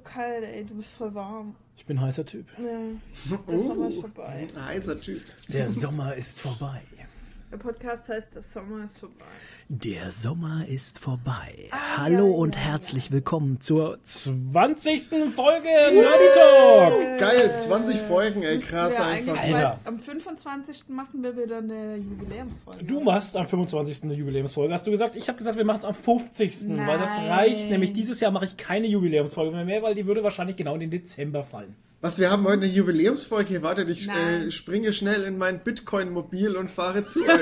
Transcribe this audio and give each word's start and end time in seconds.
kalt, 0.00 0.44
ey. 0.44 0.64
Du 0.64 0.74
bist 0.74 0.90
voll 0.90 1.14
warm. 1.14 1.54
Ich 1.76 1.86
bin 1.86 1.98
ein 1.98 2.04
heißer 2.04 2.24
Typ. 2.26 2.46
Ja, 2.58 3.38
der 3.48 3.58
Sommer 3.58 3.88
ist 3.88 4.00
vorbei. 4.00 4.46
Ein 4.54 4.64
heißer 4.66 5.00
Typ. 5.00 5.22
Der 5.48 5.70
Sommer 5.70 6.14
ist 6.14 6.40
vorbei. 6.40 6.82
Der 7.50 7.56
Podcast 7.56 8.08
heißt 8.08 8.28
Der 8.34 8.42
Sommer 8.42 8.84
ist 8.84 8.98
vorbei. 8.98 9.24
Der 9.72 10.10
Sommer 10.10 10.66
ist 10.66 10.98
vorbei. 10.98 11.68
Ah, 11.70 11.98
Hallo 11.98 12.26
ja, 12.26 12.34
und 12.38 12.56
ja, 12.56 12.60
herzlich 12.62 13.12
willkommen 13.12 13.60
zur 13.60 14.00
20. 14.02 15.10
Folge 15.32 15.68
Nerdy 15.68 16.24
Talk. 16.34 17.18
Geil, 17.20 17.54
20 17.56 17.96
Folgen, 18.00 18.42
ey, 18.42 18.58
krass 18.58 18.98
Ja, 18.98 19.04
einfach. 19.04 19.40
Alter. 19.40 19.78
Am 19.84 20.00
25. 20.00 20.88
machen 20.88 21.22
wir 21.22 21.36
wieder 21.36 21.58
eine 21.58 21.98
Jubiläumsfolge. 21.98 22.82
Du 22.84 22.98
machst 22.98 23.36
am 23.36 23.46
25. 23.46 24.02
eine 24.02 24.14
Jubiläumsfolge, 24.14 24.74
hast 24.74 24.88
du 24.88 24.90
gesagt. 24.90 25.14
Ich 25.14 25.28
habe 25.28 25.38
gesagt, 25.38 25.56
wir 25.56 25.64
machen 25.64 25.78
es 25.78 25.84
am 25.84 25.94
50. 25.94 26.68
Weil 26.70 26.98
das 26.98 27.16
Nein. 27.18 27.28
reicht. 27.28 27.70
Nämlich 27.70 27.92
dieses 27.92 28.18
Jahr 28.18 28.32
mache 28.32 28.46
ich 28.46 28.56
keine 28.56 28.88
Jubiläumsfolge 28.88 29.64
mehr, 29.64 29.84
weil 29.84 29.94
die 29.94 30.04
würde 30.04 30.24
wahrscheinlich 30.24 30.56
genau 30.56 30.74
in 30.74 30.80
den 30.80 30.90
Dezember 30.90 31.44
fallen. 31.44 31.76
Was, 32.02 32.18
wir 32.18 32.30
haben 32.30 32.44
heute 32.44 32.62
eine 32.62 32.66
Jubiläumsfolge. 32.66 33.62
Wartet, 33.62 33.90
ich 33.90 34.06
Nein. 34.06 34.46
äh, 34.46 34.50
springe 34.50 34.92
schnell 34.94 35.22
in 35.24 35.36
mein 35.36 35.60
Bitcoin-Mobil 35.60 36.56
und 36.56 36.70
fahre 36.70 37.04
zu 37.04 37.20
euch. 37.20 37.28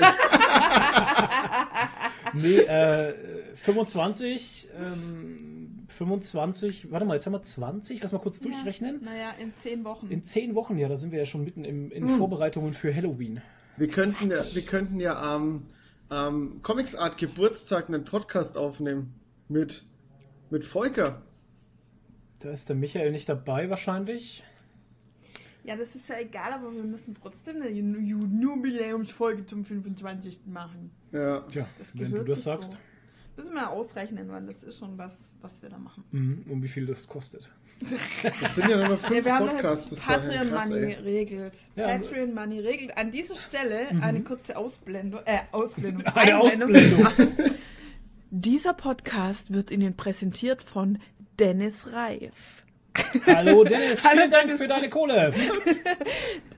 Nee, 2.34 2.58
äh, 2.58 3.14
25, 3.54 4.68
ähm, 4.78 5.84
25, 5.88 6.90
warte 6.90 7.06
mal, 7.06 7.14
jetzt 7.14 7.26
haben 7.26 7.32
wir 7.32 7.42
20, 7.42 8.02
lass 8.02 8.12
mal 8.12 8.18
kurz 8.18 8.40
durchrechnen. 8.40 9.00
Naja, 9.04 9.32
in 9.40 9.54
10 9.56 9.84
Wochen. 9.84 10.08
In 10.10 10.24
10 10.24 10.54
Wochen, 10.54 10.76
ja, 10.78 10.88
da 10.88 10.96
sind 10.96 11.12
wir 11.12 11.18
ja 11.18 11.26
schon 11.26 11.44
mitten 11.44 11.64
im, 11.64 11.90
in 11.90 12.08
Hm. 12.08 12.16
Vorbereitungen 12.18 12.72
für 12.72 12.94
Halloween. 12.94 13.40
Wir 13.76 13.88
könnten 13.88 14.30
ja, 14.30 14.38
wir 14.52 14.62
könnten 14.62 15.00
ja 15.00 15.20
am 15.20 15.66
am 16.10 16.62
Comics 16.62 16.94
Art 16.94 17.18
Geburtstag 17.18 17.88
einen 17.88 18.04
Podcast 18.04 18.56
aufnehmen. 18.56 19.12
Mit, 19.48 19.84
mit 20.50 20.64
Volker. 20.64 21.20
Da 22.40 22.50
ist 22.50 22.68
der 22.70 22.76
Michael 22.76 23.12
nicht 23.12 23.28
dabei 23.28 23.68
wahrscheinlich. 23.68 24.42
ja, 25.64 25.76
das 25.76 25.94
ist 25.94 26.08
ja 26.08 26.18
egal, 26.18 26.52
aber 26.54 26.74
wir 26.74 26.82
müssen 26.82 27.14
trotzdem 27.14 27.56
eine 27.56 27.68
Ju- 27.68 27.98
Ju- 27.98 28.40
Jubiläumsfolge 28.42 29.44
zum 29.44 29.64
25. 29.66 30.40
machen. 30.46 30.90
Ja. 31.12 31.40
Tja, 31.50 31.66
wenn 31.94 32.12
du 32.12 32.24
das 32.24 32.42
sagst. 32.42 32.72
So. 32.72 32.78
Müssen 33.36 33.54
wir 33.54 33.70
ausrechnen, 33.70 34.28
weil 34.30 34.46
das 34.46 34.62
ist 34.64 34.78
schon 34.78 34.98
was, 34.98 35.12
was 35.40 35.62
wir 35.62 35.68
da 35.68 35.78
machen. 35.78 36.04
Mhm, 36.10 36.44
und 36.50 36.62
wie 36.62 36.68
viel 36.68 36.86
das 36.86 37.06
kostet. 37.06 37.48
Das 38.40 38.56
sind 38.56 38.68
ja 38.68 38.76
nur 38.78 38.88
noch 38.96 39.02
Ja, 39.02 39.08
fünf 39.08 39.24
wir 39.24 39.34
haben 39.34 39.46
da 39.46 39.52
Podcasts 39.52 39.86
bis 39.88 40.00
dahin. 40.04 40.20
Patreon 40.30 40.48
Krass, 40.50 40.68
Money 40.68 40.86
ey. 40.86 40.94
regelt. 40.94 41.58
Ja. 41.76 41.86
Patreon 41.86 42.34
Money 42.34 42.58
regelt. 42.60 42.96
An 42.98 43.12
dieser 43.12 43.36
Stelle 43.36 43.88
eine 44.02 44.20
kurze 44.22 44.56
Ausblendung. 44.56 45.20
Äh, 45.24 45.38
Ausblendung. 45.52 46.04
Eine 46.06 46.40
Einblendung. 46.42 47.06
Ausblendung. 47.06 47.54
Dieser 48.30 48.74
Podcast 48.74 49.52
wird 49.52 49.70
Ihnen 49.70 49.94
präsentiert 49.96 50.62
von 50.64 50.98
Dennis 51.38 51.92
Reif. 51.92 52.57
Hallo 53.26 53.64
Dennis, 53.64 54.04
Hallo 54.04 54.16
vielen 54.18 54.30
Dank 54.30 54.44
Dennis. 54.46 54.60
für 54.60 54.68
deine 54.68 54.88
Kohle. 54.90 55.32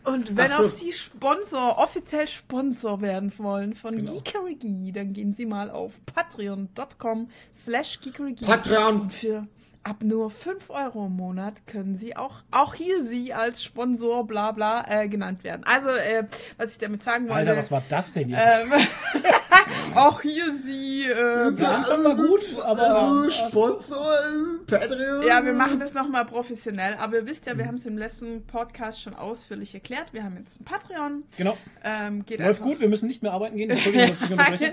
Und 0.04 0.36
wenn 0.36 0.48
so. 0.48 0.64
auch 0.64 0.68
Sie 0.68 0.92
Sponsor, 0.92 1.78
offiziell 1.78 2.26
Sponsor 2.26 3.00
werden 3.00 3.32
wollen 3.38 3.74
von 3.74 3.98
Genau. 3.98 4.14
Geekerigi, 4.20 4.92
dann 4.92 5.12
gehen 5.12 5.34
Sie 5.34 5.46
mal 5.46 5.70
auf 5.70 5.92
patreon.com 6.14 7.28
slash 7.54 8.00
geekerigi. 8.00 8.44
Patreon. 8.44 9.00
Und 9.02 9.12
für 9.12 9.46
ab 9.82 10.02
nur 10.02 10.30
5 10.30 10.68
Euro 10.68 11.06
im 11.06 11.16
Monat 11.16 11.66
können 11.66 11.96
Sie 11.96 12.14
auch, 12.16 12.42
auch 12.50 12.74
hier 12.74 13.02
Sie 13.04 13.32
als 13.32 13.62
Sponsor 13.64 14.26
bla 14.26 14.52
bla 14.52 14.84
äh, 14.88 15.08
genannt 15.08 15.42
werden. 15.42 15.62
Also, 15.64 15.88
äh, 15.90 16.24
was 16.58 16.72
ich 16.72 16.78
damit 16.78 17.02
sagen 17.02 17.24
wollte. 17.28 17.38
Alter, 17.50 17.56
was 17.56 17.70
war 17.70 17.82
das 17.88 18.12
denn 18.12 18.28
jetzt? 18.28 18.58
ähm, 18.62 18.72
auch 19.96 20.20
hier 20.20 20.52
Sie. 20.54 21.04
Äh, 21.04 21.64
Anfang 21.64 22.04
war 22.04 22.14
gut, 22.16 22.44
aber 22.62 22.80
Also, 22.80 23.30
Sponsor, 23.30 24.12
äh, 24.12 24.64
Patreon. 24.66 25.26
Ja, 25.26 25.44
wir 25.44 25.54
machen 25.54 25.80
das 25.80 25.94
nochmal 25.94 26.26
professionell, 26.26 26.94
aber 26.94 27.16
ihr 27.16 27.26
wisst 27.26 27.46
ja, 27.46 27.56
wir 27.56 27.66
haben 27.66 27.76
es 27.76 27.86
im 27.86 27.96
letzten 27.96 28.46
Podcast 28.46 29.00
schon 29.00 29.14
ausführlich 29.14 29.72
erklärt. 29.74 30.12
Wir 30.12 30.24
haben 30.24 30.36
jetzt 30.36 30.60
ein 30.60 30.64
Patreon. 30.64 31.24
genau. 31.36 31.56
Ähm, 31.82 32.24
geht 32.26 32.38
Läuft 32.40 32.60
einfach- 32.60 32.64
gut, 32.64 32.80
wir 32.80 32.88
müssen 32.88 33.06
nicht 33.08 33.22
mehr 33.22 33.32
arbeiten 33.32 33.56
gehen. 33.56 33.70
Entschuldigung, 33.70 34.08
dass 34.10 34.22
ich 34.22 34.30
unterbreche. 34.30 34.72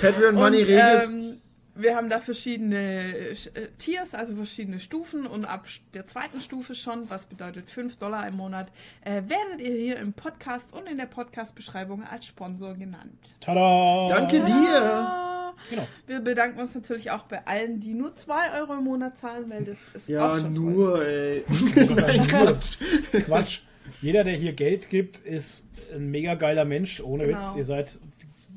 Patreon 0.00 0.34
Money 0.36 0.58
Und, 0.62 0.68
regelt. 0.68 1.04
ähm, 1.08 1.40
wir 1.78 1.96
haben 1.96 2.10
da 2.10 2.20
verschiedene 2.20 3.12
äh, 3.30 3.34
Tiers, 3.78 4.14
also 4.14 4.34
verschiedene 4.36 4.80
Stufen 4.80 5.26
und 5.26 5.44
ab 5.44 5.66
der 5.94 6.06
zweiten 6.06 6.40
Stufe 6.40 6.74
schon, 6.74 7.08
was 7.08 7.26
bedeutet 7.26 7.70
5 7.70 7.96
Dollar 7.96 8.26
im 8.28 8.36
Monat, 8.36 8.68
äh, 9.04 9.22
werdet 9.28 9.60
ihr 9.60 9.74
hier 9.74 9.96
im 9.98 10.12
Podcast 10.12 10.72
und 10.74 10.86
in 10.88 10.98
der 10.98 11.06
Podcast-Beschreibung 11.06 12.02
als 12.04 12.26
Sponsor 12.26 12.74
genannt. 12.74 13.36
Tada! 13.40 14.08
Danke 14.08 14.40
dir. 14.44 15.54
Genau. 15.70 15.88
Wir 16.06 16.20
bedanken 16.20 16.60
uns 16.60 16.74
natürlich 16.74 17.10
auch 17.10 17.24
bei 17.24 17.44
allen, 17.46 17.80
die 17.80 17.94
nur 17.94 18.14
2 18.14 18.60
Euro 18.60 18.74
im 18.74 18.84
Monat 18.84 19.18
zahlen, 19.18 19.50
weil 19.50 19.64
das 19.64 19.76
ist 19.94 20.04
auch 20.06 20.08
Ja, 20.10 20.38
schon 20.38 20.54
toll. 20.54 20.64
nur, 20.64 21.04
ey. 21.06 21.44
Nein, 21.96 22.28
Gott. 22.28 22.78
Quatsch. 23.24 23.60
Jeder, 24.00 24.22
der 24.22 24.34
hier 24.36 24.52
Geld 24.52 24.88
gibt, 24.90 25.16
ist 25.18 25.68
ein 25.92 26.10
mega 26.10 26.34
geiler 26.34 26.64
Mensch. 26.64 27.00
Ohne 27.00 27.26
Genau. 27.26 27.38
Witz. 27.38 27.56
Ihr 27.56 27.64
seid 27.64 27.98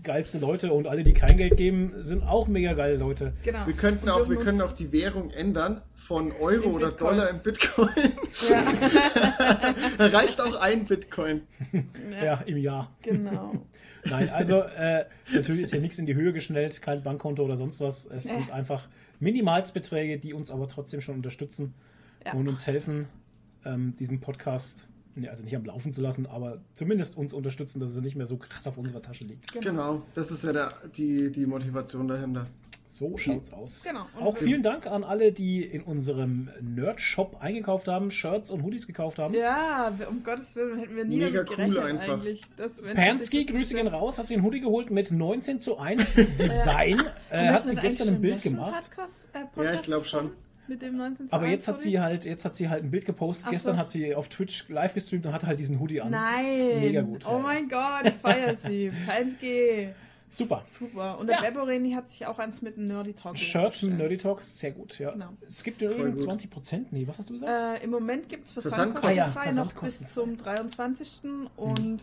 geilste 0.04 0.40
Leute 0.40 0.72
und 0.74 0.88
alle, 0.88 1.04
die 1.04 1.14
kein 1.14 1.38
Geld 1.38 1.58
geben, 1.58 1.94
sind 2.00 2.24
auch 2.24 2.48
mega 2.48 2.74
geile 2.74 2.96
Leute. 2.98 3.34
Genau. 3.44 3.66
Wir 3.68 3.74
könnten 3.76 4.10
auch, 4.10 4.30
wir 4.30 4.38
können 4.38 4.62
auch 4.62 4.72
die 4.74 4.92
Währung 4.92 5.30
ändern 5.32 5.82
von 5.96 6.32
Euro 6.34 6.70
In 6.70 6.76
oder 6.76 6.88
Bitcoins. 6.88 7.00
Dollar 7.18 7.30
in 7.30 7.40
Bitcoin. 7.44 8.12
Ja, 8.50 9.76
reicht 10.08 10.42
auch 10.42 10.56
ein 10.60 10.86
Bitcoin. 10.86 11.42
Ja, 12.24 12.36
im 12.46 12.58
Jahr. 12.58 12.92
genau. 13.02 13.54
Nein, 14.10 14.30
also 14.30 14.62
äh, 14.62 15.06
natürlich 15.32 15.62
ist 15.64 15.72
hier 15.72 15.82
nichts 15.82 16.00
in 16.00 16.08
die 16.08 16.16
Höhe 16.16 16.34
geschnellt, 16.34 16.82
kein 16.82 17.04
Bankkonto 17.04 17.44
oder 17.44 17.56
sonst 17.58 17.80
was. 17.82 18.06
Es 18.08 18.26
Nee. 18.26 18.32
sind 18.32 18.52
einfach 18.52 18.88
Minimalsbeträge, 19.20 20.18
die 20.18 20.34
uns 20.34 20.50
aber 20.50 20.68
trotzdem 20.68 21.02
schon 21.02 21.16
unterstützen 21.16 21.76
Ja. 22.26 22.34
und 22.34 22.48
uns 22.48 22.66
helfen, 22.66 23.08
ähm, 23.64 23.96
diesen 24.00 24.20
Podcast, 24.20 24.88
ne, 24.88 24.91
also 25.30 25.44
nicht 25.44 25.56
am 25.56 25.66
Laufen 25.66 25.94
zu 25.94 26.02
lassen, 26.02 26.26
aber 26.26 26.62
zumindest 26.74 27.18
uns 27.18 27.34
unterstützen, 27.34 27.80
dass 27.80 27.96
er 27.96 28.02
nicht 28.02 28.16
mehr 28.16 28.28
so 28.28 28.38
krass 28.38 28.68
auf 28.68 28.78
unserer 28.78 29.02
Tasche 29.02 29.24
liegt. 29.26 29.52
Genau, 29.54 30.02
das 30.14 30.32
ist 30.32 30.44
ja 30.44 30.54
der, 30.54 30.74
die, 30.96 31.32
die 31.32 31.46
Motivation 31.46 32.08
dahinter. 32.08 32.48
So 32.88 33.16
schaut's 33.18 33.54
aus. 33.54 33.86
Genau. 33.88 34.06
Und 34.18 34.22
Auch 34.22 34.36
vielen 34.36 34.64
Dank 34.64 34.86
an 34.86 35.06
alle, 35.06 35.32
die 35.32 35.64
in 35.64 35.82
unserem 35.82 36.50
Nerd-Shop 36.60 37.38
eingekauft 37.40 37.88
haben, 37.88 38.12
Shirts 38.12 38.52
und 38.52 38.64
Hoodies 38.64 38.86
gekauft 38.86 39.18
haben. 39.18 39.34
Ja, 39.34 39.94
um 40.10 40.22
Gottes 40.26 40.54
Willen 40.58 40.78
hätten 40.78 40.98
wir 40.98 41.06
nie 41.06 41.20
Mega 41.20 41.44
damit 41.44 41.70
cool 41.70 41.80
einfach. 41.80 42.16
eigentlich. 42.16 42.42
Dass, 42.58 42.74
Pansky, 42.82 43.46
Grüße 43.46 43.76
gehen 43.76 43.88
raus, 43.88 44.20
hat 44.20 44.28
sich 44.28 44.36
ein 44.36 44.44
Hoodie 44.44 44.60
geholt 44.60 44.92
mit 44.92 45.10
19 45.10 45.62
zu 45.62 45.78
1 45.78 46.16
Design. 46.40 47.02
Äh, 47.30 47.54
hat 47.54 47.66
sie 47.70 47.78
gestern 47.78 48.10
ein 48.10 48.20
Bild 48.22 48.42
gemacht. 48.42 48.90
Podcast, 48.90 49.26
äh, 49.32 49.40
Ja, 49.40 49.46
Podcast 49.46 49.76
ich 49.76 49.82
glaub 49.84 50.06
schon. 50.06 50.32
Mit 50.68 50.82
dem 50.82 50.96
19 50.98 51.28
Aber 51.32 51.48
jetzt 51.48 51.68
hat 51.68 51.82
sie 51.82 52.00
halt, 52.00 52.24
jetzt 52.26 52.46
hat 52.46 52.56
sie 52.56 52.70
halt 52.70 52.84
ein 52.84 52.92
Bild 52.92 53.06
gepostet. 53.06 53.48
Ach 53.48 53.52
Gestern 53.52 53.76
so. 53.76 53.80
hat 53.80 53.90
sie 53.90 54.16
auf 54.16 54.30
Twitch 54.30 54.70
live 54.70 54.94
gestreamt 54.94 55.26
und 55.26 55.34
hatte 55.34 55.48
halt 55.48 55.60
diesen 55.60 55.80
Hoodie 55.80 56.02
an. 56.02 56.12
Nein. 56.12 56.80
Mega 56.80 57.02
gut, 57.02 57.26
Oh 57.28 57.32
ja. 57.34 57.40
mein 57.40 57.68
Gott, 57.70 58.06
ich 58.06 58.14
feier 58.16 58.56
sie. 58.56 58.92
Pansky. 59.08 59.90
Super. 60.30 60.64
Super. 60.80 61.20
Und 61.20 61.28
der 61.28 61.44
Ja. 61.44 61.50
Beboreni 61.50 61.92
hat 61.92 62.10
sich 62.10 62.26
auch 62.26 62.40
eins 62.40 62.62
mit 62.62 62.78
einem 62.78 62.88
Nerdy 62.88 63.12
Talk 63.14 63.38
Shirt 63.38 63.84
mit. 63.84 63.98
Nerdy 63.98 64.16
Talk, 64.16 64.42
sehr 64.44 64.72
gut, 64.72 64.98
ja. 64.98 65.12
Genau. 65.12 65.30
Es 65.46 65.62
gibt 65.62 65.80
gut. 65.80 66.18
20 66.20 66.50
Prozent. 66.50 66.94
Nee, 66.94 67.06
was 67.06 67.18
hast 67.18 67.30
du 67.30 67.34
gesagt? 67.34 67.82
Äh, 67.82 67.84
Im 67.84 67.90
Moment 67.90 68.30
gibt 68.30 68.46
es 68.46 68.54
Versandkosten. 68.54 69.02
Versandkosten 69.12 69.42
Ah 69.42 69.56
ja, 69.58 69.64
noch 69.66 69.74
bis 69.82 70.14
zum 70.14 70.38
23. 70.38 71.22
Und 71.58 72.02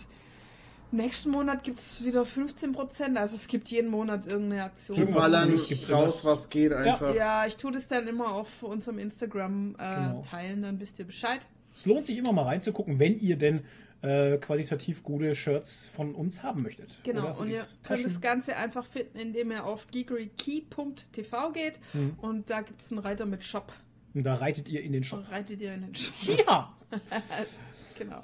nächsten 0.92 1.30
Monat 1.30 1.62
gibt 1.64 1.78
es 1.80 2.04
wieder 2.04 2.24
15 2.24 2.72
Prozent. 2.72 3.16
Also 3.18 3.36
es 3.36 3.46
gibt 3.48 3.68
jeden 3.68 3.90
Monat 3.90 4.26
irgendeine 4.30 4.64
Aktion. 4.64 4.96
Irgendwas 4.98 5.24
ballern 5.30 5.56
gibt's 5.68 5.88
immer. 5.88 5.98
raus, 5.98 6.24
was 6.24 6.48
geht 6.48 6.72
einfach. 6.72 7.14
Ja, 7.14 7.46
ich 7.46 7.56
tue 7.56 7.72
das 7.72 7.86
dann 7.88 8.06
immer 8.06 8.32
auf 8.32 8.62
unserem 8.62 8.98
Instagram 8.98 9.74
äh, 9.78 9.94
Genau. 9.94 10.22
teilen, 10.28 10.62
dann 10.62 10.80
wisst 10.80 10.98
ihr 10.98 11.04
Bescheid. 11.06 11.40
Es 11.74 11.86
lohnt 11.86 12.06
sich 12.06 12.18
immer 12.18 12.32
mal 12.32 12.42
reinzugucken, 12.44 12.98
wenn 12.98 13.18
ihr 13.20 13.36
denn 13.36 13.64
äh, 14.02 14.36
qualitativ 14.38 15.02
gute 15.02 15.34
Shirts 15.34 15.86
von 15.88 16.14
uns 16.14 16.42
haben 16.42 16.62
möchtet. 16.62 16.96
Genau, 17.02 17.22
Oder 17.22 17.38
und 17.38 17.48
ihr 17.50 17.56
Hoodies, 17.56 17.80
könnt 17.82 18.04
das 18.04 18.12
Taschen. 18.12 18.20
Ganze 18.20 18.56
einfach 18.56 18.86
finden, 18.86 19.18
indem 19.18 19.50
ihr 19.50 19.64
auf 19.64 19.86
geekerykey.tv 19.90 21.52
geht 21.52 21.74
Mhm. 21.92 22.14
und 22.20 22.48
da 22.50 22.62
gibt 22.62 22.80
es 22.82 22.90
einen 22.92 23.00
Reiter 23.00 23.26
mit 23.26 23.42
Shop. 23.44 23.72
Und 24.14 24.22
da 24.24 24.34
reitet 24.34 24.68
ihr 24.68 24.82
in 24.82 24.92
den 24.92 25.02
Shop. 25.04 25.18
Und 25.20 25.30
reitet 25.30 25.60
ihr 25.60 25.74
in 25.74 25.82
den 25.82 25.94
Shop. 25.94 26.14
Ja! 26.46 26.72
Genau. 27.98 28.22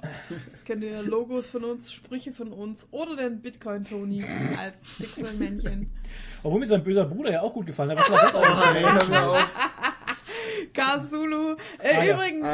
Könnt 0.65 0.83
ihr 0.83 1.03
Logos 1.03 1.49
von 1.49 1.63
uns, 1.65 1.91
Sprüche 1.91 2.31
von 2.31 2.51
uns 2.53 2.85
oder 2.91 3.15
den 3.15 3.41
Bitcoin-Tony 3.41 4.23
als 4.57 4.77
Pixelmännchen. 4.97 5.91
Obwohl 6.43 6.59
mir 6.59 6.67
sein 6.67 6.83
böser 6.83 7.05
Bruder 7.05 7.31
ja 7.31 7.41
auch 7.41 7.53
gut 7.53 7.65
gefallen 7.67 7.91
hat. 7.91 7.97
Was 7.99 8.09
war 8.09 8.21
das 8.21 8.35
eigentlich? 8.35 9.17
auf. 9.19 9.47
Karl 10.73 10.99
Äh, 11.79 11.93
Ah, 11.93 12.03
ja. 12.03 12.13
Übrigens, 12.13 12.47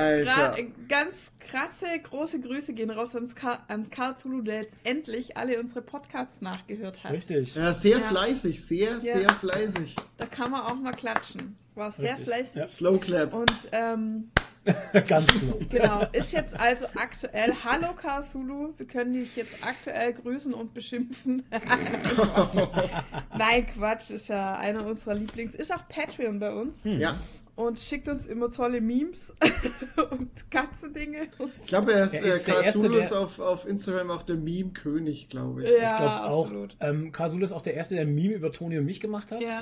äh, 0.60 0.68
ganz 0.88 1.32
krasse, 1.40 1.86
große 2.04 2.40
Grüße 2.40 2.74
gehen 2.74 2.90
raus 2.90 3.16
ans 3.16 3.36
Ka 3.36 3.64
an 3.68 3.90
Karl 3.90 4.18
Zulu, 4.18 4.42
der 4.42 4.62
jetzt 4.62 4.76
endlich 4.84 5.38
alle 5.38 5.60
unsere 5.60 5.82
Podcasts 5.82 6.42
nachgehört 6.42 7.04
hat. 7.04 7.12
Richtig. 7.12 7.56
Ja, 7.56 7.74
sehr 7.74 7.98
Ja. 8.00 8.08
fleißig, 8.08 8.66
sehr, 8.66 9.00
sehr 9.00 9.30
fleißig. 9.30 9.96
Da 10.18 10.26
kann 10.26 10.52
man 10.52 10.62
auch 10.62 10.76
mal 10.76 10.92
klatschen. 10.94 11.58
War 11.76 11.92
sehr 11.92 12.12
Richtig, 12.12 12.28
fleißig. 12.28 12.56
ja. 12.56 12.68
Slow 12.70 13.00
Clap. 13.00 13.34
Und 13.34 13.54
ähm, 13.72 14.32
Ganz 15.08 15.34
slow. 15.34 15.60
genau, 15.70 16.06
ist 16.12 16.34
jetzt 16.34 16.60
also 16.60 16.86
aktuell. 16.96 17.52
Hallo 17.64 17.94
Karl 17.94 18.24
Zulu, 18.24 18.74
wir 18.78 18.86
können 18.86 19.14
dich 19.14 19.36
jetzt 19.36 19.56
aktuell 19.66 20.14
grüßen 20.14 20.54
und 20.54 20.74
beschimpfen. 20.74 21.44
Nein, 23.38 23.66
Quatsch, 23.74 24.12
ist 24.12 24.28
ja 24.28 24.56
einer 24.58 24.86
unserer 24.86 25.16
Lieblings. 25.16 25.56
Ist 25.56 25.74
auch 25.74 25.88
Patreon 25.88 26.40
bei 26.40 26.54
uns. 26.54 26.76
Ja, 26.84 27.20
und 27.56 27.78
schickt 27.80 28.08
uns 28.08 28.26
immer 28.26 28.50
tolle 28.52 28.82
Memes 28.82 29.34
und 30.12 30.30
Katzendinge. 30.50 31.28
Ich 31.62 31.68
glaube, 31.68 31.94
er 31.94 32.06
ist, 32.06 32.14
Er 32.14 32.24
äh, 32.26 32.30
ist 32.30 32.48
der 32.48 32.56
Erste, 32.64 32.82
Casulus 32.82 33.10
der- 33.10 33.20
auf, 33.20 33.40
auf 33.40 33.68
Instagram 33.68 34.10
auch 34.10 34.24
der 34.24 34.38
Meme-König, 34.38 35.30
glaube 35.30 35.64
ich. 35.64 35.70
Ja, 35.70 35.92
ich 35.92 35.98
glaube 35.98 36.16
es 36.16 36.22
auch. 36.22 36.52
Ähm, 36.80 37.12
Kasul 37.12 37.44
ist 37.44 37.52
auch 37.52 37.62
der 37.62 37.74
Erste, 37.76 37.96
der 37.96 38.06
ein 38.06 38.16
Meme 38.16 38.34
über 38.34 38.52
Toni 38.52 38.78
und 38.78 38.86
mich 38.86 39.00
gemacht 39.00 39.32
hat. 39.32 39.42
Ja, 39.42 39.62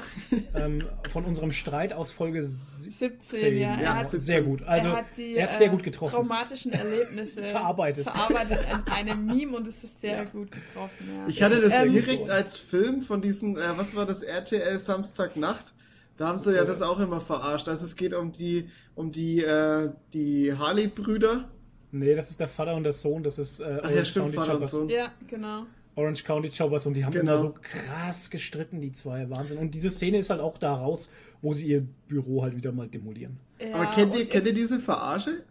Ähm, 0.56 0.80
von 1.12 1.26
unserem 1.26 1.52
Streit 1.52 1.92
aus 1.94 2.12
Folge 2.12 2.44
17. 2.44 2.92
17, 3.22 3.58
ja. 3.58 3.76
Ja, 3.76 3.80
Er 3.82 3.96
hat, 3.98 4.10
sehr 4.10 4.44
gut. 4.44 4.64
Also, 4.64 4.90
er 4.90 4.96
hat 4.98 5.06
die 5.18 5.36
er 5.36 5.48
hat 5.50 5.56
sehr 5.58 5.68
äh, 5.68 5.70
gut 5.72 5.84
getroffen. 5.84 6.14
traumatischen 6.14 6.72
Erlebnisse 6.72 7.44
Verarbeitet. 7.48 8.04
verarbeitet 8.04 8.60
in 8.72 8.92
einem 8.94 9.26
Meme 9.26 9.58
und 9.58 9.68
es 9.68 9.84
ist 9.84 10.00
sehr 10.02 10.18
Ja. 10.18 10.24
gut 10.26 10.52
getroffen. 10.52 11.10
Ja. 11.16 11.28
Ich 11.28 11.42
hatte 11.42 11.60
das 11.62 11.74
Ähm, 11.74 11.92
direkt 11.92 12.30
als 12.30 12.58
Film 12.58 13.02
von 13.02 13.22
diesen, 13.22 13.58
äh, 13.58 13.62
was 13.76 13.96
war 13.96 14.06
das, 14.06 14.22
RTL 14.24 14.78
Samstagnacht? 14.80 15.74
Da 16.20 16.28
haben 16.28 16.38
sie 16.38 16.52
ja 16.52 16.58
Ja. 16.58 16.66
das 16.66 16.82
auch 16.82 17.00
immer 17.00 17.22
verarscht. 17.22 17.70
Also 17.70 17.86
es 17.86 17.96
geht 17.96 18.14
um 18.14 18.32
die, 18.32 18.68
um 18.94 19.12
die, 19.12 19.42
äh, 19.42 19.90
die 20.14 20.54
Harley-Brüder. 20.54 21.50
Nee, 21.92 22.14
das 22.14 22.30
ist 22.30 22.40
der 22.42 22.50
Vater 22.50 22.76
und 22.76 22.84
der 22.84 22.92
Sohn, 22.94 23.24
das 23.24 23.40
ist 23.40 23.62
äh, 23.62 23.80
Ach 23.82 23.90
ja, 23.90 24.04
stimmt, 24.06 24.26
County 24.34 24.38
Vater 24.38 24.52
und 24.52 24.56
Choppers. 24.58 24.72
Sohn. 24.72 24.90
Ja, 24.90 25.12
genau. 25.28 25.64
Orange 25.96 26.24
County 26.26 26.50
Choppers 26.50 26.86
und 26.86 26.94
die 26.94 27.04
haben 27.06 27.14
Genau. 27.14 27.32
immer 27.32 27.40
so 27.42 27.56
krass 27.62 28.30
gestritten, 28.30 28.82
die 28.82 28.92
zwei. 28.92 29.30
Wahnsinn. 29.30 29.58
Und 29.58 29.74
diese 29.74 29.90
Szene 29.90 30.18
ist 30.20 30.30
halt 30.30 30.42
auch 30.42 30.58
da 30.58 30.74
raus, 30.76 31.10
wo 31.42 31.54
sie 31.54 31.68
ihr 31.70 31.88
Büro 32.10 32.44
halt 32.44 32.56
wieder 32.56 32.72
mal 32.74 32.88
demolieren. 32.88 33.38
Ja, 33.60 33.76
Aber 33.76 33.86
kennt 33.88 34.14
ihr, 34.16 34.28
kennt 34.28 34.46
ihr 34.46 34.54
diese 34.54 34.80
Verarsche 34.80 35.44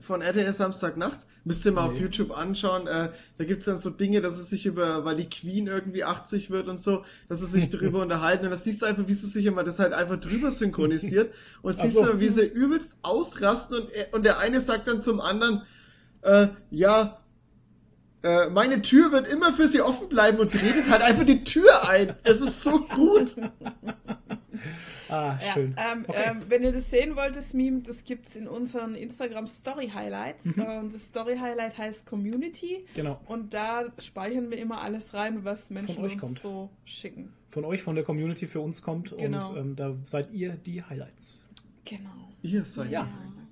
von 0.00 0.20
RTL 0.20 0.52
Samstagnacht? 0.52 1.20
Müsst 1.48 1.64
ihr 1.64 1.72
mal 1.72 1.86
auf 1.86 1.94
Nee. 1.94 2.00
YouTube 2.00 2.30
anschauen. 2.30 2.86
Äh, 2.86 3.08
da 3.38 3.44
gibt 3.44 3.60
es 3.60 3.64
dann 3.64 3.78
so 3.78 3.88
Dinge, 3.88 4.20
dass 4.20 4.38
es 4.38 4.50
sich 4.50 4.66
über, 4.66 5.06
weil 5.06 5.16
die 5.16 5.30
Queen 5.30 5.66
irgendwie 5.66 6.04
80 6.04 6.50
wird 6.50 6.68
und 6.68 6.78
so, 6.78 7.06
dass 7.30 7.40
sie 7.40 7.46
sich 7.46 7.70
drüber 7.70 8.02
unterhalten. 8.02 8.44
Und 8.44 8.50
das 8.50 8.64
siehst 8.64 8.82
du 8.82 8.86
einfach, 8.86 9.08
wie 9.08 9.14
sie 9.14 9.26
sich 9.26 9.46
immer 9.46 9.64
das 9.64 9.78
halt 9.78 9.94
einfach 9.94 10.20
drüber 10.20 10.50
synchronisiert. 10.50 11.32
Und 11.62 11.72
siehst 11.74 11.94
so. 11.94 12.04
du, 12.04 12.20
wie 12.20 12.28
sie 12.28 12.44
übelst 12.44 12.98
ausrasten 13.02 13.78
und, 13.78 13.90
er, 13.90 14.12
und 14.12 14.26
der 14.26 14.38
eine 14.38 14.60
sagt 14.60 14.88
dann 14.88 15.00
zum 15.00 15.20
anderen, 15.20 15.62
äh, 16.20 16.48
ja, 16.70 17.18
äh, 18.22 18.50
meine 18.50 18.82
Tür 18.82 19.10
wird 19.10 19.26
immer 19.26 19.54
für 19.54 19.66
sie 19.66 19.80
offen 19.80 20.10
bleiben 20.10 20.38
und 20.38 20.54
redet 20.54 20.90
halt 20.90 21.00
einfach 21.00 21.24
die 21.24 21.44
Tür 21.44 21.88
ein. 21.88 22.14
Es 22.24 22.42
ist 22.42 22.62
so 22.62 22.80
gut. 22.80 23.36
Ah, 25.08 25.38
Ja, 25.40 25.52
schön. 25.54 25.74
ähm, 25.78 26.04
Okay. 26.06 26.22
ähm, 26.26 26.42
wenn 26.48 26.62
ihr 26.62 26.72
das 26.72 26.90
sehen 26.90 27.16
wollt, 27.16 27.34
das 27.36 27.52
Meme, 27.54 27.80
das 27.80 28.04
gibt 28.04 28.28
es 28.28 28.36
in 28.36 28.46
unseren 28.48 28.94
Instagram 28.94 29.46
Story 29.46 29.88
Highlights. 29.94 30.44
Mhm. 30.44 30.62
Und 30.62 30.94
das 30.94 31.02
Story 31.04 31.36
Highlight 31.38 31.76
heißt 31.78 32.04
Community. 32.06 32.84
genau. 32.94 33.20
Und 33.26 33.54
da 33.54 33.84
speichern 33.98 34.50
wir 34.50 34.58
immer 34.58 34.80
alles 34.82 35.14
rein, 35.14 35.44
was 35.44 35.70
Menschen 35.70 35.98
euch 35.98 36.12
uns 36.12 36.20
kommt. 36.20 36.38
so 36.40 36.70
schicken. 36.84 37.32
Von 37.50 37.64
euch, 37.64 37.82
von 37.82 37.94
der 37.94 38.04
Community 38.04 38.46
für 38.46 38.60
uns 38.60 38.82
kommt 38.82 39.16
Genau. 39.16 39.50
und 39.52 39.56
ähm, 39.56 39.76
da 39.76 39.94
seid 40.04 40.30
ihr 40.32 40.52
die 40.52 40.82
Highlights. 40.82 41.46
Genau. 41.84 42.28
Ihr 42.42 42.64
seid 42.66 42.90
Ja. 42.90 43.08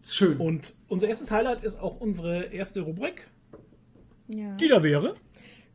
schön. 0.06 0.36
Und 0.36 0.74
unser 0.88 1.08
erstes 1.08 1.30
Highlight 1.30 1.64
ist 1.64 1.80
auch 1.80 1.98
unsere 2.00 2.44
erste 2.44 2.82
Rubrik, 2.82 3.28
Ja. 4.28 4.54
die 4.56 4.68
da 4.68 4.82
wäre. 4.82 5.14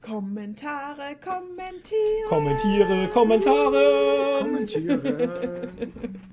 Kommentare, 0.02 1.16
kommentieren. 1.24 2.28
Kommentiere, 2.28 3.08
Kommentare. 3.14 4.40
Kommentiere. 4.42 5.70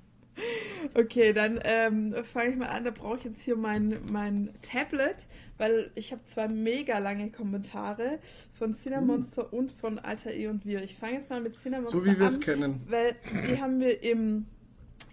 Okay, 0.95 1.33
dann 1.33 1.61
ähm, 1.65 2.15
fange 2.33 2.51
ich 2.51 2.57
mal 2.57 2.67
an. 2.67 2.85
Da 2.85 2.91
brauche 2.91 3.19
ich 3.19 3.25
jetzt 3.25 3.43
hier 3.43 3.57
mein, 3.57 3.99
mein 4.11 4.51
Tablet, 4.63 5.17
weil 5.57 5.91
ich 5.95 6.13
habe 6.13 6.25
zwei 6.25 6.49
mega 6.49 6.99
lange 6.99 7.31
Kommentare 7.31 8.19
von 8.55 8.75
Cinemonster 8.75 9.53
und 9.53 9.73
von 9.73 9.99
Alter 9.99 10.33
E 10.33 10.49
und 10.49 10.65
wir. 10.65 10.83
Ich 10.83 10.97
fange 10.97 11.15
jetzt 11.15 11.31
mal 11.31 11.41
mit 11.41 11.57
Cinemonster 11.57 11.99
so 11.99 12.05
wie 12.05 12.19
wir 12.19 12.27
es 12.27 12.37
an, 12.37 12.41
kennen. 12.41 12.81
weil 12.89 13.17
die 13.49 13.61
haben 13.61 13.81
wir 13.81 14.03
im, 14.03 14.47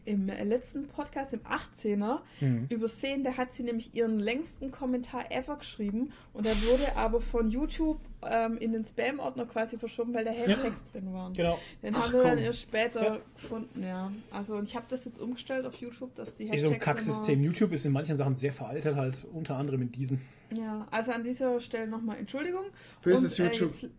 im 0.05 0.27
letzten 0.27 0.87
Podcast, 0.87 1.33
im 1.33 1.41
18er, 1.41 2.19
Hm. 2.39 2.67
übersehen. 2.69 3.23
Da 3.23 3.35
hat 3.37 3.53
sie 3.53 3.63
nämlich 3.63 3.93
ihren 3.95 4.19
längsten 4.19 4.71
Kommentar 4.71 5.31
ever 5.31 5.55
geschrieben 5.57 6.11
und 6.33 6.45
der 6.45 6.53
wurde 6.63 6.95
aber 6.95 7.21
von 7.21 7.49
YouTube 7.49 7.99
ähm, 8.23 8.57
in 8.57 8.71
den 8.73 8.85
Spam-Ordner 8.85 9.45
quasi 9.45 9.77
verschoben, 9.77 10.13
weil 10.13 10.25
da 10.25 10.31
Hashtags 10.31 10.83
drin 10.91 11.13
waren. 11.13 11.33
Genau. 11.33 11.59
Den 11.83 11.95
Ach, 11.95 12.03
haben 12.05 12.13
wir 12.13 12.23
dann 12.23 12.35
komm. 12.35 12.43
erst 12.45 12.61
später 12.61 13.03
Ja. 13.03 13.17
gefunden, 13.35 13.83
ja. 13.83 14.11
Also 14.31 14.55
und 14.55 14.65
ich 14.65 14.75
habe 14.75 14.85
das 14.89 15.05
jetzt 15.05 15.19
umgestellt 15.19 15.65
auf 15.65 15.75
YouTube, 15.75 16.13
dass 16.15 16.33
die 16.35 16.43
Ist 16.49 16.61
so 16.61 16.67
ein 16.67 16.73
Hashtags 16.75 16.85
Kacksystem. 16.85 17.43
YouTube 17.43 17.71
ist 17.73 17.85
in 17.85 17.91
manchen 17.91 18.15
Sachen 18.15 18.35
sehr 18.35 18.51
veraltet, 18.53 18.95
halt 18.95 19.25
unter 19.33 19.55
anderem 19.57 19.81
in 19.83 19.91
diesen. 19.91 20.21
Ja, 20.55 20.87
also 20.91 21.11
an 21.11 21.23
dieser 21.23 21.59
Stelle 21.59 21.87
nochmal 21.87 22.17
Entschuldigung. 22.17 22.65
Böses 23.01 23.39
Und, 23.39 23.45
äh, 23.45 23.49
YouTube. 23.51 23.71
jetzt- 23.81 23.89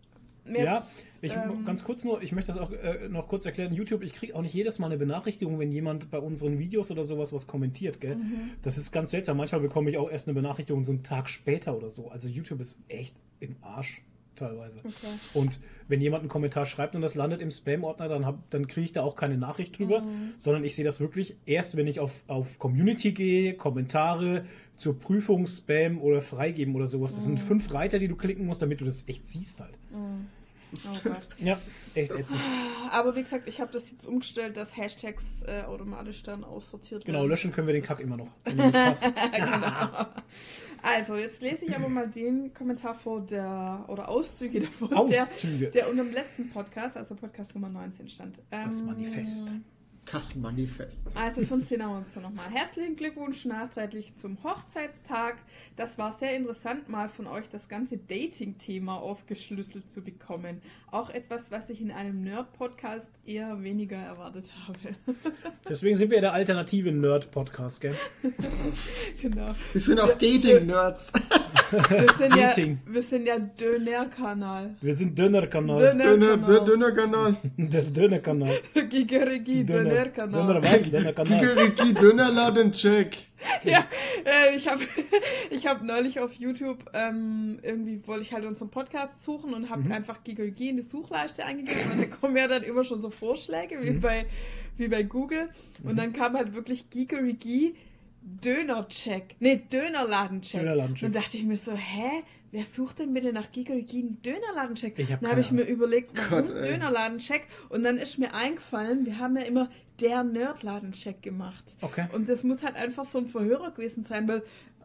mir 0.49 0.63
Ja, 0.63 0.87
ich 1.21 1.33
ähm, 1.33 1.65
ganz 1.65 1.83
kurz 1.83 2.03
nur, 2.03 2.21
ich 2.21 2.31
möchte 2.31 2.51
das 2.51 2.59
auch 2.61 2.71
äh, 2.71 3.09
noch 3.09 3.27
kurz 3.27 3.45
erklären. 3.45 3.73
YouTube, 3.73 4.03
ich 4.03 4.13
kriege 4.13 4.35
auch 4.35 4.41
nicht 4.41 4.53
jedes 4.53 4.79
Mal 4.79 4.87
eine 4.87 4.97
Benachrichtigung, 4.97 5.57
wenn 5.59 5.71
jemand 5.71 6.09
bei 6.11 6.19
unseren 6.19 6.59
Videos 6.59 6.91
oder 6.91 7.03
sowas 7.03 7.33
was 7.33 7.47
kommentiert, 7.47 7.99
gell? 8.01 8.15
Mhm. 8.15 8.51
Das 8.63 8.77
ist 8.77 8.91
ganz 8.91 9.11
seltsam. 9.11 9.37
Manchmal 9.37 9.61
bekomme 9.61 9.89
ich 9.89 9.97
auch 9.97 10.09
erst 10.11 10.27
eine 10.27 10.35
Benachrichtigung 10.35 10.83
so 10.83 10.91
einen 10.91 11.03
Tag 11.03 11.29
später 11.29 11.75
oder 11.75 11.89
so. 11.89 12.09
Also 12.09 12.27
YouTube 12.29 12.59
ist 12.61 12.79
echt 12.87 13.15
im 13.39 13.55
Arsch 13.61 14.01
teilweise. 14.35 14.77
Okay. 14.81 14.93
Und 15.33 15.59
wenn 15.87 15.99
jemand 15.99 16.21
einen 16.21 16.29
Kommentar 16.29 16.67
schreibt 16.67 16.93
und 16.93 17.01
das 17.01 17.15
landet 17.15 17.41
im 17.41 17.49
Spam-Ordner, 17.49 18.07
dann, 18.07 18.23
hab- 18.23 18.47
dann 18.51 18.67
kriege 18.67 18.85
ich 18.85 18.91
da 18.91 19.01
auch 19.01 19.15
keine 19.15 19.35
Nachricht 19.35 19.79
drüber, 19.79 20.01
Mhm. 20.01 20.33
sondern 20.37 20.63
ich 20.63 20.75
sehe 20.75 20.85
das 20.85 20.99
wirklich 20.99 21.35
erst, 21.47 21.75
wenn 21.75 21.87
ich 21.87 21.99
auf, 21.99 22.11
auf 22.27 22.59
Community 22.59 23.13
gehe, 23.13 23.55
Kommentare 23.55 24.45
zur 24.75 24.99
Prüfung, 24.99 25.47
Spam 25.47 25.99
oder 25.99 26.21
Freigeben 26.21 26.75
oder 26.75 26.85
sowas. 26.85 27.15
Das 27.15 27.23
Mhm. 27.23 27.37
sind 27.37 27.39
fünf 27.39 27.73
Reiter, 27.73 27.97
die 27.97 28.07
du 28.07 28.15
klicken 28.15 28.45
musst, 28.45 28.61
damit 28.61 28.79
du 28.79 28.85
das 28.85 29.07
echt 29.07 29.25
siehst 29.25 29.59
halt. 29.59 29.79
Mhm. 29.91 30.27
Oh 30.73 30.99
Gott. 31.03 31.27
Ja, 31.39 31.59
echt 31.93 32.11
ätzend. 32.11 32.39
Aber 32.91 33.15
wie 33.15 33.23
gesagt, 33.23 33.47
ich 33.47 33.61
habe 33.61 33.71
das 33.71 33.89
jetzt 33.89 34.05
umgestellt, 34.05 34.57
dass 34.57 34.75
Hashtags 34.75 35.23
äh, 35.45 35.63
automatisch 35.63 36.23
dann 36.23 36.43
aussortiert 36.43 37.05
Genau, 37.05 37.19
werden. 37.19 37.29
löschen 37.29 37.51
können 37.51 37.67
wir 37.67 37.73
den 37.73 37.83
Kack 37.83 37.99
immer 37.99 38.17
noch. 38.17 38.29
genau. 38.43 40.05
Also, 40.83 41.15
jetzt 41.15 41.41
lese 41.41 41.65
ich 41.65 41.75
aber 41.75 41.89
mal 41.89 42.07
den 42.09 42.53
Kommentar 42.53 42.95
vor, 42.95 43.21
der, 43.21 43.85
oder 43.87 44.09
Auszüge 44.09 44.61
davon, 44.61 44.93
Auszüge. 44.93 45.57
der, 45.65 45.71
der 45.71 45.89
unter 45.89 46.03
dem 46.03 46.13
letzten 46.13 46.49
Podcast, 46.49 46.97
also 46.97 47.15
Podcast 47.15 47.53
Nummer 47.55 47.69
19 47.69 48.07
stand. 48.09 48.37
Das 48.51 48.81
Ähm, 48.81 48.87
Manifest. 48.87 49.47
Das 50.11 50.35
Manifest. 50.35 51.07
Also 51.15 51.43
von 51.43 51.61
Cinemonster 51.61 52.21
nochmal. 52.21 52.49
Herzlichen 52.49 52.95
Glückwunsch 52.95 53.43
nachträglich 53.43 54.13
zum 54.21 54.37
Hochzeitstag. 54.41 55.35
Das 55.75 55.97
war 55.97 56.13
sehr 56.13 56.33
interessant, 56.35 56.87
mal 56.87 57.09
von 57.09 57.27
euch 57.27 57.49
das 57.49 57.67
ganze 57.67 57.97
Dating-Thema 57.97 58.95
aufgeschlüsselt 58.95 59.91
zu 59.91 60.01
bekommen. 60.01 60.61
Auch 60.91 61.09
etwas, 61.09 61.51
was 61.51 61.69
ich 61.69 61.81
in 61.81 61.91
einem 61.91 62.23
Nerd-Podcast 62.23 63.11
eher 63.25 63.61
weniger 63.63 63.97
erwartet 63.97 64.49
habe. 64.65 64.95
Deswegen 65.67 65.97
sind 65.97 66.09
wir 66.09 66.21
der 66.21 66.31
alternative 66.31 66.91
Nerd-Podcast, 66.91 67.81
gell? 67.81 67.95
genau. 69.21 69.55
Wir 69.73 69.81
sind 69.81 69.99
auch 69.99 70.13
Dating-Nerds. 70.13 71.11
Wir 71.71 72.13
sind 72.17 72.35
ja, 72.35 72.55
wir 72.85 73.01
sind 73.01 73.25
ja 73.25 73.37
Döner-Kanal. 73.39 74.75
Wir 74.81 74.93
sind 74.95 75.17
Döner-Kanal. 75.17 75.79
Döner- 75.97 76.03
Döner, 76.03 76.37
Kanal. 76.37 76.65
Döner 76.65 76.91
Kanal. 76.95 77.37
Der 77.57 77.81
Döner-Kanal. 77.83 78.59
Gigerigi, 78.89 79.65
Döner. 79.65 79.89
Döner-Kanal. 79.89 80.47
Döner 80.47 80.63
was? 80.63 80.89
Döner-Kanal. 80.89 81.39
Gigeriki 81.39 81.93
Dönerladen 81.93 82.71
check. 82.71 83.17
Ja, 83.63 83.85
äh, 84.25 84.55
ich 84.55 84.67
habe 84.67 84.81
ich 85.51 85.67
hab 85.67 85.83
neulich 85.83 86.19
auf 86.19 86.33
YouTube 86.33 86.85
ähm, 86.93 87.59
irgendwie 87.61 88.01
wollte 88.07 88.23
ich 88.23 88.33
halt 88.33 88.45
unseren 88.45 88.69
Podcast 88.69 89.23
suchen 89.23 89.53
und 89.53 89.69
habe 89.69 89.93
einfach 89.93 90.23
Gigolgi 90.23 90.69
in 90.69 90.77
die 90.77 90.81
Suchleiste 90.83 91.45
eingegeben 91.45 91.91
und 91.91 92.01
da 92.01 92.05
kommen 92.07 92.35
ja 92.35 92.47
dann 92.47 92.63
immer 92.63 92.83
schon 92.83 93.01
so 93.01 93.09
Vorschläge 93.09 93.77
wie 93.81 93.91
bei 93.91 94.25
wie 94.77 94.87
bei 94.87 95.03
Google 95.03 95.49
und 95.83 95.97
dann 95.97 96.13
kam 96.13 96.35
halt 96.35 96.53
wirklich 96.55 96.89
Gigolgi 96.89 97.75
Dönercheck, 98.43 99.35
nee 99.39 99.61
Dönerladencheck. 99.71 100.61
Dönerladencheck. 100.61 101.07
Und 101.07 101.15
dann 101.15 101.21
dachte 101.23 101.37
ich 101.37 101.43
mir 101.43 101.57
so, 101.57 101.71
hä? 101.73 102.23
Wer 102.51 102.63
sucht 102.63 102.99
denn 102.99 103.13
bitte 103.13 103.33
nach 103.33 103.51
Gigolgi 103.51 103.99
einen 103.99 104.21
Dönerladencheck? 104.21 104.97
Ich 104.99 105.11
hab 105.11 105.19
dann 105.21 105.31
habe 105.31 105.41
ich 105.41 105.51
mir 105.51 105.63
überlegt, 105.63 106.11
Gott. 106.29 106.47
Dönerladencheck? 106.49 107.45
Und 107.69 107.83
dann 107.83 107.97
ist 107.97 108.17
mir 108.17 108.33
eingefallen, 108.33 109.05
wir 109.05 109.19
haben 109.19 109.35
ja 109.37 109.43
immer 109.43 109.69
der 109.99 110.23
Nerdladencheck 110.23 111.21
gemacht. 111.21 111.63
Okay. 111.81 112.05
Und 112.13 112.29
das 112.29 112.43
muss 112.43 112.63
halt 112.63 112.75
einfach 112.75 113.05
so 113.05 113.17
ein 113.17 113.27
Verhörer 113.27 113.71
gewesen 113.71 114.03
sein, 114.05 114.27
weil, 114.27 114.43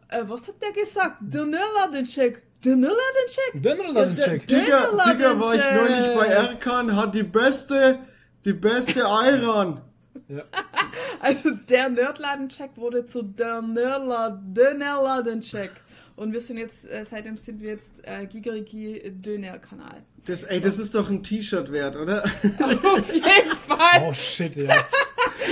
äh, 0.09 0.23
was 0.23 0.45
hat 0.47 0.55
der 0.61 0.71
gesagt? 0.73 1.17
Der 1.21 1.45
Nerdladencheck. 1.45 2.41
Der 2.65 2.75
Nerdladencheck? 2.75 3.61
Döner-Ladencheck. 3.61 4.47
Der- 4.47 4.61
Digga, 4.61 5.13
Digga, 5.13 5.39
war 5.39 5.55
ich 5.55 5.61
neulich 5.73 6.15
bei 6.15 6.25
Erkan, 6.27 6.95
hat 6.95 7.13
die 7.15 7.23
beste, 7.23 7.99
die 8.45 8.53
beste 8.53 9.05
Ayran. 9.05 9.81
Ja. 10.27 10.43
Also 11.19 11.51
der 11.51 11.89
Nerdladencheck 11.89 12.71
wurde 12.75 13.05
zu 13.07 13.21
der 13.23 13.61
Nerdla- 13.61 14.37
Dönerladencheck. 14.53 15.71
Und 16.15 16.33
wir 16.33 16.41
sind 16.41 16.57
jetzt, 16.57 16.85
äh, 16.85 17.05
seitdem 17.09 17.37
sind 17.37 17.61
wir 17.61 17.71
jetzt 17.71 18.01
äh, 18.03 18.25
Gigerigi 18.27 19.01
Döner-Kanal. 19.09 20.03
Das, 20.25 20.43
ey, 20.43 20.59
das 20.61 20.77
ist 20.79 20.93
doch 20.95 21.09
ein 21.09 21.23
T-Shirt 21.23 21.71
wert, 21.71 21.95
oder? 21.95 22.23
Auf 22.83 23.13
jeden 23.13 23.57
Fall. 23.67 24.03
Oh 24.07 24.13
shit, 24.13 24.55
ja. 24.57 24.85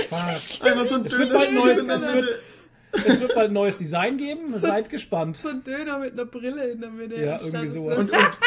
Fuck. 0.08 0.64
Einfach 0.66 0.84
so 0.84 0.94
ein 0.96 1.06
Es 1.06 1.18
wird 1.18 1.30
Döner 1.30 1.38
bald 1.38 1.52
neues- 1.54 1.80
in 1.80 1.86
der 1.88 1.96
es 1.96 2.14
Mitte. 2.14 2.28
Es 3.06 3.20
wird 3.20 3.34
bald 3.34 3.48
ein 3.50 3.54
neues 3.54 3.78
Design 3.78 4.18
geben. 4.18 4.58
Seid 4.60 4.90
gespannt. 4.90 5.38
So 5.38 5.48
ein 5.48 5.64
Döner 5.64 5.98
mit 5.98 6.12
einer 6.12 6.26
Brille 6.26 6.70
in 6.70 6.80
der 6.82 6.90
Mitte. 6.90 7.16
Ja, 7.20 7.40
irgendwie 7.40 7.68
sowas. 7.68 7.98
Und, 7.98 8.10
und 8.10 8.14
Alter. 8.14 8.38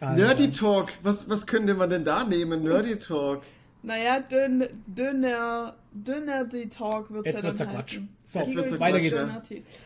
Nerdy 0.16 0.50
Talk, 0.50 0.88
was, 1.02 1.30
was 1.30 1.46
könnte 1.46 1.74
man 1.74 1.88
denn 1.88 2.04
da 2.04 2.24
nehmen? 2.24 2.62
Nerdy 2.64 2.96
Talk. 2.98 3.42
Naja, 3.82 4.20
dünn, 4.20 4.68
dünner, 4.86 5.76
dünner 5.92 6.44
die 6.44 6.68
Talk 6.68 7.10
wird 7.10 7.26
Jetzt 7.26 7.42
ja 7.42 7.48
wird's 7.48 7.58
dann 7.58 7.76
heißen. 7.76 8.08
So, 8.24 8.38
Jetzt 8.40 8.54
wird's 8.54 8.78
weiter 8.78 9.00
geht's. 9.00 9.26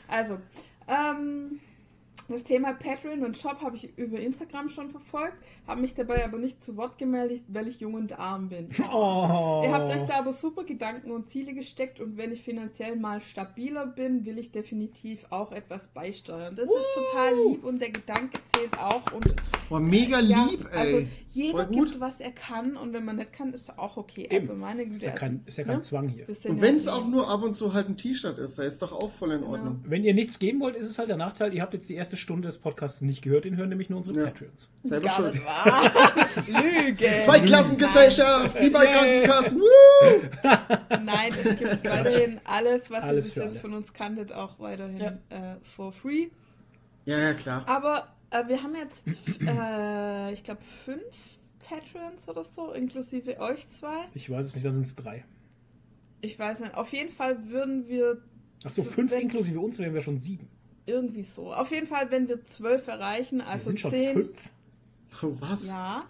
Also, 0.08 0.38
ähm, 0.88 1.60
das 2.28 2.44
Thema 2.44 2.72
Patreon 2.72 3.22
und 3.24 3.36
Shop 3.36 3.60
habe 3.60 3.76
ich 3.76 3.98
über 3.98 4.18
Instagram 4.18 4.70
schon 4.70 4.90
verfolgt, 4.90 5.36
habe 5.66 5.82
mich 5.82 5.94
dabei 5.94 6.24
aber 6.24 6.38
nicht 6.38 6.64
zu 6.64 6.76
Wort 6.76 6.96
gemeldet, 6.96 7.42
weil 7.48 7.68
ich 7.68 7.80
jung 7.80 7.94
und 7.94 8.18
arm 8.18 8.48
bin. 8.48 8.68
Oh. 8.94 9.62
Ihr 9.64 9.72
habt 9.72 9.92
euch 9.92 10.02
da 10.02 10.18
aber 10.18 10.32
super 10.32 10.64
Gedanken 10.64 11.10
und 11.10 11.28
Ziele 11.28 11.52
gesteckt 11.52 12.00
und 12.00 12.16
wenn 12.16 12.32
ich 12.32 12.42
finanziell 12.42 12.96
mal 12.96 13.20
stabiler 13.20 13.86
bin, 13.86 14.24
will 14.24 14.38
ich 14.38 14.52
definitiv 14.52 15.24
auch 15.30 15.52
etwas 15.52 15.86
beisteuern. 15.88 16.54
Das 16.54 16.68
ist 16.68 16.94
total 16.94 17.34
lieb 17.34 17.64
und 17.64 17.80
der 17.80 17.90
Gedanke 17.90 18.38
zählt 18.54 18.78
auch 18.78 19.10
und 19.12 19.34
Boah, 19.68 19.80
mega 19.80 20.20
ja, 20.20 20.44
lieb, 20.44 20.64
also 20.72 20.98
ey. 20.98 21.08
Jeder 21.34 21.64
Voll 21.64 21.66
gut. 21.66 21.88
gibt, 21.90 22.00
was 22.00 22.20
er 22.20 22.30
kann 22.32 22.76
und 22.76 22.92
wenn 22.92 23.04
man 23.04 23.16
nicht 23.16 23.32
kann, 23.32 23.52
ist 23.52 23.76
auch 23.78 23.96
okay. 23.96 24.24
Eben. 24.24 24.36
Also 24.36 24.54
meine 24.54 24.82
Ist 24.84 25.00
Güte. 25.00 25.06
ja 25.06 25.12
kein, 25.12 25.42
ist 25.46 25.58
ja 25.58 25.64
kein 25.64 25.76
ne? 25.76 25.80
Zwang 25.82 26.08
hier. 26.08 26.26
Und 26.28 26.60
wenn 26.60 26.76
es 26.76 26.88
auch 26.88 27.06
nur 27.06 27.28
ab 27.28 27.42
und 27.42 27.54
zu 27.54 27.74
halt 27.74 27.88
ein 27.88 27.96
T-Shirt 27.96 28.38
ist, 28.38 28.58
da 28.58 28.62
ist 28.62 28.80
doch 28.82 28.92
auch 28.92 29.10
voll 29.10 29.32
in 29.32 29.40
Genau. 29.40 29.52
Ordnung. 29.52 29.84
Wenn 29.86 30.04
ihr 30.04 30.14
nichts 30.14 30.38
geben 30.38 30.60
wollt, 30.60 30.76
ist 30.76 30.86
es 30.88 30.98
halt 30.98 31.08
der 31.08 31.16
Nachteil, 31.16 31.52
ihr 31.52 31.62
habt 31.62 31.74
jetzt 31.74 31.88
die 31.88 31.94
erste 31.94 32.16
Stunde 32.16 32.46
des 32.48 32.58
Podcasts 32.58 33.00
nicht 33.02 33.22
gehört, 33.22 33.44
den 33.44 33.56
hören 33.56 33.68
nämlich 33.68 33.90
nur 33.90 33.98
unsere 33.98 34.18
Ja. 34.18 34.24
Patreons. 34.26 34.70
Selber 34.82 35.06
Gar 35.08 35.16
schuld. 35.16 35.40
Lüge. 36.48 37.20
Zweiklassengesellschaft, 37.20 38.60
wie 38.60 38.70
bei. 38.70 38.84
Krankenkassen. 38.86 39.60
Nein, 41.04 41.32
es 41.42 41.56
gibt 41.58 41.84
weiterhin 41.84 42.40
alles, 42.44 42.90
was 42.90 43.02
Alles 43.02 43.26
ihr 43.28 43.34
bis 43.34 43.34
jetzt 43.34 43.50
alle. 43.52 43.60
von 43.60 43.74
uns 43.74 43.92
kanntet, 43.92 44.32
auch 44.32 44.58
weiterhin 44.58 44.98
Ja. 44.98 45.08
äh, 45.30 45.56
for 45.62 45.92
free. 45.92 46.28
Ja, 47.06 47.18
ja, 47.18 47.34
klar. 47.34 47.64
Aber 47.66 48.08
äh, 48.34 48.48
wir 48.48 48.62
haben 48.62 48.74
jetzt, 48.74 49.06
äh, 49.40 50.32
ich 50.32 50.42
glaube, 50.44 50.60
fünf 50.84 51.02
Patrons 51.60 52.28
oder 52.28 52.44
so, 52.44 52.72
inklusive 52.72 53.38
euch 53.40 53.66
zwei. 53.68 54.04
Ich 54.14 54.28
weiß 54.28 54.46
es 54.46 54.54
nicht, 54.54 54.66
dann 54.66 54.74
sind 54.74 54.86
es 54.86 54.94
drei. 54.96 55.24
Ich 56.20 56.38
weiß 56.38 56.60
nicht. 56.60 56.74
Auf 56.74 56.88
jeden 56.92 57.12
Fall 57.12 57.48
würden 57.48 57.88
wir 57.88 58.20
Achso, 58.64 58.82
So, 58.82 58.90
fünf 58.90 59.10
wenn- 59.12 59.22
inklusive 59.22 59.60
uns 59.60 59.78
wären 59.78 59.92
wir 59.94 60.00
schon 60.00 60.18
sieben. 60.18 60.48
irgendwie 60.86 61.22
so. 61.22 61.52
Auf 61.52 61.70
jeden 61.70 61.86
Fall, 61.86 62.10
wenn 62.10 62.28
wir 62.28 62.44
zwölf 62.46 62.86
erreichen, 62.88 63.38
Wir 63.38 63.46
also 63.48 63.66
sind 63.68 63.80
schon 63.80 63.90
zehn. 63.90 64.14
fünf. 64.14 64.50
Oh, 65.22 65.36
was? 65.40 65.68
Ja, 65.68 66.04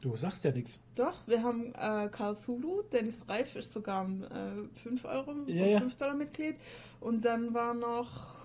Du 0.00 0.14
sagst 0.16 0.44
ja 0.44 0.52
nichts. 0.52 0.80
doch. 0.94 1.26
Wir 1.26 1.42
haben 1.42 1.74
äh, 1.74 2.08
Karl 2.12 2.34
Sulu, 2.36 2.82
Dennis 2.92 3.20
Reif 3.28 3.56
ist 3.56 3.72
sogar 3.72 4.04
ein 4.04 4.22
äh, 4.24 4.78
5 4.82 5.04
Euro, 5.04 5.34
ja. 5.48 5.80
5 5.80 5.96
Dollar 5.96 6.14
Mitglied. 6.14 6.54
Und 7.00 7.24
dann 7.24 7.52
war 7.52 7.74
noch, 7.74 8.36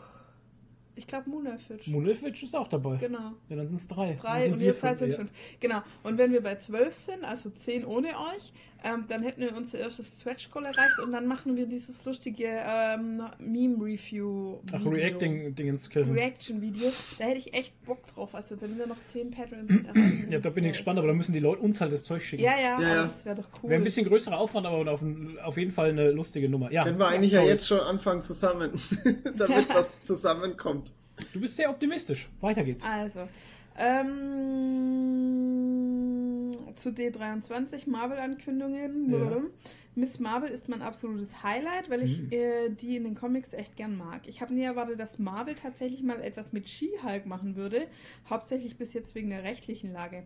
ich 0.96 1.08
glaube, 1.08 1.30
Munafitch. 1.30 1.88
Munelfitsch 1.88 2.44
ist 2.44 2.56
auch 2.56 2.68
dabei. 2.68 2.98
Genau. 2.98 3.32
Ja, 3.50 3.56
dann 3.56 3.68
sind 3.68 3.78
es 3.78 3.88
drei. 3.88 4.14
Drei 4.14 4.52
und 4.52 4.60
wir 4.60 4.78
zwei 4.78 4.90
fünf, 4.90 5.00
sind 5.00 5.10
ja. 5.12 5.18
fünf. 5.18 5.32
Genau. 5.60 5.82
Und 6.04 6.18
wenn 6.18 6.32
wir 6.32 6.42
bei 6.42 6.56
zwölf 6.56 6.98
sind, 7.00 7.24
also 7.24 7.50
zehn 7.50 7.86
ohne 7.86 8.10
euch, 8.10 8.54
ähm, 8.84 9.06
dann 9.08 9.24
hätten 9.24 9.42
wir 9.42 9.56
unser 9.56 9.80
erstes 9.80 10.20
Stretch 10.20 10.52
Goal 10.52 10.66
erreicht 10.66 11.00
und 11.00 11.13
dann 11.13 11.25
machen 11.25 11.56
wir 11.56 11.66
dieses 11.66 12.04
lustige 12.04 12.48
ähm, 12.48 13.24
Meme-Review. 13.40 14.60
Ach, 14.74 14.86
Reacting-Dingens, 14.86 15.90
Kelvin. 15.90 16.13
Reaction-Video. 16.13 16.92
Da 17.18 17.25
hätte 17.25 17.40
ich 17.40 17.54
echt 17.54 17.82
Bock 17.86 18.06
drauf. 18.13 18.36
Also 18.36 18.60
wenn 18.62 18.78
wir 18.78 18.86
noch 18.86 18.98
zehn 19.12 19.32
Patrons 19.32 19.72
erreichen. 19.88 20.28
Ja, 20.30 20.40
da 20.40 20.50
bin 20.50 20.66
ich 20.66 20.72
gespannt, 20.72 21.00
aber 21.00 21.08
da 21.08 21.13
müssen 21.13 21.32
die 21.32 21.40
Leute 21.40 21.62
uns 21.62 21.80
halt 21.80 21.94
das 21.94 22.04
Zeug 22.04 22.22
schicken. 22.22 22.44
Ja, 22.44 22.60
ja, 22.60 22.82
Ja, 22.82 23.06
das 23.06 23.25
wäre 23.25 23.38
doch 23.38 23.50
cool. 23.63 23.70
Wäre 23.70 23.82
ein 23.82 23.86
bisschen 23.86 24.06
größerer 24.06 24.38
Aufwand, 24.38 24.68
aber 24.68 24.92
auf, 24.92 25.02
auf 25.44 25.58
jeden 25.58 25.72
Fall 25.72 25.90
eine 25.90 26.12
lustige 26.12 26.50
Nummer. 26.50 26.72
Ja, 26.72 26.84
Können 26.84 27.00
wir 27.00 27.08
eigentlich 27.08 27.32
ja 27.32 27.42
jetzt 27.42 27.68
schon 27.68 27.80
anfangen 27.80 28.22
zusammen, 28.22 28.72
damit 29.38 29.70
was 29.70 30.02
zusammenkommt. 30.02 30.92
Du 31.32 31.40
bist 31.40 31.56
sehr 31.56 31.70
optimistisch. 31.70 32.28
Weiter 32.42 32.63
geht's. 32.63 32.84
Also, 32.84 33.30
ähm, 33.78 36.23
zu 36.76 36.90
D23 36.90 37.90
Marvel-Ankündigungen. 37.90 39.12
Ja. 39.12 39.42
Miss 39.96 40.20
Marvel 40.20 40.50
ist 40.50 40.70
mein 40.70 40.82
absolutes 40.82 41.44
Highlight, 41.44 41.90
weil 41.90 42.02
ich 42.04 42.20
Mhm. 42.20 42.32
äh, 42.32 42.70
die 42.70 42.96
in 42.96 43.04
den 43.04 43.14
Comics 43.16 43.54
echt 43.54 43.76
gern 43.76 43.96
mag. 43.96 44.22
Ich 44.28 44.42
habe 44.42 44.54
nie 44.54 44.64
erwartet, 44.64 45.00
dass 45.00 45.20
Marvel 45.20 45.54
tatsächlich 45.54 46.02
mal 46.02 46.20
etwas 46.22 46.52
mit 46.52 46.68
She-Hulk 46.68 47.28
machen 47.28 47.56
würde, 47.56 47.86
hauptsächlich 48.28 48.76
bis 48.78 48.94
jetzt 48.94 49.14
wegen 49.14 49.30
der 49.30 49.44
rechtlichen 49.44 49.94
Lage. 49.94 50.24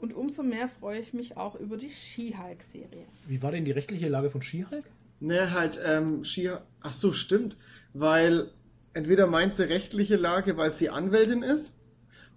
Und 0.00 0.12
umso 0.14 0.42
mehr 0.42 0.68
freue 0.68 0.98
ich 0.98 1.12
mich 1.14 1.36
auch 1.36 1.54
über 1.54 1.76
die 1.76 1.90
She-Hulk-Serie. 1.90 3.06
Wie 3.28 3.40
war 3.40 3.52
denn 3.52 3.64
die 3.64 3.70
rechtliche 3.70 4.08
Lage 4.08 4.30
von 4.30 4.42
She-Hulk? 4.42 4.84
Ne, 5.20 5.52
halt, 5.52 5.78
ähm, 5.86 6.24
Shia. 6.24 6.62
Ach 6.80 6.92
so, 6.92 7.12
stimmt. 7.12 7.56
Weil 7.92 8.50
entweder 8.94 9.28
meint 9.28 9.54
sie 9.54 9.68
rechtliche 9.68 10.16
Lage, 10.16 10.56
weil 10.56 10.72
sie 10.72 10.90
Anwältin 10.90 11.42
ist, 11.42 11.80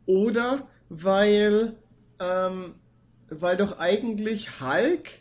oder 0.06 0.68
weil, 0.90 1.76
ähm, 2.20 2.76
weil 3.30 3.58
doch 3.58 3.80
eigentlich 3.80 4.62
Hulk 4.62 5.20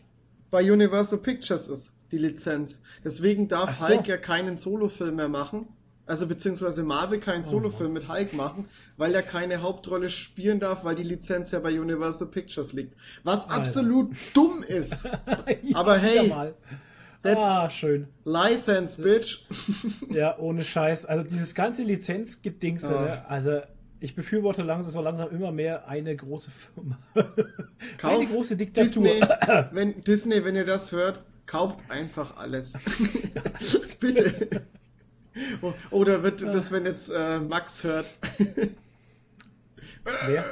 bei 0.50 0.70
Universal 0.70 1.18
Pictures 1.18 1.68
ist, 1.68 1.92
die 2.12 2.18
Lizenz. 2.18 2.80
Deswegen 3.04 3.48
darf 3.48 3.78
so. 3.78 3.88
Hulk 3.88 4.06
ja 4.06 4.16
keinen 4.16 4.56
Solofilm 4.56 5.16
mehr 5.16 5.28
machen. 5.28 5.68
Also 6.08 6.28
beziehungsweise 6.28 6.84
Marvel 6.84 7.18
keinen 7.18 7.40
Oh 7.40 7.48
Solofilm 7.48 7.92
mit 7.92 8.08
Hulk 8.08 8.32
machen, 8.32 8.66
weil 8.96 9.12
er 9.12 9.24
keine 9.24 9.60
Hauptrolle 9.60 10.08
spielen 10.08 10.60
darf, 10.60 10.84
weil 10.84 10.94
die 10.94 11.02
Lizenz 11.02 11.50
ja 11.50 11.58
bei 11.58 11.80
Universal 11.80 12.28
Pictures 12.28 12.72
liegt. 12.72 12.94
Was 13.24 13.42
Alter. 13.48 13.54
absolut 13.56 14.12
dumm 14.32 14.62
ist. 14.62 15.04
Ja, 15.62 15.76
Aber 15.76 15.98
hey, 15.98 16.28
that's- 17.24 17.44
Ah, 17.44 17.68
schön. 17.68 18.06
License, 18.24 19.02
bitch. 19.02 19.38
Ja, 20.10 20.38
ohne 20.38 20.62
Scheiß. 20.62 21.06
Also 21.06 21.24
dieses 21.28 21.56
ganze 21.56 21.82
Lizenzgedingse, 21.82 22.92
ne? 22.92 23.28
also 23.28 23.62
ich 24.00 24.14
befürworte 24.14 24.62
langsam 24.62 24.92
so 24.92 25.00
langsam 25.02 25.30
immer 25.30 25.52
mehr 25.52 25.88
eine 25.88 26.14
große 26.14 26.50
Firma. 26.50 26.98
Kauf 27.98 28.12
eine 28.20 28.26
große 28.26 28.56
Diktatur. 28.56 29.04
Disney, 29.04 29.20
wenn, 29.72 30.00
Disney, 30.02 30.44
wenn 30.44 30.56
ihr 30.56 30.64
das 30.64 30.92
hört, 30.92 31.22
kauft 31.46 31.80
einfach 31.88 32.36
alles. 32.36 32.78
Bitte. 34.00 34.62
Oder 35.90 36.22
wird 36.22 36.42
das, 36.42 36.72
wenn 36.72 36.86
jetzt 36.86 37.10
äh, 37.10 37.38
Max 37.40 37.84
hört? 37.84 38.14
Wer? 40.26 40.44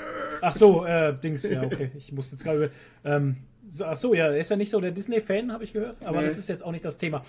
Ach 0.43 0.55
so, 0.55 0.85
äh, 0.85 1.15
Dings, 1.19 1.49
ja, 1.49 1.63
okay. 1.63 1.91
Ich 1.97 2.13
muss 2.13 2.31
jetzt 2.33 2.45
gerade. 2.45 2.71
Ähm, 3.05 3.37
so, 3.71 3.87
ach 3.87 3.97
so, 3.97 4.15
ja, 4.15 4.27
er 4.27 4.39
ist 4.39 4.51
ja 4.51 4.57
nicht 4.57 4.71
so 4.71 4.81
der 4.81 4.91
Disney-Fan, 4.91 5.53
habe 5.53 5.65
ich 5.65 5.73
gehört. 5.73 6.03
Aber 6.03 6.21
Nee. 6.21 6.27
das 6.27 6.39
ist 6.39 6.49
jetzt 6.49 6.63
auch 6.63 6.71
nicht 6.73 6.85
das 6.85 6.97
Thema. 6.97 7.25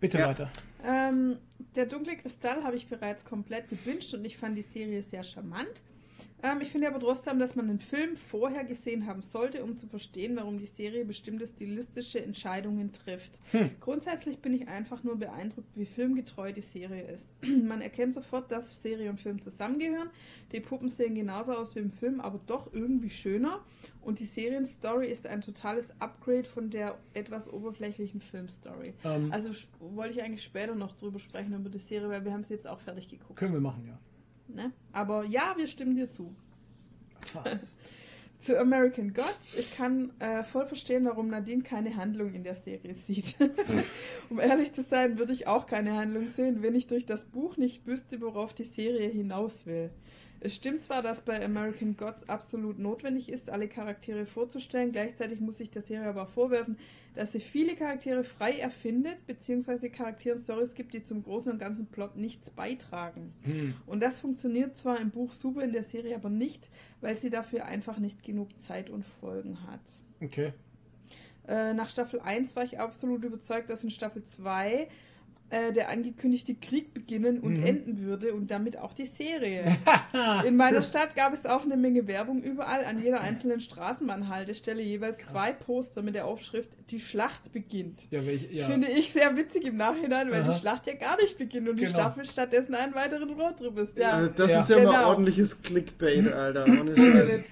Bitte 0.00 0.18
Ja. 0.18 0.28
weiter. 0.28 0.50
Ähm, 0.84 1.36
der 1.74 1.86
dunkle 1.86 2.16
Kristall 2.16 2.62
habe 2.62 2.76
ich 2.76 2.86
bereits 2.88 3.24
komplett 3.24 3.68
gewünscht 3.68 4.14
und 4.14 4.24
ich 4.24 4.36
fand 4.38 4.56
die 4.56 4.62
Serie 4.62 5.02
sehr 5.02 5.24
charmant. 5.24 5.82
Ähm, 6.42 6.60
ich 6.60 6.70
finde 6.70 6.88
aber 6.88 7.00
trotzdem, 7.00 7.38
dass 7.38 7.56
man 7.56 7.66
den 7.68 7.80
Film 7.80 8.16
vorher 8.16 8.64
gesehen 8.64 9.06
haben 9.06 9.22
sollte, 9.22 9.64
um 9.64 9.76
zu 9.76 9.86
verstehen, 9.86 10.36
warum 10.36 10.58
die 10.58 10.66
Serie 10.66 11.04
bestimmte 11.04 11.48
stilistische 11.48 12.22
Entscheidungen 12.22 12.92
trifft. 12.92 13.38
Hm. 13.50 13.70
Grundsätzlich 13.80 14.38
bin 14.38 14.54
ich 14.54 14.68
einfach 14.68 15.02
nur 15.02 15.16
beeindruckt, 15.16 15.68
wie 15.74 15.86
filmgetreu 15.86 16.52
die 16.52 16.62
Serie 16.62 17.02
ist. 17.02 17.28
man 17.64 17.80
erkennt 17.80 18.14
sofort, 18.14 18.52
dass 18.52 18.80
Serie 18.82 19.10
und 19.10 19.20
Film 19.20 19.42
zusammengehören. 19.42 20.10
Die 20.52 20.60
Puppen 20.60 20.88
sehen 20.88 21.14
genauso 21.14 21.52
aus 21.52 21.74
wie 21.74 21.80
im 21.80 21.90
Film, 21.90 22.20
aber 22.20 22.40
doch 22.46 22.72
irgendwie 22.72 23.10
schöner. 23.10 23.64
Und 24.00 24.20
die 24.20 24.26
Serienstory 24.26 25.08
ist 25.08 25.26
ein 25.26 25.40
totales 25.40 25.92
Upgrade 26.00 26.44
von 26.44 26.70
der 26.70 26.98
etwas 27.14 27.52
oberflächlichen 27.52 28.20
Filmstory. 28.20 28.94
Ähm, 29.04 29.32
Also 29.32 29.50
wollte 29.80 30.14
ich 30.14 30.22
eigentlich 30.22 30.44
später 30.44 30.74
noch 30.74 30.96
drüber 30.96 31.18
sprechen 31.18 31.52
über 31.54 31.68
die 31.68 31.78
Serie, 31.78 32.08
weil 32.08 32.24
wir 32.24 32.32
haben 32.32 32.44
sie 32.44 32.54
jetzt 32.54 32.66
auch 32.66 32.80
fertig 32.80 33.08
geguckt. 33.08 33.36
können 33.36 33.52
wir 33.52 33.60
machen, 33.60 33.84
ja. 33.86 33.98
Ne? 34.48 34.72
Aber 34.92 35.24
ja, 35.24 35.54
wir 35.56 35.66
stimmen 35.66 35.96
dir 35.96 36.10
zu. 36.10 36.34
Fast. 37.20 37.80
Zu 38.38 38.56
American 38.56 39.14
Gods, 39.14 39.58
ich 39.58 39.76
kann 39.76 40.12
äh, 40.20 40.44
voll 40.44 40.64
verstehen, 40.64 41.06
warum 41.06 41.26
Nadine 41.26 41.64
keine 41.64 41.96
Handlung 41.96 42.34
in 42.34 42.44
der 42.44 42.54
Serie 42.54 42.94
sieht. 42.94 43.34
um 44.30 44.38
ehrlich 44.38 44.72
zu 44.72 44.84
sein, 44.84 45.18
würde 45.18 45.32
ich 45.32 45.48
auch 45.48 45.66
keine 45.66 45.94
Handlung 45.96 46.28
sehen, 46.28 46.62
wenn 46.62 46.76
ich 46.76 46.86
durch 46.86 47.04
das 47.04 47.24
Buch 47.24 47.56
nicht 47.56 47.84
wüsste, 47.84 48.20
worauf 48.20 48.54
die 48.54 48.62
Serie 48.62 49.08
hinaus 49.08 49.66
will. 49.66 49.90
Es 50.40 50.54
stimmt 50.54 50.80
zwar, 50.80 51.02
dass 51.02 51.20
bei 51.20 51.44
American 51.44 51.96
Gods 51.96 52.28
absolut 52.28 52.78
notwendig 52.78 53.28
ist, 53.28 53.50
alle 53.50 53.68
Charaktere 53.68 54.24
vorzustellen, 54.24 54.92
gleichzeitig 54.92 55.40
muss 55.40 55.58
ich 55.58 55.70
der 55.70 55.82
Serie 55.82 56.08
aber 56.08 56.26
vorwerfen, 56.26 56.78
dass 57.14 57.32
sie 57.32 57.40
viele 57.40 57.74
Charaktere 57.74 58.22
frei 58.22 58.58
erfindet, 58.58 59.26
beziehungsweise 59.26 59.90
Charakteren 59.90 60.38
Stories 60.38 60.74
gibt, 60.74 60.94
die 60.94 61.02
zum 61.02 61.24
großen 61.24 61.50
und 61.50 61.58
ganzen 61.58 61.86
Plot 61.86 62.16
nichts 62.16 62.50
beitragen. 62.50 63.32
Hm. 63.42 63.74
Und 63.86 64.00
das 64.00 64.20
funktioniert 64.20 64.76
zwar 64.76 65.00
im 65.00 65.10
Buch 65.10 65.32
super, 65.32 65.62
in 65.62 65.72
der 65.72 65.82
Serie 65.82 66.14
aber 66.14 66.30
nicht, 66.30 66.70
weil 67.00 67.16
sie 67.16 67.30
dafür 67.30 67.64
einfach 67.64 67.98
nicht 67.98 68.22
genug 68.22 68.48
Zeit 68.60 68.90
und 68.90 69.04
Folgen 69.04 69.66
hat. 69.66 69.80
Okay. 70.20 70.52
Äh, 71.48 71.74
nach 71.74 71.88
Staffel 71.88 72.20
1 72.20 72.54
war 72.54 72.62
ich 72.62 72.78
absolut 72.78 73.24
überzeugt, 73.24 73.70
dass 73.70 73.82
in 73.82 73.90
Staffel 73.90 74.22
2 74.22 74.88
äh, 75.50 75.72
der 75.72 75.88
angekündigte 75.88 76.54
Krieg 76.54 76.92
beginnen 76.92 77.40
und 77.40 77.58
Mhm. 77.60 77.64
enden 77.66 78.00
würde 78.02 78.34
und 78.34 78.50
damit 78.50 78.76
auch 78.78 78.92
die 78.92 79.06
Serie. 79.06 79.76
In 80.46 80.56
meiner 80.56 80.82
Stadt 80.82 81.16
gab 81.16 81.32
es 81.32 81.46
auch 81.46 81.62
eine 81.64 81.76
Menge 81.76 82.06
Werbung 82.06 82.42
überall. 82.42 82.84
An 82.84 83.02
jeder 83.02 83.20
einzelnen 83.22 83.60
Straßenbahnhaltestelle 83.60 84.82
jeweils 84.82 85.18
Krass. 85.18 85.30
zwei 85.32 85.52
Poster 85.52 86.02
mit 86.02 86.14
der 86.14 86.26
Aufschrift 86.26 86.68
Die 86.90 87.00
Schlacht 87.00 87.52
beginnt. 87.52 88.02
Ja, 88.10 88.24
welch, 88.26 88.48
ja. 88.50 88.66
Finde 88.66 88.88
ich 88.88 89.10
sehr 89.12 89.34
witzig 89.36 89.64
im 89.64 89.76
Nachhinein, 89.78 90.30
weil 90.30 90.42
Aha. 90.42 90.52
die 90.52 90.58
Schlacht 90.60 90.86
ja 90.86 90.94
gar 90.94 91.16
nicht 91.20 91.38
beginnt 91.38 91.68
und 91.68 91.76
die 91.80 91.84
Genau. 91.84 91.98
Staffel 91.98 92.24
stattdessen 92.26 92.74
einen 92.74 92.94
weiteren 92.94 93.30
Roadtrip 93.30 93.78
ist. 93.78 93.96
Ja. 93.96 94.10
Also 94.10 94.30
das 94.36 94.50
Ja. 94.52 94.60
ist 94.60 94.70
ja 94.70 94.76
mal 94.78 94.84
Genau. 94.86 95.08
ordentliches 95.08 95.62
Clickbait, 95.62 96.30
Alter. 96.32 96.64
Ohne 96.66 96.94
Scheiß. 96.96 97.42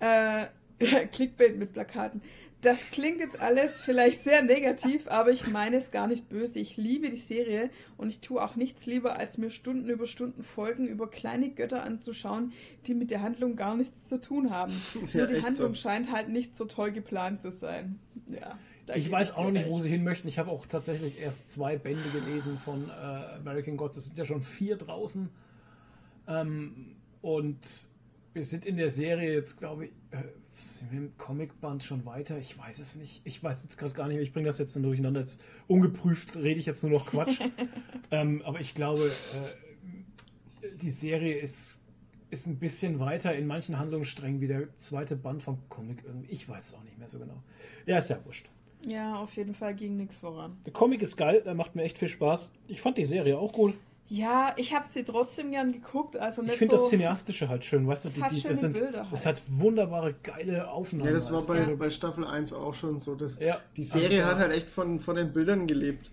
Äh, 0.00 0.46
Clickbait 1.12 1.58
mit 1.58 1.72
Plakaten. 1.74 2.22
Das 2.62 2.78
klingt 2.90 3.20
jetzt 3.20 3.40
alles 3.40 3.80
vielleicht 3.80 4.22
sehr 4.22 4.42
negativ, 4.42 5.08
aber 5.08 5.30
ich 5.30 5.48
meine 5.50 5.76
es 5.76 5.90
gar 5.90 6.06
nicht 6.06 6.28
böse. 6.28 6.58
Ich 6.58 6.76
liebe 6.76 7.08
die 7.08 7.16
Serie 7.16 7.70
und 7.96 8.10
ich 8.10 8.20
tue 8.20 8.42
auch 8.42 8.54
nichts 8.54 8.84
lieber, 8.84 9.18
als 9.18 9.38
mir 9.38 9.50
Stunden 9.50 9.88
über 9.88 10.06
Stunden 10.06 10.42
Folgen 10.42 10.86
über 10.86 11.08
kleine 11.08 11.50
Götter 11.50 11.82
anzuschauen, 11.82 12.52
die 12.86 12.92
mit 12.92 13.10
der 13.10 13.22
Handlung 13.22 13.56
gar 13.56 13.76
nichts 13.76 14.08
zu 14.08 14.20
tun 14.20 14.50
haben. 14.50 14.72
Ja, 15.12 15.24
Nur 15.26 15.34
die 15.34 15.42
Handlung 15.42 15.74
so. 15.74 15.80
scheint 15.80 16.12
halt 16.12 16.28
nicht 16.28 16.54
so 16.56 16.66
toll 16.66 16.92
geplant 16.92 17.40
zu 17.40 17.50
sein. 17.50 17.98
Ja, 18.28 18.58
Ich 18.94 19.10
weiß 19.10 19.34
auch 19.34 19.44
noch 19.44 19.52
nicht, 19.52 19.68
wo 19.68 19.80
sie 19.80 19.88
hin 19.88 20.04
möchten. 20.04 20.28
Ich 20.28 20.38
habe 20.38 20.50
auch 20.50 20.66
tatsächlich 20.66 21.18
erst 21.18 21.48
zwei 21.48 21.78
Bände 21.78 22.10
gelesen 22.10 22.58
von 22.58 22.90
äh, 22.90 22.92
American 22.92 23.76
Gods. 23.78 23.96
Es 23.96 24.04
sind 24.04 24.18
ja 24.18 24.24
schon 24.26 24.42
vier 24.42 24.76
draußen. 24.76 25.30
Ähm, 26.28 26.96
und 27.22 27.88
wir 28.34 28.44
sind 28.44 28.66
in 28.66 28.76
der 28.76 28.90
Serie 28.90 29.32
jetzt, 29.32 29.56
glaube 29.58 29.86
ich, 29.86 29.90
äh, 30.10 30.22
sind 30.62 30.92
wir 30.92 30.98
im 30.98 31.16
Comicband 31.16 31.82
schon 31.82 32.04
weiter? 32.06 32.38
Ich 32.38 32.58
weiß 32.58 32.78
es 32.78 32.96
nicht. 32.96 33.22
Ich 33.24 33.42
weiß 33.42 33.62
jetzt 33.62 33.76
gerade 33.76 33.94
gar 33.94 34.06
nicht 34.06 34.16
mehr. 34.16 34.22
Ich 34.22 34.32
bringe 34.32 34.46
das 34.46 34.58
jetzt 34.58 34.76
durcheinander. 34.76 35.20
Jetzt 35.20 35.42
ungeprüft 35.68 36.36
rede 36.36 36.58
ich 36.58 36.66
jetzt 36.66 36.82
nur 36.82 36.92
noch 36.92 37.06
Quatsch. 37.06 37.40
ähm, 38.10 38.42
aber 38.44 38.60
ich 38.60 38.74
glaube, 38.74 39.10
äh, 40.62 40.68
die 40.76 40.90
Serie 40.90 41.38
ist, 41.38 41.82
ist 42.30 42.46
ein 42.46 42.58
bisschen 42.58 43.00
weiter 43.00 43.34
in 43.34 43.46
manchen 43.46 43.78
Handlungssträngen 43.78 44.40
wie 44.40 44.48
der 44.48 44.74
zweite 44.76 45.16
Band 45.16 45.42
vom 45.42 45.58
Comic. 45.68 46.04
Ich 46.28 46.48
weiß 46.48 46.68
es 46.68 46.74
auch 46.74 46.84
nicht 46.84 46.98
mehr 46.98 47.08
so 47.08 47.18
genau. 47.18 47.42
Ja, 47.86 47.98
ist 47.98 48.10
ja 48.10 48.24
wurscht. 48.24 48.48
Ja, 48.86 49.16
auf 49.16 49.34
jeden 49.36 49.54
Fall 49.54 49.74
ging 49.74 49.96
nichts 49.96 50.16
voran. 50.16 50.56
Der 50.64 50.72
Comic 50.72 51.02
ist 51.02 51.16
geil, 51.16 51.42
der 51.44 51.54
macht 51.54 51.74
mir 51.74 51.82
echt 51.82 51.98
viel 51.98 52.08
Spaß. 52.08 52.52
Ich 52.66 52.80
fand 52.80 52.96
die 52.96 53.04
Serie 53.04 53.38
auch 53.38 53.52
gut. 53.52 53.74
Ja, 54.12 54.54
ich 54.56 54.74
habe 54.74 54.86
sie 54.88 55.04
trotzdem 55.04 55.52
gern 55.52 55.70
geguckt. 55.72 56.16
Also 56.16 56.42
Ich 56.42 56.52
finde 56.54 56.76
so, 56.76 56.82
das 56.82 56.88
Cineastische 56.90 57.48
halt 57.48 57.64
schön, 57.64 57.86
weißt 57.86 58.04
du? 58.04 58.08
Es 58.08 58.14
Die, 58.14 58.22
die, 58.34 58.42
das, 58.42 58.58
sind, 58.60 58.72
Bilder 58.72 59.02
halt. 59.04 59.12
das 59.12 59.24
hat 59.24 59.40
wunderbare, 59.48 60.14
geile 60.24 60.68
Aufnahmen. 60.68 61.06
Ja, 61.06 61.12
das 61.12 61.30
war 61.30 61.38
halt. 61.38 61.46
bei, 61.46 61.60
Ja. 61.60 61.76
bei 61.76 61.90
Staffel 61.90 62.24
1 62.26 62.52
auch 62.52 62.74
schon 62.74 62.98
so. 62.98 63.14
Das, 63.14 63.38
Ja. 63.38 63.60
Die 63.76 63.84
Serie 63.84 64.24
Also, 64.24 64.34
hat 64.34 64.38
halt 64.42 64.52
echt 64.56 64.68
von, 64.68 64.98
von 64.98 65.14
den 65.14 65.32
Bildern 65.32 65.68
gelebt. 65.68 66.10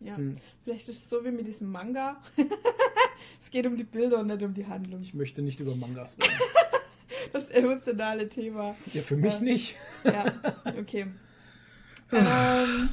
Ja, 0.00 0.16
Hm. 0.16 0.36
vielleicht 0.64 0.88
ist 0.88 1.04
es 1.04 1.08
so 1.10 1.24
wie 1.24 1.30
mit 1.30 1.46
diesem 1.46 1.70
Manga. 1.70 2.16
es 3.40 3.50
geht 3.52 3.66
um 3.66 3.76
die 3.76 3.84
Bilder 3.84 4.18
und 4.18 4.26
nicht 4.26 4.42
um 4.42 4.52
die 4.54 4.66
Handlung. 4.66 5.00
Ich 5.00 5.14
möchte 5.14 5.40
nicht 5.40 5.60
über 5.60 5.74
Mangas 5.76 6.18
reden. 6.18 6.32
Das 7.32 7.48
emotionale 7.50 8.26
Thema. 8.28 8.74
ja, 8.94 9.02
für 9.02 9.16
mich 9.16 9.34
Ja. 9.34 9.40
nicht. 9.40 9.76
Ja, 10.02 10.32
okay. 10.78 11.06
ähm, 12.12 12.88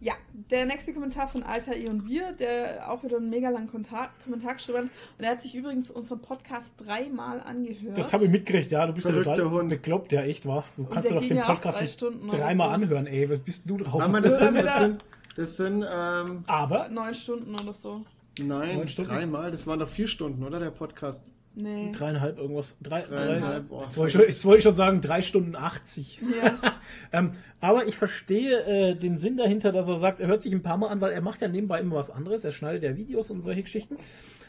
ja, 0.00 0.12
der 0.50 0.66
nächste 0.66 0.92
Kommentar 0.92 1.26
von 1.28 1.42
Alter 1.42 1.76
I 1.76 1.88
und 1.88 2.06
Wir, 2.06 2.32
der 2.32 2.90
auch 2.90 3.02
wieder 3.02 3.16
einen 3.16 3.30
mega 3.30 3.48
langen 3.48 3.68
Kommentar, 3.68 4.10
Kommentar 4.24 4.54
geschrieben 4.54 4.78
hat. 4.78 4.84
Und 5.18 5.24
er 5.24 5.30
hat 5.30 5.42
sich 5.42 5.54
übrigens 5.54 5.90
unseren 5.90 6.20
Podcast 6.20 6.70
dreimal 6.76 7.40
angehört. 7.40 7.96
Das 7.96 8.12
habe 8.12 8.26
ich 8.26 8.30
mitgekriegt, 8.30 8.70
ja. 8.70 8.86
Du 8.86 8.92
bist 8.92 9.06
ja 9.06 9.12
Verrückter 9.12 9.36
total 9.36 9.50
Hund. 9.52 9.68
bekloppt, 9.70 10.12
ja, 10.12 10.22
echt, 10.22 10.44
war. 10.46 10.64
Du 10.76 10.84
kannst 10.84 11.08
der 11.10 11.16
ja 11.16 11.20
doch 11.22 11.28
den 11.28 11.36
ja 11.38 11.44
Podcast 11.46 11.78
drei 11.80 11.84
nicht 11.84 12.02
dreimal 12.32 12.68
so. 12.68 12.74
anhören, 12.74 13.06
ey. 13.06 13.30
Was 13.30 13.38
bist 13.40 13.68
du 13.70 13.78
drauf? 13.78 14.02
Aber 14.02 14.20
das 14.20 14.40
Ja, 14.40 14.46
sind, 14.52 14.56
das 14.64 14.76
sind, 14.78 15.04
das 15.36 15.56
sind 15.56 15.84
ähm, 15.90 16.44
Aber 16.46 16.88
Neun 16.90 17.14
Stunden 17.14 17.54
oder 17.54 17.72
so. 17.72 18.04
nein, 18.38 18.76
Neun 18.76 18.88
Stunden? 18.88 19.10
dreimal. 19.10 19.50
Das 19.50 19.66
waren 19.66 19.78
doch 19.80 19.88
vier 19.88 20.06
Stunden, 20.08 20.42
oder? 20.44 20.60
Der 20.60 20.70
Podcast. 20.70 21.32
Nee. 21.58 21.90
dreieinhalb 21.92 22.38
irgendwas. 22.38 22.76
Drei, 22.82 23.00
drei, 23.02 23.16
Dreieinhalb. 23.26 23.68
boah. 23.68 23.84
jetzt, 23.84 23.96
wollte 23.96 24.08
ich, 24.08 24.12
schon- 24.12 24.28
jetzt 24.30 24.44
wollte 24.44 24.58
ich 24.58 24.62
schon 24.64 24.74
sagen, 24.74 25.00
drei 25.00 25.22
Stunden 25.22 25.56
80. 25.56 26.20
Ja. 26.42 26.58
Ähm, 27.12 27.32
aber 27.60 27.86
ich 27.88 27.96
verstehe 27.96 28.60
äh, 28.64 28.94
den 28.94 29.18
Sinn 29.18 29.36
dahinter, 29.36 29.72
dass 29.72 29.88
er 29.88 29.96
sagt, 29.96 30.20
er 30.20 30.28
hört 30.28 30.42
sich 30.42 30.52
ein 30.52 30.62
paar 30.62 30.76
Mal 30.76 30.88
an, 30.88 31.00
weil 31.00 31.12
er 31.12 31.20
macht 31.20 31.40
ja 31.40 31.48
nebenbei 31.48 31.80
immer 31.80 31.96
was 31.96 32.10
anderes. 32.10 32.44
Er 32.44 32.52
schneidet 32.52 32.82
ja 32.84 32.96
Videos 32.96 33.30
und 33.30 33.40
solche 33.42 33.62
Geschichten. 33.62 33.96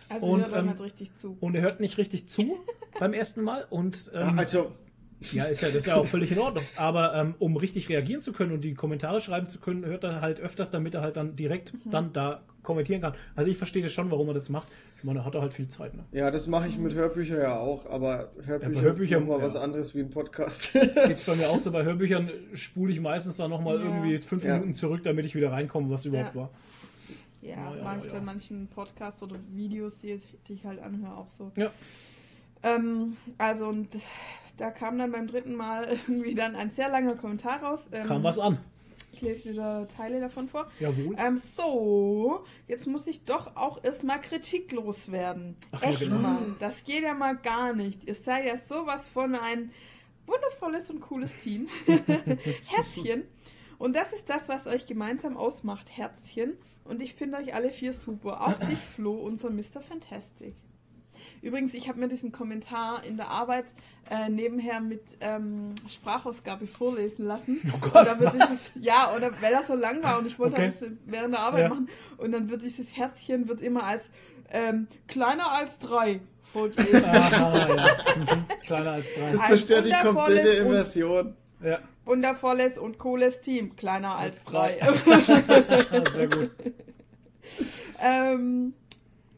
Also 0.09 0.27
Und, 0.27 0.41
hört 0.51 0.55
ähm, 0.55 0.67
nicht 0.67 0.79
richtig 0.81 1.11
zu. 1.19 1.35
Und 1.39 1.55
er 1.55 1.61
hört 1.61 1.79
nicht 1.79 1.97
richtig 1.97 2.27
zu 2.29 2.57
beim 2.99 3.13
ersten 3.13 3.41
Mal. 3.41 3.65
Und 3.69 4.11
Ja, 4.13 4.29
ähm, 4.29 4.37
also, 4.39 4.71
ja, 5.19 5.45
ist 5.45 5.61
ja, 5.61 5.67
das 5.69 5.77
ist 5.77 5.87
ja 5.87 5.95
auch 5.95 6.05
völlig 6.05 6.31
in 6.31 6.39
Ordnung. 6.39 6.63
Aber 6.75 7.15
ähm, 7.15 7.35
um 7.39 7.57
richtig 7.57 7.89
reagieren 7.89 8.21
zu 8.21 8.33
können 8.33 8.51
und 8.51 8.61
die 8.61 8.73
Kommentare 8.75 9.19
schreiben 9.19 9.47
zu 9.47 9.59
können, 9.59 9.83
hört 9.85 10.03
er 10.03 10.21
halt 10.21 10.39
öfters, 10.39 10.69
damit 10.69 10.93
er 10.93 11.01
halt 11.01 11.15
dann 11.17 11.35
direkt 11.35 11.73
Mhm. 11.73 11.89
dann 11.89 12.13
da 12.13 12.43
kommentieren 12.67 13.01
kann. 13.01 13.13
Also 13.35 13.49
ich 13.49 13.57
verstehe 13.57 13.81
das 13.81 13.91
schon, 13.91 14.11
warum 14.11 14.27
er 14.27 14.33
das 14.35 14.49
macht. 14.49 14.67
Ich 14.97 15.03
meine, 15.03 15.19
er 15.19 15.25
hat 15.25 15.33
er 15.35 15.41
halt 15.41 15.53
viel 15.53 15.67
Zeit. 15.67 15.95
Ne? 15.95 16.03
ja, 16.11 16.29
das 16.29 16.45
mache 16.47 16.67
ich 16.67 16.77
mit 16.77 16.93
Hörbüchern 16.93 17.39
ja 17.39 17.57
auch, 17.57 17.89
aber 17.89 18.29
Hörbücher, 18.43 18.53
Ja, 18.53 18.57
bei 18.69 18.73
ist 18.75 18.81
Hörbüchern, 18.81 19.21
nochmal 19.21 19.39
ja. 19.39 19.45
was 19.45 19.55
anderes 19.55 19.95
wie 19.95 20.01
ein 20.01 20.09
Podcast. 20.11 20.73
Geht's 20.73 21.25
bei 21.25 21.35
mir 21.35 21.49
auch 21.49 21.59
so. 21.59 21.71
Bei 21.71 21.83
Hörbüchern 21.83 22.29
spule 22.53 22.91
ich 22.91 22.99
meistens 22.99 23.37
dann 23.37 23.49
nochmal 23.49 23.79
Ja. 23.79 23.85
irgendwie 23.85 24.17
fünf 24.19 24.43
Ja. 24.43 24.53
Minuten 24.55 24.73
zurück, 24.73 25.01
damit 25.03 25.25
ich 25.25 25.33
wieder 25.35 25.51
reinkomme, 25.51 25.89
was 25.89 26.05
überhaupt 26.05 26.35
Ja. 26.35 26.41
war. 26.41 26.49
Ja, 27.41 27.75
ja, 27.75 27.97
bei 28.11 28.19
manchen 28.19 28.67
Podcasts 28.67 29.23
oder 29.23 29.37
Videos, 29.53 29.99
die, 29.99 30.19
die 30.47 30.53
ich 30.53 30.65
halt 30.65 30.81
anhöre, 30.81 31.15
auch 31.15 31.29
so. 31.29 31.51
Ja. 31.55 31.71
Ähm, 32.63 33.15
also, 33.37 33.67
und 33.67 33.87
da 34.57 34.71
kam 34.71 34.97
dann 34.97 35.11
beim 35.11 35.27
dritten 35.27 35.55
Mal 35.55 35.87
irgendwie 36.07 36.35
dann 36.35 36.55
ein 36.55 36.71
sehr 36.71 36.89
langer 36.89 37.15
Kommentar 37.15 37.61
raus. 37.63 37.87
Ähm, 37.91 38.07
Kam 38.07 38.23
was 38.23 38.39
an. 38.39 38.57
Ich 39.17 39.21
lese 39.23 39.49
wieder 39.49 39.87
Teile 39.87 40.19
davon 40.19 40.47
vor. 40.47 40.69
Jawohl. 40.79 41.15
Ähm, 41.17 41.39
so, 41.39 42.45
jetzt 42.67 42.85
muss 42.85 43.07
ich 43.07 43.23
doch 43.23 43.55
auch 43.55 43.83
erstmal 43.83 44.21
kritiklos 44.21 45.11
werden. 45.11 45.55
Ach 45.71 45.81
ja, 45.81 45.89
Echt 45.89 46.01
genau. 46.01 46.17
mal, 46.17 46.55
das 46.59 46.83
geht 46.83 47.01
ja 47.01 47.15
mal 47.15 47.35
gar 47.35 47.73
nicht. 47.73 48.03
Ihr 48.03 48.13
seid 48.13 48.45
ja 48.45 48.57
sowas 48.57 49.07
von 49.07 49.33
ein 49.33 49.71
wundervolles 50.27 50.91
und 50.91 51.01
cooles 51.01 51.35
Team. 51.39 51.67
Herzchen. 52.67 53.23
Und 53.79 53.95
das 53.95 54.13
ist 54.13 54.29
das, 54.29 54.47
was 54.49 54.67
euch 54.67 54.85
gemeinsam 54.85 55.35
ausmacht, 55.35 55.89
Herzchen. 55.89 56.53
Und 56.83 57.01
ich 57.01 57.15
finde 57.15 57.37
euch 57.37 57.55
alle 57.55 57.71
vier 57.71 57.93
super. 57.93 58.45
Auch 58.45 58.59
dich, 58.69 58.79
Flo, 58.79 59.13
unser 59.13 59.49
Mr. 59.49 59.81
Fantastic. 59.81 60.53
Übrigens, 61.41 61.73
ich 61.73 61.87
habe 61.87 61.99
mir 61.99 62.07
diesen 62.07 62.31
Kommentar 62.31 63.03
in 63.03 63.17
der 63.17 63.29
Arbeit 63.29 63.65
äh, 64.09 64.29
nebenher 64.29 64.79
mit 64.79 65.01
ähm, 65.21 65.75
Sprachausgabe 65.89 66.67
vorlesen 66.67 67.25
lassen. 67.25 67.59
Oh 67.73 67.77
Gott? 67.79 68.07
Dieses, 68.33 68.71
ja, 68.81 69.13
oder 69.15 69.31
weil 69.41 69.53
er 69.53 69.63
so 69.63 69.75
lang 69.75 70.01
war 70.03 70.19
und 70.19 70.27
ich 70.27 70.39
wollte 70.39 70.55
Okay. 70.55 70.67
das 70.79 70.89
während 71.05 71.33
der 71.33 71.41
Arbeit 71.41 71.63
Ja. 71.63 71.69
machen. 71.69 71.89
Und 72.17 72.31
dann 72.31 72.49
wird 72.49 72.61
dieses 72.61 72.95
Herzchen 72.95 73.47
wird 73.47 73.61
immer 73.61 73.83
als 73.83 74.09
ähm, 74.49 74.87
kleiner 75.07 75.51
als 75.51 75.77
drei 75.79 76.21
vorgelesen. 76.43 77.03
Aha, 77.03 77.67
ja. 77.75 77.75
Mhm. 77.75 78.45
Kleiner 78.65 78.91
als 78.91 79.13
drei. 79.13 79.31
Das 79.33 79.47
zerstört 79.47 79.85
die 79.85 79.91
komplette 79.91 80.61
und- 80.61 80.67
Immersion. 80.67 81.35
Ja, 81.63 81.79
Wundervolles 82.05 82.77
und 82.77 82.97
cooles 82.99 83.41
Team. 83.41 83.75
Kleiner 83.75 84.15
als 84.15 84.45
drei. 84.45 84.79
sehr 86.11 86.27
gut. 86.27 86.51
ähm, 87.99 88.73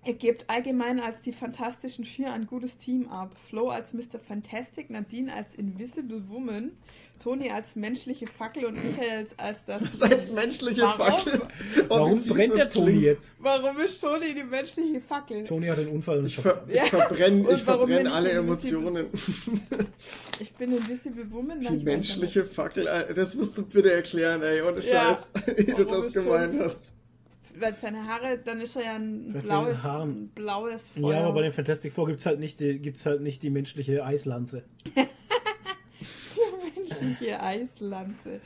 ihr 0.06 0.14
gebt 0.14 0.50
allgemein 0.50 1.00
als 1.00 1.22
die 1.22 1.34
Fantastischen 1.34 2.06
Vier 2.06 2.32
ein 2.32 2.48
gutes 2.48 2.78
Team 2.78 3.08
ab. 3.10 3.36
Flo 3.50 3.70
als 3.70 3.94
Mr. 3.94 4.20
Fantastic, 4.26 4.90
Nadine 4.90 5.34
als 5.34 5.54
Invisible 5.56 6.24
Woman, 6.30 6.72
Toni 7.22 7.50
als 7.52 7.76
menschliche 7.76 8.26
Fackel 8.28 8.64
und 8.66 8.82
Michael 8.82 9.28
als 9.36 9.66
das. 9.66 9.84
Das 9.84 10.02
als 10.02 10.32
menschliche 10.32 10.82
Warum? 10.84 11.18
Fackel. 11.18 11.42
Oh, 11.42 11.48
wie 11.84 11.90
Warum 11.90 12.20
fies 12.22 12.34
brennt 12.34 12.54
das 12.54 12.58
der 12.60 12.70
Toni 12.70 12.86
klingt. 12.92 13.04
jetzt? 13.04 13.34
Warum 13.40 13.80
ist 13.82 14.00
Toni 14.00 14.34
die 14.34 14.44
menschliche 14.44 15.02
Fackel? 15.02 15.44
Toni 15.44 15.68
hat 15.68 15.80
einen 15.80 15.90
Unfall 15.90 16.20
und 16.20 16.28
Ich, 16.28 16.38
ver 16.38 16.64
ich 16.70 16.76
Ja. 16.76 16.86
verbrenne 16.86 17.46
Und 17.48 17.56
ich 17.58 17.68
warum 17.68 17.88
bin 17.88 17.96
verbrenn 17.98 18.08
ich 18.08 18.14
alle 18.14 18.32
Emotionen. 18.32 19.08
Ich 20.40 20.54
bin 20.54 20.76
Invisible 20.78 21.30
Woman. 21.32 21.60
Die 21.60 21.84
menschliche 21.84 22.46
Fackel, 22.46 22.88
Alter, 22.88 23.14
das 23.14 23.36
musst 23.36 23.58
du 23.58 23.68
bitte 23.68 23.92
erklären, 23.92 24.42
ey, 24.42 24.62
ohne 24.62 24.80
Ja. 24.80 25.14
Scheiß, 25.16 25.34
wie 25.58 25.64
du 25.66 25.72
Warum 25.74 25.88
das 25.88 26.06
ist 26.06 26.14
gemeint 26.14 26.54
Toni- 26.54 26.64
hast. 26.64 26.94
Weil 27.60 27.76
seine 27.76 28.06
Haare, 28.08 28.38
dann 28.38 28.62
ist 28.62 28.76
er 28.76 28.84
ja 28.84 28.96
ein 28.96 29.34
blaues, 29.34 29.78
ein 29.84 30.30
blaues 30.30 30.82
Feuer. 30.92 31.14
Ja, 31.14 31.20
aber 31.26 31.34
bei 31.34 31.42
den 31.44 31.52
Fantastic 31.52 31.92
Four 31.94 32.08
gibt 32.08 32.20
es 32.20 32.26
halt, 32.26 32.40
nicht 32.40 32.60
die- 32.60 32.80
gibt's 32.80 33.06
halt 33.06 33.22
nicht 33.22 33.44
die 33.44 33.50
menschliche 33.50 34.06
Eislanze. 34.06 34.64
menschliche 36.76 37.42
Eislanze. 37.42 38.42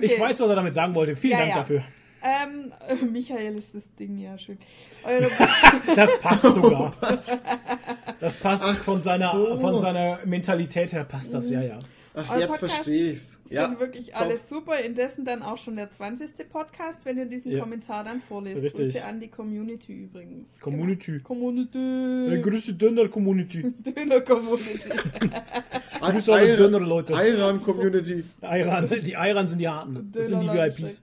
Ich 0.00 0.18
weiß, 0.18 0.40
was 0.40 0.48
er 0.50 0.56
damit 0.56 0.74
sagen 0.74 0.94
wollte. 0.94 1.16
Vielen 1.16 1.32
Ja, 1.32 1.38
Dank 1.38 1.50
ja. 1.50 1.56
dafür. 1.58 1.82
Ähm, 2.22 2.72
äh, 2.88 2.94
Michael 3.04 3.56
ist 3.58 3.74
das 3.74 3.94
Ding, 3.94 4.18
ja, 4.18 4.36
schön. 4.38 4.58
Eure 5.04 5.30
Das 5.94 6.18
passt 6.20 6.42
sogar. 6.52 6.92
Das 7.00 8.36
passt 8.38 8.64
Ach 8.66 8.76
von 8.76 8.98
seiner, 8.98 9.30
so. 9.30 9.56
von 9.56 9.78
seiner 9.78 10.18
Mentalität 10.24 10.92
her, 10.92 11.04
passt 11.04 11.32
das, 11.32 11.48
ja, 11.50 11.62
ja. 11.62 11.78
Ach, 12.14 12.30
Euer 12.30 12.40
jetzt 12.40 12.58
verstehe 12.58 13.12
ich's. 13.12 13.32
sind 13.44 13.52
Ja, 13.52 13.78
wirklich 13.78 14.06
top. 14.10 14.20
alles 14.22 14.48
super. 14.48 14.78
Indessen 14.80 15.24
dann 15.24 15.42
auch 15.42 15.58
schon 15.58 15.76
der 15.76 15.90
20. 15.90 16.48
Podcast, 16.50 17.04
wenn 17.04 17.16
ihr 17.18 17.26
diesen 17.26 17.52
Ja. 17.52 17.60
Kommentar 17.60 18.02
dann 18.04 18.20
vorlest. 18.22 18.62
Richtig. 18.62 18.94
Grüße 18.94 19.04
an 19.04 19.20
die 19.20 19.28
Community 19.28 19.92
übrigens. 20.04 20.48
Community. 20.60 21.12
Genau. 21.12 21.24
Community. 21.24 21.78
Äh, 21.78 22.40
Grüße 22.40 22.74
Döner 22.74 23.08
Community. 23.08 23.62
Döner 23.78 24.20
Community. 24.22 24.88
Grüße 26.00 26.32
alle 26.32 26.56
Döner 26.56 26.80
Leute. 26.80 27.12
Iran 27.12 27.62
Community. 27.62 28.24
Iran, 28.42 28.88
die 29.04 29.12
Iran 29.12 29.46
sind 29.46 29.58
die 29.58 29.68
Harten. 29.68 30.10
Das 30.12 30.28
sind 30.28 30.40
die 30.40 30.48
VIPs. 30.48 31.02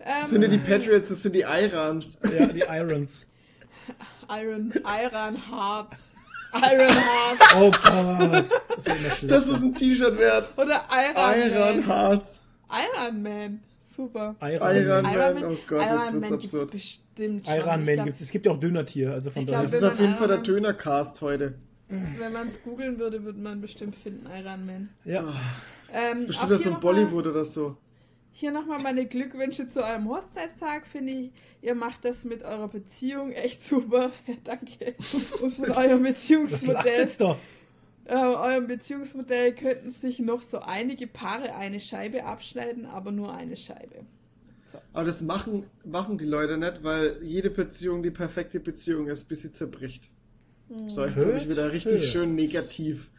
ähm, 0.00 0.06
Das 0.20 0.30
sind 0.30 0.40
nicht 0.40 0.52
die 0.52 0.58
Patriots, 0.58 1.08
das 1.08 1.22
sind 1.22 1.34
die 1.34 1.40
Irans. 1.42 2.20
Ja, 2.38 2.46
die 2.46 2.60
Irons. 2.68 3.26
Iron, 4.28 4.72
Iron 4.84 5.36
Heart. 5.50 5.92
Iron 6.54 6.88
Heart. 6.88 7.56
Oh 7.56 7.70
Gott. 7.70 8.50
Das 8.76 8.84
schlechter. 8.84 9.26
Das 9.26 9.48
ist 9.48 9.62
ein 9.62 9.72
T-Shirt 9.74 10.18
wert. 10.18 10.50
Oder 10.56 10.84
Iron. 10.90 11.86
Hearts. 11.86 12.42
Iron 12.70 13.22
Man. 13.22 13.60
Super. 13.94 14.34
Iron, 14.40 14.76
Iron 14.76 15.02
Man. 15.02 15.34
Man. 15.34 15.44
oh 15.44 15.56
Gott, 15.66 15.80
jetzt 15.80 15.90
Iron 15.90 16.00
wird's 16.00 16.12
Man 16.12 16.22
gibt's 16.22 16.44
absurd. 16.54 16.70
bestimmt 16.70 17.46
schon. 17.46 17.54
Iron 17.56 17.84
Man 17.84 17.94
glaub, 17.94 18.06
gibt's. 18.06 18.20
Es 18.22 18.30
gibt 18.30 18.46
ja 18.46 18.52
auch 18.52 18.60
Dönertier, 18.60 19.12
also 19.12 19.30
von 19.30 19.44
daher. 19.46 19.60
Das 19.62 19.72
ist 19.72 19.82
auf 19.82 19.98
jeden 20.00 20.14
Fall 20.14 20.28
der 20.28 20.36
Iron 20.38 20.44
Dönercast 20.44 21.20
heute. 21.20 21.54
Wenn 21.88 22.32
man 22.32 22.48
es 22.48 22.62
googeln 22.62 22.98
würde, 22.98 23.22
würde 23.22 23.38
man 23.38 23.60
bestimmt 23.60 23.96
finden, 23.96 24.26
Iron 24.26 24.64
Man. 24.64 24.88
Ja. 25.04 25.20
Ähm, 25.92 26.12
Das 26.12 26.20
ist 26.22 26.26
bestimmt 26.26 26.58
so 26.58 26.68
ein 26.70 26.72
mal- 26.74 26.78
Bollywood 26.80 27.26
oder 27.26 27.44
so. 27.44 27.76
Hier 28.32 28.50
nochmal 28.50 28.82
meine 28.82 29.06
Glückwünsche 29.06 29.68
zu 29.68 29.84
eurem 29.84 30.08
Hochzeitstag. 30.08 30.86
Finde 30.86 31.12
ich, 31.12 31.30
ihr 31.60 31.74
macht 31.74 32.04
das 32.04 32.24
mit 32.24 32.42
eurer 32.42 32.68
Beziehung 32.68 33.32
echt 33.32 33.64
super. 33.64 34.10
Danke. 34.44 34.94
Und 35.42 35.54
von 35.54 35.70
eurem 35.70 36.04
Das 36.04 36.14
Beziehungsmodell. 36.14 36.98
jetzt 36.98 37.20
doch. 37.20 37.36
Äh, 38.04 38.14
eurem 38.14 38.66
Beziehungsmodell 38.66 39.54
könnten 39.54 39.90
sich 39.90 40.18
noch 40.18 40.40
so 40.42 40.58
einige 40.58 41.06
Paare 41.06 41.54
eine 41.54 41.78
Scheibe 41.78 42.24
abschneiden, 42.24 42.84
aber 42.86 43.12
nur 43.12 43.32
eine 43.32 43.56
Scheibe. 43.56 44.06
Aber 44.92 45.04
das 45.04 45.22
machen, 45.22 45.64
machen 45.84 46.18
die 46.18 46.24
Leute 46.24 46.56
nicht, 46.56 46.82
weil 46.82 47.18
jede 47.22 47.50
Beziehung 47.50 48.02
die 48.02 48.10
perfekte 48.10 48.58
Beziehung 48.58 49.06
ist, 49.06 49.24
bis 49.24 49.42
sie 49.42 49.52
zerbricht. 49.52 50.10
So, 50.88 51.04
jetzt 51.04 51.24
habe 51.26 51.36
ich 51.36 51.48
wieder 51.48 51.70
richtig 51.70 51.92
hört. 52.00 52.04
schön 52.04 52.34
negativ. 52.34 53.10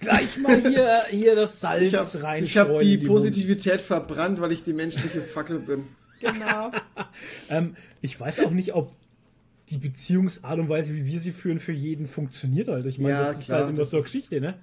Gleich 0.00 0.38
mal 0.38 0.60
hier, 0.60 1.02
hier 1.10 1.34
das 1.34 1.60
Salz 1.60 1.82
Ich 1.88 1.94
habe 1.94 2.22
rein. 2.22 2.44
ich 2.44 2.56
hab 2.56 2.78
die 2.78 2.98
Positivität 2.98 3.80
verbrannt, 3.80 4.40
weil 4.40 4.52
ich 4.52 4.62
die 4.62 4.72
menschliche 4.72 5.20
Fackel 5.20 5.60
bin. 5.60 5.84
Genau. 6.20 6.70
Ähm, 7.50 7.74
ich 8.00 8.18
weiß 8.18 8.40
auch 8.40 8.50
nicht, 8.50 8.74
ob 8.74 8.92
die 9.70 9.78
Beziehungsart 9.78 10.58
und 10.58 10.68
Weise, 10.68 10.94
wie 10.94 11.04
wir 11.06 11.18
sie 11.20 11.32
führen, 11.32 11.58
für 11.58 11.72
jeden 11.72 12.06
funktioniert 12.06 12.68
halt. 12.68 12.86
Ich 12.86 12.98
meine, 12.98 13.14
Ja, 13.14 13.20
das 13.24 13.38
ist 13.40 13.46
klar, 13.46 13.60
halt 13.60 13.70
immer 13.70 13.78
das 13.78 13.90
so 13.90 13.96
eine 13.98 14.04
Geschichte, 14.04 14.40
ne? 14.40 14.54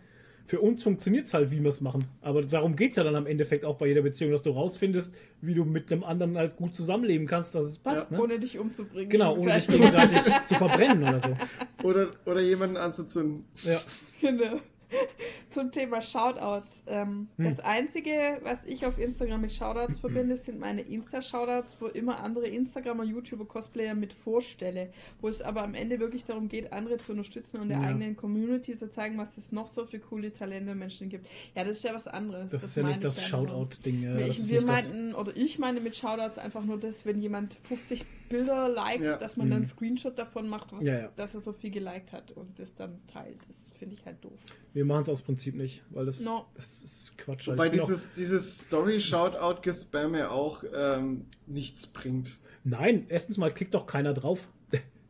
Für 0.48 0.60
uns 0.62 0.84
funktioniert 0.84 1.26
es 1.26 1.34
halt, 1.34 1.50
wie 1.50 1.62
wir 1.62 1.70
es 1.70 1.82
machen. 1.82 2.06
Aber 2.22 2.44
darum 2.44 2.76
geht 2.76 2.92
es 2.92 2.98
ja 2.98 3.04
dann 3.04 3.16
am 3.16 3.26
Endeffekt 3.26 3.66
auch 3.66 3.78
bei 3.78 3.88
jeder 3.88 4.04
Beziehung, 4.04 4.32
dass 4.32 4.44
du 4.44 4.52
rausfindest, 4.52 5.14
wie 5.42 5.56
du 5.56 5.66
mit 5.66 5.92
einem 5.92 6.04
anderen 6.04 6.38
halt 6.38 6.56
gut 6.56 6.76
zusammenleben 6.76 7.26
kannst, 7.28 7.56
dass 7.56 7.66
es 7.66 7.78
passt, 7.80 8.12
ne? 8.12 8.22
Ohne 8.22 8.40
dich 8.40 8.60
umzubringen. 8.60 9.10
Genau, 9.10 9.36
ohne 9.36 9.56
dich 9.56 9.68
gegenseitig. 9.68 10.18
gegenseitig 10.18 10.46
zu 10.48 10.56
verbrennen 10.56 11.04
oder 11.04 11.20
so. 11.20 11.36
Oder, 11.84 12.08
oder 12.26 12.42
jemanden 12.42 12.78
anzuzünden. 12.78 13.46
Ja. 13.64 13.80
Genau. 14.22 14.60
Zum 15.50 15.72
Thema 15.72 16.02
Shoutouts. 16.02 16.84
Ähm, 16.88 17.28
Hm. 17.38 17.46
Das 17.46 17.60
Einzige, 17.60 18.40
was 18.44 18.64
ich 18.66 18.86
auf 18.86 18.98
Instagram 18.98 19.42
mit 19.42 19.54
Shoutouts 19.54 20.00
verbinde, 20.00 20.36
sind 20.38 20.60
meine 20.60 20.82
Insta-Shoutouts, 20.82 21.78
wo 21.80 21.88
immer 21.88 22.20
andere 22.20 22.48
Instagramer, 22.48 23.04
YouTuber, 23.04 23.46
Cosplayer 23.46 23.94
mit 23.96 24.14
vorstelle. 24.14 24.90
Wo 25.22 25.28
es 25.28 25.42
aber 25.42 25.64
am 25.64 25.74
Ende 25.74 26.00
wirklich 26.00 26.24
darum 26.26 26.48
geht, 26.50 26.72
andere 26.74 26.98
zu 26.98 27.12
unterstützen 27.12 27.60
und 27.60 27.70
der 27.70 27.80
Ja. 27.80 27.88
eigenen 27.88 28.16
Community 28.16 28.78
zu 28.78 28.90
zeigen, 28.90 29.18
was 29.18 29.38
es 29.38 29.52
noch 29.52 29.68
so 29.68 29.86
für 29.86 30.00
coole 30.00 30.32
Talente 30.34 30.72
und 30.72 30.80
Menschen 30.80 31.10
gibt. 31.10 31.28
Ja, 31.56 31.64
das 31.64 31.78
ist 31.78 31.84
ja 31.84 31.94
was 31.94 32.08
anderes. 32.08 32.52
Das, 32.52 32.64
ist 32.64 32.76
ja 32.76 32.84
nicht 32.84 32.98
ich 32.98 33.04
das. 33.04 33.24
Shoutout-Ding. 33.24 34.02
Nee, 34.16 34.28
das 34.28 34.40
ist 34.40 34.50
wir 34.52 34.62
das, 34.62 34.92
meinten, 34.92 35.16
oder 35.16 35.36
ich 35.36 35.60
meine 35.60 35.80
mit 35.82 35.96
Shoutouts 35.96 36.38
einfach 36.38 36.64
nur 36.64 36.80
das, 36.80 37.06
wenn 37.06 37.22
jemand 37.22 37.56
50 37.64 38.06
Bilder 38.30 38.70
liked, 38.70 39.04
Ja. 39.04 39.18
dass 39.18 39.38
man 39.38 39.50
dann 39.50 39.58
einen 39.58 39.66
Mhm. 39.66 39.70
Screenshot 39.70 40.18
davon 40.18 40.48
macht, 40.50 40.72
was, 40.74 40.84
Ja, 40.84 41.00
ja. 41.00 41.08
dass 41.16 41.34
er 41.36 41.42
so 41.42 41.54
viel 41.54 41.72
geliked 41.72 42.12
hat 42.12 42.32
und 42.32 42.58
das 42.60 42.74
dann 42.76 43.00
teilt. 43.08 43.38
Das 43.48 43.56
finde 43.78 43.96
ich 43.96 44.06
halt 44.06 44.24
doof. 44.24 44.40
wir 44.74 44.86
machen 44.86 45.02
es 45.02 45.10
aus 45.10 45.22
Prinzip 45.22 45.56
nicht, 45.56 45.84
weil 45.92 46.06
das, 46.06 46.22
No. 46.24 46.46
das 46.56 46.84
ist 46.84 47.18
Quatsch. 47.18 47.48
Wobei 47.48 47.70
dieses, 47.70 48.12
dieses 48.14 48.60
Story-Shoutout-Gespam 48.60 50.16
ja 50.16 50.30
auch 50.30 50.64
ähm, 50.74 51.26
nichts 51.48 51.88
bringt. 51.88 52.38
Nein, 52.64 53.06
erstens 53.10 53.38
mal 53.38 53.54
klickt 53.54 53.74
doch 53.74 53.86
keiner 53.88 54.14
drauf. 54.14 54.48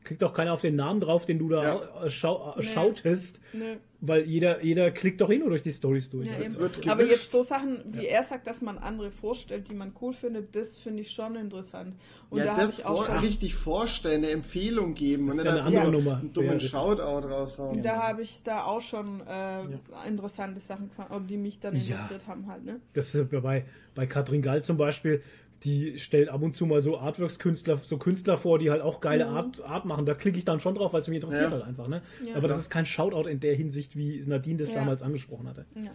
Klickt 0.05 0.21
doch 0.21 0.33
keiner 0.33 0.53
auf 0.53 0.61
den 0.61 0.75
Namen 0.75 1.01
drauf, 1.01 1.25
den 1.25 1.39
du 1.39 1.49
da 1.49 1.63
Ja. 1.63 2.09
schau 2.09 2.53
Nee. 2.57 2.63
schautest, 2.63 3.39
Nö. 3.53 3.75
weil 4.01 4.21
jeder, 4.25 4.63
jeder 4.63 4.91
klickt 4.91 5.19
doch 5.19 5.31
eh 5.31 5.39
nur 5.39 5.49
durch 5.49 5.63
die 5.63 5.71
Stories 5.71 6.11
durch. 6.11 6.27
Ja, 6.27 6.91
Aber 6.91 7.03
jetzt 7.03 7.31
so 7.31 7.41
Sachen, 7.41 7.79
wie 7.87 8.05
er 8.05 8.23
sagt, 8.23 8.45
dass 8.45 8.61
man 8.61 8.77
andere 8.77 9.09
vorstellt, 9.09 9.67
die 9.67 9.73
man 9.73 9.93
cool 9.99 10.13
findet, 10.13 10.55
das 10.55 10.77
finde 10.77 11.01
ich 11.01 11.09
schon 11.11 11.35
interessant. 11.35 11.95
Und 12.29 12.37
ja, 12.37 12.45
da 12.45 12.51
habe 12.51 12.61
das 12.61 12.77
ich 12.79 12.85
auch 12.85 12.97
vor, 12.97 13.05
schon, 13.07 13.17
richtig 13.17 13.55
vorstellen, 13.55 14.23
eine 14.23 14.31
Empfehlung 14.31 14.93
geben 14.93 15.25
Das 15.25 15.35
und 15.35 15.39
ist 15.39 15.45
nicht 15.45 15.55
ja 15.55 15.65
eine 15.65 15.77
andere 15.79 15.91
Nummer. 15.91 16.17
einen 16.19 16.31
dummen 16.31 16.59
Ja. 16.59 16.59
Shoutout 16.59 17.27
raushauen. 17.27 17.77
und 17.77 17.83
da 17.85 18.03
habe 18.03 18.21
ich 18.21 18.43
da 18.43 18.63
auch 18.63 18.81
schon 18.81 19.21
äh, 19.21 19.31
Ja. 19.31 19.67
interessante 20.07 20.59
Sachen, 20.59 20.89
gefunden, 20.89 21.25
die 21.27 21.37
mich 21.37 21.59
dann 21.59 21.75
Ja. 21.75 21.81
interessiert 21.95 22.27
haben 22.27 22.45
halt, 22.45 22.63
ne? 22.63 22.79
Das 22.93 23.15
ist 23.15 23.31
ja 23.31 23.39
bei, 23.39 23.65
bei 23.95 24.05
Katrin 24.05 24.43
Gall 24.43 24.63
zum 24.63 24.77
Beispiel, 24.77 25.23
die 25.63 25.97
stellt 25.97 26.29
ab 26.29 26.41
und 26.43 26.55
zu 26.55 26.65
mal 26.65 26.81
so 26.81 26.97
Artworks-Künstler, 26.99 27.77
so 27.77 27.97
Künstler 27.97 28.37
vor, 28.37 28.59
die 28.59 28.69
halt 28.69 28.81
auch 28.81 28.99
geile 29.01 29.25
Mhm. 29.25 29.35
Art, 29.35 29.61
Art 29.63 29.85
machen. 29.85 30.05
Da 30.05 30.13
klicke 30.13 30.37
ich 30.37 30.45
dann 30.45 30.59
schon 30.59 30.75
drauf, 30.75 30.93
weil 30.93 31.01
es 31.01 31.07
mich 31.07 31.15
interessiert 31.17 31.45
Ja. 31.45 31.51
halt 31.51 31.63
einfach. 31.63 31.87
Ne? 31.87 32.01
Ja. 32.25 32.35
Aber 32.35 32.47
das 32.47 32.57
ist 32.59 32.69
kein 32.69 32.85
Shoutout 32.85 33.27
in 33.29 33.39
der 33.39 33.55
Hinsicht, 33.55 33.95
wie 33.95 34.21
Nadine 34.27 34.57
das 34.57 34.71
Ja. 34.71 34.79
damals 34.79 35.01
angesprochen 35.01 35.47
hatte. 35.47 35.65
Ja. 35.75 35.91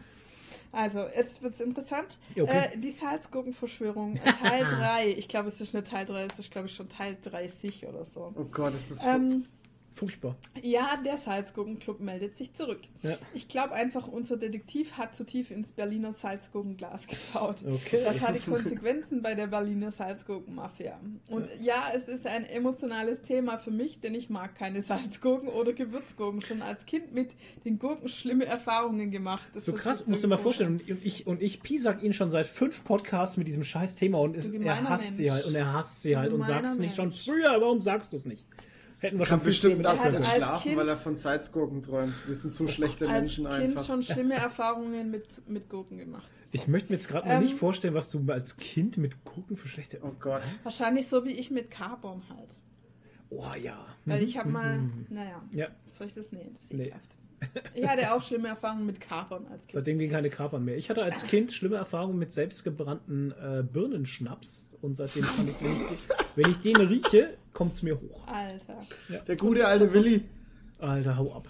Also, 0.72 1.00
jetzt 1.16 1.42
wird 1.42 1.54
es 1.54 1.60
interessant. 1.60 2.16
Okay. 2.38 2.68
Äh, 2.72 2.78
die 2.78 2.90
Salzgurkenverschwörung, 2.92 4.20
Teil 4.40 4.64
3. 4.70 5.08
Ich 5.18 5.28
glaube, 5.28 5.48
es 5.48 5.60
ist 5.60 5.74
nicht 5.74 5.86
Teil 5.88 6.06
3, 6.06 6.26
es 6.32 6.38
ist, 6.38 6.50
glaube 6.50 6.68
ich, 6.68 6.74
schon 6.74 6.88
Teil 6.88 7.16
30 7.22 7.86
oder 7.86 8.04
so. 8.04 8.32
Oh 8.36 8.44
Gott, 8.44 8.74
das 8.74 8.90
ist 8.90 9.04
Ähm, 9.04 9.46
Furchtbar. 9.92 10.36
ja, 10.62 10.96
der 11.04 11.16
Salzgurkenclub 11.16 12.00
meldet 12.00 12.36
sich 12.36 12.54
zurück. 12.54 12.80
Ja. 13.02 13.18
Ich 13.34 13.48
glaube 13.48 13.74
einfach, 13.74 14.08
unser 14.08 14.36
Detektiv 14.36 14.92
hat 14.96 15.14
zu 15.14 15.24
tief 15.24 15.50
ins 15.50 15.72
Berliner 15.72 16.14
Salzgurkenglas 16.14 17.06
geschaut. 17.06 17.56
Okay. 17.66 18.00
Das 18.04 18.20
hatte 18.20 18.38
Konsequenzen 18.40 19.20
bei 19.20 19.34
der 19.34 19.48
Berliner 19.48 19.90
Salzgurkenmafia. 19.90 20.98
Und 21.28 21.48
ja. 21.60 21.90
es 21.94 22.08
ist 22.08 22.26
ein 22.26 22.46
emotionales 22.46 23.22
Thema 23.22 23.58
für 23.58 23.70
mich, 23.70 24.00
denn 24.00 24.14
ich 24.14 24.30
mag 24.30 24.54
keine 24.54 24.82
Salzgurken 24.82 25.48
oder 25.48 25.72
Gewürzgurken. 25.72 26.40
Schon 26.40 26.62
als 26.62 26.86
Kind 26.86 27.12
mit 27.12 27.34
den 27.64 27.78
Gurken 27.78 28.08
schlimme 28.08 28.46
Erfahrungen 28.46 29.10
gemacht. 29.10 29.42
Das 29.54 29.64
So 29.64 29.72
krass, 29.72 30.06
musst 30.06 30.24
du 30.24 30.28
mal 30.28 30.38
vorstellen. 30.38 30.80
Und 30.88 31.04
ich, 31.04 31.26
und 31.26 31.42
ich 31.42 31.62
piesag 31.62 32.02
ihn 32.02 32.12
schon 32.12 32.30
seit 32.30 32.46
fünf 32.46 32.84
Podcasts 32.84 33.36
mit 33.36 33.46
diesem 33.46 33.64
scheiß 33.64 33.96
Thema 33.96 34.20
und 34.20 34.36
ist, 34.36 34.54
er 34.54 34.88
hasst 34.88 35.04
Mensch. 35.04 35.16
sie 35.16 35.30
halt 35.30 35.44
und 35.44 35.54
er 35.54 35.72
hasst 35.72 36.02
sie 36.02 36.16
halt 36.16 36.32
und 36.32 36.44
sagt 36.44 36.66
es 36.66 36.78
nicht 36.78 36.94
schon 36.94 37.12
früher. 37.12 37.60
Warum 37.60 37.80
sagst 37.80 38.12
du 38.12 38.16
es 38.16 38.24
nicht? 38.24 38.46
Hätten 39.00 39.18
wir 39.18 39.24
schon 39.26 39.40
bestimmt 39.40 39.80
nachts 39.80 40.10
nicht 40.10 40.24
schlafen, 40.26 40.62
Kind- 40.62 40.76
weil 40.76 40.88
er 40.88 40.96
von 40.96 41.16
Salzgurken 41.16 41.82
träumt. 41.82 42.14
Wir 42.26 42.34
sind 42.34 42.52
so 42.52 42.66
schlechte 42.68 43.04
Als 43.06 43.12
Menschen 43.12 43.44
Kind 43.46 43.54
einfach. 43.54 43.84
schon 43.86 44.02
schlimme 44.02 44.34
Erfahrungen 44.36 45.10
mit, 45.10 45.26
mit 45.48 45.68
Gurken 45.68 45.98
gemacht. 45.98 46.30
Ich 46.52 46.68
möchte 46.68 46.90
mir 46.92 46.96
jetzt 46.96 47.08
gerade 47.08 47.26
mal 47.26 47.34
Ähm, 47.36 47.42
nicht 47.42 47.54
vorstellen, 47.54 47.94
was 47.94 48.10
du 48.10 48.22
als 48.30 48.56
Kind 48.58 48.96
mit 48.98 49.24
Gurken 49.24 49.56
für 49.56 49.68
schlechte. 49.68 50.00
Oh 50.02 50.12
Gott. 50.20 50.42
Wahrscheinlich 50.64 51.08
so 51.08 51.24
wie 51.24 51.32
ich 51.32 51.50
mit 51.50 51.70
Carbon 51.70 52.22
halt. 52.28 52.50
Oh 53.30 53.46
ja. 53.62 53.86
Weil 54.04 54.20
Mhm, 54.20 54.26
ich 54.26 54.36
habe 54.36 54.48
mal, 54.50 54.78
mhm. 54.78 55.06
naja, 55.08 55.42
Ja, 55.52 55.68
soll 55.88 56.08
ich 56.08 56.14
das 56.14 56.30
nähen? 56.32 56.52
Das 56.54 56.64
ist 56.64 56.72
Nee. 56.74 56.84
ekelhaft. 56.86 57.16
Ich 57.74 57.86
hatte 57.88 58.12
auch 58.12 58.22
schlimme 58.22 58.48
Erfahrungen 58.48 58.86
mit 58.86 59.00
Carbon 59.00 59.46
als 59.48 59.62
Kind. 59.62 59.72
seitdem 59.72 59.98
gehen 59.98 60.10
keine 60.10 60.28
Kapern 60.30 60.64
mehr. 60.64 60.76
Ich 60.76 60.90
hatte 60.90 61.02
als 61.02 61.26
Kind 61.26 61.52
schlimme 61.52 61.76
Erfahrungen 61.76 62.18
mit 62.18 62.32
selbstgebrannten 62.32 63.32
äh, 63.32 63.62
Birnenschnaps 63.62 64.76
und 64.82 64.96
seitdem 64.96 65.24
kann 65.24 65.48
ich, 65.48 65.62
wenn 65.62 65.72
ich, 65.72 66.08
wenn 66.36 66.50
ich 66.50 66.60
den 66.60 66.76
rieche, 66.76 67.36
kommt 67.52 67.74
es 67.74 67.82
mir 67.82 67.98
hoch. 68.00 68.26
Alter. 68.26 68.78
Der 69.26 69.36
gute 69.36 69.66
alte 69.66 69.92
Willi. 69.92 70.22
Alter, 70.78 71.16
hau 71.16 71.32
ab. 71.34 71.48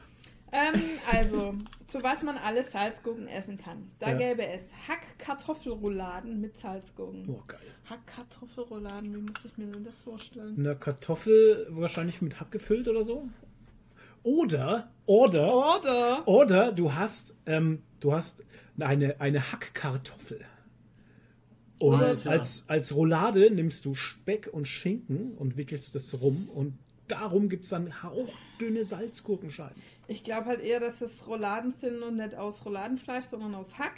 Ähm, 0.53 0.81
also, 1.11 1.55
zu 1.87 2.03
was 2.03 2.23
man 2.25 2.37
alles 2.37 2.73
Salzgurken 2.73 3.29
essen 3.29 3.57
kann. 3.59 3.89
Da 4.01 4.11
Ja. 4.11 4.17
gäbe 4.17 4.45
es 4.47 4.73
Hack-Kartoffelrouladen 4.89 6.41
mit 6.41 6.59
Salzgurken. 6.59 7.25
Oh, 7.29 7.43
geil. 7.47 7.61
Hack-Kartoffelrouladen, 7.89 9.13
wie 9.15 9.19
muss 9.21 9.45
ich 9.45 9.57
mir 9.57 9.67
denn 9.73 9.85
das 9.85 9.99
vorstellen? 10.01 10.57
Eine 10.59 10.77
Kartoffel 10.77 11.67
wahrscheinlich 11.71 12.21
mit 12.21 12.41
Hack 12.41 12.51
gefüllt 12.51 12.89
oder 12.89 13.05
so. 13.05 13.29
Oder, 14.23 14.91
oder, 15.07 15.55
Oder 15.55 16.29
oder 16.29 16.73
du 16.73 16.95
hast, 16.95 17.37
ähm, 17.47 17.83
du 18.01 18.13
hast 18.13 18.45
eine, 18.79 19.21
eine 19.21 19.53
Hackkartoffel. 19.53 20.41
Und 21.79 22.03
Alter. 22.03 22.31
als, 22.31 22.65
als 22.69 22.95
Roulade 22.95 23.51
nimmst 23.51 23.87
du 23.87 23.95
Speck 23.95 24.51
und 24.53 24.67
Schinken 24.67 25.33
und 25.39 25.57
wickelst 25.57 25.95
das 25.95 26.21
rum 26.21 26.49
und 26.55 26.77
darum 27.09 27.49
gibt 27.49 27.65
es 27.65 27.71
dann 27.71 28.03
hauchdünne 28.03 28.85
Salzgurkenscheiben. 28.85 29.81
ich 30.07 30.23
glaube 30.23 30.47
halt 30.47 30.61
eher, 30.61 30.81
dass 30.81 31.01
es 31.01 31.27
Rouladen 31.27 31.73
sind 31.73 32.03
und 32.03 32.17
nicht 32.17 32.35
aus 32.35 32.65
Rouladenfleisch, 32.67 33.25
sondern 33.27 33.55
aus 33.55 33.79
Hack. 33.79 33.95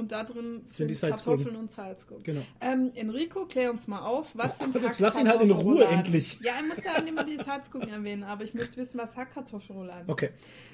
Und 0.00 0.12
da 0.12 0.24
drin 0.24 0.62
sind, 0.64 0.88
die 0.88 0.94
Salzgurken. 0.94 1.44
Kartoffeln 1.44 1.62
und 1.62 1.70
Salzgurken. 1.70 2.24
Genau. 2.24 2.42
Ähm, 2.60 2.90
Enrico, 2.94 3.46
klär 3.46 3.70
uns 3.70 3.86
mal 3.86 4.00
auf. 4.00 4.28
Was 4.34 4.52
Oh 4.58 4.64
sind 4.64 4.72
Gott, 4.72 4.82
jetzt 4.82 5.00
lass 5.00 5.18
ihn 5.18 5.28
halt 5.28 5.40
in 5.42 5.50
Ruhe 5.50 5.84
endlich. 5.84 6.40
Ja, 6.40 6.54
ich 6.60 6.74
muss 6.74 6.84
ja 6.84 7.00
nicht 7.00 7.10
immer 7.10 7.24
die 7.24 7.36
Salzgurken 7.36 7.90
erwähnen, 7.90 8.24
aber 8.24 8.44
ich 8.44 8.54
möchte 8.54 8.76
wissen, 8.76 8.98
was 8.98 9.16
Hackkartoffelrouladen 9.16 10.06
sind. 10.06 10.12
Okay. 10.12 10.30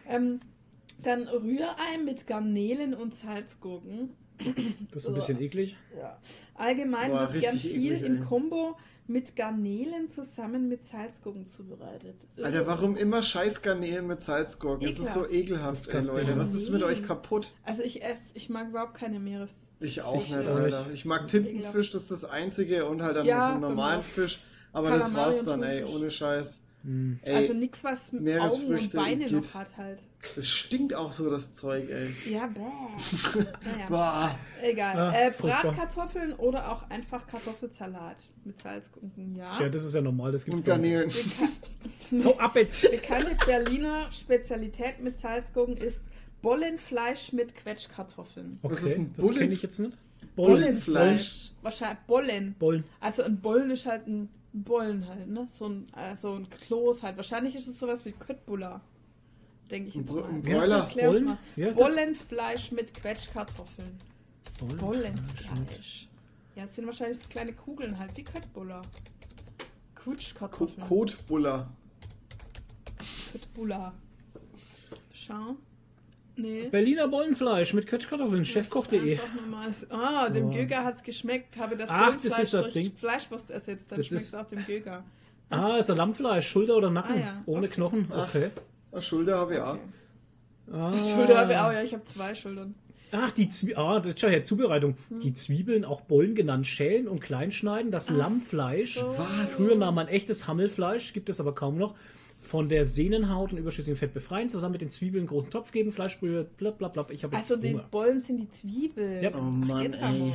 Ähm, 0.08 0.40
dann 1.02 1.28
Rührei 1.28 1.98
mit 2.04 2.26
Garnelen 2.26 2.94
und 2.94 3.14
Salzgurken. 3.14 4.10
Das 4.92 5.02
ist 5.02 5.08
ein 5.08 5.14
bisschen 5.14 5.40
eklig. 5.40 5.76
Ja. 5.96 6.18
Allgemein 6.54 7.10
Boah, 7.10 7.32
wird 7.32 7.42
gern 7.42 7.56
viel 7.58 7.70
eklig, 7.72 8.02
im 8.02 8.16
ey. 8.16 8.22
Mit 9.08 9.36
Garnelen 9.36 10.10
zusammen 10.10 10.68
mit 10.68 10.84
Salzgurken 10.84 11.46
zubereitet. 11.46 12.16
Alter, 12.42 12.66
warum 12.66 12.96
immer 12.96 13.22
Scheißgarnelen 13.22 14.06
mit 14.06 14.20
Salzgurken? 14.20 14.86
Es 14.86 14.98
ist 14.98 15.12
so 15.12 15.28
ekelhaft, 15.28 15.88
ey. 15.88 16.00
Leute. 16.06 16.36
Was 16.36 16.54
ist 16.54 16.70
mit 16.70 16.82
euch 16.82 17.04
kaputt? 17.04 17.52
Also 17.64 17.82
ich 17.82 18.02
esse, 18.02 18.22
ich 18.34 18.48
mag 18.48 18.70
überhaupt 18.70 18.94
keine 18.94 19.20
Meeres. 19.20 19.50
Ich 19.78 20.02
auch 20.02 20.14
nicht, 20.14 20.32
äh, 20.32 20.36
Alter. 20.36 20.86
Ich 20.92 21.04
mag 21.04 21.28
Tintenfisch, 21.28 21.90
das 21.90 22.02
ist 22.04 22.10
das 22.10 22.24
einzige 22.24 22.86
und 22.86 23.02
halt 23.02 23.16
dann 23.16 23.26
Ja, 23.26 23.52
einen 23.52 23.60
normalen 23.60 24.00
genau. 24.00 24.12
Fisch. 24.12 24.42
Aber 24.72 24.90
das 24.90 25.08
Kalamari 25.12 25.26
war's 25.26 25.40
und 25.40 25.46
dann, 25.46 25.62
ey, 25.62 25.84
ohne 25.84 26.10
Scheiß. 26.10 26.62
Hm. 26.86 27.18
Ey, 27.22 27.34
also 27.34 27.52
nichts, 27.52 27.82
was 27.82 27.98
Augen 28.14 28.74
und 28.74 28.92
Beine 28.92 29.24
geht. 29.24 29.32
noch 29.32 29.54
hat 29.54 29.76
halt. 29.76 29.98
das 30.36 30.48
stinkt 30.48 30.94
auch 30.94 31.10
so, 31.10 31.28
das 31.28 31.56
Zeug, 31.56 31.90
ey. 31.90 32.14
Ja, 32.32 32.46
bäh. 32.46 32.60
naja, 33.64 33.88
Boah. 33.88 34.38
egal. 34.62 34.96
Ah, 34.96 35.26
äh. 35.26 35.32
Bratkartoffeln 35.36 36.32
oder 36.34 36.70
auch 36.70 36.88
einfach 36.88 37.26
Kartoffelsalat 37.26 38.18
mit 38.44 38.62
Salzgurken, 38.62 39.34
ja. 39.34 39.60
Ja, 39.60 39.68
das 39.68 39.84
ist 39.84 39.96
ja 39.96 40.00
normal. 40.00 40.30
Das 40.30 40.44
gibt's 40.44 40.60
Und. 40.60 40.64
Garnelen. 40.64 41.10
Hau 42.24 42.38
ab 42.38 42.54
jetzt! 42.54 42.88
Bekannte 42.88 43.36
Berliner 43.44 44.12
Spezialität 44.12 45.00
mit 45.00 45.18
Salzgurken 45.18 45.76
ist 45.76 46.04
Bollenfleisch 46.40 47.32
mit 47.32 47.56
Quetschkartoffeln. 47.56 48.60
Okay, 48.62 48.72
Was 48.72 48.82
ist 48.84 48.96
ein 48.96 49.12
das 49.16 49.34
kenne 49.34 49.52
ich 49.52 49.62
jetzt 49.62 49.80
nicht. 49.80 49.98
Bullenfleisch. 50.36 51.50
Wahrscheinlich 51.62 51.98
Bollen. 52.06 52.54
Bollen. 52.60 52.84
Also 53.00 53.24
ein 53.24 53.40
Bollen 53.40 53.72
ist 53.72 53.86
halt 53.86 54.06
ein 54.06 54.28
Bollen 54.64 55.06
halt, 55.06 55.28
ne? 55.28 55.46
So 55.58 55.66
ein, 55.68 55.92
äh, 55.94 56.16
so 56.16 56.34
ein 56.34 56.48
Kloß 56.48 57.02
halt. 57.02 57.16
Wahrscheinlich 57.16 57.54
ist 57.54 57.66
es 57.68 57.78
sowas 57.78 58.04
wie 58.04 58.12
Köttbullar. 58.12 58.80
Denke 59.70 59.88
ich 59.88 59.94
jetzt 59.94 60.12
mal. 60.12 60.24
ein 60.24 60.44
Wie 60.44 60.54
heißt 60.54 60.70
das? 60.70 60.94
Bollen? 60.94 61.24
mal. 61.24 61.38
Wie 61.56 61.64
heißt 61.64 61.80
das? 61.80 61.88
Bollenfleisch 61.88 62.72
mit 62.72 62.94
Quetschkartoffeln. 62.94 63.98
Bollenfleisch. 64.78 66.08
Ja, 66.54 66.64
es 66.64 66.74
sind 66.74 66.86
wahrscheinlich 66.86 67.18
so 67.18 67.28
kleine 67.28 67.52
Kugeln 67.52 67.98
halt, 67.98 68.16
wie 68.16 68.24
Köttbullar. 68.24 68.82
Quetschkartoffeln. 69.94 70.86
Kotbuller. 70.88 71.68
Köttbullar. 73.32 73.92
Schau. 75.12 75.56
Nee. 76.36 76.68
Berliner 76.70 77.08
Bollenfleisch 77.08 77.72
mit 77.72 77.86
Quetschkartoffeln, 77.86 78.44
chefkoch.de. 78.44 79.18
Ah, 79.90 80.28
dem 80.28 80.48
Oh. 80.48 80.50
Göger 80.52 80.84
hat 80.84 80.96
es 80.96 81.02
geschmeckt. 81.02 81.56
Habe 81.56 81.76
das 81.76 81.88
Ach, 81.90 82.14
das 82.22 82.38
ist 82.38 82.52
das 82.54 82.62
durch 82.64 82.72
Ding. 82.74 82.92
Fleischwurst 82.96 83.50
ersetzt. 83.50 83.90
Dann 83.90 83.98
Das 83.98 84.06
schmeckt 84.06 84.22
ist- 84.22 84.28
es 84.28 84.34
auch 84.34 84.46
dem 84.48 84.64
Göger. 84.66 85.02
Ah, 85.48 85.76
ist 85.78 85.90
ein 85.90 85.96
Lammfleisch, 85.96 86.46
Schulter 86.48 86.76
oder 86.76 86.90
Nacken, 86.90 87.14
Ah, 87.16 87.20
ja. 87.20 87.42
ohne 87.46 87.66
Okay. 87.66 87.74
Knochen. 87.76 88.08
Ach. 88.12 88.28
Okay. 88.28 88.50
Ah, 88.92 89.00
Schulter 89.00 89.38
habe 89.38 89.54
ich 89.54 89.60
auch. 89.60 89.74
Okay. 89.74 90.72
Ah. 90.72 90.92
Die 90.94 91.10
Schulter 91.10 91.38
habe 91.38 91.52
ich 91.52 91.58
auch, 91.58 91.72
ja, 91.72 91.82
ich 91.82 91.92
habe 91.94 92.04
zwei 92.06 92.34
Schultern. 92.34 92.74
Ach, 93.12 93.30
die 93.30 93.48
Zwiebeln. 93.48 93.78
Ah, 93.78 94.00
das 94.00 94.20
schau 94.20 94.28
her, 94.28 94.42
Zubereitung. 94.42 94.96
Die 95.10 95.32
Zwiebeln, 95.32 95.84
auch 95.84 96.00
Bollen 96.02 96.34
genannt, 96.34 96.66
schälen 96.66 97.06
und 97.06 97.20
klein 97.22 97.52
schneiden. 97.52 97.92
Das 97.92 98.10
Ach 98.10 98.14
Lammfleisch. 98.16 98.96
so. 98.98 99.14
Was? 99.16 99.54
Früher 99.56 99.76
nahm 99.76 99.94
man 99.94 100.08
echtes 100.08 100.48
Hammelfleisch, 100.48 101.12
gibt 101.12 101.28
es 101.28 101.40
aber 101.40 101.54
kaum 101.54 101.78
noch. 101.78 101.94
Von 102.46 102.68
der 102.68 102.84
Sehnenhaut 102.84 103.52
und 103.52 103.58
überschüssigem 103.58 103.96
Fett 103.96 104.14
befreien, 104.14 104.48
zusammen 104.48 104.72
mit 104.72 104.80
den 104.80 104.90
Zwiebeln 104.90 105.22
einen 105.22 105.28
großen 105.28 105.50
Topf 105.50 105.72
geben, 105.72 105.90
Fleischbrühe, 105.90 106.44
blablabla. 106.44 107.06
Ich 107.10 107.24
habe 107.24 107.34
jetzt 107.36 107.50
Also 107.50 107.60
die 107.60 107.72
Hunger. 107.74 107.88
Bollen 107.90 108.22
sind 108.22 108.36
die 108.38 108.48
Zwiebeln. 108.50 109.20
Ja. 109.22 109.30
Oh 109.34 109.38
Ach, 109.38 109.42
Mann, 109.42 110.00
haben 110.00 110.22
ey. 110.22 110.32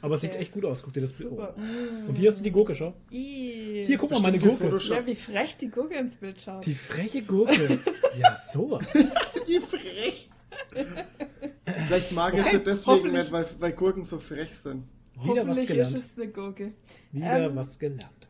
Aber 0.00 0.14
es 0.14 0.20
sieht 0.20 0.30
okay. 0.30 0.40
echt 0.42 0.52
gut 0.52 0.64
aus. 0.64 0.82
Guck 0.84 0.92
dir 0.92 1.00
das 1.00 1.12
Bild 1.12 1.30
Super. 1.30 1.54
an. 1.56 2.06
Und 2.08 2.14
hier 2.16 2.28
hast 2.28 2.38
du 2.38 2.44
die 2.44 2.52
Gurke, 2.52 2.74
schau. 2.74 2.92
Ih. 3.10 3.84
Hier, 3.84 3.96
guck 3.98 4.10
mal, 4.12 4.20
meine 4.20 4.38
Bestimmt 4.38 4.60
Gurke. 4.70 4.84
Ja, 4.94 5.06
wie 5.06 5.14
frech 5.16 5.56
die 5.56 5.68
Gurke 5.70 5.94
ins 5.96 6.14
Bild 6.14 6.40
schaut. 6.40 6.64
Die 6.66 6.74
freche 6.74 7.22
Gurke. 7.22 7.80
ja, 8.18 8.34
sowas. 8.36 8.84
Wie 9.46 9.58
frech. 9.60 10.30
Vielleicht 11.64 12.12
mag 12.12 12.34
ich 12.38 12.44
sie 12.44 12.58
deswegen 12.60 12.96
hoffentlich- 12.98 13.22
nicht, 13.22 13.32
weil, 13.32 13.46
weil 13.58 13.72
Gurken 13.72 14.04
so 14.04 14.18
frech 14.18 14.54
sind. 14.56 14.84
Wieder 15.14 15.26
was 15.34 15.38
Hoffentlich 15.38 15.66
gelernt. 15.66 15.96
ist 15.96 16.04
es 16.12 16.16
eine 16.22 16.28
Gurke. 16.30 16.72
Wieder 17.12 17.46
Ähm, 17.46 17.56
was 17.56 17.78
gelernt. 17.78 18.23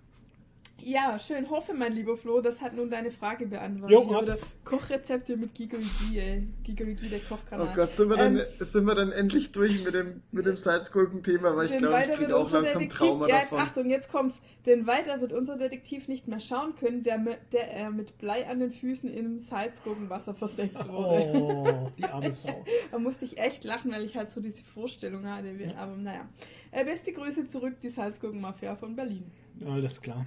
Ja, 0.84 1.18
schön. 1.18 1.48
Hoffe, 1.48 1.72
mein 1.72 1.94
lieber 1.94 2.16
Flo, 2.18 2.42
das 2.42 2.60
hat 2.60 2.74
nun 2.74 2.90
deine 2.90 3.10
Frage 3.10 3.46
beantwortet. 3.46 3.90
Jo, 3.90 4.14
hat's. 4.14 4.50
Kochrezepte 4.64 5.34
mit 5.36 5.54
Gigerigi, 5.54 6.18
ey. 6.18 6.46
Gigerigi, 6.62 7.08
der 7.08 7.20
Kochkanal. 7.20 7.68
Oh 7.70 7.74
Gott, 7.74 7.94
sind 7.94 8.10
wir, 8.10 8.18
dann, 8.18 8.36
Ähm, 8.36 8.44
sind 8.60 8.84
wir 8.84 8.94
dann 8.94 9.10
endlich 9.10 9.50
durch 9.52 9.82
mit 9.82 9.94
dem, 9.94 10.22
mit 10.30 10.44
dem 10.44 10.56
Salzgurken-Thema, 10.56 11.56
weil 11.56 11.70
ich 11.72 11.78
glaube, 11.78 12.04
ich 12.06 12.16
kriege 12.16 12.36
auch 12.36 12.44
unser 12.44 12.58
langsam 12.58 12.82
Detektiv, 12.82 12.98
Trauma 12.98 13.28
ja, 13.28 13.36
jetzt 13.36 13.44
davon. 13.44 13.58
Achtung, 13.60 13.90
jetzt 13.90 14.12
kommt's. 14.12 14.38
Denn 14.66 14.86
weiter 14.86 15.20
wird 15.22 15.32
unser 15.32 15.56
Detektiv 15.56 16.06
nicht 16.06 16.28
mehr 16.28 16.40
schauen 16.40 16.74
können, 16.76 17.02
der, 17.02 17.18
der 17.52 17.70
er 17.70 17.90
mit 17.90 18.18
Blei 18.18 18.46
an 18.46 18.60
den 18.60 18.72
Füßen 18.72 19.10
in 19.10 19.40
Salzgurkenwasser 19.40 20.34
versenkt 20.34 20.86
wurde. 20.88 21.32
Oh, 21.34 21.90
die 21.98 22.04
arme 22.04 22.32
Sau. 22.32 22.64
Da 22.90 22.98
musste 22.98 23.24
ich 23.24 23.38
echt 23.38 23.64
lachen, 23.64 23.90
weil 23.90 24.04
ich 24.04 24.16
halt 24.16 24.32
so 24.32 24.40
diese 24.40 24.62
Vorstellung 24.62 25.26
hatte. 25.26 25.48
Aber 25.78 25.96
naja. 25.96 26.28
Äh, 26.72 26.84
beste 26.84 27.12
Grüße 27.12 27.46
zurück, 27.46 27.74
die 27.82 27.88
Salzgurkenmafia 27.88 28.76
von 28.76 28.94
Berlin. 28.94 29.30
Alles 29.66 30.00
klar. 30.00 30.24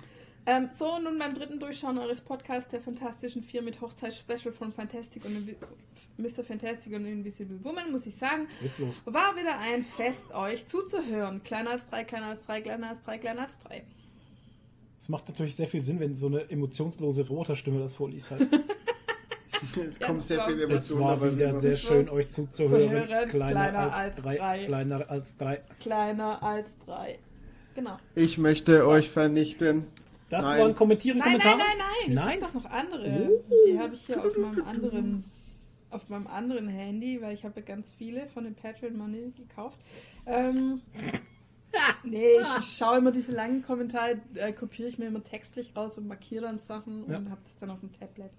Ähm, 0.49 0.69
so, 0.77 0.97
nun 0.97 1.19
beim 1.19 1.36
dritten 1.36 1.60
Durchschauen 1.60 1.97
eures 1.97 2.21
Podcasts 2.21 2.69
der 2.71 2.79
Fantastischen 2.79 3.43
Vier 3.43 3.62
mit 3.62 3.81
Hochzeitsspecial 3.81 4.53
von 4.53 4.71
Fantastic 4.71 5.25
und 5.25 5.36
Invi 5.36 5.57
Mr. 6.17 6.41
Fantastic 6.41 6.93
und 6.93 7.05
Invisible 7.05 7.62
Woman, 7.65 7.91
muss 7.91 8.05
ich 8.05 8.15
sagen, 8.15 8.45
Was 8.47 8.55
ist 8.55 8.62
jetzt 8.63 8.79
los? 8.79 9.01
war 9.05 9.36
wieder 9.36 9.60
ein 9.60 9.83
Fest, 9.83 10.33
euch 10.33 10.65
zuzuhören. 10.65 11.43
Kleiner 11.43 11.71
als 11.71 11.86
drei, 11.89 12.05
kleiner 12.05 12.27
als 12.27 12.45
drei, 12.45 12.62
kleiner 12.62 12.89
als 12.89 13.03
drei, 13.03 13.17
kleiner 13.17 13.41
als 13.41 13.60
drei. 13.60 13.83
Es 15.01 15.10
macht 15.10 15.27
natürlich 15.27 15.57
sehr 15.57 15.67
viel 15.67 15.83
Sinn, 15.83 15.99
wenn 15.99 16.15
so 16.15 16.27
eine 16.27 16.49
emotionslose 16.49 17.27
Roter-Stimme 17.27 17.79
das 17.79 17.95
vorliest 17.95 18.31
halt. 18.31 18.47
Es 19.60 19.99
kommen 19.99 20.21
sehr 20.21 20.45
viele 20.45 20.67
das 20.67 20.83
Es 20.86 20.91
Emotionen 20.91 21.21
war 21.21 21.33
wieder 21.36 21.53
sehr 21.53 21.75
schön, 21.75 22.10
euch 22.10 22.29
zuzuhören. 22.29 23.05
zuhören. 23.07 23.29
Kleiner, 23.29 23.93
als, 23.93 24.15
drei, 24.15 24.65
Kleiner 24.65 25.10
als 25.10 25.36
drei. 25.36 25.62
Kleiner 25.79 26.43
als 26.43 26.67
drei. 26.86 27.19
Genau. 27.73 27.97
Ich 28.13 28.38
möchte 28.38 28.88
euch 28.88 29.10
vernichten. 29.10 29.86
Das 30.29 30.43
Nein. 30.43 30.59
waren 30.59 30.75
kommentieren 30.75 31.19
Nein, 31.19 31.39
Kommentare. 31.39 31.57
nein, 31.57 31.67
nein, 31.77 31.87
nein. 32.07 32.15
Nein? 32.15 32.39
Ich 32.39 32.45
doch 32.45 32.53
noch 32.53 32.65
andere. 32.69 33.29
Oh. 33.29 33.53
Die 33.67 33.79
habe 33.79 33.95
ich 33.95 34.05
hier 34.05 34.23
auf 34.23 34.37
meinem 34.37 34.65
anderen 34.65 35.23
auf 35.89 36.09
meinem 36.09 36.27
anderen 36.27 36.67
Handy, 36.67 37.21
weil 37.21 37.33
ich 37.33 37.45
habe 37.45 37.59
ja 37.59 37.65
ganz 37.65 37.87
viele 37.97 38.27
von 38.27 38.43
den 38.43 38.55
Patreon 38.55 38.97
Money 38.97 39.31
gekauft. 39.37 39.77
Ähm, 40.25 40.81
nee, 42.03 42.31
ich 42.59 42.77
schaue 42.77 42.97
immer 42.97 43.11
diese 43.11 43.31
langen 43.31 43.63
Kommentare, 43.63 44.19
äh, 44.35 44.51
kopiere 44.51 44.89
ich 44.89 44.97
mir 44.97 45.05
immer 45.07 45.23
textlich 45.23 45.75
raus 45.75 45.97
und 45.97 46.07
markiere 46.07 46.43
dann 46.43 46.59
Sachen 46.59 47.09
Ja. 47.09 47.17
und 47.17 47.29
habe 47.29 47.41
das 47.43 47.57
dann 47.59 47.69
auf 47.69 47.79
dem 47.79 47.91
Tablet. 47.97 48.31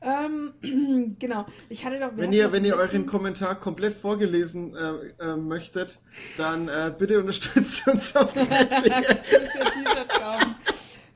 Ähm, 0.00 1.14
genau. 1.20 1.46
Ich 1.68 1.84
hatte 1.84 2.00
doch. 2.00 2.10
Wenn 2.16 2.32
ihr, 2.32 2.50
wenn 2.50 2.64
ihr 2.64 2.74
euren 2.74 3.06
Kommentar 3.06 3.54
komplett 3.54 3.94
vorgelesen 3.94 4.74
äh, 4.74 5.24
äh, 5.24 5.36
möchtet, 5.36 6.00
dann 6.36 6.66
äh, 6.66 6.92
bitte 6.98 7.20
unterstützt 7.20 7.86
uns 7.86 8.16
auf 8.16 8.34
Patreon. 8.48 9.04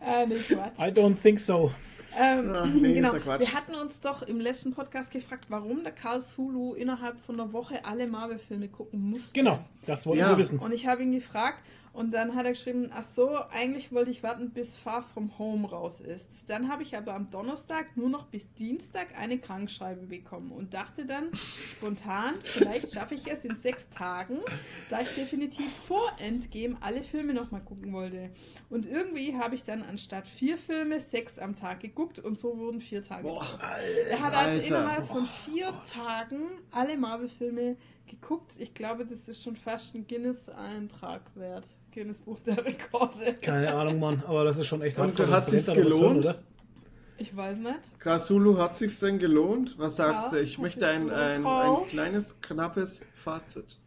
Äh, 0.06 0.26
nee, 0.26 0.34
Quatsch. 0.36 0.78
I 0.78 0.90
don't 0.92 1.20
think 1.20 1.38
so. 1.38 1.72
Ähm, 2.18 2.52
Ach, 2.54 2.66
nee, 2.74 2.94
genau. 2.94 3.12
Wir 3.12 3.52
hatten 3.52 3.74
uns 3.74 4.00
doch 4.00 4.22
im 4.22 4.40
letzten 4.40 4.72
Podcast 4.72 5.10
gefragt, 5.10 5.46
warum 5.48 5.82
der 5.82 5.92
Karl 5.92 6.22
Sulu 6.22 6.74
innerhalb 6.74 7.20
von 7.26 7.38
einer 7.38 7.52
Woche 7.52 7.84
alle 7.84 8.06
Marvel-Filme 8.06 8.68
gucken 8.68 9.10
musste. 9.10 9.34
Genau, 9.34 9.58
das 9.84 10.06
wollten 10.06 10.20
Ja. 10.20 10.30
wir 10.30 10.38
wissen. 10.38 10.58
Und 10.58 10.72
ich 10.72 10.86
habe 10.86 11.02
ihn 11.02 11.12
gefragt 11.12 11.58
und 11.96 12.10
dann 12.10 12.34
hat 12.34 12.44
er 12.44 12.52
geschrieben, 12.52 12.90
ach 12.92 13.04
so, 13.04 13.38
eigentlich 13.50 13.90
wollte 13.90 14.10
ich 14.10 14.22
warten, 14.22 14.50
bis 14.50 14.76
Far 14.76 15.02
From 15.02 15.38
Home 15.38 15.66
raus 15.66 15.98
ist. 16.00 16.48
Dann 16.48 16.68
habe 16.68 16.82
ich 16.82 16.94
aber 16.94 17.14
am 17.14 17.30
Donnerstag 17.30 17.96
nur 17.96 18.10
noch 18.10 18.26
bis 18.26 18.52
Dienstag 18.52 19.16
eine 19.18 19.38
Krankschreibe 19.38 20.06
bekommen 20.06 20.52
und 20.52 20.74
dachte 20.74 21.06
dann 21.06 21.34
spontan, 21.34 22.34
vielleicht 22.42 22.92
schaffe 22.92 23.14
ich 23.14 23.26
es 23.26 23.46
in 23.46 23.56
sechs 23.56 23.88
Tagen, 23.88 24.40
da 24.90 25.00
ich 25.00 25.14
definitiv 25.14 25.72
vor 25.72 26.12
Endgame 26.18 26.76
alle 26.82 27.00
Filme 27.02 27.32
nochmal 27.32 27.62
gucken 27.62 27.94
wollte. 27.94 28.28
Und 28.68 28.84
irgendwie 28.84 29.34
habe 29.34 29.54
ich 29.54 29.64
dann 29.64 29.82
anstatt 29.82 30.28
vier 30.28 30.58
Filme 30.58 31.00
sechs 31.00 31.38
am 31.38 31.56
Tag 31.56 31.80
geguckt 31.80 32.18
und 32.18 32.38
so 32.38 32.58
wurden 32.58 32.82
vier 32.82 33.02
Tage 33.02 33.22
Boah, 33.22 33.42
draus. 33.42 33.60
Er 34.10 34.20
hat 34.20 34.34
also 34.34 34.56
Alter. 34.58 34.66
innerhalb 34.66 35.06
von 35.06 35.26
vier 35.46 35.72
Tagen 35.90 36.42
alle 36.70 36.98
Marvel-Filme 36.98 37.76
geguckt. 38.06 38.52
Ich 38.58 38.74
glaube, 38.74 39.04
das 39.06 39.28
ist 39.28 39.42
schon 39.42 39.56
fast 39.56 39.94
ein 39.94 40.06
Guinness-Eintrag 40.06 41.22
wert. 41.34 41.64
Guinness 41.92 42.18
Buch 42.20 42.38
der 42.40 42.64
Rekorde. 42.64 43.34
Keine 43.40 43.74
Ahnung, 43.74 43.98
Mann, 43.98 44.22
aber 44.26 44.44
das 44.44 44.58
ist 44.58 44.66
schon 44.66 44.82
echt 44.82 44.98
Und 44.98 45.18
hat 45.18 45.46
sich's 45.46 45.66
noch 45.66 45.76
was 45.76 45.82
gelohnt? 45.84 46.18
oder? 46.18 46.38
Ich 47.18 47.34
weiß 47.34 47.58
nicht. 47.60 47.98
Krasulu, 47.98 48.58
hat 48.58 48.74
sich's 48.74 49.00
denn 49.00 49.18
gelohnt? 49.18 49.76
Was 49.78 49.96
sagst 49.96 50.32
Ja, 50.32 50.38
du? 50.38 50.44
Ich 50.44 50.58
möchte 50.58 50.80
sich's 50.80 50.92
ein, 50.92 51.10
ein, 51.10 51.42
Carl? 51.42 51.82
ein 51.82 51.86
kleines, 51.88 52.40
knappes 52.42 53.06
Fazit. 53.14 53.78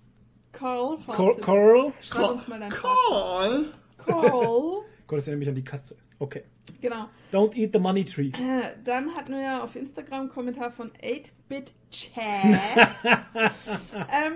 Carl, 0.51 0.97
Fazit. 1.05 1.43
Coral? 1.43 1.93
Schreib 2.01 2.32
uns 2.32 2.47
mal 2.47 2.60
dein 2.60 2.71
Carl! 2.71 3.65
Carl. 4.03 4.82
Gott, 5.05 5.17
das 5.17 5.27
erinnert 5.27 5.39
mich 5.39 5.49
an 5.49 5.55
die 5.55 5.63
Katze. 5.63 5.95
Okay. 6.19 6.43
Genau. 6.82 7.05
Don't 7.32 7.55
eat 7.55 7.71
the 7.73 7.79
money 7.79 8.03
tree. 8.05 8.29
Äh, 8.29 8.75
Dann 8.84 9.15
hatten 9.15 9.32
wir 9.34 9.41
ja 9.41 9.63
auf 9.63 9.75
Instagram 9.75 10.21
einen 10.21 10.29
Kommentar 10.29 10.71
von 10.71 10.91
8-Bit 11.01 11.73
Chaz. 11.91 13.05
ähm, 13.05 14.34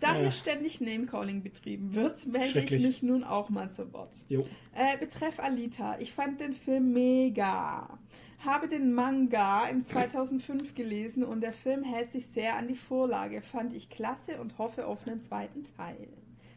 da 0.00 0.14
hier 0.14 0.32
ständig 0.32 0.80
Name-Calling 0.80 1.42
betrieben 1.42 1.94
wird, 1.94 2.26
melde 2.26 2.60
ich 2.60 2.70
mich 2.82 3.02
nun 3.02 3.24
auch 3.24 3.48
mal 3.48 3.70
zu 3.70 3.92
Wort. 3.92 4.12
Äh, 4.28 4.98
betreff 4.98 5.38
Alita, 5.40 5.98
ich 5.98 6.12
fand 6.12 6.40
den 6.40 6.54
Film 6.54 6.92
mega. 6.92 7.98
Habe 8.44 8.68
den 8.68 8.92
Manga 8.92 9.66
im 9.68 9.86
2005 9.86 10.74
gelesen 10.74 11.24
und 11.24 11.40
der 11.40 11.54
Film 11.54 11.82
hält 11.82 12.12
sich 12.12 12.26
sehr 12.26 12.56
an 12.56 12.68
die 12.68 12.74
Vorlage. 12.76 13.40
Fand 13.40 13.72
ich 13.72 13.88
klasse 13.88 14.38
und 14.40 14.58
hoffe 14.58 14.86
auf 14.86 15.06
einen 15.06 15.22
zweiten 15.22 15.62
Teil. 15.76 16.08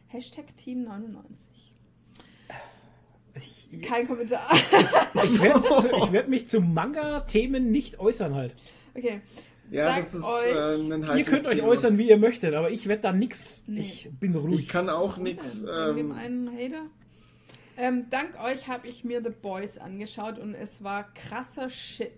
Hashtag 0.08 0.54
Team 0.58 0.84
99. 0.84 1.57
Ich, 3.38 3.80
Kein 3.82 4.06
Kommentar. 4.06 4.48
ich 4.52 5.42
werde 5.42 5.62
ich 6.04 6.12
werd 6.12 6.28
mich 6.28 6.48
zu 6.48 6.60
Manga-Themen 6.60 7.70
nicht 7.70 7.98
äußern 7.98 8.34
halt. 8.34 8.56
Okay. 8.94 9.20
Ja, 9.70 9.86
Sagt 9.88 9.98
das 9.98 10.14
ist 10.14 10.24
euch- 10.24 10.46
äh, 10.54 10.74
ein 10.94 11.18
Ihr 11.18 11.24
könnt 11.24 11.46
euch 11.46 11.56
Thema. 11.56 11.68
äußern, 11.68 11.98
wie 11.98 12.08
ihr 12.08 12.16
möchtet, 12.16 12.54
aber 12.54 12.70
ich 12.70 12.88
werde 12.88 13.02
da 13.02 13.12
nix. 13.12 13.64
Nee. 13.66 13.80
Ich 13.80 14.08
bin 14.18 14.34
ruhig. 14.34 14.60
Ich 14.60 14.68
kann 14.68 14.88
auch 14.88 15.18
nichts. 15.18 15.62
Dem 15.64 15.98
Ähm, 15.98 16.12
einen 16.12 16.50
Hater. 16.56 16.86
Ähm, 17.76 18.06
dank 18.10 18.42
euch 18.42 18.66
habe 18.66 18.88
ich 18.88 19.04
mir 19.04 19.22
The 19.22 19.30
Boys 19.30 19.78
angeschaut 19.78 20.38
und 20.38 20.54
es 20.54 20.82
war 20.82 21.12
krasser 21.14 21.68
Shit. 21.70 22.12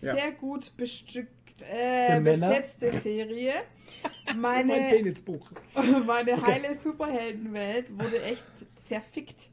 Ja. 0.00 0.14
Sehr 0.14 0.32
gut 0.32 0.76
bestückt, 0.76 1.30
äh, 1.70 2.18
besetzte 2.20 2.90
Serie. 3.00 3.52
mein 4.34 4.66
Meine, 4.66 4.88
Penisbuch. 4.96 5.50
meine 6.06 6.32
Okay. 6.32 6.42
heile 6.46 6.74
Superheldenwelt 6.74 7.90
wurde 7.98 8.22
echt 8.22 8.44
zerfickt. 8.84 9.48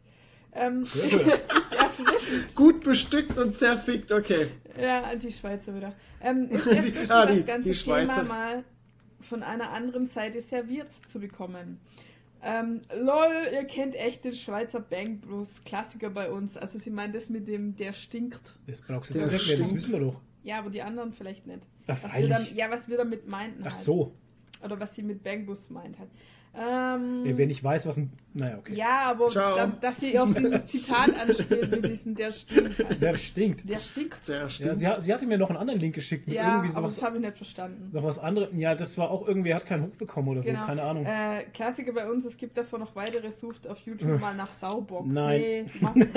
Ähm, 0.56 0.82
ist 0.84 0.96
erfrischend. 0.96 2.56
Gut 2.56 2.84
bestückt 2.84 3.38
und 3.38 3.58
zerfickt, 3.58 4.12
okay. 4.12 4.48
Ja, 4.80 5.16
die 5.16 5.32
Schweizer 5.32 5.76
wieder. 5.76 5.94
Ähm, 6.22 6.48
ist 6.50 6.68
erfrischend, 6.68 7.12
ah, 7.12 7.26
die- 7.26 7.38
das 7.38 7.46
ganze 7.46 7.70
die 7.70 7.76
Schweizer. 7.76 8.22
Thema 8.22 8.24
mal 8.24 8.64
von 9.22 9.42
einer 9.44 9.72
anderen 9.72 10.08
Seite 10.08 10.42
serviert 10.42 10.88
zu 11.12 11.20
bekommen. 11.20 11.80
Ähm, 12.46 12.82
lol, 12.94 13.48
ihr 13.54 13.64
kennt 13.64 13.96
echt 13.96 14.26
den 14.26 14.36
Schweizer 14.36 14.82
Bang 14.82 15.20
Blues 15.20 15.48
Klassiker 15.66 16.10
bei 16.10 16.30
uns. 16.30 16.58
Also 16.58 16.78
sie 16.78 16.90
meint 16.90 17.16
das 17.16 17.30
mit 17.30 17.48
dem, 17.48 17.76
der 17.78 17.94
stinkt. 17.94 18.42
Das 18.68 18.82
brauchst 18.82 19.12
du 19.16 19.20
jetzt 19.20 19.32
nicht 19.32 19.48
mehr, 19.48 19.58
das 19.58 19.66
stinkt. 19.68 19.74
wissen 19.76 19.92
wir 19.94 20.00
doch. 20.02 20.22
Ja, 20.44 20.60
aber 20.60 20.70
die 20.70 20.82
anderen 20.82 21.14
vielleicht 21.14 21.48
nicht. 21.48 21.62
Ja, 21.88 21.94
Was 22.04 22.04
wir 22.14 22.28
dann, 22.28 22.48
ja, 22.54 22.70
was 22.70 22.88
wir 22.90 22.98
damit 22.98 23.30
meinten. 23.32 23.62
Ach 23.62 23.68
halt. 23.68 23.76
so. 23.78 24.14
Oder 24.62 24.78
was 24.80 24.94
sie 24.94 25.04
mit 25.04 25.24
Bang 25.24 25.46
Blues 25.46 25.70
meint 25.70 25.98
hat. 26.00 26.10
Ähm, 26.56 27.22
Wer 27.26 27.48
nicht 27.48 27.64
weiß, 27.64 27.88
was 27.88 27.98
ein. 27.98 28.12
Naja, 28.36 28.58
okay. 28.60 28.76
ja, 28.76 29.02
aber 29.10 29.28
da, 29.34 29.68
dass 29.82 29.98
sie 30.00 30.18
auf 30.20 30.32
dieses 30.34 30.66
Zitat 30.68 31.10
anspielt 31.20 31.72
mit 31.72 31.86
diesem, 31.86 32.14
der 32.14 32.32
stinkt. 32.32 32.78
Halt. 32.84 33.02
Der 33.02 33.18
stinkt. 33.18 33.68
Der 33.68 33.80
stinkt. 33.80 34.28
Der 34.28 34.42
Ja, 34.42 34.50
stimmt. 34.50 34.80
sie, 34.80 34.88
sie 35.00 35.14
hatte 35.14 35.26
mir 35.26 35.40
noch 35.40 35.50
einen 35.50 35.58
anderen 35.58 35.80
Link 35.80 35.96
geschickt 35.96 36.28
mit 36.28 36.36
Ja, 36.36 36.58
irgendwie 36.58 36.70
aber 36.76 36.82
sowas. 36.90 36.96
das 36.98 37.04
habe 37.06 37.18
ich 37.18 37.24
nicht 37.24 37.38
verstanden. 37.38 37.90
Noch 37.92 38.04
was 38.04 38.20
anderes. 38.20 38.50
Ja, 38.56 38.76
das 38.76 38.98
war 39.00 39.10
auch 39.10 39.28
irgendwie, 39.28 39.50
er 39.50 39.56
hat 39.56 39.66
keinen 39.66 39.84
Hook 39.84 39.98
bekommen 39.98 40.28
oder 40.28 40.44
so, 40.44 40.52
Genau. 40.52 40.66
keine 40.68 40.84
Ahnung. 40.84 41.06
Äh, 41.08 41.44
Klassiker 41.54 41.92
bei 41.94 42.08
uns, 42.10 42.24
es 42.26 42.38
gibt 42.38 42.56
davon 42.56 42.82
noch 42.82 42.96
weitere, 42.96 43.32
sucht 43.32 43.68
auf 43.68 43.80
YouTube 43.80 44.20
mal 44.20 44.36
nach 44.36 44.52
Saubock. 44.52 45.08
Nein. 45.08 45.42
Nee, 45.42 45.66
nicht. 45.96 46.10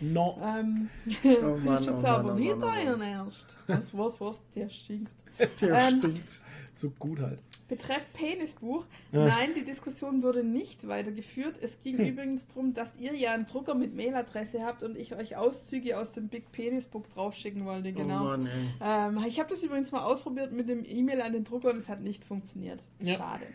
no. 0.00 0.38
ähm, 0.42 0.88
Oh 1.24 1.56
Mann, 1.62 1.74
ist 1.74 1.88
oh 1.88 1.90
jetzt 1.92 2.02
Mann, 2.02 2.06
aber 2.06 2.32
oh 2.32 2.38
nicht 2.38 2.56
Mann, 2.56 2.62
oh 2.62 2.86
Mann. 2.90 3.00
dein 3.00 3.12
Ernst. 3.12 3.56
Was, 3.66 3.96
was, 3.98 4.20
was, 4.20 4.42
der 4.54 4.68
stinkt. 4.70 5.12
Der 5.60 5.74
ähm, 5.74 5.98
stinkt. 5.98 6.40
So 6.72 6.90
gut 6.98 7.20
halt. 7.20 7.38
Betreff 7.68 8.02
Penisbuch, 8.12 8.84
Ja. 9.12 9.24
nein, 9.26 9.54
die 9.56 9.64
Diskussion 9.64 10.22
wurde 10.22 10.44
nicht 10.44 10.86
weitergeführt. 10.86 11.56
Es 11.62 11.80
ging 11.82 11.96
Hm. 11.98 12.06
übrigens 12.08 12.46
darum, 12.48 12.74
dass 12.74 12.94
ihr 12.98 13.14
ja 13.14 13.32
einen 13.32 13.46
Drucker 13.46 13.74
mit 13.74 13.94
Mailadresse 13.96 14.62
habt 14.64 14.82
und 14.82 14.96
ich 14.98 15.14
euch 15.16 15.36
Auszüge 15.36 15.98
aus 15.98 16.12
dem 16.12 16.28
Big 16.28 16.52
Penis 16.52 16.86
Book 16.86 17.08
draufschicken 17.14 17.64
wollte, 17.64 17.92
genau. 17.92 18.20
Oh 18.20 18.24
Mann. 18.36 18.48
Ähm, 18.82 19.24
ich 19.26 19.38
habe 19.40 19.48
das 19.48 19.62
übrigens 19.62 19.90
mal 19.92 20.04
ausprobiert 20.04 20.52
mit 20.52 20.68
dem 20.68 20.84
E-Mail 20.84 21.22
an 21.22 21.32
den 21.32 21.44
Drucker 21.44 21.70
und 21.70 21.78
es 21.78 21.88
hat 21.88 22.00
nicht 22.02 22.24
funktioniert. 22.24 22.82
Ja. 23.00 23.14
Schade. 23.14 23.46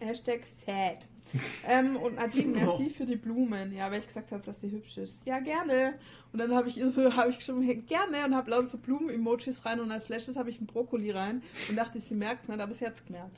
Hashtag 0.00 0.46
sad. 0.46 1.06
Ähm, 1.66 1.96
und 1.96 2.16
Nadine, 2.16 2.52
merci 2.52 2.90
für 2.90 3.06
die 3.06 3.16
Blumen. 3.16 3.74
Ja, 3.74 3.90
weil 3.90 4.00
ich 4.00 4.06
gesagt 4.06 4.32
habe, 4.32 4.42
dass 4.44 4.60
sie 4.60 4.70
hübsch 4.70 4.96
ist. 4.98 5.24
Ja, 5.26 5.40
gerne. 5.40 5.94
Und 6.32 6.38
dann 6.38 6.54
habe 6.54 6.68
ich 6.68 6.78
ihr 6.78 6.90
so, 6.90 7.14
habe 7.14 7.30
ich 7.30 7.38
geschrieben, 7.38 7.86
gerne 7.86 8.24
und 8.24 8.34
habe 8.34 8.50
lauter 8.50 8.68
so 8.68 8.78
Blumen-Emojis 8.78 9.64
rein 9.64 9.80
und 9.80 9.90
als 9.92 10.06
Flashes 10.06 10.36
habe 10.36 10.50
ich 10.50 10.58
einen 10.58 10.66
Brokkoli 10.66 11.10
rein 11.10 11.42
und 11.68 11.76
dachte, 11.76 12.00
sie 12.00 12.14
merkt 12.14 12.42
es 12.42 12.48
nicht, 12.48 12.60
aber 12.60 12.74
sie 12.74 12.86
hat 12.86 12.94
es 12.96 13.04
gemerkt. 13.04 13.36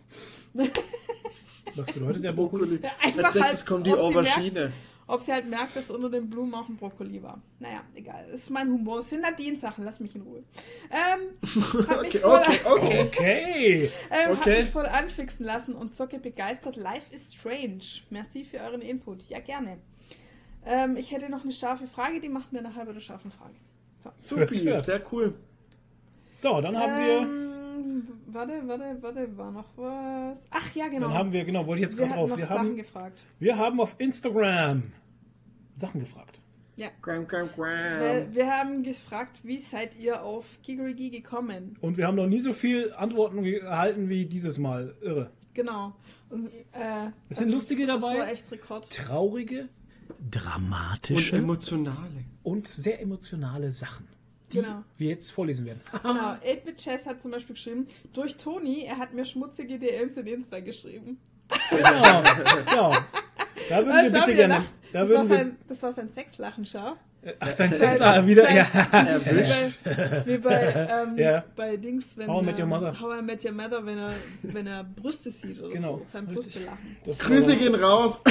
Was 1.75 1.93
bedeutet 1.93 2.25
der 2.25 2.33
Brokkoli? 2.33 2.81
Einfach 3.03 3.25
Als 3.25 3.35
nächstes 3.35 3.61
halt, 3.61 3.67
kommt 3.67 3.87
die 3.87 3.95
Aubergine. 3.95 4.73
Ob 5.09 5.23
sie 5.23 5.33
halt 5.33 5.49
merkt, 5.49 5.77
dass 5.77 5.89
unter 5.89 6.11
den 6.11 6.29
Blumen 6.29 6.53
auch 6.55 6.69
ein 6.69 6.77
Brokkoli 6.77 7.23
war. 7.23 7.41
Naja, 7.61 7.83
egal. 7.95 8.27
Das 8.31 8.41
ist 8.41 8.51
mein 8.51 8.69
Humor. 8.69 9.01
Es 9.01 9.11
sind 9.11 9.21
Nadine-Sachen. 9.23 9.85
Lass 9.85 10.01
mich 10.01 10.15
in 10.17 10.23
Ruhe. 10.23 10.43
Ähm, 10.91 11.29
Okay, 11.89 12.19
voll- 12.19 12.31
okay, 12.33 12.61
okay. 12.65 13.03
Okay. 13.07 13.91
Ähm, 14.11 14.31
Okay. 14.33 14.51
Hab 14.57 14.63
mich 14.65 14.71
voll 14.73 14.87
anfixen 14.87 15.47
lassen 15.47 15.75
und 15.77 15.95
zocke 15.95 16.19
begeistert. 16.19 16.75
Life 16.77 17.15
is 17.15 17.33
strange. 17.35 17.83
Merci 18.11 18.45
für 18.45 18.59
euren 18.59 18.81
Input. 18.83 19.23
Ja, 19.29 19.39
gerne. 19.39 19.79
Ähm, 20.65 20.97
ich 20.97 21.13
hätte 21.13 21.29
noch 21.31 21.45
eine 21.45 21.53
scharfe 21.53 21.87
Frage, 21.87 22.21
die 22.21 22.29
macht 22.29 22.53
mir 22.53 22.61
nachher 22.63 22.85
bei 22.85 22.93
der 22.93 23.01
scharfen 23.01 23.31
Frage. 23.31 23.55
Supi, 24.17 24.57
Ja. 24.65 24.77
sehr 24.79 25.01
cool. 25.13 25.35
So, 26.31 26.61
dann 26.61 26.77
haben 26.77 27.07
wir. 27.07 27.56
Warte, 28.27 28.63
warte, 28.67 28.97
warte, 29.01 29.37
war 29.37 29.51
noch 29.53 29.69
was? 29.77 30.39
Ach 30.51 30.75
ja, 30.75 30.89
genau. 30.89 31.09
Dann 31.09 31.15
haben 31.19 31.33
wir, 31.33 31.45
genau, 31.45 31.67
wollte 31.67 31.81
ich 31.83 31.89
jetzt 31.89 31.99
wir 31.99 32.07
gerade 32.07 32.29
noch 32.29 32.37
Wir 32.37 32.47
Sachen 32.47 32.59
haben, 32.59 32.77
gefragt. 32.77 33.23
wir 33.39 33.57
haben 33.59 33.81
auf 33.81 33.95
Instagram 33.99 34.93
Sachen 35.73 36.01
gefragt. 36.01 36.41
Ja. 36.77 36.89
Gram, 37.01 37.27
gram, 37.27 37.49
Wir, 37.57 38.23
gram. 38.25 38.35
wir 38.35 38.51
haben 38.51 38.83
gefragt, 38.83 39.39
wie 39.43 39.59
seid 39.59 39.97
ihr 39.99 40.23
auf 40.23 40.45
Gigerigi 40.63 41.09
gekommen? 41.11 41.77
Und 41.81 41.97
wir 41.97 42.07
haben 42.07 42.17
noch 42.17 42.27
nie 42.27 42.41
so 42.41 42.53
viel 42.53 42.93
Antworten 42.93 43.43
erhalten 43.45 44.09
wie 44.11 44.27
dieses 44.27 44.59
Mal. 44.59 44.95
Irre. 45.01 45.31
Genau. 45.55 45.95
Und, 46.29 46.49
äh, 46.73 47.09
Es 47.31 47.39
sind 47.39 47.51
lustige 47.51 47.87
das 47.87 48.01
dabei. 48.03 48.31
echt 48.31 48.51
Rekord. 48.53 48.91
Traurige, 48.91 49.69
Und 50.19 50.35
dramatische 50.35 51.37
und, 51.37 51.43
emotionale. 51.45 52.25
sehr 52.65 53.01
emotionale 53.01 53.73
Sachen, 53.73 54.07
die 54.53 54.59
Genau. 54.61 54.83
wir 54.99 55.09
jetzt 55.11 55.31
vorlesen 55.31 55.67
werden. 55.67 55.81
Genau, 56.03 56.35
8-Bit 56.45 56.77
Chess 56.79 57.07
hat 57.07 57.21
zum 57.21 57.31
Beispiel 57.33 57.55
geschrieben, 57.55 57.87
durch 58.13 58.37
Toni, 58.37 58.85
er 58.85 58.99
hat 58.99 59.13
mir 59.13 59.25
schmutzige 59.25 59.79
DMs 59.79 60.17
in 60.17 60.27
Insta 60.27 60.61
geschrieben. 60.61 61.19
Genau. 61.71 62.23
ja. 62.23 63.07
Da 63.69 63.77
würden 63.85 64.05
wir 64.05 64.11
bitte 64.13 64.31
er 64.31 64.35
gerne. 64.37 64.55
lacht. 64.55 64.67
Da 64.93 65.01
das, 65.01 65.11
war 65.13 65.25
sein, 65.27 65.57
das 65.69 65.83
war 65.83 65.93
sein 65.93 66.09
Sexlachen, 66.09 66.65
schau. 66.67 66.93
Ach, 67.41 67.55
sein 67.57 67.73
Sexler 67.75 68.25
wieder. 68.27 68.45
sein- 68.45 68.57
Ja. 68.57 68.65
Erwischt. 68.93 69.81
Wie 69.85 69.89
bei, 69.89 70.27
wie 70.27 70.39
bei, 70.39 70.89
ähm, 71.03 71.19
Ja. 71.19 71.45
bei 71.57 71.77
Dings, 71.77 72.17
wenn 72.17 72.29
How 72.29 72.43
I 72.43 72.47
Met 72.47 72.55
Your 72.57 72.63
ähm, 72.63 72.69
Mother. 72.69 73.01
How 73.01 73.19
I 73.19 73.23
Met 73.23 73.45
Your 73.45 73.53
Mother, 73.53 73.85
wenn 73.85 73.99
er, 73.99 74.13
wenn 74.43 74.67
er 74.69 74.85
Brüste 74.85 75.31
sieht 75.33 75.61
oder 75.61 75.73
Genau, 75.73 75.99
so. 75.99 76.05
Sein 76.05 76.27
richtig. 76.27 76.45
Brüstelachen. 76.45 76.97
Das 77.05 77.19
Grüße 77.19 77.57
gehen 77.57 77.75
raus. 77.75 78.23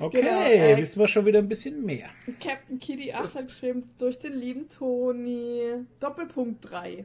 Okay, 0.00 0.20
Genau, 0.22 0.40
äh, 0.42 0.76
wissen 0.76 0.98
wir 1.00 1.06
schon 1.06 1.24
wieder 1.26 1.38
ein 1.38 1.48
bisschen 1.48 1.84
mehr. 1.84 2.08
Captain 2.42 2.78
Kitty 2.78 3.12
8 3.12 3.36
hat 3.36 3.46
geschrieben, 3.48 3.84
durch 3.98 4.18
den 4.18 4.32
lieben 4.34 4.68
Toni, 4.68 5.60
Doppelpunkt 6.00 6.70
3. 6.70 7.04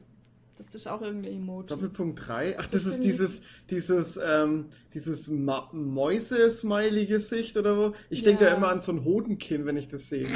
Das 0.57 0.73
ist 0.75 0.87
auch 0.87 1.01
irgendein 1.01 1.33
Emoji. 1.33 1.67
Doppelpunkt 1.67 2.27
3. 2.27 2.55
Ach, 2.59 2.67
das 2.67 2.83
Das 2.83 2.95
ist 2.95 3.03
dieses, 3.03 3.41
dieses, 3.69 4.19
ähm, 4.23 4.65
dieses 4.93 5.27
Mäuse-Smiley-Gesicht 5.29 7.57
oder 7.57 7.77
wo? 7.77 7.93
Ich 8.09 8.23
denke 8.23 8.43
Ja. 8.43 8.51
da 8.51 8.57
immer 8.57 8.69
an 8.69 8.81
so 8.81 8.91
ein 8.91 9.03
Hodenkinn, 9.03 9.65
wenn 9.65 9.77
ich 9.77 9.87
das 9.87 10.09
sehe. 10.09 10.27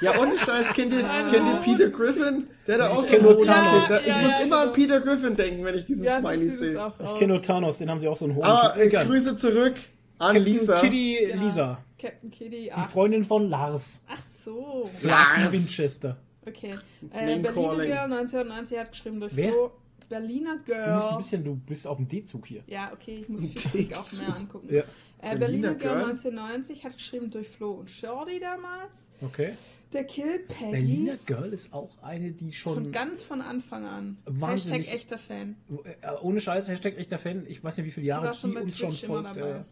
ja, 0.00 0.18
ohne 0.18 0.38
Scheiß, 0.38 0.72
kennt 0.72 0.92
ihr, 0.94 1.06
Ein 1.08 1.28
kennt 1.30 1.46
ihr 1.48 1.56
Peter 1.56 1.88
Griffin? 1.90 2.46
Der 2.66 2.74
hat 2.76 2.80
da 2.80 2.88
auch 2.90 3.02
so 3.02 3.10
kenn 3.10 3.20
ein 3.20 3.24
nur 3.34 3.42
Thanos. 3.42 3.90
Hodenkinn. 3.90 3.96
Ja, 3.96 4.00
Ich 4.00 4.06
ja, 4.16 4.22
muss 4.22 4.38
ja, 4.38 4.44
immer 4.46 4.60
an. 4.60 4.72
Peter 4.72 5.00
Griffin 5.00 5.36
denken, 5.36 5.64
wenn 5.64 5.74
ich 5.74 5.84
dieses 5.84 6.10
Smiley 6.14 6.50
sehe. 6.50 6.92
Ich 7.04 7.14
kenne 7.16 7.34
nur 7.34 7.42
Thanos, 7.42 7.76
den 7.78 7.90
haben 7.90 7.98
sie 8.00 8.08
auch 8.08 8.16
so 8.16 8.24
einen 8.26 8.40
äh, 8.40 8.82
Egal. 8.84 9.06
Grüße 9.06 9.36
zurück 9.36 9.74
an 10.20 10.34
Captain 10.36 10.42
Lisa. 10.44 10.80
Kitty 10.80 11.28
Ja. 11.28 11.36
Lisa, 11.42 11.84
Captain 11.98 12.30
Kitty 12.30 12.50
die 12.62 12.72
8. 12.72 12.90
Freundin 12.92 13.24
von 13.24 13.48
Lars. 13.48 14.04
Ach 14.08 14.22
so. 14.44 14.88
Lars. 15.02 15.52
Winchester. 15.52 16.16
Okay. 16.46 16.76
Äh, 17.12 17.38
Berliner 17.38 17.52
calling. 17.52 17.88
Girl 17.90 18.12
1990 18.12 18.78
hat 18.78 18.90
geschrieben 18.92 19.20
durch 19.20 19.34
Wer? 19.36 19.52
Flo. 19.52 19.70
Berliner 20.08 20.56
Du 20.56 20.72
musst 20.72 20.72
ein 20.72 21.08
Girl. 21.08 21.16
bisschen, 21.18 21.44
du 21.44 21.54
bist 21.56 21.86
auf 21.86 21.96
dem 21.98 22.08
D-Zug 22.08 22.46
hier. 22.46 22.62
Ja, 22.66 22.90
okay, 22.92 23.18
ich 23.22 23.28
muss 23.28 23.42
viel 23.70 23.94
auch 23.94 24.12
mehr 24.18 24.36
angucken. 24.36 24.68
Ja, 24.74 24.80
Äh, 24.82 25.36
Berliner 25.36 25.38
Berliner 25.38 25.74
Girl 25.74 25.78
Girl. 25.98 26.10
1990 26.10 26.84
hat 26.84 26.96
geschrieben 26.96 27.30
durch 27.30 27.48
Flo 27.48 27.72
und 27.72 27.90
Shorty 27.90 28.40
damals. 28.40 29.08
okay. 29.22 29.52
Der 29.92 30.04
Kill 30.04 30.38
Peggy. 30.46 30.70
Berliner 30.70 31.16
Girl 31.26 31.52
ist 31.52 31.72
auch 31.72 31.90
eine, 32.00 32.30
die 32.30 32.52
Von 32.52 32.74
schon. 32.84 32.92
ganz 32.92 33.24
von 33.24 33.40
Anfang 33.40 33.84
an. 33.84 34.18
Wahnsinnig- 34.24 34.82
Hashtag 34.86 34.94
echter 34.96 35.18
Fan. 35.18 35.56
Äh, 35.84 36.12
ohne 36.22 36.40
Scheiß, 36.40 36.68
Hashtag 36.68 36.96
echter 36.96 37.18
Fan. 37.18 37.44
Ich 37.48 37.62
weiß 37.62 37.76
nicht, 37.76 37.86
wie 37.86 37.90
viele 37.90 38.06
Jahre 38.06 38.26
war 38.26 38.34
schon 38.34 38.50
die 38.50 38.56
bei 38.56 38.62
uns 38.62 38.78
schon 38.78 38.88
immer 38.90 39.22
folgt. 39.24 39.36
dabei. 39.36 39.50
Äh, 39.50 39.64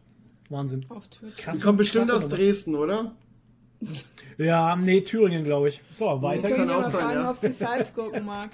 Wahnsinn. 0.51 0.87
Krass. 1.37 1.59
Die 1.59 1.63
kommt 1.63 1.79
bestimmt 1.79 2.11
aus. 2.11 2.29
Dresden, 2.29 2.75
oder? 2.75 3.15
Ja, 4.39 4.75
nee, 4.77 5.01
Thüringen, 5.03 5.45
glaube 5.45 5.69
ich. 5.69 5.81
So, 5.91 6.07
weiter 6.21 6.49
Wir 6.49 6.57
können 6.57 6.69
kann 6.69 6.81
auch 6.81 6.85
sein, 6.85 7.01
fragen, 7.01 7.21
ja. 7.21 7.31
ob 7.31 7.39
sie 7.39 7.53
Salzgurken 7.53 8.25
mag. 8.25 8.51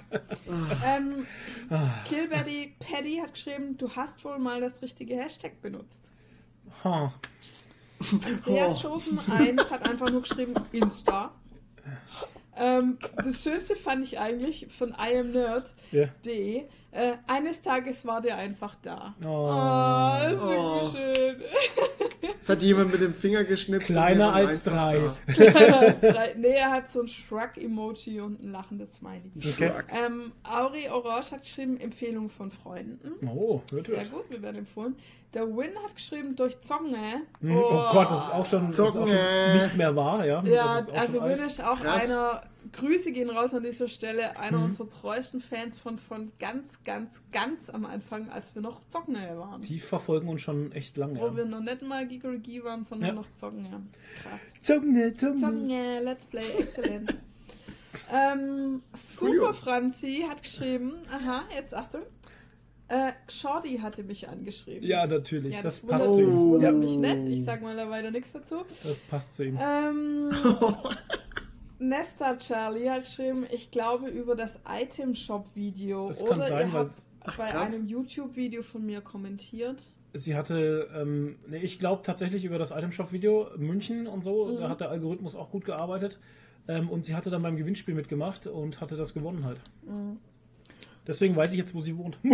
ähm, 0.85 1.25
Ah. 1.69 1.89
Killberry 2.07 2.75
Paddy 2.79 3.17
hat 3.23 3.33
geschrieben, 3.33 3.75
du 3.77 3.89
hast 3.89 4.23
wohl 4.23 4.37
mal 4.37 4.61
das 4.61 4.79
richtige 4.81 5.15
Hashtag 5.15 5.61
benutzt. 5.61 6.11
Ha. 6.83 7.11
Andreas 8.25 8.77
Oh. 8.85 8.89
Schosen 8.89 9.19
1 9.31 9.71
hat 9.71 9.89
einfach 9.89 10.11
nur 10.11 10.21
geschrieben 10.21 10.53
Insta. 10.71 11.31
Ähm, 12.55 12.97
das 13.17 13.41
Schönste 13.43 13.75
fand 13.75 14.05
ich 14.05 14.19
eigentlich 14.19 14.67
von 14.77 14.89
iamnerd.de. 14.97 15.65
Ja. 15.95 16.07
Äh, 16.91 17.15
eines 17.27 17.61
Tages 17.61 18.05
war 18.05 18.21
der 18.21 18.37
einfach 18.37 18.73
da. 18.75 19.15
Oh. 19.21 19.27
Oh, 19.27 20.17
das 20.21 20.33
ist 20.33 20.43
Oh. 20.43 20.93
wirklich 20.93 21.51
Es 22.39 22.49
hat 22.49 22.61
jemand 22.61 22.91
mit 22.91 23.01
dem 23.01 23.13
Finger 23.13 23.43
geschnipst. 23.43 23.87
Kleiner 23.87 24.17
wir 24.19 24.25
waren 24.25 24.33
als 24.45 24.67
einfach 24.67 24.93
drei. 25.27 25.33
schön. 25.33 26.41
nee, 26.41 26.55
er 26.55 26.71
hat 26.71 26.91
so 26.91 27.01
ein 27.01 27.07
Shrug-Emoji 27.07 28.21
und 28.21 28.41
ein 28.41 28.51
lachendes 28.51 28.95
Smiley. 28.95 29.31
Okay. 29.37 29.71
Ähm, 29.89 30.31
Auri 30.43 30.87
Orange 30.89 31.31
hat 31.31 31.41
geschrieben, 31.43 31.79
Empfehlung 31.79 32.29
von 32.29 32.51
Freunden. 32.51 33.11
Oh, 33.27 33.61
hört, 33.71 33.87
Sehr 33.87 34.05
gut, 34.05 34.29
wir 34.29 34.41
werden 34.41 34.57
empfohlen. 34.57 34.95
Der 35.33 35.47
Win 35.47 35.71
hat 35.83 35.95
geschrieben 35.95 36.35
durch 36.37 36.59
Zonge. 36.61 37.23
Hm, 37.41 37.57
Oh 37.57 37.89
Gott, 37.91 38.09
das 38.09 38.27
ist 38.27 38.33
auch 38.33 38.45
schon, 38.45 38.69
ist 38.69 38.79
auch 38.79 38.93
schon 38.93 39.03
nicht 39.09 39.75
mehr 39.75 39.93
wahr, 39.95 40.25
ja. 40.25 40.41
Ja, 40.43 40.75
das 40.75 40.81
ist 40.83 40.91
auch 40.91 40.97
also. 40.97 41.21
Win 41.23 41.45
ist 41.45 41.61
auch 41.63 41.81
Krass. 41.81 42.09
einer, 42.09 42.43
Grüße 42.71 43.11
gehen 43.11 43.29
raus 43.29 43.53
an 43.53 43.63
dieser 43.63 43.87
Stelle, 43.87 44.37
einer 44.37 44.57
Mhm. 44.57 44.63
unserer 44.65 44.89
treuesten 44.89 45.41
Fans 45.41 45.79
von, 45.79 45.99
von 45.99 46.31
ganz, 46.39 46.65
ganz, 46.83 47.09
ganz 47.31 47.69
am 47.69 47.85
Anfang, 47.85 48.29
als 48.29 48.53
wir 48.55 48.61
noch 48.61 48.81
Zocken 48.89 49.15
waren. 49.15 49.61
Die 49.61 49.79
verfolgen 49.79 50.27
uns 50.29 50.41
schon 50.41 50.71
echt 50.71 50.97
lange. 50.97 51.19
Wo 51.19 51.27
Ja. 51.27 51.35
wir 51.37 51.45
noch 51.45 51.61
nicht 51.61 51.81
mal 51.81 52.07
Gigerigi 52.07 52.63
waren, 52.63 52.85
sondern 52.85 53.09
Ja. 53.09 53.13
noch 53.15 53.27
Zocken. 53.39 53.67
Krass. 54.21 54.39
Zunge, 54.61 55.13
Zunge. 55.13 55.39
Zocken, 55.41 55.67
Let's 55.69 56.25
Play, 56.25 56.51
exzellent. 56.59 57.15
ähm, 58.13 58.81
Super 58.93 59.53
Franzi 59.53 60.25
hat 60.27 60.43
geschrieben, 60.43 60.93
aha, 61.11 61.43
jetzt 61.55 61.73
Achtung. 61.73 62.01
Äh, 62.87 63.13
Shorty 63.27 63.77
hatte 63.79 64.03
mich 64.03 64.29
angeschrieben. 64.29 64.83
Ja, 64.87 65.07
natürlich. 65.07 65.55
Ja, 65.55 65.63
das, 65.63 65.81
das, 65.81 65.89
passt 65.89 66.07
wundert, 66.09 66.19
zu 66.19 66.25
das 66.27 66.35
ihm. 66.35 66.49
wundert 66.51 66.73
Ja, 66.73 66.79
mich 66.79 66.97
nicht. 67.25 67.39
Ich 67.39 67.45
sag 67.45 67.61
mal 67.63 67.75
da 67.75 67.89
weiter 67.89 68.11
nichts 68.11 68.31
dazu. 68.31 68.57
das 68.83 68.99
passt 69.01 69.35
zu 69.35 69.43
ihm. 69.45 69.57
Ähm, 69.59 70.29
Nesta 71.79 72.35
Charlie 72.37 72.89
hat 72.89 73.03
geschrieben, 73.03 73.45
ich 73.51 73.69
glaube 73.71 74.07
über 74.09 74.35
das 74.35 74.57
Item 74.67 75.13
Shop 75.15 75.45
Video. 75.55 76.07
Das 76.07 76.21
Oder 76.23 76.31
kann 76.31 76.41
sein, 76.47 76.67
ihr 76.69 76.73
weil- 76.73 76.81
habt 76.85 76.91
Ach, 77.25 77.37
bei 77.37 77.49
krass. 77.49 77.75
einem 77.75 77.87
YouTube-Video 77.87 78.61
von 78.63 78.85
mir 78.85 79.01
kommentiert. 79.01 79.81
Sie 80.13 80.35
hatte, 80.35 80.89
ähm, 80.95 81.37
nee, 81.47 81.57
ich 81.57 81.77
glaube 81.79 82.01
tatsächlich 82.03 82.45
über 82.45 82.57
das 82.57 82.71
Item 82.71 82.91
Shop 82.93 83.11
Video 83.11 83.49
München 83.57 84.07
und 84.07 84.23
so, 84.23 84.45
Mhm. 84.45 84.57
da 84.61 84.69
hat 84.69 84.79
der 84.81 84.89
Algorithmus 84.89 85.35
auch 85.35 85.49
gut 85.51 85.65
gearbeitet. 85.65 86.19
Ähm, 86.67 86.89
und 86.89 87.03
sie 87.05 87.13
hatte 87.15 87.29
dann 87.29 87.43
beim 87.43 87.57
Gewinnspiel 87.57 87.93
mitgemacht 87.93 88.47
und 88.47 88.79
hatte 88.81 88.95
das 88.95 89.13
gewonnen 89.13 89.43
halt. 89.45 89.59
Mhm. 89.85 90.17
Deswegen 91.05 91.35
weiß 91.35 91.51
ich 91.51 91.59
jetzt, 91.59 91.75
wo 91.75 91.81
sie 91.81 91.95
wohnt. 91.95 92.17
Ihr 92.23 92.31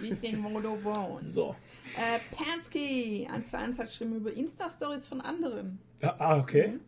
wisst 0.00 0.22
den, 0.22 0.42
wo 0.44 0.58
du 0.60 0.82
wohnst. 0.82 1.34
so. 1.34 1.54
Äh, 1.96 2.18
Pansky 2.34 3.26
121 3.30 3.78
hat 3.78 3.86
geschrieben 3.88 4.16
über 4.16 4.32
Insta-Stories 4.32 5.04
von 5.04 5.20
anderen. 5.20 5.78
Ja, 6.00 6.14
ah, 6.18 6.38
okay. 6.38 6.64
Ähm, 6.64 6.80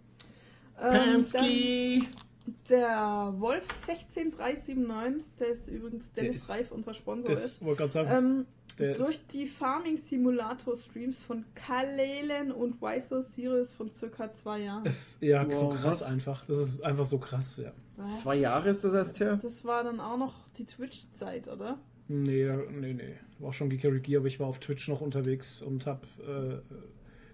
Pansky. 0.80 2.02
dann 2.46 2.54
Der 2.68 3.34
Wolf 3.38 3.64
16379, 3.86 5.24
der 5.38 5.48
ist 5.48 5.68
übrigens 5.68 6.12
Dennis 6.12 6.36
ist- 6.36 6.50
Reif, 6.50 6.70
unser 6.72 6.94
Sponsor 6.94 7.28
Das 7.30 7.44
ist. 7.44 7.64
wollte 7.64 7.78
gerade 7.78 7.92
sagen. 7.92 8.10
Ähm, 8.10 8.46
der 8.78 8.94
durch 8.94 9.10
ist, 9.16 9.32
die 9.32 9.46
Farming 9.46 9.98
Simulator 9.98 10.76
Streams 10.76 11.18
von 11.18 11.44
Kalelen 11.54 12.50
und 12.50 12.80
Wiso 12.80 13.20
Series 13.20 13.70
von 13.72 13.90
circa 13.92 14.32
zwei 14.32 14.60
Jahren. 14.60 14.86
ist 14.86 15.20
ja 15.22 15.44
so 15.50 15.66
Wow, 15.66 15.74
krass 15.74 16.00
was? 16.00 16.02
einfach. 16.04 16.44
Das 16.46 16.56
ist 16.58 16.80
einfach 16.82 17.04
so 17.04 17.18
krass, 17.18 17.56
ja. 17.58 17.72
Was? 17.96 18.20
Zwei 18.22 18.36
Jahre 18.36 18.70
ist 18.70 18.82
das 18.84 18.94
erst 18.94 19.20
her? 19.20 19.38
Das 19.42 19.64
war 19.64 19.84
dann 19.84 20.00
auch 20.00 20.16
noch 20.16 20.34
die 20.56 20.64
Twitch-Zeit, 20.64 21.48
oder? 21.48 21.78
Nee, 22.08 22.50
nee, 22.70 22.94
nee. 22.94 23.16
War 23.38 23.52
schon 23.52 23.68
Geeky 23.68 23.88
Ricky, 23.88 24.16
aber 24.16 24.26
ich 24.26 24.40
war 24.40 24.46
auf 24.46 24.58
Twitch 24.60 24.88
noch 24.88 25.00
unterwegs 25.02 25.60
und 25.62 25.84
hab 25.86 26.04
äh, 26.26 26.58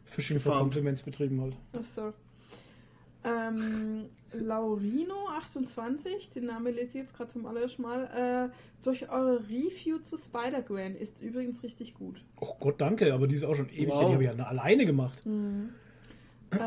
Fishing 0.05 0.41
for. 0.41 0.59
Compliments 0.59 1.03
betrieben 1.03 1.41
halt. 1.41 1.57
Achso. 1.79 2.13
Ähm, 3.27 4.07
Laurino28, 4.33 6.33
den 6.35 6.47
Namen 6.47 6.73
lese 6.73 6.89
ich 6.89 6.95
jetzt 6.95 7.15
gerade 7.15 7.33
zum 7.33 7.47
allerersten 7.47 7.83
Mal. 7.83 8.51
Äh, 8.53 8.57
durch 8.85 9.11
eure 9.11 9.41
Review 9.41 9.99
zu 9.99 10.17
Spider-Gwen 10.17 10.95
ist 10.95 11.21
übrigens 11.21 11.61
richtig 11.65 11.95
gut. 11.95 12.23
Oh 12.41 12.55
Gott, 12.61 12.81
danke, 12.81 13.13
aber 13.13 13.27
die 13.27 13.35
ist 13.35 13.45
auch 13.45 13.57
schon 13.57 13.69
ewig. 13.69 13.89
Wow. 13.89 14.07
Die 14.07 14.13
habe 14.13 14.25
ich 14.25 14.39
ja 14.39 14.45
alleine 14.45 14.87
gemacht. 14.87 15.25
Äh, 15.27 16.59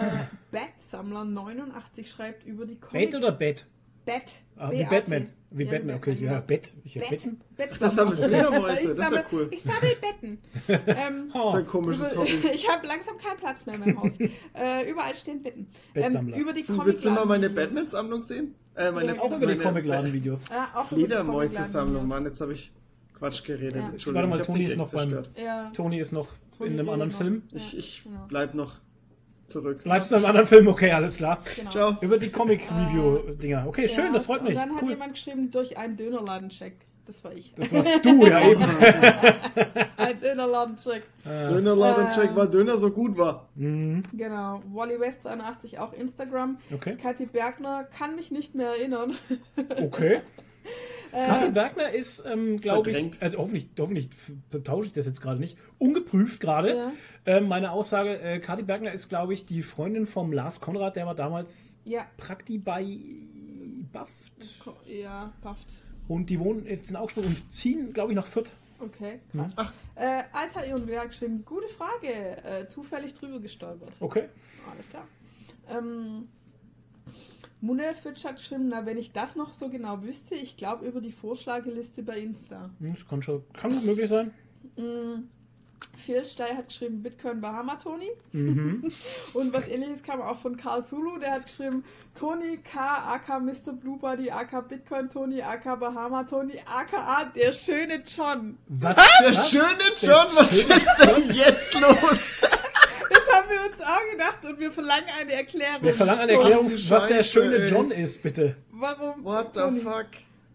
Bat-Sammler89 0.51 2.07
schreibt 2.07 2.45
über 2.45 2.65
die 2.65 2.77
Bett 2.91 3.15
oder 3.15 3.31
Bett? 3.31 3.65
Bat. 4.05 4.23
Ah, 4.57 4.71
wie 4.71 4.77
B-A-T. 4.77 4.95
Batman. 4.95 5.27
Wie 5.51 5.63
Ja, 5.63 5.71
Batman, 5.71 5.95
okay. 5.97 6.11
Ja, 6.13 6.17
genau. 6.33 6.41
Bett. 6.45 6.73
Ich 6.83 6.93
Bett. 6.93 7.09
Betten. 7.09 7.41
Bett 7.57 7.69
Das 7.79 7.95
sammeln 7.95 8.17
Fledermäuse, 8.19 8.93
das 8.95 9.07
ist 9.09 9.15
ja 9.15 9.23
cool. 9.31 9.47
Ich 9.51 9.63
sammle 9.63 9.95
Betten. 9.99 10.37
ähm, 10.87 11.31
Oh, 11.33 11.39
Das 11.45 11.49
ist 11.53 11.55
ein 11.59 11.65
komisches 11.67 12.11
über, 12.11 12.21
Hobby. 12.21 12.47
ich 12.53 12.69
habe 12.69 12.85
langsam 12.87 13.17
keinen 13.17 13.37
Platz 13.37 13.65
mehr 13.65 13.75
in 13.75 13.81
meinem 13.81 13.99
Haus. 14.03 14.13
äh, 14.19 14.89
überall 14.89 15.15
stehen 15.15 15.41
Betten. 15.41 15.67
Bettsammler. 15.93 16.35
Ähm, 16.35 16.41
über 16.41 16.53
die 16.53 16.63
Du 16.63 16.85
willst 16.85 17.03
du 17.05 17.09
mal 17.11 17.25
meine 17.25 17.47
Comicladen-Videos. 17.47 17.55
Batman-Sammlung 17.55 18.21
sehen? 18.21 18.55
Äh, 18.75 18.91
meine, 18.91 19.15
Ja, 19.15 19.21
auch 19.21 19.27
über 19.27 19.39
die 19.39 19.45
meine 19.47 19.57
Comicladen-Videos. 19.57 20.49
Ja, 20.49 20.69
auch 20.75 20.91
über 20.91 20.99
die 20.99 21.05
Fledermäuse-Sammlung, 21.07 22.01
Comicladen-Videos. 22.01 22.07
Mann, 22.07 22.25
jetzt 22.25 22.41
habe 22.41 22.53
ich 22.53 22.71
Quatsch 23.13 23.43
geredet. 23.43 23.75
Ja. 23.75 23.89
Entschuldigung, 23.89 24.29
Warte 24.31 24.51
mal, 24.51 24.53
Toni 24.53 24.63
ist 24.65 24.77
beim-. 24.91 25.23
Ja. 25.35 25.71
Toni 25.73 25.99
ist 25.99 26.11
noch 26.11 26.27
Toni 26.57 26.69
in 26.73 26.79
einem 26.79 26.89
anderen 26.89 27.11
noch. 27.11 27.17
Film. 27.17 27.43
Ja, 27.51 27.57
Ich, 27.57 27.77
ich 27.77 28.03
genau. 28.03 28.25
bleib 28.27 28.53
noch 28.53 28.75
zurück. 29.49 29.83
Bleibst 29.83 30.11
du 30.11 30.15
in 30.15 30.19
einem 30.21 30.29
anderen 30.29 30.47
Film? 30.47 30.67
Okay, 30.67 30.91
alles 30.91 31.17
klar. 31.17 31.39
Genau. 31.55 31.69
Ciao. 31.69 31.97
Über 32.01 32.17
die 32.17 32.29
Comic-Review-Dinger. 32.29 33.65
Okay, 33.67 33.87
schön, 33.87 34.05
Ja, 34.05 34.11
das 34.13 34.25
freut 34.25 34.41
mich. 34.43 34.51
Und 34.51 34.57
dann 34.57 34.75
hat 34.75 34.81
Cool. 34.83 34.89
jemand 34.91 35.13
geschrieben, 35.13 35.51
durch 35.51 35.77
einen 35.77 35.97
Dönerladen-Check. 35.97 36.73
Das 37.07 37.23
war 37.23 37.33
ich. 37.33 37.51
Das 37.57 37.73
warst 37.73 37.89
du 38.05 38.27
ja 38.27 38.39
eben. 38.51 38.63
Ein 39.97 40.19
Dönerladen-Check. 40.19 41.03
Dönerladen-Check, 41.25 42.31
Äh. 42.31 42.35
weil 42.35 42.47
Döner 42.49 42.77
so 42.77 42.91
gut 42.91 43.17
war. 43.17 43.49
Mhm. 43.55 44.03
Genau. 44.13 44.61
Wally 44.71 44.99
West 44.99 45.25
83 45.25 45.79
auch 45.79 45.91
Instagram. 45.93 46.59
Okay. 46.71 46.95
Kathi 47.01 47.25
Bergner 47.25 47.85
kann 47.97 48.15
mich 48.15 48.29
nicht 48.29 48.53
mehr 48.53 48.69
erinnern. 48.69 49.15
Okay. 49.81 50.21
Kathi 51.11 51.47
Äh, 51.47 51.51
Bergner 51.51 51.89
ist, 51.91 52.23
ähm, 52.25 52.59
glaube 52.59 52.91
ich, 52.91 53.21
also 53.21 53.37
hoffentlich, 53.39 53.67
hoffentlich 53.79 54.09
tausche 54.63 54.87
ich 54.87 54.93
das 54.93 55.05
jetzt 55.05 55.21
gerade 55.21 55.39
nicht, 55.39 55.57
ungeprüft 55.77 56.39
gerade. 56.39 56.75
Ja. 56.75 56.91
Ähm, 57.25 57.47
meine 57.47 57.71
Aussage, 57.71 58.19
äh, 58.19 58.39
Kathi 58.39 58.63
Bergner 58.63 58.91
ist, 58.91 59.09
glaube 59.09 59.33
ich, 59.33 59.45
die 59.45 59.63
Freundin 59.63 60.05
vom 60.05 60.31
Lars 60.31 60.61
Konrad, 60.61 60.95
der 60.95 61.05
war 61.05 61.15
damals 61.15 61.79
ja. 61.85 62.05
Prakti 62.17 62.57
bei 62.57 62.85
Buft. 63.91 64.65
Ja, 64.85 65.33
pafft. 65.41 65.67
Und 66.07 66.29
die 66.29 66.39
wohnen 66.39 66.65
jetzt 66.65 66.89
in 66.89 66.95
Augsburg 66.95 67.25
und 67.25 67.51
ziehen, 67.51 67.93
glaube 67.93 68.11
ich, 68.11 68.15
nach 68.15 68.27
Fürth. 68.27 68.51
Okay, 68.79 69.19
Mhm. 69.33 69.39
krass. 69.39 69.53
Ach. 69.57 69.73
Äh, 69.95 70.23
Alter 70.31 70.65
Ion 70.67 70.87
Wer 70.87 71.01
hat 71.01 71.09
geschrieben, 71.09 71.43
gute 71.45 71.67
Frage. 71.67 72.07
Äh, 72.43 72.67
zufällig 72.69 73.13
drüber 73.13 73.39
gestolpert. 73.39 73.91
Okay. 73.99 74.29
Alles 74.71 74.87
klar. 74.89 75.05
Ähm, 75.69 76.29
Munel 77.61 77.93
Fitch 77.93 78.23
hat 78.23 78.37
geschrieben, 78.37 78.69
na, 78.69 78.85
wenn 78.85 78.97
ich 78.97 79.11
das 79.11 79.35
noch 79.35 79.53
so 79.53 79.69
genau 79.69 80.01
wüsste, 80.01 80.35
ich 80.35 80.55
glaube 80.55 80.85
über 80.85 81.01
die 81.01 81.11
Vorschlageliste 81.11 82.03
bei 82.03 82.19
Insta. 82.19 82.69
Hm, 82.79 82.93
Das 82.93 83.07
kann 83.07 83.21
schon, 83.21 83.43
kann 83.53 83.71
gut 83.73 83.83
möglich 83.85 84.09
sein. 84.09 84.31
Mm, 84.77 85.23
Phil 85.97 86.23
Steyer 86.23 86.55
hat 86.57 86.69
geschrieben, 86.69 87.01
Bitcoin 87.03 87.41
Bahama 87.41 87.75
Tony. 87.75 88.09
Mhm. 88.31 88.89
Und 89.33 89.51
was 89.53 89.67
ähnliches 89.67 90.03
kam 90.03 90.21
auch 90.21 90.39
von 90.39 90.55
Karl 90.55 90.83
Sulu, 90.85 91.19
der 91.19 91.31
hat 91.31 91.45
geschrieben, 91.47 91.83
Tony 92.17 92.57
K, 92.57 92.79
aka 93.13 93.39
Mr. 93.39 93.73
Blue 93.73 93.97
Body, 93.97 94.31
aka 94.31 94.61
Bitcoin 94.61 95.09
Tony, 95.09 95.41
aka 95.41 95.75
Bahama 95.75 96.23
Tony, 96.23 96.61
aka 96.65 97.25
der 97.35 97.51
schöne 97.53 98.03
John. 98.05 98.57
Was? 98.67 98.95
Der 99.21 99.29
was? 99.31 99.49
schöne 99.51 99.67
John, 100.01 100.27
was 100.35 100.61
schöne 100.61 100.75
ist 100.75 100.97
denn 101.01 101.31
jetzt 101.35 101.73
los? 101.79 102.41
Uns 103.71 103.81
auch 103.81 104.11
gedacht 104.11 104.39
und 104.45 104.59
wir 104.59 104.71
verlangen 104.71 105.07
eine 105.19 105.33
Erklärung. 105.33 105.81
Wir 105.83 105.93
verlangen 105.93 106.21
eine 106.21 106.31
Erklärung, 106.33 106.71
was 106.71 107.07
der 107.07 107.15
Scheiße, 107.15 107.23
schöne 107.23 107.55
ey. 107.57 107.69
John 107.69 107.91
ist, 107.91 108.21
bitte. 108.21 108.55
Warum? 108.71 109.23
What 109.23 109.49
the 109.53 109.59
Tony? 109.61 109.79
fuck? 109.81 110.07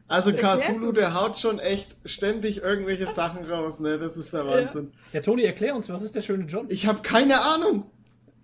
Also 0.06 0.32
Kasulu, 0.34 0.92
der 0.92 1.14
haut 1.14 1.38
schon 1.38 1.58
echt 1.58 1.96
ständig 2.04 2.58
irgendwelche 2.62 3.06
Sachen 3.06 3.44
raus, 3.50 3.80
ne? 3.80 3.98
Das 3.98 4.16
ist 4.18 4.32
der 4.34 4.46
Wahnsinn. 4.46 4.92
Ja, 5.12 5.20
Toni, 5.22 5.44
erklär 5.44 5.74
uns, 5.74 5.88
was 5.88 6.02
ist 6.02 6.14
der 6.14 6.20
schöne 6.20 6.44
John? 6.44 6.66
Ich 6.68 6.86
habe 6.86 7.00
keine 7.02 7.40
Ahnung. 7.40 7.90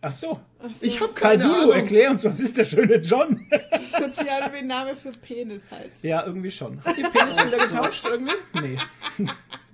Ach 0.03 0.13
so. 0.13 0.41
Ach 0.59 0.69
so, 0.75 0.77
Ich 0.81 0.99
habe 1.03 1.13
keine 1.13 1.39
Sulu, 1.39 1.55
Ahnung. 1.55 1.73
erklär 1.73 2.11
uns, 2.11 2.25
was 2.25 2.41
ist 2.41 2.57
der 2.57 2.65
schöne 2.65 2.97
John? 2.97 3.47
Das 3.71 3.99
hört 3.99 4.17
sich 4.17 4.31
an 4.31 4.51
wie 4.55 4.57
ein 4.59 4.67
Name 4.67 4.97
für 4.97 5.11
Penis 5.11 5.63
halt. 5.71 5.91
ja, 6.01 6.25
irgendwie 6.25 6.51
schon. 6.51 6.83
Hat 6.83 6.97
die 6.97 7.03
Penis 7.03 7.37
wieder 7.37 7.59
getauscht 7.59 8.07
irgendwie? 8.09 8.35
Nee. 8.63 8.79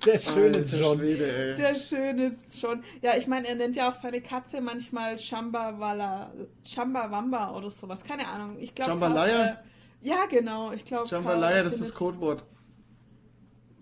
Der 0.06 0.18
schöne 0.18 0.58
Alter 0.58 0.76
John. 0.78 0.98
Schwede, 0.98 1.36
ey. 1.36 1.56
Der 1.56 1.74
schöne 1.74 2.36
John. 2.60 2.82
Ja, 3.02 3.16
ich 3.16 3.26
meine, 3.26 3.48
er 3.48 3.54
nennt 3.56 3.76
ja 3.76 3.90
auch 3.90 3.94
seine 3.94 4.20
Katze 4.20 4.60
manchmal 4.60 5.18
Chambawala, 5.18 6.32
Chambawamba 6.64 7.56
oder 7.56 7.70
sowas. 7.70 8.02
Keine 8.04 8.26
Ahnung. 8.28 8.56
Ich 8.60 8.74
glaube. 8.74 8.90
Jambalaya? 8.92 9.44
Äh, 9.44 9.54
ja, 10.02 10.26
genau. 10.30 10.72
Ich 10.72 10.84
glaube. 10.84 11.08
Jambalaya, 11.08 11.62
das 11.62 11.80
ist 11.80 11.94
Codewort. 11.94 12.44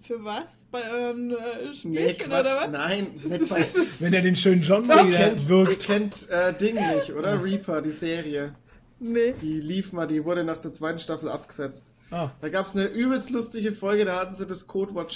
Für 0.02 0.22
was? 0.22 0.48
Bei 0.70 0.82
euren 0.90 1.30
äh, 1.30 1.36
Nee, 1.84 2.14
Quatsch. 2.14 2.40
oder 2.40 2.56
was? 2.62 2.70
Nein, 2.70 3.20
nicht 3.24 3.40
Das 3.50 3.72
bei. 3.98 4.04
Wenn 4.06 4.12
er 4.12 4.22
den 4.22 4.36
schönen 4.36 4.62
John 4.62 4.84
wieder 4.84 4.96
kennt, 5.10 5.40
ihr 5.42 5.48
wirkt. 5.48 5.82
kennt 5.82 6.28
äh, 6.30 6.52
Ding 6.52 6.74
nicht, 6.74 7.12
oder? 7.12 7.42
Reaper, 7.42 7.80
die 7.80 7.92
Serie. 7.92 8.54
nee. 8.98 9.32
Die 9.40 9.60
lief 9.60 9.92
mal, 9.92 10.06
die 10.06 10.24
wurde 10.24 10.44
nach 10.44 10.58
der 10.58 10.72
zweiten 10.72 10.98
Staffel 10.98 11.28
abgesetzt. 11.30 11.86
Ah, 12.10 12.30
Da 12.42 12.48
gab 12.50 12.66
es 12.66 12.76
eine 12.76 12.84
übelst 12.86 13.30
lustige 13.30 13.72
Folge, 13.72 14.04
da 14.04 14.20
hatten 14.20 14.34
sie 14.34 14.46
das 14.46 14.66
Codewort 14.66 15.10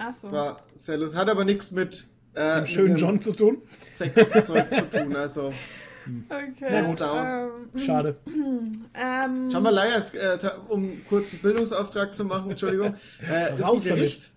Jambalaya. 0.00 0.08
Achso. 0.08 0.22
Das 0.22 0.32
war 0.32 0.62
sehr 0.74 0.96
lustig. 0.98 1.20
Hat 1.20 1.28
aber 1.28 1.44
nichts 1.44 1.70
mit, 1.70 2.06
äh, 2.34 2.56
dem 2.56 2.66
schönen 2.66 2.96
John 2.96 3.20
zu 3.20 3.32
tun? 3.32 3.62
Sexzeug 3.86 4.74
zu 4.74 4.90
tun. 4.90 5.16
Also, 5.16 5.52
Okay. 6.28 6.86
Gut. 6.86 7.00
Ähm, 7.00 7.80
Schade. 7.84 8.16
ähm, 8.94 9.48
Jambalaya 9.50 9.96
ist, 9.96 10.14
äh, 10.14 10.38
um 10.68 11.04
kurz 11.08 11.32
einen 11.32 11.42
Bildungsauftrag 11.42 12.14
zu 12.14 12.24
machen, 12.24 12.50
Entschuldigung, 12.50 12.94
äh, 13.28 13.58
ist 13.58 13.64
ein. 13.64 13.96
Gericht. 13.96 14.30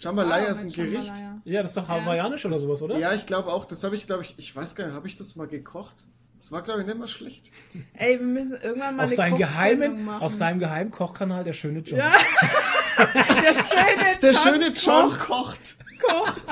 Jambalaya 0.00 0.46
ah, 0.48 0.50
ist 0.50 0.64
ein 0.64 0.72
Gericht. 0.72 1.12
Ja, 1.44 1.62
das 1.62 1.72
ist 1.72 1.76
doch 1.76 1.88
hawaiianisch 1.88 2.44
oder 2.44 2.58
sowas, 2.58 2.82
oder? 2.82 2.98
Ja, 2.98 3.12
ich 3.12 3.26
glaube 3.26 3.52
auch. 3.52 3.64
Das 3.64 3.84
habe 3.84 3.94
ich, 3.94 4.06
glaube 4.06 4.22
ich, 4.22 4.34
ich 4.36 4.54
weiß 4.54 4.74
gar 4.74 4.86
nicht, 4.86 4.94
habe 4.94 5.06
ich 5.06 5.14
das 5.14 5.36
mal 5.36 5.46
gekocht? 5.46 5.94
Das 6.38 6.50
war, 6.50 6.62
glaube 6.62 6.80
ich, 6.80 6.88
nicht 6.88 6.98
mal 6.98 7.06
schlecht. 7.06 7.52
Ey, 7.94 8.18
wir 8.18 8.26
müssen 8.26 8.52
irgendwann 8.60 8.96
mal 8.96 9.04
Auf 9.04 9.10
eine 9.10 9.16
seinem, 9.16 9.38
geheimen, 9.38 10.04
machen. 10.04 10.22
auf 10.22 10.34
seinem 10.34 10.58
geheimen 10.58 10.90
Kochkanal 10.90 11.44
der 11.44 11.52
schöne 11.52 11.80
John. 11.80 12.00
Ja. 12.00 12.12
Der 13.14 13.54
schöne 13.54 14.18
Der 14.22 14.32
John 14.32 14.42
schöne 14.42 14.68
John 14.72 15.10
kocht. 15.18 15.20
kocht. 15.28 15.76
kocht. 16.06 16.42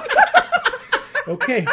Okay. 1.26 1.64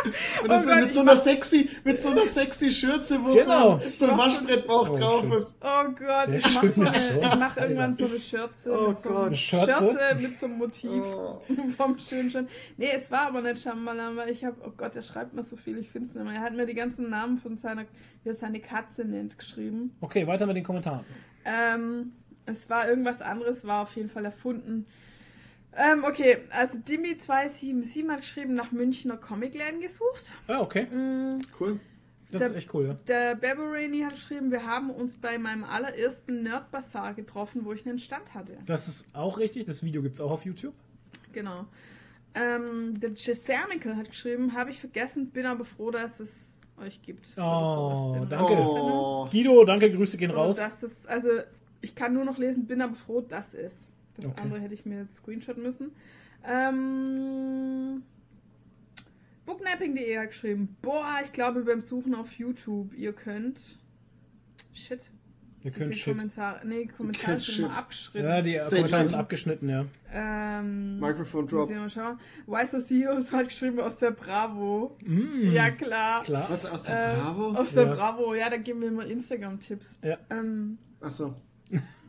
Und 0.44 0.50
das 0.50 0.66
Oh 0.66 0.70
Gott, 0.70 0.80
mit 0.82 0.92
so 0.92 1.00
einer 1.02 1.16
sexy, 1.16 1.70
mit 1.84 2.00
so 2.02 2.10
einer 2.10 2.28
sexy 2.28 2.70
Schürze, 2.70 3.18
wo 3.24 3.34
Genau. 3.34 3.80
so, 3.80 3.86
ein- 3.86 3.94
so 3.94 4.10
ein 4.12 4.18
Waschbrettbauch 4.18 4.90
Oh, 4.90 4.98
drauf 4.98 5.24
ist. 5.36 5.58
Oh 5.64 5.84
Gott, 5.98 6.30
ich 6.38 6.54
mach, 6.54 6.64
so 6.76 6.82
eine, 6.82 7.20
ich 7.22 7.36
mach 7.40 7.58
irgendwann 7.58 7.96
so 7.96 8.06
eine 8.06 8.20
Schürze. 8.20 8.78
Oh 8.78 8.90
mit 8.90 9.00
so 9.00 9.10
Gott. 9.10 9.26
einem 9.28 9.36
Schürze? 9.36 9.74
Schürze 9.74 10.16
mit 10.20 10.40
so 10.40 10.46
einem 10.48 10.58
Motiv 10.58 10.92
Oh. 11.04 11.42
vom 11.78 11.98
schönen 11.98 12.30
schön. 12.30 12.48
Nee, 12.76 12.92
es 12.94 13.10
war 13.10 13.28
aber 13.28 13.42
nicht 13.42 13.62
Shambhala, 13.64 14.28
ich 14.28 14.44
habe, 14.44 14.58
oh 14.66 14.72
Gott, 14.76 14.94
der 14.96 15.02
schreibt 15.02 15.34
mir 15.34 15.44
so 15.44 15.56
viel, 15.56 15.78
ich 15.80 15.90
finde 15.90 16.10
es 16.10 16.14
nicht 16.14 16.24
mehr. 16.24 16.36
Er 16.36 16.42
hat 16.42 16.54
mir 16.54 16.66
die 16.66 16.76
ganzen 16.76 17.10
Namen 17.10 17.38
von 17.38 17.58
seiner, 17.58 17.86
wie 18.24 18.30
er 18.30 18.36
seine 18.36 18.60
Katze 18.60 19.06
nennt, 19.06 19.38
geschrieben. 19.40 19.96
Okay, 20.02 20.28
weiter 20.28 20.46
mit 20.46 20.58
den 20.58 20.66
Kommentaren. 20.66 21.06
Ähm, 21.46 22.12
es 22.48 22.70
war 22.70 22.88
irgendwas 22.90 23.22
anderes, 23.22 23.66
war 23.66 23.84
auf 23.84 23.96
jeden 23.96 24.10
Fall 24.10 24.26
erfunden. 24.26 24.86
Ähm, 25.76 26.04
okay, 26.04 26.38
also 26.50 26.78
Dimi277 26.80 28.10
hat 28.10 28.22
geschrieben, 28.22 28.56
nach 28.56 28.72
Münchner 28.72 29.18
Comicläden 29.18 29.80
gesucht. 29.80 30.32
Ah, 30.48 30.60
okay. 30.62 30.86
Mm, 30.86 31.42
Cool. 31.60 31.80
Das 32.32 32.42
Der- 32.42 32.50
ist 32.50 32.56
echt 32.58 32.74
cool, 32.74 32.88
ja. 32.88 32.94
Der 33.08 33.36
Beverani 33.36 34.02
hat 34.02 34.14
geschrieben, 34.16 34.52
wir 34.52 34.66
haben 34.66 34.90
uns 34.90 35.14
bei 35.16 35.38
meinem 35.38 35.64
allerersten 35.64 36.44
Nerd 36.44 36.72
Bazaar 36.72 37.14
getroffen, 37.14 37.64
wo 37.64 37.72
ich 37.72 37.88
einen 37.88 38.00
Stand 38.00 38.34
hatte. 38.34 38.58
Das 38.66 38.88
ist 38.90 39.08
auch 39.16 39.38
richtig. 39.38 39.64
Das 39.66 39.82
Video 39.84 40.02
gibt 40.02 40.16
es 40.16 40.22
auch 40.22 40.32
auf 40.32 40.44
YouTube. 40.44 40.74
Genau. 41.32 41.66
Ähm, 42.36 43.00
der 43.00 43.12
Jesamical 43.12 43.96
hat 43.96 44.10
geschrieben, 44.10 44.54
habe 44.54 44.72
ich 44.72 44.80
vergessen, 44.82 45.30
bin 45.30 45.46
aber 45.46 45.64
froh, 45.64 45.90
dass 45.90 46.20
es 46.20 46.54
euch 46.82 47.02
gibt. 47.02 47.26
Oh, 47.38 48.16
sowas. 48.16 48.30
Danke. 48.30 48.54
Oh. 48.58 49.28
Guido, 49.32 49.64
danke, 49.64 49.90
Grüße 49.92 50.18
gehen 50.18 50.32
raus. 50.32 50.58
dass 50.58 50.84
es, 50.84 51.06
also 51.08 51.30
ich 51.82 51.96
kann 51.96 52.14
nur 52.14 52.26
noch 52.26 52.38
lesen, 52.38 52.66
bin 52.68 52.82
aber 52.82 52.96
froh, 52.96 53.22
dass 53.22 53.54
es. 53.54 53.88
Das 54.16 54.32
Okay. 54.32 54.42
andere 54.42 54.60
hätte 54.62 54.74
ich 54.74 54.86
mir 54.86 55.02
jetzt 55.02 55.16
screenshotten 55.18 55.62
müssen. 55.64 55.92
Ähm, 56.44 58.04
Booknapping.de 59.46 60.18
hat 60.18 60.30
geschrieben, 60.30 60.76
boah, 60.82 61.20
ich 61.24 61.32
glaube 61.32 61.62
beim 61.64 61.82
Suchen 61.82 62.16
auf 62.16 62.32
YouTube, 62.34 62.94
ihr 62.96 63.14
könnt. 63.14 63.60
Shit. 64.74 65.02
Ihr 65.64 65.72
könnt 65.72 65.96
shit. 65.96 66.14
Kommentare. 66.16 66.66
Nee, 66.66 66.86
Kommentare 66.86 67.40
sind 67.40 67.60
immer 67.60 67.70
shit. 67.70 67.78
abgeschritten. 67.78 68.28
Ja, 68.28 68.42
die. 68.42 68.58
Kommentare 68.58 69.04
sind 69.06 69.16
abgeschnitten, 69.16 69.70
ja. 69.70 69.86
ähm, 70.14 71.00
Microphone 71.00 71.48
Drop. 71.48 71.70
mal 71.70 71.90
schauen. 71.90 72.20
Wise 72.46 72.78
Osios 72.78 73.34
hat 73.34 73.48
geschrieben 73.50 73.80
aus 73.80 73.98
der 73.98 74.12
Bravo. 74.12 74.98
Mm, 75.04 75.52
Ja, 75.52 75.72
klar. 75.72 76.24
Klar. 76.24 76.46
Was 76.50 76.66
aus 76.66 76.84
der 76.84 77.14
Äh, 77.14 77.16
Bravo? 77.22 77.48
Aus 77.54 77.74
der 77.74 77.86
Ja. 77.88 77.94
Bravo, 77.96 78.34
ja, 78.36 78.50
da 78.50 78.58
geben 78.58 78.82
wir 78.82 78.88
immer 78.90 79.06
Instagram-Tipps. 79.06 79.98
Ja. 80.04 80.18
Ähm, 80.30 80.78
Achso. 81.02 81.36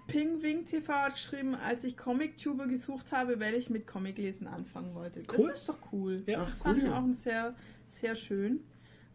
Pingwing 0.09 0.65
TV 0.65 0.93
hat 0.93 1.15
geschrieben, 1.15 1.55
als 1.55 1.85
ich 1.85 1.97
Comic-Tuber 1.97 2.67
gesucht 2.67 3.13
habe, 3.13 3.39
weil 3.39 3.55
ich 3.55 3.71
mit 3.71 3.87
Comiclesen 3.87 4.49
anfangen 4.49 4.95
wollte. 4.95 5.23
Cool. 5.37 5.51
Das 5.51 5.61
ist 5.61 5.69
doch 5.69 5.79
cool. 5.93 6.25
Ja. 6.27 6.41
das 6.41 6.59
fand 6.59 6.79
cool, 6.79 6.85
ich 6.85 6.91
ja. 6.91 6.99
auch 6.99 7.05
ein 7.05 7.15
sehr, 7.15 7.55
sehr 7.87 8.15
schön. 8.17 8.61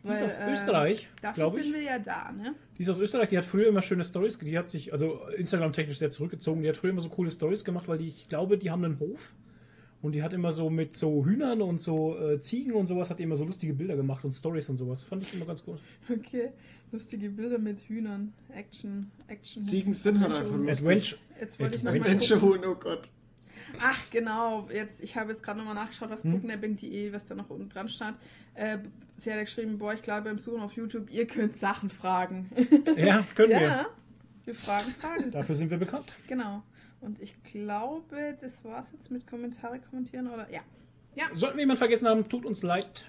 Die 0.03 0.11
ist 0.11 0.21
aus 0.21 0.37
äh, 0.37 0.51
Österreich, 0.51 1.09
Dafür 1.21 1.45
glaube 1.45 1.59
ich. 1.59 1.65
sind 1.65 1.75
wir 1.75 1.81
ja 1.81 1.97
da, 1.97 2.31
ne? 2.31 2.55
Die 2.77 2.83
ist 2.83 2.89
aus 2.89 2.99
Österreich, 2.99 3.29
die 3.29 3.37
hat 3.37 3.45
früher 3.45 3.67
immer 3.67 3.81
schöne 3.81 4.03
Stories, 4.03 4.37
die 4.37 4.57
hat 4.57 4.69
sich, 4.69 4.91
also 4.91 5.27
Instagram-technisch 5.29 5.97
sehr 5.97 6.09
zurückgezogen, 6.09 6.61
die 6.61 6.67
hat 6.67 6.75
früher 6.75 6.91
immer 6.91 7.01
so 7.01 7.09
coole 7.09 7.31
Stories 7.31 7.63
gemacht, 7.63 7.87
weil 7.87 7.97
die, 7.97 8.09
ich 8.09 8.27
glaube, 8.27 8.57
die 8.57 8.69
haben 8.69 8.83
einen 8.83 8.99
Hof 8.99 9.33
und 10.03 10.11
die 10.11 10.21
hat 10.21 10.33
immer 10.33 10.51
so 10.51 10.69
mit 10.69 10.95
so 10.95 11.25
Hühnern 11.25 11.61
und 11.63 11.81
so 11.81 12.15
äh, 12.19 12.39
Ziegen 12.39 12.73
und 12.73 12.85
sowas, 12.85 13.09
hat 13.09 13.17
die 13.19 13.23
immer 13.23 13.37
so 13.37 13.45
lustige 13.45 13.73
Bilder 13.73 13.95
gemacht 13.95 14.23
und 14.23 14.31
Stories 14.31 14.69
und 14.69 14.77
sowas. 14.77 15.03
Fand 15.05 15.23
ich 15.23 15.33
immer 15.33 15.45
ganz 15.45 15.65
gut. 15.65 15.79
Okay. 16.09 16.49
Lustige 16.91 17.29
Bilder 17.31 17.57
mit 17.57 17.79
Hühnern. 17.87 18.33
Action, 18.53 19.09
Action. 19.27 19.63
Ziegen 19.63 19.93
sind 19.93 20.19
halt 20.19 20.33
einfach 20.33 20.55
lustig. 20.55 20.83
Adventure. 20.85 21.21
Jetzt 21.39 21.59
wollte 21.59 21.75
ich 21.77 21.83
noch 21.83 21.91
mal 21.93 21.99
Adventure. 22.01 22.69
oh 22.69 22.75
Gott. 22.75 23.09
Ach, 23.79 23.97
genau. 24.11 24.67
Jetzt, 24.71 25.01
ich 25.01 25.15
habe 25.15 25.31
jetzt 25.31 25.41
gerade 25.41 25.57
nochmal 25.57 25.73
nachgeschaut, 25.73 26.11
was 26.11 26.23
Hm. 26.23 26.33
booknapping.de, 26.33 27.11
was 27.11 27.25
da 27.25 27.33
noch 27.33 27.49
unten 27.49 27.69
dran 27.69 27.87
stand. 27.87 28.17
Äh, 28.53 28.77
sie 29.17 29.31
hat 29.31 29.37
ja 29.37 29.43
geschrieben, 29.43 29.79
boah, 29.79 29.93
ich 29.93 30.03
glaube 30.03 30.23
beim 30.29 30.37
Suchen 30.37 30.61
auf 30.61 30.73
YouTube, 30.73 31.09
ihr 31.09 31.25
könnt 31.25 31.57
Sachen 31.57 31.89
fragen. 31.89 32.49
Ja, 32.95 33.25
können 33.33 33.49
wir. 33.49 33.61
ja, 33.61 33.85
wir 34.45 34.53
fragen 34.53 34.91
Fragen. 34.91 35.31
Dafür 35.31 35.55
sind 35.55 35.71
wir 35.71 35.77
bekannt. 35.77 36.13
Genau. 36.27 36.61
Und 37.03 37.21
ich 37.21 37.35
glaube, 37.43 38.37
das 38.41 38.63
war's 38.63 38.91
jetzt 38.93 39.11
mit 39.11 39.27
Kommentare 39.27 39.79
kommentieren, 39.79 40.27
oder? 40.27 40.49
Ja. 40.51 40.61
Ja. 41.15 41.25
Sollten 41.33 41.57
wir 41.57 41.61
jemanden 41.63 41.77
vergessen 41.79 42.07
haben, 42.07 42.27
tut 42.29 42.45
uns 42.45 42.63
leid. 42.63 43.07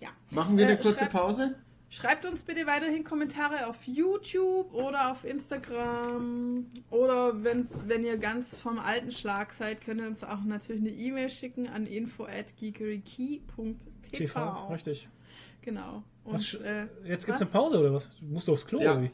ja. 0.00 0.10
Machen 0.30 0.56
wir 0.56 0.64
eine 0.66 0.78
Äh, 0.78 0.82
kurze 0.82 1.04
schreib- 1.04 1.12
Pause? 1.12 1.54
Schreibt 1.88 2.24
uns 2.24 2.42
bitte 2.42 2.66
weiterhin 2.66 3.04
Kommentare 3.04 3.66
auf 3.66 3.76
YouTube 3.84 4.72
oder 4.72 5.10
auf 5.12 5.24
Instagram. 5.24 6.66
Oder 6.90 7.44
wenn's, 7.44 7.68
wenn 7.86 8.02
ihr 8.04 8.16
ganz 8.16 8.58
vom 8.60 8.78
alten 8.78 9.10
Schlag 9.12 9.52
seid, 9.52 9.82
könnt 9.82 10.00
ihr 10.00 10.06
uns 10.06 10.24
auch 10.24 10.42
natürlich 10.44 10.80
eine 10.80 10.90
E-Mail 10.90 11.28
schicken 11.28 11.66
an 11.68 11.86
info 11.86 12.24
at 12.24 12.56
geekerykey.tv. 12.56 13.76
TV, 14.10 14.68
richtig. 14.72 15.08
Genau. 15.60 16.02
Und, 16.24 16.34
Was 16.34 16.54
äh, 16.54 16.86
Jetzt 17.04 17.26
gibt's 17.26 17.40
was? 17.40 17.42
eine 17.42 17.50
Pause 17.50 17.78
oder 17.80 17.92
was? 17.92 18.08
Musst 18.20 18.48
du 18.48 18.52
aufs 18.52 18.66
Klo 18.66 18.80
Ja. 18.80 18.92
oder 18.92 19.02
wie? 19.02 19.10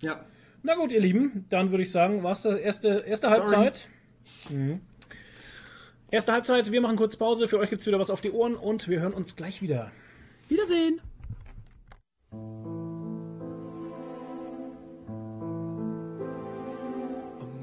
Ja. 0.00 0.24
Na 0.66 0.74
gut, 0.74 0.90
ihr 0.90 0.98
Lieben, 0.98 1.46
dann 1.48 1.70
würde 1.70 1.82
ich 1.82 1.92
sagen, 1.92 2.24
war's 2.24 2.42
das 2.42 2.56
erste, 2.56 3.04
erste 3.06 3.28
Sorry. 3.28 3.38
Halbzeit. 3.38 3.88
Mhm. 4.50 4.80
Erste 6.10 6.32
Halbzeit, 6.32 6.72
wir 6.72 6.80
machen 6.80 6.96
kurz 6.96 7.14
Pause. 7.14 7.46
Für 7.46 7.60
euch 7.60 7.70
gibt's 7.70 7.86
wieder 7.86 8.00
was 8.00 8.10
auf 8.10 8.20
die 8.20 8.32
Ohren 8.32 8.56
und 8.56 8.88
wir 8.88 8.98
hören 8.98 9.12
uns 9.12 9.36
gleich 9.36 9.62
wieder. 9.62 9.92
Wiedersehen. 10.48 11.00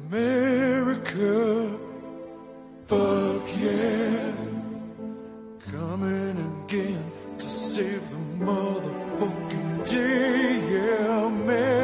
America, 0.10 1.78
fuck 2.88 3.43
yeah. 3.62 4.32
Coming 5.70 6.38
again 6.64 7.12
to 7.38 7.49
save 7.49 8.01
the 8.10 8.45
motherfucking 8.45 9.84
day. 9.89 10.72
Yeah, 10.72 11.26
America, 11.26 11.82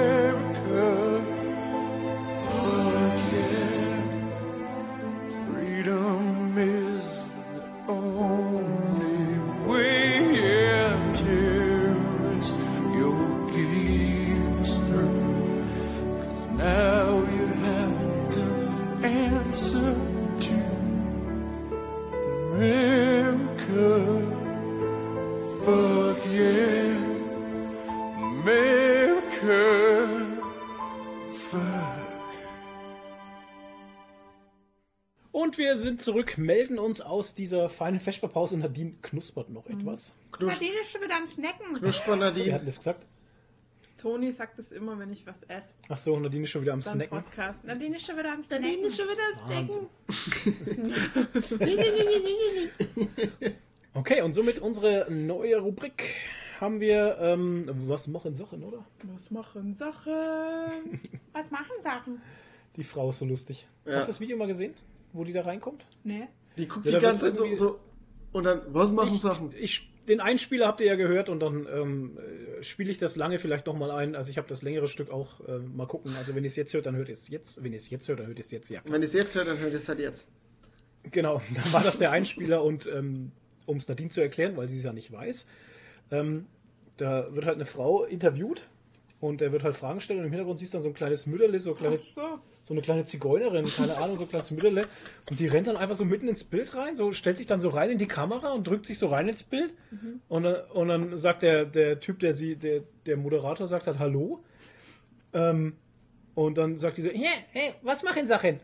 wir 35.70 35.76
sind 35.76 36.02
zurück, 36.02 36.40
melden 36.40 36.80
uns 36.80 37.00
aus 37.00 37.36
dieser 37.36 37.70
feinen 37.70 38.00
Vesperpause. 38.00 38.58
Nadine 38.58 38.96
knuspert 39.04 39.52
noch 39.52 39.68
etwas. 39.68 40.16
Knusch 40.32 40.54
Nadine 40.54 40.80
ist 40.82 40.90
schon 40.90 41.02
wieder 41.02 41.16
am 41.16 41.28
Snacken. 41.28 41.76
Knusper 41.76 42.16
Nadine. 42.16 42.54
hat 42.56 42.68
das 42.68 42.78
gesagt? 42.78 43.06
Toni 44.00 44.32
sagt 44.32 44.58
es 44.58 44.72
immer, 44.72 44.98
wenn 44.98 45.12
ich 45.12 45.28
was 45.28 45.44
esse. 45.48 45.74
Ach 45.90 45.98
so, 46.00 46.20
Nadine 46.20 46.46
ist 46.46 46.50
schon 46.50 46.64
wieder 46.64 46.74
am 46.74 46.80
Beim 46.80 46.94
Snacken. 46.94 47.22
Podcast. 47.24 47.64
Nadine 47.66 47.98
ist 47.98 48.06
schon 48.08 48.18
wieder 48.18 48.34
am 48.34 48.44
Snacken. 48.44 48.92
schon 48.92 49.10
wieder 49.10 49.22
Wahnsinn. 49.46 49.90
Okay, 53.96 54.22
und 54.22 54.34
somit 54.34 54.60
unsere 54.60 55.08
neue 55.12 55.58
Rubrik 55.58 56.16
haben 56.62 56.80
wir, 56.80 57.18
ähm, 57.20 57.66
was 57.88 58.08
machen 58.08 58.34
Sachen, 58.36 58.64
oder? 58.64 58.86
Was 59.04 59.32
machen 59.32 59.74
Sachen? 59.76 61.02
Was 61.34 61.50
machen 61.52 61.72
Sachen? 61.82 62.22
Die 62.76 62.84
Frau 62.84 63.10
ist 63.10 63.20
so 63.20 63.26
lustig. 63.26 63.68
Ja. 63.86 63.96
Hast 63.96 64.08
du 64.08 64.12
das 64.12 64.20
Video 64.20 64.38
mal 64.38 64.48
gesehen, 64.48 64.76
wo 65.14 65.24
die 65.24 65.34
da 65.34 65.42
reinkommt? 65.42 65.86
Nee. 66.04 66.28
Die 66.58 66.68
guckt 66.68 66.86
Ja, 66.86 67.00
die 67.00 67.04
ganze 67.04 67.26
Zeit 67.26 67.36
so, 67.36 67.54
so. 67.56 67.80
Und 68.32 68.44
dann, 68.44 68.62
was 68.68 68.92
machen 68.92 69.16
Ich, 69.16 69.22
Sachen? 69.22 69.54
ich, 69.58 69.92
den 70.08 70.20
Einspieler 70.20 70.68
habt 70.68 70.82
ihr 70.82 70.88
ja 70.88 70.96
gehört 70.96 71.30
und 71.30 71.40
dann 71.40 71.68
ähm, 71.72 72.18
äh, 72.18 72.64
spiele 72.64 72.92
ich 72.92 72.98
das 72.98 73.16
lange 73.16 73.40
vielleicht 73.40 73.66
nochmal 73.68 73.92
ein. 73.92 74.16
Also 74.16 74.30
ich 74.30 74.38
habe 74.38 74.48
das 74.48 74.62
längere 74.62 74.88
Stück 74.88 75.10
auch 75.10 75.40
äh, 75.48 75.60
mal 75.60 75.88
gucken. 75.88 76.14
Also 76.18 76.36
wenn 76.36 76.44
ihr 76.44 76.50
es 76.50 76.56
jetzt 76.56 76.74
hört, 76.74 76.86
dann 76.86 76.96
hört 76.96 77.10
ihr 77.10 77.14
es 77.14 77.28
jetzt. 77.30 77.64
Wenn 77.64 77.72
ihr 77.72 77.78
es 77.78 77.90
jetzt 77.90 78.08
hört, 78.08 78.20
dann 78.20 78.28
hört 78.28 78.38
ihr 78.38 78.46
es 78.46 78.52
jetzt, 78.52 78.70
ja. 78.70 78.82
Wenn 78.86 79.02
ihr 79.02 79.08
es 79.08 79.14
jetzt 79.14 79.36
hört, 79.36 79.48
dann 79.48 79.60
hört 79.60 79.72
ihr 79.72 79.78
es 79.78 79.88
halt 79.88 80.00
jetzt. 80.00 80.28
Genau, 81.04 81.42
dann 81.56 81.74
war 81.74 81.84
das 81.84 81.98
der 81.98 82.12
Einspieler 82.12 82.64
und 82.64 82.88
ähm, 82.88 83.32
um 83.66 83.78
es 83.78 83.88
Nadine 83.88 84.10
zu 84.10 84.22
erklären, 84.22 84.58
weil 84.58 84.68
sie 84.68 84.78
es 84.78 84.84
ja 84.84 84.94
nicht 84.94 85.12
weiß, 85.12 85.48
ähm, 86.12 86.48
da 86.98 87.34
wird 87.34 87.46
halt 87.46 87.56
eine 87.56 87.66
Frau 87.66 88.04
interviewt 88.04 88.68
und 89.22 89.42
er 89.42 89.52
wird 89.52 89.64
halt 89.64 89.76
Fragen 89.76 90.00
stellen 90.02 90.20
und 90.20 90.26
im 90.28 90.32
Hintergrund 90.32 90.60
siehst 90.60 90.74
du 90.74 90.78
dann 90.78 90.84
so 90.84 90.90
ein 90.90 90.94
kleines 90.94 91.26
Mütterle, 91.28 91.60
so, 91.60 91.74
kleine, 91.76 91.98
so. 92.16 92.40
so 92.64 92.74
eine 92.74 92.82
kleine 92.82 93.04
Zigeunerin, 93.06 93.66
keine 93.66 93.98
Ahnung, 93.98 94.18
so 94.18 94.24
ein 94.24 94.30
kleines 94.30 94.52
Mütterle 94.52 94.88
und 95.30 95.40
die 95.40 95.48
rennt 95.48 95.68
dann 95.68 95.76
einfach 95.78 95.96
so 95.98 96.06
mitten 96.06 96.28
ins 96.30 96.44
Bild 96.46 96.74
rein, 96.76 96.96
so 96.96 97.12
stellt 97.12 97.38
sich 97.38 97.46
dann 97.48 97.60
so 97.60 97.70
rein 97.70 97.90
in 97.90 97.98
die 97.98 98.08
Kamera 98.08 98.52
und 98.54 98.66
drückt 98.66 98.86
sich 98.86 98.98
so 98.98 99.08
rein 99.08 99.28
ins 99.28 99.44
Bild 99.44 99.74
und, 100.30 100.44
dann- 100.44 100.62
und 100.72 100.88
dann 100.88 101.18
sagt 101.18 101.42
der, 101.42 101.66
der 101.66 102.00
Typ, 102.00 102.20
der 102.20 102.34
sie, 102.34 102.56
der, 102.56 102.82
der 103.06 103.18
Moderator 103.18 103.68
sagt 103.68 103.88
halt 103.88 104.00
Hallo 104.00 104.40
ähm, 105.34 105.76
und 106.36 106.58
dann 106.58 106.78
sagt 106.78 106.96
die 106.98 107.02
so, 107.02 107.10
yeah, 107.10 107.32
hey, 107.52 107.74
was 107.82 108.02
machen 108.04 108.26
Sachen? 108.26 108.62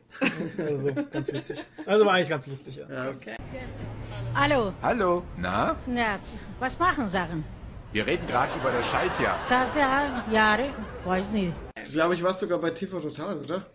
Also 0.57 0.87
so, 0.89 0.93
ganz 1.11 1.33
witzig. 1.33 1.59
Also 1.85 2.05
war 2.05 2.13
eigentlich 2.13 2.29
ganz 2.29 2.47
lustig, 2.47 2.77
ja. 2.77 2.87
Ja, 2.89 3.09
es- 3.09 3.25
Hallo, 4.33 4.71
Hallo, 4.81 5.23
na? 5.37 5.75
na, 5.87 6.19
was 6.59 6.79
machen 6.79 7.09
Sachen? 7.09 7.43
Wir 7.95 8.05
reden 8.05 8.27
gerade 8.27 8.53
über 8.59 8.73
das 8.73 8.91
Schaltjahr. 8.91 9.39
Sasa, 9.45 10.25
Jahre, 10.29 10.65
weiß 11.05 11.31
nicht. 11.31 11.53
Ich 11.81 11.93
glaube, 11.93 12.13
ich 12.13 12.21
war 12.21 12.33
sogar 12.33 12.59
bei 12.59 12.71
TV 12.71 12.99
Total, 12.99 13.37
oder? 13.37 13.67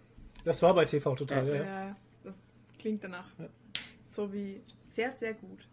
Das 0.45 0.61
war 0.61 0.75
bei 0.75 0.85
TV 0.85 1.15
total, 1.15 1.49
ja. 1.49 1.55
ja. 1.55 1.63
Ja, 1.63 1.97
das 2.25 2.35
klingt 2.79 3.03
danach. 3.03 3.25
So 4.13 4.31
wie 4.31 4.61
sehr, 4.79 5.11
sehr 5.13 5.33
gut. 5.33 5.67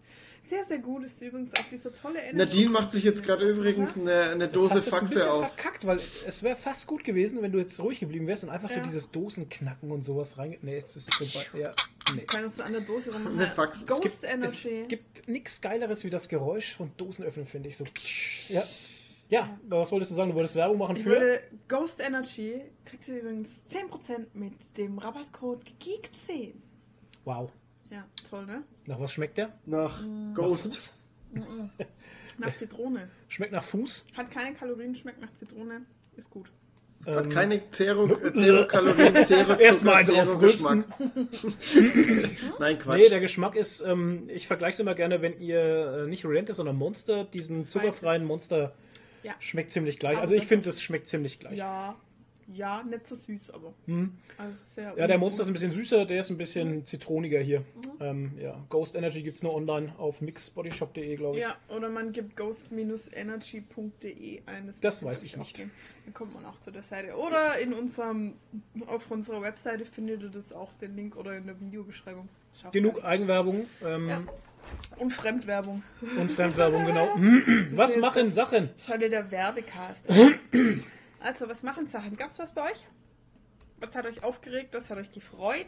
Sehr, 0.47 0.63
sehr 0.63 0.79
gut 0.79 1.03
ist 1.03 1.21
übrigens 1.21 1.51
auch 1.59 1.63
dieser 1.69 1.91
tolle 1.91 2.19
Energy. 2.21 2.37
Nadine 2.37 2.69
macht 2.71 2.91
sich 2.93 3.03
jetzt 3.03 3.23
gerade 3.23 3.45
übrigens 3.49 3.97
eine, 3.97 4.29
eine 4.29 4.45
Das 4.47 4.51
Dose 4.53 4.75
hast 4.75 4.75
du 4.75 4.77
jetzt 4.77 4.87
ein 4.93 4.99
Faxe 4.99 5.13
bisschen 5.15 5.29
auf. 5.29 5.39
verkackt, 5.53 5.85
weil 5.85 5.99
es 6.25 6.41
wäre 6.43 6.55
fast 6.55 6.87
gut 6.87 7.03
gewesen, 7.03 7.41
wenn 7.41 7.51
du 7.51 7.59
jetzt 7.59 7.77
ruhig 7.81 7.99
geblieben 7.99 8.27
wärst 8.27 8.43
und 8.45 8.49
einfach 8.49 8.69
so 8.69 8.75
Ja. 8.75 8.83
dieses 8.83 9.11
Dosenknacken 9.11 9.91
und 9.91 10.03
sowas 10.03 10.37
rein. 10.37 10.57
Nee, 10.61 10.77
es 10.77 10.95
ist 10.95 11.13
vorbei. 11.13 11.59
Ja. 11.59 11.73
Nee. 12.15 12.21
Kann 12.21 12.45
uns 12.45 12.61
an 12.61 12.71
der 12.71 12.81
Dose 12.81 13.11
rummachen. 13.11 13.35
Ne, 13.35 13.47
Fax. 13.53 13.79
Es 13.81 13.87
Ghost 13.87 14.05
Es 14.05 14.11
gibt, 14.21 14.23
Energy. 14.33 14.81
es 14.83 14.87
gibt 14.87 15.27
nichts 15.27 15.59
Geileres 15.59 16.03
wie 16.05 16.09
das 16.09 16.29
Geräusch 16.29 16.75
von 16.75 16.91
Dosenöffnen, 16.95 17.45
finde 17.45 17.67
ich. 17.69 17.75
So. 17.77 17.83
Ja. 18.47 18.63
Ja, 19.29 19.59
was 19.67 19.91
wolltest 19.91 20.11
du 20.11 20.15
sagen? 20.15 20.29
Du 20.29 20.35
wolltest 20.37 20.55
Werbung 20.55 20.77
machen 20.77 20.95
Ich 20.95 21.03
für. 21.03 21.09
würde 21.09 21.41
Ghost 21.67 21.99
Energy 21.99 22.61
kriegst 22.85 23.09
du 23.09 23.17
übrigens 23.17 23.49
10% 23.69 24.27
mit 24.33 24.53
dem 24.77 24.97
Rabattcode 24.99 25.65
GEEK10. 25.83 26.53
Wow. 27.25 27.51
Ja, 27.89 28.05
toll, 28.29 28.45
ne? 28.45 28.63
Nach 28.85 28.99
was 28.99 29.11
schmeckt 29.13 29.37
der? 29.37 29.53
Nach 29.65 30.03
Ghost. 30.33 30.93
Nach 32.37 32.55
Zitrone. 32.55 33.09
Schmeckt 33.27 33.51
nach 33.51 33.63
Fuß. 33.63 34.05
Hat 34.15 34.31
keine 34.31 34.53
Kalorien, 34.53 34.95
schmeckt 34.95 35.19
nach 35.21 35.33
Zitrone. 35.33 35.81
Ist 36.15 36.29
gut. 36.29 36.51
Hat 37.05 37.25
Ähm, 37.25 37.31
keine 37.31 37.69
Zero, 37.71 38.07
äh, 38.07 38.33
Zero 38.33 38.65
Kalorien, 38.67 39.15
Zero 39.23 39.53
Erstmal 39.53 40.03
drauf 40.03 40.15
Zero. 40.25 40.37
Geschmack. 40.37 40.85
Nein, 42.59 42.79
Quatsch. 42.79 42.97
Nee, 42.97 43.09
der 43.09 43.19
Geschmack 43.19 43.55
ist, 43.55 43.81
ähm, 43.81 44.29
ich 44.29 44.47
vergleiche 44.47 44.73
es 44.73 44.79
immer 44.79 44.95
gerne, 44.95 45.21
wenn 45.21 45.39
ihr 45.39 46.03
äh, 46.05 46.07
nicht 46.07 46.25
Relentless, 46.25 46.57
sondern 46.57 46.75
Monster, 46.75 47.23
diesen 47.25 47.65
zuckerfreien 47.67 48.25
Monster, 48.25 48.73
Ja. 49.23 49.33
schmeckt 49.39 49.71
ziemlich 49.71 49.99
gleich. 49.99 50.13
Aber 50.13 50.21
Also 50.23 50.35
ich 50.35 50.47
finde, 50.47 50.65
das 50.65 50.81
schmeckt 50.81 51.07
ziemlich 51.07 51.39
gleich. 51.39 51.57
Ja, 51.57 51.95
ja, 52.53 52.83
nicht 52.83 53.07
so 53.07 53.15
süß, 53.15 53.49
aber. 53.51 53.73
Also 54.37 54.53
sehr 54.73 54.93
Ja, 54.97 55.07
der 55.07 55.17
Monster 55.17 55.41
ist 55.43 55.47
ein 55.49 55.53
bisschen 55.53 55.71
süßer, 55.73 56.05
der 56.05 56.19
ist 56.21 56.29
ein 56.29 56.33
Mhm. 56.33 56.37
bisschen 56.37 56.85
zitroniger 56.85 57.39
hier. 57.39 57.63
Ähm, 57.99 58.31
ja, 58.39 58.63
Ghost 58.69 58.95
Energy 58.95 59.21
gibt 59.23 59.37
es 59.37 59.43
nur 59.43 59.53
online 59.53 59.93
auf 59.97 60.21
mixbodyshop.de, 60.21 61.15
glaube 61.15 61.37
ich. 61.37 61.43
Ja, 61.43 61.55
oder 61.75 61.89
man 61.89 62.11
gibt 62.13 62.35
ghost-energy.de 62.37 64.41
ein. 64.45 64.73
Das 64.81 65.01
wird, 65.01 65.11
weiß 65.11 65.23
ich 65.23 65.37
nicht. 65.37 65.55
gehen. 65.55 65.71
Dann 66.05 66.13
kommt 66.13 66.33
man 66.33 66.45
auch 66.45 66.59
zu 66.61 66.71
der 66.71 66.83
Seite. 66.83 67.15
Oder 67.17 67.57
in 67.59 67.73
unserem, 67.73 68.33
auf 68.87 69.11
unserer 69.11 69.41
Webseite 69.41 69.85
findet 69.85 70.21
ihr 70.23 70.29
das 70.29 70.51
auch, 70.53 70.73
den 70.75 70.95
Link 70.95 71.15
oder 71.17 71.35
in 71.37 71.45
der 71.45 71.59
Videobeschreibung. 71.59 72.29
Genug 72.71 72.97
rein. 72.97 73.05
Eigenwerbung 73.05 73.65
ähm, 73.85 74.09
Ja. 74.09 74.23
Und 74.97 75.11
Fremdwerbung. 75.11 75.81
und 76.19 76.29
Fremdwerbung, 76.31 76.85
genau. 76.85 77.07
was 77.77 77.95
machen 77.97 78.31
Sachen? 78.33 78.69
Das 78.73 78.83
ist 78.83 78.89
heute 78.89 79.09
der 79.09 79.29
Werbecast. 79.31 80.05
also, 81.19 81.49
was 81.49 81.63
machen 81.63 81.87
Sachen? 81.87 82.15
Gab 82.17 82.31
es 82.31 82.39
was 82.39 82.53
bei 82.53 82.71
euch? 82.71 82.87
Was 83.79 83.95
hat 83.95 84.05
euch 84.05 84.23
aufgeregt? 84.23 84.73
Was 84.73 84.89
hat 84.89 84.97
euch 84.97 85.11
gefreut? 85.11 85.67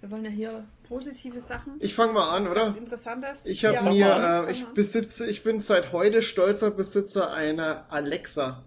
Wir 0.00 0.10
wollen 0.10 0.24
ja 0.24 0.30
hier 0.30 0.64
positive 0.88 1.40
Sachen. 1.40 1.76
Ich 1.80 1.94
fange 1.94 2.12
mal 2.12 2.28
an, 2.30 2.46
oder? 2.48 2.68
Was 2.68 2.76
Interessantes. 2.76 3.38
Ich 3.44 3.64
habe 3.64 3.76
Ja, 3.76 3.82
mir, 3.82 4.48
äh, 4.48 4.52
ich 4.52 4.66
besitze, 4.68 5.26
ich 5.26 5.42
bin 5.42 5.60
seit 5.60 5.92
heute 5.92 6.20
stolzer 6.22 6.70
Besitzer 6.70 7.32
einer 7.32 7.86
Alexa. 7.90 8.64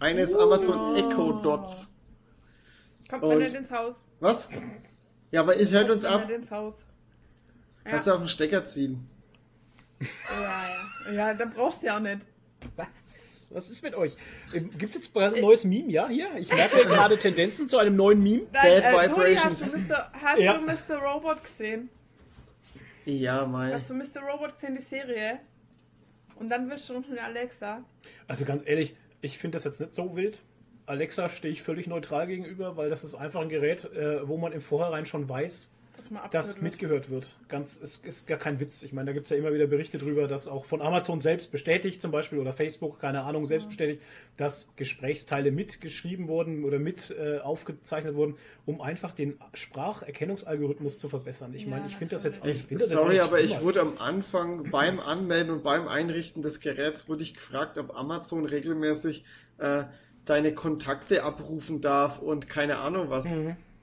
Eines 0.00 0.34
Amazon 0.34 0.96
Echo 0.96 1.40
Dots. 1.42 1.88
Kommt 3.08 3.22
und- 3.24 3.38
nicht 3.38 3.54
ins 3.54 3.70
Haus. 3.70 4.04
Was? 4.20 4.48
Ja, 5.30 5.42
aber 5.42 5.60
ich 5.60 5.70
hört 5.72 5.90
uns 5.90 6.02
Kommt 6.02 6.14
mal 6.16 6.22
ab. 6.22 6.28
nicht 6.28 6.36
ins 6.36 6.50
Haus. 6.50 6.74
Ja. 7.84 7.90
Kannst 7.92 8.06
du 8.06 8.12
auf 8.12 8.18
den 8.18 8.28
Stecker 8.28 8.64
ziehen. 8.64 9.08
Ja, 10.30 10.68
ja. 11.06 11.12
Ja, 11.12 11.34
dann 11.34 11.50
brauchst 11.52 11.82
du 11.82 11.86
ja 11.86 11.96
auch 11.96 12.00
nicht. 12.00 12.22
Was? 12.76 13.39
Was 13.50 13.68
ist 13.68 13.82
mit 13.82 13.96
euch? 13.96 14.14
Gibt 14.52 14.90
es 14.90 14.94
jetzt 14.94 15.16
ein 15.16 15.40
neues 15.40 15.64
Meme? 15.64 15.90
Ja, 15.90 16.08
hier? 16.08 16.28
Ich 16.38 16.52
merke 16.52 16.84
gerade 16.84 17.18
Tendenzen 17.18 17.66
zu 17.68 17.78
einem 17.78 17.96
neuen 17.96 18.22
Meme. 18.22 18.42
Nein, 18.52 18.82
Bad 18.92 19.06
äh, 19.06 19.08
Toni, 19.08 19.34
hast, 19.34 19.66
du 19.66 19.76
Mr., 19.76 20.12
hast 20.12 20.40
Ja. 20.40 20.56
du 20.56 20.64
Mr. 20.64 20.98
Robot 21.02 21.42
gesehen? 21.42 21.90
Ja, 23.04 23.44
mein. 23.46 23.72
Hast 23.72 23.90
du 23.90 23.94
Mr. 23.94 24.20
Robot 24.30 24.54
gesehen, 24.54 24.76
die 24.76 24.82
Serie? 24.82 25.40
Und 26.36 26.48
dann 26.48 26.70
willst 26.70 26.88
du 26.88 26.94
noch 26.94 27.08
eine 27.10 27.22
Alexa. 27.22 27.82
Also 28.28 28.44
ganz 28.44 28.62
ehrlich, 28.64 28.94
ich 29.20 29.36
finde 29.36 29.56
das 29.56 29.64
jetzt 29.64 29.80
nicht 29.80 29.94
so 29.94 30.14
wild. 30.14 30.40
Alexa 30.86 31.28
stehe 31.28 31.52
ich 31.52 31.62
völlig 31.62 31.88
neutral 31.88 32.28
gegenüber, 32.28 32.76
weil 32.76 32.88
das 32.88 33.02
ist 33.02 33.16
einfach 33.16 33.40
ein 33.40 33.48
Gerät, 33.48 33.84
äh, 33.84 34.26
wo 34.28 34.36
man 34.36 34.52
im 34.52 34.60
Vorhinein 34.60 35.06
schon 35.06 35.28
weiß, 35.28 35.72
Dass 36.00 36.10
man 36.10 36.30
dass 36.30 36.54
wird. 36.54 36.62
mitgehört 36.62 37.10
wird. 37.10 37.36
Ganz, 37.48 37.76
ist, 37.76 38.04
ist 38.04 38.26
gar 38.26 38.38
kein 38.38 38.58
Witz. 38.60 38.82
Ich 38.82 38.92
meine, 38.92 39.06
da 39.06 39.12
gibt 39.12 39.24
es 39.24 39.30
ja 39.30 39.36
immer 39.36 39.52
wieder 39.52 39.66
Berichte 39.66 39.98
drüber, 39.98 40.26
dass 40.28 40.48
auch 40.48 40.64
von 40.64 40.80
Amazon 40.80 41.20
selbst 41.20 41.52
bestätigt, 41.52 42.00
zum 42.00 42.10
Beispiel, 42.10 42.38
oder 42.38 42.52
Facebook, 42.52 42.98
keine 42.98 43.22
Ahnung, 43.22 43.44
selbst 43.46 43.68
bestätigt, 43.68 44.02
dass 44.36 44.70
Gesprächsteile 44.76 45.50
mitgeschrieben 45.50 46.28
wurden 46.28 46.64
oder 46.64 46.78
mit 46.78 47.14
äh, 47.18 47.38
aufgezeichnet 47.38 48.14
wurden, 48.14 48.36
um 48.66 48.80
einfach 48.80 49.12
den 49.12 49.38
Spracherkennungsalgorithmus 49.54 50.98
zu 50.98 51.08
verbessern. 51.08 51.52
Ich 51.54 51.64
Ja, 51.64 51.70
meine, 51.70 51.86
ich 51.86 51.96
finde 51.96 52.14
das 52.16 52.24
jetzt. 52.24 52.38
natürlich. 52.38 52.70
Ich, 52.70 52.78
das 52.78 52.90
sorry, 52.90 53.20
aber 53.20 53.40
ich 53.40 53.60
wurde 53.60 53.80
am 53.80 53.98
Anfang 53.98 54.70
beim 54.70 55.00
Anmelden 55.00 55.52
und 55.52 55.62
beim 55.62 55.88
Einrichten 55.88 56.42
des 56.42 56.60
Geräts 56.60 57.08
wurde 57.08 57.22
ich 57.22 57.34
gefragt, 57.34 57.78
ob 57.78 57.94
Amazon 57.94 58.44
regelmäßig 58.46 59.24
äh, 59.58 59.84
deine 60.24 60.54
Kontakte 60.54 61.24
abrufen 61.24 61.80
darf 61.80 62.20
und 62.20 62.48
keine 62.48 62.78
Ahnung 62.78 63.10
was. 63.10 63.26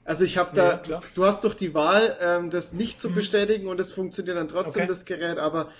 Also 0.08 0.24
ich 0.24 0.38
habe 0.38 0.52
Mhm. 0.52 0.56
Ja, 0.56 0.74
da. 0.88 0.98
Mhm. 1.00 1.02
du 1.14 1.24
hast 1.26 1.44
doch 1.44 1.52
die 1.54 1.74
Wahl, 1.74 2.16
ähm, 2.22 2.48
das 2.50 2.72
nicht 2.72 2.98
zu 2.98 3.12
bestätigen 3.12 3.68
und 3.68 3.78
es 3.78 3.92
funktioniert 3.92 4.36
dann 4.38 4.48
trotzdem 4.48 4.82
Okay. 4.84 4.88
das 4.88 5.04
Gerät, 5.04 5.36
aber 5.38 5.70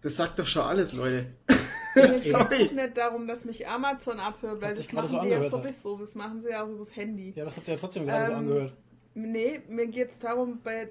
das 0.00 0.16
sagt 0.16 0.38
doch 0.38 0.46
schon 0.46 0.62
alles, 0.62 0.94
Leute. 0.94 1.26
Mir 1.94 2.08
geht 2.08 2.22
sorry. 2.22 2.64
es 2.66 2.72
nicht 2.72 2.96
darum, 2.96 3.26
dass 3.28 3.44
mich 3.44 3.68
Amazon 3.68 4.18
abhört, 4.18 4.62
weil 4.62 4.74
das 4.74 4.90
machen 4.92 5.06
so 5.08 5.20
die 5.20 5.28
ja 5.28 5.36
angehört, 5.36 5.50
sowieso. 5.50 5.98
Das 5.98 6.14
machen 6.14 6.40
sie 6.40 6.48
ja 6.48 6.64
auch 6.64 6.68
übers 6.68 6.96
Handy. 6.96 7.34
Ja, 7.36 7.44
das 7.44 7.56
hat 7.56 7.64
sich 7.66 7.74
ja 7.74 7.78
trotzdem 7.78 8.06
gerade 8.06 8.26
so 8.26 8.32
Ähm, 8.32 8.38
angehört. 8.38 8.72
Nee, 9.14 9.60
mir 9.68 9.86
geht 9.88 10.10
es 10.10 10.18
darum, 10.18 10.60
bei 10.64 10.88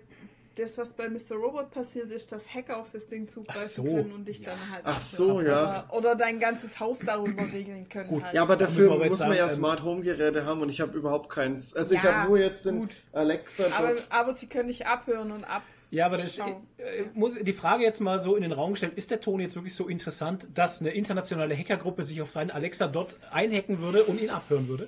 das, 0.55 0.77
was 0.77 0.93
bei 0.93 1.09
Mr. 1.09 1.35
Robot 1.35 1.71
passiert 1.71 2.11
ist, 2.11 2.31
dass 2.31 2.47
Hacker 2.53 2.77
auf 2.77 2.91
das 2.91 3.07
Ding 3.07 3.27
zugreifen 3.27 3.61
so. 3.69 3.83
können 3.83 4.13
und 4.13 4.27
dich 4.27 4.41
dann 4.41 4.57
halt 4.71 4.81
Ach 4.83 5.01
so, 5.01 5.41
ja. 5.41 5.85
Oder, 5.89 5.97
oder 5.97 6.15
dein 6.15 6.39
ganzes 6.39 6.79
Haus 6.79 6.99
darüber 7.03 7.43
regeln 7.51 7.89
können. 7.89 8.09
Gut. 8.09 8.23
Halt. 8.23 8.35
Ja, 8.35 8.43
aber 8.43 8.55
dafür 8.55 8.91
aber 8.91 9.05
jetzt 9.05 9.19
muss 9.19 9.27
man 9.27 9.37
ja 9.37 9.49
Smart 9.49 9.83
Home 9.83 10.01
Geräte 10.01 10.45
haben 10.45 10.61
und 10.61 10.69
ich 10.69 10.79
habe 10.81 10.95
überhaupt 10.97 11.29
keins. 11.29 11.75
Also 11.75 11.95
ich 11.95 12.03
Ja, 12.03 12.13
habe 12.13 12.29
nur 12.29 12.39
jetzt 12.39 12.65
den 12.65 12.81
gut. 12.81 12.95
Alexa 13.13 13.65
aber, 13.75 13.89
dort. 13.89 14.07
aber 14.09 14.35
sie 14.35 14.47
können 14.47 14.67
dich 14.67 14.85
abhören 14.85 15.31
und 15.31 15.43
ab. 15.43 15.63
Ja, 15.89 16.07
aber 16.07 16.17
das 16.17 16.35
Schau. 16.37 16.47
äh, 16.77 17.03
muss 17.13 17.35
die 17.39 17.53
Frage 17.53 17.83
jetzt 17.83 17.99
mal 17.99 18.19
so 18.19 18.35
in 18.35 18.41
den 18.41 18.51
Raum 18.51 18.75
stellen: 18.75 18.93
Ist 18.95 19.11
der 19.11 19.21
Ton 19.21 19.39
jetzt 19.39 19.55
wirklich 19.55 19.75
so 19.75 19.87
interessant, 19.87 20.47
dass 20.53 20.81
eine 20.81 20.89
internationale 20.91 21.55
Hackergruppe 21.55 22.03
sich 22.03 22.19
auf 22.21 22.31
seinen 22.31 22.49
Alexa 22.49 22.87
dort 22.87 23.15
einhacken 23.31 23.79
würde 23.79 24.03
und 24.03 24.19
ihn 24.19 24.31
abhören 24.31 24.67
würde? 24.67 24.87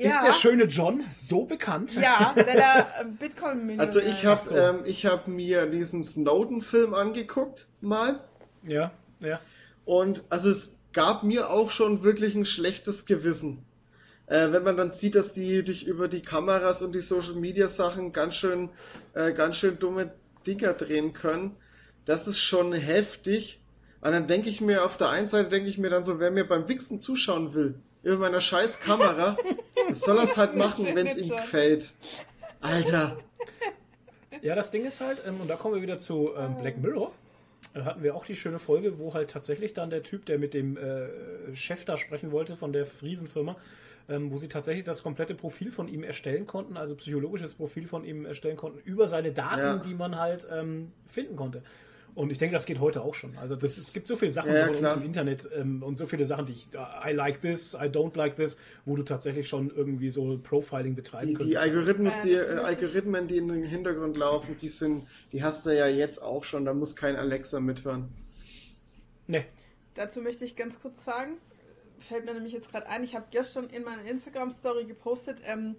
Ja, 0.00 0.10
Ist 0.10 0.22
der 0.22 0.32
schöne 0.32 0.64
John 0.64 1.04
so 1.12 1.44
bekannt? 1.44 1.94
ja 1.94 2.32
weil 2.36 2.46
er 2.46 3.04
bitcoin 3.18 3.80
Also 3.80 3.98
ich 3.98 4.24
habe 4.24 4.40
so. 4.40 4.54
ähm, 4.56 4.82
ich 4.84 5.04
hab 5.06 5.26
mir 5.26 5.66
diesen 5.66 6.02
Snowden-Film 6.04 6.94
angeguckt 6.94 7.66
mal 7.80 8.20
Ja, 8.62 8.92
ja. 9.18 9.40
und 9.84 10.22
also 10.28 10.50
es 10.50 10.78
gab 10.92 11.24
mir 11.24 11.50
auch 11.50 11.70
schon 11.70 12.02
wirklich 12.04 12.34
ein 12.36 12.44
schlechtes 12.44 13.06
Gewissen. 13.06 13.64
Äh, 14.26 14.52
wenn 14.52 14.62
man 14.62 14.76
dann 14.76 14.90
sieht, 14.92 15.14
dass 15.16 15.32
die 15.32 15.64
dich 15.64 15.86
über 15.86 16.06
die 16.06 16.22
Kameras 16.22 16.80
und 16.82 16.94
die 16.94 17.00
Social 17.00 17.34
Media 17.34 17.68
Sachen 17.68 18.12
ganz 18.12 18.36
schön, 18.36 18.70
äh, 19.14 19.32
ganz 19.32 19.56
schön 19.56 19.78
dumme 19.78 20.12
Dinger 20.46 20.74
drehen 20.74 21.12
können, 21.12 21.56
das 22.04 22.26
ist 22.28 22.38
schon 22.40 22.72
heftig. 22.72 23.60
Und 24.00 24.12
dann 24.12 24.26
denke 24.28 24.48
ich 24.48 24.60
mir, 24.60 24.84
auf 24.84 24.96
der 24.96 25.08
einen 25.10 25.26
Seite 25.26 25.48
denke 25.50 25.68
ich 25.68 25.76
mir 25.78 25.90
dann 25.90 26.02
so, 26.04 26.20
wer 26.20 26.30
mir 26.30 26.46
beim 26.46 26.68
Wichsen 26.68 27.00
zuschauen 27.00 27.52
will, 27.54 27.74
über 28.02 28.18
meiner 28.18 28.40
scheiß 28.40 28.80
Kamera, 28.80 29.36
soll 29.92 30.16
er 30.18 30.24
es 30.24 30.36
halt 30.36 30.56
machen, 30.56 30.86
wenn 30.94 31.06
es 31.06 31.16
ihm 31.16 31.30
gefällt. 31.30 31.92
Alter. 32.60 33.18
Ja, 34.42 34.54
das 34.54 34.70
Ding 34.70 34.84
ist 34.84 35.00
halt, 35.00 35.22
ähm, 35.26 35.40
und 35.40 35.48
da 35.48 35.56
kommen 35.56 35.74
wir 35.74 35.82
wieder 35.82 35.98
zu 35.98 36.30
ähm, 36.36 36.56
Black 36.60 36.78
Mirror. 36.78 37.12
Da 37.74 37.84
hatten 37.84 38.02
wir 38.02 38.14
auch 38.14 38.24
die 38.24 38.36
schöne 38.36 38.58
Folge, 38.58 38.98
wo 38.98 39.14
halt 39.14 39.30
tatsächlich 39.30 39.74
dann 39.74 39.90
der 39.90 40.02
Typ, 40.02 40.26
der 40.26 40.38
mit 40.38 40.54
dem 40.54 40.76
äh, 40.76 41.08
Chef 41.54 41.84
da 41.84 41.96
sprechen 41.96 42.30
wollte 42.30 42.56
von 42.56 42.72
der 42.72 42.86
Friesenfirma, 42.86 43.56
ähm, 44.08 44.30
wo 44.30 44.38
sie 44.38 44.48
tatsächlich 44.48 44.84
das 44.84 45.02
komplette 45.02 45.34
Profil 45.34 45.70
von 45.72 45.88
ihm 45.88 46.02
erstellen 46.04 46.46
konnten, 46.46 46.76
also 46.76 46.94
psychologisches 46.94 47.54
Profil 47.54 47.86
von 47.86 48.04
ihm 48.04 48.26
erstellen 48.26 48.56
konnten, 48.56 48.78
über 48.84 49.08
seine 49.08 49.32
Daten, 49.32 49.58
Ja. 49.58 49.76
die 49.76 49.94
man 49.94 50.16
halt 50.16 50.46
ähm, 50.52 50.92
finden 51.08 51.36
konnte. 51.36 51.62
Und 52.18 52.32
ich 52.32 52.38
denke, 52.38 52.52
das 52.52 52.66
geht 52.66 52.80
heute 52.80 53.02
auch 53.02 53.14
schon. 53.14 53.38
Also 53.38 53.54
das, 53.54 53.78
es 53.78 53.92
gibt 53.92 54.08
so 54.08 54.16
viele 54.16 54.32
Sachen 54.32 54.52
Ja, 54.52 54.66
von 54.66 54.74
uns 54.74 54.92
im 54.92 55.02
Internet 55.04 55.48
ähm, 55.56 55.84
und 55.84 55.96
so 55.96 56.04
viele 56.04 56.24
Sachen, 56.24 56.46
die 56.46 56.52
ich, 56.52 56.66
I 56.74 57.12
like 57.12 57.40
this, 57.42 57.74
I 57.74 57.86
don't 57.86 58.16
like 58.16 58.34
this, 58.34 58.58
wo 58.84 58.96
du 58.96 59.04
tatsächlich 59.04 59.46
schon 59.48 59.70
irgendwie 59.70 60.10
so 60.10 60.36
Profiling 60.36 60.96
betreiben 60.96 61.28
Die, 61.28 61.34
könntest. 61.34 61.52
die 61.52 61.58
Algorithmus, 61.58 62.18
Äh, 62.18 62.22
die 62.24 62.32
äh, 62.32 62.56
Algorithmen, 62.56 63.28
die 63.28 63.36
in 63.36 63.46
den 63.46 63.62
Hintergrund 63.62 64.16
laufen, 64.16 64.56
die 64.60 64.68
sind, 64.68 65.06
die 65.30 65.44
hast 65.44 65.64
du 65.64 65.70
ja 65.70 65.86
jetzt 65.86 66.18
auch 66.20 66.42
schon. 66.42 66.64
Da 66.64 66.74
muss 66.74 66.96
kein 66.96 67.14
Alexa 67.14 67.60
mithören. 67.60 68.08
nee. 69.28 69.44
Dazu 69.94 70.20
möchte 70.20 70.44
ich 70.44 70.56
ganz 70.56 70.80
kurz 70.80 71.04
sagen, 71.04 71.34
fällt 72.00 72.24
mir 72.24 72.34
nämlich 72.34 72.52
jetzt 72.52 72.70
gerade 72.72 72.88
ein, 72.88 73.04
ich 73.04 73.14
habe 73.14 73.26
gestern 73.30 73.68
in 73.70 73.84
meiner 73.84 74.04
Instagram-Story 74.04 74.86
gepostet, 74.86 75.38
ähm, 75.44 75.76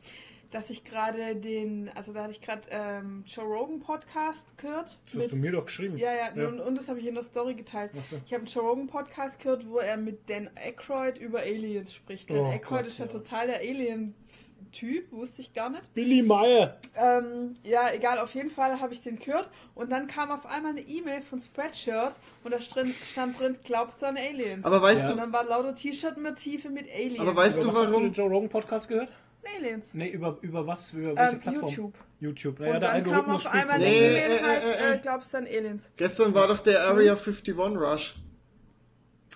dass 0.51 0.69
ich 0.71 0.83
gerade 0.83 1.35
den, 1.35 1.91
also 1.95 2.11
da 2.11 2.23
hatte 2.23 2.31
ich 2.31 2.41
gerade 2.41 2.61
ähm, 2.71 3.23
Joe 3.27 3.45
Rogan 3.45 3.79
Podcast 3.79 4.57
gehört. 4.57 4.97
Das 5.05 5.15
hast 5.23 5.31
du 5.31 5.35
mir 5.35 5.51
doch 5.51 5.65
geschrieben. 5.65 5.97
Ja, 5.97 6.11
ja, 6.13 6.29
Ja. 6.35 6.47
Und, 6.47 6.59
und 6.59 6.75
das 6.75 6.87
habe 6.89 6.99
ich 6.99 7.05
in 7.05 7.13
der 7.15 7.23
Story 7.23 7.53
geteilt. 7.53 7.91
So. 8.03 8.15
Ich 8.25 8.33
habe 8.33 8.43
einen 8.43 8.45
Joe 8.51 8.63
Rogan 8.63 8.87
Podcast 8.87 9.39
gehört, 9.39 9.67
wo 9.69 9.77
er 9.77 9.97
mit 9.97 10.27
Dan 10.29 10.49
Aykroyd 10.55 11.17
über 11.17 11.39
Aliens 11.41 11.93
spricht. 11.93 12.29
Dan 12.29 12.37
Oh 12.37 12.45
Aykroyd 12.45 12.79
Gott, 12.81 12.87
ist 12.87 12.97
ja, 12.99 13.05
ja. 13.05 13.11
total 13.11 13.45
der 13.47 13.59
Alien-Typ, 13.59 15.11
wusste 15.11 15.41
ich 15.41 15.53
gar 15.53 15.69
nicht. 15.69 15.93
Billy 15.93 16.21
Meyer. 16.23 16.77
Ähm, 16.95 17.55
ja, 17.63 17.91
egal, 17.93 18.17
auf 18.19 18.33
jeden 18.33 18.49
Fall 18.49 18.79
habe 18.79 18.93
ich 18.93 19.01
den 19.01 19.19
gehört 19.19 19.49
und 19.75 19.91
dann 19.91 20.07
kam 20.07 20.31
auf 20.31 20.45
einmal 20.47 20.71
eine 20.71 20.81
E-Mail 20.81 21.21
von 21.21 21.39
Spreadshirt 21.39 22.15
und 22.43 22.51
da 22.51 22.59
stand 22.59 23.39
drin, 23.39 23.57
glaubst 23.63 24.01
du 24.01 24.07
an 24.07 24.17
Aliens? 24.17 24.65
Aber 24.65 24.81
weißt 24.81 25.05
Ja. 25.05 25.11
Und 25.11 25.17
dann 25.17 25.31
war 25.33 25.43
lauter 25.43 25.75
T-Shirt-Motive 25.75 26.69
mit 26.69 26.87
Aliens. 26.91 27.19
Aber 27.19 27.35
weißt 27.35 27.59
Aber 27.59 27.67
du 27.67 27.73
was 27.75 27.81
hast 27.83 27.89
du 27.89 27.93
warum? 27.93 28.03
den 28.05 28.13
Joe 28.13 28.29
Rogan 28.29 28.49
Podcast 28.49 28.87
gehört? 28.89 29.09
Aliens. 29.57 29.93
Nee, 29.93 30.09
über, 30.09 30.37
über 30.41 30.65
was? 30.67 30.93
Über 30.93 31.15
welche 31.15 31.33
Ähm, 31.33 31.39
Plattform? 31.41 31.69
YouTube. 31.69 31.93
YouTube. 32.19 32.59
Naja, 32.59 32.73
Und 32.73 32.79
der 32.81 32.91
dann 32.93 33.03
kam 33.03 33.13
Algorithmus 33.13 33.45
auf 33.45 33.51
spielt 33.51 33.63
einmal 33.63 33.77
zusammen. 33.77 33.93
Nee, 33.95 34.17
äh, 34.17 34.43
halt, 34.43 34.63
äh, 34.63 34.71
äh, 34.71 34.93
äh. 34.95 34.99
glaubst 34.99 35.33
du 35.33 35.37
an 35.37 35.45
Aliens. 35.45 35.89
Gestern 35.95 36.33
war 36.33 36.47
doch 36.47 36.59
der 36.59 36.83
Area 36.83 37.13
51 37.13 37.57
Rush. 37.57 38.15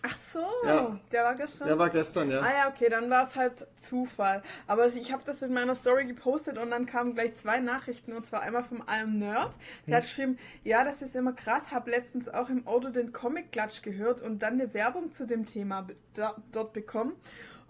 Ach 0.06 0.18
so, 0.34 0.46
Ja. 0.68 1.00
der 1.14 1.24
war 1.24 1.36
gestern. 1.36 1.66
Der 1.66 1.80
war 1.80 1.90
gestern, 1.90 2.30
ja. 2.30 2.42
Ah 2.42 2.52
ja, 2.52 2.70
okay, 2.70 2.90
dann 2.90 3.10
war 3.10 3.26
es 3.26 3.38
halt 3.38 3.66
Zufall. 3.78 4.44
Aber 4.68 4.86
ich 4.86 5.14
habe 5.14 5.24
das 5.26 5.42
in 5.42 5.54
meiner 5.54 5.76
Story 5.76 6.06
gepostet 6.06 6.58
und 6.58 6.72
dann 6.72 6.86
kamen 6.86 7.14
gleich 7.14 7.36
zwei 7.38 7.62
Nachrichten 7.62 8.12
und 8.12 8.26
zwar 8.26 8.42
einmal 8.42 8.66
vom 8.66 8.82
einem 8.86 9.20
Nerd. 9.20 9.54
Der 9.88 9.98
hat 9.98 10.04
geschrieben, 10.04 10.38
ja, 10.66 10.84
das 10.84 11.02
ist 11.02 11.16
immer 11.16 11.32
krass, 11.32 11.72
habe 11.72 11.90
letztens 11.90 12.28
auch 12.28 12.50
im 12.50 12.68
Auto 12.68 12.90
den 12.90 13.14
Comic-Klatsch 13.14 13.82
gehört 13.82 14.22
und 14.22 14.40
dann 14.40 14.56
eine 14.56 14.74
Werbung 14.74 15.14
zu 15.14 15.26
dem 15.26 15.46
Thema 15.46 15.88
dort 16.52 16.74
bekommen. 16.74 17.14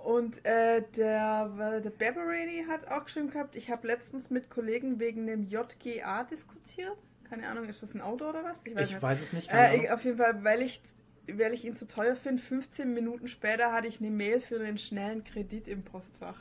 Und 0.03 0.43
äh, 0.45 0.83
der, 0.97 1.79
der 1.79 1.89
Barbarady 1.89 2.65
hat 2.67 2.87
auch 2.91 3.05
geschrieben 3.05 3.29
gehabt, 3.29 3.55
ich 3.55 3.71
habe 3.71 3.87
letztens 3.87 4.29
mit 4.29 4.49
Kollegen 4.49 4.99
wegen 4.99 5.27
dem 5.27 5.43
JGA 5.43 6.25
diskutiert. 6.25 6.97
Keine 7.29 7.47
Ahnung, 7.47 7.69
ist 7.69 7.83
das 7.83 7.93
ein 7.93 8.01
Auto 8.01 8.27
oder 8.27 8.43
was? 8.43 8.65
Ich 8.65 8.75
nicht. 8.75 9.01
weiß 9.01 9.21
es 9.21 9.31
nicht. 9.31 9.49
Äh, 9.51 9.77
ich, 9.77 9.91
auf 9.91 10.03
jeden 10.03 10.17
Fall, 10.17 10.43
weil 10.43 10.61
ich, 10.61 10.81
weil 11.27 11.53
ich 11.53 11.63
ihn 11.63 11.77
zu 11.77 11.87
teuer 11.87 12.17
finde, 12.17 12.43
15 12.43 12.93
Minuten 12.93 13.29
später 13.29 13.71
hatte 13.71 13.87
ich 13.87 14.01
eine 14.01 14.09
Mail 14.09 14.41
für 14.41 14.59
einen 14.59 14.77
schnellen 14.77 15.23
Kredit 15.23 15.67
im 15.67 15.83
Postfach. 15.83 16.37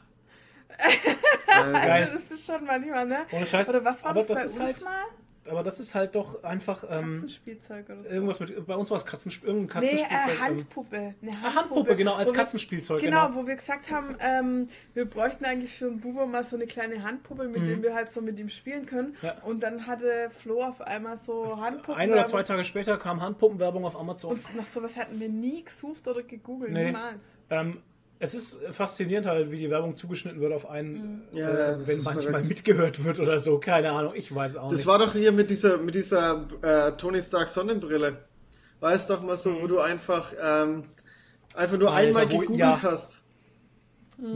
Äh. 1.55 1.55
Also 1.55 2.13
das 2.15 2.31
ist 2.31 2.47
schon 2.47 2.65
manchmal, 2.65 3.07
ne? 3.07 3.27
Ohne 3.31 3.45
Scheiß. 3.45 3.69
Oder 3.69 3.85
was 3.85 4.03
war 4.03 4.11
aber 4.13 4.21
das, 4.21 4.29
das 4.29 4.39
bei 4.39 4.45
ist 4.47 4.59
uns 4.59 4.65
halt, 4.65 4.85
mal? 4.85 5.05
Aber 5.49 5.63
das 5.63 5.81
ist 5.81 5.95
halt 5.95 6.15
doch 6.15 6.45
einfach 6.45 6.85
ähm, 6.89 7.13
Katzenspielzeug 7.21 7.87
oder 7.91 8.03
so. 8.05 8.09
irgendwas 8.09 8.41
mit. 8.41 8.67
Bei 8.67 8.75
uns 8.77 8.91
war 8.91 8.97
es 8.97 9.05
Katzen, 9.07 9.33
irgendein 9.45 9.83
Nee, 9.83 9.89
Katzenspielzeug. 9.97 10.29
äh, 10.29 10.33
ähm, 10.35 10.41
Handpuppe. 10.41 10.97
Eine 10.97 11.31
Ah, 11.43 11.55
Handpuppe, 11.55 11.97
genau, 11.97 12.15
als 12.15 12.29
Wo 12.31 12.35
wir- 12.35 12.39
Katzenspielzeug, 12.41 13.03
Genau, 13.03 13.29
genau. 13.29 13.41
wo 13.43 13.47
wir 13.47 13.57
gesagt 13.57 13.91
haben, 13.91 14.17
ähm, 14.21 14.69
wir 14.95 15.05
bräuchten 15.05 15.45
eigentlich 15.45 15.73
für 15.75 15.87
einen 15.87 16.01
Bubo 16.01 16.27
mal 16.27 16.45
so 16.45 16.57
eine 16.57 16.67
kleine 16.67 17.03
Handpuppe, 17.03 17.49
mit 17.49 17.63
Mhm. 17.63 17.67
dem 17.69 17.83
wir 17.83 17.95
halt 17.95 18.13
so 18.13 18.21
mit 18.21 18.39
ihm 18.39 18.49
spielen 18.49 18.87
können. 18.87 19.17
Ja. 19.23 19.35
Und 19.43 19.63
dann 19.63 19.87
hatte 19.87 20.31
Flo 20.43 20.63
auf 20.63 20.81
einmal 20.81 21.17
so 21.19 21.61
Handpuppen. 21.61 21.95
Ein 22.01 22.11
oder 22.13 22.27
zwei 22.27 22.43
Tage 22.43 22.65
später 22.65 22.97
kam 22.99 23.21
Handpumpenwerbung 23.21 23.85
auf 23.85 23.97
Amazon. 23.99 24.33
Und 24.33 24.57
nach 24.57 24.67
sowas 24.67 24.97
hatten 24.97 25.19
wir 25.19 25.29
nie 25.29 25.65
gesucht 25.65 26.07
oder 26.07 26.23
gegoogelt, 26.23 26.73
Nee. 26.73 26.87
niemals. 26.87 27.21
Ähm, 27.51 27.83
es 28.25 28.35
ist 28.35 28.61
faszinierend 28.71 29.27
halt, 29.27 29.51
wie 29.51 29.59
die 29.59 29.69
Werbung 29.69 29.97
zugeschnitten 29.97 30.41
wird 30.41 30.53
auf 30.53 30.71
einen, 30.71 31.23
Ja, 31.33 31.49
äh, 31.49 31.55
das 31.79 31.87
wenn 31.89 31.99
ist 31.99 32.05
manchmal 32.05 32.25
verrückt. 32.33 32.49
mitgehört 32.49 33.05
wird 33.05 33.19
oder 33.19 33.39
so. 33.41 33.59
Keine 33.59 33.91
Ahnung, 33.91 34.13
ich 34.15 34.33
weiß 34.35 34.57
auch 34.57 34.69
Das 34.71 34.79
nicht. 34.81 34.87
war 34.87 34.99
doch 35.01 35.13
hier 35.13 35.33
mit 35.33 35.51
dieser, 35.51 35.77
mit 35.79 35.95
dieser 35.97 36.47
äh, 36.63 36.93
Tony 36.93 37.21
Stark 37.21 37.49
Sonnenbrille. 37.49 38.19
War 38.81 38.93
es 38.95 39.07
doch 39.09 39.23
mal 39.23 39.37
so, 39.37 39.61
wo 39.61 39.67
du 39.67 39.81
einfach, 39.81 40.33
ähm, 40.41 40.85
einfach 41.57 41.77
nur 41.79 41.93
Alter, 41.93 42.09
einmal 42.21 42.31
wo- 42.33 42.39
gegoogelt 42.39 42.59
ja. 42.61 42.83
hast. 42.83 43.23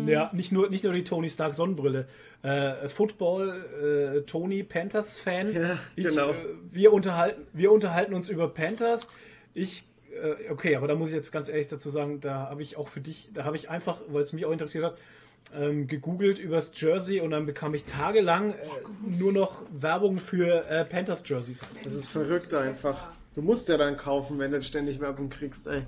Ja, 0.06 0.30
nicht 0.32 0.50
nur, 0.50 0.68
nicht 0.68 0.82
nur 0.82 0.92
die 0.92 1.04
Tony 1.04 1.30
Stark 1.30 1.54
Sonnenbrille. 1.54 2.08
Äh, 2.42 2.88
Football, 2.88 4.16
äh, 4.16 4.22
Tony 4.22 4.64
Panthers 4.64 5.18
Fan. 5.18 5.52
Ja, 5.52 5.78
ich, 5.94 6.06
genau. 6.08 6.30
Äh, 6.30 6.34
wir, 6.70 6.92
unterhalten, 6.92 7.46
wir 7.52 7.70
unterhalten 7.70 8.14
uns 8.14 8.28
über 8.28 8.48
Panthers. 8.52 9.08
Ich, 9.54 9.84
äh, 10.16 10.50
okay, 10.50 10.76
aber 10.76 10.88
da 10.88 10.94
muss 10.94 11.08
ich 11.08 11.14
jetzt 11.14 11.30
ganz 11.32 11.48
ehrlich 11.48 11.68
dazu 11.68 11.90
sagen, 11.90 12.20
da 12.20 12.48
habe 12.50 12.62
ich 12.62 12.76
auch 12.76 12.88
für 12.88 13.00
dich, 13.00 13.30
da 13.34 13.44
habe 13.44 13.56
ich 13.56 13.70
einfach, 13.70 14.00
weil 14.08 14.22
es 14.22 14.32
mich 14.32 14.44
auch 14.46 14.52
interessiert 14.52 14.84
hat, 14.84 14.98
ähm, 15.54 15.86
gegoogelt 15.86 16.38
übers 16.38 16.72
Jersey 16.74 17.20
und 17.20 17.30
dann 17.30 17.46
bekam 17.46 17.74
ich 17.74 17.84
tagelang 17.84 18.52
äh, 18.52 18.56
nur 19.06 19.32
noch 19.32 19.64
Werbung 19.70 20.18
für 20.18 20.66
äh, 20.68 20.84
Panthers 20.84 21.22
Jerseys. 21.26 21.62
Das 21.84 21.94
ist 21.94 22.08
verrückt 22.08 22.52
einfach. 22.54 23.08
Du 23.34 23.42
musst 23.42 23.68
ja 23.68 23.76
dann 23.76 23.96
kaufen, 23.96 24.38
wenn 24.38 24.50
du 24.50 24.60
ständig 24.62 24.98
Werbung 25.00 25.28
kriegst, 25.28 25.66
ey. 25.66 25.84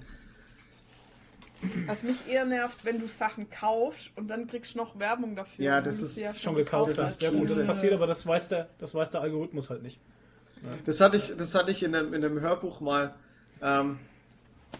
Was 1.87 2.05
mich 2.05 2.29
eher 2.29 2.45
nervt, 2.45 2.85
wenn 2.85 3.01
du 3.01 3.09
Sachen 3.09 3.51
kaufst 3.51 4.11
und 4.15 4.29
dann 4.29 4.47
kriegst 4.47 4.75
du 4.75 4.79
noch 4.79 4.97
Werbung 4.99 5.35
dafür. 5.35 5.65
Ja, 5.65 5.81
das 5.81 5.99
du 5.99 6.05
ist 6.05 6.21
ja 6.21 6.33
Schon 6.35 6.55
gekauft 6.55 6.91
Das 6.93 6.99
hast. 6.99 7.11
ist 7.15 7.23
Ja 7.23 7.31
gut, 7.31 7.51
das 7.51 7.65
passiert, 7.67 7.95
aber 7.95 8.07
das 8.07 8.25
weiß 8.25 8.51
der, 8.51 8.69
das 8.79 8.95
weiß 8.95 9.11
der 9.11 9.23
Algorithmus 9.23 9.71
halt 9.71 9.83
nicht. 9.83 9.99
Das 10.85 11.01
hatte 11.01 11.17
ich, 11.17 11.37
das 11.37 11.55
hatte 11.55 11.71
ich 11.73 11.83
in 11.83 11.95
einem, 11.95 12.15
in 12.15 12.25
einem 12.25 12.41
Hörbuch 12.41 12.81
mal. 12.81 13.15
Ähm, 13.61 13.99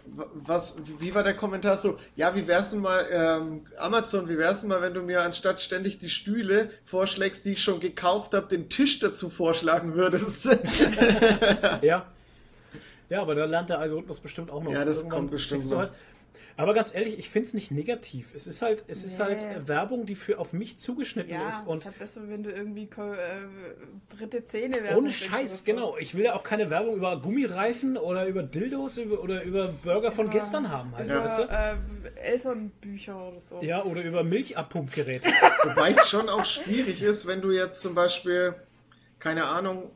was, 0.05 0.77
wie 0.99 1.13
war 1.13 1.23
der 1.23 1.35
Kommentar 1.35 1.77
so? 1.77 1.97
Ja, 2.15 2.35
wie 2.35 2.47
wär's 2.47 2.71
denn 2.71 2.81
mal, 2.81 3.05
ähm, 3.11 3.65
Amazon, 3.77 4.27
wie 4.27 4.37
wär's 4.37 4.61
denn 4.61 4.69
mal, 4.69 4.81
wenn 4.81 4.93
du 4.93 5.01
mir 5.01 5.21
anstatt 5.21 5.59
ständig 5.59 5.99
die 5.99 6.09
Stühle 6.09 6.71
vorschlägst, 6.85 7.45
die 7.45 7.53
ich 7.53 7.63
schon 7.63 7.79
gekauft 7.79 8.33
habe, 8.33 8.47
den 8.47 8.69
Tisch 8.69 8.99
dazu 8.99 9.29
vorschlagen 9.29 9.95
würdest? 9.95 10.47
Ja. 11.81 12.05
Ja, 13.09 13.23
aber 13.23 13.33
da 13.33 13.45
lernt 13.45 13.69
der 13.69 13.79
Algorithmus 13.79 14.19
bestimmt 14.19 14.51
auch 14.51 14.61
noch. 14.61 14.71
Ja, 14.71 14.85
das 14.85 14.97
Irgendwann 14.97 15.17
kommt 15.17 15.31
bestimmt 15.31 15.67
noch. 15.67 15.79
Halt, 15.79 15.91
aber 16.63 16.73
ganz 16.73 16.93
ehrlich, 16.93 17.17
ich 17.17 17.29
finde 17.29 17.47
es 17.47 17.53
nicht 17.53 17.71
negativ. 17.71 18.33
Es 18.35 18.45
ist 18.47 18.61
halt, 18.61 18.83
es 18.87 19.03
ist 19.03 19.17
Nee. 19.17 19.23
halt 19.25 19.43
äh, 19.43 19.67
Werbung, 19.67 20.05
die 20.05 20.15
für 20.15 20.39
auf 20.39 20.51
mich 20.53 20.77
zugeschnitten 20.77 21.31
Ja, 21.33 21.47
ist. 21.47 21.65
und 21.65 21.77
ist 21.79 21.85
halt 21.85 21.99
besser, 21.99 22.21
wenn 22.27 22.43
du 22.43 22.51
irgendwie 22.51 22.83
äh, 22.83 24.15
dritte 24.17 24.43
Zähne 24.45 24.75
ohne 24.77 24.83
Werbung 24.83 25.03
kriegst 25.05 25.23
Scheiß, 25.23 25.63
genau. 25.63 25.95
Ich 25.97 26.15
will 26.15 26.25
ja 26.25 26.35
auch 26.35 26.43
keine 26.43 26.69
Werbung 26.69 26.95
über 26.95 27.19
Gummireifen 27.21 27.97
oder 27.97 28.25
über 28.25 28.43
Dildos 28.43 28.97
über, 28.97 29.21
oder 29.23 29.43
über 29.43 29.69
Burger 29.69 30.11
von 30.11 30.29
gestern 30.29 30.69
haben. 30.69 30.93
Halt, 30.95 31.05
Über 31.09 31.23
weißt 31.23 31.39
du? 31.39 31.43
äh, 31.43 31.75
Elternbücher 32.21 33.15
oder 33.15 33.41
so. 33.41 33.61
Ja, 33.61 33.83
oder 33.83 34.01
über 34.03 34.23
Milchabpumpgeräte. 34.23 35.29
Wobei 35.63 35.91
es 35.91 36.09
schon 36.09 36.29
auch 36.29 36.45
schwierig 36.45 37.01
ist, 37.01 37.25
wenn 37.27 37.41
du 37.41 37.51
jetzt 37.51 37.81
zum 37.81 37.95
Beispiel, 37.95 38.53
keine 39.19 39.45
Ahnung, 39.45 39.91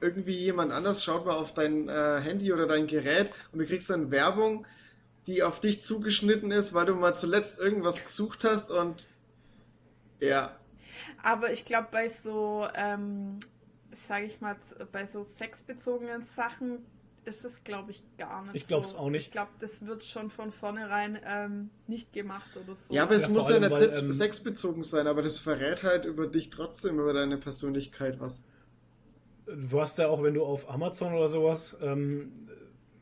irgendwie 0.00 0.32
jemand 0.38 0.72
anders 0.72 1.04
schaut 1.04 1.26
mal 1.26 1.34
auf 1.36 1.52
dein 1.54 1.88
äh, 1.88 2.20
Handy 2.22 2.52
oder 2.52 2.66
dein 2.66 2.86
Gerät 2.86 3.30
und 3.52 3.58
du 3.60 3.66
kriegst 3.66 3.90
dann 3.90 4.10
Werbung, 4.10 4.66
die 5.30 5.42
auf 5.42 5.60
dich 5.60 5.82
zugeschnitten 5.82 6.50
ist, 6.50 6.74
weil 6.74 6.86
du 6.86 6.94
mal 6.94 7.14
zuletzt 7.14 7.58
irgendwas 7.58 8.04
gesucht 8.04 8.44
hast 8.44 8.70
und 8.70 9.06
ja, 10.20 10.56
Aber 11.22 11.52
ich 11.52 11.64
glaube, 11.64 11.88
bei 11.90 12.08
so, 12.08 12.66
ähm, 12.74 13.40
sage 14.08 14.26
ich 14.26 14.40
mal, 14.40 14.56
bei 14.92 15.06
so 15.06 15.24
sexbezogenen 15.24 16.24
Sachen 16.24 16.84
ist 17.24 17.44
es, 17.44 17.62
glaube 17.64 17.90
ich, 17.92 18.02
gar 18.18 18.42
nicht 18.44 18.56
Ich 18.56 18.66
glaub's 18.66 18.92
so. 18.92 18.98
auch 18.98 19.10
nicht. 19.10 19.26
Ich 19.26 19.30
glaube, 19.30 19.52
das 19.60 19.84
wird 19.86 20.04
schon 20.04 20.30
von 20.30 20.52
vornherein 20.52 21.18
ähm, 21.24 21.70
nicht 21.86 22.12
gemacht 22.12 22.56
oder 22.56 22.76
so. 22.76 22.94
ja, 22.94 23.02
aber 23.04 23.14
es 23.14 23.28
Ja, 23.28 23.28
muss 23.28 23.48
ja 23.48 23.58
nicht 23.58 23.70
weil, 23.70 23.76
sex 23.76 23.98
ähm, 23.98 24.12
sexbezogen 24.12 24.84
sein, 24.84 25.06
aber 25.06 25.22
das 25.22 25.38
verrät 25.38 25.82
halt 25.82 26.04
über 26.04 26.26
dich 26.26 26.50
trotzdem, 26.50 26.98
über 27.00 27.12
deine 27.12 27.38
Persönlichkeit 27.38 28.20
was. 28.20 28.44
Du 29.46 29.80
hast 29.80 29.98
ja 29.98 30.08
auch, 30.08 30.22
wenn 30.22 30.34
du 30.34 30.44
auf 30.44 30.68
Amazon 30.70 31.12
oder 31.14 31.28
sowas, 31.28 31.76
ähm, 31.82 32.48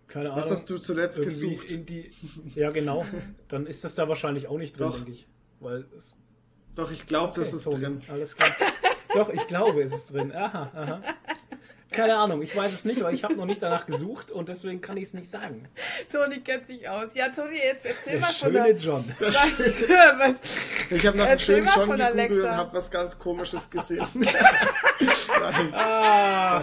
keine 0.09 0.31
Ahnung. 0.33 0.45
Was 0.45 0.51
hast 0.51 0.71
du 0.71 0.79
zuletzt 0.79 1.23
gesucht? 1.23 1.71
in 1.71 1.87
die. 1.87 2.11
Ja, 2.55 2.71
genau. 2.71 3.05
Dann 3.49 3.67
ist 3.67 3.85
das 3.85 3.95
da 3.95 4.09
wahrscheinlich 4.09 4.49
auch 4.49 4.59
nicht 4.59 4.79
drin, 4.79 4.89
Doch. 4.89 4.97
denke 4.97 5.13
ich. 5.13 5.27
Weil 5.61 5.87
es 5.97 6.17
Doch, 6.75 6.91
ich 6.91 7.07
glaube, 7.07 7.39
das 7.39 7.49
Okay, 7.49 7.57
ist 7.57 7.65
Toni, 7.65 7.85
drin. 7.85 8.03
Alles 8.09 8.37
klar. 8.37 8.51
Doch, 9.15 9.29
ich 9.31 9.47
glaube, 9.47 9.83
es 9.83 9.93
ist 9.93 10.13
drin. 10.13 10.33
Aha, 10.35 10.71
aha. 10.75 11.01
Keine 11.91 12.17
Ahnung, 12.19 12.43
ich 12.43 12.55
weiß 12.55 12.71
es 12.71 12.85
nicht, 12.85 13.03
weil 13.03 13.15
ich 13.15 13.25
habe 13.25 13.35
noch 13.35 13.47
nicht 13.47 13.63
danach 13.63 13.87
gesucht 13.87 14.31
und 14.31 14.51
deswegen 14.51 14.83
kann 14.83 14.99
ich 14.99 15.05
es 15.05 15.15
nicht 15.15 15.31
sagen. 15.31 15.69
Toni 16.13 16.41
kennt 16.41 16.67
sich 16.67 16.87
aus. 16.87 17.15
Ja, 17.15 17.31
Toni, 17.31 17.57
jetzt 17.57 17.87
erzähl 17.87 18.13
Der 18.13 18.21
mal 18.21 18.27
von 18.27 18.53
schöne 18.53 18.75
der... 18.75 18.77
John. 18.77 19.05
Das 19.19 19.35
Was, 19.35 19.59
was, 19.89 20.35
Ich 20.91 21.07
habe 21.07 21.17
nach 21.17 21.25
einem 21.25 21.39
Erzähl 21.39 21.63
schönen 21.63 21.65
mal 21.65 21.75
John 21.75 22.17
gegoogelt 22.17 22.45
und 22.45 22.57
habe 22.57 22.77
was 22.77 22.91
ganz 22.91 23.19
Komisches 23.19 23.71
gesehen. 23.71 24.07
Ah, 25.73 26.63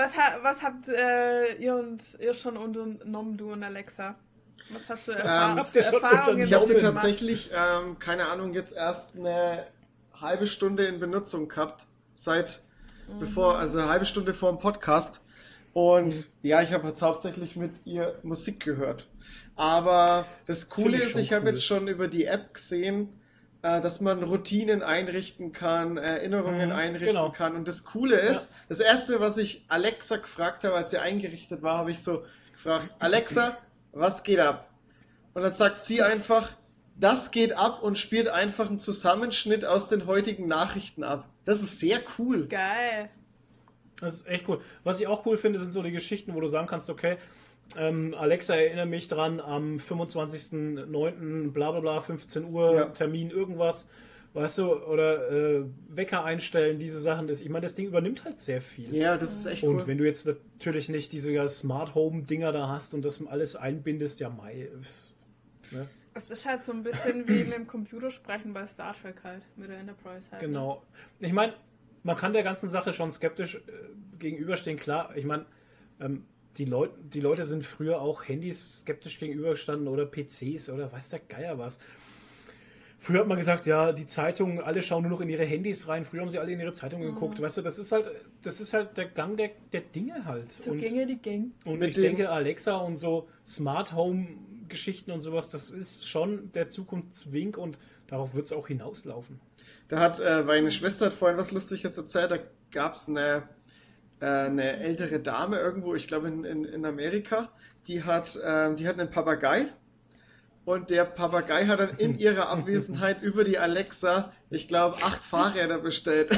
was, 0.00 0.16
ha- 0.16 0.38
was 0.42 0.62
habt 0.62 0.88
äh, 0.88 1.54
ihr 1.56 1.74
und 1.74 2.02
ihr 2.18 2.34
schon 2.34 2.56
unternommen, 2.56 3.36
du 3.36 3.52
und 3.52 3.62
Alexa? 3.62 4.14
Was 4.70 4.88
hast 4.88 5.08
du 5.08 5.12
erfahren? 5.12 5.58
habt 5.58 5.74
ihr 5.74 5.82
schon 5.82 6.02
Erfahrungen 6.02 6.42
Ich 6.42 6.52
habe 6.52 6.64
sie 6.64 6.76
tatsächlich, 6.76 7.50
ähm, 7.52 7.98
keine 7.98 8.26
Ahnung, 8.28 8.52
jetzt 8.54 8.72
erst 8.74 9.16
eine 9.16 9.66
halbe 10.20 10.46
Stunde 10.46 10.84
in 10.86 11.00
Benutzung 11.00 11.48
gehabt. 11.48 11.86
Seit 12.14 12.60
bevor, 13.18 13.58
also 13.58 13.78
eine 13.78 13.88
halbe 13.88 14.06
Stunde 14.06 14.34
vor 14.34 14.50
dem 14.52 14.58
Podcast. 14.58 15.20
Und 15.72 16.28
ja, 16.42 16.62
ich 16.62 16.72
habe 16.72 16.88
jetzt 16.88 17.02
hauptsächlich 17.02 17.56
mit 17.56 17.72
ihr 17.84 18.18
Musik 18.22 18.60
gehört. 18.64 19.08
Aber 19.56 20.26
das 20.46 20.68
Coole 20.68 20.96
ich 20.96 21.04
ist, 21.04 21.16
ich 21.16 21.32
habe 21.32 21.46
cool. 21.46 21.52
jetzt 21.52 21.64
schon 21.64 21.88
über 21.88 22.08
die 22.08 22.24
App 22.26 22.54
gesehen, 22.54 23.19
dass 23.62 24.00
man 24.00 24.22
Routinen 24.22 24.82
einrichten 24.82 25.52
kann, 25.52 25.96
Erinnerungen 25.98 26.70
Mhm, 26.70 26.74
einrichten 26.74 27.08
genau. 27.08 27.30
kann. 27.30 27.54
Und 27.54 27.68
das 27.68 27.84
Coole 27.84 28.16
ist, 28.16 28.52
das 28.68 28.80
erste, 28.80 29.20
was 29.20 29.36
ich 29.36 29.64
Alexa 29.68 30.16
gefragt 30.16 30.64
habe, 30.64 30.74
als 30.76 30.90
sie 30.90 30.98
eingerichtet 30.98 31.62
war, 31.62 31.78
habe 31.78 31.90
ich 31.90 32.02
so 32.02 32.24
gefragt, 32.52 32.88
Alexa, 32.98 33.58
was 33.92 34.22
geht 34.22 34.40
ab? 34.40 34.70
Und 35.34 35.42
dann 35.42 35.52
sagt 35.52 35.82
sie 35.82 36.02
einfach, 36.02 36.52
das 36.96 37.30
geht 37.30 37.52
ab 37.56 37.82
und 37.82 37.98
spielt 37.98 38.28
einfach 38.28 38.68
einen 38.68 38.78
Zusammenschnitt 38.78 39.64
aus 39.64 39.88
den 39.88 40.06
heutigen 40.06 40.48
Nachrichten 40.48 41.04
ab. 41.04 41.28
Das 41.44 41.60
ist 41.62 41.80
sehr 41.80 42.00
cool. 42.18 42.46
Geil. 42.46 43.10
das 44.00 44.16
ist 44.16 44.26
echt 44.28 44.48
cool. 44.48 44.60
Was 44.84 45.00
ich 45.00 45.06
auch 45.06 45.24
cool 45.26 45.36
finde, 45.36 45.58
sind 45.58 45.72
so 45.72 45.82
die 45.82 45.90
Geschichten, 45.92 46.34
wo 46.34 46.40
du 46.40 46.46
sagen 46.46 46.66
kannst, 46.66 46.88
okay, 46.90 47.18
ähm, 47.76 48.14
Alexa, 48.18 48.54
erinnere 48.54 48.86
mich 48.86 49.08
dran 49.08 49.40
am 49.40 49.78
25.09. 49.78 51.50
bla 51.52 51.70
bla 51.72 51.80
bla, 51.80 52.00
15 52.00 52.44
Uhr, 52.44 52.74
Ja. 52.74 52.84
Termin 52.86 53.30
irgendwas. 53.30 53.86
Weißt 54.32 54.58
du, 54.58 54.72
oder 54.86 55.28
äh, 55.30 55.64
Wecker 55.88 56.24
einstellen, 56.24 56.78
diese 56.78 57.00
Sachen. 57.00 57.26
Das, 57.26 57.40
ich 57.40 57.48
meine, 57.48 57.64
das 57.64 57.74
Ding 57.74 57.86
übernimmt 57.88 58.24
halt 58.24 58.38
sehr 58.38 58.62
viel. 58.62 58.94
Ja, 58.94 59.16
das 59.18 59.34
ist 59.34 59.46
echt 59.46 59.64
Und 59.64 59.74
cool. 59.80 59.86
wenn 59.88 59.98
du 59.98 60.04
jetzt 60.04 60.24
natürlich 60.26 60.88
nicht 60.88 61.12
diese 61.12 61.48
Smart 61.48 61.96
Home 61.96 62.22
Dinger 62.22 62.52
da 62.52 62.68
hast 62.68 62.94
und 62.94 63.04
das 63.04 63.26
alles 63.26 63.56
einbindest, 63.56 64.20
ja, 64.20 64.28
Mai. 64.30 64.68
Ne? 65.72 65.88
Es 66.14 66.30
ist 66.30 66.46
halt 66.46 66.62
so 66.62 66.70
ein 66.70 66.84
bisschen 66.84 67.26
wie 67.26 67.42
mit 67.42 67.54
dem 67.54 67.66
Computersprechen 67.66 68.52
bei 68.52 68.66
Star 68.68 68.94
Trek 69.00 69.16
halt, 69.24 69.42
mit 69.56 69.68
der 69.68 69.78
Enterprise 69.78 70.24
halt. 70.30 70.42
ne? 70.42 70.48
Genau. 70.48 70.84
Ich 71.18 71.32
meine, 71.32 71.54
man 72.04 72.16
kann 72.16 72.32
der 72.32 72.44
ganzen 72.44 72.68
Sache 72.68 72.92
schon 72.92 73.10
skeptisch 73.10 73.56
äh, 73.56 73.60
gegenüberstehen, 74.20 74.78
klar. 74.78 75.16
Ich 75.16 75.24
meine, 75.24 75.44
ähm, 76.00 76.24
die, 76.58 76.64
Leut 76.64 76.90
die 77.14 77.20
Leute 77.20 77.44
sind 77.44 77.64
früher 77.64 78.00
auch 78.00 78.26
Handys 78.28 78.80
skeptisch 78.80 79.18
gegenübergestanden 79.18 79.88
oder 79.88 80.06
PCs 80.06 80.70
oder 80.70 80.90
weiß 80.92 81.10
der 81.10 81.20
Geier 81.20 81.58
was. 81.58 81.78
Früher 83.02 83.20
hat 83.20 83.28
man 83.28 83.38
gesagt, 83.38 83.64
ja, 83.64 83.92
die 83.92 84.04
Zeitungen, 84.04 84.60
alle 84.60 84.82
schauen 84.82 85.02
nur 85.04 85.12
noch 85.12 85.20
in 85.22 85.30
ihre 85.30 85.44
Handys 85.44 85.88
rein. 85.88 86.04
Früher 86.04 86.20
haben 86.20 86.28
sie 86.28 86.38
alle 86.38 86.52
in 86.52 86.60
ihre 86.60 86.74
Zeitungen 86.74 87.08
Mhm. 87.08 87.14
geguckt. 87.14 87.40
Weißt 87.40 87.56
du, 87.56 87.62
das 87.62 87.78
ist 87.78 87.92
halt, 87.92 88.10
das 88.42 88.60
ist 88.60 88.74
halt 88.74 88.96
der 88.98 89.06
Gang 89.06 89.38
der, 89.38 89.52
der 89.72 89.80
Dinge 89.80 90.26
halt. 90.26 90.52
So 90.52 90.72
und 90.72 90.80
ginge 90.80 91.06
die 91.06 91.16
Gang. 91.16 91.52
und 91.64 91.78
Mit 91.78 91.88
ich 91.90 91.94
dem- 91.94 92.02
denke, 92.02 92.28
Alexa 92.28 92.76
und 92.76 92.98
so 92.98 93.26
Smart 93.46 93.94
Home 93.94 94.26
Geschichten 94.68 95.10
und 95.12 95.20
sowas, 95.22 95.50
das 95.50 95.70
ist 95.70 96.06
schon 96.06 96.52
der 96.52 96.68
Zukunftswink 96.68 97.56
und 97.56 97.78
darauf 98.06 98.34
wird 98.34 98.44
es 98.46 98.52
auch 98.52 98.68
hinauslaufen. 98.68 99.40
Da 99.88 99.98
hat, 99.98 100.20
äh, 100.20 100.42
meine 100.42 100.70
Schwester 100.70 101.06
hat 101.06 101.12
vorhin 101.14 101.38
was 101.38 101.50
Lustiges 101.52 101.96
erzählt, 101.96 102.30
da 102.30 102.38
gab 102.70 102.94
es 102.94 103.08
eine, 103.08 103.48
eine 104.26 104.78
ältere 104.80 105.20
Dame 105.20 105.58
irgendwo, 105.58 105.94
ich 105.94 106.06
glaube 106.06 106.28
in, 106.28 106.44
in, 106.44 106.64
in 106.64 106.84
Amerika, 106.84 107.50
die 107.86 108.04
hat, 108.04 108.38
ähm, 108.44 108.76
die 108.76 108.86
hat 108.86 108.98
einen 108.98 109.10
Papagei 109.10 109.66
und 110.64 110.90
der 110.90 111.04
Papagei 111.04 111.66
hat 111.66 111.80
dann 111.80 111.96
in 111.96 112.18
ihrer 112.18 112.48
Abwesenheit 112.50 113.22
über 113.22 113.44
die 113.44 113.58
Alexa, 113.58 114.32
ich 114.50 114.68
glaube, 114.68 114.96
acht 115.02 115.24
Fahrräder 115.24 115.78
bestellt. 115.78 116.30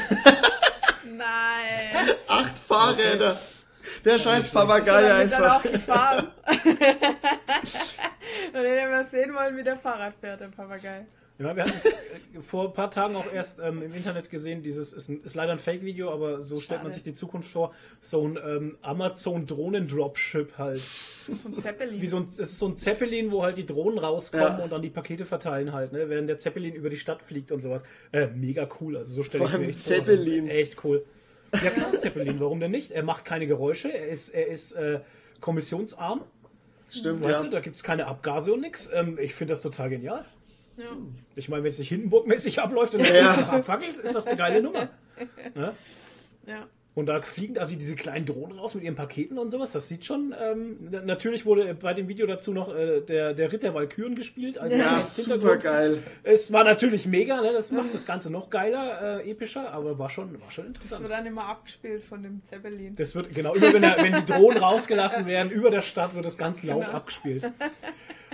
Nein. 1.04 2.08
acht 2.28 2.58
Fahrräder! 2.58 3.38
Der 4.04 4.18
scheiß 4.18 4.50
Papagei 4.50 5.08
Damit 5.08 5.32
dann 5.32 5.44
auch 5.44 5.64
einfach. 5.64 5.72
gefahren. 5.72 6.32
Und 6.46 6.78
dann 8.54 8.64
hätten 8.64 8.90
wir 8.90 9.04
sehen 9.10 9.34
wollen, 9.34 9.56
wie 9.56 9.64
der 9.64 9.76
Fahrrad 9.76 10.14
fährt, 10.20 10.40
der 10.40 10.48
Papagei. 10.48 11.06
Ja, 11.38 11.56
wir 11.56 11.64
hatten 11.64 11.72
vor 12.42 12.66
ein 12.68 12.72
paar 12.72 12.90
Tagen 12.90 13.16
auch 13.16 13.30
erst 13.32 13.58
ähm, 13.58 13.82
im 13.82 13.92
Internet 13.94 14.30
gesehen, 14.30 14.62
dieses 14.62 14.92
ist, 14.92 15.08
ein, 15.08 15.22
ist 15.24 15.34
leider 15.34 15.52
ein 15.52 15.58
Fake-Video, 15.58 16.12
aber 16.12 16.42
so 16.42 16.60
stellt 16.60 16.82
man 16.82 16.92
Schade. 16.92 16.94
sich 16.94 17.02
die 17.02 17.14
Zukunft 17.14 17.50
vor, 17.50 17.74
so 18.00 18.26
ein 18.26 18.38
ähm, 18.44 18.78
Amazon-Drohnen-Dropship 18.82 20.58
halt. 20.58 20.80
So 21.26 21.48
ein 21.48 21.60
Zeppelin. 21.60 22.00
Wie 22.00 22.06
so 22.06 22.18
ein, 22.18 22.26
es 22.28 22.38
ist 22.38 22.58
so 22.58 22.68
ein 22.68 22.76
Zeppelin, 22.76 23.30
wo 23.32 23.42
halt 23.42 23.56
die 23.56 23.66
Drohnen 23.66 23.98
rauskommen 23.98 24.58
Ja. 24.58 24.58
und 24.58 24.70
dann 24.70 24.82
die 24.82 24.90
Pakete 24.90 25.24
verteilen 25.24 25.72
halt, 25.72 25.92
ne? 25.92 26.08
während 26.08 26.28
der 26.28 26.38
Zeppelin 26.38 26.74
über 26.74 26.90
die 26.90 26.96
Stadt 26.96 27.22
fliegt 27.22 27.50
und 27.52 27.60
sowas. 27.60 27.82
Äh, 28.12 28.28
mega 28.28 28.68
cool, 28.80 28.96
also 28.96 29.12
so 29.12 29.22
stelle 29.22 29.44
Vor 29.46 29.52
ich 29.54 29.60
mir 29.66 29.68
echt 29.70 29.80
vor. 29.80 29.96
Zeppelin. 29.96 30.48
Echt 30.48 30.84
cool. 30.84 31.04
Ja 31.52 31.70
klar, 31.70 31.98
Zeppelin, 31.98 32.40
warum 32.40 32.60
denn 32.60 32.70
nicht? 32.70 32.92
Er 32.92 33.02
macht 33.02 33.24
keine 33.24 33.46
Geräusche, 33.46 33.92
er 33.92 34.08
ist, 34.08 34.30
er 34.30 34.46
ist 34.48 34.72
äh, 34.72 35.00
kommissionsarm, 35.40 36.22
Stimmt, 36.88 37.22
weißt 37.22 37.42
du, 37.42 37.46
ja. 37.46 37.52
da 37.52 37.60
gibt 37.60 37.76
es 37.76 37.82
keine 37.82 38.06
Abgase 38.06 38.52
und 38.52 38.60
nix. 38.60 38.90
Ähm, 38.92 39.18
ich 39.20 39.34
finde 39.34 39.52
das 39.52 39.62
total 39.62 39.88
genial. 39.90 40.24
Ja. 40.76 40.84
Ich 41.36 41.48
meine, 41.48 41.62
wenn 41.64 41.70
es 41.70 41.78
nicht 41.78 41.88
Hindenburg-mäßig 41.88 42.60
abläuft 42.60 42.94
und 42.94 43.00
Ja. 43.00 43.14
ja. 43.14 43.34
abfackelt, 43.48 43.96
ist 43.96 44.14
das 44.14 44.26
eine 44.26 44.36
geile 44.36 44.62
Nummer. 44.62 44.88
Ne? 45.54 45.74
ja. 46.46 46.66
Und 46.94 47.06
da 47.06 47.22
fliegen 47.22 47.56
also 47.56 47.74
diese 47.74 47.94
kleinen 47.96 48.26
Drohnen 48.26 48.58
raus 48.58 48.74
mit 48.74 48.84
ihren 48.84 48.96
Paketen 48.96 49.38
und 49.38 49.50
sowas. 49.50 49.72
Das 49.72 49.88
sieht 49.88 50.04
schon. 50.04 50.34
Ähm, 50.38 50.76
na- 50.90 51.00
natürlich 51.00 51.46
wurde 51.46 51.72
bei 51.74 51.94
dem 51.94 52.06
Video 52.06 52.26
dazu 52.26 52.52
noch 52.52 52.74
äh, 52.74 53.00
der, 53.00 53.32
der 53.32 53.50
Ritt 53.50 53.62
der 53.62 53.72
Walküren 53.72 54.14
gespielt. 54.14 54.58
als 54.58 54.74
Ja, 54.76 55.00
super 55.00 55.32
Hintergrund. 55.36 55.62
geil. 55.62 55.98
Es 56.22 56.52
war 56.52 56.64
natürlich 56.64 57.06
mega, 57.06 57.40
ne? 57.40 57.52
das 57.54 57.70
macht 57.72 57.94
das 57.94 58.04
Ganze 58.04 58.30
noch 58.30 58.50
geiler, 58.50 59.20
äh, 59.24 59.30
epischer, 59.30 59.72
aber 59.72 59.98
war 59.98 60.10
schon, 60.10 60.38
war 60.42 60.50
schon 60.50 60.64
Das 60.66 60.74
interessant. 60.82 61.02
wird 61.04 61.12
dann 61.12 61.24
immer 61.24 61.46
abgespielt 61.46 62.04
von 62.04 62.22
dem 62.22 62.42
Zeppelin. 62.44 62.94
Das 62.94 63.14
wird, 63.14 63.34
genau, 63.34 63.54
immer 63.54 63.72
wenn, 63.72 63.80
der, 63.82 63.96
wenn 63.96 64.12
die 64.12 64.24
Drohnen 64.30 64.58
rausgelassen 64.58 65.24
werden, 65.26 65.50
über 65.50 65.70
der 65.70 65.80
Stadt 65.80 66.14
wird 66.14 66.26
das 66.26 66.36
ganz 66.36 66.62
laut 66.62 66.84
Genau. 66.84 66.92
abgespielt. 66.96 67.42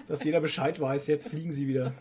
Dass 0.09 0.25
jeder 0.25 0.41
Bescheid 0.41 0.81
weiß, 0.81 1.07
jetzt 1.07 1.29
fliegen 1.29 1.53
sie 1.53 1.69
wieder. 1.69 1.93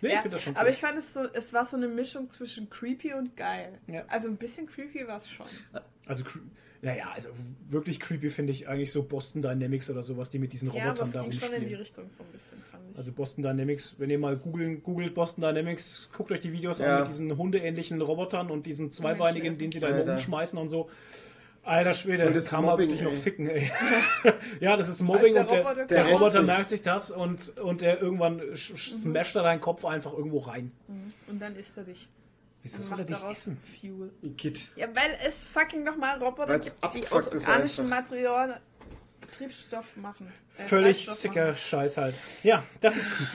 Nee, 0.00 0.08
ich 0.08 0.14
Ja, 0.14 0.22
finde 0.22 0.36
das 0.36 0.42
schon 0.42 0.54
cool. 0.54 0.60
aber 0.60 0.70
ich 0.70 0.78
fand 0.78 0.98
es 0.98 1.12
so, 1.12 1.20
es 1.32 1.52
war 1.52 1.64
so 1.66 1.76
eine 1.76 1.88
Mischung 1.88 2.30
zwischen 2.30 2.70
creepy 2.70 3.12
und 3.14 3.36
geil. 3.36 3.78
Ja. 3.86 4.04
Also 4.08 4.28
ein 4.28 4.36
bisschen 4.36 4.66
creepy 4.66 5.06
war 5.06 5.18
es 5.18 5.28
schon. 5.30 5.46
Also, 6.06 6.24
cre- 6.24 6.40
naja, 6.82 7.10
also 7.14 7.30
wirklich 7.70 8.00
creepy 8.00 8.28
finde 8.30 8.52
ich 8.52 8.68
eigentlich 8.68 8.92
so 8.92 9.02
Boston 9.02 9.40
Dynamics 9.42 9.88
oder 9.90 10.02
sowas, 10.02 10.28
die 10.30 10.38
mit 10.38 10.52
diesen 10.52 10.68
Ja, 10.72 10.90
aber 10.90 11.00
Robotern 11.00 11.12
da 11.12 11.22
ging 11.22 11.32
schon 11.32 11.52
in 11.52 11.66
die 11.68 11.74
rumspielen. 11.74 11.80
Richtung 11.80 12.04
so 12.16 12.22
ein 12.24 12.30
bisschen, 12.32 12.58
fand 12.70 12.82
ich. 12.90 12.98
Also 12.98 13.12
Boston 13.12 13.42
Dynamics, 13.42 13.96
wenn 13.98 14.10
ihr 14.10 14.18
mal 14.18 14.36
googeln, 14.36 14.82
googelt 14.82 15.14
Boston 15.14 15.42
Dynamics, 15.42 16.10
guckt 16.16 16.30
euch 16.32 16.40
die 16.40 16.52
Videos 16.52 16.78
Ja. 16.80 16.96
an 16.96 17.02
mit 17.04 17.12
diesen 17.12 17.36
hundeähnlichen 17.36 18.00
Robotern 18.02 18.50
und 18.50 18.66
diesen 18.66 18.90
zweibeinigen, 18.90 19.56
den 19.58 19.70
sie 19.72 19.80
da 19.80 19.88
immer 19.88 19.98
Alter. 19.98 20.12
rumschmeißen 20.14 20.58
und 20.58 20.68
so. 20.68 20.90
Alter 21.64 21.92
Schwede, 21.94 22.26
Und 22.26 22.36
das 22.36 22.50
kann 22.50 22.64
man 22.64 22.78
wirklich 22.78 23.00
noch 23.00 23.12
ficken, 23.12 23.48
ey. 23.48 23.70
ja, 24.60 24.76
das 24.76 24.88
ist 24.88 25.00
Mobbing 25.00 25.32
der 25.34 25.42
und 25.42 25.50
der, 25.50 25.58
Roboter 25.60 25.86
der, 25.86 26.04
Der 26.04 26.12
Roboter 26.12 26.30
sich. 26.32 26.42
merkt 26.46 26.68
sich 26.68 26.82
das 26.82 27.10
und, 27.10 27.58
und 27.58 27.80
der 27.80 28.00
irgendwann 28.00 28.36
Mhm. 28.36 28.56
smasht 28.56 29.34
er 29.36 29.42
deinen 29.42 29.60
Kopf 29.60 29.84
einfach 29.84 30.12
irgendwo 30.12 30.40
rein. 30.40 30.72
Und 31.26 31.40
dann 31.40 31.56
isst 31.56 31.76
er 31.76 31.84
dich. 31.84 32.08
Wieso 32.62 32.82
soll 32.82 33.00
er 33.00 33.04
dich 33.04 33.16
daraus 33.16 33.38
essen? 33.38 33.58
Fuel. 33.80 34.10
Igitt. 34.22 34.68
Ja, 34.76 34.86
weil 34.94 35.16
es 35.26 35.44
fucking 35.46 35.84
nochmal 35.84 36.22
Roboter 36.22 36.48
Weil's 36.48 36.78
gibt, 36.80 36.94
die 36.94 37.06
aus 37.12 37.26
organischem. 37.28 37.88
Material 37.88 38.60
Triebstoff 39.38 39.96
machen. 39.96 40.32
Äh, 40.58 40.62
Völlig 40.64 41.06
sicker 41.08 41.46
machen. 41.48 41.56
Scheiß 41.56 41.96
halt. 41.96 42.14
Ja, 42.42 42.62
das 42.80 42.96
ist 42.96 43.10
creepy. 43.10 43.30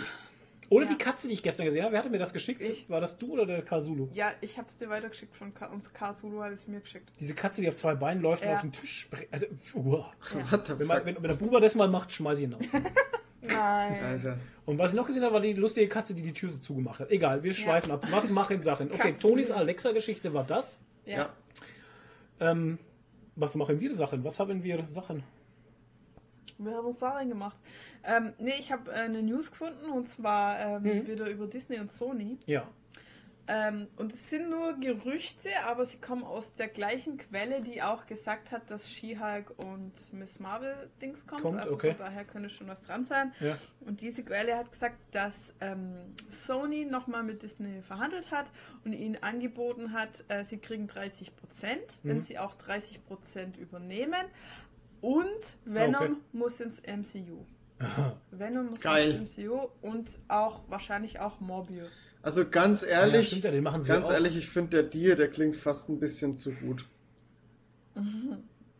Oder 0.69 0.85
Ja. 0.85 0.91
die 0.91 0.97
Katze, 0.97 1.27
die 1.27 1.33
ich 1.33 1.43
gestern 1.43 1.65
gesehen 1.65 1.83
habe. 1.83 1.93
Wer 1.93 1.99
hatte 1.99 2.09
mir 2.09 2.19
das 2.19 2.31
geschickt? 2.33 2.61
Ich. 2.61 2.89
War 2.89 3.01
das 3.01 3.17
du 3.17 3.33
oder 3.33 3.45
der 3.45 3.61
Kasulu? 3.63 4.09
Ja, 4.13 4.31
ich 4.41 4.57
hab's 4.57 4.77
dir 4.77 4.89
weitergeschickt 4.89 5.35
von 5.35 5.53
Ka 5.53 5.65
und 5.67 5.93
Kasulu 5.93 6.41
hat 6.43 6.51
es 6.53 6.67
mir 6.67 6.79
geschickt. 6.79 7.09
Diese 7.19 7.33
Katze, 7.33 7.61
die 7.61 7.67
auf 7.67 7.75
zwei 7.75 7.95
Beinen 7.95 8.21
läuft 8.21 8.43
und 8.43 8.49
Ja. 8.49 8.55
auf 8.55 8.61
den 8.61 8.71
Tisch 8.71 9.01
springt. 9.01 9.27
Also, 9.31 9.47
uah. 9.75 10.11
Wenn, 10.77 10.87
man, 10.87 11.05
wenn, 11.05 11.15
wenn 11.15 11.23
der 11.23 11.33
Buber 11.35 11.59
das 11.59 11.75
mal 11.75 11.87
macht, 11.87 12.11
schmeiß 12.11 12.37
ich 12.39 12.43
ihn 12.45 12.53
aus. 12.53 12.65
Nein. 13.41 14.03
Alter. 14.03 14.37
Und 14.65 14.77
was 14.77 14.91
ich 14.91 14.97
noch 14.97 15.07
gesehen 15.07 15.23
habe, 15.23 15.33
war 15.33 15.41
die 15.41 15.53
lustige 15.53 15.87
Katze, 15.87 16.13
die 16.13 16.21
die 16.21 16.33
Tür 16.33 16.49
so 16.51 16.59
zugemacht 16.59 16.99
hat. 16.99 17.09
Egal, 17.09 17.41
wir 17.41 17.53
schweifen 17.53 17.91
ab. 17.91 18.05
Was 18.11 18.29
machen 18.29 18.59
Sachen? 18.61 18.91
Okay. 18.91 19.15
Tonis 19.19 19.49
Alexa-Geschichte 19.49 20.33
war 20.33 20.43
das. 20.43 20.79
Ja. 21.05 21.17
Ja. 21.17 21.29
Ähm, 22.51 22.77
was 23.35 23.55
machen 23.55 23.79
wir 23.79 23.93
Sachen? 23.93 24.23
Was 24.23 24.39
haben 24.39 24.63
wir 24.63 24.85
Sachen? 24.85 25.23
Wir 26.59 26.75
haben 26.75 26.85
uns 26.87 26.99
darin 26.99 27.29
gemacht. 27.29 27.57
Ähm, 28.03 28.33
nee, 28.37 28.53
ich 28.59 28.71
habe 28.71 28.91
äh, 28.91 28.95
eine 28.95 29.23
News 29.23 29.49
gefunden 29.51 29.89
und 29.89 30.09
zwar 30.09 30.59
ähm, 30.59 30.83
Mhm. 30.83 31.07
wieder 31.07 31.29
über 31.29 31.47
Disney 31.47 31.79
und 31.79 31.91
Sony. 31.91 32.37
Ja. 32.45 32.67
Ähm, 33.51 33.87
und 33.97 34.13
es 34.13 34.29
sind 34.29 34.47
nur 34.51 34.73
Gerüchte, 34.79 35.49
aber 35.65 35.87
sie 35.87 35.97
kommen 35.97 36.23
aus 36.23 36.53
der 36.53 36.67
gleichen 36.67 37.17
Quelle, 37.17 37.61
die 37.61 37.81
auch 37.81 38.05
gesagt 38.05 38.51
hat, 38.51 38.69
dass 38.69 38.87
She-Hulk 38.87 39.57
und 39.57 39.91
Miss 40.13 40.39
Marvel 40.39 40.75
Dings 41.01 41.25
kommt. 41.25 41.41
Kommt, 41.41 41.59
also 41.59 41.73
okay. 41.73 41.95
von 41.95 41.97
daher 42.05 42.25
könnte 42.25 42.51
schon 42.51 42.67
was 42.67 42.79
dran 42.83 43.05
sein. 43.05 43.33
Ja. 43.39 43.57
Und 43.79 44.01
diese 44.01 44.21
Quelle 44.23 44.55
hat 44.55 44.71
gesagt, 44.71 44.97
dass 45.13 45.55
ähm, 45.61 45.95
Sony 46.29 46.85
nochmal 46.85 47.23
mit 47.23 47.41
Disney 47.41 47.81
verhandelt 47.81 48.29
hat 48.29 48.45
und 48.85 48.93
ihnen 48.93 49.17
angeboten 49.23 49.93
hat, 49.93 50.23
äh, 50.27 50.43
sie 50.43 50.59
kriegen 50.59 50.85
30 50.85 51.35
Prozent, 51.35 51.97
wenn 52.03 52.17
Mhm. 52.17 52.21
sie 52.21 52.37
auch 52.37 52.53
30 52.53 53.03
Prozent 53.03 53.57
übernehmen. 53.57 54.27
Und 55.01 55.57
Venom 55.65 55.95
Ah, 55.95 56.03
okay. 56.03 56.15
muss 56.33 56.59
ins 56.59 56.81
MCU. 56.81 57.45
Venom 58.31 58.67
muss 58.67 58.81
Geil. 58.81 59.11
ins 59.11 59.37
MCU 59.37 59.67
und 59.81 60.19
auch 60.27 60.61
wahrscheinlich 60.67 61.19
auch 61.19 61.39
Morbius. 61.39 61.91
Also 62.21 62.49
ganz 62.49 62.81
ja, 62.81 62.87
ehrlich, 62.87 63.27
stimmt 63.27 63.45
ja, 63.45 63.51
sie 63.81 63.87
ganz 63.87 64.07
auch. 64.07 64.13
ehrlich, 64.13 64.35
ich 64.37 64.49
finde 64.49 64.69
der 64.71 64.83
Deal, 64.83 65.15
der 65.15 65.29
klingt 65.29 65.55
fast 65.55 65.89
ein 65.89 65.99
bisschen 65.99 66.35
zu 66.35 66.51
gut. 66.53 66.85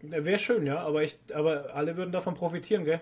Wäre 0.02 0.40
schön, 0.40 0.66
ja, 0.66 0.80
aber, 0.80 1.04
ich, 1.04 1.18
aber 1.34 1.74
alle 1.74 1.96
würden 1.98 2.12
davon 2.12 2.34
profitieren, 2.36 2.84
gell? 2.86 3.02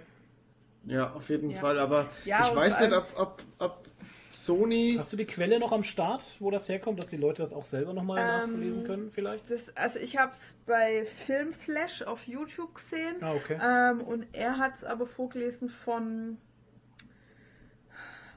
Ja, 0.86 1.12
auf 1.14 1.30
jeden 1.30 1.50
Ja. 1.52 1.58
Fall. 1.60 1.80
Aber 1.80 2.08
Ja, 2.26 2.48
ich 2.50 2.56
weiß 2.56 2.80
nicht, 2.82 2.94
ob, 2.94 3.08
ob, 3.16 3.44
ob 3.60 3.88
Sony. 4.30 4.96
Hast 4.98 5.14
du 5.14 5.18
die 5.18 5.26
Quelle 5.26 5.60
noch 5.60 5.72
am 5.72 5.84
Start, 5.84 6.36
wo 6.40 6.52
das 6.52 6.68
herkommt, 6.70 7.00
dass 7.00 7.08
die 7.08 7.18
Leute 7.18 7.42
das 7.42 7.54
auch 7.54 7.66
selber 7.66 7.94
nochmal 7.94 8.20
Ähm, 8.24 8.28
nachlesen 8.54 8.84
können, 8.84 9.12
vielleicht? 9.12 9.50
Das, 9.50 9.76
also 9.76 10.00
ich 10.00 10.18
habe 10.18 10.34
es 10.34 10.54
bei 10.66 11.06
Filmflash 11.26 12.02
auf 12.04 12.28
YouTube 12.28 12.76
gesehen 12.76 13.16
Ah, 13.22 13.34
okay. 13.34 13.60
ähm, 13.62 14.02
und 14.02 14.28
er 14.34 14.58
hat 14.58 14.76
es 14.76 14.84
aber 14.84 15.06
vorgelesen 15.08 15.70
von 15.70 16.38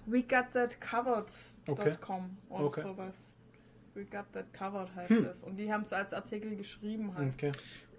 We 0.06 0.22
Got 0.22 0.52
That 0.54 0.80
Covered.com 0.80 1.68
Okay. 1.68 1.96
oder 2.48 2.64
Okay. 2.64 2.82
sowas. 2.82 3.16
We 3.94 4.04
Got 4.04 4.32
That 4.32 4.52
Covered 4.52 4.94
heißt 4.94 5.10
Hm. 5.10 5.24
es. 5.24 5.42
Und 5.42 5.56
die 5.56 5.72
haben 5.72 5.82
es 5.82 5.92
als 5.92 6.12
Artikel 6.12 6.56
geschrieben 6.56 7.14
halt. 7.16 7.34
okay. 7.34 7.52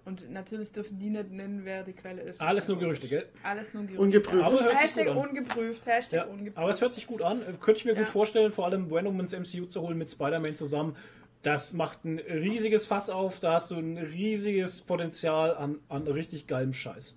Und 0.04 0.28
natürlich 0.32 0.72
dürfen 0.72 0.98
die 0.98 1.10
nicht 1.10 1.30
nennen, 1.30 1.60
wer 1.64 1.84
die 1.84 1.92
Quelle 1.92 2.22
ist. 2.22 2.40
Alles 2.40 2.66
nur 2.66 2.78
Gerüchte, 2.78 3.06
gell? 3.06 3.26
Alles 3.44 3.72
nur 3.72 3.84
Gerüchte. 3.84 4.02
Ungeprüft. 4.02 4.44
Aber 4.44 4.60
hört 4.64 4.72
sich 4.72 4.80
Hashtag 4.96 5.06
gut 5.06 5.16
an. 5.16 5.28
ungeprüft. 5.28 5.86
Hashtag 5.86 6.12
Ja, 6.12 6.24
ungeprüft. 6.24 6.58
aber 6.58 6.68
es 6.70 6.80
hört 6.80 6.92
sich 6.94 7.06
gut 7.06 7.22
an. 7.22 7.40
Könnte 7.60 7.78
ich 7.78 7.84
mir 7.84 7.92
Ja. 7.94 7.98
gut 8.00 8.08
vorstellen, 8.08 8.50
vor 8.50 8.64
allem 8.66 8.90
Venom 8.90 9.20
ins 9.20 9.32
MCU 9.32 9.66
zu 9.66 9.80
holen 9.82 9.96
mit 9.98 10.10
Spider-Man 10.10 10.56
zusammen. 10.56 10.96
Das 11.42 11.72
macht 11.72 12.04
ein 12.04 12.18
riesiges 12.18 12.84
Fass 12.86 13.10
auf. 13.10 13.38
Da 13.38 13.54
hast 13.54 13.70
du 13.70 13.76
ein 13.76 13.96
riesiges 13.96 14.80
Potenzial 14.80 15.54
an, 15.56 15.78
an 15.88 16.06
richtig 16.08 16.46
geilem 16.48 16.72
Scheiß. 16.72 17.16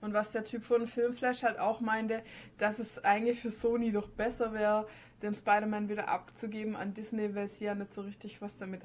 Und 0.00 0.12
was 0.14 0.32
der 0.32 0.44
Typ 0.44 0.64
von 0.64 0.86
Filmflash 0.88 1.42
halt 1.44 1.58
auch 1.60 1.80
meinte, 1.80 2.22
dass 2.58 2.78
es 2.80 3.04
eigentlich 3.04 3.40
für 3.40 3.50
Sony 3.50 3.92
doch 3.92 4.08
besser 4.08 4.52
wäre, 4.52 4.86
den 5.22 5.34
Spider-Man 5.34 5.88
wieder 5.88 6.08
abzugeben 6.08 6.74
an 6.74 6.94
Disney, 6.94 7.34
weil 7.34 7.46
sie 7.48 7.66
ja 7.66 7.74
nicht 7.74 7.92
so 7.94 8.00
richtig 8.02 8.40
was 8.40 8.56
damit 8.56 8.84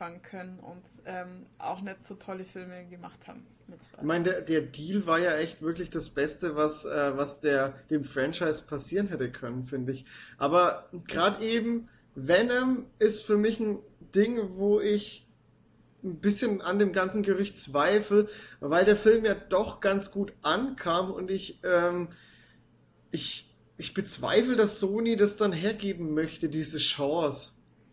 anfangen 0.00 0.22
können 0.22 0.58
und 0.60 0.82
ähm, 1.04 1.46
auch 1.58 1.80
nicht 1.80 2.06
so 2.06 2.14
tolle 2.14 2.44
Filme 2.44 2.86
gemacht 2.86 3.26
haben. 3.26 3.46
Ich 3.68 4.02
meine, 4.02 4.24
der, 4.24 4.40
der 4.40 4.62
Deal 4.62 5.06
war 5.06 5.20
ja 5.20 5.36
echt 5.36 5.62
wirklich 5.62 5.90
das 5.90 6.10
Beste, 6.10 6.56
was, 6.56 6.84
äh, 6.84 7.16
was 7.16 7.40
der, 7.40 7.74
dem 7.88 8.02
Franchise 8.02 8.62
passieren 8.66 9.06
hätte 9.08 9.30
können, 9.30 9.64
finde 9.66 9.92
ich. 9.92 10.06
Aber 10.38 10.88
gerade 11.06 11.44
eben, 11.44 11.88
Venom 12.16 12.86
ist 12.98 13.24
für 13.24 13.36
mich 13.36 13.60
ein 13.60 13.78
Ding, 14.14 14.56
wo 14.56 14.80
ich 14.80 15.28
ein 16.02 16.16
bisschen 16.16 16.62
an 16.62 16.80
dem 16.80 16.92
ganzen 16.92 17.22
Gerücht 17.22 17.58
zweifle, 17.58 18.28
weil 18.58 18.84
der 18.84 18.96
Film 18.96 19.24
ja 19.24 19.34
doch 19.34 19.80
ganz 19.80 20.10
gut 20.10 20.32
ankam 20.42 21.12
und 21.12 21.30
ich, 21.30 21.60
ähm, 21.62 22.08
ich, 23.12 23.54
ich 23.76 23.94
bezweifle, 23.94 24.56
dass 24.56 24.80
Sony 24.80 25.16
das 25.16 25.36
dann 25.36 25.52
hergeben 25.52 26.12
möchte, 26.14 26.48
diese 26.48 26.78
Chance, 26.78 27.52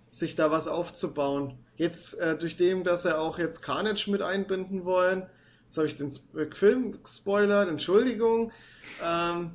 sich 0.10 0.36
da 0.36 0.50
was 0.50 0.68
aufzubauen. 0.68 1.60
Jetzt 1.78 2.20
äh, 2.20 2.38
durch 2.38 2.58
dem, 2.58 2.84
dass 2.84 3.06
er 3.06 3.20
auch 3.22 3.40
jetzt 3.40 3.62
Carnage 3.62 4.10
mit 4.12 4.22
einbinden 4.22 4.86
wollen, 4.86 5.28
Jetzt 5.68 5.78
habe 5.78 5.88
ich 5.88 5.96
den 5.98 6.08
Sp- 6.08 6.38
äh, 6.40 6.56
Film 6.56 7.02
gespoilert, 7.04 7.70
Entschuldigung. 7.70 8.52
Ähm, 9.04 9.52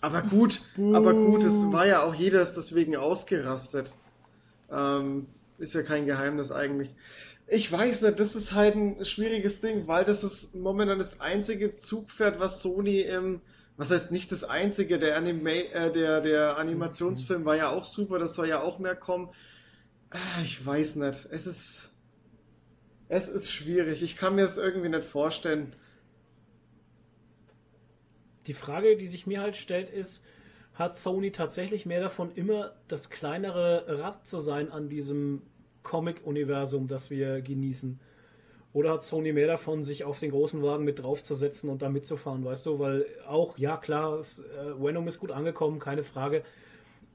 aber 0.00 0.22
gut, 0.22 0.60
aber 0.92 1.14
gut, 1.14 1.44
es 1.44 1.70
war 1.72 1.86
ja 1.86 2.02
auch 2.02 2.14
jeder 2.14 2.40
ist 2.40 2.54
deswegen 2.54 2.96
ausgerastet. 2.96 3.94
Ähm, 4.70 5.26
ist 5.58 5.74
ja 5.74 5.82
kein 5.82 6.06
Geheimnis 6.06 6.52
eigentlich. 6.52 6.94
Ich 7.46 7.70
weiß 7.70 8.02
nicht, 8.02 8.18
das 8.18 8.34
ist 8.34 8.52
halt 8.52 8.74
ein 8.76 9.04
schwieriges 9.04 9.60
Ding, 9.60 9.86
weil 9.86 10.04
das 10.04 10.24
ist 10.24 10.54
momentan 10.54 10.98
das 10.98 11.20
einzige 11.20 11.74
Zugpferd, 11.74 12.40
was 12.40 12.60
Sony 12.60 13.00
im, 13.00 13.40
was 13.76 13.90
heißt 13.90 14.10
nicht 14.12 14.32
das 14.32 14.44
einzige, 14.44 14.98
der, 14.98 15.16
Anima 15.16 15.50
äh, 15.50 15.92
der, 15.92 16.20
der 16.22 16.58
Animationsfilm 16.58 17.44
war 17.44 17.56
ja 17.56 17.70
auch 17.70 17.84
super, 17.84 18.18
das 18.18 18.34
soll 18.34 18.48
ja 18.48 18.62
auch 18.62 18.78
mehr 18.78 18.96
kommen. 18.96 19.28
Ah, 20.14 20.40
Ich 20.42 20.64
weiß 20.64 20.96
nicht, 20.96 21.26
es 21.30 21.46
ist, 21.46 21.90
es 23.08 23.28
ist 23.28 23.50
schwierig, 23.50 24.02
ich 24.02 24.14
kann 24.14 24.34
mir 24.34 24.42
das 24.42 24.58
irgendwie 24.58 24.90
nicht 24.90 25.04
vorstellen. 25.06 25.74
Die 28.46 28.54
Frage, 28.54 28.96
die 28.96 29.06
sich 29.06 29.26
mir 29.26 29.40
halt 29.40 29.56
stellt, 29.56 29.88
ist, 29.88 30.24
hat 30.74 30.96
Sony 30.98 31.30
tatsächlich 31.32 31.86
mehr 31.86 32.00
davon, 32.00 32.32
immer 32.34 32.72
das 32.88 33.10
kleinere 33.10 33.84
Rad 34.00 34.26
zu 34.26 34.38
sein 34.38 34.70
an 34.70 34.88
diesem 34.88 35.42
Comic-Universum, 35.82 36.88
das 36.88 37.10
wir 37.10 37.40
genießen? 37.42 38.00
Oder 38.72 38.92
hat 38.94 39.04
Sony 39.04 39.32
mehr 39.32 39.48
davon, 39.48 39.84
sich 39.84 40.04
auf 40.04 40.20
den 40.20 40.30
großen 40.32 40.62
Wagen 40.62 40.84
mit 40.84 41.00
draufzusetzen 41.02 41.70
und 41.70 41.82
da 41.82 41.90
mitzufahren, 41.90 42.44
weißt 42.44 42.66
du? 42.66 42.78
Weil 42.80 43.06
auch, 43.26 43.58
ja 43.58 43.76
klar, 43.78 44.18
es, 44.18 44.40
äh, 44.40 44.82
Venom 44.82 45.08
ist 45.08 45.20
gut 45.20 45.32
angekommen, 45.32 45.80
keine 45.80 46.02
Frage. 46.04 46.44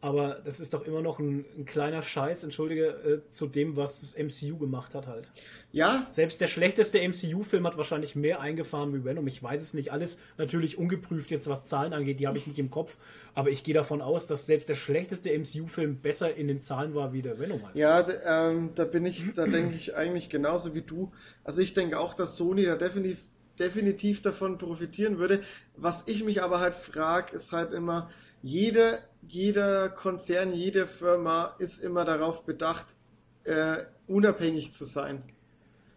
Aber 0.01 0.39
das 0.45 0.61
ist 0.61 0.73
doch 0.73 0.85
immer 0.85 1.01
noch 1.01 1.19
ein, 1.19 1.43
ein 1.57 1.65
kleiner 1.65 2.01
Scheiß, 2.01 2.45
entschuldige, 2.45 2.85
äh, 2.85 3.29
zu 3.29 3.47
dem, 3.47 3.75
was 3.75 3.99
das 3.99 4.17
MCU 4.17 4.57
gemacht 4.57 4.95
hat 4.95 5.07
halt. 5.07 5.29
Ja, 5.73 6.07
Selbst 6.11 6.39
der 6.39 6.47
schlechteste 6.47 6.99
MCU-Film 6.99 7.67
hat 7.67 7.77
wahrscheinlich 7.77 8.15
mehr 8.15 8.39
eingefahren 8.39 8.93
wie 8.93 9.03
Venom. 9.03 9.27
Ich 9.27 9.43
weiß 9.43 9.61
es 9.61 9.73
nicht. 9.73 9.91
Alles 9.91 10.17
natürlich 10.37 10.77
ungeprüft 10.77 11.31
jetzt, 11.31 11.49
was 11.49 11.65
Zahlen 11.65 11.91
angeht, 11.91 12.21
die 12.21 12.27
habe 12.27 12.37
ich 12.37 12.47
nicht 12.47 12.59
im 12.59 12.71
Kopf. 12.71 12.97
Aber 13.35 13.49
ich 13.49 13.63
gehe 13.63 13.73
davon 13.73 14.01
aus, 14.01 14.25
dass 14.25 14.45
selbst 14.45 14.69
der 14.69 14.75
schlechteste 14.75 15.37
MCU-Film 15.37 15.97
besser 15.97 16.33
in 16.33 16.47
den 16.47 16.61
Zahlen 16.61 16.95
war 16.95 17.11
wie 17.11 17.21
der 17.21 17.37
Venom 17.37 17.61
halt. 17.65 17.75
Ja, 17.75 18.05
ähm, 18.25 18.69
da 18.75 18.85
bin 18.85 19.05
ich, 19.05 19.25
da 19.33 19.47
denke 19.47 19.75
ich 19.75 19.95
eigentlich 19.95 20.29
genauso 20.29 20.73
wie 20.75 20.81
du. 20.81 21.11
Also 21.43 21.61
ich 21.61 21.73
denke 21.73 21.99
auch, 21.99 22.13
dass 22.13 22.37
Sony 22.37 22.63
da 22.63 22.77
definitiv, 22.77 23.19
definitiv 23.59 24.21
davon 24.21 24.57
profitieren 24.57 25.17
würde. 25.17 25.41
Was 25.75 26.07
ich 26.07 26.23
mich 26.23 26.41
aber 26.41 26.61
halt 26.61 26.75
frage, 26.75 27.35
ist 27.35 27.51
halt 27.51 27.73
immer, 27.73 28.09
jeder, 28.41 28.99
jeder 29.27 29.89
Konzern, 29.89 30.53
jede 30.53 30.87
Firma 30.87 31.55
ist 31.59 31.83
immer 31.83 32.05
darauf 32.05 32.45
bedacht, 32.45 32.95
äh, 33.43 33.77
unabhängig 34.07 34.71
zu 34.71 34.85
sein. 34.85 35.23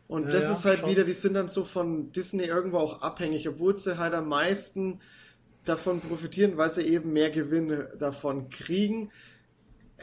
Und 0.08 0.24
Ja, 0.24 0.32
das 0.32 0.44
ja, 0.44 0.52
ist 0.52 0.64
halt 0.64 0.80
schon. 0.80 0.90
wieder, 0.90 1.04
die 1.04 1.14
sind 1.14 1.34
dann 1.34 1.48
so 1.48 1.64
von 1.64 2.12
Disney 2.12 2.44
irgendwo 2.44 2.78
auch 2.78 3.02
abhängig, 3.02 3.48
obwohl 3.48 3.76
sie 3.76 3.98
halt 3.98 4.14
am 4.14 4.28
meisten 4.28 5.00
davon 5.64 6.00
profitieren, 6.00 6.56
weil 6.56 6.70
sie 6.70 6.82
eben 6.82 7.12
mehr 7.12 7.30
Gewinne 7.30 7.92
davon 7.98 8.50
kriegen 8.50 9.10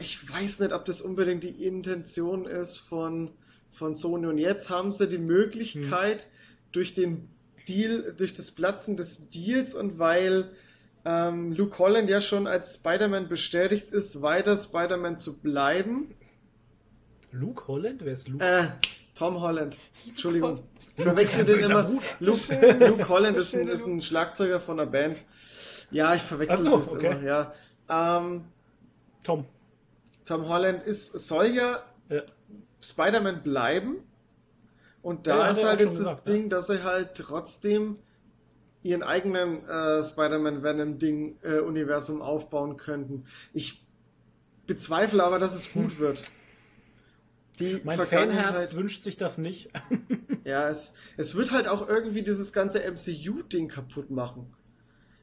ich 0.00 0.28
weiß 0.28 0.60
nicht, 0.60 0.72
ob 0.72 0.84
das 0.86 1.00
unbedingt 1.00 1.44
die 1.44 1.64
Intention 1.64 2.46
ist 2.46 2.78
von, 2.78 3.30
von 3.70 3.94
Sony. 3.94 4.26
Und 4.26 4.38
jetzt 4.38 4.70
haben 4.70 4.90
sie 4.90 5.06
die 5.06 5.18
Möglichkeit, 5.18 6.28
durch 6.72 6.94
den 6.94 7.28
Deal, 7.68 8.14
durch 8.16 8.32
das 8.32 8.50
Platzen 8.50 8.96
des 8.96 9.28
Deals 9.30 9.74
und 9.74 9.98
weil 9.98 10.50
ähm, 11.04 11.52
Luke 11.52 11.78
Holland 11.78 12.08
ja 12.10 12.20
schon 12.20 12.46
als 12.46 12.74
Spider-Man 12.74 13.28
bestätigt 13.28 13.90
ist, 13.90 14.22
weiter 14.22 14.56
Spider-Man 14.56 15.18
zu 15.18 15.38
bleiben. 15.38 16.14
Luke 17.32 17.66
Holland? 17.68 18.04
Wer 18.04 18.12
ist 18.12 18.28
Luke? 18.28 18.44
Äh, 18.44 18.64
Tom 19.14 19.40
Holland. 19.40 19.78
Entschuldigung. 20.06 20.62
Ich 20.96 21.04
verwechsel 21.04 21.44
den 21.44 21.60
immer. 21.60 21.90
Luke, 22.18 22.78
Luke 22.86 23.08
Holland 23.08 23.38
ist 23.38 23.54
ein, 23.54 23.68
ist 23.68 23.86
ein 23.86 24.02
Schlagzeuger 24.02 24.60
von 24.60 24.80
einer 24.80 24.90
Band. 24.90 25.22
Ja, 25.90 26.14
ich 26.14 26.22
verwechsel 26.22 26.58
so, 26.60 26.76
das 26.76 26.92
okay. 26.92 27.12
immer, 27.12 27.22
ja. 27.22 27.54
Ähm, 27.88 28.44
Tom. 29.22 29.46
Tom 30.24 30.48
Holland 30.48 30.82
ist, 30.82 31.12
soll 31.26 31.46
ja 31.46 31.82
Ja. 32.08 32.22
Spider-Man 32.80 33.42
bleiben. 33.42 33.96
Und 35.02 35.26
da 35.26 35.38
Ja, 35.38 35.48
ist 35.50 35.62
er 35.62 35.68
halt 35.70 35.80
jetzt 35.80 35.92
das 35.98 35.98
gesagt, 35.98 36.28
ja. 36.28 36.34
Ding, 36.34 36.48
dass 36.50 36.66
sie 36.66 36.82
halt 36.84 37.14
trotzdem 37.14 37.98
ihren 38.82 39.02
eigenen 39.02 39.68
äh, 39.68 40.02
Spider-Man 40.02 40.62
Venom-Ding 40.62 41.38
äh, 41.42 41.58
Universum 41.58 42.22
aufbauen 42.22 42.76
könnten. 42.76 43.24
Ich 43.52 43.84
bezweifle 44.66 45.22
aber, 45.22 45.38
dass 45.38 45.54
es 45.54 45.72
gut 45.72 45.98
wird. 45.98 46.22
Die 47.58 47.80
Mein 47.84 48.00
Fanherz 48.00 48.74
wünscht 48.74 49.02
sich 49.02 49.18
das 49.18 49.36
nicht. 49.36 49.70
ja, 50.44 50.68
es, 50.70 50.94
es 51.18 51.34
wird 51.34 51.50
halt 51.52 51.68
auch 51.68 51.86
irgendwie 51.86 52.22
dieses 52.22 52.52
ganze 52.52 52.80
MCU-Ding 52.80 53.68
kaputt 53.68 54.10
machen. 54.10 54.54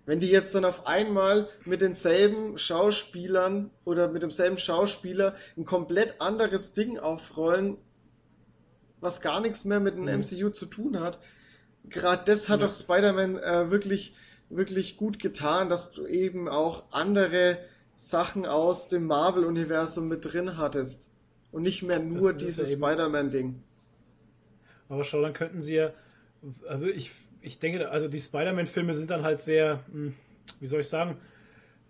Wenn 0.06 0.20
die 0.20 0.30
jetzt 0.30 0.54
dann 0.56 0.64
auf 0.64 0.86
einmal 0.88 1.50
mit 1.66 1.82
denselben 1.82 2.58
Schauspielern 2.58 3.72
oder 3.84 4.08
mit 4.08 4.22
demselben 4.22 4.58
Schauspieler 4.58 5.36
ein 5.58 5.66
komplett 5.66 6.22
anderes 6.22 6.74
Ding 6.74 7.00
aufrollen, 7.00 7.78
was 9.02 9.22
gar 9.22 9.42
nichts 9.42 9.66
mehr 9.66 9.80
mit 9.80 9.96
dem 9.96 10.04
Mhm. 10.06 10.22
MCU 10.22 10.50
zu 10.50 10.68
tun 10.68 11.00
hat. 11.00 11.20
Gerade 11.90 12.24
das 12.26 12.50
hat 12.50 12.60
Ja. 12.60 12.68
doch 12.68 12.74
Spider-Man 12.74 13.38
äh, 13.38 13.72
wirklich, 13.72 14.16
wirklich 14.50 14.98
gut 14.98 15.20
getan, 15.20 15.70
dass 15.70 15.92
du 15.92 16.06
eben 16.06 16.48
auch 16.48 16.84
andere 16.92 17.58
Sachen 17.96 18.46
aus 18.46 18.90
dem 18.90 19.06
Marvel-Universum 19.06 20.08
mit 20.08 20.26
drin 20.26 20.58
hattest. 20.58 21.10
Und 21.52 21.64
nicht 21.64 21.82
mehr 21.82 22.00
nur 22.00 22.34
dieses 22.34 22.72
ja 22.72 22.78
Spider-Man-Ding. 22.78 23.62
Aber 24.90 25.04
schau, 25.04 25.22
dann 25.22 25.34
könnten 25.34 25.62
sie 25.62 25.76
ja. 25.76 25.94
Also 26.68 26.88
ich, 26.88 27.12
ich 27.42 27.60
denke, 27.60 27.90
also 27.90 28.08
die 28.08 28.20
Spider-Man-Filme 28.20 28.94
sind 28.94 29.10
dann 29.10 29.24
halt 29.24 29.40
sehr, 29.40 29.84
hm, 29.92 30.14
wie 30.60 30.68
soll 30.68 30.82
ich 30.82 30.90
sagen, 30.90 31.18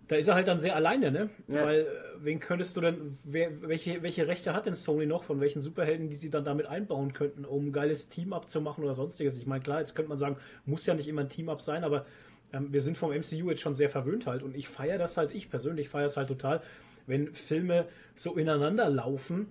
da 0.08 0.16
ist 0.16 0.28
er 0.28 0.34
halt 0.34 0.48
dann 0.48 0.58
sehr 0.58 0.74
alleine, 0.74 1.12
ne? 1.12 1.30
Ja. 1.48 1.64
Weil, 1.64 1.80
äh, 1.80 1.86
wen 2.20 2.40
könntest 2.40 2.76
du 2.76 2.80
denn, 2.80 3.18
wer, 3.24 3.62
welche, 3.62 4.02
welche 4.02 4.26
Rechte 4.26 4.54
hat 4.54 4.66
denn 4.66 4.74
Sony 4.74 5.06
noch, 5.06 5.22
von 5.22 5.40
welchen 5.40 5.60
Superhelden, 5.60 6.08
die 6.08 6.16
sie 6.16 6.30
dann 6.30 6.44
damit 6.44 6.66
einbauen 6.66 7.12
könnten, 7.12 7.44
um 7.44 7.66
ein 7.66 7.72
geiles 7.72 8.08
Team-Up 8.08 8.48
zu 8.48 8.60
machen 8.60 8.84
oder 8.84 8.94
sonstiges? 8.94 9.38
Ich 9.38 9.46
meine, 9.46 9.62
klar, 9.62 9.80
jetzt 9.80 9.94
könnte 9.94 10.08
man 10.08 10.18
sagen, 10.18 10.36
muss 10.64 10.86
ja 10.86 10.94
nicht 10.94 11.08
immer 11.08 11.20
ein 11.20 11.28
Team-Up 11.28 11.60
sein, 11.60 11.84
aber 11.84 12.06
ähm, 12.52 12.72
wir 12.72 12.80
sind 12.80 12.96
vom 12.96 13.12
MCU 13.12 13.50
jetzt 13.50 13.60
schon 13.60 13.74
sehr 13.74 13.90
verwöhnt 13.90 14.26
halt 14.26 14.42
und 14.42 14.56
ich 14.56 14.68
feiere 14.68 14.98
das 14.98 15.16
halt, 15.18 15.34
ich 15.34 15.50
persönlich 15.50 15.88
feiere 15.90 16.06
es 16.06 16.16
halt 16.16 16.28
total, 16.28 16.62
wenn 17.06 17.34
Filme 17.34 17.86
so 18.14 18.34
ineinander 18.34 18.88
laufen 18.88 19.48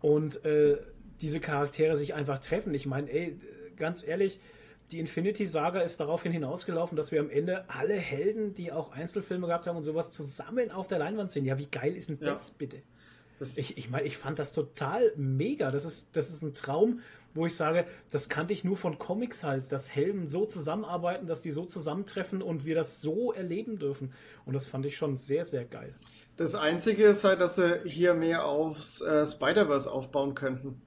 und 0.00 0.44
äh, 0.44 0.76
diese 1.20 1.40
Charaktere 1.40 1.96
sich 1.96 2.14
einfach 2.14 2.38
treffen. 2.38 2.74
Ich 2.74 2.86
meine, 2.86 3.10
ey, 3.10 3.38
ganz 3.76 4.06
ehrlich, 4.06 4.38
die 4.90 4.98
Infinity 5.00 5.46
Saga 5.46 5.80
ist 5.80 6.00
daraufhin 6.00 6.32
hinausgelaufen, 6.32 6.96
dass 6.96 7.12
wir 7.12 7.20
am 7.20 7.30
Ende 7.30 7.68
alle 7.68 7.94
Helden, 7.94 8.54
die 8.54 8.72
auch 8.72 8.92
Einzelfilme 8.92 9.46
gehabt 9.46 9.66
haben 9.66 9.76
und 9.76 9.82
sowas, 9.82 10.10
zusammen 10.10 10.70
auf 10.70 10.88
der 10.88 10.98
Leinwand 10.98 11.30
sehen. 11.30 11.44
Ja, 11.44 11.58
wie 11.58 11.66
geil 11.66 11.94
ist 11.96 12.08
denn 12.08 12.18
Ja. 12.20 12.30
das 12.30 12.50
bitte? 12.52 12.82
Das, 13.38 13.56
Ich, 13.56 13.78
ich 13.78 13.90
meine, 13.90 14.06
ich 14.06 14.16
fand 14.16 14.38
das 14.38 14.52
total 14.52 15.12
mega. 15.16 15.70
Das 15.70 15.84
ist, 15.84 16.16
das 16.16 16.30
ist 16.30 16.42
ein 16.42 16.54
Traum, 16.54 17.00
wo 17.34 17.46
ich 17.46 17.54
sage, 17.54 17.86
das 18.10 18.28
kannte 18.28 18.52
ich 18.52 18.64
nur 18.64 18.76
von 18.76 18.98
Comics 18.98 19.44
halt, 19.44 19.70
dass 19.70 19.94
Helden 19.94 20.26
so 20.26 20.44
zusammenarbeiten, 20.46 21.26
dass 21.26 21.42
die 21.42 21.50
so 21.52 21.64
zusammentreffen 21.64 22.42
und 22.42 22.64
wir 22.64 22.74
das 22.74 23.00
so 23.00 23.32
erleben 23.32 23.78
dürfen. 23.78 24.12
Und 24.44 24.54
das 24.54 24.66
fand 24.66 24.86
ich 24.86 24.96
schon 24.96 25.16
sehr, 25.16 25.44
sehr 25.44 25.64
geil. 25.64 25.94
Das 26.36 26.54
Einzige 26.54 27.04
ist 27.04 27.24
halt, 27.24 27.40
dass 27.40 27.56
sie 27.56 27.80
hier 27.84 28.14
mehr 28.14 28.44
aufs 28.46 29.00
äh, 29.02 29.26
Spider-Verse 29.26 29.90
aufbauen 29.90 30.34
könnten. 30.34 30.80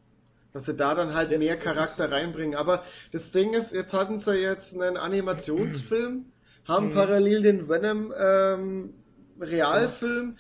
Dass 0.54 0.66
sie 0.66 0.76
da 0.76 0.96
dann 0.96 1.14
halt 1.14 1.32
Ja, 1.32 1.38
mehr 1.38 1.58
Charakter 1.58 2.06
ist- 2.06 2.12
reinbringen. 2.12 2.56
Aber 2.56 2.84
das 3.12 3.32
Ding 3.32 3.54
ist, 3.54 3.74
jetzt 3.74 3.94
hatten 3.94 4.18
sie 4.18 4.36
jetzt 4.36 4.80
einen 4.80 4.98
Animationsfilm, 4.98 6.26
haben 6.68 6.88
Mhm. 6.90 6.94
parallel 6.94 7.42
den 7.44 7.70
Venom 7.70 8.14
ähm, 8.20 8.94
Realfilm. 9.40 10.38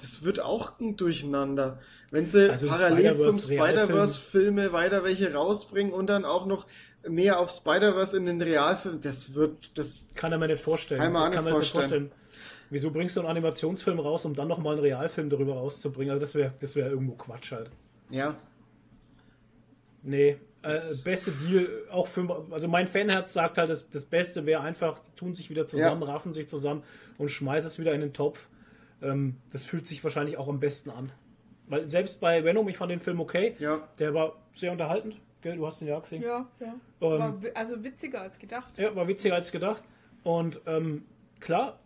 Das 0.00 0.22
wird 0.24 0.40
auch 0.40 0.78
ein 0.78 0.96
Durcheinander. 0.96 1.78
Wenn 2.10 2.26
sie 2.26 2.50
Also 2.50 2.68
parallel 2.68 3.16
zum 3.16 3.32
Spider-Verse 3.38 3.52
Realfilm- 3.52 3.84
Spider-Verse-Filme 3.86 4.72
weiter 4.72 5.04
welche 5.04 5.32
rausbringen 5.34 5.92
und 5.92 6.06
dann 6.08 6.24
auch 6.24 6.46
noch 6.46 6.66
mehr 7.08 7.38
auf 7.40 7.50
Spider-Verse 7.50 8.16
in 8.16 8.26
den 8.26 8.40
Realfilm, 8.42 9.00
das 9.00 9.34
wird, 9.34 9.76
das 9.78 10.08
Kann 10.14 10.32
er 10.32 10.38
mir 10.38 10.48
nicht 10.48 10.62
vorstellen. 10.62 11.00
Kann 11.00 11.12
mir 11.12 11.20
das 11.20 11.30
kann 11.32 11.44
man 11.44 11.52
sich 11.54 11.60
nicht 11.62 11.72
vorstellen. 11.72 12.08
vorstellen. 12.10 12.22
Wieso 12.70 12.90
bringst 12.90 13.16
du 13.16 13.20
einen 13.20 13.28
Animationsfilm 13.28 14.00
raus, 14.00 14.24
um 14.24 14.34
dann 14.34 14.48
nochmal 14.48 14.72
einen 14.74 14.82
Realfilm 14.82 15.30
darüber 15.30 15.54
rauszubringen? 15.54 16.12
Also 16.12 16.20
das 16.20 16.34
wäre 16.34 16.52
das 16.60 16.74
wär 16.76 16.88
irgendwo 16.90 17.14
Quatsch 17.14 17.52
halt. 17.52 17.70
Ja. 18.10 18.36
Nee, 20.02 20.28
äh, 20.30 20.36
Das- 20.62 21.02
beste 21.02 21.32
Deal, 21.32 21.68
auch 21.90 22.06
für, 22.06 22.46
also 22.50 22.68
mein 22.68 22.86
Fanherz 22.86 23.32
sagt 23.32 23.58
halt, 23.58 23.70
das, 23.70 23.88
das 23.90 24.06
Beste 24.06 24.46
wäre 24.46 24.62
einfach, 24.62 24.98
tun 25.16 25.34
sich 25.34 25.50
wieder 25.50 25.66
zusammen, 25.66 26.02
Ja. 26.02 26.08
raffen 26.12 26.32
sich 26.32 26.48
zusammen 26.48 26.82
und 27.18 27.28
schmeißen 27.30 27.66
es 27.66 27.78
wieder 27.78 27.92
in 27.94 28.00
den 28.00 28.12
Topf. 28.12 28.48
Ähm, 29.02 29.36
das 29.52 29.64
fühlt 29.64 29.86
sich 29.86 30.02
wahrscheinlich 30.04 30.36
auch 30.36 30.48
am 30.48 30.60
besten 30.60 30.90
an. 30.90 31.12
Weil 31.68 31.86
selbst 31.86 32.20
bei 32.20 32.44
Venom, 32.44 32.68
ich 32.68 32.76
fand 32.76 32.92
den 32.92 33.00
Film 33.00 33.20
okay, 33.20 33.56
Ja. 33.58 33.88
der 33.98 34.14
war 34.14 34.36
sehr 34.52 34.70
unterhaltend, 34.70 35.20
gell, 35.42 35.56
du 35.56 35.66
hast 35.66 35.82
ihn 35.82 35.88
ja 35.88 35.98
gesehen. 35.98 36.22
Ja, 36.22 36.46
ja. 36.60 36.66
Ähm, 36.66 36.78
War 37.00 37.34
also 37.54 37.82
witziger 37.82 38.20
als 38.22 38.38
gedacht. 38.38 38.78
Ja, 38.78 38.94
war 38.94 39.08
witziger 39.08 39.34
als 39.34 39.50
gedacht. 39.50 39.82
Und 40.22 40.60
ähm, 40.66 41.04
klar, 41.40 41.80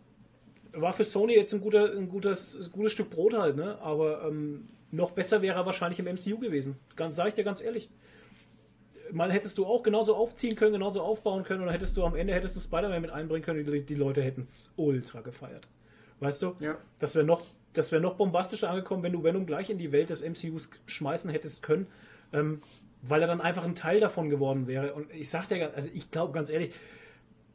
war 0.73 0.93
für 0.93 1.05
Sony 1.05 1.33
jetzt 1.33 1.53
ein, 1.53 1.61
guter, 1.61 1.91
ein, 1.91 2.07
gutes, 2.09 2.55
ein 2.67 2.71
gutes 2.71 2.91
Stück 2.93 3.09
Brot 3.09 3.33
halt, 3.33 3.55
ne? 3.55 3.77
Aber 3.81 4.25
ähm, 4.27 4.69
noch 4.91 5.11
besser 5.11 5.41
wäre 5.41 5.57
er 5.57 5.65
wahrscheinlich 5.65 5.99
im 5.99 6.05
MCU 6.05 6.39
gewesen. 6.39 6.77
Ganz, 6.95 7.15
sag 7.15 7.27
ich 7.29 7.33
dir 7.33 7.43
ganz 7.43 7.61
ehrlich. 7.61 7.89
Mal 9.11 9.31
hättest 9.31 9.57
du 9.57 9.65
auch 9.65 9.83
genauso 9.83 10.15
aufziehen 10.15 10.55
können, 10.55 10.73
genauso 10.73 11.01
aufbauen 11.01 11.43
können, 11.43 11.63
oder 11.63 11.71
hättest 11.71 11.97
du 11.97 12.03
am 12.03 12.15
Ende 12.15 12.33
hättest 12.33 12.55
du 12.55 12.59
Spider-Man 12.59 13.01
mit 13.01 13.11
einbringen 13.11 13.43
können, 13.43 13.63
die, 13.63 13.81
die 13.81 13.95
Leute 13.95 14.21
hätten 14.21 14.41
es 14.41 14.71
ultra 14.77 15.21
gefeiert. 15.21 15.67
Weißt 16.19 16.41
du? 16.41 16.55
Ja. 16.59 16.77
Das 16.99 17.15
wäre 17.15 17.25
noch, 17.25 17.41
das 17.73 17.91
noch 17.91 18.15
bombastischer 18.15 18.69
angekommen, 18.69 19.03
wenn 19.03 19.11
du 19.11 19.23
Venom 19.23 19.45
gleich 19.45 19.69
in 19.69 19.77
die 19.77 19.91
Welt 19.91 20.09
des 20.09 20.21
MCUs 20.21 20.69
schmeißen 20.85 21.29
hättest 21.29 21.63
können, 21.63 21.87
ähm, 22.31 22.61
weil 23.01 23.21
er 23.21 23.27
dann 23.27 23.41
einfach 23.41 23.65
ein 23.65 23.75
Teil 23.75 23.99
davon 23.99 24.29
geworden 24.29 24.67
wäre. 24.67 24.93
Und 24.93 25.11
ich 25.11 25.29
sag 25.29 25.47
dir, 25.47 25.73
also 25.75 25.89
ich 25.93 26.11
glaube 26.11 26.31
ganz 26.31 26.49
ehrlich, 26.49 26.73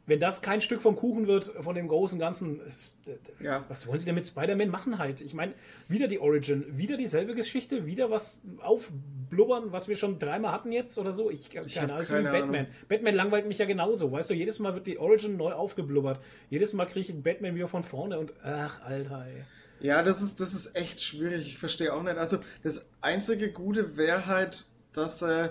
wenn 0.07 0.19
das 0.19 0.41
kein 0.41 0.61
Stück 0.61 0.81
vom 0.81 0.95
Kuchen 0.95 1.27
wird, 1.27 1.45
von 1.59 1.75
dem 1.75 1.87
großen 1.87 2.17
Ganzen, 2.17 2.59
äh, 3.05 3.43
Ja. 3.43 3.63
was 3.67 3.85
wollen 3.87 3.99
sie 3.99 4.05
denn 4.05 4.15
mit 4.15 4.25
Spider-Man 4.25 4.69
machen 4.69 4.97
halt? 4.97 5.21
Ich 5.21 5.33
meine, 5.35 5.53
wieder 5.89 6.07
die 6.07 6.19
Origin, 6.19 6.65
wieder 6.77 6.97
dieselbe 6.97 7.35
Geschichte, 7.35 7.85
wieder 7.85 8.09
was 8.09 8.41
aufblubbern, 8.59 9.71
was 9.71 9.87
wir 9.87 9.95
schon 9.97 10.17
dreimal 10.17 10.51
hatten 10.53 10.71
jetzt 10.71 10.97
oder 10.97 11.13
so. 11.13 11.29
Ich, 11.29 11.45
Ich 11.45 11.49
keine 11.51 11.67
hab 11.67 11.89
Ahnung, 11.91 12.03
so 12.03 12.13
wie 12.17 12.23
keine 12.23 12.31
Batman. 12.39 12.55
Ahnung. 12.65 12.71
Batman 12.87 13.15
langweilt 13.15 13.47
mich 13.47 13.57
ja 13.57 13.65
genauso, 13.65 14.11
weißt 14.11 14.29
du, 14.29 14.33
jedes 14.33 14.59
Mal 14.59 14.73
wird 14.73 14.87
die 14.87 14.97
Origin 14.97 15.37
neu 15.37 15.51
aufgeblubbert. 15.51 16.19
Jedes 16.49 16.73
Mal 16.73 16.85
kriege 16.85 17.01
ich 17.01 17.09
einen 17.11 17.23
Batman 17.23 17.55
wieder 17.55 17.67
von 17.67 17.83
vorne 17.83 18.17
und 18.19 18.33
ach, 18.43 18.81
Alter, 18.83 19.25
ey. 19.27 19.43
Ja, 19.79 20.01
das 20.01 20.21
ist, 20.23 20.39
das 20.39 20.53
ist 20.53 20.75
echt 20.75 21.01
schwierig. 21.01 21.47
Ich 21.47 21.57
verstehe 21.59 21.93
auch 21.93 22.01
nicht. 22.01 22.17
Also, 22.17 22.37
das 22.63 22.89
einzige 23.01 23.51
Gute 23.51 23.95
wäre 23.95 24.25
halt, 24.25 24.65
dass, 24.93 25.21
äh, 25.21 25.49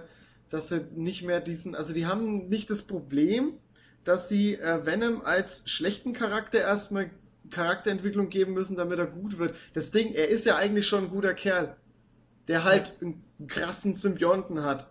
dass 0.50 0.68
sie 0.70 0.80
nicht 0.96 1.22
mehr 1.22 1.40
diesen. 1.40 1.76
Also, 1.76 1.94
die 1.94 2.06
haben 2.06 2.48
nicht 2.48 2.68
das 2.68 2.82
Problem, 2.82 3.52
dass 4.06 4.28
sie 4.28 4.54
äh, 4.54 4.86
Venom 4.86 5.20
als 5.22 5.68
schlechten 5.68 6.12
Charakter 6.12 6.60
erstmal 6.60 7.10
Charakterentwicklung 7.50 8.28
geben 8.28 8.54
müssen, 8.54 8.76
damit 8.76 8.98
er 8.98 9.06
gut 9.06 9.38
wird. 9.38 9.54
Das 9.74 9.90
Ding, 9.90 10.14
er 10.14 10.28
ist 10.28 10.46
ja 10.46 10.56
eigentlich 10.56 10.86
schon 10.86 11.04
ein 11.04 11.10
guter 11.10 11.34
Kerl, 11.34 11.76
der 12.48 12.64
halt 12.64 12.94
einen 13.00 13.22
krassen 13.46 13.94
Symbionten 13.94 14.62
hat. 14.62 14.88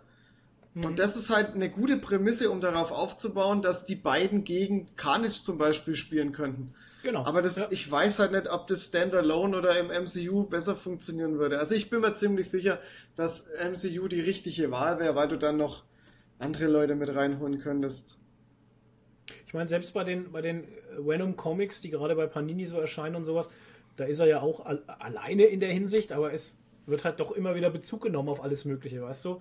Und 0.74 0.98
das 0.98 1.16
ist 1.16 1.30
halt 1.30 1.54
eine 1.54 1.70
gute 1.70 1.96
Prämisse, 1.96 2.50
um 2.50 2.60
darauf 2.60 2.92
aufzubauen, 2.92 3.62
dass 3.62 3.86
die 3.86 3.94
beiden 3.94 4.44
gegen 4.44 4.94
Carnage 4.96 5.42
zum 5.42 5.56
Beispiel 5.56 5.96
spielen 5.96 6.32
könnten. 6.32 6.74
Genau. 7.02 7.24
Aber 7.24 7.40
das, 7.40 7.56
ja. 7.56 7.66
ich 7.70 7.90
weiß 7.90 8.18
halt 8.18 8.32
nicht, 8.32 8.50
ob 8.50 8.66
das 8.66 8.84
Standalone 8.84 9.56
oder 9.56 9.78
im 9.78 9.86
MCU 9.86 10.44
besser 10.44 10.74
funktionieren 10.74 11.38
würde. 11.38 11.58
Also 11.58 11.74
ich 11.74 11.88
bin 11.88 12.02
mir 12.02 12.12
ziemlich 12.12 12.50
sicher, 12.50 12.78
dass 13.14 13.48
MCU 13.58 14.08
die 14.08 14.20
richtige 14.20 14.70
Wahl 14.70 14.98
wäre, 14.98 15.14
weil 15.14 15.28
du 15.28 15.38
dann 15.38 15.56
noch 15.56 15.84
andere 16.38 16.66
Leute 16.66 16.94
mit 16.94 17.14
reinholen 17.14 17.58
könntest. 17.58 18.18
Ich 19.46 19.54
meine, 19.54 19.68
selbst 19.68 19.94
bei 19.94 20.04
den, 20.04 20.32
bei 20.32 20.42
den 20.42 20.64
Venom 20.98 21.36
Comics, 21.36 21.80
die 21.80 21.90
gerade 21.90 22.14
bei 22.16 22.26
Panini 22.26 22.66
so 22.66 22.78
erscheinen 22.80 23.16
und 23.16 23.24
sowas, 23.24 23.48
da 23.96 24.04
ist 24.04 24.18
er 24.18 24.26
ja 24.26 24.40
auch 24.40 24.66
al 24.66 24.82
alleine 24.86 25.44
in 25.44 25.60
der 25.60 25.72
Hinsicht, 25.72 26.12
aber 26.12 26.32
es 26.32 26.58
wird 26.86 27.04
halt 27.04 27.20
doch 27.20 27.32
immer 27.32 27.54
wieder 27.54 27.70
Bezug 27.70 28.02
genommen 28.02 28.28
auf 28.28 28.42
alles 28.42 28.64
Mögliche, 28.64 29.02
weißt 29.02 29.24
du? 29.24 29.40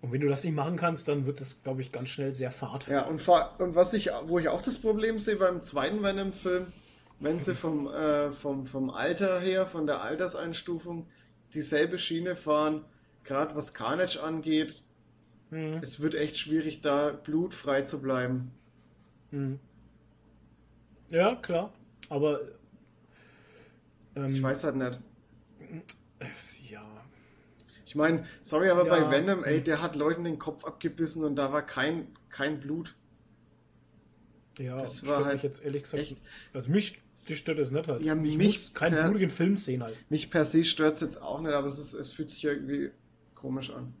Und 0.00 0.12
wenn 0.12 0.20
du 0.20 0.28
das 0.28 0.44
nicht 0.44 0.54
machen 0.54 0.76
kannst, 0.76 1.08
dann 1.08 1.26
wird 1.26 1.40
das, 1.40 1.62
glaube 1.62 1.80
ich, 1.80 1.90
ganz 1.90 2.10
schnell 2.10 2.32
sehr 2.32 2.50
fad. 2.50 2.86
Ja, 2.88 3.06
und, 3.06 3.26
und 3.58 3.74
was 3.74 3.94
ich, 3.94 4.10
wo 4.26 4.38
ich 4.38 4.48
auch 4.48 4.62
das 4.62 4.78
Problem 4.78 5.18
sehe 5.18 5.36
beim 5.36 5.62
zweiten 5.62 6.02
Venom-Film, 6.02 6.66
wenn 7.20 7.40
sie 7.40 7.54
vom, 7.54 7.88
äh, 7.88 8.30
vom, 8.32 8.66
vom 8.66 8.90
Alter 8.90 9.40
her, 9.40 9.66
von 9.66 9.86
der 9.86 10.02
Alterseinstufung, 10.02 11.06
dieselbe 11.54 11.96
Schiene 11.96 12.36
fahren, 12.36 12.84
gerade 13.24 13.54
was 13.54 13.72
Carnage 13.72 14.22
angeht, 14.22 14.82
Mhm. 15.50 15.78
es 15.82 16.00
wird 16.00 16.14
echt 16.14 16.38
schwierig, 16.38 16.80
da 16.80 17.10
blutfrei 17.10 17.82
zu 17.82 18.00
bleiben. 18.00 18.50
Mhm. 19.34 19.58
Ja, 21.10 21.34
klar. 21.36 21.72
Aber 22.08 22.40
ähm, 24.16 24.32
Ich 24.32 24.42
weiß 24.42 24.64
halt 24.64 24.76
nicht. 24.76 25.00
ja, 26.70 26.84
Ich 27.86 27.94
meine, 27.96 28.24
sorry, 28.42 28.70
aber 28.70 28.86
Ja. 28.86 29.04
bei 29.04 29.10
Venom, 29.10 29.44
ey, 29.44 29.60
der 29.62 29.82
hat 29.82 29.96
Leuten 29.96 30.24
den 30.24 30.38
Kopf 30.38 30.64
abgebissen 30.64 31.24
und 31.24 31.36
da 31.36 31.52
war 31.52 31.62
kein, 31.62 32.08
kein 32.30 32.60
Blut. 32.60 32.94
ja, 34.58 34.76
Das 34.80 35.04
war 35.06 35.24
halt 35.24 35.42
jetzt 35.42 35.64
ehrlich 35.64 35.82
gesagt. 35.82 36.02
echt- 36.02 36.22
Also 36.52 36.70
mich 36.70 37.00
stört 37.28 37.58
es 37.58 37.70
nicht 37.72 37.88
halt. 37.88 38.02
Ja, 38.02 38.14
ich 38.14 38.20
mich 38.20 38.38
muss 38.38 38.74
keinen 38.74 39.04
blutigen 39.04 39.30
Film 39.30 39.56
sehen 39.56 39.82
halt. 39.82 39.96
Mich 40.10 40.30
per 40.30 40.44
se 40.44 40.62
stört 40.62 40.94
es 40.94 41.00
jetzt 41.00 41.20
auch 41.22 41.40
nicht, 41.40 41.52
aber 41.52 41.66
es, 41.66 41.78
ist, 41.78 41.94
es 41.94 42.12
fühlt 42.12 42.30
sich 42.30 42.44
irgendwie 42.44 42.90
komisch 43.34 43.70
an. 43.70 43.94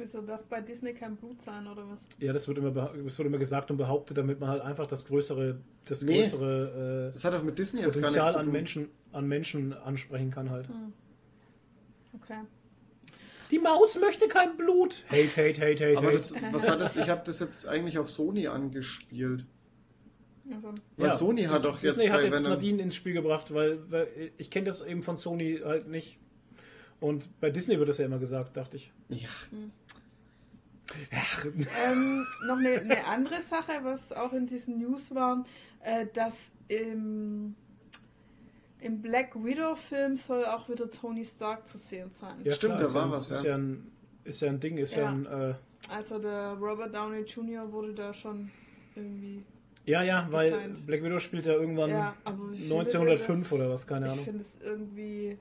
Wieso 0.00 0.20
darf 0.22 0.44
bei 0.46 0.60
Disney 0.60 0.94
kein 0.94 1.16
Blut 1.16 1.42
sein 1.42 1.66
oder 1.66 1.86
was? 1.88 2.00
Ja, 2.20 2.32
das 2.32 2.46
wird 2.46 2.58
immer, 2.58 2.70
das 2.70 3.18
wird 3.18 3.26
immer 3.26 3.38
gesagt 3.38 3.70
und 3.72 3.76
behauptet, 3.78 4.16
damit 4.16 4.38
man 4.40 4.48
halt 4.48 4.62
einfach 4.62 4.86
das 4.86 5.06
größere, 5.06 5.58
das 5.86 6.02
Nee. 6.02 6.20
größere 6.22 7.08
äh, 7.08 7.12
Das 7.12 7.24
hat 7.24 7.34
doch 7.34 7.42
mit 7.42 7.58
Disney 7.58 7.80
jetzt 7.80 7.94
gar 7.94 8.02
nichts 8.02 8.14
Potenzial 8.16 8.40
an. 8.40 8.52
Menschen, 8.52 8.88
an 9.12 9.26
Menschen 9.26 9.72
ansprechen 9.72 10.30
kann 10.30 10.50
halt. 10.50 10.68
Okay. 12.14 12.38
Die 13.50 13.58
Maus 13.58 13.98
möchte 13.98 14.28
kein 14.28 14.56
Blut. 14.56 15.04
Hate, 15.08 15.30
hate, 15.30 15.60
hate, 15.60 15.84
hate, 15.84 15.96
Aber 15.98 16.06
hate. 16.08 16.12
das, 16.12 16.34
was 16.52 16.68
hat 16.68 16.80
das? 16.80 16.96
Ich 16.96 17.08
habe 17.08 17.22
das 17.24 17.40
jetzt 17.40 17.66
eigentlich 17.66 17.98
auf 17.98 18.08
Sony 18.10 18.46
angespielt. 18.46 19.46
Also, 20.50 20.72
Weil 20.96 21.10
Sony 21.10 21.42
hat 21.44 21.64
doch 21.64 21.74
jetzt 21.82 21.96
Disney 21.96 22.08
hat 22.08 22.22
jetzt 22.22 22.34
Venom- 22.44 22.50
Nadine 22.50 22.82
ins 22.82 22.94
Spiel 22.94 23.12
gebracht, 23.14 23.52
weil, 23.52 23.90
weil 23.90 24.08
ich 24.38 24.50
kenne 24.50 24.66
das 24.66 24.80
eben 24.82 25.02
von 25.02 25.16
Sony 25.16 25.60
halt 25.64 25.88
nicht. 25.88 26.18
Und 27.00 27.28
bei 27.40 27.50
Disney 27.50 27.78
wird 27.78 27.88
das 27.88 27.98
ja 27.98 28.06
immer 28.06 28.18
gesagt, 28.18 28.56
dachte 28.56 28.76
ich. 28.76 28.92
Ja, 29.08 29.28
Ach, 29.30 29.87
ähm, 31.84 32.26
noch 32.46 32.56
eine, 32.58 32.80
eine 32.80 33.04
andere 33.04 33.42
Sache, 33.42 33.72
was 33.82 34.12
auch 34.12 34.32
in 34.32 34.46
diesen 34.46 34.78
News 34.78 35.14
war, 35.14 35.44
äh, 35.82 36.06
dass 36.14 36.34
im, 36.68 37.54
im 38.80 39.02
Black 39.02 39.34
Widow-Film 39.34 40.16
soll 40.16 40.44
auch 40.46 40.68
wieder 40.68 40.90
Tony 40.90 41.24
Stark 41.24 41.68
zu 41.68 41.78
sehen 41.78 42.10
sein. 42.20 42.36
ja, 42.44 42.52
Stimmt, 42.52 42.80
da 42.80 42.92
war 42.94 43.04
ein- 43.06 43.10
was, 43.12 43.30
Ist 43.30 43.44
ja. 43.44 43.50
ja 43.50 43.58
ein, 43.58 43.90
ist 44.24 44.40
ja 44.40 44.48
ein 44.48 44.60
Ding, 44.60 44.78
ist 44.78 44.94
ja, 44.94 45.02
Ja. 45.04 45.08
ein. 45.10 45.26
Äh, 45.26 45.54
Also 45.90 46.18
der 46.18 46.52
Robert 46.60 46.94
Downey 46.94 47.20
Jr. 47.20 47.70
wurde 47.72 47.94
da 47.94 48.12
schon 48.12 48.50
irgendwie. 48.94 49.44
ja, 49.86 50.02
ja, 50.02 50.26
weil 50.30 50.50
Gesigned. 50.50 50.86
Black 50.86 51.02
Widow 51.04 51.18
spielt 51.18 51.46
ja 51.46 51.52
irgendwann 51.52 51.90
Ja, 51.90 52.14
aber 52.24 52.36
wie 52.50 52.56
findet 52.56 52.68
ihr 52.70 52.74
1905 52.78 53.42
das? 53.44 53.52
oder 53.52 53.70
was, 53.70 53.86
keine 53.86 54.06
Ich 54.06 54.12
Ahnung. 54.12 54.24
finde 54.24 54.40
es 54.42 54.60
irgendwie. 54.60 55.38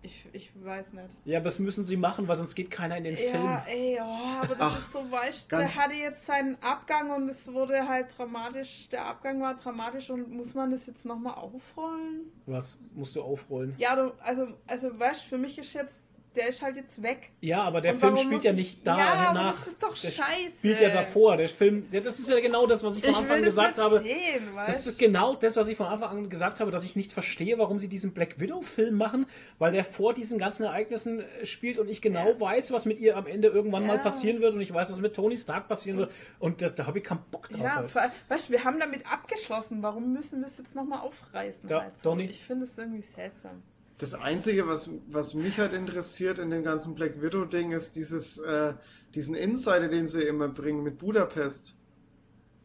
Ich, 0.00 0.26
ich 0.32 0.50
weiß 0.54 0.92
nicht. 0.92 1.08
Ja, 1.24 1.38
aber 1.38 1.46
das 1.46 1.58
müssen 1.58 1.84
sie 1.84 1.96
machen, 1.96 2.28
weil 2.28 2.36
sonst 2.36 2.54
geht 2.54 2.70
keiner 2.70 2.96
in 2.96 3.04
den 3.04 3.16
Film. 3.16 3.44
Ja, 3.44 3.64
ey, 3.66 3.98
oh, 4.00 4.04
aber 4.42 4.54
das 4.54 4.72
Ach, 4.74 4.78
ist 4.78 4.92
so, 4.92 5.10
weißt 5.10 5.48
ganz- 5.48 5.74
der 5.74 5.84
hatte 5.84 5.94
jetzt 5.94 6.24
seinen 6.24 6.56
Abgang 6.62 7.10
und 7.10 7.28
es 7.28 7.52
wurde 7.52 7.86
halt 7.88 8.16
dramatisch, 8.16 8.88
der 8.90 9.06
Abgang 9.06 9.40
war 9.40 9.56
dramatisch 9.56 10.08
und 10.10 10.30
muss 10.30 10.54
man 10.54 10.70
das 10.70 10.86
jetzt 10.86 11.04
nochmal 11.04 11.34
aufrollen? 11.34 12.30
Was 12.46 12.78
musst 12.94 13.16
du 13.16 13.22
aufrollen? 13.22 13.74
Ja, 13.78 13.96
du, 13.96 14.14
also, 14.22 14.46
also 14.68 14.96
weißt 14.98 15.24
für 15.24 15.36
mich 15.38 15.58
ist 15.58 15.72
jetzt, 15.72 16.00
der 16.38 16.48
ist 16.48 16.62
halt 16.62 16.76
jetzt 16.76 17.02
weg. 17.02 17.30
Ja, 17.40 17.62
aber 17.62 17.80
der 17.80 17.92
Und 17.94 18.00
Film 18.00 18.16
spielt 18.16 18.44
ja 18.44 18.52
ich- 18.52 18.56
nicht 18.56 18.86
da 18.86 18.98
Ja, 18.98 19.32
nach. 19.34 19.56
das 19.56 19.66
ist 19.68 19.82
doch 19.82 19.98
der 19.98 20.08
scheiße. 20.10 20.58
Spielt 20.58 20.80
ja 20.80 20.88
davor. 20.90 21.36
Der 21.36 21.48
Film, 21.48 21.84
ja, 21.90 22.00
das 22.00 22.18
ist 22.18 22.30
ja 22.30 22.40
genau 22.40 22.66
das, 22.66 22.82
was 22.84 22.96
ich 22.96 23.02
von 23.02 23.10
Ich 23.10 23.16
Anfang 23.18 23.36
an 23.38 23.42
gesagt 23.42 23.78
habe. 23.78 24.00
sehen, 24.02 24.48
Das 24.66 24.86
ist 24.86 24.98
genau 24.98 25.34
das, 25.34 25.56
was 25.56 25.68
ich 25.68 25.76
von 25.76 25.86
Anfang 25.86 26.10
an 26.16 26.30
gesagt 26.30 26.60
habe, 26.60 26.70
dass 26.70 26.84
ich 26.84 26.96
nicht 26.96 27.12
verstehe, 27.12 27.58
warum 27.58 27.78
sie 27.78 27.88
diesen 27.88 28.12
Black 28.12 28.38
Widow-Film 28.40 28.94
machen, 28.94 29.26
weil 29.58 29.72
der 29.72 29.84
vor 29.84 30.14
diesen 30.14 30.38
ganzen 30.38 30.64
Ereignissen 30.64 31.20
äh, 31.20 31.44
spielt 31.44 31.78
und 31.78 31.90
ich 31.90 32.00
genau 32.00 32.30
Ja. 32.30 32.40
weiß, 32.40 32.72
was 32.72 32.86
mit 32.86 32.98
ihr 33.00 33.16
am 33.16 33.26
Ende 33.26 33.48
irgendwann 33.48 33.86
mal 33.86 33.96
Ja. 33.96 34.02
passieren 34.02 34.40
wird 34.40 34.54
und 34.54 34.60
ich 34.60 34.72
weiß, 34.72 34.90
was 34.90 35.00
mit 35.00 35.14
Tony 35.14 35.36
Stark 35.36 35.68
passieren 35.68 35.98
wird 35.98 36.10
und 36.38 36.62
das, 36.62 36.74
da 36.74 36.86
habe 36.86 36.98
ich 36.98 37.04
keinen 37.04 37.24
Bock 37.30 37.48
drauf. 37.48 37.60
Ja, 37.60 37.74
halt. 37.76 37.96
allem, 37.96 38.10
weißt 38.28 38.48
du, 38.48 38.52
wir 38.52 38.64
haben 38.64 38.78
damit 38.78 39.04
abgeschlossen. 39.10 39.82
Warum 39.82 40.12
müssen 40.12 40.40
wir 40.40 40.46
es 40.46 40.58
jetzt 40.58 40.74
nochmal 40.74 41.00
aufreißen? 41.00 41.68
Ja, 41.68 41.90
so? 42.02 42.10
Donny. 42.10 42.24
Ich 42.24 42.44
finde 42.44 42.64
es 42.64 42.76
irgendwie 42.78 43.02
seltsam. 43.02 43.62
Das 43.98 44.14
Einzige, 44.14 44.68
was, 44.68 44.90
was 45.10 45.34
mich 45.34 45.58
halt 45.58 45.72
interessiert 45.72 46.38
in 46.38 46.50
dem 46.50 46.62
ganzen 46.62 46.94
Black 46.94 47.20
Widow-Ding, 47.20 47.72
ist 47.72 47.96
dieses, 47.96 48.38
äh, 48.38 48.74
diesen 49.14 49.34
Insider, 49.34 49.88
den 49.88 50.06
sie 50.06 50.22
immer 50.22 50.48
bringen 50.48 50.84
mit 50.84 50.98
Budapest. 50.98 51.76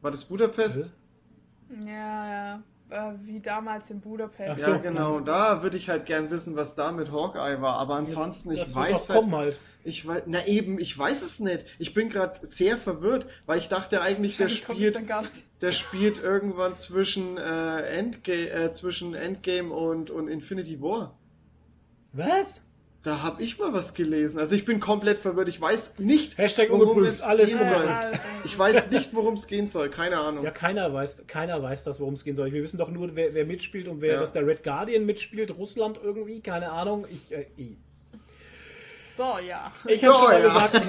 War 0.01 0.11
das 0.11 0.26
Budapest? 0.26 0.91
Ja, 1.88 2.27
ja. 2.27 2.64
äh, 2.89 3.14
wie 3.23 3.39
damals 3.39 3.89
in 3.89 3.99
Budapest. 3.99 4.49
Ach 4.51 4.57
Ja, 4.57 4.76
so. 4.76 4.80
genau. 4.80 5.19
Da 5.22 5.64
würde 5.64 5.77
ich 5.77 5.89
halt 5.89 6.05
gern 6.05 6.30
wissen, 6.30 6.55
was 6.55 6.76
da 6.76 6.91
mit 6.91 7.11
Hawkeye 7.11 7.61
war. 7.61 7.77
Aber 7.80 7.95
ansonsten, 7.95 8.51
ich 8.51 8.60
das 8.60 8.76
wird 8.76 8.89
weiß 8.89 9.10
halt, 9.10 9.31
halt. 9.31 9.60
ich 9.84 10.05
weiß, 10.05 10.23
na 10.27 10.45
eben, 10.45 10.77
ich 10.77 10.95
weiß 10.95 11.23
es 11.23 11.39
nicht. 11.39 11.65
Ich 11.80 11.95
bin 11.95 12.10
gerade 12.10 12.45
sehr 12.45 12.77
verwirrt, 12.77 13.26
weil 13.47 13.57
ich 13.57 13.69
dachte 13.69 14.01
eigentlich, 14.01 14.38
der 14.38 14.49
spielt, 14.49 15.01
der 15.61 15.72
spielt 15.72 16.22
irgendwann 16.22 16.77
zwischen 16.77 17.38
äh, 17.38 17.81
Endgame, 17.97 18.49
äh, 18.49 18.72
zwischen 18.72 19.15
Endgame 19.15 19.73
und, 19.73 20.11
und 20.11 20.27
Infinity 20.27 20.80
War. 20.80 21.18
Was? 22.14 22.61
Da 23.03 23.22
habe 23.22 23.44
ich 23.44 23.60
mal 23.60 23.73
was 23.73 23.94
gelesen. 23.94 24.40
Also 24.40 24.56
ich 24.56 24.64
bin 24.64 24.80
komplett 24.80 25.19
verwirrt. 25.19 25.49
Ich 25.49 25.60
weiß 25.60 25.99
nicht, 25.99 26.38
Hashtag 26.38 26.69
worum 26.69 27.03
es 27.03 27.22
alles 27.22 27.49
gehen 27.49 27.61
soll. 27.64 27.85
alles 27.85 28.19
Ich 28.45 28.57
weiß 28.57 28.91
nicht, 28.91 29.14
worum 29.14 29.34
es 29.34 29.48
gehen 29.48 29.68
soll. 29.68 29.90
Keine 29.90 30.18
Ahnung. 30.19 30.45
Ja, 30.45 30.52
keiner 30.52 30.94
weiß, 30.94 31.23
keiner 31.27 31.61
weiß 31.61 31.84
das, 31.84 31.99
worum 31.99 32.14
es 32.14 32.23
gehen 32.23 32.38
soll. 32.38 32.53
Wir 32.53 32.64
wissen 32.64 32.77
doch 32.77 32.90
nur, 32.90 33.14
wer, 33.14 33.34
wer 33.34 33.45
mitspielt 33.45 33.90
und 33.90 33.99
wer 33.99 34.14
Ja. 34.14 34.19
dass 34.22 34.31
der 34.31 34.48
Red 34.48 34.64
Guardian 34.64 35.06
mitspielt. 35.06 35.52
Russland 35.57 35.99
irgendwie, 36.02 36.40
keine 36.40 36.72
Ahnung. 36.72 37.06
Ich, 37.11 37.30
äh, 37.34 37.45
ich, 37.57 37.72
So, 39.18 39.38
ja. 39.45 39.73
ich 39.85 39.99
So, 39.99 40.14
habe 40.14 40.19
schon 40.22 40.31
mal 40.31 40.40
ja. 40.40 40.68
gesagt, 40.69 40.81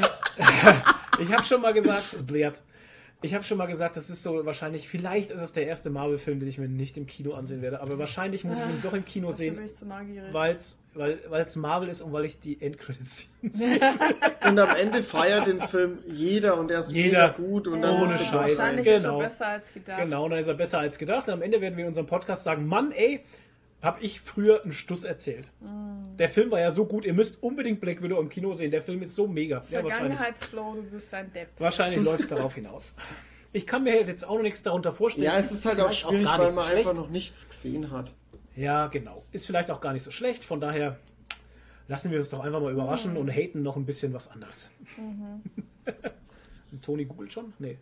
ich 1.21 1.33
habe 1.33 1.45
schon 1.49 1.61
mal 1.63 1.73
gesagt, 1.75 2.27
Blair, 2.29 2.53
ich 3.25 3.35
habe 3.35 3.43
schon 3.45 3.59
mal 3.59 3.67
gesagt, 3.67 3.97
das 3.97 4.11
ist 4.11 4.23
so 4.23 4.45
wahrscheinlich, 4.45 4.89
vielleicht 4.89 5.31
ist 5.31 5.41
es 5.41 5.53
der 5.53 5.67
erste 5.67 5.91
Marvel-Film, 5.91 6.41
den 6.41 6.49
ich 6.49 6.59
mir 6.59 6.69
nicht 6.69 6.97
im 6.97 7.07
Kino 7.07 7.33
ansehen 7.35 7.63
werde, 7.63 7.81
aber 7.81 7.99
wahrscheinlich 7.99 8.45
muss 8.45 8.59
ich 8.59 8.65
ihn 8.67 8.83
doch 8.83 8.93
im 8.93 9.05
Kino 9.05 9.31
Dafür 9.31 9.47
bin 9.47 9.55
sehen, 9.57 9.65
ich 9.67 9.75
zu 9.75 9.87
neugierig. 9.87 10.33
weil's, 10.33 10.79
weil 10.95 11.19
es 11.45 11.57
Marvel 11.57 11.89
ist 11.89 12.03
und 12.03 12.13
weil 12.13 12.25
ich 12.25 12.39
die 12.41 12.61
Endcredits 12.61 13.31
sehe. 13.51 13.81
Und 14.47 14.59
am 14.59 14.77
Ende 14.77 15.03
feiert 15.03 15.47
den 15.47 15.61
Film 15.63 15.99
jeder 16.07 16.59
und 16.59 16.71
er 16.71 16.81
ist 16.81 16.93
Jeder. 16.93 17.29
mega 17.29 17.29
gut 17.29 17.67
und 17.67 17.81
dann 17.83 17.97
Ohne 17.97 18.05
ist 18.05 18.21
er 18.21 18.27
Scheiß. 18.27 18.59
Wahrscheinlich 18.59 18.87
ist 18.87 19.03
Genau. 19.03 19.15
schon 19.21 19.29
besser 19.29 19.47
als 19.47 19.73
gedacht. 19.73 20.01
Genau, 20.03 20.29
dann 20.29 20.39
ist 20.39 20.47
er 20.49 20.55
besser 20.55 20.79
als 20.79 20.99
gedacht. 20.99 21.29
Am 21.31 21.43
Ende 21.43 21.61
werden 21.61 21.77
wir 21.77 21.85
in 21.85 21.89
unserem 21.89 22.07
Podcast 22.07 22.45
sagen, 22.45 22.67
Mann, 22.67 22.93
ey, 22.93 23.25
habe 23.85 24.01
ich 24.03 24.21
früher 24.21 24.63
einen 24.63 24.73
Stuss 24.73 25.05
erzählt. 25.05 25.53
Mm. 25.61 26.17
Der 26.17 26.29
Film 26.29 26.51
war 26.51 26.59
ja 26.61 26.71
so 26.71 26.87
gut, 26.87 27.05
ihr 27.05 27.13
müsst 27.15 27.43
unbedingt 27.43 27.81
Black 27.81 28.03
Widow 28.03 28.19
im 28.21 28.29
Kino 28.29 28.53
sehen. 28.55 28.71
Der 28.71 28.83
Film 28.83 29.03
ist 29.03 29.15
so 29.15 29.27
mega. 29.29 29.59
Ja, 29.71 29.83
wahrscheinlich 29.85 30.17
Vergangenheitsflow, 30.19 30.75
du 30.75 30.83
bist 30.91 31.13
ein 31.15 31.33
Depp. 31.33 31.49
wahrscheinlich 31.59 32.01
läuft 32.05 32.21
es 32.23 32.29
darauf 32.29 32.55
hinaus. 32.55 32.97
Ich 33.53 33.67
kann 33.67 33.85
mir 33.85 33.93
halt 33.93 34.09
jetzt 34.09 34.25
auch 34.27 34.35
noch 34.37 34.43
nichts 34.43 34.63
darunter 34.65 34.91
vorstellen. 34.93 35.27
Ja, 35.27 35.37
es 35.39 35.53
ist 35.53 35.65
halt 35.65 35.79
auch 35.79 35.85
vielleicht 35.85 36.01
schwierig, 36.01 36.25
gar 36.25 36.39
weil 36.39 36.45
nicht 36.47 36.55
so 36.55 36.61
man 36.61 36.69
schlecht. 36.71 36.89
einfach 36.89 37.01
noch 37.03 37.11
nichts 37.11 37.49
gesehen 37.49 37.91
hat. 37.93 38.13
Ja, 38.57 38.87
genau. 38.89 39.25
Ist 39.33 39.47
vielleicht 39.47 39.71
auch 39.71 39.81
gar 39.81 39.93
nicht 39.93 40.03
so 40.03 40.11
schlecht. 40.11 40.45
Von 40.45 40.61
daher 40.61 40.99
lassen 41.87 42.11
wir 42.11 42.19
uns 42.19 42.31
doch 42.31 42.41
einfach 42.41 42.61
mal 42.61 42.73
überraschen 42.73 43.13
Mhm. 43.13 43.19
und 43.19 43.31
haten 43.31 43.63
noch 43.63 43.77
ein 43.77 43.85
bisschen 43.85 44.13
was 44.13 44.29
anderes. 44.31 44.71
Toni 46.83 47.05
googelt 47.05 47.33
schon? 47.33 47.53
Nee. 47.59 47.79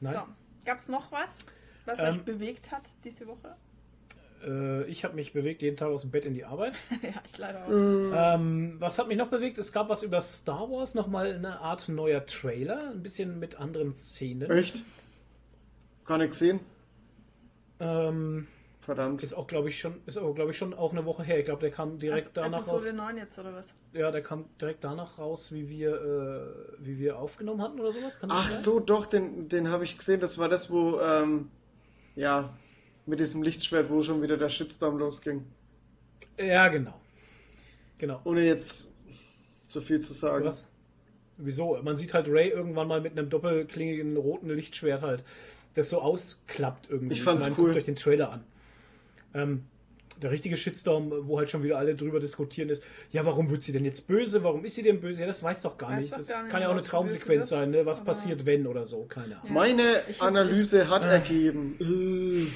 Nein. 0.00 0.14
So, 0.14 0.20
gab's 0.64 0.88
noch 0.88 1.10
was, 1.10 1.44
was 1.84 1.98
Ähm, 1.98 2.06
euch 2.14 2.22
bewegt 2.22 2.70
hat 2.70 2.82
diese 3.04 3.26
Woche? 3.26 3.56
Äh, 4.46 4.84
ich 4.84 5.04
habe 5.04 5.14
mich 5.14 5.32
bewegt 5.32 5.60
jeden 5.62 5.76
Tag 5.76 5.88
aus 5.88 6.02
dem 6.02 6.10
Bett 6.10 6.24
in 6.24 6.34
die 6.34 6.44
Arbeit. 6.44 6.74
ja, 7.02 7.20
ich 7.30 7.36
leider 7.38 7.64
auch. 7.66 7.70
Ähm, 7.70 8.76
was 8.78 8.98
hat 8.98 9.08
mich 9.08 9.18
noch 9.18 9.28
bewegt? 9.28 9.58
Es 9.58 9.72
gab 9.72 9.88
was 9.88 10.02
über 10.02 10.20
Star 10.20 10.70
Wars, 10.70 10.94
nochmal 10.94 11.34
eine 11.34 11.60
Art 11.60 11.88
neuer 11.88 12.24
Trailer, 12.24 12.90
ein 12.92 13.02
bisschen 13.02 13.38
mit 13.40 13.58
anderen 13.60 13.92
Szenen. 13.92 14.50
Echt? 14.50 14.82
Gar 16.04 16.18
nicht 16.18 16.30
gesehen? 16.30 16.60
Ähm, 17.80 18.46
Verdammt. 18.78 19.22
ist 19.24 19.34
auch, 19.34 19.48
glaube 19.48 19.68
ich, 19.68 19.80
schon, 19.80 20.00
ist 20.06 20.16
auch, 20.16 20.32
glaube 20.34 20.52
ich, 20.52 20.56
schon 20.56 20.72
auch 20.72 20.92
eine 20.92 21.04
Woche 21.04 21.24
her. 21.24 21.40
Ich 21.40 21.44
glaube, 21.44 21.60
der 21.60 21.72
kam 21.72 21.98
direkt 21.98 22.28
Also, 22.28 22.40
danach 22.48 22.60
raus. 22.68 22.86
Episode 22.86 22.96
9 22.96 23.16
jetzt, 23.16 23.38
oder 23.38 23.52
was? 23.52 23.66
Ja, 23.92 24.10
der 24.12 24.22
kam 24.22 24.44
direkt 24.60 24.84
danach 24.84 25.18
raus, 25.18 25.52
wie 25.52 25.68
wir, 25.68 25.90
äh, 25.90 26.86
wie 26.86 26.98
wir 26.98 27.18
aufgenommen 27.18 27.60
hatten 27.62 27.80
oder 27.80 27.92
sowas. 27.92 28.20
Kann 28.20 28.30
Ach 28.30 28.48
sein? 28.48 28.60
so, 28.62 28.78
doch, 28.78 29.06
den, 29.06 29.48
den 29.48 29.68
habe 29.70 29.82
ich 29.84 29.98
gesehen. 29.98 30.20
Das 30.20 30.38
war 30.38 30.48
das, 30.48 30.70
wo, 30.70 31.00
ähm, 31.00 31.50
ja, 32.14 32.56
mit 33.06 33.20
diesem 33.20 33.42
Lichtschwert, 33.42 33.90
wo 33.90 34.02
schon 34.02 34.22
wieder 34.22 34.36
der 34.36 34.48
Shitstorm 34.48 34.98
losging. 34.98 35.44
Ja, 36.38 36.68
genau. 36.68 36.94
Genau. 37.98 38.20
Ohne 38.24 38.44
jetzt 38.44 38.92
zu 39.68 39.80
viel 39.80 40.00
zu 40.00 40.12
sagen. 40.12 40.44
Was? 40.44 40.66
Wieso? 41.38 41.78
Man 41.82 41.96
sieht 41.96 42.14
halt 42.14 42.26
Ray 42.28 42.48
irgendwann 42.50 42.88
mal 42.88 43.00
mit 43.00 43.12
einem 43.18 43.28
doppelklingigen 43.30 44.16
roten 44.16 44.48
Lichtschwert 44.50 45.02
halt, 45.02 45.22
das 45.74 45.90
so 45.90 46.00
ausklappt 46.00 46.88
irgendwie. 46.90 47.14
Ich 47.14 47.22
fand's 47.22 47.44
meine, 47.44 47.56
cool. 47.58 47.64
Guckt 47.66 47.76
euch 47.78 47.84
den 47.84 47.96
Trailer 47.96 48.32
an. 48.32 48.44
Ähm, 49.34 49.64
der 50.22 50.30
richtige 50.30 50.56
Shitstorm, 50.56 51.12
wo 51.28 51.38
halt 51.38 51.50
schon 51.50 51.62
wieder 51.62 51.76
alle 51.76 51.94
drüber 51.94 52.20
diskutieren, 52.20 52.70
ist, 52.70 52.82
ja, 53.12 53.26
warum 53.26 53.50
wird 53.50 53.62
sie 53.62 53.72
denn 53.72 53.84
jetzt 53.84 54.06
böse? 54.06 54.42
Warum 54.42 54.64
ist 54.64 54.74
sie 54.76 54.82
denn 54.82 54.98
böse? 54.98 55.20
Ja, 55.20 55.26
das 55.26 55.42
weiß 55.42 55.60
doch 55.62 55.76
gar 55.76 55.90
Weiß 55.90 56.00
nicht. 56.00 56.12
doch 56.12 56.18
Das 56.18 56.28
gar 56.28 56.42
nicht, 56.42 56.52
kann 56.52 56.62
ja 56.62 56.68
auch 56.68 56.72
eine 56.72 56.80
Traumsequenz 56.82 57.50
sein, 57.50 57.70
ne? 57.70 57.84
Was 57.84 57.98
oder- 57.98 58.06
passiert, 58.06 58.46
wenn 58.46 58.66
oder 58.66 58.86
so, 58.86 59.04
keine 59.04 59.38
Ahnung. 59.38 59.52
Meine 59.52 60.00
Ich 60.08 60.22
Analyse 60.22 60.88
hat 60.88 61.04
ergeben. 61.04 61.76
Äh, 61.80 62.46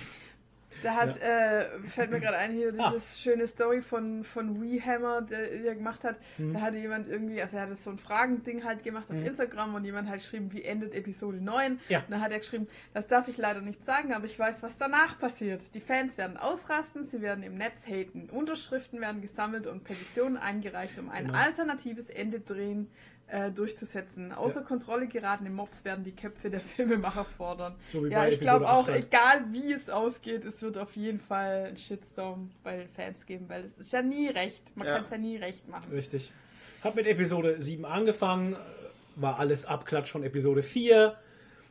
Da 0.83 0.95
hat, 0.95 1.21
äh, 1.21 1.67
fällt 1.89 2.11
mir 2.11 2.21
gerade 2.21 2.37
ein, 2.39 2.53
hier 2.53 2.73
Ah. 2.79 2.91
dieses 2.93 3.21
schöne 3.21 3.47
Story 3.47 3.83
von, 3.83 4.25
von 4.25 4.61
WeHammer, 4.63 5.23
der, 5.23 5.59
der 5.59 5.75
gemacht 5.75 6.05
hat. 6.05 6.17
Mhm. 6.39 6.55
Da 6.55 6.61
hatte 6.61 6.77
jemand 6.79 7.09
irgendwie, 7.09 7.41
also 7.41 7.57
er 7.57 7.69
hat 7.69 7.77
so 7.79 7.91
ein 7.91 7.99
Fragending 7.99 8.65
halt 8.65 8.83
gemacht 8.83 9.07
auf 9.11 9.17
Instagram 9.17 9.75
und 9.75 9.85
jemand 9.85 10.09
hat 10.09 10.17
geschrieben, 10.19 10.53
wie 10.53 10.63
endet 10.65 10.95
Episode 10.95 11.39
9? 11.43 11.81
Ja. 11.89 11.99
Und 12.01 12.11
da 12.11 12.21
hat 12.21 12.33
er 12.33 12.39
geschrieben, 12.39 12.69
das 12.95 13.07
darf 13.07 13.29
ich 13.29 13.37
leider 13.37 13.61
nicht 13.61 13.85
sagen, 13.85 14.13
aber 14.13 14.25
ich 14.27 14.39
weiß, 14.39 14.63
was 14.63 14.79
danach 14.79 15.19
passiert. 15.19 15.61
Die 15.75 15.81
Fans 15.81 16.17
werden 16.19 16.37
ausrasten, 16.37 17.05
sie 17.05 17.21
werden 17.21 17.43
im 17.45 17.57
Netz 17.57 17.87
haten. 17.87 18.29
Unterschriften 18.31 19.01
werden 19.01 19.21
gesammelt 19.21 19.67
und 19.67 19.85
Petitionen 19.85 20.37
eingereicht, 20.37 20.99
um 20.99 21.11
ein 21.11 21.27
Genau. 21.27 21.39
alternatives 21.39 22.09
Ende 22.11 22.41
drehen 22.41 22.89
äh, 23.31 23.51
durchzusetzen. 23.51 24.33
Außer 24.33 24.61
Ja. 24.61 24.67
Kontrolle 24.67 25.07
geratene 25.07 25.51
Mobs 25.51 25.85
werden 25.85 26.05
die 26.05 26.15
Köpfe 26.15 26.51
der 26.51 26.61
Filmemacher 26.77 27.25
fordern. 27.25 27.77
So 27.93 28.05
wie 28.05 28.11
Ja, 28.11 28.27
ich 28.27 28.41
glaube 28.41 28.69
auch, 28.69 28.85
8 28.89 28.93
halt. 28.93 29.05
egal 29.07 29.45
wie 29.53 29.73
es 29.73 29.89
ausgeht, 29.91 30.45
es 30.45 30.61
wird 30.63 30.77
auf 30.79 30.95
jeden 30.97 31.21
Fall 31.21 31.67
einen 31.69 31.77
Shitstorm 31.79 32.51
bei 32.63 32.77
den 32.79 32.89
Fans 32.89 33.25
geben, 33.27 33.49
weil 33.49 33.65
es 33.65 33.79
ist 33.79 33.93
ja 33.93 34.03
nie 34.03 34.29
recht. 34.29 34.77
Man 34.77 34.87
Ja. 34.87 34.95
kann 34.97 35.05
es 35.05 35.11
ja 35.11 35.19
nie 35.19 35.37
recht 35.37 35.69
machen. 35.69 35.93
Richtig. 35.93 36.33
Hab 36.83 36.95
mit 36.95 37.07
Episode 37.07 37.61
7 37.61 37.85
angefangen, 37.85 38.57
war 39.17 39.39
alles 39.39 39.67
Abklatsch 39.67 40.11
von 40.11 40.23
Episode 40.25 40.63
4. 40.63 41.15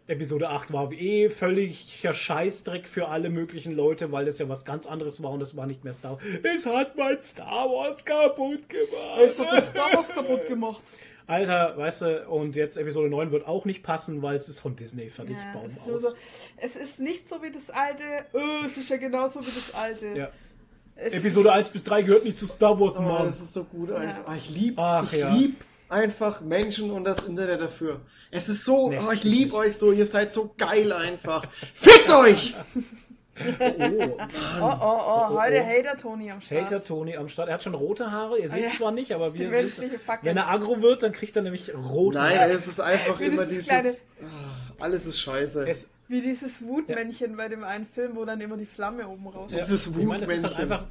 Episode 0.07 0.49
8 0.49 0.73
war 0.73 0.91
eh 0.91 1.29
völliger 1.29 2.13
Scheißdreck 2.15 2.87
für 2.87 3.09
alle 3.09 3.29
möglichen 3.29 3.75
Leute, 3.75 4.11
weil 4.11 4.25
das 4.25 4.39
ja 4.39 4.49
was 4.49 4.65
ganz 4.65 4.87
anderes 4.87 5.21
war 5.21 5.29
und 5.31 5.41
es 5.41 5.55
war 5.55 5.67
nicht 5.67 5.83
mehr 5.83 5.93
Star 5.93 6.13
Wars. 6.13 6.23
Es 6.41 6.65
hat 6.65 6.97
mein 6.97 7.21
Star 7.21 7.65
Wars 7.69 8.03
kaputt 8.03 8.67
gemacht. 8.69 9.19
Es 9.21 9.37
hat 9.37 9.51
das 9.51 9.69
Star 9.69 9.93
Wars 9.93 10.09
kaputt 10.09 10.47
gemacht. 10.47 10.81
Alter, 11.29 11.77
weißt 11.77 12.01
du, 12.01 12.27
und 12.27 12.55
jetzt 12.55 12.75
Episode 12.77 13.07
9 13.09 13.31
wird 13.31 13.47
auch 13.47 13.65
nicht 13.65 13.83
passen, 13.83 14.21
weil 14.23 14.35
es 14.35 14.49
ist 14.49 14.59
von 14.59 14.75
Disney, 14.75 15.09
fertig, 15.09 15.37
Ja, 15.37 15.53
Baum 15.53 15.67
es, 15.67 15.87
aus. 15.87 16.01
so, 16.01 16.15
es 16.57 16.75
ist 16.75 16.99
nicht 16.99 17.29
so 17.29 17.41
wie 17.43 17.51
das 17.51 17.69
alte, 17.69 18.03
äh, 18.03 18.65
es 18.65 18.77
ist 18.77 18.89
ja 18.89 18.97
genauso 18.97 19.39
wie 19.41 19.51
das 19.51 19.73
alte. 19.75 20.07
Ja. 20.17 20.29
Es 20.95 21.13
Episode 21.13 21.53
1 21.53 21.69
bis 21.69 21.83
3 21.83 22.01
gehört 22.01 22.25
nicht 22.25 22.37
zu 22.39 22.47
Star 22.47 22.79
Wars, 22.79 22.95
oh, 22.97 23.01
Mann. 23.03 23.27
das 23.27 23.39
ist 23.39 23.53
so 23.53 23.63
gut 23.63 23.91
einfach. 23.91 24.27
Ah, 24.27 24.35
ich 24.35 24.49
liebe 24.49 24.81
ich 25.03 25.11
ja. 25.19 25.33
lieb 25.33 25.63
einfach 25.87 26.41
Menschen 26.41 26.91
und 26.91 27.03
das 27.03 27.23
Internet 27.23 27.61
dafür. 27.61 28.01
Es 28.31 28.49
ist 28.49 28.65
so, 28.65 28.89
Nee, 28.89 28.99
oh, 29.07 29.11
ich 29.11 29.23
liebe 29.23 29.55
euch 29.55 29.77
so, 29.77 29.91
ihr 29.91 30.05
seid 30.05 30.33
so 30.33 30.53
geil 30.57 30.91
einfach. 30.91 31.49
Fickt 31.51 32.09
euch! 32.11 32.55
Oh, 33.39 33.43
Oh, 33.51 34.17
oh, 34.61 34.77
oh, 34.81 35.01
oh, 35.31 35.39
heute 35.41 35.61
oh. 35.61 35.65
Hater 35.65 35.97
Tony 35.97 36.29
am 36.31 36.41
Start. 36.41 36.65
Hater 36.65 36.83
Tony 36.83 37.15
am 37.15 37.29
Start. 37.29 37.47
Er 37.49 37.53
hat 37.55 37.63
schon 37.63 37.73
rote 37.73 38.11
Haare, 38.11 38.37
ihr 38.39 38.49
seht 38.49 38.63
Ah, 38.63 38.65
es 38.65 38.73
ja. 38.73 38.77
zwar 38.79 38.91
nicht, 38.91 39.11
aber 39.13 39.33
wir 39.33 39.49
Fackel. 39.99 40.29
Wenn 40.29 40.37
er 40.37 40.49
aggro 40.49 40.81
wird, 40.81 41.03
dann 41.03 41.11
kriegt 41.11 41.35
er 41.35 41.41
nämlich 41.41 41.73
rote 41.73 42.17
Nein, 42.17 42.37
Haare. 42.39 42.51
es 42.51 42.67
ist 42.67 42.79
einfach 42.79 43.19
immer 43.21 43.45
dieses 43.45 43.67
dieses. 43.67 44.07
Ah, 44.21 44.83
alles 44.83 45.05
ist 45.05 45.19
scheiße. 45.19 45.67
Es, 45.67 45.89
Wie 46.07 46.21
dieses 46.21 46.61
Wutmännchen 46.65 47.37
bei 47.37 47.47
dem 47.47 47.63
einen 47.63 47.85
Film, 47.85 48.15
wo 48.15 48.25
dann 48.25 48.41
immer 48.41 48.57
die 48.57 48.65
Flamme 48.65 49.07
oben 49.07 49.27
raus 49.27 49.51
Das 49.53 49.69
ist 49.69 49.87
ich 49.87 49.95
meine, 50.05 50.25
das 50.25 50.29
ist 50.29 50.43
halt 50.43 50.53
Wutmännchen. 50.53 50.71
einfach. 50.73 50.87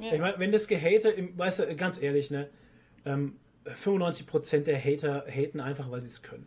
Ja. 0.00 0.12
Ich 0.12 0.20
meine, 0.20 0.38
wenn 0.38 0.52
das 0.52 0.68
Gehate, 0.68 1.08
im, 1.10 1.36
weißt 1.38 1.60
du, 1.60 1.76
ganz 1.76 2.00
ehrlich, 2.00 2.30
ne, 2.30 2.48
ähm, 3.04 3.36
95% 3.66 4.60
der 4.64 4.78
Hater 4.82 5.24
haten 5.28 5.60
einfach, 5.60 5.90
weil 5.90 6.02
sie 6.02 6.08
es 6.08 6.22
können. 6.22 6.46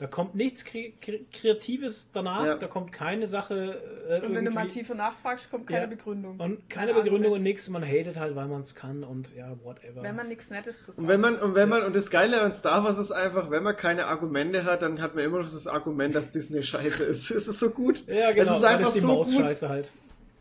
Da 0.00 0.06
kommt 0.06 0.34
nichts 0.34 0.64
Kre 0.64 0.92
Kre 1.00 1.20
Kreatives 1.30 2.08
danach, 2.12 2.46
Ja. 2.46 2.54
da 2.56 2.66
kommt 2.66 2.90
keine 2.90 3.26
Sache. 3.26 3.78
Äh, 4.08 4.24
Und 4.26 4.34
wenn 4.34 4.46
du 4.46 4.50
mal 4.50 4.66
tiefer 4.66 4.94
nachfragst, 4.94 5.50
kommt 5.50 5.66
keine 5.66 5.82
Ja. 5.82 5.86
Begründung. 5.86 6.40
und 6.40 6.70
keine 6.70 6.92
Kein 6.92 7.02
Begründung 7.02 7.16
und 7.32 7.38
Argument. 7.38 7.44
nichts, 7.44 7.68
man 7.68 7.84
hatet 7.84 8.16
halt, 8.18 8.34
weil 8.34 8.46
man 8.48 8.60
es 8.60 8.74
kann 8.74 9.04
und 9.04 9.36
ja, 9.36 9.52
whatever. 9.62 10.02
Wenn 10.02 10.16
man 10.16 10.28
nichts 10.28 10.48
Nettes 10.48 10.78
zu 10.84 10.92
sagen 10.92 11.02
Und 11.02 11.08
wenn 11.08 11.20
man, 11.20 11.36
und 11.38 11.54
wenn 11.54 11.68
man, 11.68 11.82
und 11.82 11.94
das 11.94 12.10
Geile 12.10 12.40
an 12.40 12.54
Star 12.54 12.82
Wars 12.82 12.96
ist 12.96 13.12
einfach, 13.12 13.50
wenn 13.50 13.62
man 13.62 13.76
keine 13.76 14.06
Argumente 14.06 14.64
hat, 14.64 14.80
dann 14.80 15.02
hat 15.02 15.14
man 15.14 15.22
immer 15.24 15.42
noch 15.42 15.52
das 15.52 15.66
Argument, 15.66 16.14
dass 16.14 16.30
Disney 16.30 16.62
scheiße 16.62 17.04
ist. 17.04 17.30
Es 17.30 17.46
ist 17.46 17.58
so 17.58 17.68
gut. 17.70 18.06
ja, 18.06 18.32
genau, 18.32 18.50
Es 18.52 18.56
ist 18.56 18.64
einfach 18.64 18.92
die 18.94 19.00
so 19.00 19.06
Maus 19.08 19.26
gut. 19.30 19.36
scheiße 19.46 19.68
halt. 19.68 19.92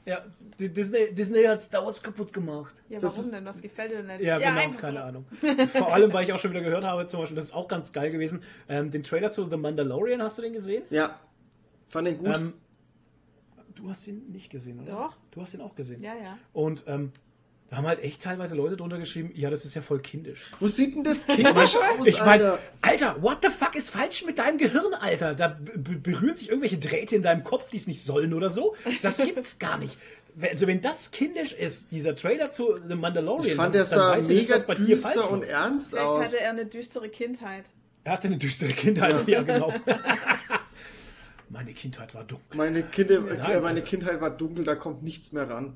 Ja, 0.09 0.25
Disney, 0.59 1.13
Disney 1.13 1.43
hat 1.43 1.61
Star 1.61 1.85
Wars 1.85 2.01
kaputt 2.01 2.33
gemacht. 2.33 2.73
Ja, 2.89 2.99
Das 2.99 3.15
warum 3.15 3.31
denn? 3.31 3.45
Was 3.45 3.61
gefällt 3.61 3.91
dir 3.91 3.97
denn 3.97 4.07
nicht? 4.07 4.21
Ja, 4.21 4.39
genau, 4.39 4.59
einfach 4.59 4.79
keine 4.79 4.97
so. 4.97 5.03
Ahnung. 5.03 5.25
Vor 5.67 5.93
allem, 5.93 6.11
weil 6.11 6.23
ich 6.23 6.33
auch 6.33 6.39
schon 6.39 6.49
wieder 6.49 6.61
gehört 6.63 6.83
habe, 6.83 7.05
zum 7.05 7.19
Beispiel, 7.19 7.35
das 7.35 7.45
ist 7.45 7.53
auch 7.53 7.67
ganz 7.67 7.93
geil 7.93 8.09
gewesen, 8.09 8.41
ähm, 8.67 8.89
den 8.89 9.03
Trailer 9.03 9.29
zu 9.29 9.47
The 9.47 9.57
Mandalorian, 9.57 10.19
hast 10.23 10.39
du 10.39 10.41
den 10.41 10.53
gesehen? 10.53 10.81
Ja. 10.89 11.19
Fand 11.89 12.07
den 12.07 12.17
gut. 12.17 12.35
Ähm, 12.35 12.53
du 13.75 13.87
hast 13.87 14.07
ihn 14.07 14.31
nicht 14.31 14.49
gesehen, 14.49 14.79
oder? 14.79 14.91
Doch. 14.91 15.17
Du 15.29 15.41
hast 15.41 15.53
ihn 15.53 15.61
auch 15.61 15.75
gesehen. 15.75 16.01
Ja, 16.01 16.15
ja. 16.15 16.39
Und 16.53 16.83
ähm, 16.87 17.11
Da 17.69 17.77
haben 17.77 17.85
halt 17.85 17.99
echt 18.03 18.21
teilweise 18.23 18.55
Leute 18.55 18.75
drunter 18.77 18.97
geschrieben, 18.97 19.31
ja, 19.35 19.51
das 19.51 19.63
ist 19.63 19.75
ja 19.75 19.83
voll 19.83 19.99
kindisch. 19.99 20.51
Wo 20.59 20.67
sieht 20.67 20.95
denn 20.95 21.03
das 21.03 21.27
kindisch 21.27 21.75
aus, 21.75 22.07
Ich 22.07 22.17
meine, 22.17 22.53
Alter? 22.53 22.59
Alter, 22.81 23.21
what 23.21 23.39
the 23.43 23.49
fuck 23.49 23.75
ist 23.75 23.91
falsch 23.91 24.25
mit 24.25 24.39
deinem 24.39 24.57
Gehirn, 24.57 24.93
Alter? 24.95 25.35
Da 25.35 25.55
berühren 25.75 26.35
sich 26.35 26.49
irgendwelche 26.49 26.79
Drähte 26.79 27.15
in 27.15 27.21
deinem 27.21 27.43
Kopf, 27.43 27.69
die 27.69 27.77
es 27.77 27.85
nicht 27.85 28.01
sollen 28.01 28.33
oder 28.33 28.49
so. 28.49 28.75
Das 29.03 29.17
gibt's 29.17 29.59
gar 29.59 29.77
nicht. 29.77 29.97
Also 30.41 30.65
wenn 30.67 30.81
das 30.81 31.11
kindisch 31.11 31.53
ist, 31.53 31.91
dieser 31.91 32.15
Trailer 32.15 32.49
zu 32.49 32.79
The 32.87 32.95
Mandalorian, 32.95 33.45
Ich 33.45 33.53
fand, 33.55 33.65
dann 33.67 33.73
der 33.73 33.85
sah 33.85 34.15
nicht, 34.15 34.27
mega 34.29 34.55
was 34.55 34.65
bei 34.65 34.73
dir 34.75 34.97
falsch 34.97 35.13
düster 35.15 35.29
und 35.31 35.43
ernst 35.43 35.89
Vielleicht 35.89 36.05
aus. 36.07 36.25
hatte 36.25 36.39
er 36.39 36.49
eine 36.51 36.65
düstere 36.65 37.09
Kindheit. 37.09 37.65
Er 38.03 38.13
hatte 38.13 38.27
eine 38.29 38.37
düstere 38.37 38.71
Kindheit, 38.71 39.27
ja, 39.27 39.43
genau. 39.43 39.73
Meine 41.49 41.73
Kindheit 41.73 42.13
war 42.13 42.23
dunkel. 42.23 42.57
Meine, 42.57 42.83
Kinder, 42.83 43.19
Nein, 43.21 43.39
äh, 43.39 43.59
meine 43.59 43.67
also- 43.69 43.83
Kindheit 43.83 44.21
war 44.21 44.29
dunkel, 44.29 44.65
da 44.65 44.75
kommt 44.75 45.03
nichts 45.03 45.31
mehr 45.33 45.49
ran. 45.49 45.73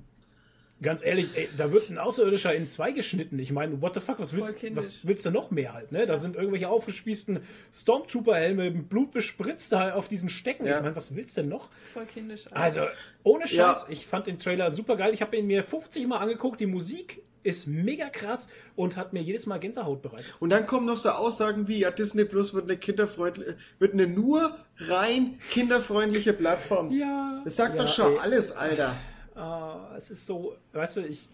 Ganz 0.84 1.04
ehrlich, 1.04 1.30
ey, 1.36 1.50
da 1.58 1.72
wird 1.72 1.90
ein 1.90 1.98
Außerirdischer 1.98 2.54
in 2.54 2.70
zwei 2.70 2.92
geschnitten. 2.92 3.40
Ich 3.40 3.52
meine, 3.52 3.82
what 3.82 3.94
the 3.96 4.00
fuck, 4.00 4.20
was 4.20 4.34
willst, 4.34 4.58
was 4.76 4.94
willst 5.04 5.26
du 5.26 5.32
noch 5.32 5.50
mehr 5.50 5.74
halt? 5.74 5.92
Ne? 5.92 6.06
Da 6.06 6.18
sind 6.18 6.36
irgendwelche 6.36 6.70
aufgespießten 6.70 7.40
Stormtrooper-Helme 7.74 8.70
mit 8.72 8.90
Blut 8.90 9.12
bespritzt 9.12 9.72
da 9.72 9.94
auf 9.94 10.08
diesen 10.08 10.30
Stecken. 10.30 10.66
Ja. 10.66 10.78
Ich 10.78 10.84
meine, 10.84 10.96
was 10.96 11.16
willst 11.16 11.38
du 11.38 11.42
denn 11.42 11.50
noch? 11.50 11.70
Voll 11.94 12.06
kindisch. 12.06 12.44
Also, 12.52 12.82
ohne 13.24 13.48
Scheiß, 13.48 13.84
Ja. 13.84 13.88
ich 13.90 14.06
fand 14.06 14.28
den 14.28 14.38
Trailer 14.40 14.72
super 14.72 14.96
geil. 14.96 15.14
Ich 15.14 15.22
habe 15.22 15.36
ihn 15.38 15.48
mir 15.48 15.64
50 15.64 16.08
Mal 16.08 16.18
angeguckt. 16.18 16.60
Die 16.60 16.66
Musik 16.68 17.22
ist 17.44 17.68
mega 17.68 18.10
krass 18.10 18.48
und 18.76 18.96
hat 18.96 19.12
mir 19.14 19.22
jedes 19.22 19.46
Mal 19.46 19.60
Gänsehaut 19.60 20.02
bereitet. 20.02 20.34
Und 20.40 20.50
dann 20.50 20.66
kommen 20.66 20.86
noch 20.86 20.98
so 20.98 21.10
Aussagen 21.10 21.68
wie, 21.68 21.80
ja, 21.80 21.92
Disney 21.92 22.24
Plus 22.24 22.54
wird 22.54 22.66
eine 22.66 22.78
kinderfreundliche, 22.78 23.58
wird 23.80 23.94
eine 23.94 24.08
nur 24.08 24.56
rein 24.78 25.40
kinderfreundliche 25.50 26.34
Plattform. 26.34 26.92
Ja. 26.92 27.42
Das 27.44 27.58
sagt 27.58 27.76
ja, 27.78 27.84
doch 27.84 27.94
schon 27.94 28.14
ey, 28.14 28.20
alles, 28.20 28.52
Alter. 28.54 28.96
Ah, 29.36 29.94
es 29.98 30.12
ist 30.12 30.26
so, 30.26 30.56
weißt 30.74 30.98
du, 30.98 31.02
ich. 31.02 31.28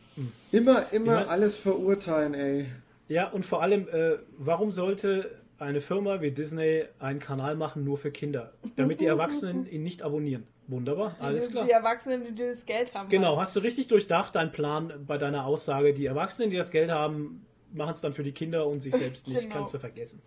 Immer, 0.51 0.91
immer 0.91 1.19
Ich 1.21 1.25
mein- 1.25 1.29
alles 1.29 1.55
verurteilen, 1.57 2.33
ey. 2.33 2.65
Ja, 3.07 3.29
und 3.29 3.45
vor 3.45 3.61
allem, 3.61 3.87
äh, 3.89 4.17
warum 4.37 4.71
sollte 4.71 5.31
eine 5.57 5.81
Firma 5.81 6.21
wie 6.21 6.31
Disney 6.31 6.85
einen 6.99 7.19
Kanal 7.19 7.55
machen 7.55 7.83
nur 7.83 7.97
für 7.97 8.11
Kinder? 8.11 8.53
Damit 8.75 9.01
die 9.01 9.05
Erwachsenen 9.05 9.65
ihn 9.69 9.83
nicht 9.83 10.01
abonnieren. 10.03 10.43
Wunderbar, 10.67 11.15
alles 11.19 11.47
die, 11.47 11.51
klar. 11.53 11.65
Die 11.65 11.71
Erwachsenen, 11.71 12.23
die 12.35 12.35
das 12.35 12.63
Geld 12.65 12.93
haben. 12.93 13.09
Genau, 13.09 13.29
halt. 13.29 13.39
hast 13.47 13.55
du 13.55 13.61
richtig 13.61 13.87
durchdacht, 13.87 14.35
deinen 14.35 14.51
Plan 14.51 14.93
bei 15.07 15.17
deiner 15.17 15.45
Aussage. 15.45 15.93
Die 15.95 16.05
Erwachsenen, 16.05 16.51
die 16.51 16.57
das 16.57 16.69
Geld 16.69 16.91
haben, 16.91 17.43
machen 17.73 17.91
es 17.91 18.01
dann 18.01 18.13
für 18.13 18.21
die 18.23 18.31
Kinder 18.33 18.67
und 18.67 18.79
sich 18.81 18.93
selbst 18.93 19.27
nicht. 19.27 19.41
Genau. 19.43 19.55
Kannst 19.55 19.73
du 19.73 19.79
vergessen. 19.79 20.21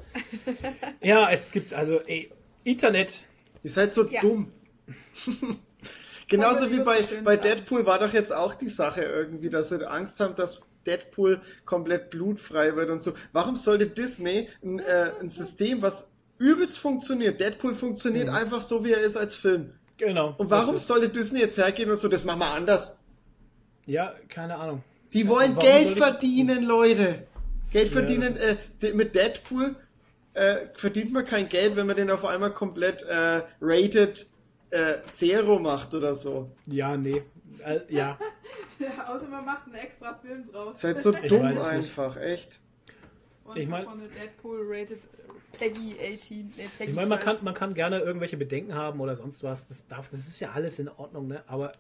ja, 1.00 1.30
es 1.30 1.52
gibt 1.52 1.72
also, 1.74 2.00
ey, 2.00 2.30
Internet. 2.64 3.24
Ihr 3.62 3.70
seid 3.70 3.92
so 3.92 4.08
Ja. 4.08 4.20
dumm. 4.20 4.50
Genauso 6.32 6.70
wie 6.70 6.80
bei, 6.80 7.04
bei? 7.22 7.36
Deadpool 7.36 7.86
war 7.86 7.98
doch 7.98 8.12
jetzt 8.12 8.32
auch 8.32 8.54
die 8.54 8.68
Sache 8.68 9.02
irgendwie, 9.02 9.48
dass 9.48 9.68
sie 9.68 9.88
Angst 9.88 10.18
haben, 10.18 10.34
dass 10.34 10.62
Deadpool 10.86 11.40
komplett 11.64 12.10
blutfrei 12.10 12.74
wird 12.74 12.90
und 12.90 13.00
so. 13.00 13.12
Warum 13.32 13.54
sollte 13.54 13.86
Disney 13.86 14.48
ein, 14.64 14.80
äh, 14.80 15.12
ein 15.20 15.30
System, 15.30 15.82
was 15.82 16.12
übelst 16.38 16.78
funktioniert, 16.78 17.40
Deadpool 17.40 17.74
funktioniert 17.74 18.28
einfach 18.28 18.62
so, 18.62 18.84
wie 18.84 18.92
er 18.92 19.00
ist 19.00 19.16
als 19.16 19.36
Film. 19.36 19.74
Genau. 19.96 20.34
Und 20.38 20.50
warum 20.50 20.74
Richtig. 20.74 20.86
sollte 20.86 21.09
Disney 21.09 21.40
jetzt 21.40 21.56
hergehen 21.59 21.90
und 21.90 21.96
so, 21.96 22.09
das 22.09 22.24
machen 22.24 22.40
wir 22.40 22.52
anders? 22.52 22.98
Ja, 23.86 24.14
keine 24.28 24.56
Ahnung. 24.56 24.82
Die 25.12 25.28
wollen 25.28 25.56
Geld 25.59 25.96
verdienen, 25.96 26.64
Leute. 26.64 27.26
Geld 27.70 27.88
Ja, 27.88 27.92
verdienen. 27.92 28.34
Äh, 28.36 28.92
mit 28.92 29.14
Deadpool 29.14 29.76
äh, 30.34 30.56
verdient 30.74 31.12
man 31.12 31.24
kein 31.24 31.48
Geld, 31.48 31.76
wenn 31.76 31.86
man 31.86 31.96
den 31.96 32.10
auf 32.10 32.24
einmal 32.24 32.52
komplett 32.52 33.02
äh, 33.02 33.42
rated 33.60 34.26
äh, 34.72 34.94
Zero 35.12 35.58
macht 35.58 35.94
oder 35.94 36.14
so. 36.14 36.50
Ja, 36.66 36.96
nee. 36.96 37.22
Äh, 37.64 37.80
ja. 37.88 38.18
Ja, 38.78 39.14
außer 39.14 39.28
man 39.28 39.44
macht 39.44 39.66
einen 39.66 39.76
extra 39.76 40.12
Film 40.14 40.50
draus. 40.50 40.80
Seid 40.80 40.98
so 40.98 41.10
Ich 41.22 41.28
dumm 41.28 41.46
es 41.46 41.54
nicht. 41.58 41.66
einfach, 41.70 42.16
echt. 42.16 42.60
Und 43.44 43.56
Ich 43.56 43.68
mein- 43.68 43.84
von 43.84 43.98
der 44.00 44.08
Deadpool 44.08 44.58
rated 44.68 44.98
Peggy 45.52 45.94
18. 46.00 46.52
Nee, 46.56 46.68
Peggy 46.78 46.90
Ich 46.90 46.96
meine, 46.96 47.06
man 47.08 47.20
12. 47.20 47.36
kann, 47.36 47.44
man 47.44 47.54
kann 47.54 47.74
gerne 47.74 48.00
irgendwelche 48.00 48.36
Bedenken 48.36 48.74
haben 48.74 48.98
oder 49.00 49.14
sonst 49.14 49.44
was. 49.44 49.68
Das 49.68 49.86
darf, 49.86 50.08
das 50.08 50.20
ist 50.26 50.40
ja 50.40 50.50
alles 50.50 50.80
in 50.80 50.88
Ordnung, 50.88 51.28
ne? 51.28 51.44
Aber, 51.46 51.70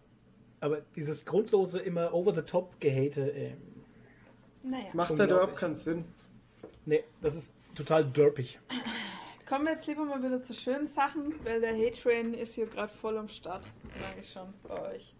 aber 0.60 0.82
dieses 0.94 1.24
grundlose, 1.24 1.80
immer 1.80 2.14
over 2.14 2.32
the 2.32 2.42
top 2.42 2.78
Gehate, 2.78 3.22
ähm, 3.30 3.56
Naja. 4.62 4.84
Das 4.84 4.94
macht 4.94 5.10
halt 5.10 5.18
Unglaublich. 5.22 5.30
überhaupt 5.42 5.56
keinen 5.58 5.74
Sinn. 5.74 6.04
nee, 6.86 7.02
das 7.20 7.34
ist 7.34 7.52
total 7.74 8.04
derpig. 8.04 8.60
Kommen 9.48 9.66
wir 9.66 9.72
jetzt 9.72 9.86
lieber 9.86 10.04
mal 10.04 10.22
wieder 10.22 10.42
zu 10.42 10.54
schönen 10.54 10.86
Sachen, 10.86 11.34
weil 11.44 11.60
der 11.60 11.74
Hate 11.74 12.00
Train 12.00 12.32
ist 12.34 12.54
hier 12.54 12.66
gerade 12.66 12.92
voll 13.00 13.18
am 13.18 13.28
Start. 13.28 13.64
Merke 14.00 14.20
ich 14.20 14.32
schon 14.32 14.52
bei 14.62 14.94
euch. 14.94 15.14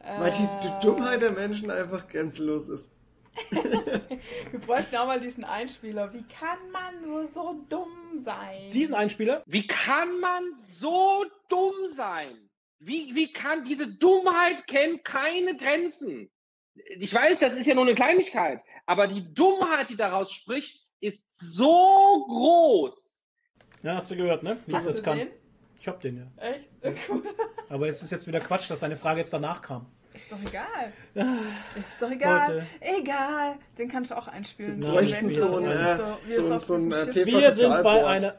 Weil 0.00 0.30
die, 0.30 0.48
die 0.62 0.68
Äh, 0.68 0.80
Dummheit 0.80 1.22
der 1.22 1.30
Menschen 1.32 1.70
einfach 1.70 2.06
grenzenlos 2.08 2.68
ist. 2.68 2.92
Wir 3.50 4.60
bräuchten 4.60 4.96
auch 4.96 5.06
mal 5.06 5.20
diesen 5.20 5.44
Einspieler. 5.44 6.12
Wie 6.12 6.24
kann 6.24 6.70
man 6.70 7.02
nur 7.02 7.26
so 7.26 7.64
dumm 7.68 7.88
sein? 8.18 8.70
Diesen 8.72 8.94
Einspieler, 8.94 9.42
Wie 9.46 9.66
kann 9.66 10.20
man 10.20 10.42
so 10.68 11.24
dumm 11.48 11.72
sein? 11.96 12.50
Wie, 12.78 13.14
wie 13.14 13.32
kann 13.32 13.64
diese 13.64 13.94
Dummheit 13.96 14.66
kennt 14.66 15.04
keine 15.04 15.56
Grenzen? 15.56 16.30
Ich 16.98 17.14
weiß, 17.14 17.38
das 17.38 17.54
ist 17.54 17.66
ja 17.66 17.74
nur 17.74 17.84
eine 17.84 17.94
Kleinigkeit, 17.94 18.60
aber 18.86 19.06
die 19.06 19.32
Dummheit, 19.32 19.88
die 19.88 19.96
daraus 19.96 20.32
spricht, 20.32 20.84
ist 21.00 21.22
so 21.38 22.24
groß. 22.28 23.11
Ja, 23.82 23.94
hast 23.94 24.10
du 24.10 24.16
gehört, 24.16 24.42
ne? 24.42 24.58
Wie 24.64 24.70
ich 24.70 24.76
Hast 24.76 24.88
das 24.88 24.96
du 24.96 25.02
kann. 25.02 25.18
den? 25.18 25.28
Ich 25.78 25.88
hab 25.88 26.00
den 26.00 26.16
ja. 26.18 26.48
Echt? 26.48 26.68
Cool. 27.08 27.22
Aber 27.68 27.88
es 27.88 28.02
ist 28.02 28.12
jetzt 28.12 28.26
wieder 28.28 28.40
Quatsch, 28.40 28.70
dass 28.70 28.80
deine 28.80 28.96
Frage 28.96 29.18
jetzt 29.20 29.32
danach 29.32 29.62
kam. 29.62 29.86
Ist 30.14 30.30
doch 30.30 30.38
egal. 30.40 30.92
Ist 31.74 31.96
doch 32.00 32.10
egal. 32.10 32.54
Leute. 32.54 32.66
Egal. 32.80 33.56
Den 33.78 33.88
kannst 33.88 34.10
du 34.10 34.16
auch 34.18 34.28
einspielen. 34.28 34.80
Wir 34.80 34.88
Wir 34.88 34.92
bräuchten 34.92 35.28
so 35.28 35.56
ein, 35.56 35.64
wie 35.64 35.68
es 35.68 35.98
wie 36.24 36.30
es 36.30 36.36
so, 36.46 36.54
auf 36.54 36.60
so 36.60 36.74
ein 36.74 36.90
Wir 36.90 37.50
sind 37.50 37.82
bei 37.82 38.06
einer, 38.06 38.38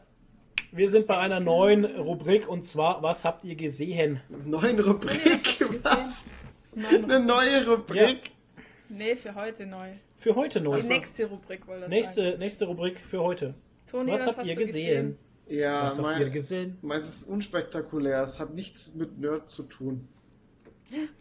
wir 0.71 0.89
sind 0.89 1.07
bei 1.07 1.17
einer 1.17 1.39
neuen 1.39 1.83
Rubrik 1.85 2.47
und 2.47 2.63
zwar, 2.63 3.01
was 3.01 3.25
habt 3.25 3.43
ihr 3.43 3.55
gesehen? 3.55 4.21
neuen 4.45 4.79
Rubrik. 4.79 5.43
gesehen? 5.43 5.79
Was? 5.83 6.31
Eine 6.75 7.19
neue 7.19 7.67
Rubrik. 7.67 8.31
nee, 8.89 9.15
für 9.15 9.33
heute 9.35 9.65
neu. 9.65 9.89
Für 10.17 10.35
heute 10.35 10.61
neu. 10.61 10.79
Die 10.79 10.87
nächste 10.87 11.25
Rubrik 11.25 11.67
wollte 11.67 11.81
das 11.81 11.89
sagen. 11.89 11.95
Nächste, 11.99 12.37
nächste 12.37 12.65
Rubrik 12.65 12.99
für 12.99 13.21
heute. 13.21 13.55
Toni, 13.89 14.11
was 14.11 14.27
habt 14.27 14.37
hast 14.37 14.47
ihr 14.47 14.55
du 14.55 14.61
gesehen? 14.61 15.17
Ja, 15.47 15.83
Was 15.85 15.97
habt 15.99 16.19
ihr 16.19 16.25
mein, 16.25 16.31
gesehen? 16.31 16.77
meins 16.81 17.07
ist 17.09 17.23
unspektakulär. 17.27 18.23
Es 18.23 18.39
hat 18.39 18.53
nichts 18.53 18.95
mit 18.95 19.19
Nerd 19.19 19.49
zu 19.49 19.63
tun. 19.63 20.07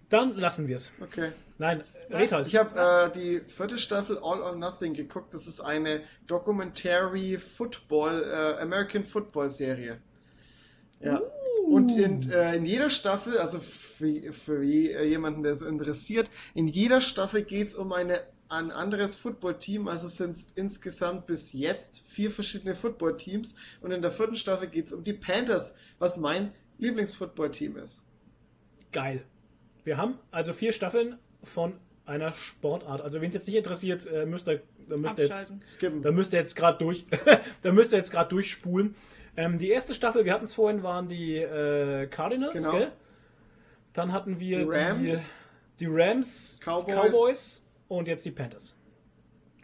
Dann 0.08 0.36
lassen 0.36 0.68
wir 0.68 0.76
es. 0.76 0.92
Okay. 1.00 1.32
Nein, 1.58 1.82
red 2.10 2.30
halt. 2.32 2.46
Ich 2.46 2.56
habe 2.56 2.78
äh, 2.78 3.10
die 3.12 3.40
vierte 3.48 3.78
Staffel 3.78 4.18
All 4.18 4.40
or 4.42 4.54
Nothing 4.56 4.94
geguckt. 4.94 5.32
Das 5.32 5.46
ist 5.46 5.60
eine 5.60 6.02
Documentary 6.26 7.38
Football, 7.38 8.22
äh, 8.22 8.60
American 8.60 9.04
Football 9.04 9.48
Serie. 9.50 9.98
Ja. 11.00 11.20
Und 11.66 11.90
in, 11.96 12.30
äh, 12.30 12.56
in 12.56 12.66
jeder 12.66 12.90
Staffel, 12.90 13.38
also 13.38 13.58
für, 13.60 14.32
für 14.32 14.62
je- 14.62 15.02
jemanden, 15.06 15.42
der 15.42 15.52
es 15.52 15.62
interessiert, 15.62 16.28
in 16.54 16.66
jeder 16.68 17.00
Staffel 17.00 17.42
geht 17.44 17.68
es 17.68 17.74
um 17.74 17.92
eine, 17.92 18.20
ein 18.52 18.70
anderes 18.70 19.16
Footballteam. 19.16 19.88
Also 19.88 20.08
sind 20.08 20.32
es 20.32 20.46
insgesamt 20.54 21.26
bis 21.26 21.52
jetzt 21.52 22.02
vier 22.06 22.30
verschiedene 22.30 22.74
Footballteams. 22.74 23.54
Und 23.80 23.92
in 23.92 24.02
der 24.02 24.10
vierten 24.10 24.36
Staffel 24.36 24.68
geht 24.68 24.86
es 24.86 24.92
um 24.92 25.02
die 25.04 25.14
Panthers, 25.14 25.74
was 25.98 26.18
mein 26.18 26.52
Lieblingsfootballteam 26.78 27.76
ist. 27.76 28.04
Geil. 28.92 29.24
Wir 29.84 29.96
haben 29.96 30.18
also 30.30 30.52
vier 30.52 30.72
Staffeln 30.72 31.18
von 31.42 31.74
einer 32.04 32.32
Sportart. 32.34 33.00
Also 33.00 33.20
wen 33.20 33.28
es 33.28 33.34
jetzt 33.34 33.46
nicht 33.46 33.56
interessiert, 33.56 34.06
äh, 34.06 34.26
müsst 34.26 34.48
ihr, 34.48 34.62
da 34.88 34.96
müsst 34.96 35.18
ihr 35.18 35.26
jetzt. 35.28 35.54
Skippen. 35.66 36.02
da 36.02 36.10
müsst 36.12 36.32
ihr 36.32 36.38
jetzt 36.40 36.54
gerade 36.54 36.78
durch, 36.78 37.06
da 37.62 37.72
müsst 37.72 37.92
ihr 37.92 37.98
jetzt 37.98 38.10
gerade 38.10 38.28
durchspulen. 38.28 38.94
Ähm, 39.36 39.56
die 39.58 39.70
erste 39.70 39.94
Staffel, 39.94 40.24
wir 40.24 40.34
hatten 40.34 40.44
es 40.44 40.54
vorhin, 40.54 40.82
waren 40.82 41.08
die 41.08 41.36
äh, 41.36 42.06
Cardinals, 42.08 42.64
Genau. 42.64 42.76
gell? 42.76 42.92
Dann 43.94 44.12
hatten 44.12 44.38
wir 44.40 44.58
Die 44.58 44.64
Rams. 44.68 45.30
die, 45.80 45.84
die 45.84 45.90
Rams, 45.90 46.58
die 46.60 46.64
Cowboys. 46.64 46.94
Cowboys 46.94 47.61
und 47.98 48.08
jetzt 48.08 48.24
die 48.24 48.30
Panthers. 48.30 48.76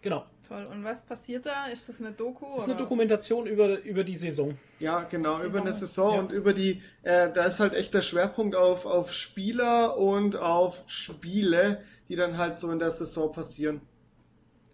Genau. 0.02 0.24
Toll. 0.46 0.64
Und 0.66 0.84
was 0.84 1.02
passiert 1.02 1.44
da? 1.44 1.66
Ist 1.66 1.88
das 1.88 2.00
eine 2.00 2.12
Doku? 2.12 2.46
Das 2.54 2.62
ist 2.62 2.64
eine 2.64 2.74
oder? 2.74 2.84
Dokumentation 2.84 3.46
über, 3.46 3.82
über 3.82 4.04
die 4.04 4.14
Saison. 4.14 4.56
Ja, 4.78 5.02
genau, 5.02 5.34
Saison. 5.36 5.46
über 5.50 5.60
eine 5.60 5.72
Saison 5.72 6.14
Ja. 6.14 6.20
und 6.20 6.32
über 6.32 6.52
die, 6.54 6.80
äh, 7.02 7.30
da 7.32 7.44
ist 7.44 7.60
halt 7.60 7.74
echt 7.74 7.92
der 7.94 8.00
Schwerpunkt 8.00 8.54
auf, 8.56 8.86
auf 8.86 9.12
Spieler 9.12 9.96
und 9.98 10.36
auf 10.36 10.84
Spiele, 10.86 11.82
die 12.08 12.16
dann 12.16 12.38
halt 12.38 12.54
so 12.54 12.70
in 12.70 12.78
der 12.78 12.90
Saison 12.90 13.32
passieren. 13.32 13.80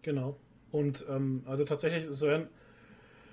Genau. 0.03 0.37
Und 0.71 1.05
ähm, 1.09 1.43
also 1.47 1.65
tatsächlich, 1.65 2.05
es 2.05 2.21
werden, 2.21 2.49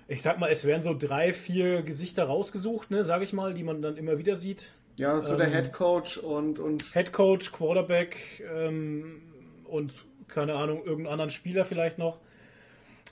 ich 0.07 0.21
sag 0.21 0.39
mal, 0.39 0.49
es 0.49 0.65
werden 0.65 0.81
so 0.81 0.95
drei, 0.97 1.33
vier 1.33 1.81
Gesichter 1.83 2.23
rausgesucht, 2.23 2.89
ne, 2.89 3.03
sage 3.03 3.23
ich 3.23 3.33
mal, 3.33 3.53
die 3.53 3.63
man 3.63 3.81
dann 3.81 3.97
immer 3.97 4.17
wieder 4.17 4.35
sieht. 4.35 4.71
Ja, 4.95 5.19
so 5.23 5.35
der 5.35 5.47
Ähm. 5.47 5.53
Head 5.53 5.73
Coach 5.73 6.17
und, 6.17 6.57
und 6.59 6.93
Head 6.93 7.11
Coach, 7.13 7.51
Quarterback 7.51 8.43
ähm, 8.55 9.21
und 9.65 9.93
keine 10.31 10.55
Ahnung, 10.55 10.79
irgendeinen 10.85 11.11
anderen 11.13 11.29
Spieler 11.29 11.65
vielleicht 11.65 11.97
noch. 11.97 12.19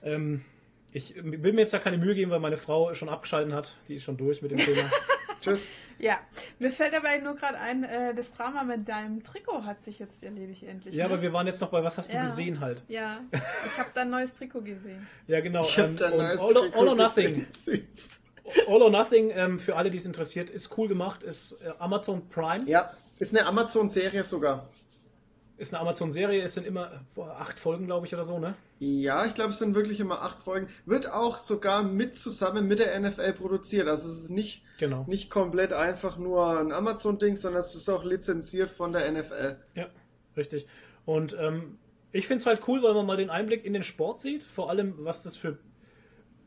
Ähm, 0.04 0.44
ich 0.92 1.14
will 1.16 1.54
mir 1.54 1.62
jetzt 1.62 1.74
da 1.74 1.80
keine 1.80 1.98
Mühe 1.98 2.16
geben, 2.16 2.32
weil 2.32 2.40
meine 2.40 2.58
Frau 2.58 2.94
schon 2.94 3.10
abgeschalten 3.10 3.54
hat. 3.54 3.78
Die 3.88 3.96
ist 3.96 4.04
schon 4.04 4.18
durch 4.18 4.42
mit 4.42 4.52
dem 4.52 4.58
Thema. 4.58 4.90
Tschüss. 5.42 5.68
Ja, 6.00 6.18
mir 6.60 6.72
fällt 6.72 6.94
dabei 6.94 7.18
nur 7.20 7.36
gerade 7.36 7.58
ein, 7.60 7.84
äh, 7.84 8.14
das 8.16 8.34
Drama 8.34 8.64
mit 8.64 8.88
deinem 8.88 9.22
Trikot 9.24 9.64
hat 9.66 9.82
sich 9.82 10.00
jetzt 10.00 10.24
erledigt 10.24 10.64
endlich. 10.64 10.96
Ja, 10.96 11.08
ne? 11.08 11.14
aber 11.14 11.22
wir 11.22 11.32
waren 11.34 11.46
jetzt 11.48 11.60
noch 11.62 11.70
bei, 11.70 11.84
was 11.84 11.98
hast 11.98 12.12
du 12.12 12.18
Ja. 12.18 12.24
gesehen 12.24 12.60
halt? 12.62 12.84
Ja, 12.88 13.22
ich 13.32 13.78
habe 13.78 13.90
da 13.94 14.02
ein 14.02 14.10
neues 14.10 14.34
Trikot 14.34 14.62
gesehen. 14.62 15.08
Ja, 15.28 15.42
genau. 15.42 15.64
Ich 15.64 15.78
ähm, 15.78 15.96
da 15.96 16.08
ein 16.08 16.14
und 16.14 16.20
neues 16.20 16.40
all, 16.40 16.54
Trikot 16.54 16.80
all 16.80 16.88
or 16.90 16.96
Nothing. 16.96 17.46
Süß. 17.50 18.22
All 18.68 18.82
or 18.82 18.90
Nothing, 18.90 19.30
ähm, 19.32 19.60
für 19.60 19.76
alle, 19.76 19.92
die 19.92 19.98
es 19.98 20.06
interessiert, 20.06 20.50
ist 20.50 20.76
cool 20.78 20.88
gemacht, 20.88 21.22
ist 21.24 21.54
äh, 21.64 21.72
Amazon 21.80 22.28
Prime, 22.30 22.64
Ja, 22.66 22.92
ist 23.20 23.36
eine 23.38 23.46
Amazon-Serie 23.46 24.24
sogar. 24.24 24.68
Ist 25.60 25.74
eine 25.74 25.82
Amazon-Serie, 25.82 26.42
es 26.42 26.54
sind 26.54 26.66
immer 26.66 27.06
boah, 27.16 27.36
acht 27.40 27.60
Folgen, 27.60 27.86
glaube 27.86 28.08
ich, 28.08 28.14
oder 28.14 28.24
so, 28.26 28.40
ne? 28.40 28.56
Ja, 28.80 29.26
ich 29.26 29.34
glaube, 29.34 29.52
es 29.52 29.60
sind 29.60 29.76
wirklich 29.76 30.00
immer 30.00 30.22
acht 30.22 30.40
Folgen. 30.40 30.68
Wird 30.86 31.12
auch 31.12 31.38
sogar 31.38 31.84
mit 31.84 32.18
zusammen 32.18 32.68
mit 32.68 32.80
der 32.80 32.98
NFL 33.00 33.34
produziert. 33.34 33.88
Also 33.88 34.08
es 34.08 34.24
ist 34.24 34.30
nicht, 34.30 34.64
Genau. 34.80 35.04
nicht 35.08 35.30
komplett 35.30 35.74
einfach 35.74 36.18
nur 36.18 36.58
ein 36.60 36.72
Amazon-Ding, 36.72 37.36
sondern 37.36 37.60
es 37.60 37.76
ist 37.76 37.90
auch 37.90 38.04
lizenziert 38.06 38.70
von 38.72 38.94
der 38.94 39.12
NFL. 39.12 39.58
Ja, 39.76 39.88
richtig. 40.38 40.66
Und 41.06 41.36
ähm, 41.40 41.78
ich 42.12 42.26
finde 42.26 42.40
es 42.42 42.46
halt 42.46 42.68
cool, 42.68 42.82
weil 42.82 42.94
man 42.94 43.06
mal 43.06 43.18
den 43.18 43.30
Einblick 43.30 43.66
in 43.66 43.74
den 43.74 43.84
Sport 43.84 44.22
sieht, 44.22 44.44
vor 44.44 44.70
allem, 44.70 44.96
was 45.00 45.24
das 45.24 45.36
für 45.38 45.58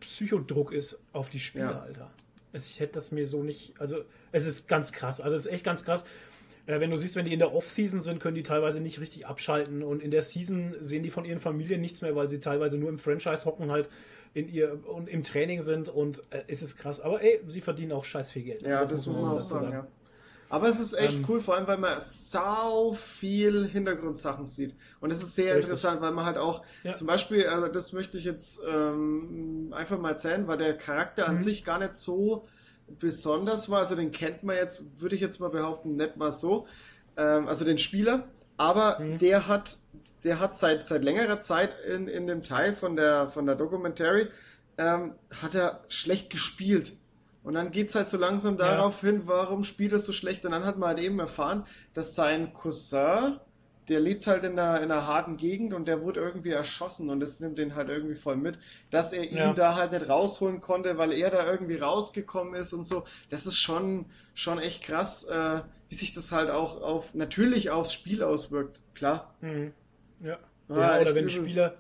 Psychodruck 0.00 0.72
ist 0.72 1.00
auf 1.12 1.30
die 1.30 1.38
Spieler, 1.40 1.70
Ja. 1.70 1.80
Alter. 1.80 2.10
Es- 2.52 2.68
Ich 2.70 2.80
hätte 2.80 2.94
das 2.94 3.12
mir 3.12 3.26
so 3.26 3.42
nicht, 3.42 3.74
also 3.78 4.04
es 4.32 4.46
ist 4.46 4.68
ganz 4.68 4.92
krass, 4.92 5.20
also 5.20 5.34
es 5.36 5.46
ist 5.46 5.52
echt 5.52 5.64
ganz 5.64 5.84
krass. 5.84 6.04
Äh, 6.66 6.80
wenn 6.80 6.90
du 6.90 6.96
siehst, 6.96 7.16
wenn 7.16 7.24
die 7.24 7.32
in 7.32 7.38
der 7.40 7.52
Off-Season 7.54 8.00
sind, 8.00 8.20
können 8.20 8.34
die 8.36 8.42
teilweise 8.42 8.80
nicht 8.80 9.00
richtig 9.00 9.26
abschalten 9.26 9.82
und 9.82 10.02
in 10.02 10.10
der 10.10 10.22
Season 10.22 10.76
sehen 10.80 11.02
die 11.02 11.10
von 11.10 11.24
ihren 11.24 11.40
Familien 11.40 11.80
nichts 11.80 12.02
mehr, 12.02 12.14
weil 12.16 12.28
sie 12.28 12.38
teilweise 12.40 12.78
nur 12.78 12.88
im 12.88 12.98
Franchise 12.98 13.44
hocken 13.44 13.70
halt 13.70 13.88
in 14.34 14.48
ihr 14.48 14.86
und 14.88 15.08
im 15.08 15.24
Training 15.24 15.60
sind 15.60 15.88
und 15.88 16.22
äh, 16.30 16.44
es 16.48 16.62
ist 16.62 16.76
krass. 16.76 17.00
Aber 17.00 17.22
ey, 17.22 17.40
sie 17.46 17.60
verdienen 17.60 17.92
auch 17.92 18.04
scheiß 18.04 18.30
viel 18.32 18.42
Geld. 18.44 18.64
Ja, 18.64 18.84
das 18.84 19.06
muss 19.06 19.20
man 19.20 19.30
auch 19.30 19.34
dazu 19.34 19.48
sagen, 19.48 19.72
ja. 19.72 19.86
Aber 20.48 20.68
es 20.68 20.78
ist 20.80 20.92
echt 20.94 21.20
Ähm, 21.20 21.28
cool, 21.28 21.40
vor 21.40 21.56
allem 21.56 21.66
weil 21.68 21.78
man 21.78 21.98
sau 22.00 22.92
viel 22.94 23.66
Hintergrundsachen 23.68 24.46
sieht. 24.46 24.76
Und 25.00 25.10
es 25.12 25.22
ist 25.22 25.34
sehr 25.34 25.54
Richtig. 25.54 25.56
interessant, 25.56 26.00
weil 26.02 26.12
man 26.12 26.26
halt 26.26 26.38
auch, 26.38 26.64
Ja. 26.82 26.92
zum 26.92 27.06
Beispiel, 27.06 27.40
äh, 27.42 27.72
das 27.72 27.92
möchte 27.92 28.18
ich 28.18 28.24
jetzt 28.24 28.60
ähm, 28.68 29.72
einfach 29.74 29.98
mal 29.98 30.10
erzählen, 30.10 30.46
weil 30.48 30.58
der 30.58 30.76
Charakter 30.78 31.28
an 31.28 31.38
Mhm. 31.38 31.38
sich 31.38 31.64
gar 31.64 31.78
nicht 31.78 31.96
so 31.96 32.46
besonders 32.98 33.70
war. 33.70 33.80
Also 33.80 33.94
den 33.96 34.12
kennt 34.12 34.42
man 34.42 34.56
jetzt, 34.56 35.00
würde 35.00 35.14
ich 35.14 35.20
jetzt 35.20 35.40
mal 35.40 35.50
behaupten, 35.50 35.96
nicht 35.96 36.16
mal 36.16 36.32
so. 36.32 36.66
Ähm, 37.16 37.48
also 37.48 37.64
den 37.64 37.78
Spieler. 37.78 38.28
Aber 38.56 38.98
Mhm. 39.00 39.18
der 39.18 39.48
hat, 39.48 39.78
der 40.24 40.38
hat 40.40 40.56
seit, 40.56 40.86
seit 40.86 41.02
längerer 41.02 41.40
Zeit 41.40 41.72
in, 41.88 42.06
in 42.08 42.26
dem 42.26 42.42
Teil 42.42 42.74
von 42.74 42.96
der, 42.96 43.28
von 43.28 43.46
der 43.46 43.54
Documentary, 43.56 44.28
ähm, 44.78 45.14
hat 45.42 45.54
er 45.54 45.82
schlecht 45.88 46.30
gespielt. 46.30 46.96
Und 47.42 47.54
dann 47.54 47.72
geht 47.72 47.88
es 47.88 47.94
halt 47.94 48.08
so 48.08 48.16
langsam 48.18 48.56
Ja. 48.56 48.68
darauf 48.76 49.00
hin, 49.00 49.22
warum 49.26 49.64
spielt 49.64 49.92
er 49.92 49.98
so 49.98 50.12
schlecht. 50.12 50.44
Und 50.46 50.52
dann 50.52 50.64
hat 50.64 50.78
man 50.78 50.90
halt 50.90 51.00
eben 51.00 51.18
erfahren, 51.18 51.64
dass 51.92 52.14
sein 52.14 52.52
Cousin, 52.52 53.40
der 53.92 54.00
lebt 54.00 54.26
halt 54.26 54.44
in 54.44 54.58
einer, 54.58 54.78
in 54.82 54.90
einer 54.90 55.06
harten 55.06 55.36
Gegend 55.36 55.74
und 55.74 55.86
der 55.86 56.02
wurde 56.02 56.20
irgendwie 56.20 56.50
erschossen 56.50 57.10
und 57.10 57.20
das 57.20 57.38
nimmt 57.40 57.58
den 57.58 57.74
halt 57.74 57.88
irgendwie 57.88 58.14
voll 58.16 58.36
mit, 58.36 58.58
dass 58.90 59.12
er 59.12 59.24
ihn 59.24 59.36
Ja. 59.36 59.52
da 59.52 59.76
halt 59.76 59.92
nicht 59.92 60.08
rausholen 60.08 60.60
konnte, 60.60 60.98
weil 60.98 61.12
er 61.12 61.30
da 61.30 61.46
irgendwie 61.50 61.76
rausgekommen 61.76 62.54
ist 62.54 62.72
und 62.72 62.84
so. 62.84 63.04
Das 63.30 63.46
ist 63.46 63.58
schon, 63.58 64.06
schon 64.34 64.58
echt 64.58 64.82
krass, 64.82 65.24
äh, 65.24 65.60
wie 65.88 65.94
sich 65.94 66.12
das 66.14 66.32
halt 66.32 66.50
auch 66.50 66.80
auf, 66.82 67.14
natürlich 67.14 67.70
aufs 67.70 67.92
Spiel 67.92 68.22
auswirkt. 68.22 68.80
Klar. 68.94 69.34
Mhm. 69.40 69.72
Ja. 70.20 70.38
Ah, 70.68 70.78
ja, 70.80 71.00
oder 71.00 71.14
wenn 71.14 71.24
ein 71.24 71.30
übel. 71.30 71.30
Spieler 71.30 71.74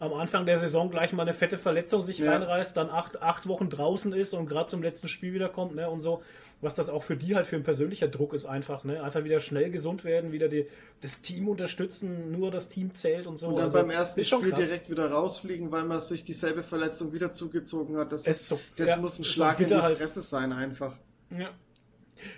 am 0.00 0.12
Anfang 0.14 0.46
der 0.46 0.58
Saison 0.58 0.90
gleich 0.90 1.12
mal 1.12 1.22
eine 1.22 1.32
fette 1.32 1.56
Verletzung 1.56 2.02
sich 2.02 2.18
Ja. 2.20 2.30
reinreißt, 2.30 2.76
dann 2.76 2.88
acht, 2.88 3.20
acht 3.20 3.48
Wochen 3.48 3.68
draußen 3.68 4.12
ist 4.12 4.32
und 4.32 4.46
gerade 4.46 4.66
zum 4.66 4.80
letzten 4.82 5.08
Spiel 5.08 5.34
wiederkommt, 5.34 5.74
ne, 5.74 5.90
und 5.90 6.00
so, 6.00 6.22
was 6.60 6.74
das 6.74 6.88
auch 6.88 7.02
für 7.04 7.16
die 7.16 7.36
halt 7.36 7.46
für 7.46 7.56
ein 7.56 7.62
persönlicher 7.62 8.08
Druck 8.08 8.32
ist 8.32 8.44
einfach, 8.46 8.82
ne, 8.84 9.02
einfach 9.02 9.22
wieder 9.24 9.38
schnell 9.40 9.70
gesund 9.70 10.04
werden, 10.04 10.32
wieder 10.32 10.48
die, 10.48 10.66
das 11.00 11.20
Team 11.20 11.48
unterstützen, 11.48 12.32
nur 12.32 12.50
das 12.50 12.68
Team 12.68 12.94
zählt 12.94 13.26
und 13.26 13.36
so. 13.36 13.48
Und 13.48 13.56
dann 13.56 13.64
Also, 13.66 13.78
beim 13.78 13.90
ersten 13.90 14.24
Spiel 14.24 14.50
krass. 14.50 14.58
direkt 14.66 14.90
wieder 14.90 15.10
rausfliegen, 15.10 15.70
weil 15.70 15.84
man 15.84 16.00
sich 16.00 16.24
dieselbe 16.24 16.62
Verletzung 16.64 17.12
wieder 17.12 17.30
zugezogen 17.32 17.96
hat. 17.96 18.10
Das, 18.12 18.26
ist, 18.26 18.48
so- 18.48 18.58
das 18.76 18.88
ja, 18.90 18.96
muss 18.96 19.18
ein 19.18 19.22
ist 19.22 19.28
so 19.28 19.34
Schlag 19.34 19.60
in 19.60 19.68
die 19.68 19.74
halt. 19.76 19.98
Fresse 19.98 20.20
sein 20.22 20.52
einfach. 20.52 20.96
Ja. 21.36 21.50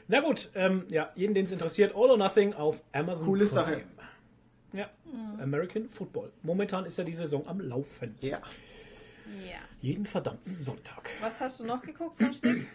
Na 0.09 0.21
gut, 0.21 0.51
ähm, 0.55 0.85
ja, 0.89 1.11
jeden, 1.15 1.33
den 1.33 1.47
es 1.47 1.53
interessiert, 1.53 1.95
All 1.95 2.11
or 2.11 2.19
Nothing 2.19 2.53
auf 2.53 2.83
Amazon 2.93 3.27
Coole 3.27 3.47
Sache. 3.47 3.83
Ja, 4.73 4.91
American 5.41 5.89
Football. 5.89 6.31
Momentan 6.43 6.85
ist 6.85 6.99
ja 6.99 7.05
die 7.05 7.15
Saison 7.15 7.47
am 7.49 7.61
Laufen. 7.61 8.15
Ja. 8.21 8.39
Ja. 9.49 9.57
Jeden 9.81 10.05
verdammten 10.07 10.55
Sonntag. 10.55 11.09
Was 11.21 11.41
hast 11.41 11.61
du 11.61 11.65
noch 11.65 11.81
geguckt, 11.83 12.19
sonst 12.19 12.45
nichts? 12.45 12.67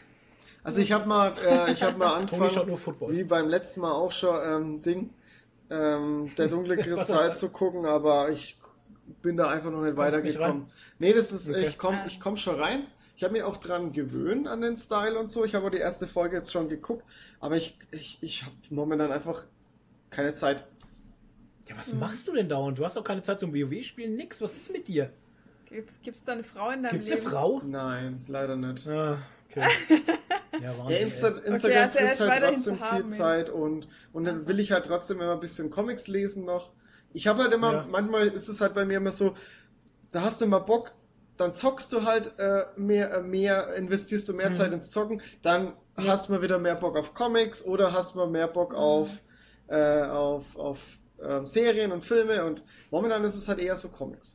Also 0.66 0.82
ich 0.82 0.92
habe 0.92 1.08
mal, 1.08 1.34
äh, 1.46 1.72
ich 1.72 1.84
habe 1.84 1.98
mal 1.98 2.08
angefangen, 2.16 2.76
wie 3.10 3.24
beim 3.24 3.48
letzten 3.48 3.82
Mal 3.82 3.92
auch 3.92 4.12
schon, 4.12 4.36
ähm, 4.44 4.82
Ding, 4.82 5.12
ähm, 5.70 6.32
der 6.38 6.48
dunkle 6.48 6.76
Kristall 6.84 7.32
ist 7.32 7.40
zu 7.40 7.50
gucken, 7.50 7.86
aber 7.86 8.32
ich 8.32 8.58
bin 9.22 9.38
da 9.38 9.48
einfach 9.50 9.70
noch 9.70 9.84
nicht 9.84 9.96
Kommst 9.96 10.24
nicht 10.24 10.40
weitergekommen. 10.40 10.66
Nee, 10.98 11.14
das 11.14 11.32
ist, 11.32 11.52
Okay. 11.52 11.68
ich 11.68 11.78
komme 11.78 12.02
ich 12.08 12.20
komm 12.20 12.36
schon 12.36 12.60
rein. 12.60 12.88
Ich 13.16 13.24
habe 13.24 13.34
mich 13.34 13.44
auch 13.44 13.58
dran 13.58 13.94
gewöhnt 13.94 14.48
an 14.48 14.62
den 14.62 14.76
Style 14.76 15.20
und 15.20 15.30
so. 15.30 15.46
Ich 15.46 15.54
habe 15.54 15.68
auch 15.68 15.72
die 15.72 15.78
erste 15.78 16.08
Folge 16.08 16.36
jetzt 16.36 16.52
schon 16.52 16.68
geguckt, 16.68 17.06
aber 17.40 17.56
ich, 17.58 17.78
ich, 17.92 18.18
ich 18.22 18.42
habe 18.42 18.56
momentan 18.72 19.12
einfach 19.12 19.44
keine 20.10 20.34
Zeit. 20.34 20.66
Ja, 21.70 21.78
was 21.78 21.94
machst 21.94 22.28
du 22.28 22.34
denn 22.34 22.50
dauernd? 22.50 22.80
Du 22.80 22.84
hast 22.84 22.98
doch 22.98 23.04
keine 23.04 23.22
Zeit 23.22 23.40
zum 23.40 23.54
WoW-Spielen, 23.54 24.16
nix. 24.16 24.42
Was 24.42 24.56
ist 24.56 24.72
mit 24.74 24.88
dir? 24.88 25.12
Gibt 25.70 25.92
es 26.08 26.24
da 26.24 26.34
eine 26.34 26.44
Frau 26.44 26.72
in 26.72 26.82
deinem 26.84 26.92
Gibt's 26.94 27.10
Leben? 27.10 27.22
eine 27.22 27.30
Frau? 27.30 27.62
Nein, 27.64 28.26
leider 28.28 28.56
nicht. 28.56 28.88
Ah, 28.88 29.20
okay. 29.56 30.02
Ja, 30.62 30.72
Ja. 30.72 30.88
Insta. 30.98 31.28
Instagram 31.28 31.54
also 31.54 31.68
er 31.68 31.86
ist 31.86 31.94
frisst 32.18 32.20
halt 32.22 32.44
trotzdem 32.44 32.78
viel 32.80 32.98
jetzt. 33.00 33.18
Zeit 33.18 33.50
und, 33.50 33.88
und 34.14 34.24
dann 34.26 34.48
will 34.48 34.60
ich 34.62 34.72
halt 34.72 34.86
trotzdem 34.86 35.20
immer 35.20 35.34
ein 35.34 35.40
bisschen 35.42 35.70
Comics 35.70 36.08
lesen 36.08 36.46
noch. 36.46 36.72
Ich 37.14 37.28
habe 37.28 37.44
halt 37.44 37.54
immer, 37.54 37.74
Ja. 37.74 37.88
manchmal 37.90 38.28
ist 38.28 38.48
es 38.48 38.62
halt 38.62 38.74
bei 38.74 38.86
mir 38.86 38.98
immer 38.98 39.12
so, 39.12 39.36
da 40.12 40.22
hast 40.22 40.40
du 40.40 40.46
mal 40.48 40.60
Bock, 40.60 40.94
dann 41.36 41.54
zockst 41.54 41.92
du 41.92 42.04
halt 42.06 42.34
äh, 42.40 42.64
mehr, 42.78 43.14
äh, 43.16 43.22
mehr, 43.22 43.74
investierst 43.76 44.30
du 44.30 44.34
mehr 44.34 44.50
Mhm. 44.50 44.54
Zeit 44.54 44.72
ins 44.72 44.90
Zocken, 44.92 45.22
dann 45.42 45.74
hast 45.98 46.30
du 46.30 46.34
mal 46.34 46.42
wieder 46.42 46.58
mehr 46.58 46.76
Bock 46.76 46.98
auf 46.98 47.14
Comics 47.14 47.66
oder 47.66 47.92
hast 47.92 48.16
mal 48.16 48.28
mehr 48.30 48.48
Bock 48.48 48.72
Mhm. 48.72 48.78
auf, 48.78 49.10
äh, 49.68 50.04
auf, 50.04 50.56
auf 50.56 50.80
ähm, 51.22 51.46
Serien 51.46 51.92
und 51.92 52.06
Filme 52.06 52.46
und 52.46 52.64
momentan 52.92 53.24
ist 53.26 53.36
es 53.36 53.48
halt 53.50 53.60
eher 53.60 53.76
so 53.76 53.90
Comics. 53.90 54.35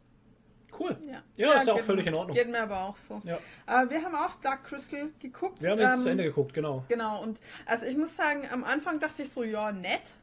Cool. 0.80 0.96
Ja, 1.06 1.22
Ja, 1.36 1.52
ist 1.54 1.66
ja 1.66 1.74
auch 1.74 1.80
völlig 1.80 2.06
in 2.06 2.14
Ordnung. 2.14 2.34
Geht 2.34 2.48
mir 2.48 2.62
aber 2.62 2.80
auch 2.80 2.96
so. 2.96 3.20
Ja. 3.24 3.36
Äh, 3.66 3.90
wir 3.90 4.02
haben 4.02 4.14
auch 4.14 4.36
Dark 4.36 4.64
Crystal 4.64 5.10
geguckt. 5.20 5.60
Wir 5.60 5.70
haben 5.70 5.78
jetzt 5.78 5.98
ähm, 5.98 6.02
zu 6.02 6.10
Ende 6.10 6.24
geguckt, 6.24 6.54
genau. 6.54 6.84
Genau, 6.88 7.22
und 7.22 7.38
also 7.66 7.84
ich 7.84 7.96
muss 7.96 8.16
sagen, 8.16 8.48
am 8.50 8.64
Anfang 8.64 8.98
dachte 8.98 9.22
ich 9.22 9.30
so, 9.30 9.42
ja, 9.42 9.72
nett. 9.72 10.14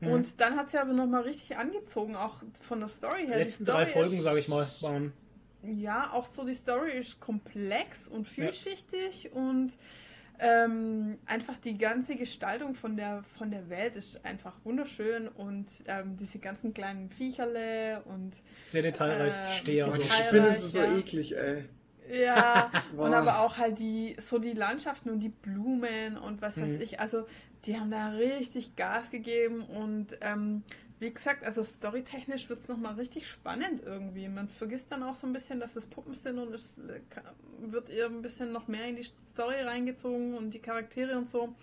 Mhm. 0.00 0.08
Und 0.08 0.40
dann 0.40 0.56
hat 0.56 0.70
sie 0.70 0.78
aber 0.78 0.92
nochmal 0.92 1.22
richtig 1.22 1.56
angezogen, 1.56 2.14
auch 2.14 2.42
von 2.60 2.80
der 2.80 2.90
Story 2.90 3.26
her. 3.26 3.36
Die 3.36 3.42
letzten 3.42 3.64
Story 3.64 3.84
drei 3.84 3.90
Folgen, 3.90 4.20
sage 4.20 4.38
ich 4.38 4.48
mal, 4.48 4.66
waren. 4.82 5.14
Ja, 5.62 6.12
auch 6.12 6.26
so 6.26 6.44
die 6.44 6.54
Story 6.54 6.92
ist 6.92 7.18
komplex 7.20 8.06
und 8.06 8.28
vielschichtig 8.28 9.32
und 9.32 9.72
ähm, 10.38 11.18
einfach 11.26 11.56
die 11.56 11.78
ganze 11.78 12.16
Gestaltung 12.16 12.74
von 12.74 12.96
der, 12.96 13.24
von 13.38 13.50
der 13.50 13.68
Welt 13.70 13.96
ist 13.96 14.24
einfach 14.24 14.56
wunderschön 14.64 15.28
und 15.28 15.66
ähm, 15.86 16.16
diese 16.16 16.38
ganzen 16.38 16.74
kleinen 16.74 17.10
Viecherle 17.10 18.02
und 18.04 18.34
Sehr 18.66 18.82
detailreich. 18.82 19.32
Ähm, 19.34 19.52
Steher. 19.52 19.88
Die 19.90 20.08
Spinne 20.08 20.46
ist 20.48 20.70
so 20.70 20.80
ja. 20.80 20.96
eklig, 20.98 21.36
ey. 21.36 21.64
Ja, 22.12 22.70
und 22.96 23.14
aber 23.14 23.40
auch 23.40 23.58
halt 23.58 23.78
die, 23.78 24.16
so 24.20 24.38
die 24.38 24.52
Landschaften 24.52 25.10
und 25.10 25.20
die 25.20 25.28
Blumen 25.30 26.16
und 26.16 26.40
was 26.42 26.56
weiß 26.56 26.72
Mhm. 26.72 26.80
ich. 26.80 27.00
Also, 27.00 27.26
die 27.64 27.78
haben 27.78 27.90
da 27.90 28.10
richtig 28.10 28.76
Gas 28.76 29.10
gegeben 29.10 29.62
und 29.62 30.16
ähm, 30.20 30.62
wie 30.98 31.10
gesagt, 31.12 31.44
also 31.44 31.62
storytechnisch 31.62 32.48
wird 32.48 32.60
es 32.60 32.68
nochmal 32.68 32.94
richtig 32.94 33.28
spannend 33.28 33.82
irgendwie. 33.84 34.28
Man 34.28 34.48
vergisst 34.48 34.90
dann 34.90 35.02
auch 35.02 35.14
so 35.14 35.26
ein 35.26 35.32
bisschen, 35.32 35.60
dass 35.60 35.76
es 35.76 35.86
Puppen 35.86 36.14
sind 36.14 36.38
und 36.38 36.54
es 36.54 36.76
äh, 36.78 37.00
wird 37.70 37.90
ihr 37.90 38.06
ein 38.06 38.22
bisschen 38.22 38.52
noch 38.52 38.66
mehr 38.68 38.86
in 38.86 38.96
die 38.96 39.04
Story 39.32 39.60
reingezogen 39.62 40.34
und 40.34 40.50
die 40.54 40.58
Charaktere 40.60 41.16
und 41.18 41.28
so. 41.28 41.54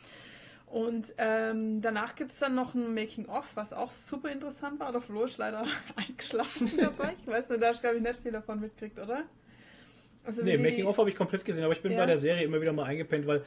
Und 0.68 1.14
ähm, 1.20 1.82
danach 1.82 2.16
gibt 2.16 2.32
es 2.32 2.40
dann 2.40 2.56
noch 2.56 2.74
ein 2.74 2.94
Making-of, 2.96 3.46
was 3.56 3.74
auch 3.74 3.92
super 3.92 4.30
interessant 4.32 4.80
war. 4.80 4.92
Der 4.92 5.02
Flo 5.02 5.24
ist 5.26 5.38
leider 5.38 5.66
eingeschlafen 5.96 6.72
dabei. 6.80 7.14
Ich 7.22 7.28
weiß 7.28 7.50
nicht, 7.50 7.62
da 7.62 7.68
hast 7.68 7.82
glaube 7.82 7.98
ich 7.98 8.02
nicht 8.02 8.20
viel 8.22 8.32
davon 8.32 8.60
mitgekriegt, 8.60 8.98
oder? 9.00 9.24
Also 10.24 10.42
Nee, 10.44 10.54
wie 10.54 10.58
die- 10.58 10.64
Making 10.64 10.86
of 10.86 10.98
habe 10.98 11.10
ich 11.10 11.16
komplett 11.16 11.44
gesehen, 11.46 11.64
aber 11.64 11.74
ich 11.74 11.82
bin 11.82 11.92
Ja. 11.92 12.00
bei 12.00 12.06
der 12.06 12.18
Serie 12.18 12.44
immer 12.46 12.62
wieder 12.62 12.74
mal 12.74 12.86
eingepennt, 12.86 13.28
weil 13.28 13.44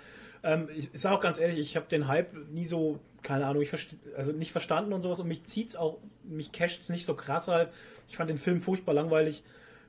ähm, 0.46 0.68
ich, 0.74 0.88
ich 0.92 1.00
sage 1.00 1.16
auch 1.16 1.20
ganz 1.20 1.38
ehrlich, 1.38 1.58
ich 1.58 1.76
habe 1.76 1.86
den 1.88 2.06
Hype 2.08 2.32
nie 2.50 2.64
so, 2.64 3.00
keine 3.22 3.46
Ahnung, 3.46 3.62
ich 3.62 3.72
also 4.16 4.32
nicht 4.32 4.52
verstanden 4.52 4.92
und 4.92 5.02
sowas 5.02 5.18
und 5.20 5.28
mich 5.28 5.44
zieht's 5.44 5.76
auch, 5.76 5.98
mich 6.24 6.52
casht's 6.52 6.88
nicht 6.88 7.04
so 7.04 7.14
krass 7.14 7.48
halt. 7.48 7.70
Ich 8.08 8.16
fand 8.16 8.30
den 8.30 8.38
Film 8.38 8.60
furchtbar 8.60 8.94
langweilig 8.94 9.42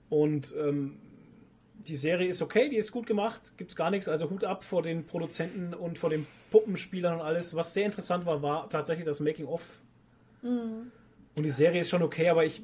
und 0.09 0.53
ähm, 0.57 0.97
die 1.75 1.95
Serie 1.95 2.27
ist 2.27 2.41
okay, 2.41 2.69
die 2.69 2.75
ist 2.77 2.91
gut 2.91 3.05
gemacht, 3.05 3.53
gibt's 3.57 3.75
gar 3.75 3.91
nichts, 3.91 4.09
also 4.09 4.29
Hut 4.29 4.43
ab 4.43 4.63
vor 4.63 4.81
den 4.81 5.05
Produzenten 5.05 5.73
und 5.73 5.97
vor 5.97 6.09
den 6.09 6.25
Puppenspielern 6.51 7.15
und 7.15 7.21
alles. 7.21 7.55
Was 7.55 7.73
sehr 7.73 7.85
interessant 7.85 8.25
war, 8.25 8.41
war 8.41 8.67
tatsächlich 8.69 9.05
das 9.05 9.19
Making 9.19 9.45
of. 9.45 9.61
Mhm. 10.41 10.91
Und 11.35 11.43
die 11.43 11.51
Serie 11.51 11.81
ist 11.81 11.89
schon 11.89 12.01
okay, 12.01 12.29
aber 12.29 12.43
ich, 12.45 12.63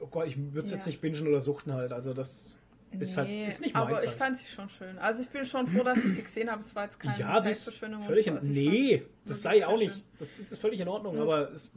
oh 0.00 0.06
Gott, 0.06 0.26
ich 0.26 0.38
würde 0.38 0.64
es 0.64 0.70
Ja. 0.70 0.76
jetzt 0.78 0.86
nicht 0.86 1.00
bingen 1.00 1.28
oder 1.28 1.40
suchten 1.40 1.74
halt. 1.74 1.92
Also 1.92 2.14
das 2.14 2.56
Ist 2.98 3.16
halt 3.16 3.28
ist 3.48 3.60
nicht 3.60 3.76
aber 3.76 3.90
meins 3.90 4.02
ich 4.02 4.08
halt. 4.10 4.18
fand 4.18 4.38
sie 4.38 4.46
schon 4.46 4.68
schön. 4.68 4.98
Also 4.98 5.22
ich 5.22 5.28
bin 5.28 5.44
schon 5.44 5.66
froh, 5.68 5.82
dass 5.84 5.98
ich 5.98 6.14
sie 6.14 6.22
gesehen 6.22 6.50
habe. 6.50 6.62
Es 6.62 6.74
war 6.74 6.84
jetzt 6.84 6.98
keine 6.98 7.18
Ja, 7.18 7.40
völlig 7.40 7.56
so. 7.58 7.70
in, 7.84 7.96
Also 7.98 8.12
ich 8.14 8.42
Nee, 8.42 9.02
das 9.26 9.42
sei 9.42 9.66
auch 9.66 9.78
nicht. 9.78 9.94
Das, 10.18 10.28
das 10.42 10.52
ist 10.52 10.58
völlig 10.60 10.80
in 10.80 10.88
Ordnung, 10.88 11.16
Mhm. 11.16 11.22
aber 11.22 11.52
es, 11.52 11.70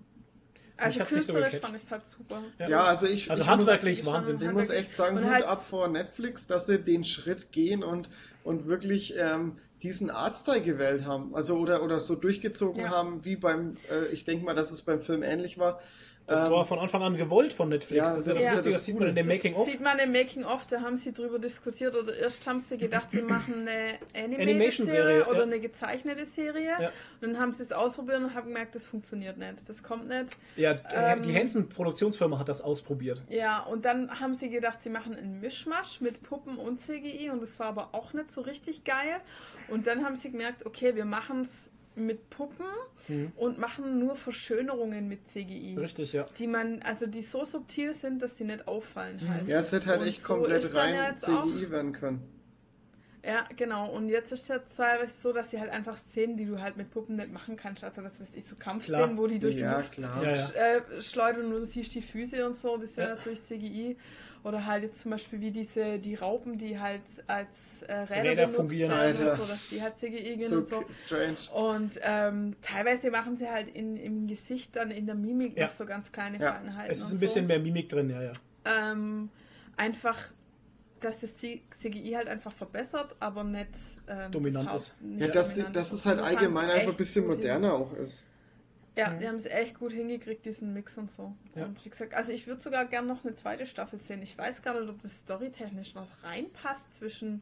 Also 0.77 0.99
so 0.99 1.05
künstlerisch 1.05 1.45
gecatcht. 1.51 1.63
fand 1.65 1.77
ich 1.77 1.83
es 1.83 1.91
halt 1.91 2.07
super. 2.07 2.41
Ja. 2.57 2.69
Ja, 2.69 2.83
also 2.85 3.05
ich, 3.07 3.29
also 3.29 3.43
ich 3.43 3.49
handwerklich 3.49 4.03
muss- 4.03 4.13
Wahnsinn. 4.13 4.41
Ich 4.41 4.51
muss 4.51 4.69
echt 4.69 4.95
sagen, 4.95 5.17
Und 5.17 5.25
Hut 5.25 5.31
halt- 5.33 5.45
ab 5.45 5.61
vor 5.63 5.87
Netflix, 5.89 6.47
dass 6.47 6.65
sie 6.65 6.79
den 6.79 7.03
Schritt 7.03 7.51
gehen 7.51 7.83
und, 7.83 8.09
und 8.43 8.65
wirklich 8.67 9.13
ähm, 9.17 9.57
diesen 9.83 10.09
Artstyle 10.09 10.61
gewählt 10.61 11.05
haben. 11.05 11.35
Also 11.35 11.57
oder, 11.57 11.83
oder 11.83 11.99
so 11.99 12.15
durchgezogen 12.15 12.83
Ja. 12.83 12.89
haben, 12.89 13.25
wie 13.25 13.35
beim, 13.35 13.75
äh, 13.91 14.07
ich 14.07 14.23
denke 14.25 14.45
mal, 14.45 14.55
dass 14.55 14.71
es 14.71 14.81
beim 14.81 15.01
Film 15.01 15.23
ähnlich 15.23 15.57
war. 15.57 15.81
Das 16.27 16.45
Ähm, 16.45 16.51
war 16.53 16.65
von 16.65 16.79
Anfang 16.79 17.01
an 17.01 17.17
gewollt 17.17 17.51
von 17.51 17.69
Netflix. 17.69 17.97
Ja, 17.97 18.15
das 18.15 18.25
das 18.25 18.37
ist 18.37 18.43
ja 18.43 18.55
das 18.55 18.63
das 18.65 18.85
sieht 18.85 18.97
man 18.99 19.09
in 19.09 19.15
dem 19.15 19.27
Das 19.27 19.35
Making-of. 19.35 19.67
sieht 19.67 19.81
man 19.81 19.99
im 19.99 20.11
Making-of, 20.11 20.65
da 20.67 20.81
haben 20.81 20.97
sie 20.97 21.11
drüber 21.11 21.39
diskutiert 21.39 21.95
oder 21.95 22.15
erst 22.15 22.45
haben 22.47 22.59
sie 22.59 22.77
gedacht, 22.77 23.11
sie 23.11 23.21
machen 23.21 23.67
eine 23.67 23.97
Animation-Serie, 24.13 24.41
Animation-Serie 24.41 25.25
oder 25.27 25.37
ja. 25.39 25.43
eine 25.43 25.59
gezeichnete 25.59 26.25
Serie. 26.25 26.69
Ja. 26.79 26.87
Und 27.21 27.33
dann 27.33 27.39
haben 27.39 27.53
sie 27.53 27.63
es 27.63 27.71
ausprobiert 27.71 28.19
und 28.19 28.33
haben 28.35 28.47
gemerkt, 28.47 28.75
das 28.75 28.85
funktioniert 28.85 29.37
nicht. 29.37 29.67
Das 29.67 29.81
kommt 29.83 30.07
nicht. 30.07 30.37
Ja, 30.55 30.77
Ähm, 30.93 31.23
die 31.23 31.33
Hansen-Produktionsfirma 31.35 32.37
hat 32.39 32.49
das 32.49 32.61
ausprobiert. 32.61 33.21
Ja, 33.29 33.61
und 33.63 33.85
dann 33.85 34.19
haben 34.19 34.35
sie 34.35 34.49
gedacht, 34.49 34.81
sie 34.83 34.89
machen 34.89 35.15
einen 35.15 35.39
Mischmasch 35.41 36.01
mit 36.01 36.21
Puppen 36.23 36.57
und 36.57 36.79
CGI 36.81 37.29
und 37.31 37.41
das 37.41 37.59
war 37.59 37.67
aber 37.67 37.89
auch 37.93 38.13
nicht 38.13 38.31
so 38.31 38.41
richtig 38.41 38.83
geil. 38.83 39.19
Und 39.69 39.87
dann 39.87 40.03
haben 40.05 40.17
sie 40.17 40.29
gemerkt, 40.31 40.65
okay, 40.65 40.95
wir 40.95 41.05
machen 41.05 41.43
es 41.43 41.70
mit 41.95 42.29
Puppen 42.29 42.65
Mhm. 43.07 43.31
und 43.35 43.57
machen 43.57 43.97
nur 43.99 44.15
Verschönerungen 44.15 45.07
mit 45.07 45.27
CGI. 45.27 45.75
Richtig, 45.77 46.13
ja. 46.13 46.27
Die 46.37 46.45
man, 46.47 46.81
also 46.83 47.07
die 47.07 47.23
so 47.23 47.43
subtil 47.45 47.93
sind, 47.93 48.21
dass 48.21 48.35
die 48.35 48.43
nicht 48.43 48.67
auffallen 48.67 49.27
halt. 49.27 49.47
Ja, 49.47 49.57
es 49.59 49.71
hätte 49.71 49.87
halt 49.87 50.01
Und 50.01 50.07
echt 50.07 50.21
so 50.23 50.35
komplett 50.35 50.73
rein 50.75 51.17
CGI 51.17 51.71
werden 51.71 51.93
können. 51.93 52.21
Ja, 53.23 53.45
genau. 53.55 53.87
Und 53.91 54.09
jetzt 54.09 54.31
ist 54.31 54.41
es 54.43 54.47
ja 54.47 54.57
teilweise 54.59 55.13
so, 55.21 55.31
dass 55.31 55.51
sie 55.51 55.59
halt 55.59 55.71
einfach 55.71 55.95
Szenen, 55.95 56.37
die 56.37 56.45
du 56.45 56.59
halt 56.59 56.75
mit 56.77 56.89
Puppen 56.89 57.17
nicht 57.17 57.31
machen 57.31 57.55
kannst. 57.55 57.83
Also, 57.83 58.03
was 58.03 58.19
weiß 58.19 58.29
ich, 58.35 58.45
so 58.45 58.55
Kampfszenen, 58.55 59.01
Klar. 59.09 59.17
wo 59.17 59.27
die 59.27 59.37
durch 59.37 59.57
Ja, 59.57 59.75
die 59.79 60.01
Luft. 60.01 60.15
Ja, 60.15 60.23
ja. 60.23 60.33
sch- 60.33 60.53
äh, 60.55 61.01
schleudern 61.01 61.45
und 61.45 61.51
du 61.51 61.65
siehst 61.65 61.93
die 61.93 62.01
Füße 62.01 62.43
und 62.47 62.55
so. 62.59 62.77
Das 62.77 62.85
ist 62.91 62.97
ja, 62.97 63.15
durch 63.23 63.43
CGI. 63.43 63.95
Oder 64.43 64.65
halt 64.65 64.81
jetzt 64.81 65.01
zum 65.01 65.11
Beispiel 65.11 65.39
wie 65.39 65.51
diese, 65.51 65.99
die 65.99 66.15
Raupen, 66.15 66.57
die 66.57 66.79
halt 66.79 67.03
als 67.27 67.83
äh, 67.87 67.93
Räder, 67.93 68.23
Räder 68.23 68.35
benutzt 68.45 68.55
fungieren. 68.55 68.89
werden 68.91 69.01
Alter. 69.17 69.31
und 69.33 69.39
so, 69.41 69.45
dass 69.45 69.69
die 69.69 69.81
halt 69.83 69.97
CGI 69.97 70.35
gehen 70.37 70.49
So 70.49 70.57
und 70.57 70.67
so. 70.69 70.83
strange. 70.89 71.35
Und 71.53 71.99
ähm, 72.01 72.55
teilweise 72.63 73.11
machen 73.11 73.37
sie 73.37 73.47
halt 73.47 73.67
in, 73.69 73.97
im 73.97 74.25
Gesicht 74.25 74.75
dann 74.75 74.89
in 74.89 75.05
der 75.05 75.13
Mimik 75.13 75.55
Ja. 75.55 75.65
noch 75.67 75.71
so 75.73 75.85
ganz 75.85 76.11
kleine 76.11 76.39
Ja. 76.39 76.53
Feinheiten. 76.53 76.91
Es 76.91 77.01
ist 77.01 77.11
und 77.11 77.17
ein 77.17 77.19
bisschen 77.19 77.43
so. 77.43 77.47
mehr 77.49 77.59
Mimik 77.59 77.87
drin, 77.89 78.09
ja, 78.09 78.23
ja. 78.23 78.31
Ähm, 78.65 79.29
einfach, 79.77 80.17
dass 81.01 81.19
das 81.19 81.35
C- 81.35 81.61
CGI 81.79 82.13
halt 82.13 82.29
einfach 82.29 82.53
verbessert, 82.53 83.15
aber 83.19 83.43
nicht 83.43 83.69
ähm, 84.07 84.31
Dominant 84.31 84.69
das 84.69 84.89
ist. 84.89 85.01
Nicht 85.01 85.21
Ja, 85.21 85.27
dass, 85.27 85.49
dominant 85.53 85.75
dass 85.75 85.91
es 85.91 86.05
halt 86.05 86.19
allgemein 86.19 86.69
einfach 86.69 86.91
ein 86.91 86.97
bisschen 86.97 87.27
moderner 87.27 87.73
auch 87.73 87.93
ist. 87.93 88.23
Ja, 88.97 89.09
die 89.13 89.25
haben 89.27 89.37
es 89.37 89.45
echt 89.45 89.79
gut 89.79 89.93
hingekriegt, 89.93 90.45
diesen 90.45 90.73
Mix 90.73 90.97
und 90.97 91.09
so. 91.11 91.33
Ja. 91.55 91.65
Und 91.65 91.83
wie 91.85 91.89
gesagt, 91.89 92.13
also 92.13 92.31
ich 92.33 92.45
würde 92.47 92.61
sogar 92.61 92.85
gerne 92.85 93.07
noch 93.07 93.23
eine 93.23 93.35
zweite 93.35 93.65
Staffel 93.65 94.01
sehen. 94.01 94.21
Ich 94.21 94.37
weiß 94.37 94.61
gar 94.63 94.79
nicht, 94.79 94.89
ob 94.89 95.01
das 95.01 95.13
storytechnisch 95.13 95.95
noch 95.95 96.07
reinpasst 96.23 96.93
zwischen. 96.97 97.41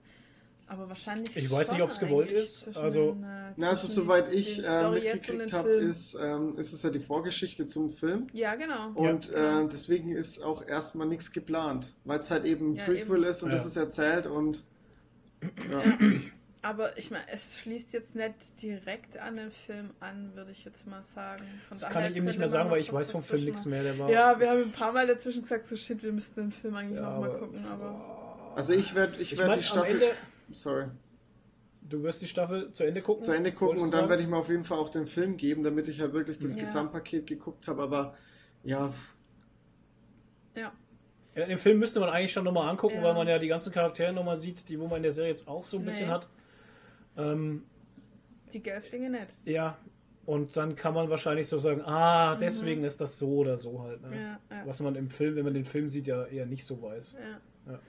Aber 0.72 0.88
wahrscheinlich. 0.88 1.36
Ich 1.36 1.50
weiß 1.50 1.70
nicht, 1.72 1.80
schon 1.80 1.82
ob's 1.88 2.00
gewollt 2.00 2.30
ist. 2.32 2.68
Also- 2.78 3.14
den, 3.14 3.24
äh, 3.24 3.54
Na, 3.58 3.70
also 3.70 3.88
soweit 3.88 4.32
ich 4.32 4.60
äh, 4.60 4.62
Story 4.62 5.00
jetzt 5.00 5.14
und 5.14 5.14
mitgekriegt 5.38 5.54
habe, 5.54 5.70
Film. 5.70 5.90
ist, 5.90 6.14
ähm, 6.22 6.58
ist 6.58 6.74
es 6.74 6.84
ja 6.84 6.92
die 6.92 7.00
Vorgeschichte 7.00 7.66
zum 7.66 7.90
Film. 7.90 8.28
Ja, 8.34 8.54
genau. 8.56 8.92
Und 8.94 9.30
Ja. 9.32 9.62
äh, 9.64 9.68
deswegen 9.68 10.12
ist 10.12 10.44
auch 10.44 10.66
erstmal 10.66 11.08
nichts 11.08 11.32
geplant, 11.32 11.96
weil 12.06 12.20
es 12.20 12.30
halt 12.30 12.46
eben 12.46 12.74
ein 12.74 12.76
Ja, 12.76 12.86
Prequel 12.86 13.18
eben. 13.18 13.24
ist 13.24 13.42
und 13.42 13.50
Ja. 13.50 13.56
das 13.56 13.66
ist 13.66 13.76
erzählt 13.78 14.28
und 14.28 14.64
ja. 15.70 15.82
Aber 16.62 16.98
ich 16.98 17.10
meine, 17.10 17.24
es 17.32 17.58
schließt 17.58 17.94
jetzt 17.94 18.16
nicht 18.16 18.36
direkt 18.62 19.18
an 19.18 19.38
den 19.38 19.50
Film 19.52 19.92
an, 20.02 20.32
würde 20.36 20.52
ich 20.52 20.66
jetzt 20.66 20.86
mal 20.86 21.02
sagen. 21.16 21.46
Von 21.68 21.76
Das 21.78 21.82
daher 21.84 21.94
kann 22.02 22.12
ich 22.12 22.18
ihm 22.18 22.26
nicht 22.26 22.38
mehr 22.38 22.50
sagen, 22.50 22.70
weil 22.70 22.82
ich 22.82 22.92
weiß 22.92 23.12
vom 23.12 23.24
Film 23.24 23.46
nichts 23.46 23.66
mehr. 23.66 23.82
Der 23.82 23.98
war, 23.98 24.10
Ja, 24.12 24.38
wir 24.40 24.50
haben 24.50 24.64
ein 24.64 24.72
paar 24.74 24.92
Mal 24.92 25.08
dazwischen 25.08 25.42
gesagt, 25.44 25.68
so 25.68 25.78
shit, 25.78 26.04
wir 26.04 26.12
müssten 26.12 26.42
den 26.42 26.52
Film 26.52 26.76
eigentlich 26.76 27.00
Ja, 27.00 27.10
noch 27.10 27.22
mal 27.22 27.30
aber- 27.30 27.40
gucken, 27.40 27.66
aber. 27.66 28.54
Also 28.58 28.74
ich 28.74 28.94
werde 28.94 29.14
ich 29.22 29.32
Ich 29.32 29.38
werd 29.38 29.48
mein, 29.50 29.58
die 29.60 29.64
Staffel, 29.64 29.94
Ende, 29.94 30.12
sorry, 30.52 30.86
du 31.82 32.04
wirst 32.04 32.22
die 32.22 32.28
Staffel 32.28 32.72
zu 32.72 32.84
Ende 32.84 33.02
gucken. 33.02 33.24
zu 33.24 33.32
Ende 33.32 33.52
gucken 33.52 33.80
und 33.80 33.94
dann 33.94 34.10
werde 34.10 34.22
ich 34.24 34.30
mir 34.30 34.38
auf 34.38 34.50
jeden 34.50 34.64
Fall 34.64 34.78
auch 34.78 34.90
den 34.90 35.08
Film 35.08 35.38
geben, 35.38 35.64
damit 35.64 35.88
ich 35.88 36.00
halt 36.02 36.14
wirklich 36.14 36.38
das 36.40 36.56
Ja. 36.56 36.62
Gesamtpaket 36.62 37.26
geguckt 37.28 37.68
habe, 37.68 37.82
aber 37.84 38.16
ja, 38.64 38.94
Ja. 40.56 40.72
Ja, 41.36 41.46
den 41.46 41.58
Film 41.58 41.80
müsste 41.80 42.00
man 42.00 42.10
eigentlich 42.10 42.34
schon 42.34 42.44
nochmal 42.44 42.68
angucken, 42.70 42.96
Ja. 42.98 43.04
weil 43.04 43.14
man 43.14 43.28
ja 43.28 43.38
die 43.40 43.48
ganzen 43.48 43.72
Charaktere 43.72 44.12
nochmal 44.12 44.36
sieht, 44.36 44.68
die 44.68 44.80
wo 44.80 44.88
man 44.88 44.98
in 44.98 45.04
der 45.04 45.12
Serie 45.12 45.30
jetzt 45.30 45.48
auch 45.48 45.64
so 45.64 45.78
ein 45.78 45.86
bisschen 45.86 46.08
Nee. 46.08 46.14
hat. 46.14 46.28
Ähm, 47.18 47.64
Die 48.52 48.62
Gelflinge 48.62 49.10
nicht. 49.12 49.38
ja, 49.46 49.78
und 50.26 50.58
dann 50.58 50.76
kann 50.76 50.94
man 50.96 51.10
wahrscheinlich 51.10 51.48
so 51.48 51.58
sagen, 51.60 51.82
ah, 51.82 52.36
deswegen 52.36 52.84
ist 52.84 53.00
das 53.00 53.18
so 53.20 53.30
oder 53.38 53.58
so 53.58 53.82
halt. 53.84 54.02
Ne? 54.02 54.08
Mhm. 54.10 54.14
Ja, 54.16 54.40
ja. 54.52 54.66
Was 54.66 54.80
man 54.82 54.96
im 54.96 55.10
Film, 55.10 55.36
wenn 55.36 55.46
man 55.46 55.54
den 55.54 55.66
Film 55.66 55.88
sieht, 55.88 56.08
ja 56.08 56.26
eher 56.26 56.46
nicht 56.46 56.66
so 56.66 56.82
weiß. 56.82 57.16
Ja. 57.68 57.72
Ja. 57.74 57.80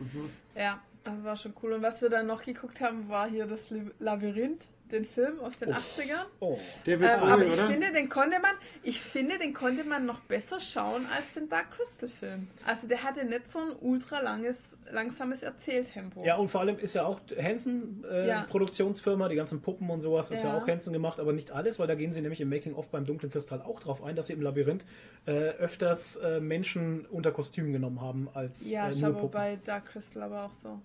ja, 0.55 0.82
das 1.05 1.25
war 1.25 1.37
schon 1.37 1.55
cool. 1.63 1.73
Und 1.73 1.83
was 1.83 2.03
wir 2.03 2.11
dann 2.11 2.27
noch 2.27 2.43
geguckt 2.43 2.81
haben, 2.81 3.09
war 3.09 3.29
hier 3.29 3.47
das 3.47 3.73
Labyrinth, 3.99 4.67
den 4.93 5.05
Film 5.05 5.41
aus 5.41 5.59
den 5.59 5.71
Oh. 5.71 5.73
80ern. 5.73 6.27
Oh, 6.41 6.59
David 6.85 7.09
Ähm, 7.11 7.21
Bowie, 7.21 7.33
aber 7.33 7.45
ich 7.47 7.53
oder? 7.55 7.67
finde, 7.67 7.93
den 7.93 8.09
konnte 8.09 8.39
man, 8.41 8.55
ich 8.83 9.01
finde, 9.01 9.39
den 9.39 9.55
konnte 9.55 9.85
man 9.85 10.07
noch 10.07 10.21
besser 10.21 10.61
schauen 10.61 11.07
als 11.17 11.35
den 11.35 11.49
Dark 11.49 11.71
Crystal 11.73 12.09
Film. 12.09 12.49
Also 12.67 12.87
der 12.89 13.03
hatte 13.03 13.25
nicht 13.25 13.51
so 13.51 13.59
ein 13.59 13.73
ultra 13.81 14.21
langes, 14.21 14.77
langsames 14.91 15.43
Erzähltempo. 15.43 16.25
Ja, 16.25 16.37
und 16.37 16.49
vor 16.49 16.61
allem 16.61 16.79
ist 16.79 16.95
ja 16.95 17.05
auch 17.05 17.21
Hansen 17.41 18.05
äh, 18.11 18.29
Ja. 18.29 18.43
Produktionsfirma, 18.43 19.29
die 19.29 19.37
ganzen 19.37 19.61
Puppen 19.62 19.89
und 19.91 20.01
sowas, 20.01 20.31
ist 20.31 20.43
ja. 20.45 20.51
Ja. 20.51 20.59
auch 20.62 20.67
Hansen 20.67 20.93
gemacht, 20.93 21.21
aber 21.21 21.33
nicht 21.33 21.51
alles, 21.53 21.79
weil 21.79 21.87
da 21.87 21.95
gehen 21.95 22.12
sie 22.12 22.21
nämlich 22.21 22.41
im 22.41 22.49
Making-of 22.49 22.91
beim 22.91 23.05
Dunklen 23.07 23.31
Kristall 23.31 23.62
auch 23.62 23.81
drauf 23.81 24.03
ein, 24.03 24.17
dass 24.17 24.27
sie 24.29 24.33
im 24.33 24.43
Labyrinth 24.43 24.85
äh, 25.27 25.33
öfters 25.33 26.17
äh, 26.17 26.41
Menschen 26.41 27.07
unter 27.07 27.33
Kostüm 27.33 27.73
genommen 27.73 28.01
haben 28.01 28.29
als 28.35 28.71
ja 28.71 28.89
äh, 28.91 28.95
nur 28.95 29.12
Puppen. 29.12 29.31
bei 29.31 29.59
Dark 29.65 29.87
Crystal 29.87 30.23
aber 30.23 30.45
auch 30.47 30.53
so. 30.62 30.81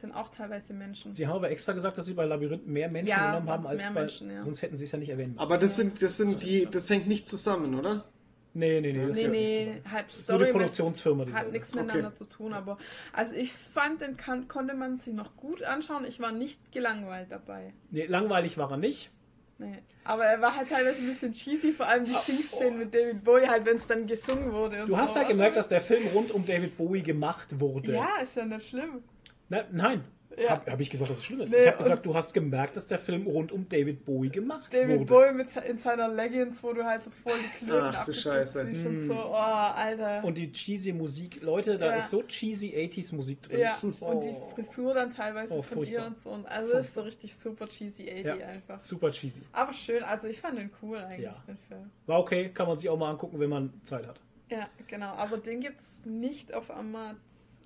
Das 0.00 0.08
sind 0.08 0.16
auch 0.16 0.30
teilweise 0.30 0.72
Menschen. 0.72 1.12
Sie 1.12 1.26
haben 1.26 1.36
aber 1.36 1.50
extra 1.50 1.74
gesagt, 1.74 1.98
dass 1.98 2.06
sie 2.06 2.14
bei 2.14 2.24
Labyrinth 2.24 2.66
mehr 2.66 2.88
Menschen 2.88 3.10
Ja, 3.10 3.32
genommen 3.32 3.50
haben 3.50 3.66
als 3.66 3.82
mehr 3.82 3.92
bei. 3.92 4.00
Menschen, 4.00 4.30
ja. 4.30 4.42
Sonst 4.42 4.62
hätten 4.62 4.78
sie 4.78 4.84
es 4.84 4.92
ja 4.92 4.98
nicht 4.98 5.10
erwähnen 5.10 5.32
müssen. 5.32 5.42
Aber 5.42 5.58
das 5.58 5.76
sind, 5.76 6.00
das 6.00 6.16
sind 6.16 6.42
die, 6.42 6.66
das 6.70 6.88
hängt 6.88 7.06
nicht 7.06 7.26
zusammen, 7.26 7.78
oder? 7.78 8.06
nee, 8.54 8.80
nee, 8.80 8.94
nee, 8.94 9.06
das 9.06 9.16
nee, 9.18 9.28
nee, 9.28 9.82
halt 9.84 10.06
nur 10.06 10.16
die 10.16 10.22
Story 10.22 10.52
Produktionsfirma, 10.52 11.24
die 11.26 11.32
hat 11.32 11.40
selber. 11.40 11.52
nichts 11.52 11.74
miteinander 11.74 12.14
zu 12.14 12.24
tun, 12.24 12.54
aber 12.54 12.78
also 13.12 13.34
ich 13.34 13.52
fand, 13.52 14.00
den 14.00 14.16
kann, 14.16 14.48
konnte 14.48 14.74
man 14.74 14.98
sich 14.98 15.12
noch 15.12 15.36
gut 15.36 15.62
anschauen. 15.62 16.06
Ich 16.08 16.18
war 16.18 16.32
nicht 16.32 16.72
gelangweilt 16.72 17.30
dabei. 17.30 17.74
Nee, 17.90 18.06
langweilig 18.06 18.56
war 18.56 18.70
er 18.70 18.78
nicht. 18.78 19.10
Nee. 19.58 19.82
Aber 20.04 20.24
er 20.24 20.40
war 20.40 20.56
halt 20.56 20.70
teilweise 20.70 20.98
ein 20.98 21.08
bisschen 21.08 21.34
cheesy, 21.34 21.72
vor 21.72 21.86
allem 21.86 22.06
die 22.06 22.12
Singszenen 22.12 22.78
mit 22.78 22.94
David 22.94 23.22
Bowie, 23.22 23.46
halt, 23.46 23.66
wenn 23.66 23.76
es 23.76 23.86
dann 23.86 24.06
gesungen 24.06 24.50
wurde. 24.50 24.86
Du 24.86 24.96
hast 24.96 25.12
so. 25.12 25.20
ja 25.20 25.28
gemerkt, 25.28 25.58
dass 25.58 25.68
der 25.68 25.82
Film 25.82 26.06
rund 26.08 26.30
um 26.30 26.46
David 26.46 26.78
Bowie 26.78 27.02
gemacht 27.02 27.60
wurde. 27.60 27.92
Ja, 27.92 28.16
ist 28.22 28.34
ja 28.34 28.46
nicht 28.46 28.66
schlimm. 28.66 29.04
Na, 29.50 29.64
nein. 29.70 30.04
Ja. 30.38 30.50
Habe 30.50 30.70
hab 30.70 30.80
ich 30.80 30.88
gesagt, 30.88 31.10
dass 31.10 31.18
es 31.18 31.24
schlimm 31.24 31.40
ist? 31.40 31.50
Nee, 31.50 31.58
ich 31.62 31.66
habe 31.66 31.78
gesagt, 31.78 32.06
du 32.06 32.14
hast 32.14 32.32
gemerkt, 32.32 32.76
dass 32.76 32.86
der 32.86 33.00
Film 33.00 33.26
rund 33.26 33.50
um 33.50 33.68
David 33.68 34.04
Bowie 34.06 34.28
gemacht 34.30 34.72
David 34.72 35.00
wurde. 35.00 35.04
Bowie 35.06 35.32
mit, 35.34 35.54
in 35.56 35.76
seiner 35.76 36.08
Leggings, 36.08 36.62
wo 36.62 36.72
du 36.72 36.84
halt 36.84 37.02
so 37.02 37.10
voll 37.10 37.34
die 37.36 37.64
Klöten 37.64 37.90
Ach, 37.92 38.04
du 38.06 38.12
Scheiße. 38.14 38.64
siehst 38.66 38.86
und 38.86 39.00
so, 39.08 39.14
oh, 39.14 39.34
Alter. 39.34 40.22
Und 40.24 40.38
die 40.38 40.52
cheesy 40.52 40.92
Musik, 40.92 41.42
Leute, 41.42 41.76
da 41.76 41.86
Ja. 41.86 41.96
ist 41.96 42.10
so 42.10 42.22
cheesy 42.22 42.68
80s 42.74 43.12
Musik 43.14 43.42
drin. 43.42 43.58
ja, 43.58 43.76
Oh. 44.00 44.04
und 44.06 44.20
die 44.22 44.34
Frisur 44.54 44.94
dann 44.94 45.10
teilweise 45.10 45.52
Oh, 45.52 45.62
von 45.62 45.78
ihr 45.78 45.84
furchtbar. 45.84 46.06
und 46.06 46.18
so. 46.20 46.30
Und 46.30 46.46
also 46.46 46.72
ist 46.74 46.94
so 46.94 47.00
richtig 47.02 47.34
super 47.34 47.66
cheesy 47.68 48.08
80 48.08 48.24
Ja. 48.24 48.34
einfach. 48.46 48.78
Super 48.78 49.10
cheesy. 49.10 49.42
Aber 49.52 49.72
schön, 49.72 50.04
also 50.04 50.28
ich 50.28 50.40
fand 50.40 50.56
den 50.58 50.70
cool 50.80 50.98
eigentlich, 50.98 51.24
Ja. 51.26 51.42
den 51.48 51.58
Film. 51.58 51.90
War 52.06 52.20
okay, 52.20 52.50
kann 52.50 52.68
man 52.68 52.76
sich 52.78 52.88
auch 52.88 52.96
mal 52.98 53.10
angucken, 53.10 53.40
wenn 53.40 53.50
man 53.50 53.74
Zeit 53.82 54.06
hat. 54.06 54.20
Ja, 54.48 54.68
genau. 54.86 55.12
Aber 55.14 55.38
den 55.38 55.60
gibt's 55.60 56.04
nicht 56.06 56.54
auf 56.54 56.70
Amaz 56.70 57.16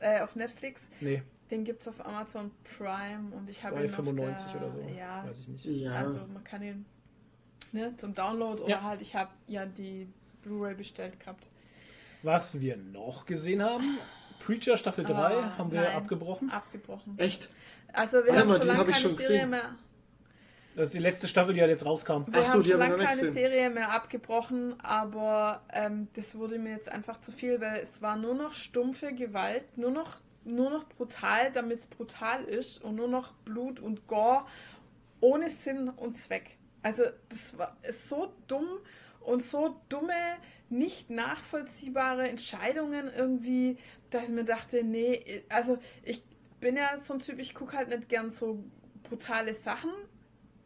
äh, 0.01 0.21
auf 0.23 0.35
Netflix. 0.35 0.83
Nee, 1.01 1.23
Den 1.51 1.65
gibt's 1.65 1.87
auf 1.87 2.05
Amazon 2.05 2.51
Prime 2.77 3.35
und 3.37 3.49
ich 3.49 3.65
habe 3.65 3.85
ihn 3.85 3.93
auf 3.93 3.99
2,95 4.01 4.53
der, 4.53 4.61
oder 4.63 4.71
so. 4.73 4.81
Ja, 4.97 5.25
Weiß 5.27 5.41
ich 5.41 5.49
nicht. 5.49 5.65
Ja. 5.67 5.93
also 5.93 6.21
man 6.33 6.43
kann 6.43 6.63
ihn 6.63 6.87
ne, 7.73 7.95
zum 7.99 8.15
Download 8.15 8.63
oder 8.63 8.71
Ja. 8.71 8.83
halt 8.83 9.03
ich 9.03 9.15
habe 9.15 9.31
ja 9.47 9.67
die 9.67 10.09
Blu-ray 10.43 10.75
bestellt 10.75 11.21
gehabt. 11.21 11.45
Was 12.23 12.61
wir 12.61 12.77
noch 12.77 13.27
gesehen 13.27 13.63
haben, 13.63 13.99
Preacher 14.41 14.77
Staffel 14.79 15.05
3 15.05 15.15
Ah, 15.15 15.59
haben 15.59 15.71
wir 15.71 15.83
nein. 15.83 15.95
abgebrochen. 15.97 16.51
Abgebrochen. 16.51 17.19
Echt? 17.19 17.51
Also 17.93 18.19
wir 18.19 18.29
Warte 18.29 18.41
haben 18.41 18.49
mal, 18.49 18.55
schon 18.55 18.61
die 18.63 18.67
lange 18.69 18.79
hab 18.81 18.89
ich 18.89 18.95
keine 18.95 19.03
schon 19.09 19.19
Serie 19.19 19.37
gesehen. 19.37 19.51
mehr. 19.51 19.75
Das 20.77 20.87
ist 20.87 20.95
die 20.95 20.99
letzte 20.99 21.29
Staffel, 21.29 21.55
die 21.55 21.61
halt 21.61 21.71
jetzt 21.71 21.85
rauskam. 21.87 22.25
Wir 22.27 22.41
Ach 22.41 22.47
so, 22.47 22.53
haben 22.55 22.63
die 22.65 22.71
schon 22.71 22.79
lange 22.81 22.97
keine 22.97 23.11
gesehen. 23.11 23.33
Serie 23.35 23.71
mehr 23.71 23.93
abgebrochen, 23.93 24.75
aber 24.81 25.63
ähm, 25.73 26.09
das 26.15 26.35
wurde 26.35 26.59
mir 26.59 26.73
jetzt 26.73 26.89
einfach 26.89 27.21
zu 27.21 27.31
viel, 27.31 27.61
weil 27.61 27.81
es 27.83 28.03
war 28.03 28.17
nur 28.17 28.35
noch 28.35 28.55
stumpfe 28.55 29.13
Gewalt, 29.15 29.79
nur 29.79 29.93
noch, 29.93 30.17
nur 30.45 30.71
noch 30.71 30.89
brutal, 30.89 31.53
damit 31.53 31.79
es 31.79 31.87
brutal 31.87 32.45
ist 32.45 32.83
und 32.83 32.97
nur 32.97 33.09
noch 33.09 33.33
Blut 33.45 33.81
und 33.81 34.07
Gore 34.07 34.47
ohne 35.21 35.49
Sinn 35.49 35.89
und 35.89 36.19
Zweck. 36.19 36.59
Also 36.83 37.05
das 37.29 37.57
war 37.57 37.77
ist 37.83 38.09
so 38.09 38.33
dumm 38.47 38.69
und 39.21 39.43
so 39.43 39.81
dumme, 39.89 40.37
nicht 40.69 41.09
nachvollziehbare 41.09 42.29
Entscheidungen 42.29 43.11
irgendwie, 43.15 43.79
dass 44.11 44.25
ich 44.25 44.35
mir 44.35 44.45
dachte, 44.45 44.83
nee, 44.83 45.43
also 45.49 45.79
ich 46.03 46.23
bin 46.61 46.77
ja 46.77 46.99
so 46.99 47.15
ein 47.15 47.21
Typ, 47.21 47.39
ich 47.39 47.55
gucke 47.55 47.77
halt 47.77 47.89
nicht 47.89 48.09
gern 48.09 48.31
so 48.31 48.63
brutale 49.03 49.55
Sachen. 49.55 49.91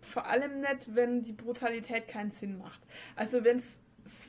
Vor 0.01 0.27
allem 0.27 0.61
nicht, 0.61 0.95
wenn 0.95 1.23
die 1.23 1.33
Brutalität 1.33 2.09
keinen 2.09 2.31
Sinn 2.31 2.59
macht. 2.59 2.81
Also 3.15 3.45
wenn 3.45 3.59
es 3.59 3.81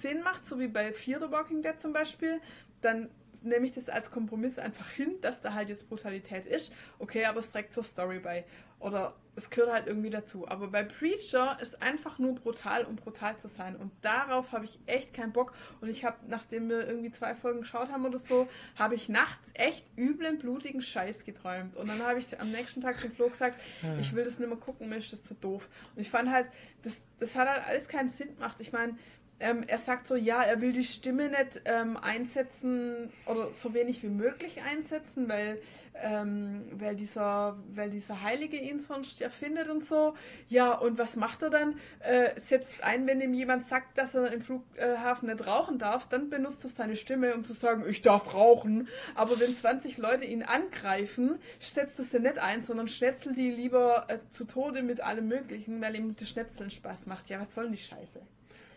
Sinn 0.02 0.22
macht, 0.22 0.46
so 0.46 0.60
wie 0.60 0.68
bei 0.68 0.94
Fear 0.94 1.22
the 1.22 1.32
Walking 1.32 1.62
Dead 1.62 1.80
zum 1.80 1.94
Beispiel, 1.94 2.42
dann 2.82 3.10
nehme 3.44 3.66
ich 3.66 3.74
das 3.74 3.90
als 3.90 4.12
Kompromiss 4.12 4.60
einfach 4.60 4.90
hin, 4.90 5.16
dass 5.22 5.42
da 5.42 5.54
halt 5.54 5.70
jetzt 5.70 5.88
Brutalität 5.90 6.46
ist. 6.46 6.72
Okay, 6.98 7.26
aber 7.26 7.40
es 7.40 7.52
trägt 7.52 7.74
zur 7.74 7.84
Story 7.84 8.20
bei. 8.20 8.46
Oder 8.80 9.16
es 9.36 9.50
gehört 9.50 9.72
halt 9.72 9.88
irgendwie 9.88 10.10
dazu. 10.10 10.48
Aber 10.48 10.68
bei 10.68 10.84
Preacher 10.84 11.58
ist 11.62 11.82
einfach 11.82 12.18
nur 12.18 12.36
brutal, 12.36 12.86
um 12.86 12.96
brutal 12.96 13.38
zu 13.38 13.50
sein. 13.50 13.76
Und 13.76 13.92
darauf 14.02 14.52
habe 14.54 14.66
ich 14.66 14.80
echt 14.86 15.14
keinen 15.14 15.34
Bock. 15.34 15.54
Und 15.82 15.90
ich 15.90 16.06
habe, 16.06 16.18
nachdem 16.28 16.70
wir 16.70 16.88
irgendwie 16.88 17.12
zwei 17.12 17.36
Folgen 17.36 17.62
geschaut 17.62 17.92
haben 17.92 18.06
oder 18.06 18.20
so, 18.20 18.48
habe 18.76 18.96
ich 18.96 19.10
nachts 19.10 19.50
echt 19.54 19.86
üblen, 19.98 20.40
blutigen 20.40 20.82
Scheiß 20.82 21.26
geträumt. 21.26 21.76
Und 21.76 21.90
dann 21.90 22.02
habe 22.02 22.20
ich 22.20 22.40
am 22.40 22.52
nächsten 22.52 22.80
Tag 22.82 22.98
zum 22.98 23.12
Flo 23.12 23.30
gesagt, 23.30 23.60
ich 24.00 24.14
will 24.16 24.24
das 24.24 24.40
nicht 24.40 24.48
mehr 24.48 24.58
gucken, 24.58 24.88
mir 24.88 24.98
ist 24.98 25.12
das 25.12 25.24
zu 25.24 25.34
doof. 25.34 25.68
Und 25.96 26.02
ich 26.02 26.10
fand 26.10 26.32
halt, 26.32 26.48
das, 26.84 27.02
das 27.20 27.36
hat 27.36 27.50
halt 27.50 27.66
alles 27.66 27.90
keinen 27.90 28.10
Sinn 28.10 28.36
gemacht. 28.36 28.58
Ich 28.60 28.72
meine, 28.72 28.98
ähm, 29.40 29.64
er 29.68 29.78
sagt 29.78 30.08
so, 30.08 30.16
ja, 30.16 30.44
er 30.44 30.62
will 30.62 30.74
die 30.74 30.84
Stimme 30.84 31.30
nicht 31.30 31.62
ähm, 31.66 31.98
einsetzen 31.98 33.12
oder 33.26 33.52
so 33.52 33.74
wenig 33.74 34.04
wie 34.04 34.10
möglich 34.10 34.62
einsetzen, 34.62 35.30
weil, 35.30 35.62
ähm, 35.96 36.66
weil, 36.74 36.96
dieser, 36.96 37.58
weil 37.74 37.90
dieser 37.90 38.22
Heilige 38.22 38.58
ihn 38.58 38.82
sonst 38.82 39.22
erfindet 39.22 39.70
und 39.70 39.86
so. 39.86 40.14
Ja, 40.50 40.74
und 40.74 40.98
was 40.98 41.16
macht 41.16 41.42
er 41.42 41.50
dann? 41.50 41.80
Äh, 42.00 42.40
setzt 42.42 42.84
ein, 42.84 43.08
wenn 43.08 43.22
ihm 43.22 43.34
jemand 43.34 43.68
sagt, 43.68 43.98
dass 43.98 44.14
er 44.14 44.32
im 44.32 44.42
Flughafen 44.42 45.30
nicht 45.30 45.48
rauchen 45.48 45.80
darf, 45.80 46.08
dann 46.10 46.30
benutzt 46.30 46.64
er 46.66 46.70
seine 46.70 46.98
Stimme, 46.98 47.34
um 47.34 47.46
zu 47.46 47.54
sagen, 47.54 47.86
ich 47.88 48.02
darf 48.02 48.34
rauchen. 48.34 48.90
Aber 49.16 49.40
wenn 49.40 49.56
20 49.56 49.98
Leute 49.98 50.26
ihn 50.26 50.44
angreifen, 50.44 51.40
setzt 51.60 51.98
er 52.00 52.06
sie 52.06 52.20
nicht 52.20 52.40
ein, 52.40 52.64
sondern 52.64 52.88
schnetzelt 52.90 53.38
die 53.38 53.52
lieber 53.52 54.06
äh, 54.10 54.20
zu 54.32 54.46
Tode 54.46 54.84
mit 54.84 55.02
allem 55.02 55.30
Möglichen, 55.30 55.82
weil 55.82 55.96
ihm 55.96 56.16
das 56.16 56.28
Schnetzeln 56.30 56.72
Spaß 56.72 57.06
macht. 57.06 57.30
Ja, 57.30 57.40
was 57.40 57.54
soll 57.54 57.66
denn 57.66 57.74
die 57.74 57.80
Scheiße? 57.80 58.20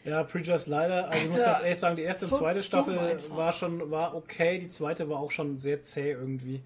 Ja, 0.05 0.23
Preachers 0.25 0.67
leider. 0.67 1.09
Also, 1.09 1.25
ich 1.25 1.31
muss 1.31 1.43
ganz 1.43 1.61
ehrlich 1.61 1.79
sagen, 1.79 1.97
die 1.97 2.03
erste 2.03 2.27
und 2.27 2.35
zweite 2.35 2.63
Staffel 2.63 2.99
einfach. 2.99 3.37
war 3.37 3.53
schon 3.53 3.91
war 3.91 4.15
okay, 4.15 4.59
die 4.59 4.69
zweite 4.69 5.09
war 5.09 5.21
auch 5.21 5.31
schon 5.31 5.59
sehr 5.59 5.83
zäh 5.83 6.11
irgendwie. 6.13 6.63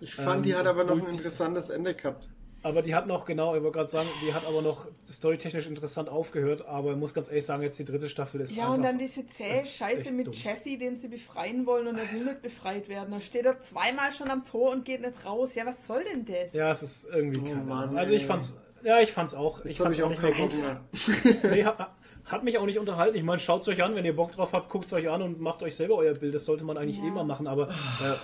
Ich 0.00 0.14
fand, 0.14 0.38
Ähm, 0.38 0.42
die 0.42 0.54
hat 0.56 0.66
aber 0.66 0.84
noch 0.84 0.98
ein 0.98 1.06
interessantes 1.06 1.70
Ende 1.70 1.94
gehabt. 1.94 2.28
Aber 2.62 2.80
die 2.80 2.94
hat 2.94 3.06
noch, 3.06 3.26
genau, 3.26 3.54
ich 3.54 3.62
wollte 3.62 3.76
gerade 3.76 3.90
sagen, 3.90 4.08
die 4.26 4.32
hat 4.32 4.46
aber 4.46 4.62
noch 4.62 4.88
storytechnisch 5.06 5.66
interessant 5.66 6.08
aufgehört, 6.08 6.66
aber 6.66 6.92
ich 6.92 6.96
muss 6.96 7.12
ganz 7.12 7.28
ehrlich 7.28 7.44
sagen, 7.44 7.62
jetzt 7.62 7.78
die 7.78 7.84
dritte 7.84 8.08
Staffel 8.08 8.40
ist 8.40 8.52
Ja, 8.52 8.62
einfach... 8.64 8.76
und 8.76 8.82
dann 8.84 8.96
diese 8.98 9.26
zähe 9.26 9.60
Scheiße 9.60 10.10
mit 10.12 10.28
dumm. 10.28 10.34
Jesse, 10.34 10.78
den 10.78 10.96
sie 10.96 11.08
befreien 11.08 11.66
wollen 11.66 11.86
und 11.88 11.98
er 11.98 12.10
will 12.10 12.24
nicht 12.24 12.40
befreit 12.40 12.88
werden. 12.88 13.10
Dann 13.10 13.20
steht 13.20 13.44
er 13.44 13.60
zweimal 13.60 14.12
schon 14.12 14.30
am 14.30 14.46
Tor 14.46 14.72
und 14.72 14.86
geht 14.86 15.02
nicht 15.02 15.24
raus. 15.26 15.54
Ja, 15.54 15.66
was 15.66 15.86
soll 15.86 16.04
denn 16.04 16.24
das? 16.24 16.54
Ja, 16.54 16.70
es 16.70 16.82
ist 16.82 17.06
irgendwie 17.12 17.40
Oh 17.40 17.44
keine 17.50 17.64
Mann. 17.64 17.96
Also 17.98 18.14
ich 18.14 18.24
fand's, 18.24 18.58
ja, 18.82 18.98
ich 18.98 19.12
fand's 19.12 19.34
auch. 19.34 19.58
Jetzt 19.58 19.72
ich 19.72 19.80
habe 19.80 19.94
fand's 19.94 19.98
ich 19.98 20.04
auch 20.04 20.08
nicht 20.08 20.20
keinen 20.22 20.36
mehr 20.38 20.48
Bock 20.48 21.34
gut. 21.34 21.42
mehr. 21.44 21.50
Nee, 21.54 21.64
hat, 21.64 21.90
hat 22.26 22.42
mich 22.44 22.58
auch 22.58 22.66
nicht 22.66 22.78
unterhalten. 22.78 23.16
Ich 23.16 23.22
meine, 23.22 23.38
schaut's 23.38 23.68
euch 23.68 23.82
an, 23.82 23.94
wenn 23.94 24.04
ihr 24.04 24.16
Bock 24.16 24.32
drauf 24.32 24.52
habt, 24.52 24.70
guckt's 24.70 24.92
euch 24.92 25.08
an 25.10 25.22
und 25.22 25.40
macht 25.40 25.62
euch 25.62 25.76
selber 25.76 25.96
euer 25.96 26.14
Bild. 26.14 26.34
Das 26.34 26.44
sollte 26.44 26.64
man 26.64 26.76
eigentlich 26.78 26.98
Ja. 26.98 27.04
eh 27.04 27.10
mal 27.10 27.24
machen, 27.24 27.46
aber 27.46 27.68
äh, 27.68 28.14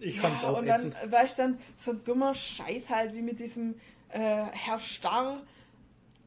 ich 0.00 0.20
fand's 0.20 0.42
ja, 0.42 0.50
auch 0.50 0.58
und 0.58 0.66
dann, 0.66 0.94
weißt 1.10 1.38
du, 1.38 1.42
dann 1.42 1.58
so 1.76 1.92
ein 1.92 2.02
dummer 2.04 2.34
Scheiß 2.34 2.90
halt, 2.90 3.14
wie 3.14 3.22
mit 3.22 3.38
diesem 3.38 3.74
äh, 4.08 4.18
Herr 4.18 4.80
Starr. 4.80 5.42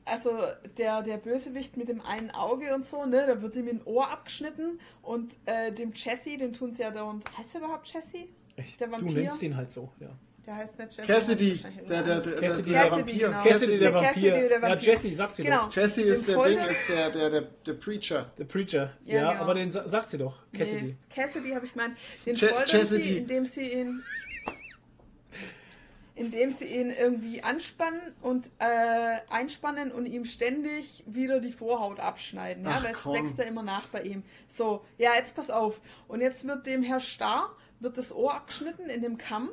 Also 0.05 0.31
der, 0.77 1.01
der 1.01 1.15
Bösewicht 1.17 1.77
mit 1.77 1.87
dem 1.87 2.01
einen 2.01 2.29
Auge 2.31 2.75
und 2.75 2.85
so, 2.85 3.05
ne, 3.05 3.25
da 3.25 3.41
wird 3.41 3.55
ihm 3.55 3.69
ein 3.69 3.81
Ohr 3.85 4.09
abgeschnitten 4.11 4.79
und 5.01 5.31
äh, 5.45 5.71
dem 5.71 5.93
Jesse, 5.95 6.37
den 6.37 6.51
tun 6.51 6.73
sie 6.73 6.81
ja 6.81 6.91
da 6.91 7.03
und 7.03 7.23
heißt 7.37 7.55
er 7.55 7.61
überhaupt 7.61 7.87
Jesse? 7.87 8.27
Echt, 8.57 8.81
der 8.81 8.87
du 8.87 8.93
Vampir? 8.93 9.13
nennst 9.13 9.41
ihn 9.43 9.55
halt 9.55 9.71
so, 9.71 9.89
ja. 10.01 10.09
Der 10.45 10.55
heißt 10.57 10.77
nicht 10.77 10.97
Jesse. 10.97 11.07
Cassidy, 11.13 11.63
der, 11.87 12.03
der, 12.03 12.19
der, 12.19 12.33
Cassidy, 12.35 12.71
der, 12.71 12.83
der 12.83 12.91
Vampir. 12.91 13.27
genau. 13.27 13.43
Cassidy, 13.43 13.77
der 13.77 13.91
Der 13.91 14.01
Cassidy, 14.01 14.31
Vampir. 14.31 14.49
der 14.49 14.59
Ja, 14.59 14.61
Vampir. 14.61 14.85
Jesse, 14.87 15.13
sagt 15.13 15.35
sie 15.35 15.43
Genau. 15.43 15.65
doch. 15.67 15.75
Jesse 15.75 16.03
Den 16.03 16.11
ist 16.13 16.27
der 16.27 16.43
Ding, 16.43 16.59
ist 16.59 16.89
der, 16.89 17.09
der, 17.11 17.29
der, 17.29 17.41
der 17.41 17.73
Preacher. 17.73 18.31
Der 18.37 18.43
Preacher. 18.43 18.93
Ja, 19.05 19.15
Ja, 19.15 19.29
genau. 19.31 19.41
aber 19.43 19.53
den 19.53 19.71
sa- 19.71 19.87
sagt 19.87 20.09
sie 20.09 20.17
doch. 20.17 20.35
Cassidy. 20.51 20.83
Nee, 20.83 20.95
Cassidy 21.15 21.49
habe 21.51 21.65
ich 21.65 21.71
gemeint. 21.73 21.97
Den 22.25 22.35
Je- 22.35 22.47
Cassidy. 22.47 23.03
sie, 23.03 23.17
indem 23.19 23.45
sie 23.45 23.71
ihn 23.71 24.03
indem 26.15 26.51
sie 26.51 26.65
ihn 26.65 26.91
irgendwie 26.91 27.41
anspannen 27.41 27.99
und 28.21 28.45
äh, 28.59 29.17
einspannen 29.31 29.91
und 29.91 30.05
ihm 30.05 30.25
ständig 30.25 31.03
wieder 31.07 31.39
die 31.39 31.51
Vorhaut 31.51 31.99
abschneiden. 31.99 32.65
Ja, 32.65 32.75
Ach, 32.75 32.83
weil 32.83 32.91
es 32.93 33.05
wächst 33.23 33.37
ja 33.39 33.45
immer 33.45 33.63
nach 33.63 33.87
bei 33.87 34.03
ihm. 34.03 34.23
So, 34.55 34.85
ja, 34.99 35.15
jetzt 35.15 35.35
pass 35.35 35.49
auf. 35.49 35.81
Und 36.07 36.21
jetzt 36.21 36.45
wird 36.45 36.67
dem 36.67 36.83
Herr 36.83 36.99
Starr 36.99 37.55
wird 37.79 37.97
das 37.97 38.13
Ohr 38.13 38.33
abgeschnitten 38.35 38.89
in 38.89 39.01
dem 39.01 39.17
Kampf 39.17 39.51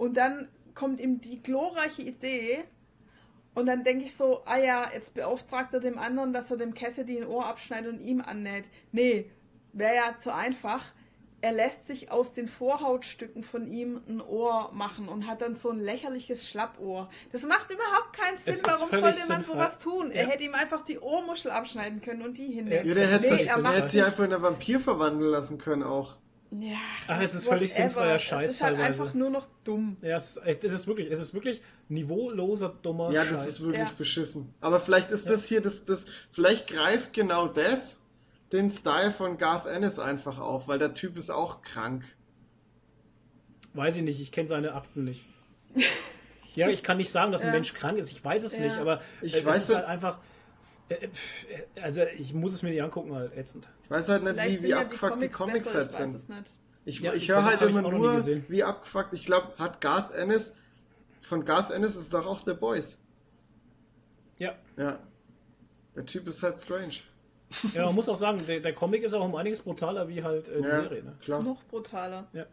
und 0.00 0.16
dann 0.16 0.48
kommt 0.74 0.98
ihm 1.00 1.20
die 1.20 1.42
glorreiche 1.42 2.02
Idee, 2.02 2.64
und 3.52 3.66
dann 3.66 3.82
denke 3.84 4.04
ich 4.04 4.14
so, 4.14 4.42
ah 4.46 4.58
ja, 4.58 4.90
jetzt 4.94 5.12
beauftragt 5.12 5.74
er 5.74 5.80
dem 5.80 5.98
anderen, 5.98 6.32
dass 6.32 6.50
er 6.50 6.56
dem 6.56 6.72
Cassidy 6.72 7.20
ein 7.20 7.26
Ohr 7.26 7.46
abschneidet 7.46 7.92
und 7.92 8.00
ihm 8.00 8.20
annäht. 8.20 8.64
Nee, 8.92 9.28
wäre 9.72 9.94
ja 9.96 10.16
zu 10.20 10.32
einfach. 10.32 10.84
Er 11.42 11.52
lässt 11.52 11.86
sich 11.86 12.12
aus 12.12 12.32
den 12.32 12.46
Vorhautstücken 12.46 13.42
von 13.42 13.66
ihm 13.66 14.02
ein 14.08 14.20
Ohr 14.20 14.70
machen 14.72 15.08
und 15.08 15.26
hat 15.26 15.40
dann 15.42 15.56
so 15.56 15.70
ein 15.70 15.80
lächerliches 15.80 16.48
Schlappohr. 16.48 17.10
Das 17.32 17.42
macht 17.42 17.70
überhaupt 17.70 18.12
keinen 18.12 18.38
Sinn. 18.38 18.54
Warum 18.62 18.88
sollte 18.90 19.28
man 19.28 19.42
sowas 19.42 19.78
tun? 19.78 20.10
Er 20.12 20.24
Ja. 20.24 20.28
hätte 20.30 20.44
ihm 20.44 20.54
einfach 20.54 20.84
die 20.84 21.00
Ohrmuschel 21.00 21.50
abschneiden 21.50 22.00
können 22.02 22.22
und 22.22 22.38
die 22.38 22.46
hinnehmen. 22.46 22.86
Ja, 22.86 22.94
der 22.94 23.04
hätte, 23.08 23.14
hätte 23.14 23.36
sich 23.36 23.40
nicht. 23.40 24.04
einfach 24.04 24.24
in 24.24 24.32
einen 24.32 24.42
Vampir 24.42 24.78
verwandeln 24.78 25.30
lassen 25.32 25.58
können 25.58 25.82
auch. 25.82 26.18
Ja, 26.52 26.76
Ach, 27.06 27.20
es 27.20 27.34
ist 27.34 27.46
völlig 27.46 27.72
sinnfreier 27.72 28.18
Scheiß 28.18 28.50
Es 28.50 28.56
ist 28.56 28.62
halt 28.62 28.76
teilweise. 28.76 29.02
einfach 29.02 29.14
nur 29.14 29.30
noch 29.30 29.46
dumm. 29.62 29.96
Ja, 30.02 30.16
es, 30.16 30.36
es 30.36 30.64
ist 30.64 30.86
wirklich, 30.88 31.08
es 31.10 31.20
ist 31.20 31.32
wirklich 31.32 31.62
niveauloser, 31.88 32.70
dummer 32.82 33.12
Ja, 33.12 33.24
das 33.24 33.38
Scheiß. 33.38 33.48
ist 33.48 33.60
wirklich 33.62 33.88
Ja. 33.88 33.94
beschissen. 33.96 34.52
Aber 34.60 34.80
vielleicht 34.80 35.10
ist 35.10 35.28
das 35.30 35.44
hier, 35.46 35.60
das, 35.60 35.84
das, 35.84 36.06
vielleicht 36.32 36.66
greift 36.66 37.12
genau 37.12 37.46
das 37.46 38.04
den 38.52 38.68
Style 38.68 39.12
von 39.12 39.38
Garth 39.38 39.66
Ennis 39.66 40.00
einfach 40.00 40.40
auf, 40.40 40.66
weil 40.66 40.80
der 40.80 40.92
Typ 40.92 41.16
ist 41.16 41.30
auch 41.30 41.62
krank. 41.62 42.02
Weiß 43.74 43.96
ich 43.96 44.02
nicht, 44.02 44.20
ich 44.20 44.32
kenne 44.32 44.48
seine 44.48 44.74
Akten 44.74 45.04
nicht. 45.04 45.24
ja, 46.56 46.68
ich 46.68 46.82
kann 46.82 46.96
nicht 46.96 47.10
sagen, 47.12 47.30
dass 47.30 47.42
ein 47.42 47.48
Ja. 47.48 47.52
Mensch 47.52 47.74
krank 47.74 47.96
ist, 47.96 48.10
ich 48.10 48.24
weiß 48.24 48.42
es 48.42 48.56
Ja. 48.58 48.64
nicht, 48.64 48.76
aber 48.78 49.00
Ich 49.22 49.34
es 49.34 49.44
weiß 49.44 49.68
ist 49.68 49.74
halt 49.74 49.86
einfach. 49.86 50.18
Äh, 50.90 50.94
äh, 51.04 51.80
Also, 51.80 52.02
ich 52.16 52.34
muss 52.34 52.52
es 52.52 52.62
mir 52.62 52.70
nicht 52.70 52.82
angucken, 52.82 53.14
halt 53.14 53.36
ätzend. 53.36 53.68
Ich 53.84 53.90
weiß 53.90 54.08
halt 54.08 54.22
nicht, 54.24 54.32
Vielleicht 54.34 54.58
wie, 54.58 54.62
wie 54.64 54.68
ja 54.68 54.80
abgefuckt 54.80 55.22
die 55.22 55.28
Comics 55.28 55.64
besser, 55.64 55.78
halt 55.78 55.90
ich 55.90 55.94
weiß 55.98 56.02
sind. 56.04 56.14
es 56.16 56.28
nicht. 56.28 56.56
Ich, 56.84 57.00
Ja, 57.00 57.12
ich 57.14 57.26
die 57.26 57.32
höre 57.32 57.42
Comics 57.42 57.60
halt 57.60 57.70
immer 57.70 57.80
auch 57.80 57.82
noch 57.84 57.92
nie 57.98 58.04
nur, 58.04 58.14
gesehen. 58.16 58.44
wie 58.48 58.62
abgefuckt. 58.64 59.12
Ich 59.14 59.26
glaube, 59.26 59.48
hat 59.58 59.80
Garth 59.80 60.12
Ennis, 60.12 60.56
von 61.22 61.44
Garth 61.44 61.70
Ennis 61.70 61.96
ist 61.96 62.12
doch 62.14 62.26
auch 62.26 62.40
The 62.44 62.54
Boys. 62.54 63.00
Ja. 64.38 64.54
Ja. 64.76 64.98
Der 65.94 66.06
Typ 66.06 66.28
ist 66.28 66.42
halt 66.42 66.58
strange. 66.58 66.94
Ja, 67.74 67.84
man 67.86 67.94
muss 67.96 68.08
auch 68.08 68.16
sagen, 68.16 68.40
der, 68.46 68.60
der 68.60 68.72
Comic 68.72 69.02
ist 69.02 69.12
auch 69.12 69.24
um 69.24 69.34
einiges 69.34 69.60
brutaler 69.60 70.08
wie 70.08 70.22
halt 70.22 70.48
äh, 70.48 70.62
die 70.62 70.68
ja, 70.68 70.80
Serie. 70.82 71.02
Ne? 71.02 71.16
klar. 71.20 71.42
Noch 71.42 71.62
brutaler. 71.64 72.28
Ja. 72.32 72.46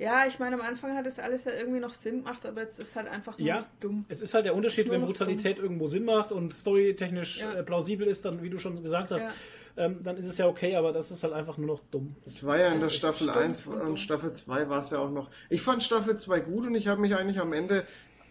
Ja, 0.00 0.24
ich 0.26 0.38
meine, 0.38 0.56
am 0.56 0.62
Anfang 0.62 0.96
hat 0.96 1.04
das 1.04 1.18
alles 1.18 1.44
ja 1.44 1.52
irgendwie 1.52 1.78
noch 1.78 1.92
Sinn 1.92 2.18
gemacht, 2.24 2.46
aber 2.46 2.62
jetzt 2.62 2.78
ist 2.82 2.96
halt 2.96 3.06
einfach 3.06 3.36
nur 3.36 3.46
Ja. 3.46 3.58
noch 3.60 3.66
dumm. 3.80 4.06
Es 4.08 4.22
ist 4.22 4.32
halt 4.32 4.46
der 4.46 4.54
Unterschied, 4.54 4.88
wenn 4.88 5.02
Brutalität 5.02 5.58
irgendwo 5.58 5.88
Sinn 5.88 6.06
macht 6.06 6.32
und 6.32 6.54
storytechnisch 6.54 7.40
Ja. 7.42 7.52
äh, 7.52 7.62
plausibel 7.62 8.06
ist, 8.08 8.24
dann, 8.24 8.42
wie 8.42 8.48
du 8.48 8.56
schon 8.56 8.82
gesagt 8.82 9.10
hast, 9.10 9.20
Ja. 9.20 9.32
ähm, 9.76 10.02
dann 10.02 10.16
ist 10.16 10.24
es 10.24 10.38
ja 10.38 10.46
okay, 10.46 10.74
aber 10.76 10.94
das 10.94 11.10
ist 11.10 11.22
halt 11.22 11.34
einfach 11.34 11.58
nur 11.58 11.66
noch 11.66 11.80
dumm. 11.90 12.16
Es 12.24 12.46
war 12.46 12.58
ja 12.58 12.68
in 12.72 12.80
der. 12.80 12.86
Staffel 12.88 13.28
Stimmt, 13.28 13.36
1 13.36 13.66
und 13.66 13.74
und 13.74 13.86
dumm. 13.88 13.96
Staffel 13.98 14.32
2 14.32 14.70
war 14.70 14.78
es 14.78 14.88
ja 14.90 15.00
auch 15.00 15.10
noch. 15.10 15.30
Ich 15.50 15.60
fand 15.60 15.82
Staffel 15.82 16.16
2 16.16 16.40
gut 16.40 16.64
und 16.64 16.74
ich 16.74 16.88
habe 16.88 17.00
mich 17.02 17.14
eigentlich 17.14 17.38
am 17.38 17.52
Ende 17.52 17.84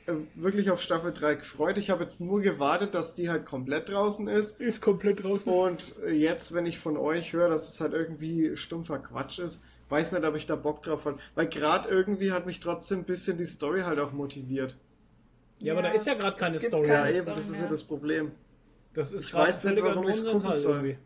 äh, 0.07 0.13
wirklich 0.33 0.71
auf 0.71 0.81
Staffel 0.81 1.13
3 1.13 1.35
gefreut. 1.35 1.77
Ich 1.77 1.91
habe 1.91 2.01
jetzt 2.01 2.19
nur 2.19 2.41
gewartet, 2.41 2.95
dass 2.95 3.13
die 3.13 3.29
halt 3.29 3.45
komplett 3.45 3.89
draußen 3.89 4.27
ist. 4.27 4.59
Ist 4.59 4.81
komplett 4.81 5.21
draußen. 5.23 5.53
Und 5.53 5.93
äh, 6.03 6.13
jetzt, 6.13 6.51
wenn 6.55 6.65
ich 6.65 6.79
von 6.79 6.97
euch 6.97 7.31
höre, 7.31 7.47
dass 7.49 7.71
es 7.71 7.79
halt 7.79 7.93
irgendwie 7.93 8.57
stumpfer 8.57 8.97
Quatsch 8.97 9.37
ist, 9.37 9.63
weiß 9.89 10.11
nicht, 10.13 10.23
ob 10.23 10.35
ich 10.35 10.45
da 10.45 10.55
Bock 10.55 10.81
drauf 10.81 11.05
habe. 11.05 11.19
Weil 11.35 11.47
gerade 11.47 11.89
irgendwie 11.89 12.31
hat 12.31 12.45
mich 12.45 12.59
trotzdem 12.59 12.99
ein 12.99 13.05
bisschen 13.05 13.37
die 13.37 13.45
Story 13.45 13.81
halt 13.81 13.99
auch 13.99 14.11
motiviert. 14.11 14.77
Ja, 15.59 15.73
aber 15.73 15.81
da 15.81 15.89
ist 15.91 16.05
ja 16.07 16.13
es- 16.13 16.19
gerade 16.19 16.37
keine 16.37 16.55
es 16.57 16.65
Story. 16.65 16.87
Ja, 16.87 17.07
eben, 17.09 17.23
Story 17.23 17.37
das 17.37 17.49
ist 17.49 17.61
ja 17.61 17.67
das 17.67 17.83
Problem. 17.83 18.31
Das 18.93 19.11
ist 19.11 19.25
Ich 19.25 19.31
gerade 19.31 19.47
weiß 19.49 19.63
nicht, 19.65 19.83
warum 19.83 20.07
ich's 20.07 20.23
Nonsens 20.23 20.43
gucken 20.43 20.49
halt 20.49 20.61
soll. 20.61 20.75
irgendwie. 20.75 20.97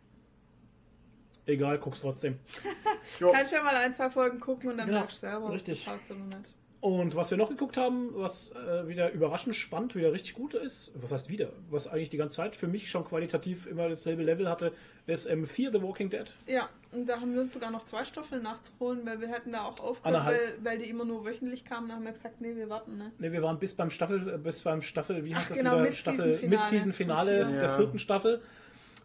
Egal, 1.46 1.78
guck's 1.78 2.00
trotzdem. 2.00 2.38
Kannst 3.20 3.52
ja 3.52 3.62
mal 3.62 3.74
ein, 3.76 3.94
zwei 3.94 4.08
Folgen 4.10 4.40
gucken 4.40 4.70
und 4.70 4.78
dann 4.78 4.86
Genau, 4.86 5.00
merkst 5.00 5.18
du 5.18 5.26
selber, 5.26 5.50
richtig. 5.52 5.86
es 5.86 6.10
nicht. 6.16 6.54
Und 6.84 7.16
was 7.16 7.30
wir 7.30 7.38
noch 7.38 7.48
geguckt 7.48 7.78
haben, 7.78 8.10
was 8.12 8.52
äh, 8.52 8.86
wieder 8.86 9.10
überraschend 9.12 9.56
spannend, 9.56 9.94
wieder 9.94 10.12
richtig 10.12 10.34
gut 10.34 10.52
ist, 10.52 10.94
was 11.00 11.12
heißt 11.12 11.30
wieder, 11.30 11.48
was 11.70 11.88
eigentlich 11.88 12.10
die 12.10 12.18
ganze 12.18 12.36
Zeit 12.36 12.54
für 12.54 12.68
mich 12.68 12.90
schon 12.90 13.06
qualitativ 13.06 13.66
immer 13.66 13.88
dasselbe 13.88 14.22
Level 14.22 14.50
hatte, 14.50 14.70
ist 15.06 15.24
ähm, 15.24 15.46
Fear 15.46 15.72
the 15.72 15.80
Walking 15.80 16.10
Dead. 16.10 16.30
Ja, 16.46 16.68
und 16.92 17.08
da 17.08 17.22
haben 17.22 17.32
wir 17.32 17.40
uns 17.40 17.54
sogar 17.54 17.70
noch 17.70 17.86
zwei 17.86 18.04
Staffeln 18.04 18.42
nachzuholen, 18.42 19.00
weil 19.06 19.18
wir 19.18 19.28
hätten 19.28 19.52
da 19.52 19.64
auch 19.64 19.80
aufgehört, 19.80 20.26
weil, 20.26 20.58
weil 20.62 20.78
die 20.78 20.90
immer 20.90 21.06
nur 21.06 21.24
wöchentlich 21.24 21.64
kamen. 21.64 21.88
Da 21.88 21.94
haben 21.94 22.04
wir 22.04 22.12
gesagt, 22.12 22.42
nee, 22.42 22.54
wir 22.54 22.68
warten, 22.68 22.98
ne? 22.98 23.12
Ne, 23.18 23.32
wir 23.32 23.42
waren 23.42 23.58
bis 23.58 23.72
beim 23.72 23.88
Staffel, 23.88 24.36
bis 24.36 24.60
beim 24.60 24.82
Staffel, 24.82 25.24
wie 25.24 25.34
heißt 25.34 25.46
Ach, 25.46 25.48
das 25.48 25.58
genau, 25.60 25.76
wieder? 25.76 25.84
Mid-Season-Finale 25.84 26.36
Staffel, 26.36 26.48
Mid-Season-Finale 26.50 27.44
von 27.46 27.52
der 27.54 27.68
vier. 27.70 27.76
vierten 27.78 27.98
Staffel. 27.98 28.42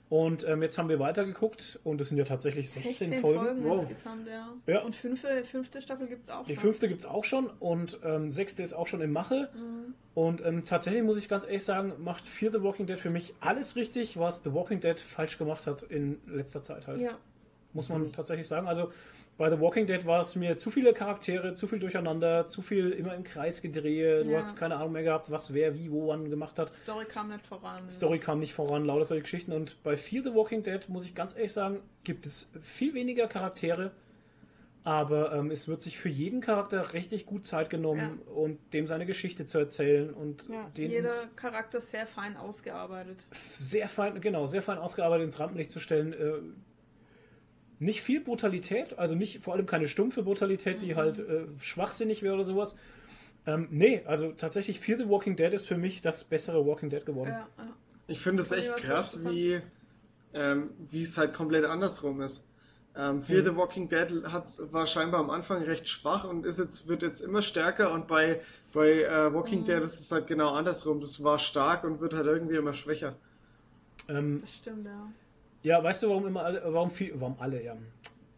Und 0.09 0.43
ähm, 0.47 0.63
jetzt 0.63 0.75
haben 0.79 0.89
wir 0.89 0.97
weitergeguckt 0.99 1.79
und 1.83 2.01
es 2.01 2.09
sind 2.09 2.17
ja 2.17 2.23
tatsächlich 2.23 2.71
16, 2.71 3.11
16 3.11 3.21
Folgen. 3.21 3.39
Folgen 3.41 3.63
Wow. 3.63 3.85
insgesamt, 3.87 4.27
ja. 4.27 4.53
Ja. 4.65 4.81
Und 4.81 4.95
fünfte, 4.95 5.43
fünfte 5.45 5.81
Staffel 5.83 6.07
gibt 6.07 6.27
es 6.27 6.35
auch 6.35 6.45
Die 6.47 6.55
schon. 6.55 6.61
fünfte 6.63 6.87
gibt 6.87 7.01
es 7.01 7.05
auch 7.05 7.23
schon 7.23 7.47
und 7.59 7.99
ähm, 8.03 8.31
sechste 8.31 8.63
ist 8.63 8.73
auch 8.73 8.87
schon 8.87 9.01
in 9.01 9.11
Mache. 9.11 9.49
Mhm. 9.53 9.93
Und 10.15 10.43
ähm, 10.43 10.65
tatsächlich 10.65 11.03
muss 11.03 11.17
ich 11.19 11.29
ganz 11.29 11.43
ehrlich 11.45 11.63
sagen, 11.63 11.93
macht 11.99 12.27
Fear 12.27 12.51
the 12.51 12.63
Walking 12.63 12.87
Dead 12.87 12.97
für 12.99 13.11
mich 13.11 13.35
alles 13.39 13.75
richtig, 13.75 14.17
was 14.17 14.43
The 14.43 14.51
Walking 14.51 14.79
Dead 14.79 14.99
falsch 14.99 15.37
gemacht 15.37 15.67
hat 15.67 15.83
in 15.83 16.19
letzter 16.25 16.63
Zeit 16.63 16.87
halt. 16.87 17.01
Ja. 17.01 17.11
Muss 17.73 17.87
man 17.89 18.11
tatsächlich 18.11 18.47
sagen. 18.47 18.67
Also 18.67 18.91
bei 19.39 19.49
The 19.49 19.59
Walking 19.59 19.87
Dead 19.87 20.05
war 20.05 20.19
es 20.19 20.35
mir 20.35 20.57
zu 20.57 20.69
viele 20.69 20.91
Charaktere, 20.93 21.53
zu 21.53 21.65
viel 21.65 21.79
Durcheinander, 21.79 22.45
zu 22.45 22.61
viel 22.61 22.91
immer 22.91 23.15
im 23.15 23.23
Kreis 23.23 23.61
gedrehe. 23.61 24.25
Du 24.25 24.31
Ja. 24.31 24.37
hast 24.39 24.57
keine 24.57 24.75
Ahnung 24.75 24.91
mehr 24.91 25.03
gehabt, 25.03 25.31
was 25.31 25.53
wer 25.53 25.73
wie 25.75 25.89
wo 25.89 26.09
wann 26.09 26.29
gemacht 26.29 26.59
hat. 26.59 26.71
Story 26.83 27.05
kam 27.05 27.29
nicht 27.29 27.47
voran. 27.47 27.89
Story 27.89 28.19
kam 28.19 28.39
nicht 28.39 28.53
voran, 28.53 28.83
lauter 28.85 29.05
solche 29.05 29.23
Geschichten. 29.23 29.53
Und 29.53 29.81
bei 29.81 29.95
Fear 29.95 30.23
the 30.25 30.33
Walking 30.35 30.61
Dead, 30.61 30.87
muss 30.89 31.05
ich 31.05 31.15
ganz 31.15 31.33
ehrlich 31.35 31.53
sagen, 31.53 31.79
gibt 32.03 32.25
es 32.25 32.51
viel 32.61 32.93
weniger 32.93 33.27
Charaktere. 33.27 33.91
Aber 34.83 35.33
ähm, 35.33 35.51
es 35.51 35.67
wird 35.67 35.81
sich 35.81 35.97
für 35.97 36.09
jeden 36.09 36.41
Charakter 36.41 36.93
richtig 36.93 37.25
gut 37.25 37.45
Zeit 37.45 37.69
genommen, 37.69 38.19
und 38.33 38.57
dem 38.73 38.87
seine 38.87 39.05
Geschichte 39.05 39.45
zu 39.45 39.57
erzählen 39.59 40.09
und 40.13 40.47
Ja, 40.49 40.69
den 40.75 40.89
jeder 40.91 41.09
Charakter 41.35 41.79
sehr 41.81 42.07
fein 42.07 42.35
ausgearbeitet. 42.37 43.17
sehr 43.31 43.87
fein, 43.89 44.19
genau, 44.21 44.45
sehr 44.47 44.61
fein 44.61 44.77
ausgearbeitet 44.77 45.25
ins 45.25 45.39
Rampenlicht 45.39 45.71
zu 45.71 45.79
stellen. 45.79 46.13
Äh, 46.13 46.33
nicht 47.79 48.01
viel 48.01 48.21
Brutalität, 48.21 48.97
also 48.99 49.15
nicht 49.15 49.41
vor 49.41 49.53
allem 49.53 49.65
keine 49.65 49.87
stumpfe 49.87 50.23
Brutalität, 50.23 50.77
Mhm. 50.77 50.85
die 50.85 50.95
halt 50.95 51.19
äh, 51.19 51.45
schwachsinnig 51.61 52.21
wäre 52.21 52.35
oder 52.35 52.43
sowas. 52.45 52.75
Ähm, 53.47 53.67
nee, 53.71 54.01
also 54.05 54.31
tatsächlich 54.33 54.79
Fear 54.79 54.97
the 54.99 55.09
Walking 55.09 55.35
Dead 55.35 55.53
ist 55.53 55.65
für 55.67 55.77
mich 55.77 56.01
das 56.01 56.23
bessere 56.25 56.65
Walking 56.65 56.89
Dead 56.89 57.05
geworden. 57.05 57.29
Ja, 57.31 57.47
ja. 57.57 57.73
Ich 58.07 58.19
finde 58.19 58.41
es 58.41 58.51
echt 58.51 58.75
krass, 58.77 59.23
wie 59.25 59.61
ähm, 60.33 60.69
wie 60.91 61.01
es 61.01 61.17
halt 61.17 61.33
komplett 61.33 61.65
andersrum 61.65 62.21
ist. 62.21 62.45
Ähm, 62.95 63.23
Fear 63.23 63.41
Mhm. 63.41 63.45
the 63.45 63.55
Walking 63.55 63.89
Dead 63.89 64.11
hat's, 64.31 64.61
war 64.71 64.85
scheinbar 64.85 65.21
am 65.21 65.29
Anfang 65.29 65.63
recht 65.63 65.87
schwach 65.87 66.23
und 66.25 66.45
ist 66.45 66.59
jetzt, 66.59 66.87
wird 66.87 67.01
jetzt 67.01 67.21
immer 67.21 67.41
stärker 67.41 67.91
und 67.93 68.07
bei, 68.07 68.41
bei 68.73 69.03
äh, 69.03 69.33
Walking 69.33 69.61
Mhm. 69.61 69.65
Dead 69.65 69.79
ist 69.83 69.99
es 69.99 70.11
halt 70.11 70.27
genau 70.27 70.53
andersrum. 70.53 70.99
Das 71.01 71.23
war 71.23 71.39
stark 71.39 71.83
und 71.83 72.01
wird 72.01 72.13
halt 72.13 72.27
irgendwie 72.27 72.57
immer 72.57 72.73
schwächer. 72.73 73.15
Ähm, 74.07 74.41
Das 74.41 74.55
stimmt, 74.55 74.85
ja. 74.85 75.11
Ja, 75.61 75.83
weißt 75.83 76.03
du, 76.03 76.09
warum 76.09 76.27
immer 76.27 76.43
alle, 76.45 76.61
warum 76.73 76.89
viel, 76.89 77.13
warum 77.19 77.35
alle, 77.39 77.61
ja. 77.63 77.75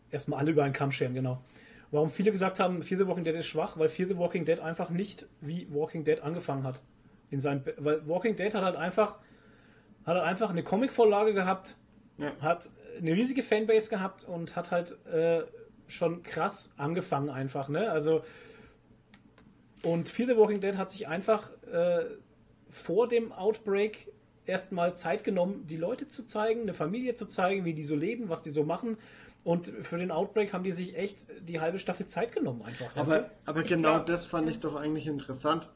Erstmal 0.10 0.40
alle 0.40 0.52
über 0.52 0.64
einen 0.64 0.74
Kamm 0.74 0.92
scheren, 0.92 1.14
genau. 1.14 1.42
Warum 1.92 2.10
viele 2.10 2.32
gesagt 2.32 2.60
haben, 2.60 2.82
Fear 2.84 3.02
the 3.02 3.08
Walking 3.08 3.24
Dead 3.24 3.36
ist 3.36 3.46
schwach, 3.46 3.78
weil 3.78 3.90
Fear 3.90 4.08
the 4.10 4.18
Walking 4.18 4.46
Dead 4.46 4.60
einfach 4.60 4.90
nicht 4.90 5.28
wie 5.42 5.68
Walking 5.72 6.04
Dead 6.04 6.20
angefangen 6.22 6.64
hat. 6.64 6.82
In 7.30 7.40
seinem, 7.40 7.64
weil 7.78 8.08
Walking 8.08 8.36
Dead 8.36 8.54
hat 8.54 8.64
halt 8.64 8.76
einfach, 8.76 9.18
hat 10.06 10.16
halt 10.16 10.24
einfach 10.24 10.50
eine 10.50 10.64
Comicvorlage 10.64 11.34
gehabt, 11.34 11.78
Ja. 12.18 12.32
hat 12.42 12.70
eine 12.98 13.12
riesige 13.14 13.44
Fanbase 13.44 13.90
gehabt 13.90 14.24
und 14.26 14.56
hat 14.56 14.72
halt 14.72 14.98
äh, 15.08 15.44
schon 15.88 16.24
krass 16.24 16.74
angefangen 16.78 17.30
einfach, 17.30 17.68
ne? 17.70 17.92
Also 17.92 18.24
und 19.84 20.08
Fear 20.10 20.30
the 20.30 20.38
Walking 20.38 20.62
Dead 20.62 20.78
hat 20.78 20.92
sich 20.92 21.08
einfach 21.08 21.50
äh, 21.72 22.06
vor 22.70 23.08
dem 23.08 23.32
Outbreak 23.32 24.12
erstmal 24.52 24.96
Zeit 24.96 25.24
genommen, 25.24 25.66
die 25.68 25.78
Leute 25.78 26.08
zu 26.08 26.26
zeigen, 26.26 26.62
eine 26.62 26.74
Familie 26.74 27.16
zu 27.16 27.26
zeigen, 27.26 27.66
wie 27.66 27.74
die 27.74 27.84
so 27.86 27.96
leben, 27.96 28.30
was 28.30 28.42
die 28.44 28.52
so 28.52 28.64
machen. 28.64 28.98
Und 29.44 29.68
für 29.82 29.98
den 29.98 30.12
Outbreak 30.12 30.54
haben 30.54 30.64
die 30.64 30.72
sich 30.72 30.96
echt 30.96 31.26
die 31.42 31.60
halbe 31.60 31.80
Staffel 31.80 32.06
Zeit 32.06 32.32
genommen 32.34 32.62
einfach. 32.62 32.96
Aber, 32.96 33.32
aber 33.48 33.64
genau 33.64 33.94
glaub- 33.96 34.06
das 34.06 34.28
fand 34.28 34.48
ich 34.50 34.60
doch 34.60 34.76
eigentlich 34.76 35.08
interessant. 35.08 35.70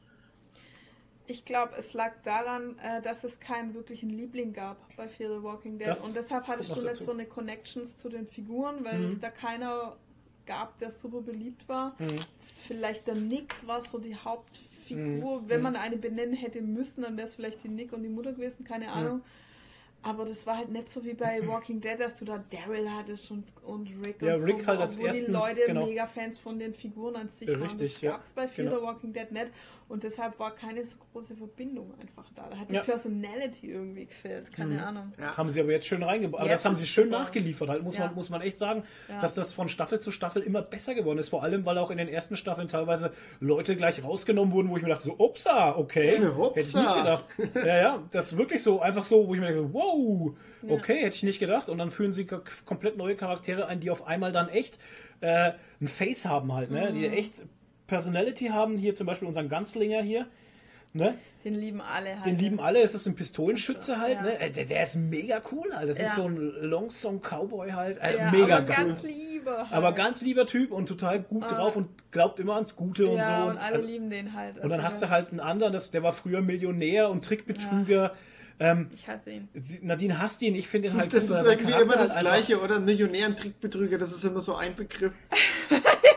Ich 1.27 1.43
glaube, 1.43 1.73
es 1.80 1.93
lag 1.93 2.11
daran, 2.23 2.77
äh, 2.77 3.02
dass 3.02 3.23
es 3.23 3.39
keinen 3.39 3.73
wirklichen 3.73 4.11
Liebling 4.11 4.53
gab 4.53 4.77
bei 4.95 5.07
Fear 5.07 5.38
the 5.39 5.43
Walking 5.43 5.80
Dead. 5.80 5.88
Das 5.88 6.06
und 6.07 6.15
deshalb 6.15 6.45
hattest 6.47 6.76
du 6.76 6.81
nicht 6.81 6.95
so 6.95 7.11
eine 7.11 7.26
Connections 7.26 7.97
zu 7.97 8.10
den 8.10 8.27
Figuren, 8.27 8.85
weil 8.85 8.99
Mhm. 8.99 9.14
es 9.14 9.19
da 9.22 9.30
keiner 9.31 9.95
gab, 10.45 10.77
der 10.77 10.91
super 10.91 11.22
beliebt 11.22 11.68
war. 11.68 11.95
Mhm. 11.97 12.19
Vielleicht 12.68 13.07
der 13.07 13.15
Nick 13.15 13.56
war 13.65 13.84
so 13.89 13.97
die 13.97 14.15
Hauptfigur. 14.15 14.69
Mhm. 14.91 15.23
Wenn 15.47 15.57
Mhm. 15.57 15.63
man 15.63 15.75
eine 15.75 15.97
benennen 15.97 16.35
hätte 16.35 16.61
müssen, 16.61 17.03
dann 17.03 17.17
wäre 17.17 17.27
es 17.27 17.35
vielleicht 17.35 17.63
die 17.63 17.69
Nick 17.69 17.93
und 17.93 18.03
die 18.03 18.09
Mutter 18.09 18.33
gewesen, 18.33 18.63
keine 18.63 18.91
Ahnung. 18.91 19.21
Aber 20.03 20.23
das 20.25 20.45
war 20.45 20.57
halt 20.57 20.69
nicht 20.69 20.91
so 20.91 21.03
wie 21.03 21.15
bei 21.15 21.41
Walking 21.47 21.81
Dead, 21.81 21.99
dass 21.99 22.15
du 22.19 22.25
da 22.25 22.37
Daryl 22.51 22.87
hattest 22.91 23.31
und, 23.31 23.43
und 23.63 23.89
Rick 24.05 24.21
Ja, 24.21 24.35
und 24.35 24.43
Rick 24.43 24.61
so, 24.61 24.67
halt 24.67 24.79
als 24.81 24.97
wo 24.97 25.01
die 25.01 25.07
ersten, 25.07 25.31
Leute 25.31 25.61
genau. 25.65 25.83
mega 25.87 26.05
Fans 26.05 26.37
von 26.37 26.59
den 26.59 26.75
Figuren 26.75 27.15
an 27.15 27.29
sich 27.29 27.47
Äh, 27.49 27.53
waren. 27.53 27.63
richtig, 27.63 27.93
Das 27.93 28.01
ja, 28.01 28.11
gab 28.11 28.23
es 28.23 28.31
bei 28.33 28.47
Fear 28.47 28.67
genau. 28.67 28.79
the 28.79 28.83
Walking 28.85 29.13
Dead 29.13 29.31
nicht. 29.31 29.47
Und 29.87 30.03
deshalb 30.03 30.39
war 30.39 30.49
keine 30.55 30.83
so 30.83 30.95
große 31.13 31.35
Verbindung 31.35 31.93
einfach 32.01 32.25
da. 32.35 32.47
Da 32.49 32.57
hat 32.57 32.69
die 32.69 32.73
Ja. 32.73 32.81
Personality 32.81 33.69
irgendwie 33.69 34.05
gefehlt, 34.05 34.51
keine 34.51 34.73
Mhm. 34.73 34.79
Ahnung. 34.79 35.13
Ja. 35.19 35.37
Haben 35.37 35.49
sie 35.51 35.61
aber 35.61 35.71
jetzt 35.73 35.85
schön 35.85 36.01
reingebaut. 36.01 36.39
Aber 36.41 36.49
Jetzt 36.49 36.65
das 36.65 36.71
haben 36.71 36.75
sie 36.75 36.87
schön 36.87 37.05
super. 37.09 37.19
nachgeliefert, 37.19 37.69
halt, 37.69 37.83
muss, 37.83 37.95
Ja. 37.95 38.07
man, 38.07 38.15
muss 38.15 38.31
man 38.31 38.41
echt 38.41 38.57
sagen, 38.57 38.83
Ja. 39.07 39.21
dass 39.21 39.35
das 39.35 39.53
von 39.53 39.69
Staffel 39.69 39.99
zu 39.99 40.09
Staffel 40.11 40.41
immer 40.41 40.63
besser 40.63 40.95
geworden 40.95 41.19
ist. 41.19 41.29
Vor 41.29 41.43
allem, 41.43 41.67
weil 41.67 41.77
auch 41.77 41.91
in 41.91 41.99
den 41.99 42.07
ersten 42.07 42.35
Staffeln 42.35 42.67
teilweise 42.67 43.11
Leute 43.39 43.75
gleich 43.75 44.03
rausgenommen 44.03 44.51
wurden, 44.55 44.69
wo 44.71 44.77
ich 44.77 44.81
mir 44.81 44.89
dachte, 44.89 45.03
so, 45.03 45.13
upsa, 45.19 45.75
okay. 45.77 46.17
Hupsa. 46.35 46.55
Hätte 46.55 46.59
ich 46.59 46.73
nicht 46.75 46.95
gedacht. 46.97 47.25
Ja, 47.67 47.77
ja, 47.77 48.03
das 48.11 48.31
ist 48.31 48.37
wirklich 48.39 48.63
so, 48.63 48.81
einfach 48.81 49.03
so, 49.03 49.27
wo 49.27 49.35
ich 49.35 49.39
mir 49.39 49.47
denke, 49.53 49.61
so, 49.61 49.73
wow, 49.73 50.31
okay, 50.67 51.03
hätte 51.03 51.15
ich 51.15 51.23
nicht 51.23 51.39
gedacht. 51.39 51.69
Und 51.69 51.77
dann 51.77 51.91
führen 51.91 52.11
sie 52.11 52.25
komplett 52.65 52.97
neue 52.97 53.15
Charaktere 53.15 53.67
ein, 53.67 53.79
die 53.81 53.91
auf 53.91 54.07
einmal 54.07 54.31
dann 54.31 54.49
echt 54.49 54.79
äh, 55.21 55.53
ein 55.79 55.87
Face 55.87 56.25
haben 56.25 56.53
halt, 56.53 56.71
ne? 56.71 56.89
Mhm. 56.91 56.95
die 56.95 57.05
echt 57.07 57.43
Personality 57.87 58.47
haben. 58.47 58.77
Hier 58.77 58.95
zum 58.95 59.07
Beispiel 59.07 59.27
unseren 59.27 59.49
Ganzlinger 59.49 60.01
hier. 60.01 60.27
Ne? 60.93 61.15
Den 61.43 61.55
lieben 61.55 61.81
alle 61.81 62.15
halt. 62.15 62.25
Den 62.25 62.37
lieben 62.37 62.59
alle, 62.59 62.81
es 62.81 62.95
ist 62.95 63.05
ein 63.05 63.15
Pistolenschütze 63.15 63.99
halt, 63.99 64.15
Ja. 64.15 64.21
ne? 64.23 64.39
Äh, 64.39 64.49
Der, 64.49 64.65
der 64.65 64.81
ist 64.83 64.95
mega 64.95 65.41
cool 65.51 65.75
halt. 65.75 65.89
Das 65.89 65.99
Ja. 65.99 66.05
ist 66.05 66.15
so 66.15 66.23
ein 66.23 66.37
Longsong 66.37 67.19
Cowboy 67.21 67.71
halt. 67.71 67.97
Äh, 68.01 68.17
Ja, 68.17 68.31
mega 68.31 68.57
aber 68.57 68.65
geil. 68.65 68.85
ganz 68.87 69.03
lieber. 69.03 69.57
Halt. 69.57 69.73
Aber 69.73 69.91
ganz 69.91 70.21
lieber 70.21 70.45
Typ 70.45 70.71
und 70.71 70.87
total 70.87 71.19
gut 71.21 71.43
Ah. 71.43 71.47
drauf 71.55 71.75
und 71.75 71.89
glaubt 72.11 72.39
immer 72.39 72.55
ans 72.55 72.75
Gute 72.77 73.07
und 73.09 73.17
ja, 73.17 73.41
so. 73.43 73.49
und 73.51 73.57
alle 73.57 73.75
also, 73.75 73.85
lieben 73.85 74.09
den 74.09 74.33
halt. 74.33 74.55
und 74.55 74.63
dann 74.69 74.79
Also 74.79 74.83
hast 74.83 75.01
du 75.03 75.09
halt 75.09 75.29
einen 75.31 75.39
anderen, 75.41 75.73
das, 75.73 75.91
der 75.91 76.01
war 76.01 76.13
früher 76.13 76.41
Millionär 76.41 77.09
und 77.09 77.23
Trickbetrüger. 77.25 78.13
Ähm, 78.60 78.90
Ich 78.94 79.07
hasse 79.07 79.32
ihn. 79.32 79.49
Nadine 79.82 80.18
hasst 80.19 80.41
ihn, 80.41 80.56
ich 80.56 80.68
finde 80.68 80.88
ihn 80.90 80.94
halt 80.98 81.14
Das 81.14 81.26
ist 81.26 81.30
irgendwie 81.44 81.64
Charakter 81.72 81.82
immer 81.84 81.94
das 81.98 82.15
halt 82.15 82.26
einfach- 82.26 82.45
Gleiche, 82.48 82.61
oder? 82.61 82.80
Millionär 82.80 83.27
und 83.27 83.38
Trickbetrüger, 83.40 83.98
das 83.98 84.11
ist 84.14 84.23
immer 84.23 84.40
so 84.40 84.56
ein 84.56 84.76
Begriff. 84.76 85.14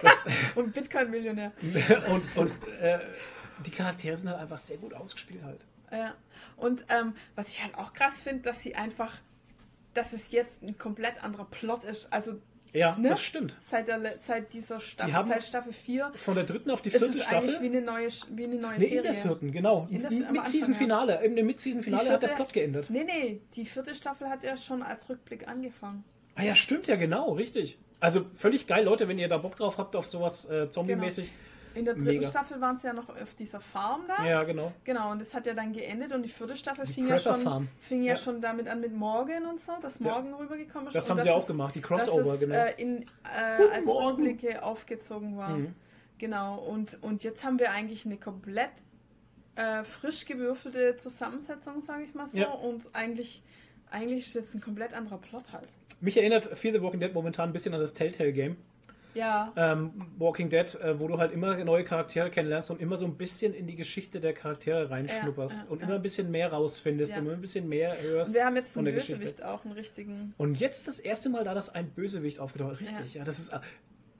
Das, 0.02 0.27
Und 0.55 0.73
Bitcoin-Millionär. 0.73 1.52
und 2.10 2.36
und 2.36 2.52
äh, 2.81 2.98
die 3.66 3.70
Charaktere 3.70 4.16
sind 4.16 4.28
halt 4.31 4.39
einfach 4.40 4.59
sehr 4.59 4.77
gut 4.77 4.94
ausgespielt 4.94 5.43
halt. 5.43 5.60
Ja. 5.90 6.15
Und 6.56 6.85
ähm, 6.89 7.15
was 7.35 7.48
ich 7.48 7.62
halt 7.62 7.74
auch 7.77 7.93
krass 7.93 8.23
finde, 8.23 8.43
dass 8.43 8.62
sie 8.62 8.74
einfach, 8.77 9.15
dass 9.94 10.12
es 10.12 10.31
jetzt 10.31 10.62
ein 10.62 10.78
komplett 10.78 11.23
anderer 11.24 11.47
Plot 11.47 11.85
ist. 11.85 12.12
Also 12.12 12.40
Ja, 12.72 12.96
Ne? 12.98 13.10
das 13.10 13.22
stimmt. 13.22 13.54
seit, 13.70 13.88
der, 13.88 14.14
seit 14.24 14.52
dieser 14.52 14.80
Staffel, 14.80 15.22
Die 15.24 15.28
seit 15.30 15.44
Staffel 15.44 15.72
4, 15.72 16.12
Von 16.16 16.34
der 16.34 16.44
dritten 16.44 16.70
auf 16.70 16.82
die 16.82 16.90
ist 16.90 16.98
vierte 16.98 17.18
es 17.18 17.26
eigentlich 17.26 17.52
Staffel. 17.54 17.62
wie 17.72 17.76
eine 17.76 17.80
neue, 17.86 18.08
wie 18.30 18.44
eine 18.44 18.54
neue 18.56 18.78
Nee, 18.78 18.84
Serie. 18.86 18.96
in 18.98 19.02
der 19.04 19.14
vierten, 19.14 19.52
genau. 19.52 19.86
In 19.90 20.02
der- 20.02 20.10
Im 20.10 20.24
am 20.26 20.32
Mid-Season-Finale. 20.32 21.20
Im 21.24 21.36
Die 21.36 21.42
Mid-Season-Finale 21.42 22.10
hat 22.10 22.22
der 22.22 22.28
Plot 22.28 22.52
geändert. 22.52 22.86
Nee, 22.90 23.04
nee, 23.04 23.40
die 23.54 23.64
vierte 23.64 23.94
Staffel 23.94 24.28
hat 24.28 24.44
ja 24.44 24.56
schon 24.56 24.82
als 24.82 25.08
Rückblick 25.08 25.48
angefangen. 25.48 26.04
Ah 26.34 26.42
ja, 26.42 26.54
stimmt 26.54 26.86
ja, 26.86 26.96
genau, 26.96 27.32
richtig. 27.32 27.78
Also 28.00 28.26
völlig 28.34 28.66
geil, 28.68 28.84
Leute, 28.84 29.08
wenn 29.08 29.18
ihr 29.18 29.26
da 29.28 29.38
Bock 29.38 29.56
drauf 29.56 29.76
habt 29.78 29.96
auf 29.96 30.06
sowas 30.06 30.48
äh, 30.48 30.70
Zombie-mäßig. 30.70 31.32
In 31.74 31.84
der 31.84 31.94
dritten 31.94 32.06
Mega. 32.08 32.28
Staffel 32.28 32.60
waren 32.60 32.76
es 32.76 32.82
ja 32.82 32.92
noch 32.92 33.08
auf 33.08 33.34
dieser 33.34 33.60
Farm 33.60 34.02
da. 34.08 34.24
Ja, 34.26 34.42
genau. 34.44 34.72
Genau, 34.84 35.12
und 35.12 35.20
das 35.20 35.32
hat 35.34 35.46
ja 35.46 35.54
dann 35.54 35.72
geendet 35.72 36.12
und 36.12 36.22
die 36.22 36.28
vierte 36.28 36.56
Staffel 36.56 36.86
Die 36.86 36.92
fing, 36.92 37.08
ja 37.08 37.18
schon, 37.18 37.68
fing 37.80 38.02
ja. 38.02 38.12
Ja. 38.12 38.16
schon 38.16 38.40
damit 38.40 38.68
an 38.68 38.80
mit 38.80 38.92
Morgan 38.94 39.46
und 39.46 39.60
so, 39.60 39.72
dass. 39.80 40.00
Morgan 40.00 40.34
rübergekommen 40.34 40.88
ist. 40.88 40.94
Das 40.94 41.08
haben 41.10 41.20
sie 41.20 41.30
auch 41.30 41.42
es- 41.42 41.46
gemacht, 41.46 41.74
die 41.74 41.80
Crossover, 41.80 42.34
es, 42.34 42.40
genau. 42.40 42.54
Äh, 42.54 42.74
in, 42.80 43.02
äh, 43.02 43.06
als 43.74 43.84
Morgen. 43.84 44.06
Rückblicke 44.22 44.62
aufgezogen 44.62 45.36
war. 45.36 45.50
Mhm. 45.56 45.74
Genau, 46.18 46.56
und, 46.58 46.98
und 47.02 47.22
jetzt 47.22 47.44
haben 47.44 47.58
wir 47.58 47.70
eigentlich 47.70 48.04
eine 48.04 48.16
komplett 48.16 48.70
äh, 49.54 49.84
frisch 49.84 50.24
gewürfelte 50.24 50.96
Zusammensetzung, 50.96 51.82
sage 51.82 52.04
ich 52.04 52.14
mal 52.14 52.28
so. 52.28 52.36
Ja. 52.38 52.48
Und 52.50 52.84
eigentlich, 52.92 53.42
eigentlich 53.90 54.26
ist 54.26 54.34
jetzt 54.34 54.54
ein 54.54 54.60
komplett 54.60 54.94
anderer 54.94 55.18
Plot 55.18 55.44
halt. 55.52 55.68
Mich 56.00 56.16
erinnert 56.16 56.44
Fear 56.44 56.74
the 56.74 56.82
Walking 56.82 57.00
Dead 57.00 57.12
momentan 57.14 57.50
ein 57.50 57.52
bisschen 57.52 57.74
an 57.74 57.80
das 57.80 57.94
Telltale-Game. 57.94 58.56
Ja, 59.18 59.52
Ähm, 59.56 60.06
Walking 60.16 60.48
Dead, 60.48 60.74
äh, 60.76 60.98
wo 61.00 61.08
du 61.08 61.18
halt 61.18 61.32
immer 61.32 61.56
neue 61.64 61.84
Charaktere 61.84 62.30
kennenlernst 62.30 62.70
und 62.70 62.80
immer 62.80 62.96
so 62.96 63.04
ein 63.04 63.16
bisschen 63.16 63.52
in 63.52 63.66
die 63.66 63.74
Geschichte 63.76 64.20
der 64.20 64.32
Charaktere 64.32 64.88
reinschnupperst 64.90 65.64
Ja, 65.64 65.70
und 65.70 65.82
immer 65.82 65.94
ein 65.96 66.02
bisschen 66.02 66.30
mehr 66.30 66.52
rausfindest 66.52 67.12
und 67.12 67.18
immer 67.26 67.32
ein 67.32 67.40
bisschen 67.40 67.68
mehr 67.68 68.00
hörst. 68.00 68.30
und 68.30 68.34
wir 68.36 68.44
haben 68.44 68.56
jetzt 68.56 68.76
einen 68.76 68.84
der 68.84 68.94
Geschichte. 68.94 69.16
Bösewicht 69.20 69.42
auch, 69.44 69.64
einen 69.64 69.74
richtigen. 69.74 70.34
Und 70.38 70.60
jetzt 70.60 70.78
ist 70.78 70.88
das 70.88 70.98
erste 71.00 71.28
Mal 71.30 71.44
da, 71.44 71.54
dass 71.54 71.74
ein 71.74 71.90
Bösewicht 71.90 72.38
aufgetaucht 72.38 72.80
ist. 72.80 72.92
Richtig, 72.92 73.14
ja, 73.14 73.24
das 73.24 73.38
ist. 73.38 73.52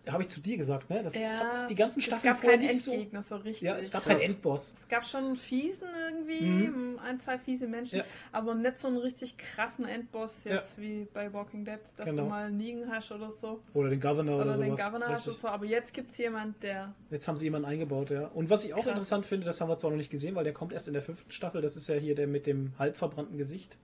Habe 0.09 0.23
ich 0.23 0.29
zu 0.31 0.41
dir 0.41 0.57
gesagt, 0.57 0.89
ne? 0.91 1.03
Das 1.03 1.15
Ja, 1.15 1.41
hat 1.41 1.69
die 1.71 1.75
ganzen 1.75 1.99
es 2.01 2.07
Staffeln 2.07 2.33
gab 2.33 2.41
vorher 2.41 2.59
keinen 2.59 2.73
so. 2.77 2.93
Endgegner 2.93 3.23
so 3.23 3.37
richtig. 3.37 3.61
Ja, 3.63 3.77
es 3.77 3.91
gab 3.91 4.05
keinen 4.05 4.21
Endboss. 4.21 4.75
Es 4.81 4.89
gab 4.89 5.05
schon 5.05 5.25
einen 5.25 5.37
fiesen 5.37 5.89
irgendwie, 6.09 6.45
Mhm. 6.69 6.99
ein, 6.99 7.21
zwei 7.21 7.39
fiese 7.39 7.67
Menschen, 7.67 7.99
Ja. 7.99 8.05
aber 8.33 8.55
nicht 8.55 8.79
so 8.79 8.89
einen 8.89 8.97
richtig 8.99 9.37
krassen 9.37 9.85
Endboss 9.85 10.33
Ja. 10.45 10.57
jetzt 10.57 10.81
wie 10.81 11.07
bei 11.13 11.33
Walking 11.33 11.65
Dead, 11.65 11.79
dass 11.97 12.07
Genau. 12.07 12.23
du 12.25 12.29
mal 12.31 12.47
einen 12.47 12.57
Negan 12.57 12.91
hast 12.91 13.11
oder 13.13 13.31
so. 13.31 13.61
Oder 13.75 13.91
den 13.91 14.01
Governor 14.01 14.37
oder, 14.37 14.45
Oder, 14.47 14.57
den 14.59 14.67
sowas. 14.77 14.85
Governor 14.87 15.09
hast 15.09 15.21
oder 15.23 15.27
Richtig. 15.29 15.43
so. 15.43 15.49
Aber 15.49 15.65
jetzt 15.67 15.93
gibt 15.93 16.11
es 16.11 16.19
jemanden, 16.19 16.55
der. 16.63 16.95
Jetzt 17.11 17.29
haben 17.29 17.37
sie 17.37 17.45
jemanden 17.45 17.69
eingebaut, 17.69 18.11
ja. 18.11 18.27
Und 18.29 18.49
was 18.51 18.65
ich 18.65 18.73
auch 18.75 18.79
Krass. 18.85 18.93
interessant 18.93 19.27
finde, 19.27 19.47
das 19.47 19.61
haben 19.61 19.69
wir 19.69 19.77
zwar 19.77 19.91
noch 19.91 19.97
nicht 19.99 20.11
gesehen, 20.11 20.35
weil 20.35 20.45
der 20.45 20.55
kommt 20.55 20.73
erst 20.73 20.89
in 20.89 20.95
der 20.95 21.03
fünften 21.03 21.31
Staffel. 21.31 21.61
Das 21.61 21.77
ist 21.77 21.89
ja 21.89 21.97
hier 21.97 22.15
der 22.15 22.27
mit 22.27 22.47
dem 22.47 22.73
halb 22.79 22.97
verbrannten 22.97 23.37
Gesicht. 23.39 23.77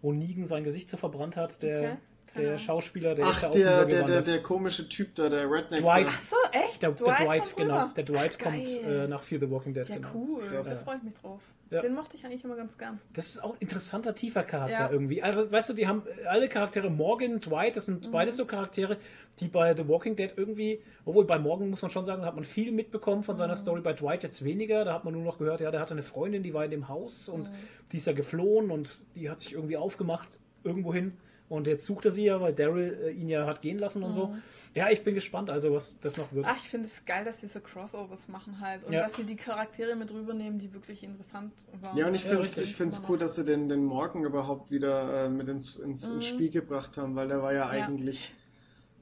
wo 0.00 0.12
Negan 0.12 0.46
sein 0.46 0.62
Gesicht 0.62 0.88
so 0.88 0.96
verbrannt 0.96 1.36
hat. 1.36 1.60
Der, 1.60 1.78
Okay, 1.80 1.96
der 2.38 2.48
Ahnung. 2.48 2.58
Schauspieler, 2.58 3.14
der 3.14 3.24
ist 3.26 3.30
Ach, 3.36 3.42
ja 3.42 3.48
auch 3.48 3.52
der, 3.52 3.84
der, 3.84 4.02
der, 4.04 4.22
der 4.22 4.42
komische 4.42 4.88
Typ 4.88 5.14
da, 5.14 5.28
der 5.28 5.50
Redneck. 5.50 5.80
Dwight. 5.82 6.06
da. 6.06 6.10
Ach 6.14 6.20
so, 6.20 6.36
echt? 6.52 6.82
Der, 6.82 6.90
der 6.92 7.04
Dwight, 7.14 7.42
kommt 7.42 7.56
genau. 7.56 7.88
Der 7.96 8.04
Dwight 8.04 8.36
Ach, 8.40 8.44
kommt 8.44 8.68
äh, 8.68 9.06
nach 9.08 9.22
Fear 9.22 9.40
the 9.40 9.50
Walking 9.50 9.74
Dead. 9.74 9.88
Ja, 9.88 9.96
genau. 9.96 10.08
cool. 10.14 10.42
Krass. 10.42 10.68
Da 10.70 10.76
freue 10.76 10.96
ich 10.96 11.02
mich 11.02 11.14
drauf. 11.14 11.40
Ja. 11.70 11.82
Den 11.82 11.94
mochte 11.94 12.16
ich 12.16 12.24
eigentlich 12.24 12.42
immer 12.44 12.56
ganz 12.56 12.78
gern. 12.78 12.98
Das 13.12 13.26
ist 13.26 13.44
auch 13.44 13.50
ein 13.52 13.58
interessanter, 13.60 14.14
tiefer 14.14 14.42
Charakter 14.42 14.72
Ja. 14.72 14.90
irgendwie. 14.90 15.22
Also, 15.22 15.52
weißt 15.52 15.68
du, 15.68 15.74
die 15.74 15.86
haben 15.86 16.02
äh, 16.22 16.26
alle 16.26 16.48
Charaktere, 16.48 16.88
Morgan, 16.88 17.40
Dwight, 17.40 17.76
das 17.76 17.88
Mhm. 17.88 18.00
sind 18.02 18.10
beides 18.12 18.38
so 18.38 18.46
Charaktere, 18.46 18.96
die 19.40 19.48
bei 19.48 19.76
The 19.76 19.86
Walking 19.86 20.16
Dead 20.16 20.32
irgendwie, 20.34 20.80
obwohl 21.04 21.26
bei 21.26 21.38
Morgan 21.38 21.68
muss 21.68 21.82
man 21.82 21.90
schon 21.90 22.06
sagen, 22.06 22.24
hat 22.24 22.34
man 22.34 22.44
viel 22.44 22.72
mitbekommen 22.72 23.22
von 23.22 23.34
Mhm. 23.34 23.38
seiner 23.38 23.54
Story, 23.54 23.82
bei 23.82 23.92
Dwight 23.92 24.22
jetzt 24.22 24.42
weniger. 24.44 24.86
Da 24.86 24.94
hat 24.94 25.04
man 25.04 25.12
nur 25.12 25.22
noch 25.24 25.36
gehört, 25.36 25.60
ja, 25.60 25.70
der 25.70 25.80
hatte 25.80 25.92
eine 25.92 26.02
Freundin, 26.02 26.42
die 26.42 26.54
war 26.54 26.64
in 26.64 26.70
dem 26.70 26.88
Haus 26.88 27.28
und 27.28 27.50
Mhm. 27.50 27.54
die 27.92 27.98
ist 27.98 28.06
ja 28.06 28.14
geflohen 28.14 28.70
und 28.70 29.02
die 29.14 29.28
hat 29.28 29.40
sich 29.40 29.52
irgendwie 29.52 29.76
aufgemacht 29.76 30.28
irgendwo 30.64 30.94
hin. 30.94 31.18
Und 31.48 31.66
jetzt 31.66 31.86
sucht 31.86 32.04
er 32.04 32.10
sie 32.10 32.24
ja, 32.24 32.40
weil 32.42 32.52
Daryl 32.52 32.98
äh, 33.04 33.10
ihn 33.10 33.28
ja 33.28 33.46
hat 33.46 33.62
gehen 33.62 33.78
lassen 33.78 34.02
und 34.02 34.12
so. 34.12 34.34
Ja, 34.74 34.90
ich 34.90 35.02
bin 35.02 35.14
gespannt, 35.14 35.48
also 35.48 35.72
was 35.72 35.98
das 35.98 36.18
noch 36.18 36.30
wird. 36.32 36.44
Mhm. 36.44 36.52
Ach, 36.54 36.56
ich 36.62 36.68
finde 36.68 36.86
es 36.86 37.04
geil, 37.06 37.24
dass 37.24 37.38
diese 37.40 37.60
Crossovers 37.60 38.28
machen 38.28 38.60
halt. 38.60 38.84
Und 38.84 38.92
Ja. 38.92 39.04
dass 39.04 39.16
sie 39.16 39.24
die 39.24 39.34
Charaktere 39.36 39.96
mit 39.96 40.12
rübernehmen, 40.12 40.58
die 40.58 40.72
wirklich 40.74 41.02
interessant 41.02 41.52
waren. 41.80 41.96
Ja, 41.96 42.06
und 42.06 42.14
ich 42.14 42.24
Ja, 42.24 42.30
finde 42.30 42.42
es 42.42 42.58
find's 42.72 43.02
cool, 43.08 43.16
dass 43.16 43.36
sie 43.36 43.44
den, 43.44 43.68
den 43.70 43.82
Morgan 43.84 44.24
überhaupt 44.24 44.70
wieder 44.70 45.24
äh, 45.24 45.28
mit 45.30 45.48
ins, 45.48 45.76
ins, 45.76 46.06
ins 46.06 46.16
Mhm. 46.16 46.22
Spiel 46.22 46.50
gebracht 46.50 46.98
haben, 46.98 47.16
weil 47.16 47.28
der 47.28 47.42
war 47.42 47.52
ja, 47.54 47.74
Ja. 47.74 47.86
eigentlich. 47.86 48.34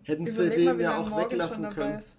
Hätten 0.04 0.24
sie 0.24 0.46
Überleg 0.46 0.64
mal, 0.66 0.72
den 0.74 0.80
ja 0.82 0.98
auch 0.98 1.08
Morgan 1.10 1.30
weglassen 1.32 1.64
schon 1.64 1.74
können. 1.74 1.98
ist. 1.98 2.14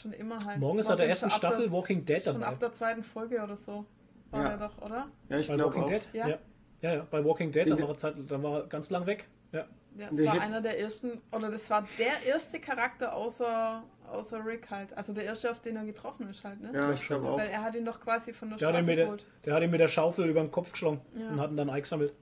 Schon 0.00 0.12
immer 0.14 0.38
halt. 0.46 0.58
Morgen 0.58 0.78
ist 0.78 0.86
seit 0.86 0.98
der 0.98 1.04
Morgan 1.06 1.10
ersten 1.10 1.30
schon 1.30 1.38
Staffel 1.38 1.62
der- 1.64 1.72
Walking 1.72 2.04
Dead 2.06 2.24
Schon 2.24 2.34
dabei. 2.40 2.46
ab 2.46 2.60
der 2.60 2.72
zweiten 2.72 3.02
Folge 3.04 3.42
oder 3.42 3.56
so. 3.56 3.84
War 4.30 4.42
Ja. 4.44 4.48
er 4.50 4.56
doch, 4.56 4.78
oder? 4.82 5.08
Ja, 5.28 5.38
ich 5.38 5.46
Bei 5.48 5.54
glaube 5.56 5.74
Walking 5.76 5.82
auch. 5.84 5.88
Dead? 5.90 6.08
Ja. 6.14 6.28
Ja. 6.28 6.38
ja, 6.80 6.94
ja, 6.94 7.06
bei 7.10 7.22
Walking 7.24 7.52
Dead, 7.52 7.68
da 7.70 7.78
war, 7.78 7.88
er 7.90 7.96
Zeit, 7.98 8.14
war 8.30 8.60
er 8.62 8.66
ganz 8.66 8.88
lang 8.90 9.04
weg. 9.06 9.26
Ja. 9.52 9.66
Ja, 9.96 10.08
das 10.10 10.24
war 10.26 10.40
einer 10.40 10.60
der 10.60 10.78
ersten, 10.78 11.20
oder 11.32 11.50
das 11.50 11.68
war 11.70 11.84
der 11.98 12.22
erste 12.24 12.60
Charakter 12.60 13.14
außer, 13.16 13.82
außer 14.08 14.44
Rick 14.46 14.70
halt. 14.70 14.96
Also 14.96 15.12
der 15.12 15.24
erste, 15.24 15.50
auf 15.50 15.60
den 15.60 15.74
er 15.76 15.84
getroffen 15.84 16.28
ist 16.28 16.44
halt, 16.44 16.60
ne? 16.60 16.70
Ja, 16.72 16.92
ich 16.92 17.04
glaube 17.04 17.28
auch. 17.28 17.38
Weil 17.38 17.48
er 17.48 17.62
hat 17.62 17.74
ihn 17.74 17.84
doch 17.84 17.98
quasi 18.00 18.32
von 18.32 18.50
der 18.50 18.58
Der 18.58 18.68
hat, 18.68 18.74
ihn 18.74 18.76
Straße 18.76 18.86
mit 18.86 18.98
der, 18.98 19.04
geholt. 19.06 19.26
der 19.44 19.54
hat 19.54 19.62
ihn 19.64 19.70
mit 19.70 19.80
der 19.80 19.88
Schaufel 19.88 20.28
über 20.28 20.40
den 20.40 20.52
Kopf 20.52 20.70
geschlagen 20.72 21.00
Ja. 21.16 21.28
und 21.30 21.40
hat 21.40 21.50
ihn 21.50 21.56
dann 21.56 21.70
eingesammelt. 21.70 22.14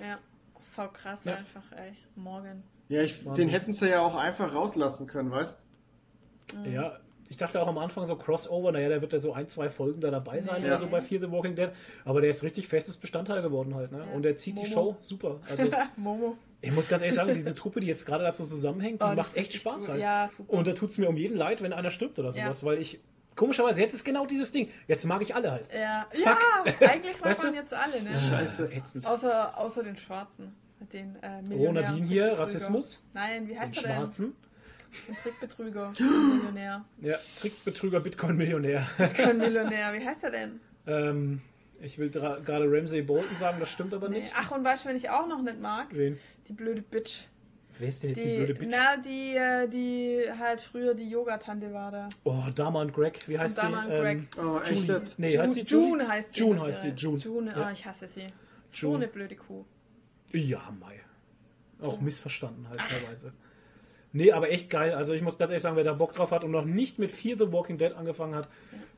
Ja, 0.00 0.18
sau 0.58 0.88
krass 0.88 1.22
Ja. 1.24 1.34
einfach, 1.34 1.70
ey. 1.72 1.92
Morgan. 2.16 2.62
Ja, 2.88 3.02
ich, 3.02 3.22
den 3.34 3.48
hätten 3.50 3.72
sie 3.74 3.90
ja 3.90 4.00
auch 4.00 4.14
einfach 4.16 4.54
rauslassen 4.54 5.06
können, 5.06 5.30
weißt 5.30 5.66
Mhm. 6.54 6.72
Ja, 6.72 6.98
ich 7.28 7.36
dachte 7.36 7.60
auch 7.60 7.68
am 7.68 7.76
Anfang 7.76 8.06
so 8.06 8.16
Crossover, 8.16 8.72
naja, 8.72 8.88
der 8.88 9.02
wird 9.02 9.12
ja 9.12 9.18
so 9.20 9.34
ein, 9.34 9.48
zwei 9.48 9.68
Folgen 9.68 10.00
da 10.00 10.10
dabei 10.10 10.40
sein 10.40 10.62
Ja. 10.62 10.68
oder 10.68 10.78
so 10.78 10.86
bei 10.86 11.02
Fear 11.02 11.20
the 11.20 11.30
Walking 11.30 11.54
Dead, 11.56 11.72
aber 12.06 12.22
der 12.22 12.30
ist 12.30 12.42
richtig 12.42 12.68
festes 12.68 12.96
Bestandteil 12.96 13.42
geworden 13.42 13.74
halt, 13.74 13.92
ne? 13.92 13.98
Ja. 14.06 14.14
Und 14.14 14.22
der 14.22 14.34
zieht 14.36 14.56
die 14.56 14.60
Momo. 14.62 14.72
Show 14.72 14.96
super. 15.00 15.40
Also 15.46 15.70
Momo. 15.96 16.38
Ich 16.60 16.72
muss 16.72 16.88
ganz 16.88 17.02
ehrlich 17.02 17.14
sagen, 17.14 17.32
diese 17.34 17.54
Truppe, 17.54 17.80
die 17.80 17.86
jetzt 17.86 18.04
gerade 18.06 18.24
dazu 18.24 18.44
zusammenhängt, 18.44 19.00
die 19.00 19.04
Oh, 19.06 19.14
macht 19.14 19.36
echt 19.36 19.54
Spaß 19.54 19.82
gut. 19.82 19.90
halt. 19.90 20.00
Ja, 20.02 20.28
super. 20.28 20.52
Und 20.52 20.66
da 20.66 20.72
tut 20.72 20.90
es 20.90 20.98
mir 20.98 21.08
um 21.08 21.16
jeden 21.16 21.36
leid, 21.36 21.62
wenn 21.62 21.72
einer 21.72 21.90
stirbt 21.90 22.18
oder 22.18 22.30
Ja. 22.30 22.44
sowas, 22.46 22.64
weil 22.64 22.78
ich 22.78 23.00
komischerweise 23.36 23.80
jetzt 23.80 23.94
ist 23.94 24.04
genau 24.04 24.26
dieses 24.26 24.50
Ding. 24.50 24.68
Jetzt 24.88 25.04
mag 25.04 25.22
ich 25.22 25.34
alle 25.34 25.52
halt. 25.52 25.68
ja, 25.72 26.06
Fuck. 26.10 26.24
ja, 26.80 26.88
eigentlich 26.90 27.12
mag 27.20 27.30
Weißt 27.30 27.44
man 27.44 27.52
du? 27.52 27.58
jetzt 27.60 27.72
alle, 27.74 28.02
ne? 28.02 28.18
Scheiße. 28.18 28.72
Ätzend. 28.72 29.06
Außer, 29.06 29.56
außer 29.58 29.82
den 29.84 29.96
Schwarzen. 29.96 30.54
Mit 30.80 30.92
den 30.92 31.16
äh, 31.22 31.42
Oh, 31.56 31.72
Nadine 31.72 32.06
hier. 32.06 32.38
Rassismus. 32.38 33.04
Nein, 33.14 33.46
wie 33.48 33.52
Den 33.52 33.60
heißt 33.60 33.76
er 33.78 33.82
denn? 33.82 33.92
Schwarzen. 33.96 34.36
Ein 35.08 35.16
Trickbetrüger. 35.22 35.92
Ein 36.00 36.36
Millionär. 36.38 36.84
Ja, 37.02 37.16
Trickbetrüger, 37.36 38.00
Bitcoin-Millionär. 38.00 38.86
Kein 39.16 39.38
Millionär. 39.38 39.92
Wie 39.92 40.04
heißt 40.06 40.24
er 40.24 40.30
denn? 40.30 40.60
ähm, 40.86 41.40
ich 41.80 41.98
will 41.98 42.10
gerade 42.10 42.64
Ramsay 42.70 43.02
Bolton 43.02 43.36
sagen, 43.36 43.58
das 43.60 43.70
stimmt 43.70 43.94
aber 43.94 44.08
Nee. 44.08 44.18
nicht. 44.18 44.32
Ach, 44.36 44.50
und 44.50 44.64
weißt 44.64 44.84
du, 44.84 44.88
wen 44.90 44.96
ich 44.96 45.10
auch 45.10 45.26
noch 45.26 45.42
nicht 45.42 45.60
mag? 45.60 45.86
Wen? 45.90 46.18
Die 46.48 46.52
blöde 46.52 46.82
Bitch. 46.82 47.24
Wer 47.78 47.88
ist 47.90 48.02
denn 48.02 48.10
jetzt 48.10 48.24
die, 48.24 48.28
Die, 48.30 48.36
blöde 48.38 48.54
Bitch? 48.54 48.68
na, 48.72 48.96
die, 48.96 49.36
äh, 49.36 49.68
die 49.68 50.24
halt 50.36 50.60
früher 50.60 50.94
die 50.94 51.08
Yoga-Tante 51.08 51.72
war 51.72 51.92
da. 51.92 52.08
Oh, 52.24 52.42
Dama 52.54 52.80
und 52.82 52.92
Greg. 52.92 53.20
Wie 53.28 53.34
Von 53.34 53.42
heißt 53.42 53.58
Dama 53.58 53.86
sie? 53.86 53.92
und 53.92 54.06
Ähm, 54.06 54.28
Oh, 54.36 54.58
echt 54.60 54.88
jetzt? 54.88 55.18
Nee, 55.18 55.28
June, 55.34 55.42
heißt 55.42 55.54
sie 55.54 55.60
Julie? 55.62 55.88
June 55.88 56.08
heißt 56.08 56.32
sie. 56.34 56.40
June 56.40 56.60
heißt 56.60 56.80
sie, 56.82 56.88
June. 56.88 57.18
June, 57.18 57.54
oh, 57.56 57.70
ich 57.72 57.86
hasse 57.86 58.08
sie. 58.08 58.26
So 58.72 58.88
June. 58.88 58.96
eine 58.96 59.08
blöde 59.08 59.36
Kuh. 59.36 59.64
Ja, 60.32 60.60
Mai. 60.80 61.00
Auch 61.80 62.00
missverstanden 62.00 62.68
halt 62.68 62.80
teilweise. 62.80 63.32
Nee, 64.12 64.32
aber 64.32 64.50
echt 64.50 64.70
geil. 64.70 64.94
Also 64.94 65.12
ich 65.12 65.20
muss 65.22 65.36
ganz 65.36 65.50
ehrlich 65.50 65.62
sagen, 65.62 65.76
wer 65.76 65.84
da 65.84 65.92
Bock 65.92 66.14
drauf 66.14 66.30
hat 66.30 66.42
und 66.42 66.50
noch 66.50 66.64
nicht 66.64 66.98
mit 66.98 67.12
Fear 67.12 67.36
the 67.36 67.52
Walking 67.52 67.76
Dead 67.76 67.92
angefangen 67.92 68.34
hat, 68.34 68.48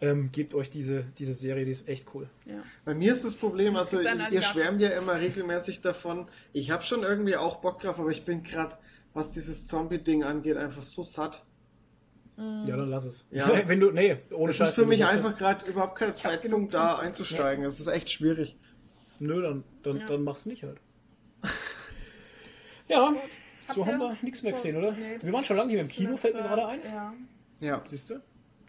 ähm, 0.00 0.30
gebt 0.30 0.54
euch 0.54 0.70
diese, 0.70 1.04
diese 1.18 1.34
Serie, 1.34 1.64
die 1.64 1.72
ist 1.72 1.88
echt 1.88 2.06
cool. 2.14 2.28
Ja. 2.46 2.62
Bei 2.84 2.94
mir 2.94 3.10
ist 3.10 3.24
das 3.24 3.34
Problem, 3.34 3.74
also 3.76 4.00
ihr 4.00 4.42
schwärmt 4.42 4.80
ja 4.80 4.90
immer 4.90 5.18
regelmäßig 5.20 5.80
davon. 5.80 6.28
Ich 6.52 6.70
habe 6.70 6.84
schon 6.84 7.02
irgendwie 7.02 7.36
auch 7.36 7.56
Bock 7.56 7.80
drauf, 7.80 7.98
aber 7.98 8.10
ich 8.10 8.24
bin 8.24 8.44
gerade, 8.44 8.76
was 9.12 9.30
dieses 9.32 9.66
Zombie-Ding 9.66 10.22
angeht, 10.22 10.56
einfach 10.56 10.84
so 10.84 11.02
satt. 11.02 11.42
Ja, 12.36 12.76
dann 12.76 12.88
lass 12.88 13.04
es. 13.04 13.26
Ja. 13.30 13.50
Wenn 13.68 13.80
du, 13.80 13.90
nee, 13.90 14.16
ohne 14.30 14.52
Es 14.52 14.56
Scheiß, 14.56 14.68
ist 14.70 14.74
für 14.76 14.86
mich 14.86 15.04
einfach 15.04 15.36
gerade 15.36 15.66
überhaupt 15.66 15.96
kein 15.98 16.16
Zeitpunkt, 16.16 16.72
da 16.72 16.98
einzusteigen. 16.98 17.64
Es 17.64 17.80
ist 17.80 17.88
echt 17.88 18.10
schwierig. 18.10 18.56
Nö, 19.18 19.42
dann, 19.42 19.64
dann, 19.82 19.98
Ja. 19.98 20.06
dann 20.06 20.22
mach's 20.24 20.46
nicht 20.46 20.62
halt. 20.62 20.78
ja, 22.88 23.14
so 23.72 23.86
haben 23.86 23.98
wir 23.98 24.16
nichts 24.22 24.42
mehr 24.42 24.52
gesehen, 24.52 24.76
oder? 24.76 24.92
nee, 24.92 25.18
wir 25.20 25.32
waren 25.32 25.44
schon 25.44 25.56
lange 25.56 25.68
nicht 25.68 25.76
mehr 25.76 25.84
im 25.84 25.90
Kino, 25.90 26.16
fällt 26.16 26.34
mir 26.34 26.42
gerade 26.42 26.66
ein. 26.66 26.80
Ja. 26.84 27.14
Ja. 27.60 27.82
Siehst 27.84 28.10
du? 28.10 28.20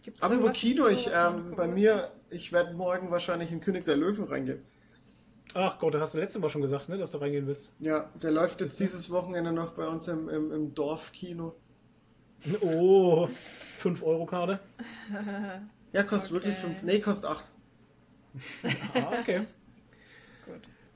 Gibt's 0.03 0.22
Aber 0.22 0.36
über 0.36 0.52
Kino, 0.52 0.88
ich, 0.88 1.10
ähm, 1.14 1.53
bei 1.56 1.68
mir, 1.68 2.11
ich 2.30 2.52
werde 2.52 2.73
morgen 2.73 3.11
wahrscheinlich 3.11 3.52
in 3.52 3.61
König 3.61 3.86
der 3.86 3.95
Löwen 3.98 4.26
reingehen. 4.26 4.61
Ach 5.53 5.78
Gott, 5.80 5.94
das 5.94 6.02
hast 6.02 6.14
du 6.15 6.19
letztes 6.19 6.41
Mal 6.41 6.49
schon 6.49 6.61
gesagt, 6.61 6.90
ne, 6.90 6.98
dass 6.98 7.11
du 7.11 7.18
reingehen 7.19 7.45
willst. 7.45 7.76
Ja, 7.80 8.10
der 8.22 8.32
läuft 8.32 8.61
jetzt 8.61 8.80
dieses 8.80 9.10
Wochenende 9.11 9.52
noch 9.52 9.73
bei 9.73 9.86
uns 9.88 10.07
im, 10.07 10.30
im, 10.30 10.52
im 10.52 10.73
Dorfkino. 10.73 11.56
Oh, 12.61 13.28
5-Euro-Karte. 13.84 14.60
Ja, 15.94 16.03
kostet 16.03 16.32
Okay. 16.32 16.34
wirklich 16.34 16.56
fünf. 16.56 16.82
Nee, 16.84 16.99
kostet 16.99 17.30
acht. 17.30 17.52
Ah, 18.95 19.19
okay. 19.19 19.45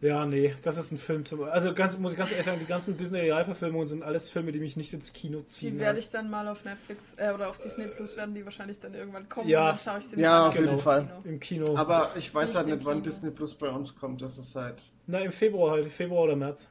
Ja, 0.02 0.26
nee, 0.26 0.54
das 0.62 0.78
ist 0.78 0.92
ein 0.92 0.98
Film 0.98 1.26
zum. 1.26 1.44
Also 1.44 1.74
ganz, 1.74 1.98
muss 1.98 2.12
ich 2.12 2.18
ganz 2.18 2.30
ehrlich 2.32 2.46
sagen, 2.46 2.60
die 2.60 2.66
ganzen 2.66 2.98
Disney-Realverfilmungen 2.98 3.88
sind 3.88 4.04
alles 4.04 4.30
Filme, 4.30 4.52
die 4.52 4.60
mich 4.60 4.76
nicht 4.76 4.92
ins 4.94 5.14
Kino 5.14 5.42
ziehen. 5.42 5.76
Die 5.76 5.80
werde 5.80 6.00
ich 6.00 6.10
dann 6.10 6.30
mal 6.30 6.48
auf 6.50 6.64
Netflix 6.66 7.02
äh, 7.16 7.32
oder 7.32 7.50
auf 7.50 7.58
Disney 7.60 7.88
Plus 7.88 8.16
werden 8.18 8.36
die 8.36 8.44
wahrscheinlich 8.44 8.80
dann 8.80 8.94
irgendwann 8.94 9.28
kommen 9.30 9.48
Ja. 9.48 9.62
und 9.62 9.66
dann 9.68 9.80
schaue 9.80 10.00
ich 10.00 10.06
sie 10.08 10.20
Ja, 10.20 10.48
auf 10.50 10.54
jeden 10.54 10.68
Genau. 10.68 10.78
Fall. 10.80 11.10
Im 11.24 11.40
Kino. 11.40 11.76
Aber 11.78 12.12
ich 12.18 12.34
weiß 12.36 12.50
Nicht 12.50 12.58
halt 12.58 12.68
nicht, 12.68 12.86
wann 12.86 12.96
Kino. 12.96 13.04
Disney 13.06 13.32
Plus 13.32 13.56
bei 13.56 13.70
uns 13.70 13.96
kommt. 13.96 14.22
Das 14.22 14.38
ist 14.38 14.54
halt, 14.56 14.84
Na, 15.08 15.20
im 15.20 15.32
Februar 15.32 15.72
halt, 15.72 15.92
Februar 15.94 16.24
oder 16.26 16.36
März. 16.36 16.68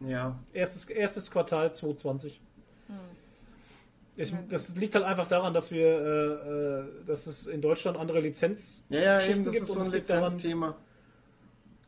ja. 0.00 0.38
Erstes, 0.52 0.84
erstes 0.84 1.30
Quartal 1.30 1.72
2020. 1.74 2.40
Hm. 2.88 2.94
Ich, 4.16 4.30
Ja. 4.32 4.38
das 4.50 4.76
liegt 4.76 4.94
halt 4.94 5.06
einfach 5.06 5.28
daran, 5.28 5.54
dass 5.54 5.70
wir, 5.70 5.86
äh, 5.86 6.80
äh, 6.80 7.04
dass 7.06 7.26
es 7.26 7.46
in 7.46 7.62
Deutschland 7.62 7.96
andere 7.96 8.20
Lizenz 8.20 8.84
Ja, 8.90 9.00
ja, 9.00 9.22
eben, 9.22 9.44
das 9.44 9.54
gibt 9.54 9.64
ist 9.66 9.72
so 9.72 9.80
ein 9.80 9.90
liegt 9.90 10.10
daran- 10.10 10.24
Lizenzthema. 10.24 10.76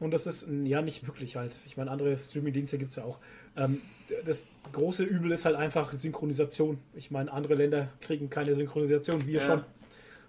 Und 0.02 0.10
das 0.10 0.26
ist 0.26 0.46
ja 0.64 0.82
nicht 0.82 1.06
wirklich 1.06 1.36
halt. 1.36 1.52
Ich 1.66 1.76
meine, 1.76 1.90
andere 1.90 2.16
Streaming-Dienste 2.16 2.78
gibt 2.78 2.90
es 2.90 2.96
ja 2.96 3.04
auch. 3.04 3.18
Ähm, 3.56 3.80
das 4.24 4.46
große 4.72 5.04
Übel 5.04 5.32
ist 5.32 5.44
halt 5.44 5.56
einfach 5.56 5.92
Synchronisation. 5.92 6.78
Ich 6.94 7.10
meine, 7.10 7.32
andere 7.32 7.54
Länder 7.54 7.88
kriegen 8.00 8.28
keine 8.30 8.54
Synchronisation, 8.54 9.26
wir 9.26 9.40
Ja. 9.40 9.46
schon. 9.46 9.64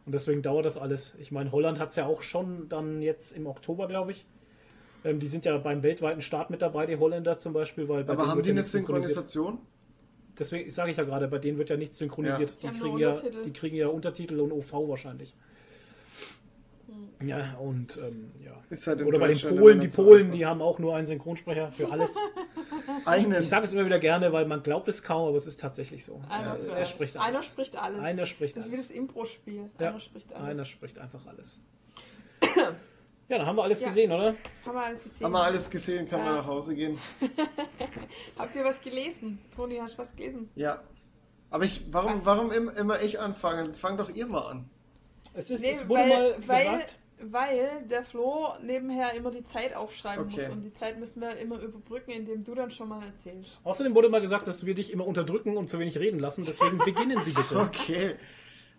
Und 0.06 0.12
deswegen 0.14 0.41
dauert 0.41 0.66
das 0.66 0.78
alles. 0.78 1.16
Ich 1.20 1.32
meine, 1.32 1.52
Holland 1.52 1.80
hat 1.80 1.90
es 1.90 1.95
ja 1.95 2.06
auch 2.06 2.22
schon 2.22 2.68
dann 2.70 3.02
jetzt 3.02 3.32
im 3.32 3.48
Oktober, 3.48 3.88
glaube 3.88 4.12
ich. 4.12 4.26
Ähm, 5.06 5.20
die 5.20 5.28
sind 5.28 5.45
ja 5.45 5.58
beim 5.58 5.82
weltweiten 5.84 6.22
Start 6.22 6.50
mit 6.50 6.62
dabei, 6.62 6.86
die 6.86 6.98
Holländer 6.98 7.38
zum 7.38 7.54
Beispiel. 7.54 7.88
Weil 7.90 8.04
bei 8.04 8.14
Aber 8.14 8.24
denen 8.24 8.32
haben 8.32 8.41
die 8.44 8.50
ja 8.50 8.54
eine. 8.56 8.64
Synchronisation? 8.64 9.60
Deswegen 10.38 10.70
sage 10.72 10.91
ich 10.91 10.98
ja 10.98 11.04
gerade, 11.04 11.28
bei 11.28 11.38
denen 11.40 11.58
wird 11.58 11.70
ja 11.70 11.78
nichts 11.78 11.98
synchronisiert. 11.98 12.58
Die 12.64 12.68
Die, 12.68 12.80
kriegen 12.80 12.98
ja, 12.98 13.12
Untertitel. 13.12 13.44
die 13.44 13.52
kriegen 13.54 13.76
ja 13.76 13.88
Untertitel 13.88 14.40
und 14.40 14.52
OV 14.52 14.74
wahrscheinlich. 14.90 15.36
Hm. 17.20 17.28
Ja, 17.28 17.56
und 17.57 17.98
ähm, 17.98 18.32
ja. 18.44 18.52
Ist 18.70 18.86
halt 18.88 19.02
Oder 19.03 19.20
bei 19.20 19.34
den 19.34 19.40
Polen, 19.57 19.80
die 19.80 19.88
Polen, 19.88 20.22
einfach. 20.26 20.36
die 20.38 20.45
haben 20.45 20.61
auch 20.61 20.80
nur 20.80 20.95
einen 20.95 21.06
Synchronsprecher 21.06 21.72
für 21.72 21.91
alles. 21.91 22.15
Einen. 23.06 23.40
Ich 23.41 23.48
sage 23.49 23.65
es 23.65 23.74
immer 23.74 23.86
wieder 23.86 23.99
gerne, 23.99 24.34
weil 24.34 24.45
man 24.45 24.61
glaubt 24.64 24.88
es 24.88 25.03
kaum, 25.03 25.28
aber 25.30 25.38
es 25.38 25.45
ist 25.45 25.60
tatsächlich 25.61 26.03
so. 26.03 26.22
Einer, 26.30 26.45
Ja, 26.48 26.56
er 26.56 26.80
das- 26.80 26.90
spricht 26.95 27.15
einer 27.18 27.26
alles. 27.38 27.45
spricht 27.45 27.76
alles. 27.78 27.99
Einer 28.02 28.26
spricht 28.26 28.57
das 28.57 28.65
ist 28.65 28.72
wie 28.72 28.76
das 28.76 28.86
alles. 28.88 28.98
Impro-Spiel. 28.98 29.70
Ja. 29.80 29.90
Einer 29.90 29.99
spricht 29.99 30.34
alles. 30.34 30.49
Einer 30.49 30.65
spricht 30.65 30.98
einfach 30.99 31.26
alles. 31.28 31.61
Ja, 33.30 33.38
dann 33.38 33.48
haben 33.48 33.56
wir 33.56 33.64
alles 33.64 33.80
Ja. 33.80 33.88
gesehen, 33.88 34.11
oder? 34.11 34.36
Haben 34.65 34.76
wir 34.76 34.84
alles 34.84 35.02
gesehen? 35.03 35.24
Haben 35.26 35.32
wir 35.32 35.44
alles 35.44 35.70
gesehen, 35.70 36.10
kann 36.10 36.20
man 36.20 36.28
Ja. 36.28 36.36
nach 36.36 36.45
Hause 36.48 36.76
gehen. 36.76 36.98
Habt 38.38 38.56
ihr 38.56 38.65
was 38.65 38.82
gelesen? 38.82 39.40
Toni, 39.56 39.78
hast 39.78 39.94
du 39.95 39.99
was 39.99 40.14
gelesen? 40.15 40.49
Ja. 40.56 40.82
Aber 41.49 41.64
ich, 41.64 41.86
warum, 41.91 42.15
Was? 42.15 42.26
warum 42.26 42.52
im- 42.52 42.70
immer 42.70 43.02
ich 43.02 43.20
anfangen? 43.22 43.74
Fang 43.76 43.95
doch 43.98 44.10
ihr 44.10 44.28
mal 44.28 44.41
an. 44.48 44.70
Es, 45.34 45.49
ist, 45.49 45.61
Nee, 45.61 45.72
es 45.72 45.88
wurde 45.88 46.01
weil, 46.01 46.10
mal 46.10 46.35
weil, 46.47 46.64
gesagt. 46.64 46.97
weil 47.19 47.84
der 47.89 48.03
Flo 48.05 48.49
nebenher 48.61 49.14
immer 49.14 49.31
die 49.31 49.43
Zeit 49.43 49.76
aufschreiben 49.76 50.26
Okay. 50.26 50.47
muss 50.47 50.55
und 50.55 50.61
die 50.61 50.73
Zeit 50.73 50.99
müssen 50.99 51.22
wir 51.22 51.38
immer 51.38 51.60
überbrücken, 51.60 52.11
indem 52.11 52.43
du 52.43 52.53
dann 52.55 52.72
schon 52.72 52.89
mal 52.89 53.03
erzählst. 53.03 53.60
Außerdem 53.64 53.95
wurde 53.95 54.10
mal 54.10 54.22
gesagt, 54.22 54.47
dass 54.47 54.65
wir 54.65 54.73
dich 54.73 54.91
immer 54.91 55.07
unterdrücken 55.07 55.57
und 55.57 55.68
zu 55.68 55.80
wenig 55.80 55.97
reden 55.97 56.19
lassen. 56.19 56.43
Deswegen 56.45 56.77
beginnen 56.85 57.22
Sie 57.22 57.31
bitte. 57.31 57.57
Okay. 57.60 58.15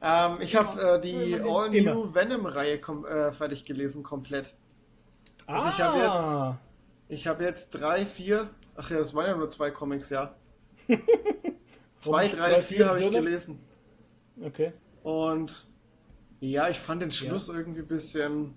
Ähm, 0.02 0.38
ich 0.40 0.54
habe 0.54 0.80
äh, 0.80 1.00
die 1.00 1.32
Immer. 1.32 1.62
All 1.62 1.70
New 1.70 1.76
Immer. 1.76 2.14
Venom-Reihe 2.14 2.78
kom 2.78 3.04
äh, 3.06 3.32
fertig 3.32 3.64
gelesen, 3.64 4.02
komplett. 4.02 4.54
Also 5.46 5.66
ah, 5.66 5.70
ich 5.70 5.80
hab 5.80 6.58
Ich 7.08 7.26
habe 7.26 7.44
jetzt 7.44 7.70
drei, 7.70 8.04
vier. 8.06 8.50
Ach 8.76 8.90
ja, 8.90 8.98
das 8.98 9.14
waren 9.14 9.26
ja 9.26 9.36
nur 9.36 9.48
zwei 9.48 9.70
Comics, 9.70 10.10
ja. 10.10 10.34
zwei, 11.96 12.28
drei, 12.28 12.50
drei, 12.50 12.60
vier 12.60 12.76
vier 12.76 12.86
habe 12.88 13.00
ich 13.02 13.10
gelesen. 13.10 13.60
Okay. 14.42 14.72
Und 15.02 15.66
ja, 16.50 16.68
ich 16.68 16.78
fand 16.78 17.02
den 17.02 17.10
Schluss 17.10 17.48
irgendwie 17.48 17.80
ein 17.80 17.86
bisschen. 17.86 18.54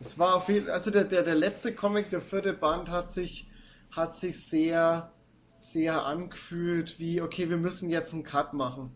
Es 0.00 0.18
war 0.18 0.36
auf 0.36 0.48
jeden 0.48 0.70
also 0.70 0.90
der, 0.90 1.04
der, 1.04 1.22
der 1.22 1.34
letzte 1.34 1.74
Comic, 1.74 2.10
der 2.10 2.20
vierte 2.20 2.52
Band, 2.52 2.90
hat 2.90 3.10
sich, 3.10 3.48
hat 3.90 4.14
sich 4.14 4.44
sehr, 4.44 5.10
sehr 5.58 6.04
angefühlt, 6.04 6.98
wie, 6.98 7.20
okay, 7.20 7.50
wir 7.50 7.56
müssen 7.56 7.90
jetzt 7.90 8.12
einen 8.14 8.24
Cut 8.24 8.54
machen. 8.54 8.92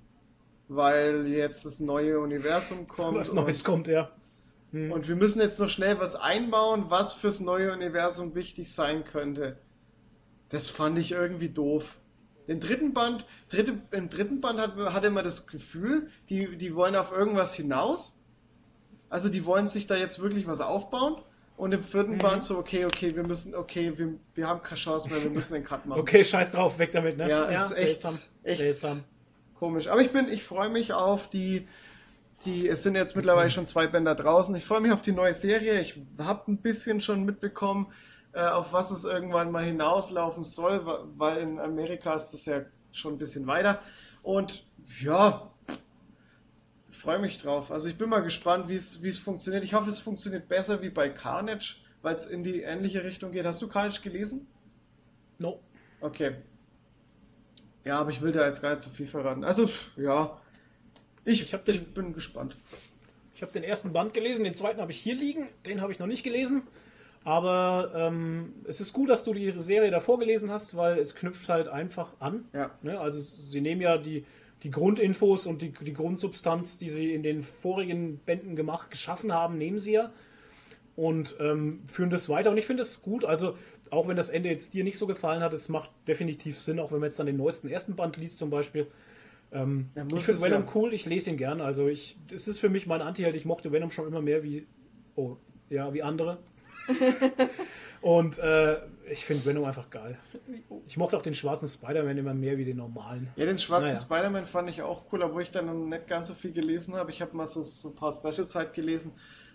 Weil 0.68 1.26
jetzt 1.26 1.64
das 1.64 1.80
neue 1.80 2.20
Universum 2.20 2.86
kommt. 2.88 3.18
Was 3.18 3.32
Neues 3.32 3.64
kommt, 3.64 3.88
ja. 3.88 4.10
und 4.72 5.08
wir 5.08 5.16
müssen 5.16 5.40
jetzt 5.40 5.58
noch 5.58 5.68
schnell 5.68 5.98
was 5.98 6.14
einbauen, 6.14 6.86
was 6.88 7.12
fürs 7.12 7.40
neue 7.40 7.72
Universum 7.72 8.34
wichtig 8.34 8.72
sein 8.72 9.04
könnte. 9.04 9.58
Das 10.48 10.68
fand 10.68 10.98
ich 10.98 11.12
irgendwie 11.12 11.48
doof. 11.48 11.96
Den 12.48 12.60
dritten 12.60 12.92
Band, 12.92 13.24
dritte, 13.48 13.80
im 13.92 14.08
dritten 14.08 14.40
Band 14.40 14.58
hat, 14.60 14.76
hatte 14.76 15.10
man 15.10 15.24
das 15.24 15.46
Gefühl, 15.46 16.08
die, 16.28 16.56
die 16.56 16.74
wollen 16.74 16.96
auf 16.96 17.12
irgendwas 17.12 17.54
hinaus. 17.54 18.20
Also 19.08 19.28
die 19.28 19.44
wollen 19.44 19.68
sich 19.68 19.86
da 19.86 19.96
jetzt 19.96 20.20
wirklich 20.20 20.46
was 20.46 20.60
aufbauen. 20.60 21.16
Und 21.56 21.72
im 21.72 21.84
vierten 21.84 22.18
Band 22.18 22.42
so, 22.42 22.58
okay, 22.58 22.86
okay, 22.86 23.14
wir 23.14 23.22
müssen, 23.22 23.54
okay, 23.54 23.92
wir, 23.96 24.14
wir 24.34 24.48
haben 24.48 24.62
keine 24.62 24.80
Chance 24.80 25.08
mehr, 25.10 25.22
wir 25.22 25.30
müssen 25.36 25.52
den 25.52 25.64
Cut 25.64 25.86
machen. 25.86 26.00
Okay, 26.00 26.24
scheiß 26.24 26.52
drauf, 26.52 26.78
weg 26.78 26.90
damit, 26.92 27.18
ne? 27.18 27.28
Ja, 27.28 27.44
ist 27.44 27.72
echt, 27.72 28.02
seltsam. 28.02 28.18
echt 28.42 28.58
seltsam. 28.58 29.04
komisch. 29.54 29.86
Aber 29.86 30.00
ich 30.00 30.10
bin, 30.10 30.28
ich 30.28 30.42
freue 30.42 30.70
mich 30.70 30.92
auf 30.92 31.28
die, 31.28 31.68
die, 32.44 32.68
es 32.68 32.82
sind 32.82 32.96
jetzt 32.96 33.14
mittlerweile 33.14 33.50
schon 33.50 33.66
zwei 33.66 33.86
Bänder 33.86 34.14
draußen. 34.14 34.54
Ich 34.56 34.64
freue 34.64 34.80
mich 34.80 34.92
auf 34.92 35.02
die 35.02 35.12
neue 35.12 35.34
Serie. 35.34 35.80
Ich 35.80 36.00
habe 36.18 36.50
ein 36.50 36.56
bisschen 36.56 37.00
schon 37.00 37.24
mitbekommen, 37.24 37.92
auf 38.40 38.72
was 38.72 38.90
es 38.90 39.04
irgendwann 39.04 39.50
mal 39.50 39.64
hinauslaufen 39.64 40.44
soll, 40.44 40.84
weil 41.16 41.38
in 41.38 41.58
Amerika 41.58 42.14
ist 42.14 42.30
das 42.30 42.46
ja 42.46 42.62
schon 42.92 43.14
ein 43.14 43.18
bisschen 43.18 43.46
weiter. 43.46 43.80
Und 44.22 44.66
ja, 45.00 45.50
freue 46.90 47.18
mich 47.18 47.38
drauf. 47.38 47.70
Also 47.70 47.88
ich 47.88 47.98
bin 47.98 48.08
mal 48.08 48.20
gespannt, 48.22 48.68
wie 48.68 48.76
es, 48.76 49.18
funktioniert. 49.18 49.64
Ich 49.64 49.74
hoffe, 49.74 49.90
es 49.90 50.00
funktioniert 50.00 50.48
besser 50.48 50.82
wie 50.82 50.90
bei 50.90 51.08
Carnage, 51.08 51.76
weil 52.02 52.14
es 52.14 52.26
in 52.26 52.42
die 52.42 52.62
ähnliche 52.62 53.04
Richtung 53.04 53.32
geht. 53.32 53.44
Hast 53.44 53.60
du 53.60 53.68
Carnage 53.68 54.00
gelesen? 54.02 54.46
No. 55.38 55.60
Okay. 56.00 56.36
Ja, 57.84 57.98
aber 57.98 58.10
ich 58.10 58.22
will 58.22 58.32
da 58.32 58.46
jetzt 58.46 58.62
gar 58.62 58.70
nicht 58.70 58.82
zu 58.82 58.90
viel 58.90 59.06
verraten. 59.08 59.42
Also, 59.44 59.68
ja. 59.96 60.38
Ich, 61.24 61.42
Ich 61.42 61.50
den- 61.50 61.74
ich 61.74 61.94
bin 61.94 62.12
gespannt. 62.12 62.56
Ich 63.34 63.42
habe 63.42 63.52
den 63.52 63.64
ersten 63.64 63.92
Band 63.92 64.14
gelesen, 64.14 64.44
den 64.44 64.54
zweiten 64.54 64.80
habe 64.80 64.92
ich 64.92 65.00
hier 65.00 65.14
liegen, 65.14 65.48
den 65.66 65.80
habe 65.80 65.90
ich 65.92 65.98
noch 65.98 66.06
nicht 66.06 66.22
gelesen. 66.22 66.62
Aber 67.24 67.92
ähm, 67.94 68.54
es 68.64 68.80
ist 68.80 68.92
gut, 68.92 69.08
dass 69.08 69.22
du 69.22 69.32
die 69.32 69.52
Serie 69.58 69.90
davor 69.90 70.18
gelesen 70.18 70.50
hast, 70.50 70.76
weil 70.76 70.98
es 70.98 71.14
knüpft 71.14 71.48
halt 71.48 71.68
einfach 71.68 72.14
an. 72.20 72.46
Ja. 72.52 72.70
Ne? 72.82 72.98
Also 72.98 73.20
sie 73.20 73.60
nehmen 73.60 73.80
ja 73.80 73.96
die, 73.96 74.24
die 74.62 74.70
Grundinfos 74.70 75.46
und 75.46 75.62
die, 75.62 75.70
die 75.70 75.92
Grundsubstanz, 75.92 76.78
die 76.78 76.88
sie 76.88 77.14
in 77.14 77.22
den 77.22 77.44
vorigen 77.44 78.18
Bänden 78.18 78.56
gemacht, 78.56 78.90
geschaffen 78.90 79.32
haben, 79.32 79.56
nehmen 79.56 79.78
sie 79.78 79.92
ja 79.92 80.12
und 80.96 81.36
ähm, 81.40 81.82
führen 81.86 82.10
das 82.10 82.28
weiter. 82.28 82.50
Und 82.50 82.58
ich 82.58 82.66
finde 82.66 82.82
es 82.82 83.02
gut. 83.02 83.24
Also 83.24 83.56
auch 83.90 84.08
wenn 84.08 84.16
das 84.16 84.30
Ende 84.30 84.48
jetzt 84.48 84.74
dir 84.74 84.84
nicht 84.84 84.98
so 84.98 85.06
gefallen 85.06 85.42
hat, 85.42 85.52
es 85.52 85.68
macht 85.68 85.90
definitiv 86.08 86.58
Sinn, 86.58 86.78
auch 86.80 86.92
wenn 86.92 87.00
man 87.00 87.08
jetzt 87.08 87.18
dann 87.18 87.26
den 87.26 87.36
neuesten 87.36 87.68
ersten 87.68 87.94
Band 87.94 88.16
liest 88.16 88.38
zum 88.38 88.50
Beispiel. 88.50 88.86
Ähm, 89.52 89.90
ich 89.94 90.02
finde 90.02 90.16
es 90.16 90.42
Venom 90.42 90.64
ja. 90.64 90.72
cool, 90.74 90.94
ich 90.94 91.06
lese 91.06 91.30
ihn 91.30 91.36
gern. 91.36 91.60
Also 91.60 91.88
ich, 91.88 92.16
das 92.28 92.48
ist 92.48 92.58
für 92.58 92.68
mich 92.68 92.86
mein 92.86 93.02
Anti-Held. 93.02 93.36
Ich 93.36 93.44
mochte 93.44 93.70
Venom 93.70 93.90
schon 93.90 94.06
immer 94.06 94.22
mehr 94.22 94.42
wie, 94.42 94.66
oh, 95.14 95.36
ja, 95.68 95.92
wie 95.92 96.02
andere. 96.02 96.38
Und 98.00 98.38
äh, 98.38 98.78
ich 99.10 99.24
finde 99.24 99.44
Venom 99.46 99.64
einfach 99.64 99.88
geil. 99.88 100.18
Ich 100.88 100.96
mochte 100.96 101.16
auch 101.16 101.22
den 101.22 101.34
schwarzen 101.34 101.68
Spider-Man 101.68 102.18
immer 102.18 102.34
mehr 102.34 102.58
wie 102.58 102.64
den 102.64 102.78
normalen. 102.78 103.28
Ja, 103.36 103.46
den 103.46 103.58
schwarzen 103.58 103.94
Naja. 103.94 104.00
Spider-Man 104.00 104.46
fand 104.46 104.68
ich 104.70 104.82
auch 104.82 105.04
cool, 105.12 105.22
obwohl 105.22 105.42
ich 105.42 105.52
dann 105.52 105.66
noch 105.66 105.74
nicht 105.74 106.08
ganz 106.08 106.26
so 106.26 106.34
viel 106.34 106.52
gelesen 106.52 106.94
habe. 106.96 107.12
Ich 107.12 107.22
habe 107.22 107.36
mal 107.36 107.46
so, 107.46 107.62
so 107.62 107.90
ein 107.90 107.94
paar 107.94 108.10
Specials 108.10 108.56
halt 108.56 108.74
gelesen. 108.74 109.12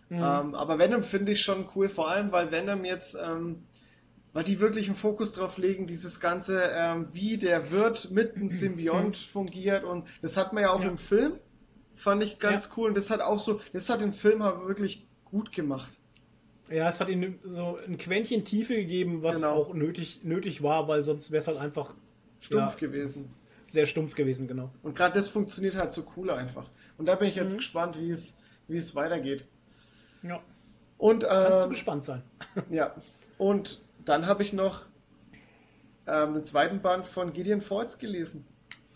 Mhm. 0.10 0.16
Ähm, 0.18 0.56
aber 0.56 0.80
Venom 0.80 1.04
finde 1.04 1.34
ich 1.34 1.42
schon 1.42 1.68
cool, 1.76 1.90
vor 1.90 2.10
allem 2.10 2.32
weil 2.32 2.50
Venom 2.50 2.86
jetzt, 2.86 3.18
ähm, 3.22 3.64
weil 4.32 4.46
die 4.46 4.62
wirklich 4.62 4.88
einen 4.88 4.96
Fokus 4.96 5.34
drauf 5.34 5.58
legen, 5.58 5.86
dieses 5.86 6.22
ganze, 6.22 6.62
ähm, 6.74 7.08
wie 7.12 7.38
der 7.38 7.70
Wirt 7.72 8.12
mit 8.12 8.38
einem 8.38 8.48
Symbiont 8.50 9.18
fungiert 9.18 9.84
und 9.84 10.08
das 10.22 10.38
hat 10.38 10.54
man 10.54 10.64
ja 10.64 10.72
auch 10.72 10.78
Mhm. 10.80 10.86
Ja. 10.86 10.90
im 10.92 10.98
Film, 10.98 11.34
fand 11.96 12.24
ich 12.24 12.40
ganz 12.40 12.70
cool 12.78 12.88
und 12.88 12.96
das 12.96 13.10
hat 13.10 13.20
auch 13.20 13.40
so, 13.42 13.60
das 13.74 13.90
hat 13.90 14.00
den 14.00 14.14
Film 14.14 14.42
aber 14.42 14.66
wirklich 14.70 15.06
gut 15.26 15.52
gemacht. 15.52 15.98
Ja, 16.70 16.90
es 16.90 17.00
hat 17.00 17.10
ihm 17.10 17.40
so 17.44 17.78
ein 17.88 17.98
Quäntchen 17.98 18.44
Tiefe 18.44 18.76
gegeben, 18.76 19.24
was 19.24 19.38
Genau. 19.38 19.54
auch 19.54 19.74
nötig, 19.74 20.22
nötig 20.24 20.62
war, 20.64 20.88
weil 20.88 21.02
sonst 21.04 21.32
wäre 21.32 21.40
es 21.42 21.48
halt 21.48 21.58
einfach 21.58 21.96
Stumpf 22.40 22.74
Ja. 22.74 22.88
gewesen. 22.88 23.34
sehr 23.70 23.86
stumpf 23.86 24.16
gewesen, 24.16 24.48
genau. 24.48 24.72
Und 24.82 24.96
gerade 24.96 25.16
das 25.16 25.28
funktioniert 25.28 25.76
halt 25.76 25.92
so 25.92 26.06
cool 26.16 26.30
einfach. 26.32 26.70
Und 26.98 27.06
da 27.06 27.16
bin 27.16 27.28
ich 27.28 27.36
Mhm. 27.36 27.42
jetzt 27.42 27.58
gespannt, 27.58 28.00
wie 28.00 28.12
es, 28.12 28.38
wie 28.70 28.78
es 28.78 28.96
weitergeht. 28.96 29.46
Ja, 30.24 30.40
Und 30.98 31.24
kannst 31.26 31.60
du 31.60 31.64
ähm, 31.66 31.70
gespannt 31.72 32.06
sein. 32.06 32.22
Ja, 32.70 32.96
und 33.38 33.82
dann 34.06 34.26
habe 34.26 34.42
ich 34.44 34.54
noch 34.54 34.86
ähm, 36.08 36.34
den 36.36 36.44
zweiten 36.46 36.82
Band 36.82 37.06
von 37.06 37.34
Gideon 37.34 37.60
Falls 37.60 37.98
gelesen. 38.00 38.46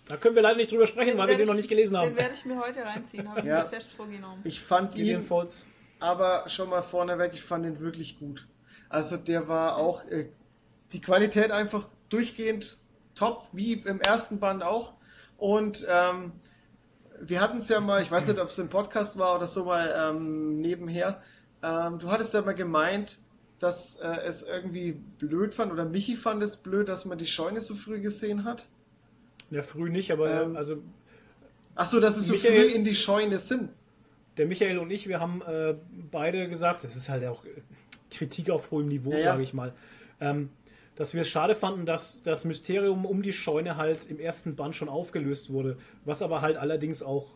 Da 0.08 0.16
können 0.16 0.36
wir 0.36 0.42
leider 0.42 0.56
nicht 0.58 0.72
drüber 0.72 0.88
sprechen, 0.88 1.18
weil 1.18 1.28
wir 1.28 1.38
den 1.38 1.48
noch 1.48 1.54
ich- 1.56 1.58
nicht 1.62 1.70
gelesen 1.70 1.98
haben. 1.98 2.08
Den 2.12 2.18
werde 2.18 2.34
ich 2.34 2.46
mir 2.46 2.58
heute 2.58 2.82
reinziehen, 2.86 3.28
habe 3.30 3.42
ich 3.42 3.46
Ja. 3.48 3.64
mir 3.64 3.70
fest 3.70 3.88
vorgenommen. 3.98 4.40
Ich 4.46 4.62
fand 4.62 4.94
Gideon 4.96 5.22
ihn 5.22 5.28
Falls. 5.28 5.66
Aber 6.02 6.50
schon 6.50 6.70
mal 6.70 6.82
vorneweg, 6.82 7.32
ich 7.34 7.44
fand 7.44 7.66
ihn 7.66 7.80
wirklich 7.80 8.20
gut. 8.20 8.48
Also 8.90 9.16
der 9.18 9.48
war 9.48 9.78
auch, 9.78 10.04
äh, 10.06 10.28
die 10.92 11.00
Qualität 11.00 11.52
einfach 11.52 11.88
durchgehend 12.10 12.78
top, 13.16 13.48
wie 13.54 13.74
im 13.74 14.02
ersten 14.02 14.40
Band 14.40 14.64
auch. 14.64 14.94
Und 15.38 15.86
ähm, 15.90 16.34
wir 17.22 17.40
hatten 17.40 17.60
es 17.60 17.70
ja 17.70 17.80
mal, 17.80 18.02
ich 18.02 18.12
weiß 18.12 18.28
nicht, 18.28 18.40
ob 18.40 18.50
es 18.50 18.60
im 18.60 18.70
Podcast 18.70 19.18
war 19.18 19.36
oder 19.36 19.48
so 19.48 19.66
mal 19.66 19.94
ähm, 19.98 20.60
nebenher. 20.60 21.22
Ähm, 21.64 22.00
du 22.00 22.12
hattest 22.12 22.34
ja 22.34 22.42
mal 22.42 22.56
gemeint, 22.56 23.20
dass 23.60 23.96
äh, 23.98 24.08
es 24.26 24.42
irgendwie 24.44 24.94
blöd 24.94 25.54
fand, 25.54 25.72
oder 25.72 25.86
Michi 25.86 26.16
fand 26.16 26.42
es 26.42 26.58
blöd, 26.58 26.90
dass 26.90 27.06
man 27.06 27.20
die 27.20 27.28
Scheune 27.28 27.62
so 27.62 27.76
früh 27.76 28.02
gesehen 28.02 28.44
hat. 28.44 28.66
Ja, 29.52 29.62
früh 29.62 29.90
nicht, 29.90 30.12
aber 30.12 30.42
Ähm, 30.44 30.56
also 30.56 30.82
Ach 31.76 31.86
so, 31.86 32.00
dass 32.00 32.18
es 32.18 32.26
so 32.26 32.34
Michael- 32.34 32.70
früh 32.70 32.76
in 32.76 32.84
die 32.84 32.96
Scheune 32.96 33.38
sind. 33.40 33.72
Der 34.38 34.46
Michael 34.46 34.78
und 34.78 34.92
ich, 34.92 35.08
wir 35.08 35.20
haben 35.20 35.42
äh, 35.42 35.76
beide 36.12 36.48
gesagt, 36.48 36.84
das 36.84 36.96
ist 36.96 37.10
halt 37.10 37.26
auch 37.26 37.44
äh, 37.46 37.50
Kritik 38.10 38.50
auf 38.50 38.72
hohem 38.72 38.88
Niveau, 38.88 39.12
Ja, 39.12 39.18
ja. 39.18 39.24
sage 39.24 39.44
ich 39.44 39.54
mal, 39.54 39.74
ähm, 40.20 40.50
dass 40.96 41.14
wir 41.14 41.22
es 41.22 41.30
schade 41.30 41.56
fanden, 41.56 41.86
dass 41.86 42.22
das 42.24 42.46
Mysterium 42.46 43.06
um 43.06 43.22
die 43.22 43.34
Scheune 43.34 43.78
halt 43.78 44.10
im 44.10 44.20
ersten 44.20 44.56
Band 44.56 44.76
schon 44.76 44.90
aufgelöst 44.90 45.52
wurde, 45.52 45.78
was 46.06 46.22
aber 46.22 46.42
halt 46.42 46.58
allerdings 46.58 47.02
auch 47.04 47.28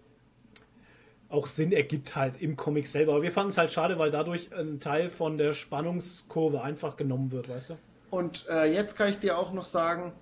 auch 1.28 1.48
Sinn 1.48 1.72
ergibt 1.72 2.16
halt 2.16 2.40
im 2.42 2.56
Comic 2.56 2.88
selber. 2.88 3.14
Aber 3.14 3.24
wir 3.24 3.32
fanden 3.32 3.50
es 3.50 3.58
halt 3.58 3.72
schade, 3.72 3.98
weil 3.98 4.12
dadurch 4.12 4.54
ein 4.54 4.80
Teil 4.80 5.10
von 5.10 5.38
der 5.38 5.54
Spannungskurve 5.54 6.62
einfach 6.62 6.98
genommen 6.98 7.32
wird, 7.32 7.50
weißt 7.50 7.72
du? 7.72 7.78
Und 8.12 8.46
äh, 8.50 8.72
jetzt 8.72 8.96
kann 8.96 9.10
ich 9.10 9.20
dir 9.20 9.38
auch 9.38 9.52
noch 9.52 9.66
sagen, 9.66 10.14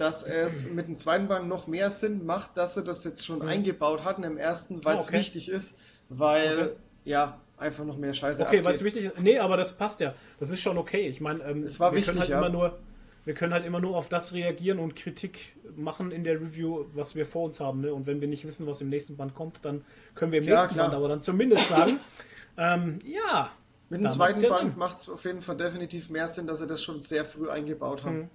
dass 0.00 0.22
es 0.22 0.70
mit 0.70 0.88
dem 0.88 0.96
zweiten 0.96 1.28
Band 1.28 1.46
noch 1.46 1.66
mehr 1.66 1.90
Sinn 1.90 2.24
macht, 2.24 2.56
dass 2.56 2.74
sie 2.74 2.82
das 2.82 3.04
jetzt 3.04 3.26
schon 3.26 3.42
eingebaut 3.42 4.02
hatten 4.02 4.22
im 4.22 4.38
ersten, 4.38 4.82
weil 4.82 4.96
es 4.96 5.08
okay. 5.08 5.18
wichtig 5.18 5.50
ist, 5.50 5.78
weil 6.08 6.58
Okay. 6.58 6.72
ja 7.04 7.40
einfach 7.58 7.84
noch 7.84 7.98
mehr 7.98 8.14
Scheiße 8.14 8.42
Okay, 8.42 8.64
weil 8.64 8.72
es 8.72 8.82
wichtig 8.82 9.04
ist. 9.04 9.20
Nee, 9.20 9.38
aber 9.38 9.58
das 9.58 9.74
passt 9.74 10.00
ja. 10.00 10.14
Das 10.38 10.48
ist 10.48 10.62
schon 10.62 10.78
okay. 10.78 11.06
Ich 11.06 11.20
meine, 11.20 11.44
ähm, 11.44 11.64
Es 11.64 11.78
war 11.78 11.92
wir 11.92 12.00
können 12.00 12.16
wichtig, 12.16 12.20
halt 12.20 12.30
ja. 12.30 12.38
immer 12.38 12.48
nur, 12.48 12.78
wir 13.26 13.34
können 13.34 13.52
halt 13.52 13.66
immer 13.66 13.78
nur 13.78 13.94
auf 13.94 14.08
das 14.08 14.32
reagieren 14.32 14.78
und 14.78 14.96
Kritik 14.96 15.54
machen 15.76 16.12
in 16.12 16.24
der 16.24 16.40
Review, 16.40 16.86
was 16.94 17.14
wir 17.14 17.26
vor 17.26 17.44
uns 17.44 17.60
haben. 17.60 17.82
Ne? 17.82 17.92
Und 17.92 18.06
wenn 18.06 18.22
wir 18.22 18.28
nicht 18.28 18.46
wissen, 18.46 18.66
was 18.66 18.80
im 18.80 18.88
nächsten 18.88 19.18
Band 19.18 19.34
kommt, 19.34 19.62
dann 19.62 19.84
können 20.14 20.32
wir 20.32 20.38
im 20.38 20.46
Klar, 20.46 20.60
nächsten 20.60 20.74
klar. 20.76 20.86
Band 20.86 20.96
aber 20.96 21.08
dann 21.08 21.20
zumindest 21.20 21.68
sagen, 21.68 22.00
ähm, 22.56 23.00
ja. 23.04 23.52
Mit 23.90 24.00
dem 24.00 24.08
zweiten 24.08 24.40
ja 24.40 24.48
Band 24.48 24.78
macht 24.78 25.00
es 25.00 25.10
auf 25.10 25.26
jeden 25.26 25.42
Fall 25.42 25.58
definitiv 25.58 26.08
mehr 26.08 26.28
Sinn, 26.28 26.46
dass 26.46 26.60
sie 26.60 26.66
das 26.66 26.82
schon 26.82 27.02
sehr 27.02 27.26
früh 27.26 27.50
eingebaut 27.50 28.02
haben. 28.02 28.30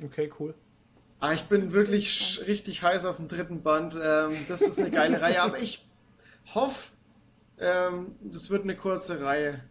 Hm. 0.00 0.06
Okay, 0.06 0.28
cool. 0.40 0.54
Ah, 1.20 1.32
ich 1.32 1.44
bin 1.44 1.72
wirklich 1.72 2.42
richtig 2.46 2.82
heiß 2.82 3.04
auf 3.06 3.16
dem 3.16 3.28
dritten 3.28 3.62
Band. 3.62 3.94
Ähm, 4.00 4.36
das 4.48 4.60
ist 4.62 4.78
eine 4.78 4.90
geile 4.90 5.20
Reihe, 5.20 5.40
aber 5.42 5.58
ich 5.58 5.86
hoffe, 6.54 6.90
ähm, 7.58 8.14
das 8.22 8.50
wird 8.50 8.64
eine 8.64 8.76
kurze 8.76 9.20
Reihe. 9.22 9.62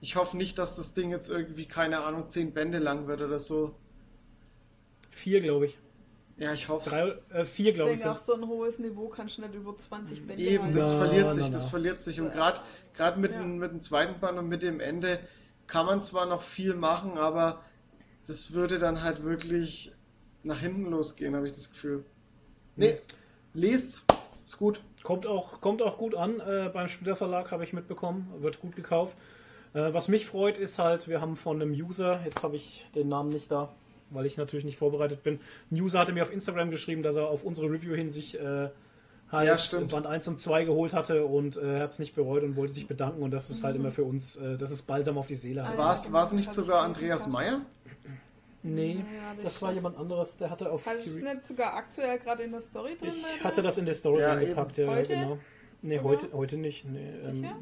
Ich 0.00 0.16
hoffe 0.16 0.36
nicht, 0.38 0.56
dass 0.58 0.76
das 0.76 0.94
Ding 0.94 1.10
jetzt 1.10 1.28
irgendwie, 1.28 1.66
keine 1.66 2.00
Ahnung, 2.02 2.28
zehn 2.30 2.52
Bände 2.54 2.78
lang 2.78 3.06
wird 3.06 3.20
oder 3.20 3.38
so. 3.38 3.74
Vier, 5.10 5.40
glaube 5.40 5.66
ich. 5.66 5.78
Ja, 6.38 6.54
ich 6.54 6.68
hoffe 6.68 7.20
äh, 7.30 7.44
vier, 7.44 7.74
glaube 7.74 7.90
ich. 7.90 7.96
Deswegen 7.96 8.10
auf 8.12 8.16
Sind's. 8.16 8.26
so 8.26 8.34
ein 8.34 8.48
hohes 8.48 8.78
Niveau 8.78 9.08
kannst 9.08 9.36
du 9.36 9.42
nicht 9.42 9.54
über 9.54 9.76
20 9.76 10.26
Bände 10.26 10.42
Eben, 10.42 10.64
halten. 10.64 10.76
das 10.78 10.92
Na, 10.92 10.96
verliert 10.98 11.32
sich, 11.32 11.42
na, 11.42 11.50
das 11.50 11.64
na. 11.64 11.70
verliert 11.70 12.00
sich. 12.00 12.18
Und 12.22 12.32
gerade 12.32 12.60
gerade 12.94 13.20
mit, 13.20 13.32
Ja. 13.32 13.40
dem- 13.40 13.58
mit 13.58 13.72
dem 13.72 13.80
zweiten 13.80 14.18
Band 14.20 14.38
und 14.38 14.48
mit 14.48 14.62
dem 14.62 14.80
Ende 14.80 15.18
kann 15.66 15.84
man 15.84 16.00
zwar 16.00 16.24
noch 16.24 16.40
viel 16.42 16.74
machen, 16.74 17.18
aber 17.18 17.62
das 18.26 18.52
würde 18.54 18.78
dann 18.78 19.02
halt 19.02 19.22
wirklich 19.22 19.92
nach 20.42 20.60
hinten 20.60 20.90
losgehen, 20.90 21.34
habe 21.36 21.46
ich 21.46 21.54
das 21.54 21.70
Gefühl. 21.70 22.04
Nee, 22.76 22.98
lest, 23.52 24.04
ist 24.44 24.58
gut. 24.58 24.80
Kommt 25.02 25.26
auch, 25.26 25.60
kommt 25.60 25.82
auch 25.82 25.98
gut 25.98 26.14
an. 26.14 26.40
Äh, 26.40 26.70
beim 26.72 26.88
Splitter 26.88 27.16
Verlag 27.16 27.50
habe 27.50 27.64
ich 27.64 27.72
mitbekommen. 27.72 28.32
Wird 28.40 28.60
gut 28.60 28.76
gekauft. 28.76 29.16
Äh, 29.72 29.94
was 29.94 30.08
mich 30.08 30.26
freut, 30.26 30.58
ist 30.58 30.78
halt, 30.78 31.08
wir 31.08 31.20
haben 31.20 31.36
von 31.36 31.60
einem 31.60 31.72
User, 31.72 32.20
jetzt 32.24 32.42
habe 32.42 32.56
ich 32.56 32.86
den 32.94 33.08
Namen 33.08 33.30
nicht 33.30 33.50
da, 33.50 33.72
weil 34.10 34.26
ich 34.26 34.36
natürlich 34.36 34.64
nicht 34.64 34.76
vorbereitet 34.76 35.22
bin. 35.22 35.40
Ein 35.70 35.80
User 35.80 36.00
hatte 36.00 36.12
mir 36.12 36.22
auf 36.22 36.32
Instagram 36.32 36.70
geschrieben, 36.70 37.02
dass 37.02 37.16
er 37.16 37.28
auf 37.28 37.44
unsere 37.44 37.70
Review 37.70 37.94
hin 37.94 38.10
sich 38.10 38.38
äh, 38.38 38.68
halt 39.30 39.48
Ja, 39.48 39.56
stimmt. 39.58 39.92
Band 39.92 40.06
1 40.06 40.28
und 40.28 40.40
2 40.40 40.64
geholt 40.64 40.92
hatte 40.92 41.24
und 41.24 41.56
äh, 41.56 41.76
er 41.76 41.82
hat 41.84 41.90
es 41.90 41.98
nicht 41.98 42.14
bereut 42.14 42.42
und 42.42 42.56
wollte 42.56 42.72
sich 42.72 42.86
bedanken 42.86 43.22
und 43.22 43.30
das 43.30 43.48
ist 43.48 43.62
halt 43.62 43.76
immer 43.76 43.92
für 43.92 44.04
uns, 44.04 44.36
äh, 44.36 44.58
das 44.58 44.70
ist 44.70 44.82
Balsam 44.82 45.16
auf 45.18 45.28
die 45.28 45.36
Seele. 45.36 45.66
Halt. 45.66 45.78
War 45.78 45.94
es 45.94 46.12
war 46.12 46.24
es 46.24 46.32
nicht 46.32 46.52
sogar 46.52 46.82
Andreas 46.82 47.26
Meyer? 47.28 47.60
Nee, 48.62 48.96
Ja, 49.16 49.34
das 49.36 49.44
das 49.44 49.62
war 49.62 49.72
jemand 49.72 49.96
anderes, 49.96 50.36
der 50.36 50.50
hatte 50.50 50.70
auf 50.70 50.84
Hat 50.86 50.98
es 50.98 51.16
die- 51.16 51.22
nicht 51.22 51.46
sogar 51.46 51.74
aktuell 51.74 52.18
gerade 52.18 52.42
in 52.42 52.52
der 52.52 52.60
Story 52.60 52.96
drin? 52.98 53.08
Ich 53.10 53.42
hatte 53.44 53.62
das 53.62 53.78
in 53.78 53.86
der 53.86 53.94
Story 53.94 54.20
Ja, 54.20 54.34
reingepackt, 54.34 54.76
ja, 54.76 54.86
Heute? 54.88 55.08
genau. 55.14 55.38
Nee, 55.82 55.96
Sogar? 55.96 56.10
heute, 56.12 56.32
heute 56.34 56.56
nicht. 56.58 56.84
Nee, 56.84 57.10
ähm, 57.24 57.36
Sicher? 57.42 57.56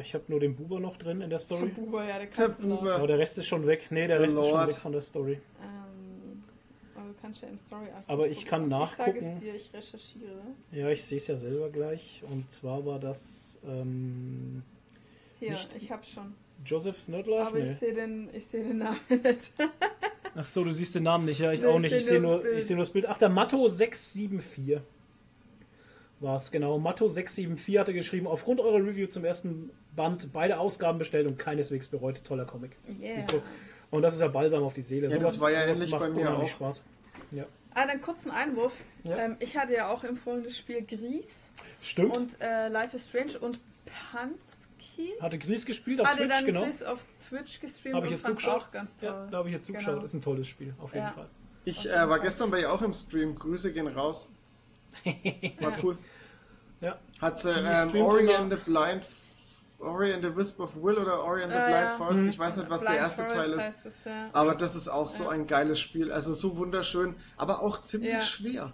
ich 0.00 0.14
habe 0.14 0.24
nur 0.26 0.40
den 0.40 0.56
Buber 0.56 0.80
noch 0.80 0.96
drin 0.96 1.20
in 1.20 1.20
der 1.20 1.28
Der 1.28 1.38
Story. 1.38 1.68
Buber, 1.68 2.00
ja, 2.02 2.18
der 2.18 2.18
Der 2.18 2.26
kannst 2.26 2.60
du 2.60 2.66
noch. 2.66 2.80
Buber. 2.80 2.96
Aber 2.96 3.06
der 3.06 3.18
Rest 3.18 3.38
ist 3.38 3.46
schon 3.46 3.66
weg. 3.68 3.86
Nee, 3.90 4.08
der 4.08 4.18
The 4.18 4.24
Rest 4.24 4.38
ist 4.38 4.48
schon 4.48 4.66
weg 4.68 4.76
von 4.76 4.92
der 4.92 5.00
Story. 5.00 5.40
Ähm, 5.62 6.40
aber 6.96 7.08
du 7.08 7.14
kannst 7.22 7.42
ja 7.42 7.48
im 7.48 7.58
story 7.58 7.86
Aber 8.08 8.26
ich 8.26 8.44
kann 8.46 8.64
Ich 8.64 8.70
sage 8.70 9.10
nachgucken. 9.12 9.32
es 9.36 9.40
dir, 9.40 9.54
ich 9.54 9.72
recherchiere. 9.72 10.40
Ja, 10.72 10.88
ich 10.90 11.04
sehe 11.04 11.18
es 11.18 11.28
ja 11.28 11.36
selber 11.36 11.70
gleich. 11.70 12.24
Und 12.28 12.50
zwar 12.50 12.84
war 12.84 12.98
das 12.98 13.60
ähm, 13.64 14.64
Hier, 15.38 15.50
Nicht- 15.52 15.76
ich 15.76 15.92
hab's 15.92 16.08
schon. 16.10 16.34
Joseph 16.64 16.98
Snodlaff? 16.98 17.48
Aber 17.48 17.58
ich 17.58 17.66
Nee. 17.68 17.74
sehe 17.74 17.92
den, 17.92 18.30
ich 18.32 18.46
sehe 18.46 18.64
den 18.64 18.78
Namen 18.78 18.98
nicht. 19.08 19.52
Ach 20.36 20.44
so, 20.44 20.62
du 20.64 20.70
siehst 20.72 20.94
den 20.94 21.04
Namen 21.04 21.24
nicht. 21.24 21.40
Ja, 21.40 21.50
ich 21.52 21.60
Nee, 21.60 21.66
auch 21.66 21.76
ich 21.76 21.82
nicht. 21.82 21.90
seh 21.92 21.96
Ich 21.98 22.04
sehe 22.06 22.20
nur 22.20 22.42
Bild. 22.42 22.58
ich 22.58 22.66
sehe 22.66 22.76
nur 22.76 22.84
das 22.84 22.92
Bild. 22.92 23.06
Ach, 23.06 23.18
der 23.18 23.28
Matto 23.30 23.66
674 23.66 24.80
war 26.20 26.36
es, 26.36 26.50
genau. 26.50 26.78
Matto 26.78 27.08
674 27.08 27.78
hatte 27.78 27.92
geschrieben, 27.94 28.26
aufgrund 28.26 28.60
eurer 28.60 28.78
Review 28.84 29.06
zum 29.06 29.24
ersten 29.24 29.70
Band 29.94 30.32
beide 30.32 30.58
Ausgaben 30.58 30.98
bestellt 30.98 31.26
und 31.26 31.38
keineswegs 31.38 31.88
bereut. 31.88 32.22
Toller 32.24 32.44
Comic. 32.44 32.72
Yeah. 33.00 33.14
Siehst 33.14 33.32
du? 33.32 33.42
Und 33.90 34.02
das 34.02 34.14
ist 34.14 34.20
ja 34.20 34.28
balsam 34.28 34.62
auf 34.62 34.72
die 34.74 34.82
Seele. 34.82 35.08
Ja, 35.08 35.18
das 35.18 35.40
war 35.40 35.50
ja 35.50 35.64
ähnlich 35.64 35.90
macht 35.90 36.00
bei 36.00 36.08
mir 36.10 36.20
unheimlich 36.22 36.48
auch. 36.52 36.56
Spaß. 36.56 36.84
Ja. 37.32 37.44
Ah, 37.74 37.86
dann 37.86 38.00
kurz 38.00 38.24
ein 38.24 38.30
Einwurf. 38.30 38.72
Ja. 39.04 39.16
Ähm, 39.18 39.36
ich 39.40 39.56
hatte 39.56 39.74
ja 39.74 39.88
auch 39.90 40.02
empfohlen 40.04 40.42
das 40.44 40.56
Spiel 40.56 40.82
Gries 40.82 41.26
Stimmt. 41.82 42.12
und 42.16 42.30
äh, 42.40 42.68
Life 42.68 42.96
is 42.96 43.06
Strange 43.08 43.38
und 43.38 43.58
Pansky. 44.96 45.14
Hatte 45.20 45.38
Gries 45.38 45.66
gespielt 45.66 46.00
auf 46.00 46.06
Hatte 46.06 46.18
Twitch, 46.22 46.30
dann 46.30 46.46
genau. 46.46 46.64
Gries 46.64 46.82
auf 46.82 47.04
Twitch 47.28 47.60
gestreamt 47.60 47.94
Habe 47.96 48.06
ich 48.06 48.12
und 48.12 48.16
jetzt 48.18 48.26
fand's 48.26 48.42
zugeschaut. 48.42 48.62
auch 48.68 48.70
ganz 48.70 48.96
toll. 48.96 49.08
Ja, 49.08 49.26
da 49.30 49.38
habe 49.38 49.48
ich 49.48 49.54
jetzt 49.54 49.66
zugeschaut. 49.66 49.94
Genau. 49.94 50.04
Ist 50.04 50.14
ein 50.14 50.20
tolles 50.22 50.46
Spiel, 50.46 50.74
auf 50.78 50.94
jeden 50.94 51.06
Ja. 51.06 51.12
Fall. 51.12 51.28
Ich 51.64 51.88
äh, 51.90 52.08
war 52.08 52.20
gestern 52.20 52.50
bei 52.50 52.60
ihr 52.60 52.72
auch 52.72 52.82
im 52.82 52.94
Stream. 52.94 53.34
Grüße 53.36 53.72
gehen 53.72 53.88
raus. 53.88 54.30
War 55.60 55.72
cool. 55.82 55.98
Ja. 56.80 56.98
Hat 57.20 57.38
sie 57.38 57.50
ähm, 57.50 57.94
Ori 58.02 58.32
and 58.34 58.52
the 58.52 58.58
Blind 58.58 59.06
Ori 59.78 60.12
and 60.12 60.22
the 60.24 60.34
Wisp 60.34 60.58
of 60.60 60.74
Will 60.76 60.96
oder 60.96 61.22
Ori 61.22 61.42
and 61.42 61.52
the 61.52 61.58
Ja, 61.58 61.66
Blind 61.66 61.80
ja. 61.90 61.96
Forest. 61.96 62.22
Mhm. 62.22 62.28
Ich 62.30 62.38
weiß 62.38 62.56
nicht, 62.58 62.70
was 62.70 62.80
Blind 62.80 62.94
der 62.94 63.02
erste 63.02 63.22
Forest 63.24 63.36
Teil 63.36 63.52
ist. 63.52 63.84
es, 63.84 63.94
ja. 64.04 64.30
Aber 64.32 64.54
das 64.54 64.74
ist 64.74 64.88
auch 64.88 65.08
so 65.10 65.24
Ja. 65.24 65.30
ein 65.30 65.46
geiles 65.46 65.80
Spiel. 65.80 66.12
Also 66.12 66.32
so 66.34 66.56
wunderschön, 66.56 67.14
aber 67.36 67.60
auch 67.62 67.82
ziemlich 67.82 68.12
Ja. 68.12 68.20
schwer. 68.22 68.72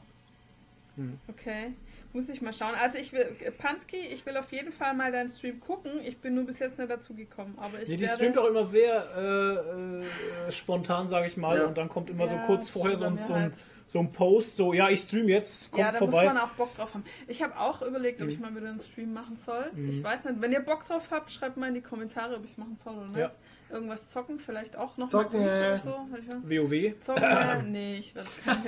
Okay, 1.26 1.72
muss 2.14 2.28
ich 2.28 2.42
mal 2.42 2.52
schauen. 2.52 2.74
Also 2.80 2.98
ich 2.98 3.12
will, 3.12 3.24
Pansky, 3.58 3.96
ich 3.96 4.24
will 4.26 4.36
auf 4.36 4.52
jeden 4.52 4.72
Fall 4.72 4.94
mal 4.94 5.10
deinen 5.12 5.28
Stream 5.28 5.60
gucken. 5.60 5.92
Ich 6.04 6.18
bin 6.18 6.34
nur 6.34 6.44
bis 6.44 6.58
jetzt 6.58 6.78
nicht 6.78 6.90
dazu 6.90 7.14
gekommen, 7.14 7.54
aber 7.58 7.80
ich 7.82 7.88
Nee, 7.88 7.96
die 7.96 8.02
werde... 8.02 8.14
streamt 8.16 8.38
auch 8.38 8.46
immer 8.46 8.64
sehr 8.64 9.06
äh, 9.16 10.46
äh, 10.48 10.50
spontan, 10.50 11.08
sage 11.08 11.26
ich 11.26 11.36
mal. 11.36 11.58
Ja. 11.58 11.66
Und 11.66 11.78
dann 11.78 11.88
kommt 11.88 12.10
immer 12.10 12.26
so 12.26 12.34
Ja, 12.36 12.46
kurz 12.46 12.60
das 12.66 12.70
vorher 12.70 12.96
so 12.96 13.16
so, 13.16 13.34
ein, 13.34 13.42
halt. 13.42 13.54
so 13.86 13.98
ein 14.00 14.12
Post, 14.12 14.56
so, 14.56 14.72
ja, 14.72 14.88
ich 14.90 15.00
stream 15.00 15.28
jetzt, 15.28 15.70
kommt 15.72 15.80
ja, 15.80 15.92
da 15.92 15.98
vorbei. 15.98 16.24
muss 16.24 16.34
man 16.34 16.38
auch 16.42 16.50
Bock 16.50 16.76
drauf 16.76 16.94
haben. 16.94 17.04
Ich 17.28 17.42
habe 17.42 17.58
auch 17.58 17.82
überlegt, 17.82 18.20
ob 18.20 18.26
Mhm. 18.26 18.32
ich 18.32 18.38
mal 18.40 18.54
wieder 18.54 18.68
einen 18.68 18.80
Stream 18.80 19.12
machen 19.12 19.36
soll. 19.36 19.70
Mhm. 19.74 19.88
Ich 19.90 20.02
weiß 20.02 20.24
nicht, 20.24 20.40
wenn 20.40 20.52
ihr 20.52 20.60
Bock 20.60 20.84
drauf 20.86 21.08
habt, 21.10 21.32
schreibt 21.32 21.56
mal 21.56 21.68
in 21.68 21.74
die 21.74 21.80
Kommentare, 21.82 22.36
ob 22.36 22.44
ich 22.44 22.52
es 22.52 22.58
machen 22.58 22.76
soll 22.82 22.94
oder 22.94 23.06
nicht. 23.08 23.30
Irgendwas 23.72 24.06
zocken, 24.10 24.38
vielleicht 24.38 24.76
auch 24.76 24.98
noch 24.98 25.08
Zocken, 25.08 25.40
mal 25.40 25.58
oder 25.58 25.78
so. 25.78 26.06
WoW. 26.42 26.94
Zocken, 27.04 27.72
nee, 27.72 27.96
ich 27.96 28.14
werde 28.14 28.28
kein 28.44 28.62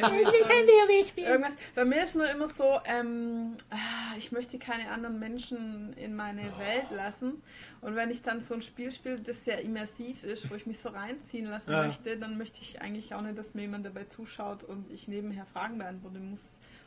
WoW 0.66 1.06
zocken. 1.06 1.24
Irgendwas. 1.24 1.52
Bei 1.74 1.85
mir 1.85 2.02
ist 2.02 2.16
nur 2.16 2.28
immer 2.31 2.48
so, 2.48 2.81
ähm, 2.86 3.56
ah, 3.70 4.16
ich 4.16 4.32
möchte 4.32 4.59
keine 4.59 4.90
anderen 4.90 5.18
Menschen 5.18 5.93
in 5.94 6.16
meine 6.16 6.43
Welt 6.59 6.90
lassen. 6.90 7.43
Und 7.82 7.97
wenn 7.97 8.10
ich 8.10 8.22
dann 8.22 8.40
so 8.40 8.55
ein 8.55 8.62
Spiel 8.62 8.93
spiele, 8.93 9.20
das 9.20 9.44
sehr 9.44 9.60
immersiv 9.60 10.24
ist, 10.24 10.51
wo 10.51 10.55
ich 10.55 10.66
mich 10.66 10.78
so 10.81 10.89
reinziehen 10.89 11.47
lassen 11.47 11.70
Ja. 11.72 11.86
möchte, 11.86 12.16
dann 12.16 12.39
möchte 12.39 12.62
ich 12.62 12.81
eigentlich 12.81 13.14
auch 13.14 13.20
nicht, 13.20 13.36
dass 13.36 13.52
mir 13.55 13.62
jemand 13.62 13.85
dabei 13.85 14.05
zuschaut 14.05 14.64
und 14.64 14.90
ich 14.90 15.06
nebenher 15.06 15.44
Fragen 15.47 15.76
beantworten 15.78 16.31
muss 16.31 16.43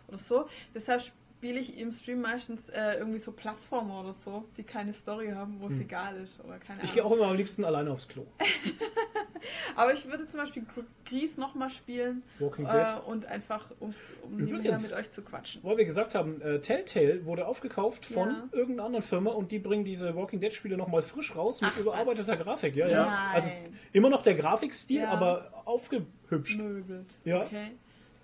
oder 0.08 0.18
so. 0.18 0.50
Deshalb 0.74 1.04
spiele 1.38 1.60
ich 1.60 1.78
im 1.78 1.92
Stream 1.92 2.22
meistens 2.22 2.68
äh, 2.70 2.96
irgendwie 2.98 3.20
so 3.20 3.32
Plattformen 3.32 3.92
oder 3.92 4.16
so, 4.26 4.44
die 4.58 4.64
keine 4.64 4.92
Story 4.92 5.30
haben, 5.30 5.58
wo 5.60 5.68
es 5.68 5.80
egal 5.80 6.18
ist 6.18 6.44
oder 6.44 6.58
keine 6.58 6.80
Hm. 6.80 6.86
Ich 6.86 6.94
gehe 6.94 7.06
auch 7.06 7.12
immer 7.12 7.28
am 7.28 7.36
liebsten 7.38 7.64
alleine 7.64 7.92
aufs 7.92 8.08
Klo. 8.08 8.26
Aber 9.76 9.94
ich 9.94 10.06
würde 10.08 10.28
zum 10.28 10.40
Beispiel 10.40 10.66
Gries 11.06 11.38
nochmal 11.38 11.70
spielen 11.70 12.24
Walking 12.40 12.66
äh, 12.66 12.72
Dead. 12.72 13.04
und 13.06 13.26
einfach, 13.28 13.70
ums, 13.80 13.98
um 14.24 14.40
Übrigens. 14.40 14.82
mit 14.84 14.94
euch 14.94 15.12
zu 15.12 15.22
quatschen. 15.22 15.64
Weil 15.64 15.78
wir 15.78 15.86
gesagt 15.86 16.16
haben, 16.16 16.42
äh, 16.42 16.60
Telltale 16.60 17.24
wurde 17.26 17.46
aufgekauft 17.48 18.04
von 18.06 18.30
Ja. 18.30 18.50
irgendeiner 18.52 18.86
anderen 18.88 19.06
Firma 19.06 19.32
und 19.32 19.52
die 19.52 19.60
bringen 19.60 19.86
diese 19.86 20.16
Walking 20.16 20.40
Dead 20.40 20.52
Spiele 20.54 20.76
nochmal 20.76 21.04
frisch 21.04 21.36
raus 21.36 21.62
mit 21.62 21.72
Ach, 21.74 21.80
überarbeiteter 21.80 22.36
Grafik. 22.36 22.76
Ja, 22.76 22.88
ja. 22.88 23.06
Nein. 23.06 23.36
Also 23.36 23.52
immer 23.94 24.10
noch 24.10 24.24
der 24.24 24.34
Grafikstil, 24.36 25.02
Ja. 25.02 25.12
aber 25.12 25.52
aufgehübscht. 25.66 26.58
Möbelt. 26.58 27.06
Ja. 27.24 27.44
Okay. 27.44 27.72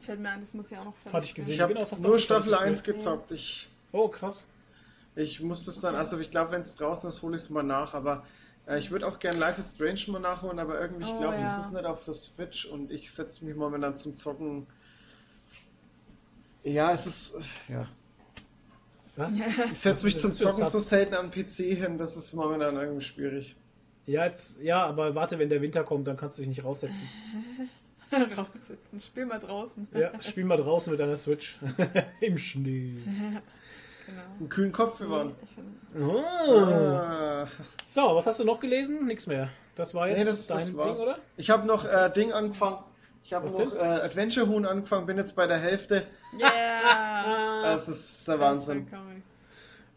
Fällt 0.06 0.20
mir 0.20 0.30
ein, 0.30 0.42
das 0.42 0.54
muss 0.54 0.66
ich 0.70 0.78
auch 0.78 0.86
noch 0.86 0.96
fertig 0.96 1.14
Hatte 1.14 1.26
ich 1.26 1.34
gesehen. 1.34 1.54
Ich 1.54 1.62
habe 1.62 1.74
Genau, 1.74 1.88
nur 2.02 2.20
Staffel 2.20 2.52
gespielt. 2.52 2.70
1 2.70 2.84
gezockt. 2.84 3.32
Ich, 3.32 3.70
Oh, 3.92 4.08
krass. 4.08 4.48
ich 5.16 5.40
muss 5.42 5.66
das 5.66 5.80
dann, 5.80 5.96
also 5.96 6.18
ich 6.20 6.32
glaube, 6.32 6.52
wenn 6.52 6.62
es 6.62 6.76
draußen 6.76 7.08
ist, 7.10 7.22
hole 7.22 7.36
ich 7.36 7.44
es 7.44 7.50
mal 7.50 7.64
nach. 7.64 7.94
Aber 7.94 8.26
äh, 8.68 8.80
ich 8.80 8.92
würde 8.92 9.08
auch 9.08 9.20
gerne 9.20 9.38
Life 9.40 9.60
is 9.60 9.72
Strange 9.72 10.02
mal 10.08 10.20
nachholen, 10.20 10.60
aber 10.60 10.80
irgendwie, 10.80 11.04
ich 11.04 11.10
Oh, 11.12 11.20
glaube, 11.20 11.36
ja. 11.38 11.44
es 11.44 11.66
ist 11.66 11.74
nicht 11.74 11.86
auf 11.86 12.04
der 12.06 12.14
Switch 12.14 12.66
und 12.66 12.92
ich 12.92 13.12
setze 13.12 13.46
mich 13.46 13.56
momentan 13.56 13.96
zum 13.96 14.16
Zocken. 14.16 14.68
Ja, 16.64 16.92
es 16.92 17.06
ist. 17.06 17.36
Ja. 17.68 17.88
Was? 19.16 19.38
Ich 19.72 19.78
setze 19.78 20.06
mich 20.06 20.18
zum 20.18 20.32
Zocken 20.32 20.66
so 20.66 20.80
selten 20.80 21.14
am 21.14 21.30
PC 21.30 21.76
hin, 21.78 21.98
das 21.98 22.16
ist 22.18 22.34
momentan 22.34 22.76
irgendwie 22.78 23.02
schwierig. 23.06 23.56
Ja, 24.06 24.26
jetzt, 24.26 24.60
ja, 24.62 24.84
aber 24.86 25.14
warte, 25.16 25.38
wenn 25.40 25.50
der 25.50 25.62
Winter 25.62 25.84
kommt, 25.84 26.08
dann 26.08 26.18
kannst 26.18 26.38
du 26.38 26.42
dich 26.42 26.50
nicht 26.50 26.64
raussetzen. 26.64 27.08
Raussitzen. 28.38 29.02
Spiel 29.02 29.26
mal 29.26 29.40
draußen. 29.40 29.88
Ja, 29.94 30.12
spiel 30.22 30.46
mal 30.46 30.58
draußen 30.58 30.92
mit 30.92 31.00
deiner 31.00 31.18
Switch. 31.18 31.60
Im 32.22 32.38
Schnee. 32.38 32.96
Genau. 34.06 34.22
Einen 34.40 34.50
kühlen 34.50 34.72
Kopf 34.72 34.98
bewahren. 34.98 35.34
Oh. 35.98 36.18
Ah. 36.18 37.48
So, 37.86 38.02
was 38.16 38.26
hast 38.26 38.40
du 38.40 38.44
noch 38.44 38.60
gelesen? 38.60 39.06
Nix 39.06 39.28
mehr. 39.28 39.50
Das 39.76 39.96
war 39.96 40.08
jetzt 40.08 40.18
Nee, 40.18 40.24
das, 40.26 40.48
dein 40.48 40.58
das. 40.58 41.00
Ding, 41.00 41.08
oder? 41.08 41.20
Ich 41.38 41.50
habe 41.50 41.66
noch 41.66 41.86
äh, 41.86 42.10
Ding 42.12 42.32
angefangen. 42.32 42.78
Ich 43.24 43.34
habe 43.34 43.46
Was 43.46 43.58
noch 43.58 43.74
äh, 43.74 43.80
Adventure 43.80 44.48
Huhn 44.48 44.66
angefangen, 44.66 45.06
bin 45.06 45.16
jetzt 45.18 45.36
bei 45.36 45.48
der 45.48 45.58
Hälfte. 45.58 46.06
Yeah! 46.38 47.62
Das 47.62 47.88
ist 47.88 48.28
der 48.28 48.40
Wahnsinn. 48.40 48.88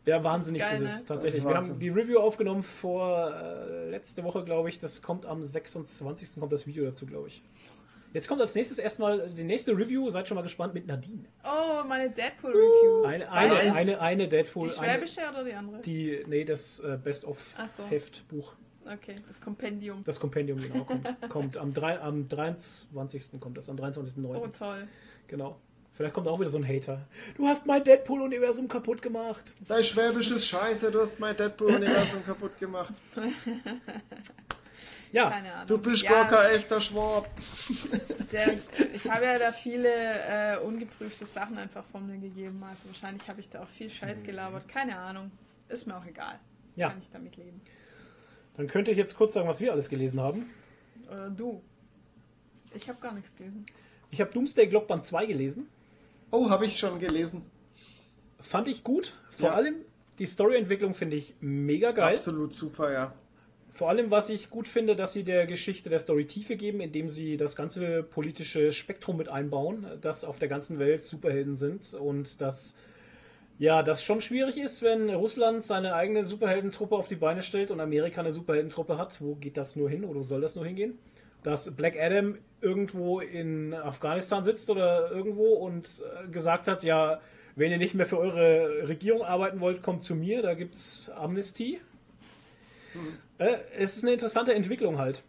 Ja, 0.05 0.23
wahnsinnig 0.23 0.63
Geil, 0.63 0.81
ist 0.81 0.93
es 0.93 1.01
ne? 1.01 1.07
tatsächlich. 1.09 1.45
Wir 1.45 1.55
haben 1.55 1.81
die 1.81 1.89
Review 1.89 2.21
aufgenommen 2.21 2.63
vor 2.63 3.35
äh, 3.35 3.91
letzte 3.91 4.23
Woche, 4.23 4.45
glaube 4.45 4.69
ich. 4.69 4.79
Das 4.79 5.03
kommt 5.03 5.27
am 5.27 5.43
26. 5.43 6.39
kommt 6.39 6.53
das 6.53 6.69
Video 6.69 6.85
dazu, 6.85 7.07
glaube 7.07 7.27
ich. 7.27 7.43
Jetzt 8.17 8.29
kommt 8.29 8.41
als 8.41 8.55
nächstes 8.55 8.79
erstmal 8.79 9.29
die 9.29 9.45
nächste 9.45 9.73
Review. 9.77 10.09
Seid 10.09 10.27
schon 10.27 10.37
mal 10.37 10.41
gespannt 10.41 10.73
mit 10.73 10.87
Nadine. 10.87 11.27
Oh, 11.45 11.85
meine 11.87 12.09
Deadpool-Reviews. 12.09 13.05
Eine, 13.05 13.31
eine, 13.31 13.53
Nice. 13.53 13.77
eine, 13.77 14.01
eine 14.01 14.27
Deadpool. 14.27 14.71
die 14.71 14.79
eine, 14.79 14.93
schwäbische 14.95 15.21
oder 15.31 15.45
die 15.45 15.53
andere? 15.53 15.83
die, 15.83 16.25
nee, 16.27 16.47
das 16.47 16.81
äh, 16.81 16.85
Ach 16.87 16.97
so. 16.97 17.03
Best-of-Heftbuch. 17.03 18.55
Okay, 18.91 19.17
das 19.29 19.39
Kompendium. 19.39 20.03
Das 20.05 20.19
Kompendium, 20.19 20.63
genau, 20.63 20.85
kommt. 20.85 21.07
kommt 21.29 21.57
am, 21.59 21.75
drei, 21.75 22.01
am 22.01 22.27
23. 22.27 23.39
kommt 23.39 23.59
das, 23.59 23.69
am 23.69 23.77
23.09. 23.77 24.25
Oh, 24.25 24.47
toll. 24.47 24.89
Genau. 25.27 25.61
Vielleicht 25.93 26.15
kommt 26.15 26.27
auch 26.27 26.41
wieder 26.41 26.49
so 26.49 26.57
ein 26.57 26.67
Hater. 26.67 27.07
Du 27.37 27.47
hast 27.47 27.67
mein 27.67 27.85
Deadpool-Universum 27.85 28.67
kaputt 28.67 29.03
gemacht. 29.03 29.53
Dein 29.69 29.85
Schwäbisch 29.85 30.31
ist 30.31 30.47
scheiße, 30.47 30.91
du 30.91 31.03
hast 31.03 31.21
mein 31.21 31.37
Deadpool-Universum 31.37 32.25
kaputt 32.25 32.59
gemacht. 32.59 32.95
Ja, 35.13 35.31
Keine 35.31 35.53
Ahnung. 35.53 35.67
Du 35.69 35.79
bist 35.79 36.03
ja, 36.03 36.11
gar 36.11 36.29
kein 36.29 36.57
echter 36.57 36.81
Schwab. 36.81 37.29
der, 38.33 38.55
Ich 38.95 39.09
habe 39.09 39.25
ja 39.25 39.39
da 39.39 39.53
viele 39.53 39.89
äh, 39.89 40.59
ungeprüfte 40.59 41.27
Sachen 41.27 41.57
einfach 41.59 41.85
von 41.93 42.07
mir 42.07 42.19
gegeben. 42.19 42.63
Also 42.63 42.89
wahrscheinlich 42.89 43.27
habe 43.29 43.41
ich 43.41 43.49
da 43.49 43.63
auch 43.63 43.69
viel 43.69 43.89
Scheiß 43.91 44.23
gelabert. 44.25 44.69
Keine 44.69 44.99
Ahnung. 44.99 45.31
Ist 45.69 45.87
mir 45.87 45.97
auch 45.97 46.05
egal. 46.05 46.39
Ja. 46.75 46.91
Kann 46.91 46.99
ich 47.01 47.11
damit 47.11 47.37
leben. 47.37 47.61
dann 48.57 48.67
könnte 48.67 48.91
ich 48.91 48.97
jetzt 48.97 49.17
kurz 49.17 49.33
sagen, 49.35 49.49
was 49.49 49.61
wir 49.61 49.73
alles 49.73 49.89
gelesen 49.89 50.21
haben. 50.21 50.51
Oder 51.09 51.31
du. 51.31 51.63
Ich 52.75 52.89
habe 52.89 53.01
gar 53.01 53.13
nichts 53.15 53.35
gelesen. 53.37 53.65
Ich 54.11 54.21
habe 54.21 54.31
Doomsday 54.33 54.69
Clock 54.69 54.87
Band 54.89 55.05
2 55.05 55.27
gelesen. 55.27 55.69
Oh, 56.31 56.51
habe 56.51 56.67
ich 56.67 56.79
schon 56.79 56.99
gelesen. 56.99 57.45
Fand 58.41 58.69
ich 58.69 58.85
gut. 58.85 59.17
Vor 59.31 59.49
Ja. 59.49 59.55
allem 59.55 59.77
die 60.19 60.27
Storyentwicklung 60.27 60.95
finde 60.95 61.17
ich 61.17 61.35
mega 61.41 61.93
geil. 61.93 62.15
Absolut 62.15 62.53
super, 62.53 62.93
ja. 62.93 63.15
Vor 63.77 63.91
allem, 63.91 64.11
was 64.11 64.31
ich 64.31 64.49
gut 64.49 64.69
finde, 64.69 64.97
dass 64.97 65.13
sie 65.13 65.23
der 65.23 65.47
Geschichte 65.47 65.91
der 65.91 65.99
Story 65.99 66.25
Tiefe 66.25 66.57
geben, 66.57 66.81
indem 66.81 67.11
sie 67.11 67.37
das 67.37 67.57
ganze 67.57 68.03
politische 68.03 68.73
Spektrum 68.73 69.19
mit 69.19 69.29
einbauen, 69.29 69.87
dass 70.01 70.25
auf 70.25 70.39
der 70.39 70.49
ganzen 70.49 70.79
Welt 70.79 71.03
Superhelden 71.03 71.57
sind 71.57 71.93
und 71.93 72.41
dass 72.41 72.75
Ja, 73.59 73.83
das 73.83 74.03
schon 74.05 74.21
schwierig 74.21 74.59
ist, 74.59 74.83
wenn 74.83 75.09
Russland 75.09 75.65
seine 75.65 75.95
eigene 75.95 76.25
Superheldentruppe 76.25 76.95
auf 76.95 77.09
die 77.09 77.17
Beine 77.17 77.43
stellt 77.43 77.71
und 77.71 77.81
Amerika 77.81 78.21
eine 78.21 78.31
Superheldentruppe 78.31 78.99
hat. 78.99 79.21
Wo 79.21 79.35
geht 79.35 79.57
das 79.57 79.77
nur 79.77 79.89
hin 79.89 80.05
oder 80.05 80.23
soll 80.23 80.43
das 80.43 80.57
nur 80.57 80.67
hingehen? 80.67 80.99
Dass 81.43 81.75
Black 81.75 81.99
Adam 81.99 82.37
irgendwo 82.61 83.21
in 83.21 83.73
Afghanistan 83.73 84.43
sitzt 84.43 84.69
oder 84.69 85.11
irgendwo 85.11 85.55
und 85.55 85.87
äh, 85.87 86.29
gesagt 86.31 86.69
hat, 86.69 86.83
ja, 86.83 87.21
wenn 87.55 87.71
ihr 87.71 87.79
nicht 87.79 87.95
mehr 87.95 88.05
für 88.07 88.19
eure 88.19 88.89
Regierung 88.89 89.23
arbeiten 89.23 89.61
wollt, 89.61 89.83
kommt 89.83 90.03
zu 90.03 90.15
mir, 90.15 90.43
da 90.43 90.53
gibt's 90.53 91.09
Amnestie. 91.11 91.81
Äh, 93.39 93.57
es 93.77 93.97
ist 93.97 94.05
eine 94.05 94.13
interessante 94.13 94.55
Entwicklung 94.55 94.99
halt. 94.99 95.23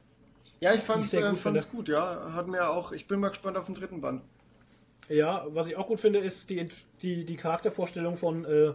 Ja, 0.59 0.73
ich 0.73 0.81
fand's, 0.81 1.13
ich 1.13 1.19
sehr 1.19 1.27
äh, 1.27 1.31
gut 1.31 1.39
fand's 1.39 1.69
gut, 1.69 1.87
ja. 1.87 2.33
Hat 2.33 2.47
mir 2.47 2.69
auch, 2.69 2.91
ich 2.91 3.07
bin 3.07 3.19
mal 3.19 3.29
gespannt 3.29 3.57
auf 3.57 3.65
den 3.65 3.75
dritten 3.75 4.01
Band. 4.01 4.21
Ja, 5.09 5.45
was 5.49 5.67
ich 5.67 5.77
auch 5.77 5.87
gut 5.87 5.99
finde, 5.99 6.19
ist 6.19 6.49
die, 6.49 6.67
die, 7.01 7.23
die 7.25 7.37
Charaktervorstellung 7.37 8.17
von, 8.17 8.43
äh, 8.45 8.73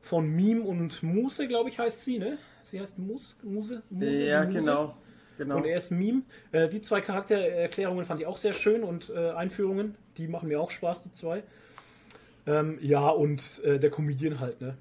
von 0.00 0.28
Meme 0.28 0.62
und 0.62 1.02
Muse, 1.02 1.48
glaube 1.48 1.70
ich, 1.70 1.78
heißt 1.78 2.04
sie, 2.04 2.18
ne? 2.18 2.38
Sie 2.60 2.80
heißt 2.80 2.98
Mus, 2.98 3.38
Muse? 3.42 3.82
Muse 3.90 4.24
ja, 4.24 4.44
Muse. 4.44 4.58
genau. 4.58 4.96
genau. 5.38 5.56
Und 5.56 5.66
er 5.66 5.76
ist 5.76 5.90
Meme. 5.90 6.22
Äh, 6.52 6.68
die 6.68 6.82
zwei 6.82 7.00
Charaktererklärungen 7.00 8.04
fand 8.04 8.20
ich 8.20 8.26
auch 8.26 8.36
sehr 8.36 8.52
schön 8.52 8.84
und 8.84 9.10
äh, 9.10 9.30
Einführungen, 9.30 9.96
die 10.18 10.28
machen 10.28 10.48
mir 10.48 10.60
auch 10.60 10.70
Spaß, 10.70 11.02
die 11.02 11.12
zwei. 11.12 11.42
Ähm, 12.46 12.78
ja, 12.80 13.08
und 13.08 13.62
äh, 13.64 13.78
der 13.78 13.90
Comedian 13.90 14.40
halt, 14.40 14.60
ne? 14.60 14.76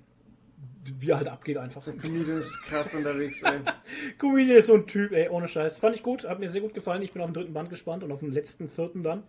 Wie 0.84 1.12
er 1.12 1.18
halt 1.18 1.28
abgeht 1.28 1.58
einfach. 1.58 1.86
Comedian 1.86 2.40
ist 2.40 2.62
krass 2.64 2.95
unterwegs, 2.95 3.44
ey. 3.44 3.60
Comedian 4.18 4.58
ist 4.58 4.68
so 4.68 4.74
ein 4.74 4.88
Typ, 4.88 5.12
ey, 5.12 5.30
ohne 5.30 5.48
Scheiß. 5.48 5.78
Fand 5.78 5.95
ich 5.95 6.02
gut, 6.02 6.28
hat 6.28 6.40
mir 6.40 6.49
sehr 6.49 6.62
gut 6.62 6.74
gefallen. 6.74 7.02
Ich 7.03 7.12
bin 7.12 7.22
auf 7.22 7.30
den 7.30 7.36
dritten 7.36 7.53
Band 7.53 7.70
gespannt 7.70 8.03
und 8.03 8.12
auf 8.12 8.22
den 8.22 8.32
letzten 8.32 8.68
vierten 8.68 9.03
dann. 9.03 9.24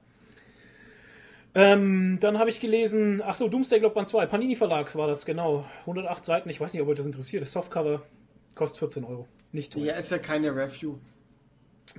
Ähm, 1.55 2.19
dann 2.21 2.39
habe 2.39 2.49
ich 2.49 2.61
gelesen, 2.61 3.23
ach 3.23 3.35
so, 3.35 3.49
Doomsday 3.49 3.81
Clock 3.81 3.93
Band 3.93 4.09
2, 4.09 4.27
Panini 4.27 4.55
Verlag 4.55 4.95
war 4.97 5.07
das, 5.07 5.27
genau. 5.27 5.67
108 5.81 6.25
Seiten, 6.25 6.49
ich 6.49 6.61
weiß 6.61 6.73
nicht, 6.73 6.83
ob 6.83 6.89
euch 6.89 6.97
das 6.97 7.07
interessiert. 7.07 7.43
Das 7.43 7.53
Softcover 7.53 8.03
kostet 8.55 8.79
14 8.79 9.05
Euro. 9.05 9.29
Nicht 9.53 9.75
teuer. 9.75 9.85
Ja, 9.85 9.95
ist 9.95 10.11
ja 10.11 10.19
keine 10.19 10.55
Review. 10.55 10.97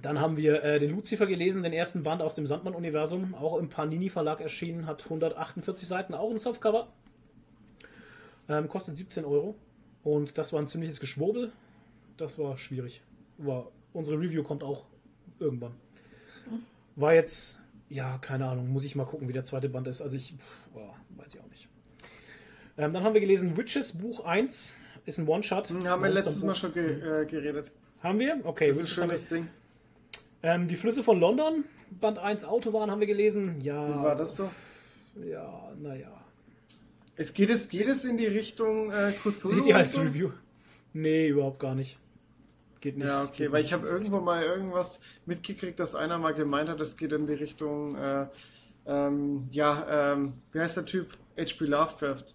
Dann 0.02 0.20
haben 0.20 0.38
wir 0.38 0.64
äh, 0.64 0.80
den 0.80 0.92
Lucifer 0.92 1.28
gelesen, 1.28 1.62
den 1.62 1.74
ersten 1.74 2.02
Band 2.02 2.24
aus 2.24 2.34
dem 2.34 2.48
Sandmann-Universum, 2.48 3.36
auch 3.36 3.60
im 3.60 3.70
Panini 3.70 4.10
Verlag 4.10 4.42
erschienen, 4.42 4.88
hat 4.88 5.04
148 5.04 5.88
Seiten, 5.88 6.16
auch 6.16 6.32
ein 6.32 6.40
Softcover. 6.40 6.88
Ähm, 8.50 8.68
kostet 8.68 8.98
17 8.98 9.26
Euro. 9.26 9.56
Und 10.04 10.38
das 10.38 10.52
war 10.54 10.60
ein 10.60 10.68
ziemliches 10.68 11.00
Geschwurbel. 11.00 11.52
Das 12.18 12.38
war 12.40 12.58
schwierig. 12.58 13.02
War, 13.38 13.72
unsere 13.94 14.20
Review 14.20 14.44
kommt 14.44 14.64
auch 14.64 14.86
irgendwann. 15.40 15.74
War 16.96 17.14
jetzt, 17.14 17.62
ja, 17.90 18.18
keine 18.20 18.48
Ahnung, 18.48 18.70
muss 18.70 18.84
ich 18.86 18.96
mal 18.96 19.06
gucken, 19.06 19.28
wie 19.28 19.34
der 19.34 19.44
zweite 19.44 19.70
Band 19.70 19.88
ist. 19.88 20.02
Also 20.02 20.16
ich, 20.16 20.36
boah, 20.74 20.94
weiß 21.18 21.34
ich 21.34 21.40
auch 21.42 21.50
nicht. 21.50 21.68
Ähm, 22.78 22.94
dann 22.94 23.04
haben 23.04 23.14
wir 23.14 23.22
gelesen, 23.22 23.56
Witches 23.58 23.94
Buch 23.94 24.26
1 24.26 24.76
ist 25.06 25.18
ein 25.18 25.28
One-Shot. 25.28 25.70
Hm, 25.70 25.88
haben 25.88 26.04
wir 26.04 26.10
letztes 26.10 26.44
Monsterbuch. 26.44 26.76
Mal 26.76 26.92
schon 26.96 27.00
ge 27.02 27.22
äh, 27.22 27.26
geredet. 27.26 27.72
Haben 28.02 28.20
wir? 28.20 28.40
Okay, 28.44 28.68
Das 28.68 28.78
ist 28.78 28.80
ein 28.80 28.84
Witches 28.84 28.98
wir, 28.98 29.04
schönes 29.04 29.28
Ding. 29.28 29.48
ähm, 30.44 30.68
die 30.68 30.76
Flüsse 30.76 31.04
von 31.04 31.20
London, 31.20 31.64
Band 31.92 32.18
1 32.20 32.46
Autobahn 32.46 32.92
haben 32.92 33.00
wir 33.00 33.08
gelesen. 33.08 33.62
Ja. 33.62 33.88
Wie 33.88 34.04
war 34.04 34.16
das 34.16 34.36
so? 34.36 34.50
Ja, 35.24 35.72
naja. 35.80 36.23
Es 37.16 37.34
geht, 37.34 37.50
es, 37.50 37.70
geht 37.70 37.88
es 37.88 38.06
in 38.06 38.18
die 38.18 38.26
Richtung 38.26 38.92
äh, 38.92 39.12
Cthulhu? 39.12 39.56
Seht 39.56 39.66
ihr 39.68 39.76
als 39.76 39.92
so? 39.92 40.02
Review? 40.02 40.32
Nee, 40.94 41.28
überhaupt 41.28 41.60
gar 41.60 41.76
nicht. 41.76 42.00
Geht 42.82 42.98
nicht. 42.98 43.08
Ja, 43.08 43.24
okay, 43.24 43.52
weil 43.52 43.64
ich 43.64 43.72
habe 43.72 43.88
irgendwo 43.88 44.20
mal 44.20 44.44
irgendwas 44.44 45.02
mitgekriegt, 45.26 45.80
dass 45.80 45.96
einer 45.96 46.18
mal 46.18 46.34
gemeint 46.34 46.70
hat, 46.70 46.82
es 46.82 46.98
geht 46.98 47.14
in 47.14 47.26
die 47.26 47.34
Richtung, 47.34 47.96
äh, 47.96 48.28
ähm, 48.86 49.48
ja, 49.52 50.14
ähm, 50.14 50.34
wie 50.52 50.60
heißt 50.60 50.78
der 50.78 50.86
Typ? 50.86 51.14
H.P. 51.38 51.66
Lovecraft. 51.66 52.26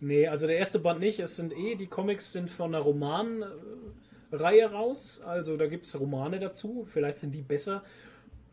Nee, 0.00 0.28
also 0.28 0.46
der 0.46 0.56
erste 0.56 0.78
Band 0.78 1.00
nicht. 1.00 1.18
Es 1.18 1.36
sind 1.36 1.52
eh, 1.52 1.74
die 1.74 1.86
Comics 1.86 2.32
sind 2.32 2.50
von 2.50 2.74
einer 2.74 2.84
Romanreihe 2.84 4.70
raus. 4.70 5.20
Also 5.24 5.56
da 5.56 5.66
gibt 5.66 5.84
es 5.84 5.98
Romane 5.98 6.38
dazu. 6.38 6.86
Vielleicht 6.88 7.18
sind 7.18 7.32
die 7.32 7.42
besser. 7.42 7.82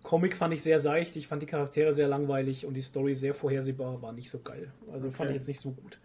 Comic 0.06 0.38
fand 0.38 0.53
ich 0.53 0.61
sehr 0.61 0.80
seicht. 0.80 1.15
Ich 1.15 1.27
fand 1.27 1.41
die 1.41 1.48
Charaktere 1.48 1.91
sehr 1.91 2.07
langweilig 2.07 2.65
und 2.68 2.76
die 2.76 2.82
Story 2.82 3.15
sehr 3.15 3.34
vorhersehbar. 3.34 4.02
War 4.03 4.14
nicht 4.14 4.30
so 4.30 4.40
geil. 4.40 4.72
Also 4.94 5.10
fand 5.10 5.30
Okay. 5.30 5.30
ich 5.32 5.36
jetzt 5.41 5.48
nicht 5.48 5.60
so 5.60 5.72
gut. 5.72 5.99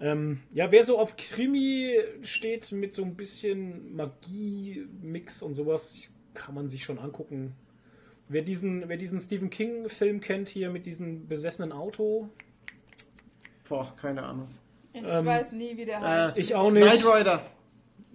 Ähm, 0.00 0.40
ja, 0.54 0.70
wer 0.70 0.84
so 0.84 0.98
auf 0.98 1.16
Krimi 1.16 1.98
steht 2.22 2.70
mit 2.72 2.94
so 2.94 3.02
ein 3.04 3.16
bisschen 3.16 3.94
Magie-Mix 3.96 5.42
und 5.42 5.54
sowas, 5.56 6.08
kann 6.34 6.54
man 6.54 6.68
sich 6.68 6.84
schon 6.84 6.98
angucken. 6.98 7.54
Wer 8.28 8.42
diesen, 8.42 8.88
wer 8.88 8.96
diesen 8.96 9.18
Stephen 9.20 9.50
King-Film 9.50 10.20
kennt, 10.20 10.48
hier 10.48 10.70
mit 10.70 10.86
diesem 10.86 11.26
besessenen 11.26 11.72
Auto, 11.72 12.30
Boah, 13.68 13.94
keine 14.00 14.22
Ahnung. 14.22 14.48
Ich 14.92 15.02
Ähm, 15.02 15.24
weiß 15.24 15.52
nie, 15.52 15.76
wie 15.78 15.86
der 15.86 15.98
Äh, 15.98 16.02
heißt. 16.02 16.36
ich 16.38 16.54
auch 16.54 16.70
nicht. 16.70 16.82
Knight 16.86 17.04
Rider. 17.06 17.42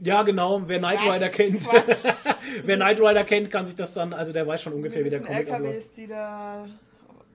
Ja, 0.01 0.23
genau. 0.23 0.61
Wer 0.67 0.79
Knight? 0.79 0.99
Rider 1.01 1.29
kennt, 1.29 1.67
wer 2.63 2.75
Knight 2.75 2.99
Rider 2.99 3.23
kennt, 3.23 3.51
kann 3.51 3.65
sich 3.65 3.75
das 3.75 3.93
dann, 3.93 4.13
also 4.13 4.31
der 4.31 4.45
weiß 4.45 4.61
schon 4.61 4.73
ungefähr, 4.73 5.03
wie 5.03 5.09
der 5.09 5.21
Comic 5.21 5.49
abläuft. 5.49 5.75
LKWs, 5.75 5.93
die 5.93 6.07
da 6.07 6.67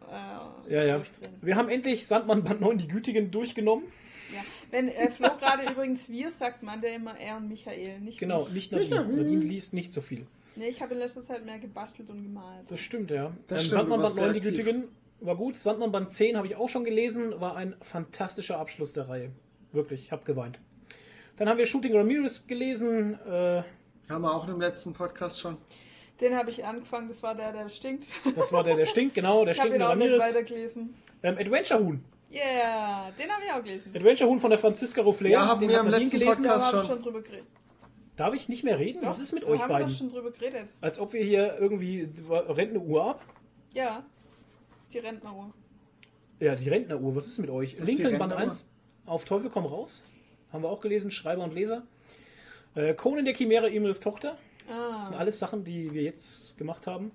äh, 0.08 0.72
Ja, 0.72 0.84
ja. 0.84 1.02
Wir 1.40 1.56
haben 1.56 1.68
endlich 1.68 2.06
Sandmann 2.06 2.44
Band 2.44 2.60
9, 2.60 2.78
die 2.78 2.88
Gütigen, 2.88 3.30
durchgenommen. 3.30 3.84
Ja. 4.32 4.40
Wenn 4.70 4.88
äh, 4.88 5.10
Flo 5.10 5.28
gerade 5.40 5.70
übrigens 5.70 6.08
wir 6.08 6.30
sagt, 6.30 6.62
man 6.62 6.80
der 6.80 6.94
immer 6.94 7.18
er 7.18 7.36
und 7.36 7.48
Michael, 7.48 8.00
nicht 8.00 8.18
Genau, 8.18 8.44
mich. 8.44 8.52
nicht 8.52 8.72
Nadine. 8.72 9.04
Nadine 9.04 9.44
liest 9.44 9.74
nicht 9.74 9.92
so 9.92 10.00
viel. 10.00 10.26
Nee, 10.54 10.68
ich 10.68 10.82
habe 10.82 10.94
in 10.94 11.00
letzter 11.00 11.22
Zeit 11.22 11.44
mehr 11.44 11.58
gebastelt 11.58 12.10
und 12.10 12.22
gemalt. 12.22 12.64
Das 12.68 12.80
stimmt, 12.80 13.10
ja. 13.10 13.32
Das 13.48 13.62
ähm, 13.62 13.66
stimmt, 13.66 13.72
Sandmann 13.72 14.00
Band 14.00 14.16
warst 14.16 14.20
9, 14.20 14.34
die. 14.34 14.40
Gütigen, 14.40 14.84
war 15.20 15.36
gut. 15.36 15.56
Sandmann 15.56 15.92
Band 15.92 16.12
10 16.12 16.36
habe 16.36 16.46
ich 16.46 16.56
auch 16.56 16.68
schon 16.68 16.84
gelesen, 16.84 17.40
war 17.40 17.56
ein 17.56 17.74
fantastischer 17.80 18.58
Abschluss 18.58 18.92
der 18.92 19.08
Reihe. 19.08 19.30
Wirklich, 19.72 20.02
ich 20.04 20.12
habe 20.12 20.24
geweint. 20.24 20.58
Dann 21.36 21.48
haben 21.48 21.58
wir 21.58 21.66
Shooting 21.66 21.96
Ramirez 21.96 22.46
gelesen. 22.46 23.14
Äh, 23.26 23.62
Haben 24.08 24.22
wir 24.22 24.34
auch 24.34 24.46
im 24.48 24.60
letzten 24.60 24.92
Podcast 24.94 25.40
schon. 25.40 25.56
Den 26.20 26.36
habe 26.36 26.50
ich 26.50 26.64
angefangen, 26.64 27.08
das 27.08 27.22
war 27.22 27.34
der, 27.34 27.52
der 27.52 27.68
stinkt. 27.70 28.06
das 28.36 28.52
war 28.52 28.62
der, 28.62 28.76
der 28.76 28.86
stinkt, 28.86 29.14
genau, 29.14 29.44
der 29.44 29.52
Ich 29.54 29.58
stinkende 29.60 29.86
Ramirez. 29.88 30.22
weitergelesen. 30.22 30.94
Ähm, 31.22 31.36
Adventure 31.38 31.80
Huhn. 31.80 32.04
Yeah, 32.32 33.10
den 33.18 33.30
habe 33.30 33.42
ich 33.44 33.52
auch 33.52 33.62
gelesen. 33.62 33.92
Adventure 33.94 34.30
Huhn 34.30 34.38
von 34.40 34.50
der 34.50 34.58
Franziska 34.58 35.02
Ruffler. 35.02 35.28
Ja, 35.30 35.46
haben 35.48 35.60
den 35.60 35.70
wir 35.70 35.78
Nadine 35.82 35.98
letzten 35.98 36.18
gelesen. 36.18 36.44
Podcast 36.44 36.66
ich 36.72 36.78
schon. 36.78 36.86
schon 36.86 37.02
drüber 37.02 37.22
geredet. 37.22 37.46
Darf 38.16 38.34
ich 38.34 38.48
nicht 38.48 38.62
mehr 38.62 38.78
reden? 38.78 39.00
Doch, 39.02 39.08
Was 39.08 39.20
ist 39.20 39.32
mit 39.32 39.42
da 39.42 39.48
euch 39.48 39.60
haben 39.62 39.68
wir 39.70 39.74
beiden? 39.74 39.88
doch 39.88 39.96
schon 39.96 40.10
drüber 40.10 40.30
geredet. 40.30 40.68
Als 40.80 40.98
ob 41.00 41.12
wir 41.12 41.24
hier 41.24 41.56
irgendwie 41.58 42.08
rennt 42.28 42.70
eine 42.70 42.80
Uhr 42.80 43.04
ab. 43.04 43.24
Ja, 43.74 44.04
die 44.92 44.98
Rentneruhr. 44.98 45.52
Ja, 46.40 46.54
die 46.54 46.68
Rentneruhr, 46.68 47.16
was 47.16 47.26
ist 47.26 47.38
mit 47.38 47.50
euch? 47.50 47.76
Lincoln 47.78 48.18
Band 48.18 48.32
Rentneruhr? 48.32 48.42
1, 48.42 48.70
auf 49.06 49.24
Teufel 49.24 49.50
komm 49.50 49.64
raus. 49.66 50.02
Haben 50.52 50.62
wir 50.62 50.68
auch 50.68 50.80
gelesen, 50.80 51.10
Schreiber 51.10 51.44
und 51.44 51.54
Leser. 51.54 51.82
Äh, 52.74 52.94
Conan 52.94 53.24
der 53.24 53.34
Chimäre, 53.34 53.70
Emils 53.70 54.00
Tochter. 54.00 54.36
Das 54.98 55.08
sind 55.08 55.16
Ah, 55.16 55.20
alles 55.20 55.38
Sachen, 55.38 55.64
die 55.64 55.92
wir 55.92 56.02
jetzt 56.02 56.56
gemacht 56.58 56.86
haben. 56.86 57.10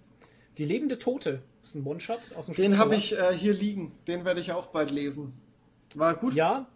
Die 0.58 0.66
lebende 0.66 0.98
Tote 0.98 1.42
ist 1.62 1.76
ein 1.76 1.86
One-Shot 1.86 2.34
aus 2.36 2.48
dem 2.48 2.56
Den 2.56 2.72
Spiel- 2.72 2.78
habe 2.78 2.96
ich 2.96 3.18
äh, 3.18 3.32
hier 3.34 3.54
liegen. 3.54 3.92
Den 4.08 4.26
werde 4.26 4.42
ich 4.42 4.52
auch 4.52 4.68
bald 4.68 4.92
lesen. 4.92 5.34
War 5.96 6.16
gut. 6.16 6.34
Ja, 6.34 6.68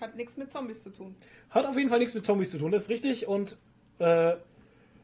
hat 0.00 0.14
nichts 0.16 0.36
mit 0.36 0.52
Zombies 0.52 0.82
zu 0.82 0.90
tun. 0.90 1.14
hat 1.48 1.64
auf 1.64 1.76
jeden 1.76 1.88
Fall 1.88 1.98
nichts 2.00 2.14
mit 2.14 2.24
Zombies 2.26 2.50
zu 2.50 2.58
tun, 2.58 2.70
das 2.72 2.82
ist 2.84 2.88
richtig. 2.90 3.26
Und 3.28 3.56
äh, 3.98 4.34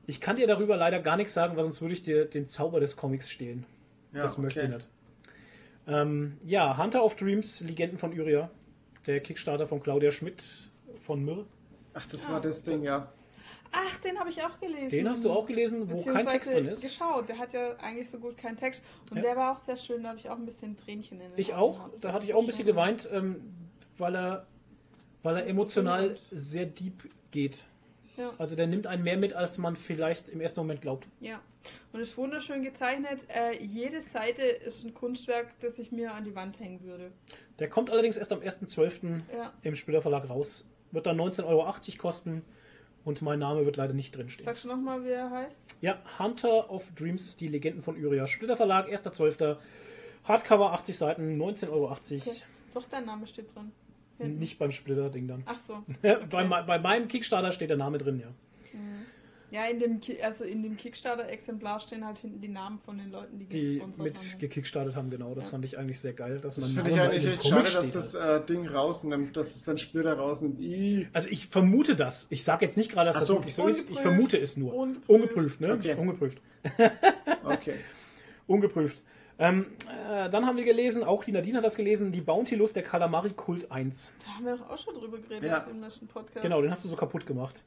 ich 0.06 0.20
kann 0.20 0.36
dir 0.36 0.46
darüber 0.46 0.76
leider 0.76 1.00
gar 1.00 1.16
nichts 1.16 1.32
sagen, 1.32 1.56
weil 1.56 1.62
sonst 1.64 1.80
würde 1.80 1.94
ich 1.94 2.02
dir 2.02 2.26
den 2.26 2.46
Zauber 2.46 2.80
des 2.80 2.96
Comics 2.96 3.30
stehlen. 3.30 3.64
Ja, 4.12 4.22
das 4.24 4.36
möchte 4.36 4.60
ich 4.60 4.68
nicht. 4.68 4.86
Ähm, 5.86 6.36
ja, 6.44 6.76
Hunter 6.76 7.02
of 7.04 7.16
Dreams, 7.16 7.60
Legenden 7.62 7.96
von 7.98 8.10
Uria. 8.18 8.50
Der 9.06 9.20
Kickstarter 9.20 9.66
von 9.66 9.82
Claudia 9.82 10.10
Schmidt 10.10 10.70
von 10.98 11.24
Mir. 11.24 11.44
Ach, 11.94 12.06
das 12.06 12.26
Ah, 12.26 12.32
war 12.34 12.40
das 12.40 12.62
Ding, 12.62 12.82
ja. 12.82 13.12
Ach, 13.74 13.98
den 14.00 14.18
habe 14.18 14.28
ich 14.30 14.42
auch 14.42 14.60
gelesen. 14.60 14.90
Den 14.90 15.08
hast 15.08 15.24
du 15.24 15.30
auch 15.32 15.46
gelesen, 15.46 15.90
wo 15.90 16.02
kein 16.02 16.26
Text 16.26 16.52
drin 16.52 16.66
ist. 16.66 16.82
geschaut. 16.82 17.28
Der 17.28 17.38
hat 17.38 17.52
ja 17.54 17.74
eigentlich 17.78 18.10
so 18.10 18.18
gut 18.18 18.36
keinen 18.36 18.56
Text. 18.58 18.82
Und 19.10 19.16
Ja. 19.16 19.22
der 19.22 19.36
war 19.36 19.52
auch 19.52 19.58
sehr 19.62 19.76
schön. 19.78 20.02
Da 20.02 20.10
habe 20.10 20.18
ich 20.18 20.28
auch 20.28 20.36
ein 20.36 20.44
bisschen 20.44 20.76
Tränchen 20.76 21.20
in 21.20 21.30
den 21.30 21.38
Ich 21.38 21.54
Augen 21.54 21.62
auch. 21.74 21.78
gehabt. 21.86 22.04
Da 22.04 22.12
hatte 22.12 22.24
ich 22.26 22.34
auch 22.34 22.40
ein 22.40 22.46
bisschen 22.46 22.66
geweint, 22.66 23.08
ähm, 23.10 23.42
weil 23.96 24.14
er, 24.14 24.46
weil 25.22 25.36
er 25.36 25.46
emotional 25.46 26.16
sehr 26.30 26.66
deep 26.66 27.08
geht. 27.30 27.64
Ja. 28.16 28.32
Also 28.38 28.56
der 28.56 28.66
nimmt 28.66 28.86
einen 28.86 29.02
mehr 29.02 29.16
mit, 29.16 29.32
als 29.32 29.58
man 29.58 29.76
vielleicht 29.76 30.28
im 30.28 30.40
ersten 30.40 30.60
Moment 30.60 30.80
glaubt. 30.80 31.06
Ja, 31.20 31.40
und 31.92 32.00
ist 32.00 32.16
wunderschön 32.16 32.62
gezeichnet. 32.62 33.20
Äh, 33.28 33.62
jede 33.62 34.00
Seite 34.00 34.42
ist 34.42 34.84
ein 34.84 34.94
Kunstwerk, 34.94 35.58
das 35.60 35.78
ich 35.78 35.92
mir 35.92 36.12
an 36.12 36.24
die 36.24 36.34
Wand 36.34 36.60
hängen 36.60 36.82
würde. 36.82 37.12
Der 37.58 37.68
kommt 37.68 37.90
allerdings 37.90 38.16
erst 38.16 38.32
am 38.32 38.40
1.12. 38.40 39.20
Ja. 39.34 39.52
im 39.62 39.74
Spielerverlag 39.74 40.28
raus. 40.28 40.68
Wird 40.90 41.06
dann 41.06 41.18
19,80 41.18 41.46
Euro 41.46 41.74
kosten 41.98 42.44
und 43.04 43.22
mein 43.22 43.38
Name 43.38 43.64
wird 43.64 43.76
leider 43.76 43.94
nicht 43.94 44.16
drinstehen. 44.16 44.44
Sagst 44.44 44.64
du 44.64 44.68
nochmal, 44.68 45.04
wie 45.04 45.10
er 45.10 45.30
heißt? 45.30 45.78
Ja, 45.80 46.02
Hunter 46.18 46.70
of 46.70 46.90
Dreams, 46.94 47.36
die 47.36 47.48
Legenden 47.48 47.82
von 47.82 47.96
Uria. 47.96 48.26
Splitterverlag, 48.26 48.88
1.12. 48.88 49.56
Hardcover, 50.24 50.72
80 50.72 50.96
Seiten, 50.96 51.40
19,80 51.40 51.70
Euro. 51.70 51.90
Okay. 51.90 52.20
Doch, 52.74 52.84
dein 52.88 53.04
Name 53.04 53.26
steht 53.26 53.54
drin. 53.54 53.72
Hinten. 54.22 54.38
Nicht 54.38 54.58
beim 54.58 54.72
Splitter-Ding 54.72 55.28
dann. 55.28 55.42
Ach 55.46 55.58
so. 55.58 55.82
bei, 56.30 56.44
mei- 56.44 56.62
bei 56.62 56.78
meinem 56.78 57.08
Kickstarter 57.08 57.52
steht 57.52 57.70
der 57.70 57.76
Name 57.76 57.98
drin, 57.98 58.18
ja. 58.20 58.28
Ja, 59.50 59.66
in 59.66 59.80
dem, 59.80 60.00
Ki- 60.00 60.22
also 60.22 60.44
in 60.44 60.62
dem 60.62 60.78
Kickstarter-Exemplar 60.78 61.78
stehen 61.80 62.06
halt 62.06 62.16
hinten 62.16 62.40
die 62.40 62.48
Namen 62.48 62.78
von 62.78 62.96
den 62.96 63.10
Leuten, 63.10 63.38
die 63.38 63.44
Die 63.44 63.82
mit 63.98 64.16
haben. 64.16 64.38
gekickstartet 64.38 64.96
haben, 64.96 65.10
genau. 65.10 65.34
Das 65.34 65.44
Ja. 65.44 65.50
fand 65.50 65.66
ich 65.66 65.76
eigentlich 65.76 66.00
sehr 66.00 66.14
geil, 66.14 66.38
dass 66.40 66.54
Das 66.54 66.72
man 66.72 66.86
finde 66.86 66.90
ich 66.92 67.00
eigentlich 67.06 67.34
echt 67.34 67.46
schade, 67.48 67.70
dass 67.70 67.92
das 67.92 68.14
halt. 68.18 68.44
äh, 68.44 68.54
Ding 68.54 68.66
rausnimmt, 68.66 69.36
dass 69.36 69.54
es 69.54 69.64
dann 69.64 69.76
später 69.76 70.14
rausnimmt. 70.14 70.58
Ih. 70.58 71.06
Also 71.12 71.28
ich 71.28 71.48
vermute 71.48 71.96
das. 71.96 72.28
Ich 72.30 72.44
sage 72.44 72.64
jetzt 72.64 72.78
nicht 72.78 72.90
gerade, 72.90 73.08
dass 73.08 73.16
Ach 73.16 73.20
das 73.20 73.26
so. 73.28 73.34
wirklich 73.34 73.54
so 73.54 73.66
ist. 73.68 73.90
Ich 73.90 74.00
vermute 74.00 74.38
es 74.38 74.56
nur. 74.56 74.72
Ungeprüft. 74.74 75.10
Ungeprüft, 75.10 75.60
ne? 75.60 75.74
Okay. 75.74 75.94
Ungeprüft. 75.96 76.38
Okay. 77.44 77.74
Ungeprüft. 78.46 79.02
Ähm, 79.38 79.66
äh, 80.10 80.28
dann 80.30 80.46
haben 80.46 80.56
wir 80.56 80.64
gelesen, 80.64 81.02
auch 81.04 81.24
die 81.24 81.32
Nadine 81.32 81.58
hat 81.58 81.64
das 81.64 81.74
gelesen, 81.76 82.12
die 82.12 82.20
Bounty-Lust 82.20 82.76
der 82.76 82.82
Kalamari 82.82 83.30
Kult 83.30 83.70
1. 83.72 84.12
Da 84.24 84.30
haben 84.34 84.44
wir 84.44 84.56
doch 84.56 84.70
auch 84.70 84.78
schon 84.78 84.94
drüber 84.94 85.18
geredet 85.18 85.50
Ja. 85.50 85.58
im 85.70 85.80
letzten 85.80 86.06
Podcast. 86.06 86.42
Genau, 86.42 86.60
den 86.62 86.70
hast 86.70 86.84
du 86.84 86.88
so 86.88 86.96
kaputt 86.96 87.26
gemacht. 87.26 87.64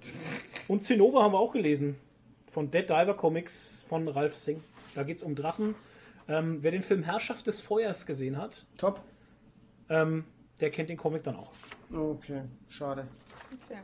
Und 0.67 0.83
Zinnober 0.83 1.23
haben 1.23 1.33
wir 1.33 1.39
auch 1.39 1.51
gelesen. 1.51 1.97
Von 2.47 2.71
Dead 2.71 2.89
Diver 2.89 3.15
Comics 3.15 3.85
von 3.89 4.07
Ralph 4.07 4.37
Singh. 4.37 4.61
Da 4.93 5.03
geht 5.03 5.17
es 5.17 5.23
um 5.23 5.35
Drachen. 5.35 5.75
Ähm, 6.27 6.59
wer 6.61 6.71
den 6.71 6.81
Film 6.81 7.03
Herrschaft 7.03 7.45
des 7.47 7.59
Feuers 7.59 8.05
gesehen 8.05 8.37
hat, 8.37 8.65
Top. 8.77 9.01
ähm, 9.89 10.23
der 10.61 10.69
kennt 10.71 10.89
den 10.89 10.97
Comic 10.97 11.23
dann 11.23 11.35
auch. 11.35 11.51
Okay, 11.93 12.43
schade. 12.69 13.05
Okay. 13.65 13.79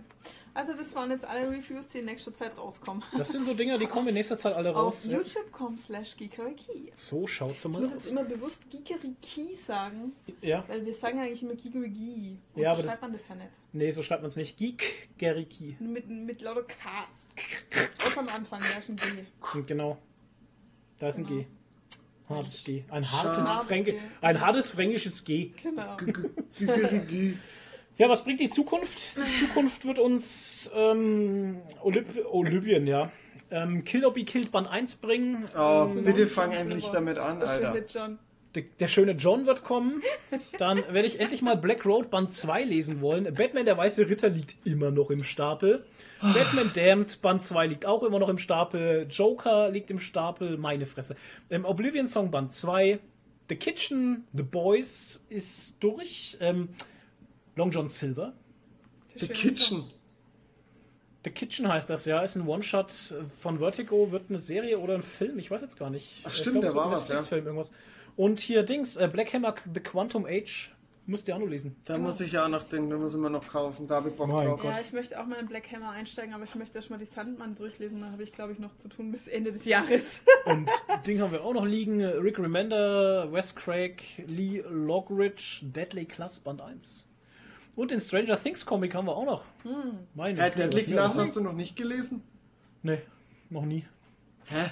Also 0.54 0.74
das 0.74 0.94
waren 0.96 1.10
jetzt 1.12 1.24
alle 1.24 1.50
Reviews, 1.50 1.88
die 1.88 2.00
in 2.00 2.06
nächster 2.06 2.34
Zeit 2.34 2.58
rauskommen. 2.58 3.04
Das 3.18 3.30
sind 3.30 3.46
so 3.46 3.54
Dinge, 3.54 3.80
die 3.80 3.86
kommen 3.88 4.10
in 4.10 4.16
nächster 4.16 4.38
Zeit 4.38 4.54
alle 4.54 4.72
Auf 4.72 4.76
raus. 4.76 5.06
Ja. 5.06 5.18
youtube.com 5.20 5.78
slash 5.78 6.18
geekeriki. 6.18 6.92
So 6.94 7.26
schaut's 7.26 7.64
Ich 7.64 7.72
mal 7.72 7.80
muss 7.82 7.92
jetzt 7.92 8.06
aus. 8.08 8.12
immer 8.12 8.24
bewusst 8.26 8.62
Geekeriki 8.70 9.56
sagen, 9.66 10.12
Ja, 10.42 10.66
weil 10.68 10.86
wir 10.86 10.94
sagen 10.94 11.20
eigentlich 11.20 11.42
immer 11.44 11.56
Gigerigi. 11.56 12.38
Und 12.54 12.62
Ja, 12.62 12.70
so 12.70 12.74
aber 12.74 12.84
das- 12.84 12.92
schreibt 12.92 13.02
man 13.04 13.14
das 13.14 13.28
ja 13.30 13.36
nicht. 13.36 13.50
nee, 13.72 13.92
so 13.92 14.02
schreibt 14.02 14.22
man 14.24 14.28
es 14.28 14.36
nicht. 14.36 14.58
Geek 14.58 15.10
Geriki. 15.18 15.78
Mit, 15.80 16.10
mit 16.10 16.42
lauter 16.42 16.64
Ks. 16.64 17.30
Auch 18.06 18.18
am 18.18 18.28
Anfang, 18.28 18.60
da 18.60 18.80
ist 18.80 18.90
ein 18.90 18.98
G. 18.98 19.04
Und 19.54 19.68
Genau. 19.68 19.98
Da 21.00 21.08
ist 21.08 21.18
ein 21.18 21.26
G. 21.28 21.46
Hartes 22.28 22.64
G. 22.64 22.84
Ein 22.90 23.10
hartes, 23.12 23.46
Hartes 23.48 23.66
Fränke, 23.68 23.92
G. 23.94 24.00
ein 24.22 24.40
hartes 24.40 24.70
fränkisches 24.70 25.24
G. 25.26 25.52
Genau. 25.64 25.98
Ja, 28.02 28.10
was 28.10 28.24
bringt 28.24 28.40
die 28.40 28.50
Zukunft? 28.50 28.98
Die 29.16 29.46
Zukunft 29.46 29.86
wird 29.86 30.00
uns 30.00 30.72
ähm, 30.74 31.58
Olymp 31.84 32.08
Olympien, 32.32 32.88
ja. 32.88 33.12
Ähm, 33.52 33.84
Kill 33.84 34.04
or 34.04 34.12
Be 34.12 34.24
Killed 34.24 34.52
Band 34.52 34.68
1 34.68 34.96
bringen. 34.96 35.46
Oh, 35.56 35.86
Ähm, 35.88 36.04
bitte 36.04 36.26
fang 36.26 36.52
endlich 36.52 36.86
Silver. 36.86 36.96
damit 36.98 37.20
an, 37.20 37.44
Alter. 37.44 37.74
schöne 37.74 37.86
John. 37.88 38.20
der, 38.56 38.64
der 38.80 38.88
schöne 38.88 39.12
John 39.12 39.46
wird 39.46 39.64
kommen. 39.64 40.02
Dann 40.58 40.78
werde 40.90 41.06
ich 41.06 41.20
endlich 41.20 41.44
mal 41.44 41.56
Black 41.56 41.86
Road 41.86 42.10
Band 42.10 42.32
2 42.32 42.64
lesen 42.64 43.02
wollen. 43.02 43.32
Batman, 43.36 43.66
der 43.66 43.78
weiße 43.78 44.10
Ritter, 44.10 44.30
liegt 44.30 44.56
immer 44.66 44.90
noch 44.90 45.12
im 45.12 45.24
Stapel. 45.24 45.86
Batman 46.22 46.72
Damned 46.74 47.22
Band 47.22 47.46
2 47.46 47.68
liegt 47.68 47.86
auch 47.86 48.02
immer 48.02 48.18
noch 48.18 48.30
im 48.30 48.40
Stapel. 48.40 49.06
Joker 49.12 49.70
liegt 49.70 49.92
im 49.92 50.00
Stapel. 50.00 50.58
Meine 50.58 50.88
Fresse. 50.88 51.16
Ähm, 51.52 51.66
Oblivion 51.66 52.08
Song 52.08 52.32
Band 52.32 52.52
2. 52.52 52.98
The 53.48 53.56
Kitchen, 53.58 54.26
The 54.34 54.42
Boys 54.44 55.24
ist 55.30 55.84
durch. 55.84 56.38
Ähm, 56.42 56.70
Long 57.62 57.70
John 57.70 57.88
Silver. 57.88 58.34
The 59.18 59.28
Kitchen. 59.28 59.84
The 61.24 61.30
Kitchen 61.30 61.68
heißt 61.68 61.92
das 61.92 62.06
ja, 62.06 62.20
ist 62.24 62.36
ein 62.36 62.48
One-Shot 62.48 63.14
von 63.40 63.60
Vertigo, 63.60 64.12
wird 64.12 64.30
eine 64.30 64.40
Serie 64.40 64.80
oder 64.80 64.96
ein 64.96 65.04
Film, 65.04 65.38
ich 65.38 65.52
weiß 65.52 65.62
jetzt 65.62 65.78
gar 65.78 65.92
nicht. 65.92 66.24
Ach, 66.26 66.32
Ich 66.32 66.38
stimmt, 66.38 66.62
glaub, 66.62 66.64
der 66.64 66.74
wird 66.74 66.84
war 66.86 66.92
was, 66.92 67.08
ja. 67.10 67.16
Netflix-Film, 67.16 67.46
irgendwas. 67.46 67.72
Und 68.16 68.40
hier 68.40 68.64
Dings, 68.64 68.98
äh, 68.98 69.08
Black 69.08 69.32
Hammer, 69.32 69.54
The 69.72 69.80
Quantum 69.80 70.26
Age, 70.26 70.72
müsst 71.06 71.28
ihr 71.28 71.36
auch 71.36 71.40
noch 71.40 71.48
lesen. 71.48 71.76
Da 71.86 72.00
muss 72.00 72.20
ich 72.20 72.32
ja 72.32 72.46
auch 72.46 72.50
noch 72.50 72.64
den, 72.64 72.90
den 72.90 73.00
müssen 73.00 73.22
wir 73.22 73.30
noch 73.30 73.48
kaufen. 73.48 73.86
Da 73.86 73.98
habe 73.98 74.10
ich 74.10 74.16
Bock 74.16 74.30
Mein 74.30 74.48
drauf. 74.48 74.62
Gott. 74.62 74.72
Ja, 74.72 74.82
ich 74.82 74.92
möchte 74.92 75.22
auch 75.22 75.28
mal 75.28 75.38
in 75.38 75.46
Black 75.46 75.72
Hammer 75.72 75.92
einsteigen, 75.92 76.34
aber 76.34 76.46
ich 76.46 76.56
möchte 76.56 76.80
erst 76.80 76.90
mal 76.90 76.98
die 76.98 77.06
Sandmann 77.06 77.54
durchlesen. 77.54 78.02
Da 78.02 78.10
habe 78.10 78.24
ich, 78.24 78.32
glaube 78.32 78.54
ich, 78.54 78.60
noch 78.60 78.76
zu 78.80 78.88
tun 78.88 79.12
bis 79.12 79.28
Ende 79.28 79.52
des 79.52 79.66
Jahres. 79.66 80.22
Und 80.46 80.68
Ding 81.06 81.22
haben 81.22 81.32
wir 81.32 81.44
auch 81.44 81.54
noch 81.54 81.66
liegen, 81.66 82.04
Rick 82.04 82.40
Remender, 82.40 83.32
Wes 83.32 83.56
Craig, 83.56 84.02
Lee 84.26 84.64
Logridge, 84.68 85.60
Deadly 85.62 86.06
Class 86.06 86.40
Band 86.40 86.62
1. 86.62 87.08
Und 87.76 87.92
den 87.92 88.00
Stranger 88.00 88.38
Things 88.38 88.66
Comic 88.66 88.94
haben 88.94 89.06
wir 89.08 89.16
auch 89.16 89.26
noch. 89.26 89.46
Meine 90.14 90.42
Hä, 90.44 90.50
Güte, 90.50 90.62
Deadly 90.70 90.82
was 90.82 90.88
wir 90.90 90.96
Class 90.98 91.16
noch- 91.16 91.22
hast 91.24 91.36
du 91.38 91.42
noch 91.42 91.54
nicht 91.54 91.76
gelesen? 91.76 92.24
Nee, 92.84 93.02
noch 93.50 93.66
nie. 93.66 93.86
Hä? 94.46 94.72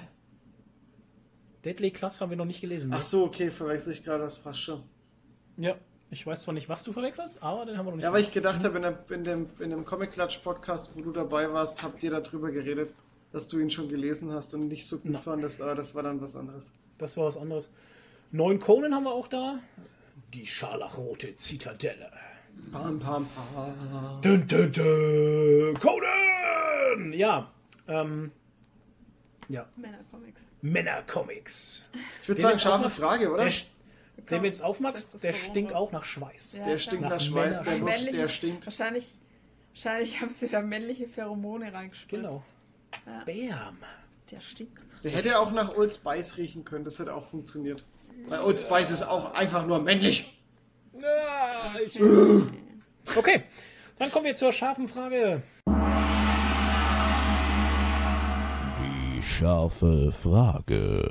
Deadly 1.65 1.91
Class 1.91 2.21
haben 2.21 2.29
wir 2.29 2.37
noch 2.37 2.45
nicht 2.45 2.61
gelesen. 2.61 2.89
ne? 2.89 2.97
Ach 2.99 3.03
so, 3.03 3.25
okay, 3.25 3.51
verwechsel 3.51 3.93
ich 3.93 4.03
gerade, 4.03 4.23
das 4.23 4.37
passt 4.37 4.61
schon. 4.61 4.83
Ja, 5.57 5.75
ich 6.09 6.25
weiß 6.25 6.43
zwar 6.43 6.53
nicht, 6.53 6.69
was 6.69 6.83
du 6.83 6.91
verwechselst, 6.93 7.43
aber 7.43 7.65
den 7.65 7.77
haben 7.77 7.85
wir 7.85 7.91
noch 7.91 7.97
nicht. 7.97 8.03
Ja, 8.03 8.13
weil 8.13 8.21
ich 8.23 8.31
gedacht 8.31 8.63
habe, 8.63 8.77
in, 8.77 8.81
der- 8.83 9.05
in 9.11 9.23
dem, 9.23 9.49
in 9.59 9.69
dem 9.69 9.85
Comic 9.85 10.11
Clutch 10.11 10.37
Podcast, 10.39 10.91
wo 10.95 11.01
du 11.01 11.11
dabei 11.11 11.51
warst, 11.51 11.83
habt 11.83 12.01
ihr 12.03 12.11
darüber 12.11 12.51
geredet, 12.51 12.93
dass 13.31 13.47
du 13.47 13.59
ihn 13.59 13.69
schon 13.69 13.89
gelesen 13.89 14.31
hast 14.31 14.53
und 14.53 14.67
nicht 14.69 14.87
so 14.87 14.97
gut 14.99 15.11
Na. 15.11 15.19
fandest, 15.19 15.61
aber 15.61 15.75
das 15.75 15.93
war 15.95 16.03
dann 16.03 16.19
was 16.21 16.35
anderes. 16.35 16.69
Das 16.97 17.15
war 17.17 17.25
was 17.25 17.37
anderes. 17.37 17.71
Neun 18.31 18.59
Conan 18.59 18.93
haben 18.93 19.03
wir 19.03 19.11
auch 19.13 19.27
da. 19.27 19.59
Die 20.33 20.45
scharlachrote 20.45 21.35
Zitadelle. 21.37 22.11
Pam, 22.71 22.99
pam, 22.99 23.27
pam. 23.27 24.21
Dun, 24.21 24.47
dun, 24.47 24.71
dun. 24.71 25.79
Conan! 25.79 27.13
Ja, 27.13 27.51
ähm, 27.87 28.31
ja, 29.47 29.65
Männercomics. 29.75 30.41
Männercomics. 30.61 31.89
Ich 32.21 32.27
würde 32.27 32.41
sagen, 32.41 32.53
jetzt 32.53 32.63
scharfe 32.63 32.89
Frage, 32.89 33.31
oder? 33.31 33.45
Der, 33.45 33.53
den 34.29 34.43
wir 34.43 34.49
jetzt 34.49 34.63
aufmachst, 34.63 35.23
der 35.23 35.33
stinkt 35.33 35.73
auch 35.73 35.91
nach 35.91 36.03
Schweiß. 36.03 36.53
Ja, 36.53 36.63
Der 36.63 36.77
stinkt 36.77 37.01
Nach 37.03 37.11
nach 37.11 37.19
Schweiß, 37.19 37.63
der, 37.63 37.77
muss, 37.79 38.11
der 38.11 38.27
stinkt. 38.27 38.65
Wahrscheinlich, 38.67 39.17
wahrscheinlich 39.73 40.21
haben 40.21 40.33
sie 40.37 40.47
da 40.47 40.61
männliche 40.61 41.07
Pheromone 41.07 41.73
reingespritzt. 41.73 42.09
Genau. 42.09 42.43
Ja. 43.05 43.23
Bam. 43.25 43.77
Der 44.29 44.39
stinkt. 44.41 44.79
Der 45.03 45.11
hätte 45.11 45.39
auch 45.39 45.51
nach 45.51 45.75
Old 45.75 45.91
Spice 45.91 46.37
riechen 46.37 46.65
können, 46.65 46.83
das 46.83 46.99
hätte 46.99 47.15
auch 47.15 47.25
funktioniert. 47.25 47.83
Weil 48.27 48.41
Old 48.41 48.59
Spice 48.59 48.91
ist 48.91 49.03
auch 49.03 49.33
einfach 49.33 49.65
nur 49.65 49.81
männlich. 49.81 50.38
Ja, 51.01 51.73
ich- 51.83 51.99
okay, 53.17 53.43
dann 53.97 54.11
kommen 54.11 54.25
wir 54.25 54.35
zur 54.35 54.51
scharfen 54.51 54.87
Frage. 54.87 55.41
Die 58.81 59.23
scharfe 59.23 60.11
Frage. 60.11 61.09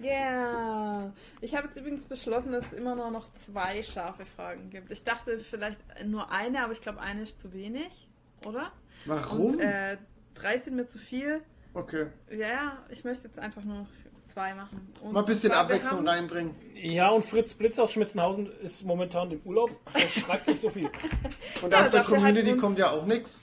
Yeah. 0.00 1.12
Ich 1.40 1.54
habe 1.54 1.66
jetzt 1.68 1.76
übrigens 1.76 2.04
beschlossen, 2.04 2.52
dass 2.52 2.66
es 2.66 2.72
immer 2.72 2.94
nur 2.94 3.10
noch 3.10 3.32
zwei 3.34 3.82
scharfe 3.82 4.24
Fragen 4.26 4.70
gibt. 4.70 4.90
Ich 4.90 5.04
dachte 5.04 5.38
vielleicht 5.38 5.78
nur 6.04 6.30
eine, 6.30 6.62
aber 6.64 6.72
ich 6.72 6.80
glaube, 6.80 7.00
eine 7.00 7.22
ist 7.22 7.38
zu 7.40 7.52
wenig, 7.52 8.08
oder? 8.46 8.72
Warum? 9.06 9.54
Und, 9.54 9.60
äh, 9.60 9.96
drei 10.34 10.56
sind 10.56 10.76
mir 10.76 10.86
zu 10.88 10.98
viel. 10.98 11.40
okay. 11.74 12.06
Ja, 12.30 12.48
ja, 12.48 12.78
ich 12.88 13.04
möchte 13.04 13.28
jetzt 13.28 13.38
einfach 13.38 13.62
nur 13.64 13.86
noch 14.38 14.44
zwei 14.44 14.54
machen. 14.54 14.92
Und 15.00 15.12
Mal 15.12 15.20
ein 15.20 15.26
bisschen 15.26 15.52
Abwechslung 15.52 15.98
haben- 16.00 16.08
reinbringen. 16.08 16.54
Ja, 16.74 17.08
und 17.10 17.24
Fritz 17.24 17.54
Blitz 17.54 17.78
aus 17.78 17.92
Schmitzenhausen 17.92 18.50
ist 18.62 18.84
momentan 18.84 19.30
im 19.32 19.40
Urlaub. 19.44 19.70
Er 19.94 20.08
schreibt 20.08 20.46
nicht 20.46 20.60
so 20.62 20.70
viel. 20.70 20.88
Und 21.62 21.72
Ja, 21.72 21.80
aus 21.80 21.90
der 21.90 22.04
Community 22.04 22.56
kommt 22.56 22.78
ja 22.78 22.90
auch 22.92 23.04
nichts. 23.04 23.42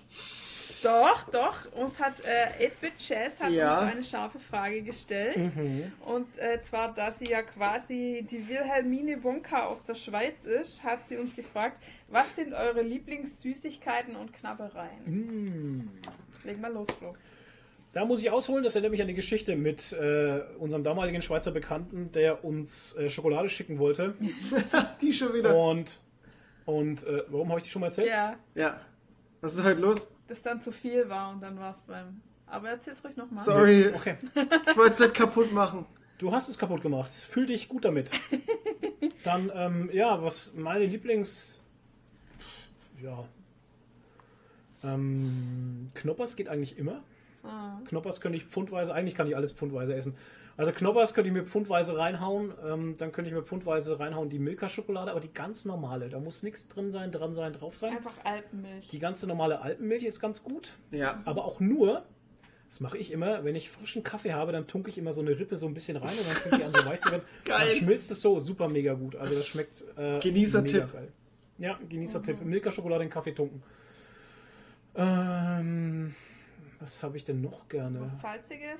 Doch, 0.83 1.29
doch. 1.31 1.69
Uns 1.73 1.99
hat 1.99 2.13
äh, 2.23 2.67
8-Bit 2.67 2.93
Jazz 2.99 3.39
hat 3.41 3.51
Ja. 3.51 3.79
uns 3.81 3.91
eine 3.91 4.03
scharfe 4.05 4.39
Frage 4.39 4.83
gestellt. 4.83 5.35
Mhm. 5.55 5.91
Und 6.05 6.27
äh, 6.37 6.61
zwar, 6.61 6.93
da 6.93 7.11
sie 7.11 7.25
ja 7.25 7.41
quasi 7.41 8.25
die 8.29 8.47
Wilhelmine 8.47 9.21
Wonka 9.23 9.65
aus 9.65 9.81
der 9.83 9.95
Schweiz 9.95 10.45
ist, 10.45 10.83
hat 10.83 11.05
sie 11.07 11.17
uns 11.17 11.35
gefragt, 11.35 11.81
was 12.07 12.35
sind 12.35 12.53
eure 12.53 12.83
Lieblingssüßigkeiten 12.83 14.15
und 14.15 14.31
Knabbereien? 14.31 15.03
Mm. 15.05 15.89
Leg 16.45 16.61
mal 16.61 16.71
los, 16.71 16.87
Flo. 16.99 17.15
Da 17.95 18.03
muss 18.03 18.21
ich 18.21 18.29
ausholen, 18.29 18.61
das 18.61 18.75
erinnert 18.75 18.91
mich 18.91 19.01
an 19.01 19.07
die 19.07 19.13
Geschichte 19.13 19.55
mit 19.55 19.93
äh, 19.93 20.41
unserem 20.59 20.83
damaligen 20.83 21.21
Schweizer 21.21 21.51
Bekannten, 21.51 22.11
der 22.11 22.43
uns 22.43 22.93
äh, 22.97 23.09
Schokolade 23.09 23.47
schicken 23.47 23.79
wollte. 23.79 24.15
Die 25.01 25.13
schon 25.13 25.33
wieder. 25.33 25.57
Und, 25.57 26.01
und 26.65 27.05
äh, 27.05 27.23
warum 27.29 27.47
habe 27.47 27.61
ich 27.61 27.63
die 27.63 27.69
schon 27.69 27.79
mal 27.79 27.85
erzählt? 27.87 28.09
Ja, 28.09 28.35
Ja. 28.53 28.81
Was 29.39 29.53
ist 29.53 29.63
heute 29.63 29.79
los? 29.79 30.13
das 30.27 30.41
dann 30.41 30.61
zu 30.61 30.73
viel 30.73 31.07
war 31.07 31.31
und 31.31 31.41
dann 31.41 31.57
war 31.57 31.71
es 31.71 31.77
beim. 31.83 32.19
Aber 32.47 32.67
erzähl's 32.67 33.01
ruhig 33.01 33.15
nochmal. 33.15 33.45
Sorry, 33.45 33.87
Okay, 33.95 34.17
ich 34.67 34.75
wollte 34.75 34.91
es 34.91 34.99
nicht 34.99 35.13
kaputt 35.13 35.53
machen. 35.53 35.85
du 36.17 36.33
hast 36.33 36.49
es 36.49 36.57
kaputt 36.57 36.81
gemacht. 36.81 37.09
Fühl 37.11 37.45
dich 37.45 37.69
gut 37.69 37.85
damit. 37.85 38.11
Dann, 39.23 39.49
ähm, 39.55 39.89
ja, 39.93 40.21
was 40.21 40.53
meine 40.55 40.85
Lieblings... 40.85 41.63
Ja... 43.01 43.23
Ähm, 44.83 45.87
Knoppers 45.93 46.35
geht 46.35 46.49
eigentlich 46.49 46.77
immer. 46.77 47.01
Ah. 47.45 47.81
Knoppers 47.87 48.21
könnte 48.21 48.37
ich 48.37 48.45
pfundweise, 48.45 48.93
eigentlich 48.93 49.15
kann 49.15 49.27
ich 49.27 49.35
alles 49.35 49.51
pfundweise 49.51 49.93
essen. 49.95 50.15
Also 50.57 50.71
Knoppers 50.71 51.13
könnte 51.13 51.27
ich 51.27 51.33
mir 51.33 51.43
pfundweise 51.45 51.97
reinhauen, 51.97 52.53
ähm, 52.65 52.95
dann 52.97 53.11
könnte 53.11 53.29
ich 53.29 53.35
mir 53.35 53.43
pfundweise 53.43 53.99
reinhauen 53.99 54.29
die 54.29 54.39
Milka-Schokolade, 54.39 55.11
aber 55.11 55.19
die 55.19 55.33
ganz 55.33 55.65
normale, 55.65 56.07
da 56.09 56.19
muss 56.19 56.43
nichts 56.43 56.67
drin 56.69 56.91
sein, 56.91 57.11
dran 57.11 57.33
sein, 57.33 57.51
drauf 57.53 57.75
sein. 57.75 57.97
Einfach 57.97 58.13
Alpenmilch. 58.23 58.87
Die 58.89 58.99
ganze 58.99 59.27
normale 59.27 59.61
Alpenmilch 59.61 60.03
ist 60.05 60.21
ganz 60.21 60.43
gut, 60.43 60.73
Ja. 60.91 61.21
aber 61.25 61.43
auch 61.43 61.59
nur, 61.59 62.03
das 62.69 62.79
mache 62.79 62.97
ich 62.97 63.11
immer, 63.11 63.43
wenn 63.43 63.55
ich 63.55 63.69
frischen 63.69 64.01
Kaffee 64.03 64.31
habe, 64.33 64.53
dann 64.53 64.65
tunke 64.65 64.89
ich 64.89 64.97
immer 64.97 65.11
so 65.11 65.19
eine 65.21 65.37
Rippe 65.37 65.57
so 65.57 65.67
ein 65.67 65.73
bisschen 65.73 65.97
rein 65.97 66.17
und 66.17 66.25
dann 66.25 66.35
fängt 66.35 66.57
die 66.61 66.63
an 66.63 66.73
so 66.73 66.85
weich 66.89 67.01
zu 67.01 67.11
werden. 67.11 67.23
Geil. 67.43 67.59
Dann 67.67 67.77
schmilzt 67.77 68.09
es 68.11 68.21
so 68.21 68.39
super 68.39 68.69
mega 68.69 68.93
gut. 68.93 69.17
Also 69.17 69.35
das 69.35 69.45
schmeckt 69.45 69.83
äh, 69.97 70.19
Genießertipp. 70.19 70.73
mega 70.73 70.85
geil. 70.87 71.07
Ja, 71.57 71.79
Genießertipp. 71.89 72.41
Milka-Schokolade 72.43 73.03
in 73.03 73.09
Kaffee 73.09 73.33
tunken. 73.33 73.61
Ähm, 74.95 76.15
was 76.79 77.01
habe 77.03 77.17
ich 77.17 77.23
denn 77.23 77.41
noch 77.41 77.67
gerne? 77.69 78.01
Was 78.01 78.21
Salziges? 78.21 78.79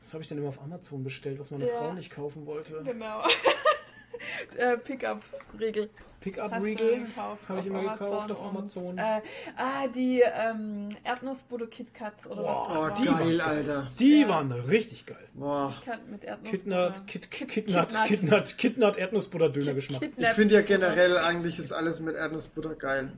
Was 0.00 0.12
habe 0.14 0.22
ich 0.22 0.28
denn 0.28 0.38
immer 0.38 0.48
auf 0.48 0.60
Amazon 0.62 1.04
bestellt, 1.04 1.38
was 1.38 1.50
meine 1.50 1.66
Ja. 1.68 1.74
Frau 1.76 1.92
nicht 1.92 2.10
kaufen 2.10 2.46
wollte? 2.46 2.82
Genau. 2.84 3.22
äh, 4.56 4.76
Pickup-Regel. 4.76 5.90
Pickup 6.20 6.52
Hast 6.52 6.62
du 6.62 6.66
Riegel 6.68 7.06
gekauft 7.06 7.42
habe 7.48 7.58
ich 7.58 7.66
immer 7.66 7.82
gekauft 7.82 8.30
auf 8.30 8.40
und, 8.44 8.56
Amazon. 8.56 8.96
Äh, 8.98 9.20
ah, 9.56 9.88
die 9.88 10.22
ähm, 10.22 10.88
Erdnussbutter 11.02 11.66
KitKats 11.66 12.28
oder 12.28 12.42
Boah, 12.42 12.68
was 12.68 12.78
Oh, 12.78 12.88
das 12.90 13.00
die 13.00 13.08
war. 13.08 13.18
geil, 13.18 13.38
war- 13.38 13.46
Alter. 13.48 13.90
Die 13.98 14.20
Ja. 14.20 14.28
waren 14.28 14.52
richtig 14.52 15.06
geil. 15.06 15.28
Boah. 15.34 15.74
Mit 16.08 16.22
Erdnussbutter. 16.22 16.92
Kidnut, 16.92 17.06
Kid, 17.08 17.30
Kid, 17.32 17.48
Kidnut, 17.48 17.88
Kidnut. 17.88 18.06
Kidnut, 18.06 18.58
Kidnut 18.58 18.96
Erdnussbutter 18.98 19.48
Dönergeschmack. 19.48 20.02
Ich 20.16 20.28
finde 20.28 20.54
ja 20.54 20.62
generell 20.62 21.18
eigentlich 21.18 21.58
ist 21.58 21.72
alles 21.72 21.98
mit 21.98 22.14
Erdnussbutter 22.14 22.76
geil. 22.76 23.12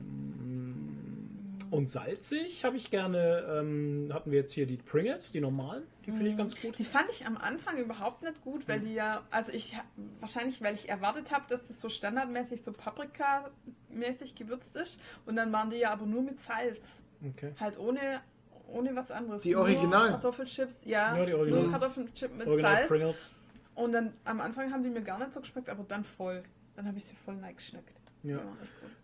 Und 1.75 1.87
salzig 1.87 2.63
habe 2.63 2.77
ich 2.77 2.89
gerne, 2.89 3.45
ähm, 3.49 4.09
hatten 4.13 4.31
wir 4.31 4.39
jetzt 4.39 4.53
hier 4.53 4.65
die 4.65 4.77
Pringles, 4.77 5.31
die 5.31 5.41
normalen, 5.41 5.83
die 6.05 6.11
finde 6.11 6.29
ich 6.29 6.37
ganz 6.37 6.59
gut. 6.59 6.77
Die 6.77 6.83
fand 6.83 7.09
ich 7.09 7.25
am 7.25 7.35
Anfang 7.35 7.77
überhaupt 7.77 8.21
nicht 8.21 8.41
gut, 8.41 8.67
weil 8.67 8.79
die 8.79 8.93
ja, 8.93 9.23
also 9.31 9.51
ich, 9.51 9.75
wahrscheinlich, 10.19 10.61
weil 10.61 10.75
ich 10.75 10.87
erwartet 10.87 11.33
habe, 11.33 11.45
dass 11.49 11.67
das 11.67 11.81
so 11.81 11.89
standardmäßig 11.89 12.63
so 12.63 12.71
Paprika-mäßig 12.71 14.35
gewürzt 14.35 14.75
ist. 14.75 14.99
Und 15.25 15.35
dann 15.35 15.51
waren 15.51 15.69
die 15.69 15.77
ja 15.77 15.91
aber 15.91 16.05
nur 16.05 16.21
mit 16.21 16.39
Salz. 16.39 16.81
Okay. 17.27 17.53
Halt 17.59 17.77
ohne, 17.77 18.21
ohne 18.67 18.95
was 18.95 19.11
anderes. 19.11 19.41
Die 19.41 19.51
Nur 19.51 19.63
Original? 19.63 20.09
Kartoffelchips, 20.11 20.85
ja. 20.85 21.17
Ja, 21.17 21.25
die 21.25 21.33
Original. 21.33 21.63
Nur 21.63 21.71
Kartoffelchips 21.71 22.37
mit 22.37 22.47
Original 22.47 22.73
Salz. 22.73 22.87
Pringles. 22.87 23.33
Und 23.73 23.91
dann 23.91 24.13
am 24.23 24.39
Anfang 24.39 24.71
haben 24.71 24.83
die 24.83 24.89
mir 24.89 25.01
gar 25.01 25.19
nicht 25.19 25.33
so 25.33 25.41
geschmeckt, 25.41 25.69
aber 25.69 25.83
dann 25.83 26.03
voll. 26.05 26.43
Dann 26.75 26.87
habe 26.87 26.97
ich 26.97 27.05
sie 27.05 27.15
voll 27.15 27.37
geschneckt. 27.55 28.04
Ja. 28.25 28.41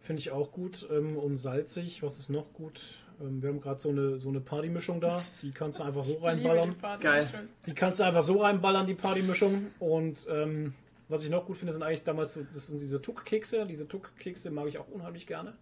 Finde 0.02 0.20
ich 0.20 0.32
auch 0.32 0.52
gut. 0.52 0.88
Ähm, 0.92 1.18
und 1.18 1.38
salzig, 1.38 2.02
was 2.04 2.18
ist 2.18 2.30
noch 2.30 2.54
gut? 2.54 2.82
Ähm, 3.22 3.42
wir 3.42 3.50
haben 3.50 3.62
gerade 3.62 3.80
so 3.80 3.90
eine, 3.90 4.20
so 4.20 4.30
eine 4.30 4.42
Partymischung 4.42 5.00
da. 5.00 5.24
Die 5.42 5.52
kannst 5.52 5.80
du 5.80 5.84
einfach 5.84 6.04
so 6.04 6.18
reinballern. 6.18 6.76
die 6.82 7.04
Geil. 7.04 7.48
Die 7.66 7.74
kannst 7.74 8.00
du 8.00 8.04
einfach 8.04 8.24
so 8.24 8.42
reinballern, 8.42 8.88
die 8.88 8.96
Partymischung. 8.96 9.68
Und 9.80 10.28
ähm, 10.30 10.74
was 11.08 11.24
ich 11.24 11.30
noch 11.30 11.46
gut 11.46 11.58
finde, 11.58 11.74
sind 11.74 11.84
eigentlich 11.84 12.04
damals 12.04 12.34
so, 12.34 12.42
das 12.44 12.68
sind 12.68 12.82
diese 12.82 13.02
Tuck-Kekse. 13.02 13.66
Diese 13.66 13.88
Tuck-Kekse 13.88 14.50
mag 14.50 14.68
ich 14.68 14.78
auch 14.78 14.88
unheimlich 14.88 15.28
gerne. 15.28 15.54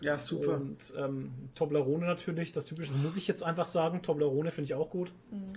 Ja, 0.00 0.18
super. 0.18 0.56
Und 0.56 0.92
ähm, 0.96 1.32
Toblerone 1.54 2.06
natürlich, 2.06 2.52
das 2.52 2.66
typische, 2.66 2.92
das 2.92 3.00
muss 3.00 3.16
ich 3.16 3.26
jetzt 3.26 3.42
einfach 3.42 3.66
sagen. 3.66 4.02
Toblerone 4.02 4.50
finde 4.50 4.66
ich 4.66 4.74
auch 4.74 4.90
gut. 4.90 5.12
Mhm. 5.30 5.54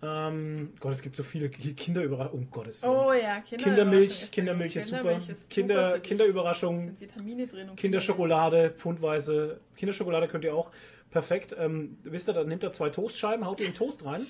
Ähm, 0.00 0.72
Gott, 0.78 0.92
es 0.92 1.02
gibt 1.02 1.16
so 1.16 1.22
viele 1.24 1.48
Ki- 1.48 1.74
Kinderüberraschungen. 1.74 2.44
Um 2.44 2.50
Gottes 2.50 2.82
Willen. 2.82 2.92
Oh 2.92 3.12
ja, 3.12 3.40
Kindermilch. 3.40 4.30
Kindermilch, 4.30 4.30
Kindermilch 4.30 4.76
ist 4.76 4.88
super. 4.88 4.98
Kindermilch 5.02 5.28
ist 5.28 5.50
Kinder, 5.50 5.74
super 5.74 5.90
für 5.94 5.98
dich. 6.00 6.08
Kinderüberraschung, 6.08 6.76
Da 6.76 6.82
sind 6.84 7.00
Vitamine 7.00 7.46
drin. 7.48 7.70
Und 7.70 7.76
Kinderschokolade, 7.76 8.70
pfundweise. 8.76 9.60
Kinderschokolade 9.76 10.28
könnt 10.28 10.44
ihr 10.44 10.54
auch 10.54 10.70
perfekt. 11.10 11.56
Ähm, 11.58 11.98
wisst 12.04 12.28
ihr, 12.28 12.32
dann 12.32 12.46
nimmt 12.48 12.62
er 12.62 12.70
zwei 12.72 12.90
Toastscheiben, 12.90 13.44
haut 13.46 13.58
in 13.60 13.66
den 13.66 13.74
Toast 13.74 14.04
rein. 14.04 14.26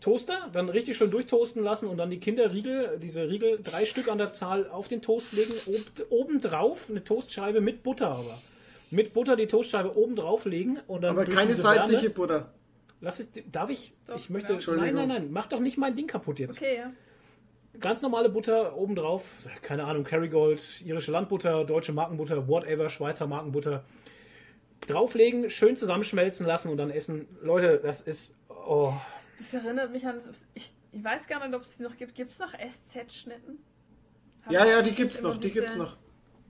Toaster, 0.00 0.48
dann 0.52 0.68
richtig 0.70 0.96
schön 0.96 1.10
durchtoasten 1.10 1.62
lassen 1.62 1.86
und 1.86 1.98
dann 1.98 2.08
die 2.10 2.18
Kinderriegel, 2.20 2.98
diese 3.02 3.28
Riegel, 3.28 3.60
drei 3.62 3.84
Stück 3.84 4.08
an 4.08 4.16
der 4.18 4.32
Zahl 4.32 4.68
auf 4.70 4.88
den 4.88 5.02
Toast 5.02 5.32
legen. 5.32 5.52
Ob, 5.66 6.06
obendrauf 6.10 6.88
eine 6.88 7.04
Toastscheibe 7.04 7.60
mit 7.60 7.82
Butter 7.82 8.08
aber. 8.10 8.38
Mit 8.90 9.12
Butter 9.12 9.36
die 9.36 9.46
Toastscheibe 9.46 9.96
oben 9.96 10.16
drauf 10.16 10.46
legen 10.46 10.78
und 10.86 11.02
dann. 11.02 11.10
Aber 11.10 11.26
keine 11.26 11.54
salzige 11.54 11.98
Wärme- 12.02 12.10
Butter. 12.14 12.52
Lass 13.00 13.18
es, 13.18 13.30
darf 13.50 13.70
ich? 13.70 13.92
Doch, 14.06 14.16
ich 14.16 14.30
möchte. 14.30 14.48
ja. 14.48 14.52
Nein, 14.52 14.58
Entschuldigung. 14.58 14.94
nein, 14.94 15.08
nein. 15.08 15.32
Mach 15.32 15.46
doch 15.46 15.60
nicht 15.60 15.78
mein 15.78 15.96
Ding 15.96 16.06
kaputt 16.06 16.38
jetzt. 16.38 16.58
Okay, 16.58 16.76
ja. 16.76 16.92
Ganz 17.78 18.02
normale 18.02 18.28
Butter 18.28 18.76
obendrauf, 18.76 19.30
keine 19.62 19.84
Ahnung, 19.84 20.02
Kerrygold, 20.02 20.82
irische 20.84 21.12
Landbutter, 21.12 21.64
deutsche 21.64 21.92
Markenbutter, 21.92 22.48
whatever, 22.48 22.88
Schweizer 22.88 23.28
Markenbutter. 23.28 23.84
Drauflegen, 24.86 25.48
schön 25.50 25.76
zusammenschmelzen 25.76 26.46
lassen 26.46 26.70
und 26.70 26.78
dann 26.78 26.90
essen. 26.90 27.28
Leute, 27.42 27.78
das 27.78 28.00
ist. 28.00 28.36
Oh. 28.48 28.92
Das 29.38 29.54
erinnert 29.54 29.92
mich 29.92 30.04
an. 30.06 30.20
Ich, 30.54 30.72
ich 30.90 31.04
weiß 31.04 31.26
gar 31.28 31.46
nicht, 31.46 31.54
ob 31.54 31.62
es 31.62 31.76
die 31.76 31.82
noch 31.82 31.96
gibt. 31.96 32.14
Gibt 32.14 32.32
es 32.32 32.38
noch 32.38 32.52
SZ-Schnitten? 32.52 33.58
Ja, 34.48 34.66
ja, 34.66 34.82
die 34.82 34.92
gibt's 34.94 35.22
noch, 35.22 35.36
die 35.36 35.50
gibt's 35.50 35.76
noch. 35.76 35.96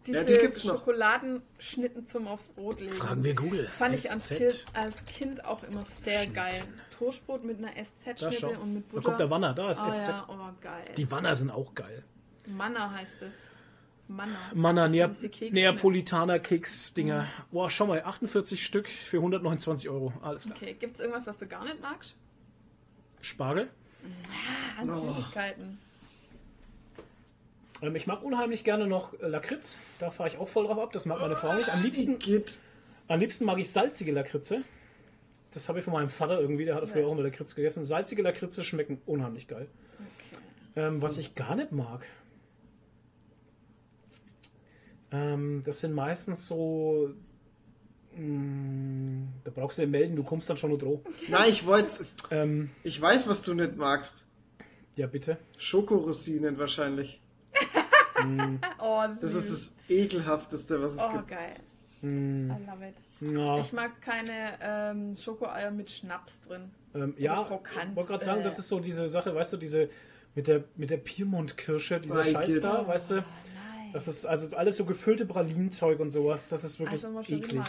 Diese 0.06 0.18
Ja, 0.18 0.24
die 0.24 0.38
gibt's 0.38 0.64
noch. 0.64 0.78
Schokoladenschnitten 0.78 2.06
zum 2.06 2.26
aufs 2.26 2.48
Brot 2.48 2.80
legen. 2.80 2.92
Fragen 2.92 3.22
wir 3.22 3.34
Google. 3.34 3.68
Fand 3.68 3.94
ich 3.94 4.10
als 4.10 4.26
SZ. 4.26 4.36
kind, 4.38 4.64
als 4.72 5.04
kind 5.04 5.44
auch 5.44 5.62
immer 5.64 5.84
sehr 6.02 6.20
Schnitten. 6.20 6.34
geil. 6.34 6.64
Toastbrot 6.98 7.44
mit 7.44 7.58
einer 7.58 7.72
Da 7.74 7.84
SZ-Schnitte 8.14 8.58
und 8.58 8.74
mit 8.74 8.84
Da 8.86 8.90
Butter. 8.92 9.02
kommt 9.02 9.20
der 9.20 9.30
Wanner, 9.30 9.54
da 9.54 9.70
ist 9.70 9.80
oh, 9.84 9.88
SZ. 9.88 10.08
Ja, 10.08 10.26
oh, 10.28 10.52
geil. 10.60 10.84
Die 10.96 11.10
Wanner 11.10 11.34
sind 11.34 11.50
auch 11.50 11.74
geil. 11.74 12.02
Manna 12.46 12.90
heißt 12.92 13.22
es. 13.22 13.34
Manna. 14.08 14.36
Manna, 14.54 14.88
Neap. 14.88 15.16
Neapolitaner 15.52 16.40
Keks-Dinger. 16.40 17.28
Boah, 17.52 17.70
schau 17.70 17.86
mal, 17.86 18.02
48 18.02 18.64
Stück 18.64 18.88
für 18.88 19.18
129 19.18 19.88
Euro. 19.88 20.12
Alles 20.20 20.44
klar. 20.44 20.56
Okay, 20.56 20.74
gibt 20.74 20.94
es 20.94 21.00
irgendwas, 21.00 21.26
was 21.28 21.38
du 21.38 21.46
gar 21.46 21.62
nicht 21.64 21.80
magst? 21.80 22.16
Spargel. 23.20 23.68
Ah, 24.28 24.80
an 24.80 25.08
Süßigkeiten. 25.14 25.78
Ähm, 27.82 27.96
ich 27.96 28.06
mag 28.06 28.22
unheimlich 28.22 28.64
gerne 28.64 28.86
noch 28.86 29.14
äh, 29.20 29.26
Lakritz. 29.28 29.78
Da 29.98 30.10
fahre 30.10 30.28
ich 30.28 30.38
auch 30.38 30.48
voll 30.48 30.66
drauf 30.66 30.78
ab. 30.78 30.92
Das 30.92 31.06
mag 31.06 31.20
meine 31.20 31.36
Frau 31.36 31.54
nicht. 31.54 31.68
Am 31.72 31.82
liebsten, 31.82 32.18
Geht. 32.18 32.58
Am 33.08 33.18
liebsten 33.20 33.44
mag 33.44 33.58
ich 33.58 33.70
salzige 33.70 34.12
Lakritze. 34.12 34.62
Das 35.52 35.68
habe 35.68 35.80
ich 35.80 35.84
von 35.84 35.94
meinem 35.94 36.10
Vater 36.10 36.40
irgendwie, 36.40 36.64
der 36.64 36.76
hat 36.76 36.88
früher 36.88 37.02
Ja. 37.02 37.06
auch 37.08 37.12
immer 37.12 37.22
Lakritz 37.22 37.54
gegessen. 37.54 37.84
Salzige 37.84 38.22
Lakritze 38.22 38.62
schmecken 38.62 39.00
unheimlich 39.06 39.48
geil. 39.48 39.66
Ähm, 40.76 41.02
was 41.02 41.18
ich 41.18 41.34
gar 41.34 41.56
nicht 41.56 41.72
mag, 41.72 42.06
ähm, 45.10 45.62
das 45.64 45.80
sind 45.80 45.92
meistens 45.92 46.46
so. 46.46 47.10
mh, 48.16 49.26
da 49.44 49.50
brauchst 49.50 49.78
du 49.78 49.82
den 49.82 49.90
melden, 49.90 50.14
du 50.16 50.22
kommst 50.22 50.48
dann 50.48 50.56
schon 50.56 50.70
nur 50.70 50.78
droh. 50.78 51.02
Nein, 51.28 51.50
ich 51.50 51.66
wollte. 51.66 52.06
Ähm, 52.30 52.70
Ich 52.84 53.00
weiß, 53.00 53.26
was 53.28 53.42
du 53.42 53.54
nicht 53.54 53.76
magst. 53.76 54.24
ja, 54.96 55.06
bitte. 55.08 55.38
Schokorosinen 55.58 56.58
wahrscheinlich. 56.58 57.20
Oh, 58.78 59.02
süß. 59.08 59.20
Das 59.20 59.34
ist 59.34 59.50
das 59.50 59.74
ekelhafteste, 59.88 60.82
was 60.82 60.94
es 60.94 61.00
Oh, 61.02 61.12
gibt. 61.12 61.28
geil. 61.28 61.56
Mh, 62.02 62.56
I 62.56 62.66
love 62.66 62.88
it. 62.88 62.94
ja, 63.36 63.58
Ich 63.60 63.72
mag 63.72 64.00
keine 64.00 64.54
ähm, 64.62 65.16
Schokoeier 65.16 65.70
mit 65.70 65.90
Schnaps 65.90 66.40
drin. 66.46 66.70
ähm, 66.94 67.14
ja, 67.18 67.44
krokant. 67.44 67.90
ich 67.90 67.96
wollte 67.96 68.08
gerade 68.08 68.24
sagen, 68.24 68.40
Äh. 68.40 68.44
das 68.44 68.58
ist 68.58 68.68
so 68.68 68.80
diese 68.80 69.08
Sache, 69.08 69.34
weißt 69.34 69.52
du, 69.52 69.56
diese 69.58 69.90
mit 70.34 70.46
der, 70.46 70.64
mit 70.76 70.90
der 70.90 70.96
Piemont-Kirsche, 70.96 72.00
dieser 72.00 72.20
Ei, 72.20 72.32
Scheiß 72.32 72.60
da, 72.60 72.86
weißt 72.86 73.10
du. 73.10 73.14
Oh, 73.18 73.18
nein. 73.18 73.90
Das 73.92 74.06
ist 74.08 74.24
also 74.24 74.56
alles 74.56 74.76
so 74.76 74.84
gefüllte 74.84 75.26
Pralinenzeug 75.26 75.98
und 76.00 76.10
sowas. 76.10 76.48
Das 76.48 76.62
ist 76.64 76.78
wirklich 76.78 77.04
also 77.04 77.20
eklig. 77.20 77.60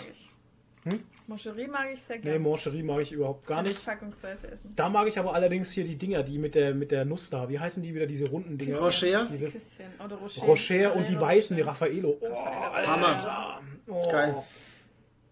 Hm? 0.84 1.00
Moscherie 1.28 1.68
mag 1.68 1.94
ich 1.94 2.02
sehr 2.02 2.18
Nee, 2.18 2.24
gerne. 2.24 2.40
Moncherie 2.40 2.84
mag 2.84 3.02
ich 3.02 3.12
überhaupt 3.12 3.46
gar 3.46 3.62
nicht. 3.62 3.86
Packungsweise 3.86 4.48
essen. 4.48 4.74
Da 4.76 4.90
mag 4.90 5.08
ich 5.08 5.18
aber 5.20 5.34
allerdings 5.34 5.72
hier 5.72 5.84
die 5.84 5.96
Dinger, 5.96 6.24
die 6.24 6.38
mit 6.38 6.56
der, 6.56 6.74
mit 6.74 6.92
der 6.92 7.06
Nuss 7.06 7.30
da. 7.30 7.48
Wie 7.50 7.60
heißen 7.60 7.84
die 7.84 7.94
wieder, 7.94 8.08
diese 8.08 8.28
runden 8.30 8.58
Dinger? 8.58 8.80
Rocher? 8.80 9.28
Diese 9.32 9.46
Küsschen. 9.50 9.94
Oder 10.04 10.16
Rocher. 10.16 10.42
Rocher 10.42 10.96
und 10.96 11.08
die 11.08 11.20
weißen, 11.20 11.56
die. 11.56 11.62
Raffaello. 11.62 12.18
Oh, 12.20 12.26
Raffaello. 12.26 12.88
Hammer. 12.88 13.62
Oh. 13.88 14.12
Geil. 14.12 14.44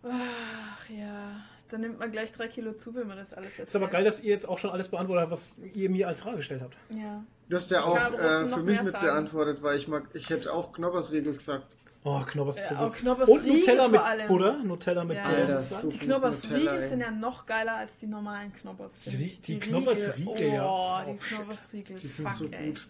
Ach 0.04 0.90
ja, 0.90 1.42
dann 1.70 1.82
nimmt 1.82 2.00
man 2.00 2.12
gleich 2.12 2.32
drei 2.32 2.48
Kilo 2.48 2.74
zu, 2.74 2.96
wenn 2.96 3.08
man 3.08 3.18
das 3.18 3.34
alles 3.34 3.58
jetzt. 3.58 3.70
Ist 3.70 3.76
aber 3.76 3.88
geil, 3.88 4.04
dass 4.04 4.22
ihr 4.22 4.32
jetzt 4.32 4.48
auch 4.48 4.58
schon 4.58 4.70
alles 4.70 4.88
beantwortet 4.88 5.24
habt, 5.24 5.32
was 5.32 5.60
ihr 5.74 5.90
mir 5.90 6.08
als 6.08 6.22
Frage 6.22 6.38
gestellt 6.38 6.62
habt. 6.62 6.78
Ja. 6.96 7.24
Du 7.50 7.56
hast 7.56 7.72
ja 7.72 7.84
auch 7.84 7.98
äh, 7.98 8.48
für 8.48 8.58
mich 8.58 8.76
mehr 8.76 8.84
mit 8.84 8.94
sagen? 8.94 9.06
beantwortet, 9.06 9.62
weil 9.62 9.78
ich 9.78 9.88
mag, 9.88 10.08
ich 10.14 10.30
hätte 10.30 10.54
auch 10.54 10.72
Knobbersriegel 10.72 11.34
gesagt. 11.34 11.78
Oh, 12.04 12.22
Knoppers 12.26 12.58
ist 12.58 12.70
so 12.70 12.76
gut. 12.76 12.94
Knoppers 12.96 13.28
Und 13.30 13.40
Riegel 13.44 13.60
Nutella 13.60 13.82
vor 13.84 13.92
mit 13.92 14.00
allem. 14.02 14.28
Butter. 14.30 14.64
Nutella 14.64 15.04
mit 15.04 15.18
Ja. 15.18 15.24
Butter. 15.28 15.38
Alter, 15.42 15.60
so 15.60 15.90
Die 15.90 15.98
gut 15.98 16.08
Knoppers 16.08 16.44
Nutella, 16.44 16.58
Riegel 16.72 16.84
ey. 16.84 16.90
sind 16.90 17.00
ja 17.02 17.12
noch 17.12 17.46
geiler 17.46 17.76
als 17.76 17.98
die 17.98 18.08
normalen 18.08 18.54
Knoppers. 18.54 18.92
finde 19.02 19.18
Die- 19.18 19.26
ich. 19.26 19.42
die 19.42 19.60
Knoppers 19.60 20.18
Riegel, 20.18 20.48
ja. 20.54 20.66
Oh, 20.66 21.00
Oh, 21.06 21.14
die 21.14 21.22
shit. 21.24 21.38
Knoppers 21.38 21.60
Riegel. 21.74 22.00
Die 22.00 22.08
sind 22.08 22.30
Fuck, 22.30 22.38
so 22.38 22.46
ey. 22.56 22.68
gut. 22.70 22.88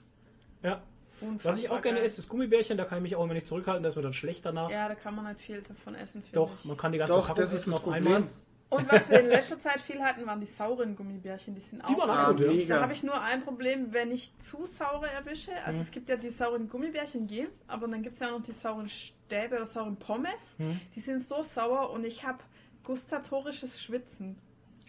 Ja. 0.63 0.81
Unfassbar 1.21 1.51
Was 1.51 1.59
ich 1.59 1.69
auch 1.69 1.81
gerne 1.81 1.97
geil. 1.97 2.05
esse, 2.07 2.19
ist 2.21 2.29
Gummibärchen. 2.29 2.77
Da 2.77 2.85
kann 2.85 2.99
ich 2.99 3.01
mich 3.01 3.15
auch 3.15 3.23
immer 3.25 3.33
nicht 3.33 3.47
zurückhalten. 3.47 3.83
Das 3.83 3.95
wird 3.95 4.05
dann 4.05 4.13
schlecht 4.13 4.45
danach. 4.45 4.69
Ja, 4.69 4.87
da 4.87 4.95
kann 4.95 5.15
man 5.15 5.25
nicht 5.27 5.41
viel 5.41 5.61
davon 5.61 5.95
essen. 5.95 6.21
finde 6.21 6.31
Doch, 6.33 6.51
ich. 6.59 6.65
man 6.65 6.77
kann 6.77 6.91
die 6.93 6.97
ganze 6.97 7.11
Doch, 7.13 7.27
Packung 7.27 7.41
das 7.41 7.51
ist 7.51 7.61
essen 7.61 7.71
das 7.71 7.77
auf 7.79 7.83
Problem. 7.85 8.27
Und 8.69 8.91
was 8.91 9.09
wir 9.09 9.19
in 9.21 9.27
letzter 9.27 9.59
Zeit 9.59 9.81
viel 9.81 9.99
hatten, 10.03 10.27
waren 10.27 10.39
die 10.39 10.45
sauren 10.45 10.95
Gummibärchen. 10.95 11.55
Die 11.55 11.61
sind 11.61 11.83
auch 11.83 11.87
Die 11.89 11.97
waren 11.97 12.09
auch 12.11 12.37
gut, 12.37 12.53
ja. 12.67 12.75
Da 12.75 12.81
habe 12.83 12.93
ich 12.93 13.01
nur 13.01 13.19
ein 13.19 13.41
Problem, 13.43 13.93
wenn 13.93 14.11
ich 14.11 14.31
zu 14.39 14.65
saure 14.67 15.09
erwische. 15.09 15.51
Also 15.63 15.77
Mhm. 15.77 15.81
es 15.81 15.91
gibt 15.91 16.07
ja 16.07 16.17
die 16.17 16.29
sauren 16.29 16.69
Gummibärchen 16.69 17.25
gehen, 17.25 17.47
aber 17.67 17.87
dann 17.87 18.03
gibt 18.03 18.15
es 18.15 18.19
ja 18.21 18.27
auch 18.27 18.37
noch 18.37 18.43
die 18.45 18.51
sauren 18.51 18.87
Stäbe 18.89 19.55
oder 19.55 19.65
sauren 19.65 19.95
Pommes. 19.97 20.29
Mhm. 20.59 20.79
Die 20.95 20.99
sind 20.99 21.27
so 21.27 21.41
sauer 21.41 21.89
und 21.89 22.05
ich 22.05 22.23
habe 22.25 22.39
gustatorisches 22.83 23.81
Schwitzen. 23.81 24.37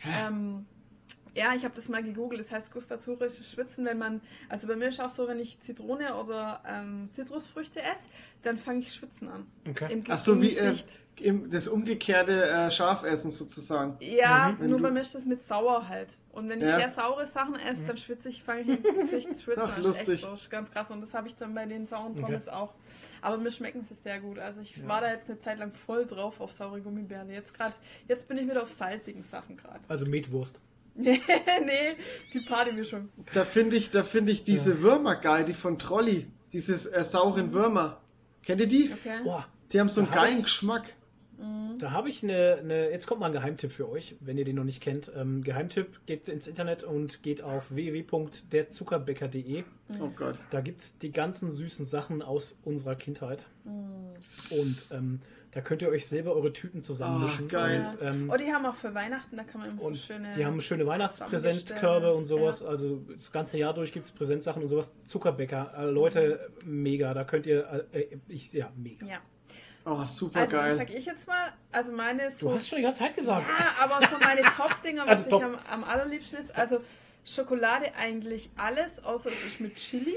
Ähm, 0.06 0.66
Ja, 1.34 1.54
ich 1.54 1.64
habe 1.64 1.74
das 1.74 1.88
mal 1.88 2.02
gegoogelt. 2.02 2.40
Das 2.40 2.50
heißt 2.50 2.72
gustatorisches 2.72 3.50
Schwitzen, 3.50 3.84
wenn 3.86 3.98
man, 3.98 4.20
also 4.48 4.66
bei 4.66 4.76
mir 4.76 4.88
ist 4.88 5.00
auch 5.00 5.10
so, 5.10 5.28
wenn 5.28 5.38
ich 5.38 5.60
Zitrone 5.60 6.14
oder 6.16 6.60
ähm, 6.66 7.08
Zitrusfrüchte 7.12 7.80
esse, 7.80 8.04
dann 8.42 8.58
fange 8.58 8.80
ich 8.80 8.92
schwitzen 8.92 9.28
an. 9.28 9.46
Okay. 9.68 9.92
Im, 9.92 10.00
Ach 10.08 10.18
so, 10.18 10.40
wie 10.40 10.56
äh, 10.56 10.74
im, 11.20 11.50
das 11.50 11.68
umgekehrte 11.68 12.44
äh, 12.48 12.70
Schafessen 12.70 13.30
sozusagen. 13.30 13.96
Ja, 14.00 14.56
Wenn 14.58 14.70
nur 14.70 14.78
du- 14.78 14.84
bei 14.84 14.90
mir 14.90 15.00
ist 15.00 15.14
das 15.14 15.24
mit 15.26 15.42
sauer 15.42 15.86
halt. 15.88 16.16
Und 16.32 16.48
wenn 16.48 16.58
ich 16.58 16.64
Ja. 16.64 16.76
sehr 16.76 16.90
saure 16.90 17.26
Sachen 17.26 17.56
esse, 17.56 17.82
dann 17.84 17.96
schwitze 17.96 18.28
ich, 18.28 18.42
fange 18.44 18.60
ich 18.62 18.68
im 18.68 18.82
Gesicht 19.00 19.28
schwitzen. 19.42 19.54
Ach, 19.62 19.68
Das 19.70 19.78
ist 19.78 19.84
lustig. 19.84 20.24
Echt 20.24 20.42
so, 20.42 20.48
ganz 20.48 20.70
krass. 20.70 20.90
Und 20.90 21.00
das 21.00 21.12
habe 21.12 21.26
ich 21.28 21.34
dann 21.34 21.54
bei 21.54 21.66
den 21.66 21.86
sauren 21.86 22.12
Okay. 22.12 22.20
Pommes 22.22 22.48
auch. 22.48 22.72
Aber 23.20 23.36
mir 23.36 23.50
schmecken 23.50 23.82
sie 23.82 23.94
sehr 23.96 24.20
gut. 24.20 24.38
Also 24.38 24.60
ich 24.60 24.86
war 24.86 25.00
da 25.00 25.10
jetzt 25.10 25.28
eine 25.28 25.38
Zeit 25.40 25.58
lang 25.58 25.74
voll 25.74 26.06
drauf 26.06 26.40
auf 26.40 26.52
saure 26.52 26.80
Gummibärle. 26.80 27.32
Jetzt 27.32 27.52
gerade, 27.52 27.74
jetzt 28.08 28.28
bin 28.28 28.38
ich 28.38 28.48
wieder 28.48 28.62
auf 28.62 28.70
salzigen 28.70 29.22
Sachen 29.24 29.56
gerade. 29.56 29.80
Also 29.88 30.06
Metwurst. 30.06 30.60
nee, 31.02 31.20
nee, 31.64 31.96
die 32.32 32.40
Partymischung. 32.40 33.08
Da 33.34 33.44
finde 33.44 33.76
ich, 33.76 33.90
da 33.90 34.02
finde 34.02 34.32
ich 34.32 34.44
diese 34.44 34.80
Würmer 34.82 35.16
geil, 35.16 35.44
die 35.44 35.54
von 35.54 35.78
Trolli. 35.78 36.26
Dieses 36.52 36.86
äh, 36.86 37.04
sauren 37.04 37.52
Würmer. 37.52 38.00
Kennt 38.42 38.60
ihr 38.60 38.66
die? 38.68 38.90
Okay. 38.92 39.20
Boah, 39.24 39.46
Die 39.72 39.78
haben 39.80 39.88
so 39.88 40.00
einen 40.02 40.10
geilen 40.10 40.38
ich- 40.38 40.44
Geschmack. 40.44 40.94
da 41.78 41.90
habe 41.92 42.08
ich 42.08 42.22
eine, 42.24 42.56
eine. 42.60 42.90
Jetzt 42.90 43.06
kommt 43.06 43.20
mal 43.20 43.26
ein 43.26 43.32
Geheimtipp 43.32 43.72
für 43.72 43.88
euch, 43.88 44.16
wenn 44.20 44.36
ihr 44.36 44.44
den 44.44 44.56
noch 44.56 44.64
nicht 44.64 44.80
kennt. 44.82 45.10
Ähm, 45.16 45.42
Geheimtipp 45.44 46.00
geht 46.06 46.28
ins 46.28 46.46
Internet 46.48 46.82
und 46.84 47.22
geht 47.22 47.42
auf 47.42 47.70
www.derzuckerbäcker.de. 47.70 49.64
Oh 50.00 50.08
Gott. 50.14 50.38
Da 50.50 50.60
gibt 50.60 50.80
es 50.80 50.98
die 50.98 51.12
ganzen 51.12 51.50
süßen 51.50 51.84
Sachen 51.86 52.22
aus 52.22 52.58
unserer 52.64 52.94
Kindheit. 52.96 53.46
Und 53.64 54.76
ähm, 54.92 55.20
da 55.52 55.60
könnt 55.60 55.82
ihr 55.82 55.88
euch 55.88 56.06
selber 56.06 56.34
eure 56.34 56.52
Tüten 56.52 56.82
zusammenmischen. 56.82 57.46
Ah, 57.46 57.48
geil. 57.52 57.86
Und, 58.00 58.06
ähm, 58.06 58.30
Oh, 58.32 58.36
die 58.36 58.52
haben 58.52 58.64
auch 58.66 58.74
für 58.76 58.94
Weihnachten, 58.94 59.36
da 59.36 59.42
kann 59.44 59.60
man 59.60 59.70
immer 59.70 59.82
und 59.82 59.94
so 59.94 60.00
schöne. 60.14 60.30
die 60.36 60.46
haben 60.46 60.60
schöne 60.60 60.86
Weihnachtspräsentkörbe 60.86 62.14
und 62.14 62.24
sowas. 62.26 62.60
Ja. 62.60 62.68
Also 62.68 63.02
das 63.12 63.32
ganze 63.32 63.58
Jahr 63.58 63.74
durch 63.74 63.92
gibt 63.92 64.06
es 64.06 64.12
Präsentsachen 64.12 64.62
und 64.62 64.68
sowas. 64.68 64.92
Zuckerbäcker. 65.04 65.72
Äh, 65.76 65.84
Leute, 65.86 66.50
mega. 66.64 67.14
Da 67.14 67.24
könnt 67.24 67.46
ihr. 67.46 67.86
Äh, 67.92 68.18
ich, 68.28 68.52
ja, 68.52 68.70
mega. 68.76 69.06
Ja. 69.06 69.18
Oh, 69.86 70.04
super 70.04 70.40
Also, 70.40 70.52
geil. 70.56 70.76
sag 70.76 70.90
ich 70.94 71.06
jetzt 71.06 71.26
mal, 71.26 71.52
also 71.72 71.90
meine 71.90 72.30
Du 72.30 72.36
so. 72.50 72.54
hast 72.54 72.68
schon 72.68 72.76
die 72.76 72.82
ganze 72.84 73.00
Zeit 73.00 73.16
gesagt. 73.16 73.46
Ja, 73.48 73.74
aber 73.82 74.06
so 74.08 74.18
meine 74.20 74.42
Top-Dinger, 74.56 75.02
was 75.06 75.24
Also 75.24 75.30
top. 75.30 75.40
ich 75.40 75.46
am, 75.46 75.56
am 75.82 75.84
allerliebsten 75.84 76.38
ist, 76.38 76.54
also 76.54 76.80
Schokolade 77.24 77.94
eigentlich 77.96 78.50
alles, 78.56 79.02
außer 79.02 79.30
es 79.30 79.46
ist 79.46 79.60
mit 79.60 79.76
Chili. 79.76 80.14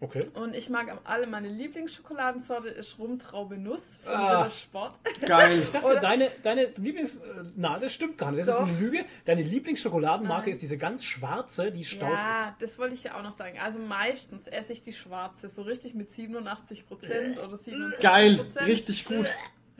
Okay. 0.00 0.20
Und 0.34 0.54
ich 0.54 0.70
mag 0.70 0.88
am 0.90 0.98
alle, 1.02 1.26
meine 1.26 1.48
Lieblingsschokoladensorte 1.48 2.68
ist 2.68 2.98
Rumtraube 3.00 3.56
Nuss 3.58 3.82
von 4.04 4.12
Ah. 4.14 4.48
Sport. 4.50 4.94
Geil. 5.26 5.58
Ich 5.64 5.70
dachte, 5.70 5.98
deine, 6.00 6.30
deine 6.42 6.66
Lieblings... 6.76 7.16
äh, 7.18 7.44
Na, 7.56 7.78
das 7.80 7.92
stimmt 7.94 8.16
gar 8.16 8.30
nicht. 8.30 8.46
Das 8.46 8.56
Doch. 8.56 8.62
ist 8.64 8.68
eine 8.70 8.78
Lüge. 8.78 9.04
Deine 9.24 9.42
Lieblingsschokoladenmarke 9.42 10.42
Nein. 10.46 10.50
ist 10.52 10.62
diese 10.62 10.78
ganz 10.78 11.04
schwarze, 11.04 11.72
die 11.72 11.84
staub 11.84 12.10
Ja, 12.10 12.32
ist. 12.42 12.54
das 12.60 12.78
wollte 12.78 12.94
ich 12.94 13.02
ja 13.04 13.16
auch 13.18 13.22
noch 13.24 13.36
sagen. 13.36 13.58
Also 13.58 13.80
meistens 13.80 14.46
esse 14.46 14.72
ich 14.72 14.82
die 14.82 14.92
schwarze, 14.92 15.48
so 15.48 15.62
richtig 15.62 15.94
mit 15.94 16.10
87% 16.10 17.38
oder 17.38 17.56
77%. 17.56 18.00
Geil. 18.00 18.46
Richtig 18.66 19.04
gut. 19.04 19.26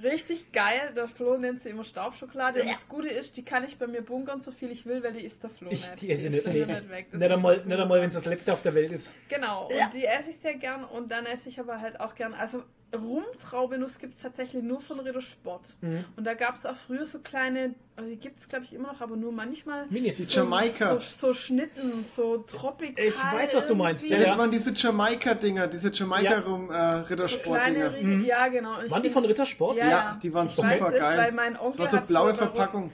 Richtig 0.03 0.53
geil. 0.53 0.93
Der 0.97 1.09
Flo 1.09 1.37
nennt 1.37 1.61
sie 1.61 1.71
immer 1.71 1.85
Staubschokolade. 1.85 2.63
Und 2.63 2.69
das 2.69 2.87
Gute 2.87 3.09
ist, 3.09 3.37
die 3.37 3.45
kann 3.45 3.65
ich 3.65 3.79
bei 3.79 3.87
mir 3.89 4.03
bunkern, 4.03 4.41
so 4.41 4.53
viel 4.53 4.71
ich 4.71 4.87
will, 4.87 5.03
weil 5.03 5.13
die 5.13 5.23
isst 5.25 5.43
der 5.43 5.51
Flo 5.51 5.69
Ich, 5.71 5.89
nicht. 5.91 6.03
die 6.03 6.11
esse 6.11 6.29
isst 6.29 6.47
nicht. 6.47 6.47
Nee. 6.47 6.67
nicht 6.67 6.89
weg. 6.91 7.07
Das 7.11 7.21
Nicht 7.21 7.31
ist 7.31 7.37
einmal, 7.37 7.57
nicht 7.65 7.79
einmal 7.81 8.01
wenn 8.01 8.07
es 8.09 8.15
das 8.15 8.25
letzte 8.27 8.53
auf 8.53 8.63
der 8.63 8.75
Welt 8.75 8.93
ist. 8.93 9.13
Genau, 9.29 9.67
und 9.67 9.95
die 9.95 10.05
esse 10.05 10.31
ich 10.31 10.39
sehr 10.39 10.55
gern 10.55 10.85
und 10.85 11.11
dann 11.11 11.27
esse 11.27 11.49
ich 11.49 11.59
aber 11.59 11.81
halt 11.81 11.99
auch 12.01 12.15
gern, 12.15 12.33
also 12.35 12.63
Rumtraubenuss 12.95 13.99
gibt 13.99 14.17
es 14.17 14.23
tatsächlich 14.23 14.63
nur 14.63 14.81
von 14.81 15.01
Ritter 15.01 15.21
Sport. 15.23 15.63
Mhm. 15.81 16.05
Und 16.17 16.25
da 16.27 16.35
gab 16.35 16.57
es 16.57 16.65
auch 16.67 16.77
früher 16.77 17.05
so 17.07 17.19
kleine, 17.19 17.75
also 17.97 18.09
die 18.09 18.17
gibt 18.17 18.39
es 18.41 18.49
glaube 18.49 18.65
ich 18.65 18.73
immer 18.73 18.93
noch, 18.93 19.01
aber 19.01 19.17
nur 19.17 19.33
manchmal 19.33 19.87
Minis. 19.89 20.17
Die 20.17 20.25
so, 20.25 20.41
Jamaika. 20.41 20.95
so, 21.01 21.29
so 21.29 21.35
Schnitten, 21.35 21.91
so 22.15 22.39
tropikal. 22.39 23.05
Ich 23.05 23.15
weiß, 23.17 23.55
was 23.55 23.67
du 23.67 23.75
meinst, 23.75 24.09
Ja, 24.09 24.17
das 24.19 24.29
Ja. 24.33 24.39
waren 24.39 24.51
diese 24.51 24.73
Jamaika-Dinger, 24.75 25.67
diese 25.69 25.89
Ja. 25.89 25.95
Jamaika-Rum 25.95 26.65
äh, 26.65 26.67
so 26.67 26.71
kleine 26.73 27.11
Rittersport-Dinger. 27.11 27.95
Riegel, 27.95 28.25
ja 28.25 28.49
genau. 28.49 28.79
Und 28.79 28.85
ich 28.87 28.91
Waren 28.91 29.03
die 29.03 29.11
von 29.11 29.25
Rittersport? 29.25 29.77
Ja, 29.79 29.89
Ja, 29.89 30.19
die 30.23 30.33
waren 30.33 30.47
ich 30.47 30.53
super 30.53 30.69
weiß 30.71 30.81
das, 30.81 30.95
geil. 31.01 31.19
Weil 31.19 31.33
mein 31.33 31.53
Das 31.55 31.63
Onkel 31.63 31.79
war 31.81 31.87
so 31.87 32.01
blaue 32.01 32.35
Verpackung. 32.35 32.91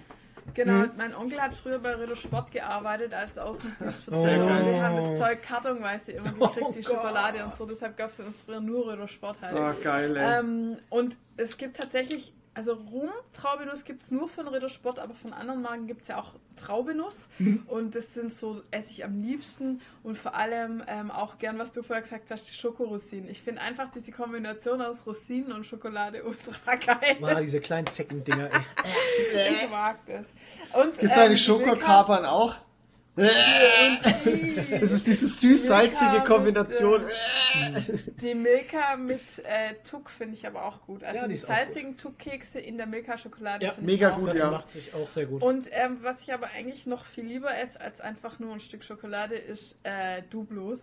Genau, 0.55 0.73
Mhm. 0.85 0.91
mein 0.97 1.15
Onkel 1.15 1.41
hat 1.43 1.55
früher 1.55 1.79
bei 1.81 1.95
Ritter 1.95 2.15
Sport 2.17 2.53
gearbeitet 2.53 3.13
als 3.13 3.37
Außendienst 3.37 4.05
für 4.05 4.11
Sehr 4.15 4.39
Zoll. 4.39 4.49
geil. 4.49 4.67
Wir 4.67 4.83
haben 4.83 4.97
das 4.97 5.19
Zeug 5.19 5.43
kartonweise 5.43 6.13
immer 6.13 6.33
gekriegt, 6.33 6.59
Oh 6.63 6.73
die 6.73 6.83
Gott. 6.83 6.95
Schokolade 6.95 7.45
und 7.45 7.55
so. 7.57 7.67
Deshalb 7.67 7.97
gab 7.97 8.11
es 8.11 8.21
uns 8.21 8.43
früher 8.43 8.61
nur 8.61 8.93
Ritter 8.93 9.09
Sport 9.09 9.37
halt. 9.43 9.51
So 9.51 9.83
geil, 9.83 10.17
ey. 10.17 10.39
Ähm, 10.41 10.77
und 10.91 11.17
es 11.37 11.57
gibt 11.57 11.77
tatsächlich, 11.77 12.33
also 12.55 12.75
Rum, 12.75 13.11
Traubenuss 13.33 13.85
gibt 13.85 14.05
es 14.05 14.11
nur 14.11 14.29
von 14.29 14.47
Ritter 14.49 14.69
Sport, 14.69 14.99
aber 14.99 15.15
von 15.15 15.33
anderen 15.33 15.61
Marken 15.63 15.87
gibt 15.87 16.03
es 16.03 16.09
ja 16.09 16.19
auch 16.21 16.35
Traubenuss. 16.57 17.17
Mhm. 17.39 17.65
Und 17.67 17.95
das 17.97 18.15
sind 18.15 18.33
so, 18.33 18.63
esse 18.71 18.91
ich 18.93 19.05
am 19.05 19.21
liebsten 19.23 19.81
und 20.05 20.17
vor 20.17 20.35
allem 20.37 20.83
ähm, 20.87 21.11
auch 21.11 21.39
gern, 21.39 21.59
was 21.59 21.73
du 21.73 21.83
vorher 21.83 22.03
gesagt 22.03 22.31
hast, 22.31 22.49
die 22.49 22.55
Schokorosinen. 22.55 23.29
Ich 23.29 23.43
finde 23.43 23.61
einfach 23.61 23.91
diese 23.91 24.13
Kombination 24.13 24.81
aus 24.81 24.99
Rosinen 25.07 25.53
und 25.53 25.67
Schokolade 25.67 26.23
ultra 26.25 26.75
geil. 26.77 27.17
Ah, 27.23 27.41
diese 27.41 27.61
kleinen 27.61 27.89
Zeckendinger, 27.89 28.51
ey. 28.53 28.61
Ich 29.65 29.71
mag 29.71 29.99
das. 30.07 30.27
Und, 30.81 30.93
Gibt 30.99 31.05
es 31.13 31.15
die 31.15 31.21
Milka- 31.21 31.37
Schokokapern 31.37 32.25
auch? 32.25 32.57
Das 33.16 34.91
ist 34.91 35.07
diese 35.07 35.28
süß-salzige 35.28 36.24
Kombination. 36.27 37.03
Mit, 37.03 37.89
äh, 37.89 37.99
die 38.20 38.35
Milka 38.35 38.97
mit 38.97 39.20
äh, 39.45 39.74
Tuck 39.89 40.11
finde 40.11 40.35
ich 40.35 40.47
aber 40.47 40.65
auch 40.65 40.82
gut. 40.82 41.05
Also 41.05 41.20
Ja, 41.20 41.28
die 41.28 41.35
die 41.35 41.39
salzigen 41.39 41.97
Tuck-Kekse 41.97 42.59
in 42.59 42.77
der 42.77 42.86
Milka-Schokolade 42.86 43.66
Ja, 43.66 43.73
finde 43.74 43.91
mega 43.91 44.09
ich 44.09 44.15
auch 44.15 44.19
gut, 44.19 44.28
Das 44.31 44.39
ja. 44.39 44.51
macht 44.51 44.70
sich 44.70 44.95
auch 44.95 45.09
sehr 45.09 45.27
gut. 45.27 45.43
Und 45.43 45.69
ähm, 45.70 45.99
was 46.03 46.23
ich 46.23 46.32
aber 46.32 46.49
eigentlich 46.49 46.86
noch 46.86 47.07
viel 47.07 47.24
lieber 47.24 47.57
esse 47.57 47.81
als 47.81 48.01
einfach 48.01 48.41
nur 48.41 48.53
ein 48.53 48.61
Stück 48.61 48.82
Schokolade 48.82 49.36
ist 49.36 49.78
äh, 49.85 50.23
Dublos. 50.31 50.81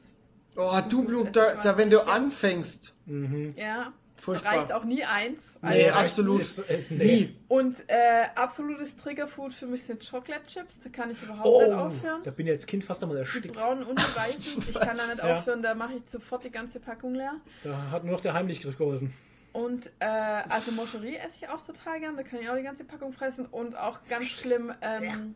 Oh, 0.55 0.79
du, 0.89 1.03
Blum, 1.03 1.31
Das 1.31 1.55
da, 1.55 1.61
da 1.61 1.77
wenn 1.77 1.89
du 1.89 2.05
anfängst. 2.05 2.93
Mhm. 3.05 3.53
Ja, 3.57 3.93
Furchtbar. 4.21 4.53
reicht 4.57 4.71
auch 4.71 4.83
nie 4.83 5.03
eins. 5.03 5.57
Nee, 5.61 5.85
Also- 5.89 5.99
absolut. 5.99 6.41
Ist, 6.41 6.59
ist, 6.59 6.91
nee. 6.91 7.03
Nie. 7.03 7.35
Und 7.47 7.75
äh, 7.87 8.25
absolutes 8.35 8.95
Triggerfood 8.95 9.53
für 9.53 9.65
mich 9.65 9.83
sind 9.83 10.07
Chocolate 10.07 10.45
Chips. 10.45 10.79
Da 10.83 10.89
kann 10.89 11.11
ich 11.11 11.21
überhaupt 11.23 11.45
Oh, 11.45 11.61
nicht 11.61 11.73
aufhören. 11.73 12.21
da 12.23 12.31
bin 12.31 12.45
ich 12.47 12.53
als 12.53 12.65
Kind 12.65 12.83
fast 12.83 13.01
einmal 13.03 13.17
Die 13.17 13.21
erstickt. 13.23 13.55
braunen 13.55 13.83
und 13.83 13.97
die 13.99 14.15
weißen. 14.15 14.63
Ich 14.69 14.73
kann 14.79 14.95
da 14.95 15.07
nicht 15.07 15.17
Ja. 15.23 15.37
aufhören, 15.39 15.61
da 15.63 15.73
mache 15.73 15.93
ich 15.95 16.03
sofort 16.11 16.43
die 16.43 16.51
ganze 16.51 16.79
Packung 16.79 17.15
leer. 17.15 17.33
Da 17.63 17.91
hat 17.91 18.03
nur 18.03 18.13
noch 18.13 18.21
der 18.21 18.33
Heimlichgriff 18.33 18.77
geholfen. 18.77 19.13
Und 19.53 19.87
äh, 19.99 20.05
also 20.05 20.71
Moscherie 20.71 21.17
esse 21.17 21.35
ich 21.41 21.49
auch 21.49 21.61
total 21.65 21.99
gern, 21.99 22.15
da 22.15 22.23
kann 22.23 22.39
ich 22.39 22.49
auch 22.49 22.55
die 22.55 22.63
ganze 22.63 22.85
Packung 22.85 23.11
fressen. 23.11 23.45
Und 23.47 23.75
auch 23.77 23.99
ganz 24.07 24.25
schlimm, 24.27 24.71
ähm, 24.81 25.35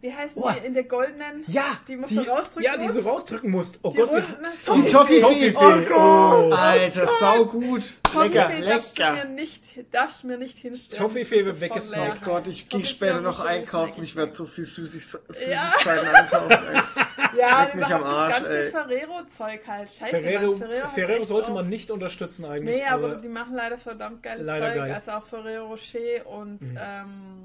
wie 0.00 0.12
heißen 0.12 0.42
Oh. 0.42 0.50
die 0.50 0.66
in 0.66 0.74
der 0.74 0.84
goldenen? 0.84 1.44
Ja, 1.46 1.78
Die 1.86 1.96
musst 1.96 2.10
die, 2.12 2.16
du 2.16 2.22
rausdrücken 2.22 2.62
Ja, 2.62 2.76
die 2.76 2.84
musst? 2.84 2.94
so 2.94 3.00
rausdrücken 3.02 3.50
musst. 3.50 3.78
Oh 3.82 3.90
Die 3.90 3.98
Gott, 3.98 4.10
runden, 4.10 4.84
Die 4.86 4.90
Toffifee. 4.92 5.54
Oh 5.56 5.80
Gott. 5.88 6.52
Alter, 6.58 7.06
sau 7.06 7.44
gut. 7.44 7.92
Lecker, 8.14 8.48
Toffifee 8.50 8.60
darfst 8.68 8.98
du 8.98 9.02
mir 9.02 9.12
lecker. 9.14 9.24
nicht, 9.28 9.62
darfst 9.92 10.22
du 10.22 10.26
mir 10.26 10.38
nicht 10.38 10.58
hinstellen. 10.58 11.02
Toffifee 11.02 11.44
wird 11.44 11.60
weggesnackt. 11.60 12.22
Oh. 12.26 12.30
Gott, 12.30 12.46
ich 12.48 12.68
gehe 12.68 12.84
später 12.84 13.20
noch 13.20 13.40
einkaufen. 13.40 14.02
Ich 14.02 14.16
werde 14.16 14.32
so 14.32 14.46
viel 14.46 14.64
Süßig 14.64 15.02
Ja. 15.12 15.18
Süßigkeiten 15.28 16.08
einkaufen. 16.08 16.50
Ey. 16.74 16.82
Ja, 17.38 17.62
Leck 17.62 17.76
mich 17.76 17.86
am 17.86 18.02
Arsch, 18.02 18.32
das 18.34 18.42
ganze 18.42 18.64
ey. 18.64 18.70
Ferrero-Zeug 18.72 19.60
halt. 19.68 19.88
Scheiße, 19.88 20.10
Ferrero, 20.16 20.50
Mann, 20.50 20.58
Ferrero, 20.58 20.88
Ferrero 20.88 21.24
sollte 21.24 21.50
man 21.52 21.68
nicht 21.68 21.90
unterstützen 21.92 22.44
eigentlich. 22.44 22.76
Nee, 22.78 22.84
aber, 22.84 23.14
die 23.16 23.28
machen 23.28 23.54
leider 23.54 23.78
verdammt 23.78 24.20
geiles 24.24 24.44
Leider 24.44 24.66
Zeug. 24.66 24.76
geil. 24.76 24.92
Also 24.94 25.10
auch 25.12 25.26
Ferrero 25.26 25.66
Rocher 25.68 26.26
und 26.26 26.60
Mhm. 26.60 26.76
ähm, 26.80 27.36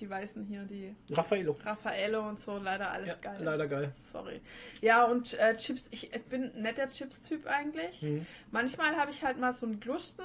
die 0.00 0.08
Weißen 0.10 0.44
hier, 0.44 0.62
die 0.64 0.94
Raffaello. 1.12 1.56
Raffaello 1.64 2.28
und 2.28 2.40
so, 2.40 2.58
leider 2.58 2.90
alles 2.90 3.08
Ja, 3.08 3.14
geil. 3.20 3.36
leider 3.40 3.66
geil. 3.66 3.92
Sorry. 4.12 4.40
Ja, 4.80 5.04
und 5.04 5.34
äh, 5.34 5.56
Chips, 5.56 5.86
ich 5.90 6.10
bin 6.28 6.52
ein 6.54 6.62
netter 6.62 6.86
Chips-Typ 6.88 7.46
eigentlich. 7.46 8.02
Mhm. 8.02 8.26
Manchmal 8.50 8.96
habe 8.96 9.10
ich 9.10 9.22
halt 9.22 9.38
mal 9.38 9.54
so 9.54 9.66
einen 9.66 9.80
Glusten 9.80 10.22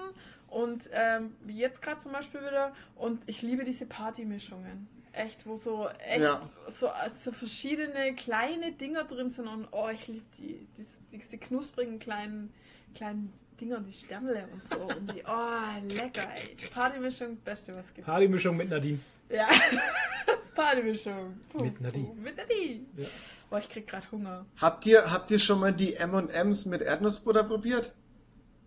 und 0.47 0.89
ähm, 0.93 1.35
wie 1.41 1.57
jetzt 1.57 1.81
gerade 1.81 2.01
zum 2.01 2.11
Beispiel 2.11 2.41
wieder. 2.41 2.73
Und 2.95 3.21
ich 3.27 3.41
liebe 3.41 3.63
diese 3.63 3.85
Partymischungen. 3.85 4.87
Echt, 5.11 5.45
wo 5.47 5.55
so 5.55 5.87
echt 6.05 6.21
Ja. 6.21 6.47
so, 6.69 6.89
so 7.19 7.31
verschiedene 7.31 8.13
kleine 8.15 8.71
Dinger 8.73 9.03
drin 9.05 9.31
sind 9.31 9.47
und 9.47 9.67
oh, 9.71 9.89
ich 9.91 10.07
liebe 10.07 10.25
die, 10.37 10.67
die, 10.77 10.85
diese 11.17 11.37
knusprigen 11.39 11.97
kleinen, 11.99 12.53
kleinen 12.95 13.33
Dinger, 13.59 13.79
die 13.81 13.91
Sternle 13.91 14.47
und 14.53 14.63
so. 14.69 14.77
Und 14.79 15.11
die, 15.13 15.23
oh, 15.27 15.93
lecker, 15.93 16.27
ey. 16.35 16.55
Partymischung, 16.71 17.37
beste, 17.37 17.75
was 17.75 17.91
gibt. 17.93 18.05
Partymischung 18.05 18.55
mit 18.55 18.69
Nadine. 18.69 18.99
Ja. 19.29 19.47
Partymischung. 20.55 21.39
Puh, 21.51 21.63
Mit 21.63 21.79
Nadine. 21.81 22.05
puh, 22.07 22.13
Mit 22.15 22.37
Nadine. 22.37 22.85
Ja. 22.97 23.05
Boah, 23.49 23.59
ich 23.59 23.69
krieg 23.69 23.87
gerade 23.87 24.05
Hunger. 24.11 24.45
Habt 24.57 24.85
ihr, 24.85 25.11
habt 25.11 25.31
ihr 25.31 25.39
schon 25.39 25.59
mal 25.59 25.71
die 25.73 25.95
M&M's 25.95 26.65
mit 26.65 26.81
Erdnussbutter 26.81 27.43
probiert? 27.43 27.93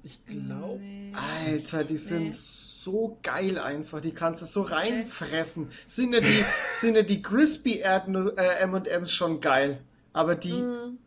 Ich 0.05 0.25
glaube. 0.27 0.81
Nee. 0.81 1.13
Alter, 1.47 1.85
die 1.85 1.99
sind 1.99 2.25
Nee. 2.25 2.31
so 2.33 3.19
geil 3.23 3.59
einfach. 3.59 4.01
Die 4.01 4.13
kannst 4.13 4.43
du 4.43 4.47
so 4.47 4.63
reinfressen. 4.63 5.71
Sind 5.87 6.15
ja 6.15 6.21
die, 6.21 6.45
sind 6.73 6.97
ja 6.97 7.03
die 7.03 7.23
Crispy 7.23 7.79
Erdnu 7.79 8.31
äh, 8.31 8.61
M&M's 8.63 9.13
schon 9.13 9.41
geil. 9.41 9.81
Aber 10.13 10.35
die 10.35 10.53
Mm, 10.55 10.99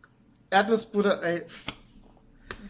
Erdnussbutter, 0.50 1.22
ey, 1.22 1.42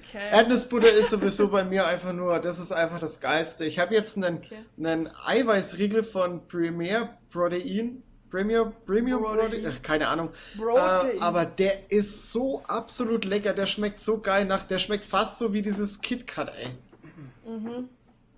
Okay. 0.08 0.30
Erdnussbutter 0.30 0.92
ist 0.92 1.10
sowieso 1.10 1.48
bei 1.50 1.64
mir 1.64 1.86
einfach 1.86 2.12
nur, 2.12 2.38
das 2.38 2.58
ist 2.58 2.72
einfach 2.72 2.98
das 2.98 3.20
Geilste. 3.20 3.64
Ich 3.64 3.78
habe 3.78 3.94
jetzt 3.94 4.16
einen, 4.16 4.38
Okay. 4.38 4.58
einen 4.78 5.10
Eiweißriegel 5.24 6.02
von 6.04 6.46
Premier 6.48 7.16
Protein. 7.30 8.02
Premium, 8.30 8.72
Premium 8.84 9.22
Protein. 9.22 9.50
Protein, 9.50 9.66
ach, 9.72 9.82
keine 9.82 10.08
Ahnung. 10.08 10.30
Äh, 10.58 11.18
aber 11.20 11.44
der 11.46 11.90
ist 11.90 12.32
so 12.32 12.62
absolut 12.66 13.24
lecker, 13.24 13.52
der 13.52 13.66
schmeckt 13.66 14.00
so 14.00 14.20
geil 14.20 14.44
nach, 14.44 14.64
der 14.64 14.78
schmeckt 14.78 15.04
fast 15.04 15.38
so 15.38 15.52
wie 15.52 15.62
dieses 15.62 16.00
KitKat, 16.00 16.52
ey. 16.58 16.70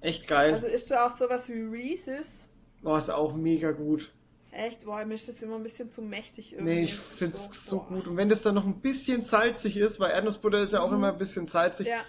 Echt 0.00 0.28
geil. 0.28 0.54
Also 0.54 0.66
ist 0.66 0.90
da 0.90 1.06
auch 1.06 1.16
sowas 1.16 1.48
wie 1.48 1.60
Reese's? 1.62 2.26
Boah, 2.82 2.98
ist 2.98 3.10
auch 3.10 3.34
mega 3.34 3.72
gut. 3.72 4.12
Echt? 4.50 4.84
Boah, 4.84 5.04
mir 5.04 5.14
ist 5.14 5.28
das 5.28 5.42
immer 5.42 5.56
ein 5.56 5.62
bisschen 5.62 5.90
zu 5.90 6.00
mächtig 6.02 6.52
irgendwie. 6.54 6.74
Nee, 6.76 6.84
ich 6.84 6.94
find's 6.96 7.66
so, 7.66 7.78
boah. 7.80 7.86
gut. 7.88 8.06
Und 8.06 8.16
wenn 8.16 8.28
das 8.28 8.42
dann 8.42 8.54
noch 8.54 8.64
ein 8.64 8.80
bisschen 8.80 9.22
salzig 9.22 9.76
ist, 9.76 10.00
weil 10.00 10.10
Erdnussbutter 10.12 10.58
ist 10.62 10.72
ja 10.72 10.80
auch 10.80 10.90
immer 10.92 11.12
ein 11.12 11.18
bisschen 11.18 11.46
salzig, 11.46 11.86
Ja. 11.88 12.00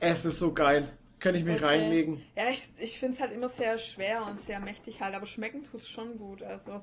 es 0.00 0.24
ist 0.24 0.38
so 0.38 0.52
geil. 0.52 0.88
Kann 1.20 1.34
ich 1.36 1.44
mich 1.44 1.56
Okay. 1.56 1.64
reinlegen. 1.64 2.22
Ja, 2.36 2.50
ich, 2.50 2.62
ich 2.78 2.98
finde 2.98 3.14
es 3.14 3.20
halt 3.22 3.32
immer 3.32 3.48
sehr 3.48 3.78
schwer 3.78 4.26
und 4.26 4.40
sehr 4.44 4.60
mächtig 4.60 5.00
halt, 5.00 5.14
aber 5.14 5.24
schmecken 5.26 5.62
tut 5.64 5.80
es 5.80 5.88
schon 5.88 6.18
gut. 6.18 6.42
Also, 6.42 6.82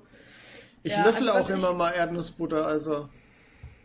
Ich 0.83 0.93
Ja, 0.93 1.05
löffel 1.05 1.29
also 1.29 1.43
auch 1.53 1.55
immer 1.55 1.71
ich- 1.71 1.77
mal 1.77 1.91
Erdnussbutter, 1.91 2.65
also. 2.65 3.07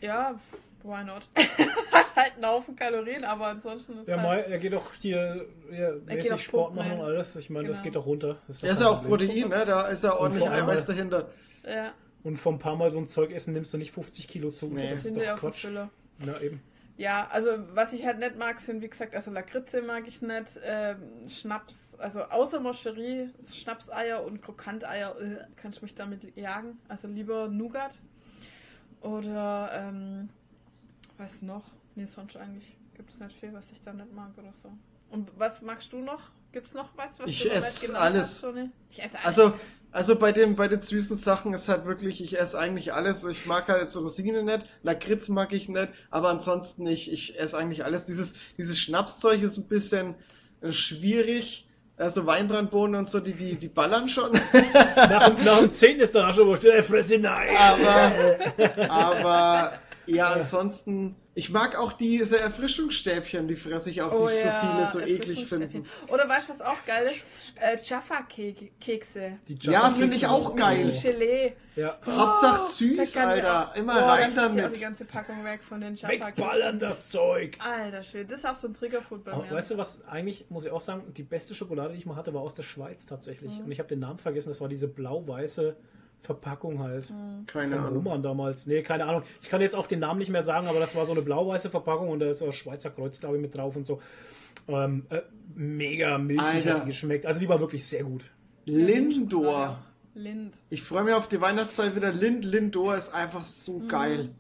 ja, 0.01 0.39
why 0.87 1.05
not? 1.05 1.23
Hat 1.93 2.17
halt 2.17 2.35
einen 2.35 2.47
Haufen 2.47 2.77
Kalorien, 2.77 3.25
aber 3.25 3.47
ansonsten 3.49 3.99
ist 3.99 4.09
Ja, 4.09 4.17
halt... 4.17 4.27
Mai, 4.27 4.41
er 4.53 4.59
geht 4.59 4.75
auch 4.75 4.93
hier 5.01 5.47
ja, 5.71 5.93
mäßig 6.05 6.41
Sport 6.43 6.75
Pumpen, 6.75 6.89
machen 6.89 7.01
und 7.01 7.07
alles. 7.07 7.37
Ich 7.37 7.51
meine, 7.51 7.69
das 7.69 7.79
Genau. 7.83 7.85
geht 7.93 7.97
auch 8.03 8.07
runter. 8.07 8.37
Das 8.49 8.61
Der 8.61 8.71
doch 8.71 8.75
ist 8.75 8.81
ja 8.83 8.89
auch 8.91 9.03
Problem. 9.03 9.29
Protein, 9.43 9.49
ne? 9.59 9.65
Da 9.67 9.89
ist 9.89 10.05
ja 10.05 10.17
ordentlich 10.17 10.49
Eiweiß 10.49 10.87
dahinter. 10.87 11.29
Ja, 11.65 11.93
Und 12.23 12.37
vom 12.39 12.59
paar 12.59 12.77
Mal 12.77 12.91
so 12.91 12.99
ein 12.99 13.07
Zeug 13.09 13.33
essen 13.33 13.53
nimmst 13.55 13.73
du 13.75 13.79
nicht 13.79 13.93
50 13.93 14.29
Kilo 14.29 14.51
zu. 14.51 14.67
Nee. 14.67 14.91
Das 14.91 15.05
ist 15.05 15.15
sind 15.15 15.21
wir 15.21 15.33
doch 15.33 15.41
Quatsch. 15.41 15.63
Fülle. 15.63 15.91
Na 16.19 16.41
eben. 16.41 16.63
Ja, 16.99 17.29
also 17.31 17.51
was 17.75 17.93
ich 17.93 18.07
halt 18.07 18.19
nicht 18.21 18.39
mag, 18.39 18.59
sind 18.59 18.81
wie 18.81 18.89
gesagt, 18.89 19.15
also 19.15 19.31
Lakritze 19.31 19.83
mag 19.83 20.09
ich 20.09 20.23
nicht, 20.23 20.59
ähm, 20.65 21.29
Schnaps, 21.29 21.95
also 21.99 22.23
außer 22.23 22.59
Moscherie, 22.59 23.29
Schnapseier 23.53 24.25
und 24.25 24.41
Krokanteier, 24.41 25.15
äh, 25.21 25.45
kann 25.61 25.73
ich 25.73 25.83
mich 25.83 25.95
damit 25.95 26.35
jagen. 26.39 26.79
Also 26.89 27.07
lieber 27.09 27.49
Nougat. 27.49 27.99
Oder, 29.03 29.71
ähm, 29.75 30.31
was 31.18 31.43
noch? 31.43 31.64
Nee, 31.94 32.06
sonst 32.06 32.36
eigentlich 32.36 32.76
gibt 32.94 33.10
es 33.10 33.18
nicht 33.20 33.38
viel, 33.38 33.52
was 33.52 33.64
ich 33.72 33.80
da 33.82 33.93
nicht 33.93 34.12
mag 34.12 34.30
oder 34.36 34.52
so. 34.62 34.70
Und 35.10 35.30
was 35.38 35.62
magst 35.62 35.93
du 35.93 35.98
noch? 35.98 36.20
Gibt 36.52 36.68
es 36.68 36.74
noch 36.74 36.88
was, 36.97 37.10
was 37.18 37.28
Ich 37.28 37.43
du 37.43 37.48
noch 37.48 37.55
ess 37.55 37.64
nicht 37.80 37.86
genannt 37.88 38.05
alles. 38.05 38.43
hast? 38.43 38.55
Ich 38.90 39.02
esse 39.02 39.14
alles. 39.18 39.26
Also, 39.26 39.55
also 39.93 40.16
bei, 40.18 40.32
den, 40.32 40.56
bei 40.56 40.68
den 40.68 40.80
süßen 40.80 41.16
Sachen 41.16 41.55
ist 41.55 41.68
halt 41.68 41.84
wirklich, 41.86 42.20
ich 42.22 42.38
esse 42.38 42.59
eigentlich 42.59 42.93
alles. 42.93 43.24
Ich 43.24 43.47
mag 43.47 43.68
halt 43.68 43.88
so 43.88 44.01
Rosinen 44.01 44.44
nicht, 44.47 44.66
Lakritz 44.82 45.28
mag 45.28 45.52
ich 45.52 45.68
nicht, 45.68 45.88
aber 46.10 46.30
ansonsten 46.30 46.86
ich, 46.86 47.10
ich 47.12 47.38
esse 47.38 47.56
eigentlich 47.56 47.84
alles. 47.84 48.05
Dieses, 48.05 48.34
dieses 48.59 48.78
Schnapszeug 48.78 49.43
ist 49.43 49.56
ein 49.59 49.68
bisschen 49.68 50.14
äh, 50.60 50.72
schwierig. 50.72 51.62
Also 51.98 52.26
Weinbrandbohnen 52.26 52.97
und 53.01 53.09
so, 53.09 53.20
die, 53.20 53.32
die, 53.32 53.56
die 53.56 53.68
ballern 53.68 54.06
schon. 54.10 54.30
Nach, 54.32 55.28
dem- 55.34 55.44
nach 55.44 55.59
dem 55.60 55.72
10 55.72 56.01
ist 56.01 56.14
dann 56.14 56.30
auch 56.30 56.34
schon, 56.34 56.55
äh, 56.62 56.82
fresse 56.82 57.18
nein. 57.18 57.56
aber, 57.56 58.90
aber 58.90 59.72
ja, 60.07 60.28
ansonsten, 60.31 61.16
ich 61.35 61.51
mag 61.51 61.77
auch 61.78 61.93
diese 61.93 62.39
Erfrischungsstäbchen, 62.41 63.47
die 63.49 63.57
fresse 63.57 63.91
ich 63.91 64.01
auch, 64.03 64.11
die 64.11 64.16
Oh 64.23 64.28
so 64.28 64.35
ja, 64.47 64.61
viele 64.74 64.87
so 64.87 65.01
eklig 65.01 65.47
finden. 65.47 65.87
Oder 66.09 66.28
weißt 66.28 66.49
du, 66.49 66.53
was 66.55 66.61
auch 66.62 66.83
geil 66.87 67.11
ist? 67.12 67.24
Äh, 67.61 67.78
Jaffa-Kekse. 67.83 69.39
Ja, 69.62 69.91
finde 69.91 70.15
ich 70.15 70.20
Kekse 70.23 70.31
auch 70.31 70.55
geil. 70.57 70.93
so. 70.93 71.03
Gelee. 71.03 71.53
Ja. 71.74 71.99
Hauptsache 72.07 72.61
Oh, 72.62 72.66
süß, 72.69 73.15
kann 73.15 73.37
ich 73.39 73.45
Alter. 73.45 73.70
auch- 73.70 73.77
Immer 73.77 73.95
Boah, 73.95 74.01
rein 74.12 74.33
ich 74.33 74.39
auch 74.39 74.43
damit. 74.45 74.77
die 74.77 74.81
ganze 74.81 75.05
Packung 75.05 75.45
weg 75.45 75.61
von 75.62 75.81
den 75.81 76.01
Wegballern 76.01 76.78
das 76.78 77.09
Zeug. 77.09 77.59
Alter 77.61 78.03
Schwede, 78.03 78.27
das 78.27 78.41
ist 78.41 78.47
auch 78.47 78.57
so 78.57 78.69
ein 78.69 78.74
Triggerfood 78.74 79.24
bei 79.24 79.37
mir. 79.37 79.51
weißt 79.51 79.73
du 79.73 79.77
was, 79.78 80.03
eigentlich 80.07 80.47
muss 80.49 80.65
ich 80.65 80.70
auch 80.70 80.81
sagen, 80.81 81.12
die 81.15 81.23
beste 81.23 81.55
Schokolade, 81.55 81.93
die 81.93 81.99
ich 81.99 82.07
mal 82.07 82.16
hatte, 82.16 82.33
war 82.33 82.41
aus 82.41 82.55
der 82.55 82.62
Schweiz 82.62 83.05
tatsächlich. 83.05 83.59
Mhm. 83.59 83.66
Und 83.66 83.73
ich 83.73 83.78
habe 83.78 83.89
den 83.89 83.99
Namen 83.99 84.19
vergessen, 84.19 84.49
das 84.49 84.61
war 84.62 84.69
diese 84.69 84.89
blau-weiße 84.89 85.77
Verpackung 86.27 86.81
halt. 86.81 87.11
Mhm. 87.11 87.47
Keine 87.47 87.77
Von 87.77 87.85
Ahnung. 87.85 87.94
Roman 88.05 88.23
damals. 88.23 88.66
Nee, 88.66 88.82
keine 88.82 89.07
Ahnung. 89.07 89.23
Ich 89.43 89.48
kann 89.48 89.61
jetzt 89.61 89.74
auch 89.74 89.86
den 89.86 90.01
Namen 90.01 90.19
nicht 90.19 90.31
mehr 90.31 90.43
sagen, 90.43 90.66
aber 90.66 90.81
das 90.81 90.94
war 90.94 91.07
so 91.07 91.12
eine 91.12 91.23
blau-weiße 91.23 91.70
Verpackung 91.70 92.09
und 92.11 92.20
da 92.20 92.28
ist 92.28 92.43
auch 92.43 92.53
Schweizer 92.53 92.90
Kreuz, 92.90 93.19
glaube 93.20 93.36
ich, 93.36 93.43
mit 93.43 93.57
drauf 93.57 93.77
und 93.77 93.86
so. 93.86 94.01
Ähm, 94.69 95.07
äh, 95.11 95.20
mega 95.55 96.19
milchig 96.19 96.66
hat 96.69 96.82
die 96.82 96.86
geschmeckt. 96.86 97.24
Also 97.27 97.40
die 97.40 97.48
war 97.48 97.61
wirklich 97.61 97.86
sehr 97.86 98.05
gut. 98.05 98.23
Lindor. 98.65 99.78
Lind. 100.15 100.55
Ich 100.70 100.82
freue 100.82 101.05
mich 101.05 101.12
auf 101.15 101.28
die 101.28 101.40
Weihnachtszeit 101.40 101.94
wieder. 101.94 102.12
Lind, 102.12 102.44
Lindor 102.44 102.97
ist 102.97 103.15
einfach 103.15 103.44
so 103.44 103.81
geil. 103.86 104.31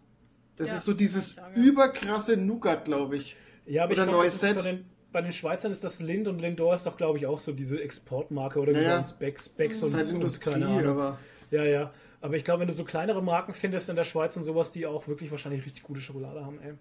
Das 0.56 0.68
Mhm. 0.68 0.72
Ja, 0.72 0.76
ist 0.78 0.84
so 0.84 0.94
dieses 0.94 1.36
ja. 1.36 1.50
überkrasse 1.54 2.36
Nougat, 2.36 2.84
glaube 2.86 3.16
ich. 3.16 3.36
Ja, 3.66 3.84
aber 3.84 3.92
Oder 3.92 4.02
ich 4.04 4.08
glaube, 4.08 4.18
neues 4.22 4.40
Set. 4.40 4.56
bei 4.56 4.62
den, 4.62 4.84
bei 5.12 5.20
den 5.22 5.32
Schweizern 5.32 5.70
ist 5.70 5.84
das 5.84 6.00
Lind 6.00 6.28
und 6.28 6.40
Lindor 6.40 6.74
ist 6.74 6.86
doch, 6.86 6.96
glaube 6.96 7.18
ich, 7.18 7.26
auch 7.26 7.38
so 7.38 7.52
diese 7.52 7.80
Exportmarke 7.80 8.58
oder 8.60 8.72
wie 8.72 8.76
Ja, 8.78 8.82
ja. 8.82 8.98
uns 9.00 9.12
Becks, 9.12 9.48
Becks 9.50 9.80
Das 9.80 9.90
und, 9.92 9.98
ist 9.98 10.04
halt 10.04 10.08
und 10.08 10.14
Industrie, 10.22 10.50
keine 10.52 10.66
Ahnung. 10.66 10.86
aber 10.86 11.18
Ja, 11.50 11.64
ja. 11.64 11.92
Aber 12.20 12.36
ich 12.36 12.44
glaube, 12.44 12.60
wenn 12.60 12.68
du 12.68 12.74
so 12.74 12.84
kleinere 12.84 13.22
Marken 13.22 13.54
findest 13.54 13.88
in 13.88 13.96
der 13.96 14.04
Schweiz 14.04 14.36
und 14.36 14.42
sowas, 14.42 14.72
die 14.72 14.86
auch 14.86 15.06
wirklich 15.06 15.30
wahrscheinlich 15.30 15.64
richtig 15.64 15.82
gute 15.84 16.00
Schokolade 16.00 16.44
haben, 16.44 16.58
ey. 16.60 16.72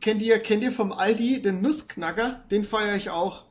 kennt 0.00 0.22
ihr, 0.22 0.38
kennt 0.38 0.62
ihr 0.62 0.72
vom 0.72 0.92
Aldi 0.92 1.42
den 1.42 1.60
Nussknacker? 1.60 2.42
Den 2.50 2.64
feiere 2.64 2.96
ich 2.96 3.10
auch. 3.10 3.44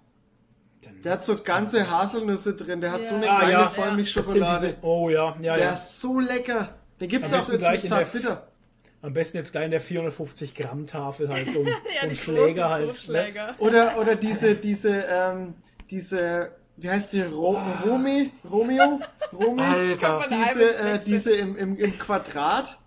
Der 1.04 1.14
hat 1.14 1.24
so 1.24 1.42
ganze 1.44 1.90
Haselnüsse 1.90 2.56
drin. 2.56 2.82
Der 2.82 2.92
hat 2.92 3.06
so 3.06 3.16
eine 3.16 3.26
Ja. 3.26 3.36
Ah, 3.36 3.40
kleine 3.40 3.54
ja. 3.54 3.70
Vollmilchschokolade. 3.70 4.68
diese, 4.68 4.78
oh 4.82 5.10
ja, 5.10 5.36
ja, 5.42 5.56
Der 5.56 5.66
ja. 5.66 5.72
ist 5.72 6.00
so 6.02 6.20
lecker. 6.20 6.76
Den 7.00 7.08
gibt's 7.10 7.32
Am 7.32 7.40
auch 7.40 7.44
jetzt 7.44 7.52
mit 7.54 7.62
der 7.62 7.82
Zartbitter. 7.82 8.48
Am 9.02 9.14
besten 9.14 9.38
jetzt 9.38 9.52
gleich 9.52 9.66
in 9.66 9.72
der 9.72 9.82
450 9.82 10.56
Gramm 10.56 10.86
Tafel 10.86 11.28
halt, 11.30 11.52
so, 11.52 11.60
ein- 11.60 11.66
so 11.66 11.72
Ja, 11.96 12.02
ein 12.04 12.10
die 12.10 12.16
Schläger 12.16 12.70
halt. 12.70 12.88
Ne? 12.88 12.94
Zuschläger. 12.94 13.56
Oder, 13.60 13.98
oder 14.00 14.16
diese, 14.16 14.56
diese, 14.56 15.04
ähm, 15.10 15.56
diese, 15.90 16.52
wie 16.84 16.90
heißt 16.90 17.14
die? 17.14 17.22
Ro 17.22 17.58
Romi? 17.86 18.32
Romeo? 18.50 19.00
Romi? 19.32 19.62
Alter, 19.62 20.26
Diese, 20.30 20.76
äh, 20.76 21.00
diese 21.04 21.32
im, 21.34 21.56
im, 21.56 21.78
im 21.78 21.98
Quadrat 21.98 22.78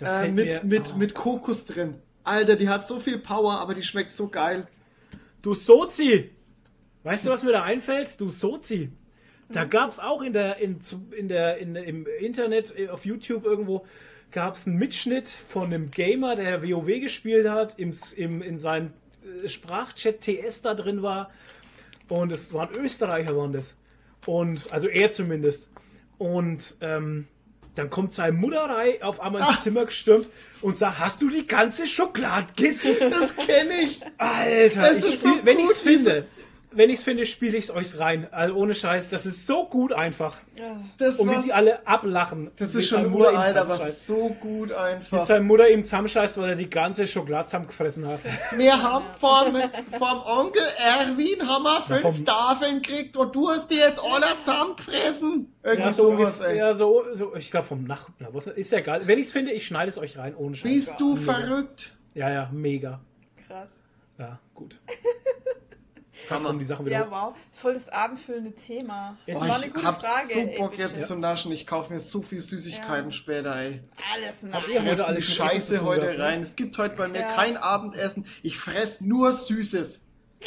äh, 0.00 0.28
mit, 0.28 0.64
mir- 0.64 0.64
mit, 0.64 0.92
oh. 0.92 0.98
mit 0.98 1.14
Kokos 1.14 1.64
drin. 1.64 1.94
Alter, 2.24 2.56
die 2.56 2.68
hat 2.68 2.84
so 2.84 2.98
viel 2.98 3.18
Power, 3.18 3.60
aber 3.60 3.74
die 3.74 3.82
schmeckt 3.82 4.12
so 4.12 4.28
geil. 4.28 4.66
Du 5.40 5.54
Sozi! 5.54 6.30
Weißt 7.04 7.26
du, 7.26 7.30
was 7.30 7.44
mir 7.44 7.52
da 7.52 7.62
einfällt? 7.62 8.20
Du 8.20 8.28
Sozi! 8.28 8.90
Da 9.50 9.64
gab 9.64 9.88
es 9.88 10.00
auch 10.00 10.20
in 10.20 10.32
der, 10.32 10.56
in, 10.58 10.80
in 11.16 11.28
der, 11.28 11.58
in, 11.58 11.76
im 11.76 12.06
Internet, 12.20 12.74
äh, 12.76 12.88
auf 12.88 13.06
YouTube 13.06 13.44
irgendwo, 13.44 13.86
gab 14.32 14.56
es 14.56 14.66
einen 14.66 14.76
Mitschnitt 14.78 15.28
von 15.28 15.66
einem 15.66 15.90
Gamer, 15.92 16.34
der 16.36 16.62
WoW 16.62 16.86
gespielt 17.00 17.48
hat, 17.48 17.78
im, 17.78 17.90
S- 17.90 18.12
im, 18.12 18.42
in 18.42 18.58
seinem 18.58 18.92
äh, 19.44 19.48
Sprachchat 19.48 20.20
TS 20.20 20.60
da 20.62 20.74
drin 20.74 21.02
war. 21.02 21.30
Und 22.08 22.32
es 22.32 22.52
waren 22.52 22.74
Österreicher, 22.74 23.36
waren 23.36 23.52
das. 23.52 23.76
Und, 24.26 24.70
also 24.72 24.88
er 24.88 25.10
zumindest. 25.10 25.70
Und 26.18 26.76
ähm, 26.80 27.28
dann 27.74 27.90
kommt 27.90 28.12
seine 28.12 28.32
Mutter 28.32 28.64
rein, 28.64 29.02
auf 29.02 29.20
einmal 29.20 29.48
ins 29.48 29.62
Zimmer 29.62 29.84
gestürmt 29.84 30.26
und 30.62 30.76
sagt, 30.76 30.98
hast 30.98 31.22
du 31.22 31.30
die 31.30 31.46
ganze 31.46 31.86
Schokolade 31.86 32.52
gegessen? 32.54 32.96
Das 33.10 33.36
kenne 33.36 33.82
ich. 33.82 34.00
Alter, 34.18 34.96
ich 34.96 35.04
spiel, 35.04 35.16
so 35.16 35.28
wenn 35.44 35.58
ich 35.60 35.70
es 35.70 35.80
finde, 35.80 36.26
wenn 36.70 36.90
ich 36.90 36.98
es 36.98 37.04
finde, 37.04 37.24
spiele 37.26 37.56
ich 37.56 37.64
es 37.64 37.70
euch 37.70 37.98
rein. 37.98 38.28
Also 38.32 38.54
ohne 38.54 38.74
Scheiß, 38.74 39.08
das 39.08 39.26
ist 39.26 39.46
so 39.46 39.66
gut 39.66 39.92
einfach. 39.92 40.36
Das, 40.98 41.16
Und 41.16 41.30
wie 41.30 41.36
sie 41.36 41.52
alle 41.52 41.86
ablachen. 41.86 42.50
das 42.56 42.74
wie 42.74 42.78
ist 42.80 42.88
schon 42.88 43.12
uralt, 43.12 43.56
aber 43.56 43.78
so 43.78 44.28
gut 44.40 44.70
Wie 44.70 44.74
einfach. 44.74 45.18
seine 45.20 45.44
Mutter 45.44 45.68
ihm 45.68 45.84
zusammenscheißt, 45.84 46.38
weil 46.38 46.50
er 46.50 46.56
die 46.56 46.68
ganze 46.68 47.06
Schokolade 47.06 47.46
zusammengefressen 47.46 48.06
hat. 48.06 48.20
Wir 48.56 48.82
haben 48.82 49.04
vom, 49.18 49.54
vom 49.98 50.22
Onkel 50.26 50.62
Erwin 51.00 51.48
haben 51.48 51.62
wir 51.64 51.82
fünf 51.82 52.00
vom- 52.00 52.24
Tafeln 52.24 52.82
gekriegt 52.82 53.16
und 53.16 53.34
du 53.34 53.48
hast 53.50 53.70
die 53.70 53.76
jetzt 53.76 54.00
alle 54.02 54.26
zusammengefressen. 54.40 55.52
Irgendwie 55.62 55.82
Ja, 55.86 55.92
so, 55.92 56.10
sowas, 56.16 56.40
ey. 56.40 56.58
ja, 56.58 56.72
so, 56.72 57.04
so 57.12 57.34
ich 57.34 57.50
glaube 57.50 57.66
vom 57.66 57.84
Nach... 57.84 58.08
Na, 58.18 58.28
was, 58.32 58.46
ist 58.46 58.72
ja 58.72 58.78
egal. 58.78 59.06
Wenn 59.06 59.18
ich 59.18 59.26
es 59.26 59.32
finde, 59.32 59.52
ich 59.52 59.66
schneide 59.66 59.88
es 59.88 59.98
euch 59.98 60.18
rein, 60.18 60.34
ohne 60.36 60.54
Scheiß. 60.56 60.70
Bist 60.72 60.94
du 61.00 61.14
Mega. 61.14 61.32
verrückt? 61.32 61.92
Ja, 62.14 62.30
ja, 62.30 62.48
mega. 62.52 63.00
Krass. 63.46 63.70
Ja, 64.18 64.38
gut. 64.54 64.78
Kann 66.26 66.42
Kommen 66.42 66.58
die 66.58 66.64
Sachen 66.64 66.84
wieder 66.84 66.96
Ja, 67.00 67.06
hoch. 67.06 67.10
wow. 67.10 67.34
Das 67.34 67.54
ist 67.54 67.60
voll 67.60 67.74
das 67.74 67.88
abendfüllende 67.88 68.52
Thema. 68.52 69.16
Ist 69.26 69.38
Oh, 69.38 69.40
war 69.48 69.56
eine 69.56 69.66
ich 69.66 69.72
gute 69.72 69.86
hab 69.86 70.02
Frage. 70.04 70.26
so 70.32 70.38
ey, 70.40 70.58
Bock 70.58 70.70
bitte. 70.72 70.82
jetzt 70.82 71.06
zu 71.06 71.16
naschen. 71.16 71.52
Ich 71.52 71.66
kaufe 71.66 71.92
mir 71.92 72.00
so 72.00 72.22
viel 72.22 72.40
Süßigkeiten 72.40 73.06
Ja. 73.06 73.10
später, 73.10 73.54
ey. 73.56 73.80
Alles 74.14 74.42
nach. 74.42 74.66
ihr 74.68 74.80
Fress 74.82 75.04
die 75.16 75.22
Scheiße 75.22 75.78
tun 75.78 75.86
heute 75.86 76.00
gehabt, 76.02 76.18
ne? 76.18 76.24
rein. 76.24 76.42
Es 76.42 76.56
gibt 76.56 76.76
heute 76.78 76.96
bei 76.96 77.08
mir 77.08 77.20
Ja. 77.20 77.34
kein 77.34 77.56
Abendessen. 77.56 78.26
Ich 78.42 78.58
fress 78.58 79.00
nur 79.00 79.32
Süßes. 79.32 80.06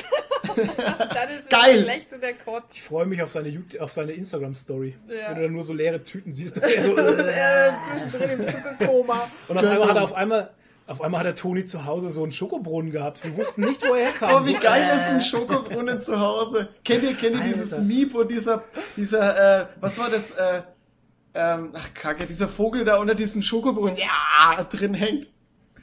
Geil. 1.49 1.77
der 1.77 1.83
schlecht 1.83 2.13
und 2.13 2.21
der 2.23 2.33
Kotz. 2.33 2.63
Ich 2.73 2.81
freue 2.81 3.05
mich 3.05 3.21
auf 3.21 3.31
seine, 3.31 3.63
auf 3.79 3.91
seine 3.91 4.13
Instagram-Story. 4.13 4.95
Ja. 5.07 5.29
Wenn 5.29 5.35
du 5.35 5.41
dann 5.43 5.51
nur 5.53 5.63
so 5.63 5.73
leere 5.73 6.03
Tüten 6.03 6.31
siehst. 6.31 6.55
so, 6.61 6.61
Äh, 6.61 7.71
zwischendrin 7.89 8.39
im 8.39 8.47
Zuckerkoma. 8.47 9.29
Und 9.47 9.57
auf 9.57 9.65
einmal 9.65 9.87
hat 9.89 9.95
er 9.97 10.03
auf 10.03 10.13
einmal, 10.13 10.51
auf 10.87 11.01
einmal 11.01 11.19
hat 11.19 11.27
der 11.27 11.35
Toni 11.35 11.63
zu 11.63 11.85
Hause 11.85 12.09
so 12.09 12.23
einen 12.23 12.31
Schokobrunnen 12.31 12.91
gehabt. 12.91 13.23
Wir 13.23 13.35
wussten 13.37 13.65
nicht, 13.65 13.81
wo 13.87 13.93
er 13.93 14.07
herkam. 14.11 14.43
Oh, 14.43 14.45
wie 14.45 14.55
geil 14.55 14.81
äh, 14.83 14.95
ist 14.95 15.03
ein 15.03 15.21
Schokobrunnen 15.21 16.01
zu 16.01 16.19
Hause? 16.19 16.69
Kennt 16.83 17.03
ihr, 17.03 17.13
kennt 17.13 17.37
ihr 17.37 17.43
dieses. 17.43 17.77
Miep, 17.77 18.13
wo 18.13 18.23
dieser, 18.23 18.63
dieser, 18.97 19.61
äh, 19.61 19.65
was 19.79 19.97
war 19.97 20.09
das, 20.09 20.31
äh, 20.31 20.63
ähm, 21.33 21.69
ach 21.73 21.93
kacke, 21.93 22.25
dieser 22.25 22.47
Vogel 22.47 22.83
da 22.83 22.97
unter 22.97 23.15
diesem 23.15 23.41
Schokobrunnen, 23.41 23.95
ja, 23.97 24.63
drin 24.65 24.93
hängt. 24.93 25.29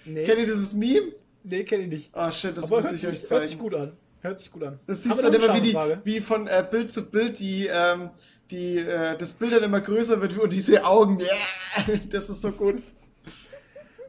Nee, 0.04 0.24
Kennt 0.24 0.38
ihr 0.38 0.46
dieses 0.46 0.74
Meme? 0.74 1.12
nee 1.44 1.64
kenne 1.64 1.84
ich 1.84 1.88
nicht. 1.88 2.10
Oh 2.14 2.30
shit, 2.30 2.56
das 2.56 2.64
Aber 2.64 2.76
muss 2.76 2.84
hört 2.86 2.94
ich 2.94 3.06
euch 3.06 3.20
sich, 3.20 3.30
hört 3.30 3.46
sich 3.46 3.56
zeigen. 3.56 3.62
gut 3.62 3.74
an. 3.74 3.92
Hört 4.20 4.38
sich 4.38 4.50
gut 4.50 4.62
an. 4.64 4.78
Das 4.86 5.04
siehst 5.04 5.18
du 5.18 5.30
dann 5.30 5.34
immer, 5.34 5.54
wie, 5.54 5.60
die, 5.60 5.76
wie 6.04 6.20
von 6.20 6.46
äh, 6.46 6.66
Bild 6.68 6.90
zu 6.92 7.10
Bild 7.10 7.38
die, 7.38 7.66
ähm, 7.66 8.10
die, 8.50 8.78
äh, 8.78 9.16
das 9.16 9.34
Bild 9.34 9.52
dann 9.52 9.62
immer 9.62 9.80
größer 9.80 10.20
wird 10.20 10.36
und 10.38 10.52
diese 10.52 10.84
Augen, 10.84 11.20
yeah, 11.20 11.98
das 12.10 12.28
ist 12.28 12.42
so 12.42 12.52
gut. 12.52 12.82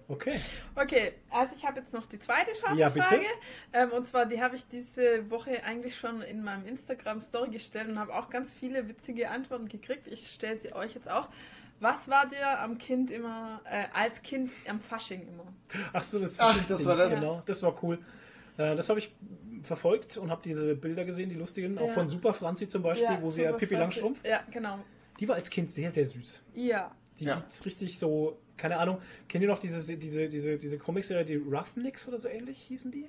Okay. 0.09 0.33
Okay, 0.75 1.13
also 1.29 1.53
ich 1.55 1.63
habe 1.65 1.79
jetzt 1.79 1.93
noch 1.93 2.05
die 2.07 2.19
zweite 2.19 2.49
Ja, 2.75 2.89
bitte. 2.89 3.21
Ähm, 3.71 3.91
und 3.91 4.07
zwar, 4.07 4.25
die 4.25 4.41
habe 4.41 4.55
ich 4.55 4.65
diese 4.67 5.29
Woche 5.29 5.63
eigentlich 5.63 5.95
schon 5.95 6.21
in 6.23 6.43
meinem 6.43 6.65
Instagram-Story 6.65 7.51
gestellt 7.51 7.87
und 7.89 7.99
habe 7.99 8.13
auch 8.15 8.29
ganz 8.31 8.51
viele 8.53 8.87
witzige 8.89 9.29
Antworten 9.29 9.69
gekriegt. 9.69 10.07
Ich 10.07 10.31
stelle 10.31 10.57
sie 10.57 10.73
euch 10.73 10.95
jetzt 10.95 11.09
auch. 11.09 11.29
Was 11.79 12.09
war 12.09 12.27
dir 12.27 12.59
am 12.59 12.77
Kind 12.79 13.11
immer, 13.11 13.61
äh, 13.65 13.85
als 13.93 14.21
Kind 14.23 14.51
am 14.67 14.81
Fasching 14.81 15.27
immer? 15.27 15.45
Ach 15.93 16.03
so, 16.03 16.19
das, 16.19 16.37
Ach, 16.39 16.57
das 16.67 16.85
war 16.85 16.97
das. 16.97 17.15
Genau, 17.15 17.41
das 17.45 17.61
war 17.63 17.81
cool. 17.83 17.99
Äh, 18.57 18.75
das 18.75 18.89
habe 18.89 18.99
ich 18.99 19.15
verfolgt 19.61 20.17
und 20.17 20.31
habe 20.31 20.41
diese 20.43 20.75
Bilder 20.75 21.05
gesehen, 21.05 21.29
die 21.29 21.35
lustigen, 21.35 21.77
auch 21.77 21.87
Ja. 21.87 21.93
von 21.93 22.07
Super 22.07 22.33
Franzi 22.33 22.67
zum 22.67 22.81
Beispiel, 22.81 23.17
wo 23.21 23.29
sie 23.29 23.43
ja 23.43 23.51
Pippi. 23.53 23.75
Langstrumpf. 23.75 24.25
Ja, 24.25 24.41
genau. 24.51 24.79
Die 25.19 25.27
war 25.27 25.35
als 25.35 25.49
Kind 25.49 25.69
sehr, 25.71 25.91
sehr 25.91 26.05
süß. 26.07 26.43
Ja. 26.55 26.91
Die 27.19 27.25
Ja. 27.25 27.35
sieht 27.49 27.65
richtig 27.65 27.99
so, 27.99 28.39
keine 28.59 28.77
Ahnung, 28.77 28.99
kennt 29.27 29.41
ihr 29.41 29.47
noch 29.47 29.59
diese, 29.59 29.97
diese, 29.97 30.27
diese, 30.29 30.57
diese 30.57 30.77
Comicserie, 30.77 31.25
die 31.25 31.35
Roughnecks 31.37 32.07
oder 32.07 32.19
so 32.19 32.27
ähnlich 32.27 32.59
hießen 32.63 32.91
die? 32.91 33.05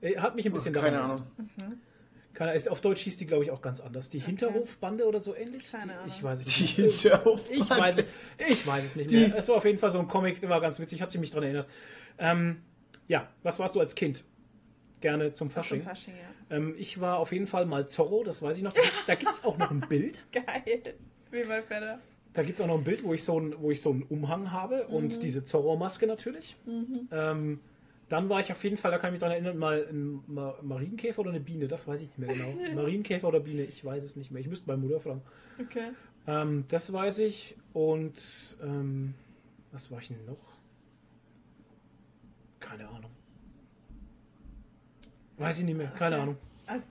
Äh, 0.00 0.16
Hat 0.18 0.34
mich 0.36 0.46
ein 0.46 0.52
bisschen 0.52 0.72
daran 0.72 0.92
Keine 0.94 1.02
erinnert. 1.02 1.26
Ahnung. 1.58 1.80
Keine, 2.34 2.54
ist, 2.54 2.68
auf 2.68 2.80
Deutsch 2.80 3.00
hieß 3.00 3.16
die, 3.16 3.26
glaube 3.26 3.42
ich, 3.42 3.50
auch 3.50 3.60
ganz 3.60 3.80
anders. 3.80 4.10
Die 4.10 4.20
Hinterhofbande 4.20 5.04
oder 5.06 5.20
so 5.20 5.34
ähnlich? 5.34 5.72
Keine 5.72 5.86
die, 5.86 5.90
Ahnung. 5.92 6.06
Ich 6.06 6.22
weiß 6.22 6.38
es 6.40 6.54
Die 6.54 6.62
nicht. 6.62 6.78
mehr. 6.78 6.88
Hinterhofbande. 6.90 7.52
Ich 7.62 7.70
weiß, 7.70 8.04
ich 8.48 8.66
weiß 8.66 8.84
es 8.84 8.96
nicht 8.96 9.10
Die- 9.10 9.16
mehr. 9.28 9.36
Es 9.36 9.48
war 9.48 9.56
auf 9.56 9.64
jeden 9.64 9.78
Fall 9.78 9.90
so 9.90 9.98
ein 9.98 10.06
Comic, 10.06 10.40
der 10.40 10.48
war 10.48 10.60
ganz 10.60 10.78
witzig, 10.78 11.02
hat 11.02 11.10
sich 11.10 11.20
mich 11.20 11.30
daran 11.30 11.44
erinnert. 11.44 11.68
Ähm, 12.18 12.62
ja, 13.08 13.28
was 13.42 13.58
warst 13.58 13.74
du 13.74 13.80
als 13.80 13.94
Kind? 13.96 14.22
Gerne 15.00 15.32
zum 15.32 15.50
Fasching. 15.50 15.80
Zum 15.80 15.88
Fasching, 15.88 16.14
ja. 16.16 16.56
Ähm, 16.56 16.74
ich 16.78 17.00
war 17.00 17.18
auf 17.18 17.32
jeden 17.32 17.46
Fall 17.48 17.66
mal 17.66 17.88
Zorro, 17.88 18.22
das 18.24 18.40
weiß 18.42 18.56
ich 18.56 18.62
noch. 18.62 18.74
Da 19.06 19.14
gibt 19.16 19.32
es 19.32 19.42
auch 19.44 19.58
noch 19.58 19.70
ein 19.72 19.80
Bild. 19.80 20.24
Geil. 20.32 20.94
Wie 21.30 21.44
mein 21.44 21.62
Vater. 21.64 21.98
Da 22.38 22.44
gibt 22.44 22.56
es 22.56 22.62
auch 22.62 22.68
noch 22.68 22.78
ein 22.78 22.84
Bild, 22.84 23.02
wo 23.02 23.12
ich 23.14 23.24
so, 23.24 23.40
ein, 23.40 23.52
wo 23.58 23.72
ich 23.72 23.80
so 23.80 23.90
einen 23.90 24.04
Umhang 24.04 24.52
habe 24.52 24.86
und 24.86 25.24
diese 25.24 25.42
Zorro-Maske 25.42 26.06
natürlich. 26.06 26.54
Ähm, 27.10 27.58
dann 28.08 28.28
war 28.28 28.38
ich 28.38 28.52
auf 28.52 28.62
jeden 28.62 28.76
Fall, 28.76 28.92
da 28.92 28.98
kann 28.98 29.08
ich 29.08 29.14
mich 29.14 29.20
daran 29.20 29.32
erinnern, 29.32 29.58
mal 29.58 29.84
ein 29.90 30.22
Ma 30.28 30.54
Marienkäfer 30.62 31.18
oder 31.18 31.30
eine 31.30 31.40
Biene, 31.40 31.66
das 31.66 31.88
weiß 31.88 32.00
ich 32.00 32.16
nicht 32.16 32.18
mehr 32.18 32.28
genau. 32.28 32.74
Marienkäfer 32.76 33.26
oder 33.26 33.40
Biene, 33.40 33.64
ich 33.64 33.84
weiß 33.84 34.04
es 34.04 34.14
nicht 34.14 34.30
mehr. 34.30 34.40
Ich 34.40 34.46
müsste 34.46 34.68
meine 34.68 34.80
Mutter 34.80 35.00
fragen. 35.00 35.20
Okay. 35.60 35.88
Ähm, 36.28 36.64
das 36.68 36.92
weiß 36.92 37.18
ich. 37.18 37.56
Und 37.72 38.56
ähm, 38.62 39.14
was 39.72 39.90
war 39.90 39.98
ich 39.98 40.06
denn 40.06 40.24
noch? 40.24 40.38
Keine 42.60 42.86
Ahnung. 42.88 43.10
Weiß 45.38 45.58
ich 45.58 45.64
nicht 45.64 45.76
mehr, 45.76 45.88
keine 45.88 46.14
Okay. 46.14 46.22
Ahnung. 46.22 46.36
Also 46.68 46.84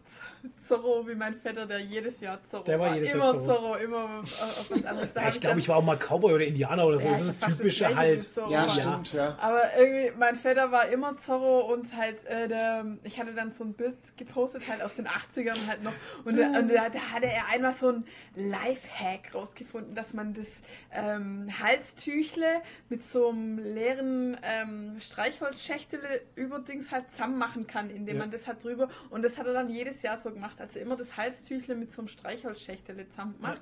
Zorro 0.68 1.08
wie 1.08 1.16
mein 1.16 1.36
Vetter, 1.36 1.66
der 1.66 1.80
jedes 1.80 2.20
Jahr 2.20 2.44
Zorro 2.44 2.64
Der 2.64 2.80
war 2.80 2.96
jedes 2.96 3.14
immer 3.14 3.26
Jahr 3.26 3.34
Zorro. 3.34 3.46
Zorro, 3.46 3.76
immer 3.76 4.04
auf, 4.20 4.66
was 4.70 4.86
anderes. 4.86 5.14
Da 5.14 5.22
Ja, 5.24 5.30
ich 5.30 5.40
glaube, 5.42 5.60
ich 5.60 5.70
war 5.70 5.78
auch 5.78 5.84
mal 5.84 5.98
Cowboy 5.98 6.34
oder 6.34 6.46
Indianer 6.46 6.86
oder 6.86 7.00
so. 7.00 7.08
Ja, 7.08 7.18
das 7.18 7.26
ist 7.28 7.44
das 7.44 7.58
typische 7.58 7.96
halt. 7.96 8.30
Ja, 8.50 8.68
stimmt, 8.70 9.14
ja. 9.14 9.38
Aber 9.40 9.76
irgendwie, 9.78 10.12
mein 10.18 10.36
Vater 10.38 10.72
war 10.72 10.88
immer 10.90 11.18
Zorro 11.18 11.72
und 11.74 11.96
halt, 11.96 12.26
äh, 12.26 12.48
der, 12.48 12.86
ich 13.04 13.20
hatte 13.20 13.34
dann 13.34 13.52
so 13.54 13.64
ein 13.64 13.74
Bild 13.74 13.96
gepostet, 14.18 14.64
halt 14.70 14.82
aus 14.82 14.96
den 14.96 15.08
80ern 15.08 15.68
halt 15.68 15.84
noch. 15.84 15.94
Und, 16.26 16.38
da- 16.38 16.60
und 16.60 16.70
da, 16.70 16.90
da 16.90 17.00
hatte 17.00 17.28
er 17.28 17.48
einmal 17.52 17.72
so 17.74 17.90
ein 17.90 18.06
Lifehack 18.36 19.34
rausgefunden, 19.34 19.96
dass 19.96 20.14
man 20.14 20.34
das 20.34 20.48
ähm, 20.94 21.50
Halstüchle 21.62 22.62
mit 22.90 23.04
so 23.08 23.30
einem 23.30 23.58
leeren 23.60 24.38
ähm, 24.44 24.98
Streichholzschächtele 25.00 26.22
überdings 26.36 26.92
halt 26.92 27.10
zusammen 27.12 27.38
machen 27.38 27.68
kann, 27.68 27.90
indem 27.90 28.16
Ja. 28.18 28.22
man 28.24 28.32
das 28.32 28.48
halt 28.48 28.64
drüber. 28.64 28.90
Und 29.10 29.24
das 29.24 29.38
hat 29.38 29.48
er 29.48 29.54
dann 29.54 29.70
jedes 29.70 30.02
Jahr 30.02 30.18
so 30.18 30.32
gemacht, 30.32 30.57
also 30.58 30.80
immer 30.80 30.96
das 30.96 31.18
Halstüchle 31.18 31.76
mit 31.76 31.92
so 31.92 32.02
einem 32.02 32.08
Streichholzschächtele 32.08 33.08
zusammen 33.10 33.36
macht. 33.40 33.62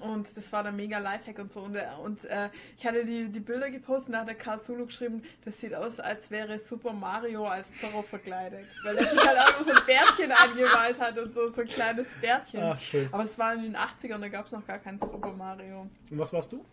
Und 0.00 0.36
das 0.36 0.52
war 0.52 0.62
dann 0.62 0.76
mega 0.76 0.98
Lifehack 0.98 1.38
und 1.38 1.52
so. 1.52 1.60
Und, 1.60 1.74
äh, 1.74 1.86
und 2.02 2.24
äh, 2.26 2.50
ich 2.76 2.86
hatte 2.86 3.04
die, 3.04 3.28
die 3.28 3.40
Bilder 3.40 3.70
gepostet 3.70 4.08
und 4.08 4.12
da 4.12 4.20
hat 4.20 4.28
der 4.28 4.36
Karl 4.36 4.62
Sulu 4.62 4.86
geschrieben, 4.86 5.22
das 5.44 5.60
sieht 5.60 5.74
aus, 5.74 5.98
als 5.98 6.30
wäre 6.30 6.58
Super 6.58 6.92
Mario 6.92 7.44
als 7.44 7.68
Zorro 7.80 8.02
verkleidet. 8.02 8.66
Weil 8.84 8.96
er 8.96 9.06
sich 9.06 9.18
halt 9.18 9.38
auch 9.38 9.64
so 9.64 9.72
ein 9.72 9.86
Bärtchen 9.86 10.30
angemalt 10.30 11.00
hat 11.00 11.18
und 11.18 11.28
so, 11.28 11.50
so 11.50 11.62
ein 11.62 11.66
kleines 11.66 12.06
Bärtchen. 12.20 12.62
Ach, 12.62 12.80
schön. 12.80 13.08
Aber 13.10 13.24
es 13.24 13.36
war 13.38 13.54
in 13.54 13.62
den 13.62 13.76
80ern, 13.76 14.20
da 14.20 14.28
gab 14.28 14.46
es 14.46 14.52
noch 14.52 14.64
gar 14.66 14.78
kein 14.78 15.00
Super 15.00 15.32
Mario. 15.32 15.88
Und 16.10 16.18
was 16.18 16.32
warst 16.32 16.52
du? 16.52 16.64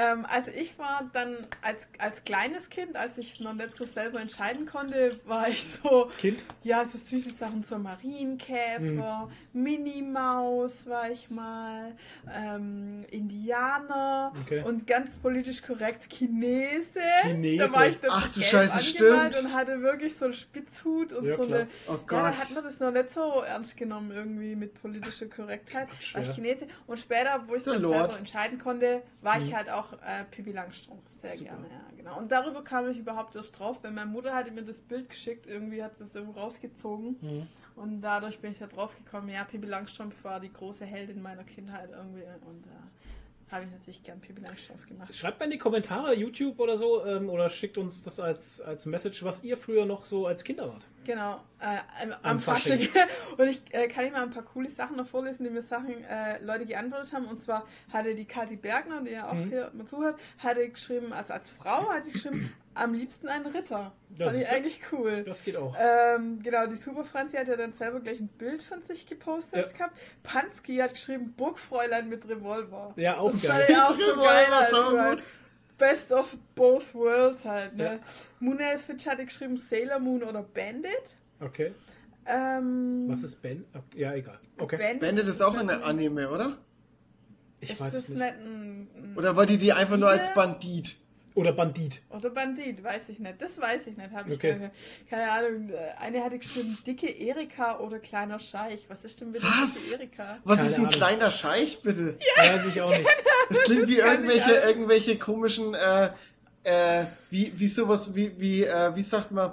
Ähm, 0.00 0.26
also 0.30 0.50
ich 0.52 0.78
war 0.78 1.10
dann 1.12 1.36
als, 1.62 1.88
als 1.98 2.22
kleines 2.24 2.70
Kind, 2.70 2.94
als 2.96 3.18
ich 3.18 3.34
es 3.34 3.40
noch 3.40 3.54
nicht 3.54 3.74
so 3.74 3.84
selber 3.84 4.20
entscheiden 4.20 4.66
konnte, 4.66 5.18
war 5.24 5.48
ich 5.48 5.64
so, 5.64 6.10
Kind? 6.18 6.44
ja, 6.62 6.84
so 6.84 6.98
süße 6.98 7.30
Sachen, 7.30 7.64
so 7.64 7.78
Marienkäfer, 7.78 9.28
Minnie 9.52 10.02
Maus 10.02 10.86
war 10.86 11.10
ich 11.10 11.30
mal, 11.30 11.96
ähm, 12.32 13.04
Indianer 13.10 14.32
Okay. 14.42 14.62
und 14.64 14.86
ganz 14.86 15.16
politisch 15.16 15.62
korrekt 15.62 16.08
Chinese. 16.10 17.00
Chinese. 17.22 17.64
Da 17.66 17.72
war 17.72 17.86
ich 17.88 17.98
dann 18.00 18.10
Ach, 18.12 18.26
so 18.32 18.40
du 18.40 18.46
Scheiße, 18.46 18.72
angemalt 19.00 19.34
stimmt. 19.34 19.46
und 19.46 19.54
hatte 19.54 19.80
wirklich 19.82 20.16
so 20.16 20.26
einen 20.26 20.34
Spitzhut 20.34 21.12
und 21.12 21.24
Ja, 21.26 21.36
so 21.36 21.42
klar. 21.46 21.60
eine... 21.60 21.68
Oh 21.88 21.92
Ja, 21.92 21.96
Gott. 22.06 22.12
da 22.12 22.36
hat 22.36 22.54
man 22.54 22.64
das 22.64 22.80
noch 22.80 22.90
nicht 22.92 23.12
so 23.12 23.40
ernst 23.42 23.76
genommen 23.76 24.10
irgendwie 24.12 24.54
mit 24.54 24.80
politischer 24.80 25.26
Korrektheit. 25.26 25.88
Quatsch, 25.88 26.14
war 26.14 26.22
ich 26.22 26.28
ja. 26.28 26.34
Chinese. 26.34 26.66
Und 26.86 26.98
später, 26.98 27.42
wo 27.46 27.52
ich 27.52 27.58
es 27.58 27.64
dann 27.64 27.82
Lord. 27.82 27.96
selber 28.10 28.18
entscheiden 28.18 28.58
konnte, 28.58 29.02
war 29.22 29.40
ich 29.40 29.54
halt 29.54 29.68
auch 29.70 29.87
äh, 30.04 30.24
Pippi 30.24 30.52
Langstrumpf. 30.52 31.08
Sehr. 31.10 31.30
Super. 31.30 31.50
gerne, 31.50 31.68
ja, 31.68 31.96
genau. 31.96 32.18
Und 32.18 32.32
darüber 32.32 32.62
kam 32.62 32.88
ich 32.90 32.98
überhaupt 32.98 33.34
erst 33.36 33.58
drauf, 33.58 33.78
weil 33.82 33.92
meine 33.92 34.10
Mutter 34.10 34.34
hatte 34.34 34.50
mir 34.50 34.62
das 34.64 34.80
Bild 34.80 35.08
geschickt, 35.08 35.46
irgendwie 35.46 35.82
hat 35.82 35.96
sie 35.96 36.04
es 36.04 36.14
irgendwo 36.14 36.40
rausgezogen. 36.40 37.16
Mhm. 37.20 37.46
Und 37.76 38.00
dadurch 38.00 38.38
bin 38.40 38.50
ich 38.50 38.58
da 38.58 38.66
drauf 38.66 38.96
gekommen, 38.96 39.28
ja, 39.28 39.44
Pippi 39.44 39.66
Langstrumpf 39.66 40.24
war 40.24 40.40
die 40.40 40.52
große 40.52 40.84
Heldin 40.84 41.22
meiner 41.22 41.44
Kindheit 41.44 41.90
irgendwie. 41.90 42.24
Und 42.46 42.66
da 42.66 43.54
habe 43.54 43.64
ich 43.64 43.70
natürlich 43.70 44.02
gern 44.02 44.20
Pippi 44.20 44.42
Langstrumpf 44.42 44.86
gemacht. 44.86 45.14
Schreibt 45.14 45.38
mal 45.38 45.46
in 45.46 45.52
die 45.52 45.58
Kommentare, 45.58 46.14
YouTube 46.14 46.58
oder 46.58 46.76
so, 46.76 47.04
ähm, 47.04 47.30
oder 47.30 47.48
schickt 47.48 47.78
uns 47.78 48.02
das 48.02 48.20
als, 48.20 48.60
als 48.60 48.86
Message, 48.86 49.22
was 49.24 49.44
ihr 49.44 49.56
früher 49.56 49.86
noch 49.86 50.04
so 50.04 50.26
als 50.26 50.44
Kinder 50.44 50.68
wart. 50.68 50.86
Genau, 51.08 51.40
äh, 51.58 51.78
am, 52.02 52.12
am, 52.12 52.18
Am 52.22 52.38
Fasching. 52.38 52.82
Fasching. 52.82 53.08
Und 53.38 53.48
ich 53.48 53.62
äh, 53.72 53.88
kann 53.88 54.04
ich 54.04 54.12
mal 54.12 54.24
ein 54.24 54.30
paar 54.30 54.42
coole 54.42 54.68
Sachen 54.68 54.96
noch 54.98 55.06
vorlesen, 55.08 55.42
die 55.42 55.48
mir 55.48 55.62
Sachen 55.62 56.04
äh, 56.04 56.38
Leute 56.44 56.66
geantwortet 56.66 57.14
haben. 57.14 57.24
Und 57.24 57.40
zwar 57.40 57.66
hatte 57.90 58.14
die 58.14 58.26
Kathi 58.26 58.56
Bergner, 58.56 59.00
die 59.00 59.12
ja 59.12 59.26
auch 59.26 59.32
Mhm. 59.32 59.48
hier 59.48 59.70
mal 59.72 59.86
zuhört, 59.86 60.20
hatte 60.36 60.68
geschrieben, 60.68 61.14
also 61.14 61.32
als 61.32 61.48
Frau 61.50 61.88
hat 61.88 62.04
sie 62.04 62.12
geschrieben, 62.12 62.52
am 62.74 62.92
liebsten 62.92 63.26
einen 63.28 63.46
Ritter. 63.46 63.92
Ja, 64.18 64.26
Fand 64.26 64.38
ich 64.38 64.48
eigentlich 64.50 64.80
cool. 64.92 65.24
Das 65.24 65.42
geht 65.44 65.56
auch. 65.56 65.74
Ähm, 65.80 66.42
genau, 66.42 66.66
die 66.66 66.74
Super 66.76 67.04
Franzi 67.04 67.38
hat 67.38 67.48
ja 67.48 67.56
dann 67.56 67.72
selber 67.72 68.00
gleich 68.00 68.20
ein 68.20 68.28
Bild 68.28 68.62
von 68.62 68.82
sich 68.82 69.06
gepostet 69.06 69.66
Ja. 69.66 69.72
gehabt. 69.72 69.96
Pansky 70.22 70.76
hat 70.76 70.90
geschrieben, 70.92 71.32
Burgfräulein 71.38 72.10
mit 72.10 72.28
Revolver. 72.28 72.92
Ja, 72.96 73.16
auch 73.16 73.30
das 73.32 73.42
geil. 73.44 73.50
fand 73.66 73.70
ich 73.70 73.76
auch 73.78 73.94
so 73.96 74.10
Revolver, 74.12 74.24
geil. 74.24 74.46
halt, 74.50 74.68
saugut. 74.70 74.94
weil 74.98 75.22
Best 75.78 76.10
of 76.12 76.36
both 76.54 76.92
worlds 76.94 77.44
halt, 77.44 77.76
ne? 77.76 77.84
Ja. 77.84 77.98
Moonel 78.40 78.78
Fitch 78.78 79.06
hatte 79.06 79.24
geschrieben 79.24 79.56
Sailor 79.56 79.98
Moon 80.00 80.22
oder 80.22 80.42
Bandit. 80.42 81.16
Okay. 81.40 81.72
Ähm, 82.26 83.06
Was 83.08 83.22
ist 83.22 83.40
Ben? 83.40 83.64
Okay, 83.72 84.00
Ja, 84.00 84.14
egal. 84.14 84.38
Okay. 84.58 84.76
Bandit? 84.76 85.00
Bandit 85.00 85.28
ist 85.28 85.40
auch 85.40 85.56
eine 85.56 85.82
Anime, 85.82 86.28
oder? 86.30 86.58
Ich 87.60 87.70
ist 87.72 87.80
weiß 87.80 87.94
es 87.94 88.08
nicht. 88.08 88.18
nicht 88.18 88.34
ein, 88.40 88.88
ein 88.96 89.14
Oder 89.16 89.34
war 89.36 89.46
die 89.46 89.56
die 89.58 89.72
einfach 89.72 89.96
nur 89.96 90.08
als. 90.10 90.32
Bandit? 90.34 90.96
Oder 91.38 91.52
Bandit. 91.52 92.02
oder 92.10 92.30
Bandit? 92.30 92.82
Weiß 92.82 93.08
ich 93.10 93.18
nicht. 93.20 93.40
Das 93.40 93.60
weiß 93.60 93.86
ich 93.86 93.96
nicht. 93.96 94.10
Habe 94.10 94.30
ich 94.30 94.36
Okay. 94.38 94.52
keine, 94.52 94.70
keine 95.08 95.30
Ahnung. 95.30 95.70
Äh, 95.70 95.76
Eine 96.00 96.24
hatte 96.24 96.38
geschrieben, 96.38 96.76
dicke 96.86 97.06
Erika 97.08 97.78
oder 97.78 98.00
kleiner 98.00 98.40
Scheich. 98.40 98.84
Was 98.88 99.04
ist 99.04 99.20
denn 99.20 99.30
bitte 99.30 99.46
Was? 99.46 99.90
dicke 99.90 100.02
Erika? 100.02 100.38
Was 100.42 100.56
Keine 100.58 100.68
ist 100.70 100.76
ein 100.78 100.84
Ahnung. 100.86 100.92
kleiner 100.98 101.30
Scheich, 101.30 101.80
bitte? 101.82 102.18
Weiß 102.36 102.66
ich 102.66 102.80
auch 102.80 102.90
nicht. 102.90 103.08
Das 103.50 103.62
klingt 103.62 103.86
wie 103.88 103.92
ich 103.94 103.98
irgendwelche, 104.00 104.52
irgendwelche 104.52 105.16
komischen, 105.18 105.74
äh, 105.74 106.10
äh, 106.64 107.06
wie, 107.30 107.52
wie 107.56 107.68
sowas, 107.68 108.14
wie, 108.16 108.38
wie, 108.40 108.64
äh, 108.64 108.94
wie 108.96 109.02
sagt 109.04 109.30
man, 109.30 109.52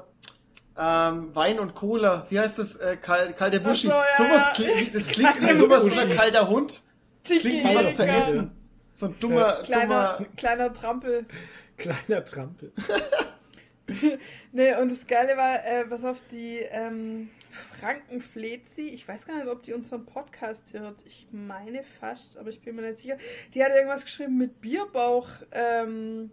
ähm, 0.78 1.36
Wein 1.36 1.60
und 1.60 1.76
Cola. 1.76 2.26
Wie 2.30 2.40
heißt 2.40 2.58
das? 2.60 2.76
Äh, 2.78 2.98
Kal 2.98 3.32
kalter 3.34 3.60
Buschi. 3.60 3.88
So, 3.88 3.94
ja, 3.94 4.06
sowas 4.18 4.46
ja. 4.48 4.52
klingt, 4.54 4.96
das 4.96 5.08
klingt 5.08 5.40
wie 5.40 5.54
sowas 5.54 5.84
Buschi. 5.84 6.00
oder 6.00 6.16
kalter 6.16 6.50
Hund. 6.50 6.82
Klingt 7.24 7.44
wie 7.44 7.76
was 7.76 7.96
zu 7.96 8.06
essen. 8.08 8.52
So 8.94 9.08
ein 9.08 9.16
dummer, 9.20 9.56
Kleiner, 9.64 10.14
dummer. 10.18 10.30
kleiner 10.38 10.74
Trampel. 10.74 11.26
Kleiner 11.78 12.24
Trampel. 12.24 12.72
Nee, 14.52 14.76
und 14.76 14.92
das 14.92 15.06
Geile 15.08 15.38
war, 15.38 15.66
äh, 15.66 15.90
was 15.90 16.04
auf 16.04 16.22
die 16.32 16.58
ähm, 16.58 17.30
Frankenflezi, 17.80 18.82
ich 18.82 19.08
weiß 19.08 19.26
gar 19.26 19.38
nicht, 19.38 19.48
ob 19.48 19.64
die 19.64 19.74
unseren 19.74 20.06
Podcast 20.06 20.74
hört. 20.74 20.98
Ich 21.06 21.28
meine 21.32 21.84
fast, 21.84 22.38
aber 22.38 22.50
ich 22.50 22.62
bin 22.62 22.76
mir 22.76 22.84
nicht 22.84 23.00
sicher. 23.00 23.18
Die 23.54 23.64
hat 23.64 23.74
irgendwas 23.74 24.04
geschrieben 24.04 24.38
mit 24.38 24.62
Bierbauch, 24.62 25.30
ähm, 25.52 26.32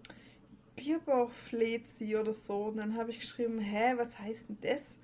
Bierbauchflezi 0.76 2.16
oder 2.16 2.32
so. 2.32 2.64
Und 2.64 2.78
dann 2.78 2.96
habe 2.96 3.10
ich 3.10 3.20
geschrieben, 3.20 3.58
hä, 3.58 3.94
was 3.96 4.18
heißt 4.18 4.48
denn 4.48 4.58
das? 4.60 4.96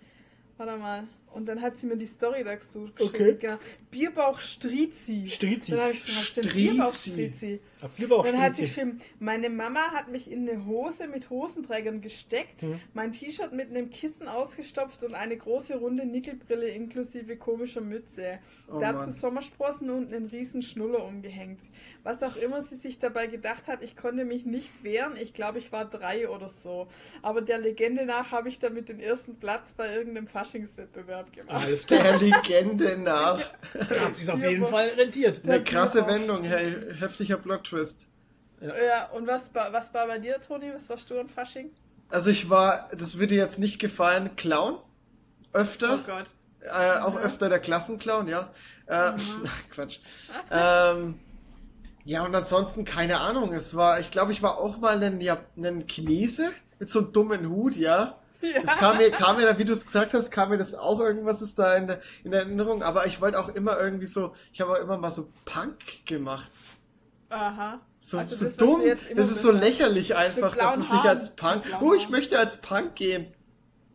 Warte 0.57 0.77
mal. 0.77 1.07
Und 1.35 1.47
dann 1.47 1.61
hat 1.61 1.77
sie 1.77 1.87
mir 1.87 1.97
die 1.97 2.07
Story 2.07 2.43
dazu 2.45 2.91
geschrieben. 2.97 3.15
Okay. 3.15 3.37
Genau. 3.41 3.59
Bierbauch 3.91 4.41
Strizi. 4.41 5.27
Strizi. 5.29 5.71
Dann 5.73 5.81
habe 5.81 5.93
ich 5.93 6.05
geschrieben. 6.05 6.49
Bierbauch 6.55 6.93
Strizi? 6.95 7.61
Ab 7.81 7.91
Bierbauch 7.97 8.25
Dann 8.25 8.41
hat 8.41 8.57
sie 8.57 8.63
geschrieben, 8.63 9.01
meine 9.21 9.51
Mama 9.51 9.93
hat 9.93 10.11
mich 10.11 10.31
in 10.31 10.49
eine 10.49 10.67
Hose 10.67 11.07
mit 11.07 11.31
Hosenträgern 11.31 12.01
gesteckt, 12.01 12.65
Mhm. 12.65 12.81
mein 12.93 13.13
T-Shirt 13.13 13.53
mit 13.53 13.71
einem 13.71 13.91
Kissen 13.91 14.27
ausgestopft 14.27 15.05
und 15.05 15.15
eine 15.15 15.37
große 15.37 15.77
runde 15.77 16.05
Nickelbrille 16.05 16.69
inklusive 16.71 17.37
komischer 17.37 17.81
Mütze. 17.81 18.39
Oh 18.69 18.81
Dazu 18.81 18.99
Mann. 19.09 19.13
Sommersprossen 19.13 19.91
und 19.91 20.13
einen 20.13 20.27
riesen 20.27 20.63
Schnuller 20.63 21.05
umgehängt. 21.05 21.61
Was 22.09 22.23
auch 22.23 22.37
immer 22.37 22.63
sie 22.63 22.77
sich 22.77 22.99
dabei 22.99 23.27
gedacht 23.27 23.67
hat, 23.67 23.83
ich 23.83 23.95
konnte 23.95 24.25
mich 24.25 24.47
nicht 24.47 24.83
wehren. 24.83 25.13
Ich 25.21 25.35
glaube, 25.35 25.59
ich 25.59 25.73
war 25.73 25.85
drei 25.85 26.27
oder 26.31 26.49
so. 26.49 26.89
Aber 27.21 27.43
der 27.43 27.59
Legende 27.59 28.07
nach 28.07 28.33
habe 28.33 28.49
ich 28.49 28.59
damit 28.59 28.89
den 28.89 28.99
ersten 28.99 29.39
Platz 29.39 29.75
bei 29.77 29.95
irgendeinem 29.95 30.27
Faschingswettbewerb 30.27 31.31
gemacht. 31.35 31.55
Alles. 31.67 31.85
Der 31.85 32.17
Legende 32.17 32.97
nach. 32.97 33.43
Hat 34.01 34.17
sich 34.17 34.31
auf 34.31 34.41
Ja, 34.41 34.49
jeden 34.49 34.67
Fall 34.67 34.89
rentiert. 34.89 35.41
Eine 35.43 35.53
Der 35.53 35.65
krasse 35.65 35.99
Bierbauch 36.03 36.15
Wendung, 36.15 36.45
hey, 36.45 36.77
heftiger 36.99 37.37
Plot-Twist. 37.37 38.07
Ja, 38.63 39.11
und 39.11 39.27
was, 39.27 39.55
war- 39.55 39.71
was 39.75 39.93
war 39.93 40.07
bei 40.07 40.19
dir, 40.19 40.41
Toni? 40.41 40.73
Was 40.75 40.89
warst 40.89 41.11
du 41.11 41.21
an 41.21 41.29
Fasching? 41.29 41.71
Also 42.09 42.31
ich 42.31 42.49
war, 42.49 42.89
das 42.97 43.19
würde 43.19 43.35
jetzt 43.35 43.59
nicht 43.59 43.79
gefallen, 43.81 44.35
Clown. 44.35 44.79
Öfter. 45.53 45.99
Oh 46.03 46.07
Gott. 46.07 46.27
Äh, 46.63 47.01
auch 47.01 47.17
Mhm. 47.19 47.27
öfter 47.27 47.51
der 47.51 47.59
Klassenclown, 47.61 48.29
ja. 48.29 48.51
Äh, 48.87 49.13
Quatsch. 49.71 49.99
Ähm, 50.51 51.21
ja, 52.09 52.25
und 52.25 52.35
ansonsten 52.35 52.87
keine 52.87 53.21
Ahnung. 53.21 53.53
Es 53.53 53.77
war, 53.77 54.01
ich 54.01 54.11
glaube, 54.11 54.33
ich 54.33 54.43
war 54.43 54.57
auch 54.57 54.79
mal 54.79 55.03
ein, 55.05 55.21
ja, 55.21 55.37
ein 55.59 55.87
Chinese 55.87 56.53
mit 56.79 56.89
so 56.89 57.01
einem 57.01 57.13
dummen 57.13 57.51
Hut, 57.51 57.77
ja. 57.77 58.19
Ja. 58.41 58.63
Das 58.63 58.79
kam 58.79 58.97
mir, 58.97 59.11
kam 59.11 59.37
mir, 59.37 59.59
wie 59.59 59.67
du 59.67 59.75
es 59.75 59.85
gesagt 59.85 60.15
hast, 60.15 60.31
kam 60.31 60.49
mir 60.49 60.57
das 60.57 60.75
auch 60.75 61.01
irgendwas 61.01 61.43
ist 61.43 61.59
da 61.59 61.75
in 61.75 61.87
der, 61.87 62.01
in 62.25 62.31
der 62.31 62.45
Erinnerung. 62.45 62.83
Aber 62.83 63.07
ich 63.07 63.21
wollte 63.21 63.39
auch 63.39 63.51
immer 63.51 63.79
irgendwie 63.79 64.07
so, 64.07 64.33
ich 64.55 64.63
habe 64.63 64.73
auch 64.73 64.79
immer 64.79 64.97
mal 64.97 65.11
so 65.11 65.29
Punk 65.45 66.07
gemacht. 66.07 66.51
Aha. 67.29 67.79
So, 68.01 68.17
Also 68.17 68.37
so 68.37 68.45
das, 68.47 68.57
dumm. 68.57 68.83
Das 69.15 69.31
ist 69.31 69.43
so 69.43 69.53
lächerlich 69.53 70.17
einfach, 70.17 70.57
dass 70.57 70.77
man 70.77 70.85
sich 70.85 71.01
als 71.01 71.37
Punk. 71.37 71.65
Oh, 71.83 71.93
ich 71.93 72.09
möchte 72.09 72.39
als 72.39 72.63
Punk 72.63 72.95
gehen. 72.95 73.35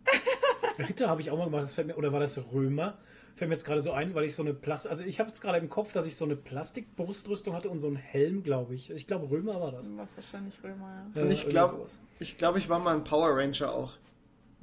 Ritter 0.78 1.10
habe 1.10 1.22
ich 1.22 1.32
auch 1.32 1.38
mal 1.40 1.46
gemacht, 1.46 1.64
das 1.64 1.74
fällt 1.74 1.88
mir, 1.88 1.98
oder 1.98 2.14
war 2.14 2.20
das 2.20 2.40
Römer? 2.54 3.00
Fällt 3.36 3.50
mir 3.50 3.56
jetzt 3.56 3.66
gerade 3.66 3.82
so 3.82 3.92
ein, 3.92 4.14
weil 4.14 4.26
ich 4.26 4.36
so 4.36 4.44
eine 4.44 4.54
Plastik, 4.54 4.92
also 4.92 5.04
ich 5.04 5.20
habe 5.20 5.30
jetzt 5.30 5.42
gerade 5.42 5.58
im 5.58 5.68
Kopf, 5.70 5.92
dass 5.92 6.06
ich 6.06 6.16
so 6.16 6.26
eine 6.26 6.36
Plastikbrustrüstung 6.36 7.56
hatte 7.56 7.70
und 7.70 7.80
so 7.80 7.88
einen 7.88 7.96
Helm, 7.96 8.44
glaube 8.44 8.76
ich. 8.76 8.92
Ich 8.92 9.08
glaube, 9.08 9.30
Römer 9.30 9.60
war 9.60 9.72
das. 9.72 9.96
Was 9.98 10.16
wahrscheinlich 10.16 10.56
Römer, 10.64 11.08
Äh, 11.16 11.22
Und 11.22 11.32
ich 11.32 11.48
glaube, 11.48 11.86
ich 12.20 12.38
glaube, 12.38 12.60
ich 12.60 12.70
war 12.70 12.78
mal 12.80 12.96
ein 12.96 13.04
Power 13.04 13.36
Ranger 13.36 13.74
auch. 13.74 13.94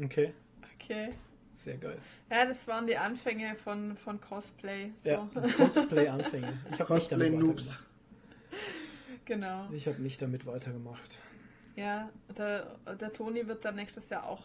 Okay, 0.02 0.32
ja. 0.62 0.68
Okay. 0.78 1.08
sehr 1.50 1.76
geil. 1.78 1.99
Ja, 2.31 2.47
das 2.47 2.66
waren 2.68 2.86
die 2.86 2.97
Anfänge 2.97 3.57
von, 3.57 3.97
von 3.97 4.20
Cosplay. 4.20 4.92
So. 5.02 5.08
Ja, 5.10 5.28
Cosplay-Anfänge. 5.57 6.52
Ich 6.73 6.81
habe 6.81 6.94
nicht 6.94 7.10
damit 7.12 7.32
Cosplay-Noobs. 7.32 7.70
weitergemacht. 7.70 7.86
genau. 9.24 9.68
Ich 9.73 9.86
habe 9.89 10.00
nicht 10.00 10.23
damit 10.23 10.47
weitergemacht. 10.47 11.18
Ja, 11.76 12.08
der, 12.36 12.76
der 13.00 13.12
Toni 13.12 13.47
wird 13.47 13.65
dann 13.65 13.76
nächstes 13.76 14.08
Jahr 14.10 14.28
auch 14.28 14.42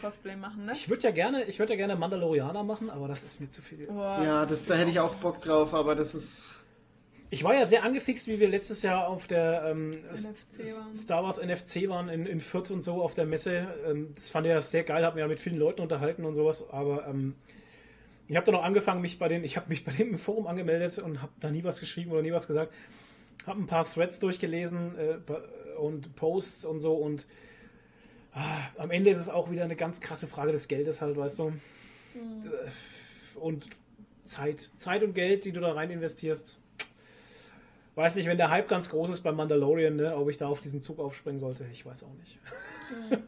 Cosplay 0.00 0.36
machen, 0.36 0.66
ne? 0.66 0.72
Ich 0.72 0.88
würde 0.88 1.02
ja 1.02 1.10
gerne, 1.10 1.44
ich 1.44 1.58
würde 1.58 1.72
ja 1.72 1.76
gerne 1.76 1.96
Mandalorianer 1.96 2.62
machen, 2.62 2.90
aber 2.90 3.08
das 3.08 3.22
ist 3.24 3.40
mir 3.40 3.48
zu 3.50 3.62
viel. 3.62 3.86
Boah. 3.86 4.22
Ja, 4.22 4.46
das, 4.46 4.66
da 4.66 4.74
hätte 4.74 4.90
ich 4.90 5.00
auch 5.00 5.14
Bock 5.14 5.40
drauf, 5.40 5.74
aber 5.74 5.94
das 5.94 6.14
ist. 6.14 6.60
Ich 7.30 7.42
war 7.42 7.54
ja 7.54 7.64
sehr 7.64 7.82
angefixt, 7.82 8.28
wie 8.28 8.38
wir 8.38 8.48
letztes 8.48 8.82
Jahr 8.82 9.08
auf 9.08 9.26
der 9.26 9.64
ähm. 9.66 9.92
Star 10.94 11.24
Wars 11.24 11.38
NFC 11.38 11.88
waren 11.88 12.08
in, 12.08 12.26
in 12.26 12.40
Fürth 12.40 12.70
und 12.70 12.82
so 12.82 13.02
auf 13.02 13.14
der 13.14 13.26
Messe. 13.26 13.66
Ähm, 13.86 14.12
das 14.14 14.30
fand 14.30 14.46
ich 14.46 14.52
ja 14.52 14.60
sehr 14.60 14.84
geil, 14.84 15.04
habe 15.04 15.16
mich 15.16 15.22
ja 15.22 15.28
mit 15.28 15.40
vielen 15.40 15.58
Leuten 15.58 15.80
unterhalten 15.80 16.24
und 16.24 16.34
sowas, 16.34 16.70
aber 16.70 17.06
ähm, 17.08 17.34
ich 18.28 18.36
habe 18.36 18.46
dann 18.46 18.54
auch 18.54 18.64
angefangen, 18.64 19.00
mich 19.00 19.18
bei 19.18 19.28
den, 19.28 19.44
ich 19.44 19.56
habe 19.56 19.68
mich 19.68 19.84
bei 19.84 19.92
dem 19.92 20.10
im 20.10 20.18
Forum 20.18 20.46
angemeldet 20.46 20.98
und 20.98 21.22
habe 21.22 21.32
da 21.40 21.50
nie 21.50 21.64
was 21.64 21.80
geschrieben 21.80 22.12
oder 22.12 22.22
nie 22.22 22.32
was 22.32 22.46
gesagt. 22.46 22.72
Habe 23.46 23.60
ein 23.60 23.66
paar 23.66 23.84
Threads 23.84 24.20
durchgelesen 24.20 24.96
äh, 24.96 25.16
und 25.78 26.14
Posts 26.16 26.64
und 26.64 26.80
so 26.80 26.94
und 26.94 27.26
am 28.78 28.90
Ende 28.90 29.10
ist 29.10 29.18
es 29.18 29.28
auch 29.28 29.50
wieder 29.50 29.64
eine 29.64 29.76
ganz 29.76 30.00
krasse 30.00 30.26
Frage 30.26 30.52
des 30.52 30.68
Geldes 30.68 31.00
halt, 31.00 31.16
weißt 31.16 31.38
du. 31.38 31.52
Und 33.36 33.68
Zeit, 34.24 34.60
Zeit 34.76 35.02
und 35.02 35.14
Geld, 35.14 35.44
die 35.44 35.52
du 35.52 35.60
da 35.60 35.72
rein 35.72 35.90
investierst. 35.90 36.58
Weiß 37.96 38.16
nicht, 38.16 38.26
wenn 38.26 38.38
der 38.38 38.50
Hype 38.50 38.68
ganz 38.68 38.88
groß 38.90 39.10
ist 39.10 39.20
beim 39.22 39.36
Mandalorian, 39.36 39.94
ne, 39.96 40.16
ob 40.16 40.28
ich 40.28 40.36
da 40.36 40.48
auf 40.48 40.60
diesen 40.60 40.82
Zug 40.82 40.98
aufspringen 40.98 41.38
sollte, 41.38 41.64
ich 41.70 41.86
weiß 41.86 42.02
auch 42.02 42.14
nicht. 42.14 42.38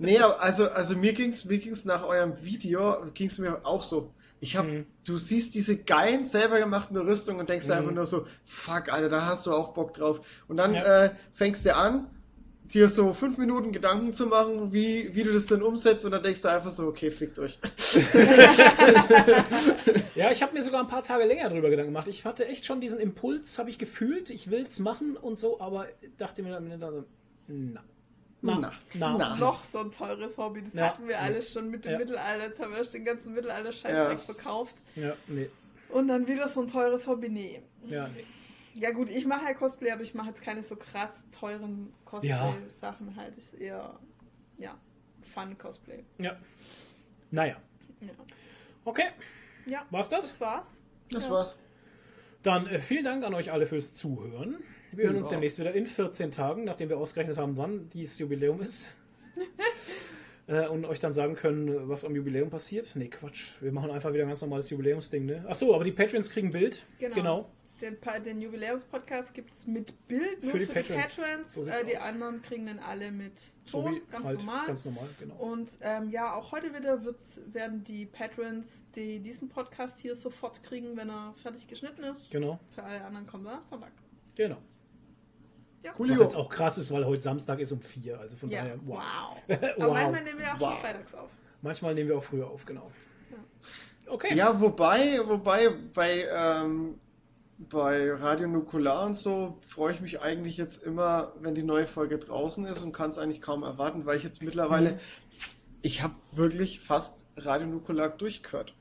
Nee, 0.01 0.19
aber 0.19 0.43
also, 0.43 0.69
also 0.71 0.97
mir 0.97 1.13
ging's, 1.13 1.45
mir 1.45 1.59
ging's 1.59 1.85
nach 1.85 2.05
eurem 2.05 2.43
Video, 2.43 2.97
ging's 3.15 3.39
mir 3.39 3.65
auch 3.65 3.83
so. 3.85 4.13
Ich 4.41 4.57
hab, 4.57 4.67
Mhm. 4.67 4.85
du 5.07 5.19
siehst 5.19 5.55
diese 5.55 5.77
geilen 5.77 6.27
selber 6.27 6.59
gemachten 6.59 6.97
Rüstungen 6.97 7.41
und 7.41 7.49
denkst 7.49 7.67
Mhm. 7.67 7.73
einfach 7.73 7.93
nur 7.93 8.07
so, 8.07 8.27
fuck, 8.45 8.93
Alter, 8.93 9.09
da 9.09 9.27
hast 9.27 9.47
du 9.47 9.53
auch 9.53 9.73
Bock 9.73 9.95
drauf. 9.95 10.21
Und 10.49 10.57
dann 10.57 10.75
Ja. 10.75 11.05
äh, 11.05 11.11
fängst 11.33 11.65
du 11.65 11.75
an, 11.75 12.11
dir 12.75 12.89
so 12.91 13.13
fünf 13.13 13.39
Minuten 13.39 13.73
Gedanken 13.73 14.13
zu 14.13 14.27
machen, 14.27 14.73
wie, 14.73 15.15
wie 15.15 15.23
du 15.23 15.33
das 15.33 15.47
denn 15.47 15.63
umsetzt, 15.63 16.05
und 16.05 16.11
dann 16.13 16.23
denkst 16.23 16.43
du 16.43 16.49
einfach 16.49 16.71
so, 16.71 16.87
okay, 16.87 17.11
fickt 17.11 17.39
euch. 17.39 17.59
Ja, 20.15 20.31
ich 20.33 20.43
habe 20.43 20.55
mir 20.55 20.63
sogar 20.63 20.81
ein 20.81 20.87
paar 20.89 21.03
Tage 21.03 21.25
länger 21.25 21.51
drüber 21.51 21.69
Gedanken 21.71 21.93
gemacht. 21.93 22.09
Ich 22.09 22.25
hatte 22.25 22.47
echt 22.47 22.65
schon 22.65 22.81
diesen 22.81 22.99
Impuls, 22.99 23.59
habe 23.59 23.69
ich 23.71 23.79
gefühlt, 23.79 24.31
ich 24.31 24.51
will's 24.51 24.79
machen 24.79 25.17
und 25.17 25.37
so, 25.39 25.61
aber 25.61 25.87
dachte 26.17 26.43
mir 26.43 26.53
dann, 26.53 26.71
so, 26.81 27.05
na. 27.49 27.81
Na, 28.43 28.59
Na, 28.61 28.73
na. 28.95 29.17
na. 29.19 29.37
Noch 29.37 29.65
so 29.65 29.81
ein 29.81 29.91
teures 29.93 30.37
Hobby. 30.39 30.63
Das 30.63 30.75
Ja. 30.75 30.85
hatten 30.89 31.09
wir 31.09 31.19
alles 31.21 31.53
schon 31.53 31.71
mit 31.71 31.85
dem 31.85 31.93
Ja. 31.93 31.99
Mittelalter. 31.99 32.45
Jetzt 32.47 32.61
haben 32.61 32.71
wir 32.71 32.79
erst 32.79 32.95
den 32.95 33.05
ganzen 33.05 33.35
Mittelalter-Scheiß 33.35 33.93
Ja. 33.93 34.11
wegverkauft. 34.11 34.75
Ja, 34.95 35.15
nee. 35.27 35.49
Und 35.89 36.09
dann 36.09 36.27
wieder 36.27 36.47
so 36.49 36.61
ein 36.63 36.69
teures 36.69 37.07
Hobby. 37.07 37.29
Nee. 37.29 37.63
Ja, 37.87 38.09
nee. 38.09 38.25
Ja 38.79 38.91
gut, 38.91 39.09
ich 39.09 39.25
mache 39.25 39.45
ja 39.47 39.55
Cosplay, 39.55 39.91
aber 39.91 40.03
ich 40.03 40.13
mache 40.15 40.29
jetzt 40.29 40.43
keine 40.43 40.63
so 40.63 40.77
krass 40.77 41.25
teuren 41.33 41.95
Cosplay-Sachen 42.05 43.17
halt. 43.17 43.37
Ist 43.39 43.55
eher, 43.55 43.99
ja, 44.59 44.77
Fun-Cosplay. 45.23 46.05
Ja. 46.19 46.37
Naja. 47.31 47.57
Ja. 48.01 48.09
Okay, 48.85 49.07
ja, 49.67 49.87
war's 49.91 50.11
das? 50.11 50.29
das 50.29 50.41
war's. 50.41 50.83
Das 51.11 51.25
Ja. 51.25 51.31
war's. 51.31 51.59
Dann 52.43 52.67
äh, 52.67 52.79
vielen 52.79 53.05
Dank 53.05 53.25
an 53.25 53.33
euch 53.35 53.51
alle 53.51 53.65
fürs 53.67 53.95
Zuhören. 53.95 54.57
Wir 54.93 55.07
hören 55.07 55.17
uns 55.17 55.29
Ja. 55.29 55.33
demnächst 55.37 55.59
wieder 55.59 55.73
in 55.73 55.87
14 55.87 56.31
Tagen, 56.31 56.65
nachdem 56.65 56.91
wir 56.91 56.99
ausgerechnet 56.99 57.39
haben, 57.39 57.57
wann 57.57 57.89
dieses 57.91 58.19
Jubiläum 58.19 58.61
ist. 58.61 58.95
äh, 60.47 60.69
und 60.69 60.85
euch 60.85 61.01
dann 61.01 61.15
sagen 61.15 61.35
können, 61.35 61.89
was 61.89 62.05
am 62.05 62.15
Jubiläum 62.15 62.51
passiert. 62.51 62.95
Nee, 62.95 63.09
Quatsch. 63.09 63.55
Wir 63.61 63.73
machen 63.73 63.91
einfach 63.91 64.13
wieder 64.13 64.25
ein 64.25 64.29
ganz 64.29 64.43
normales 64.43 64.69
Jubiläumsding, 64.71 65.25
ne? 65.25 65.45
Achso, 65.49 65.75
aber 65.75 65.85
die 65.85 65.93
Patrons 65.93 66.31
kriegen 66.31 66.51
Bild. 66.51 66.87
Genau. 66.99 67.15
genau. 67.15 67.51
Den, 67.81 67.99
den 68.25 68.41
Jubiläumspodcast 68.41 69.35
gibt 69.35 69.51
es 69.53 69.67
mit 69.67 70.07
Bild 70.09 70.43
nur 70.43 70.53
Für 70.53 70.59
für 70.59 70.67
die 70.67 70.67
die 70.67 70.73
Patrons. 70.95 71.17
Patrons. 71.17 71.55
So 71.55 71.67
äh, 71.67 71.85
die 71.85 71.97
aus. 71.97 72.07
anderen 72.07 72.41
kriegen 72.43 72.67
dann 72.67 72.79
alle 72.79 73.11
mit 73.11 73.33
So 73.67 73.83
Ton, 73.83 73.95
wie 73.97 74.03
ganz 74.11 74.25
halt 74.25 74.39
normal. 74.39 74.67
ganz 74.67 74.85
normal, 74.87 75.09
genau. 75.19 75.35
Und 75.37 75.69
ähm, 75.83 76.09
ja, 76.11 76.35
auch 76.35 76.53
heute 76.53 76.75
wieder 76.75 77.05
wird, 77.05 77.19
werden 77.53 77.85
die 77.85 78.07
Patrons 78.07 78.67
die, 78.95 79.19
diesen 79.21 79.49
Podcast 79.51 79.99
hier 79.99 80.17
sofort 80.17 80.63
kriegen, 80.63 80.97
wenn 80.97 81.11
er 81.11 81.35
fertig 81.43 81.67
geschnitten 81.69 82.03
ist. 82.05 82.31
Genau, 82.31 82.59
Für 82.75 82.83
alle 82.85 83.05
anderen 83.05 83.27
kommt 83.27 83.47
er 83.47 83.59
am 83.59 83.67
Sonntag. 83.67 83.93
genau. 84.35 84.57
Ja. 85.83 85.91
Was 85.93 85.99
Coolio. 85.99 86.21
jetzt 86.23 86.35
auch 86.35 86.49
krass 86.49 86.79
ist, 86.79 86.91
weil 86.91 87.05
heute 87.07 87.23
Samstag 87.23 87.61
ist 87.61 87.71
um 87.71 87.81
4. 87.81 88.19
Also 88.19 88.35
von 88.37 88.51
Ja, 88.51 88.63
daher, 88.65 88.79
wow. 88.87 88.99
wow. 89.47 89.59
Aber 89.77 89.87
wow. 89.87 89.93
manchmal 89.93 90.25
nehmen 90.25 90.39
wir 90.41 90.55
auch 90.55 90.59
Wow. 90.61 90.73
schon 90.73 90.81
freitags 90.81 91.15
auf. 91.15 91.31
Manchmal 91.63 91.95
nehmen 91.95 92.09
wir 92.09 92.19
auch 92.19 92.25
früher 92.25 92.47
auf, 92.49 92.65
genau. 92.65 92.91
Okay. 94.09 94.35
Ja, 94.35 94.59
wobei, 94.61 95.19
wobei 95.27 95.69
bei, 95.93 96.27
ähm, 96.33 96.99
bei 97.59 98.13
Radio 98.13 98.49
Nukular 98.49 99.07
und 99.07 99.15
so 99.17 99.59
freue 99.67 99.95
ich 99.95 100.01
mich 100.01 100.21
eigentlich 100.21 100.57
jetzt 100.57 100.83
immer, 100.83 101.33
wenn 101.41 101.55
die 101.55 101.63
neue 101.63 101.87
Folge 101.87 102.19
draußen 102.19 102.65
ist 102.67 102.83
und 102.83 102.93
kann 102.93 103.11
es 103.11 103.19
eigentlich 103.19 103.41
kaum 103.41 103.63
erwarten, 103.63 104.05
weil 104.05 104.19
ich 104.19 104.25
jetzt 104.25 104.43
mittlerweile, 104.43 104.93
Mhm. 104.93 104.99
ich 105.83 106.03
habe 106.03 106.15
wirklich 106.33 106.81
fast 106.81 107.27
Radio 107.37 107.67
Nukular 107.67 108.11
durchgehört. 108.11 108.75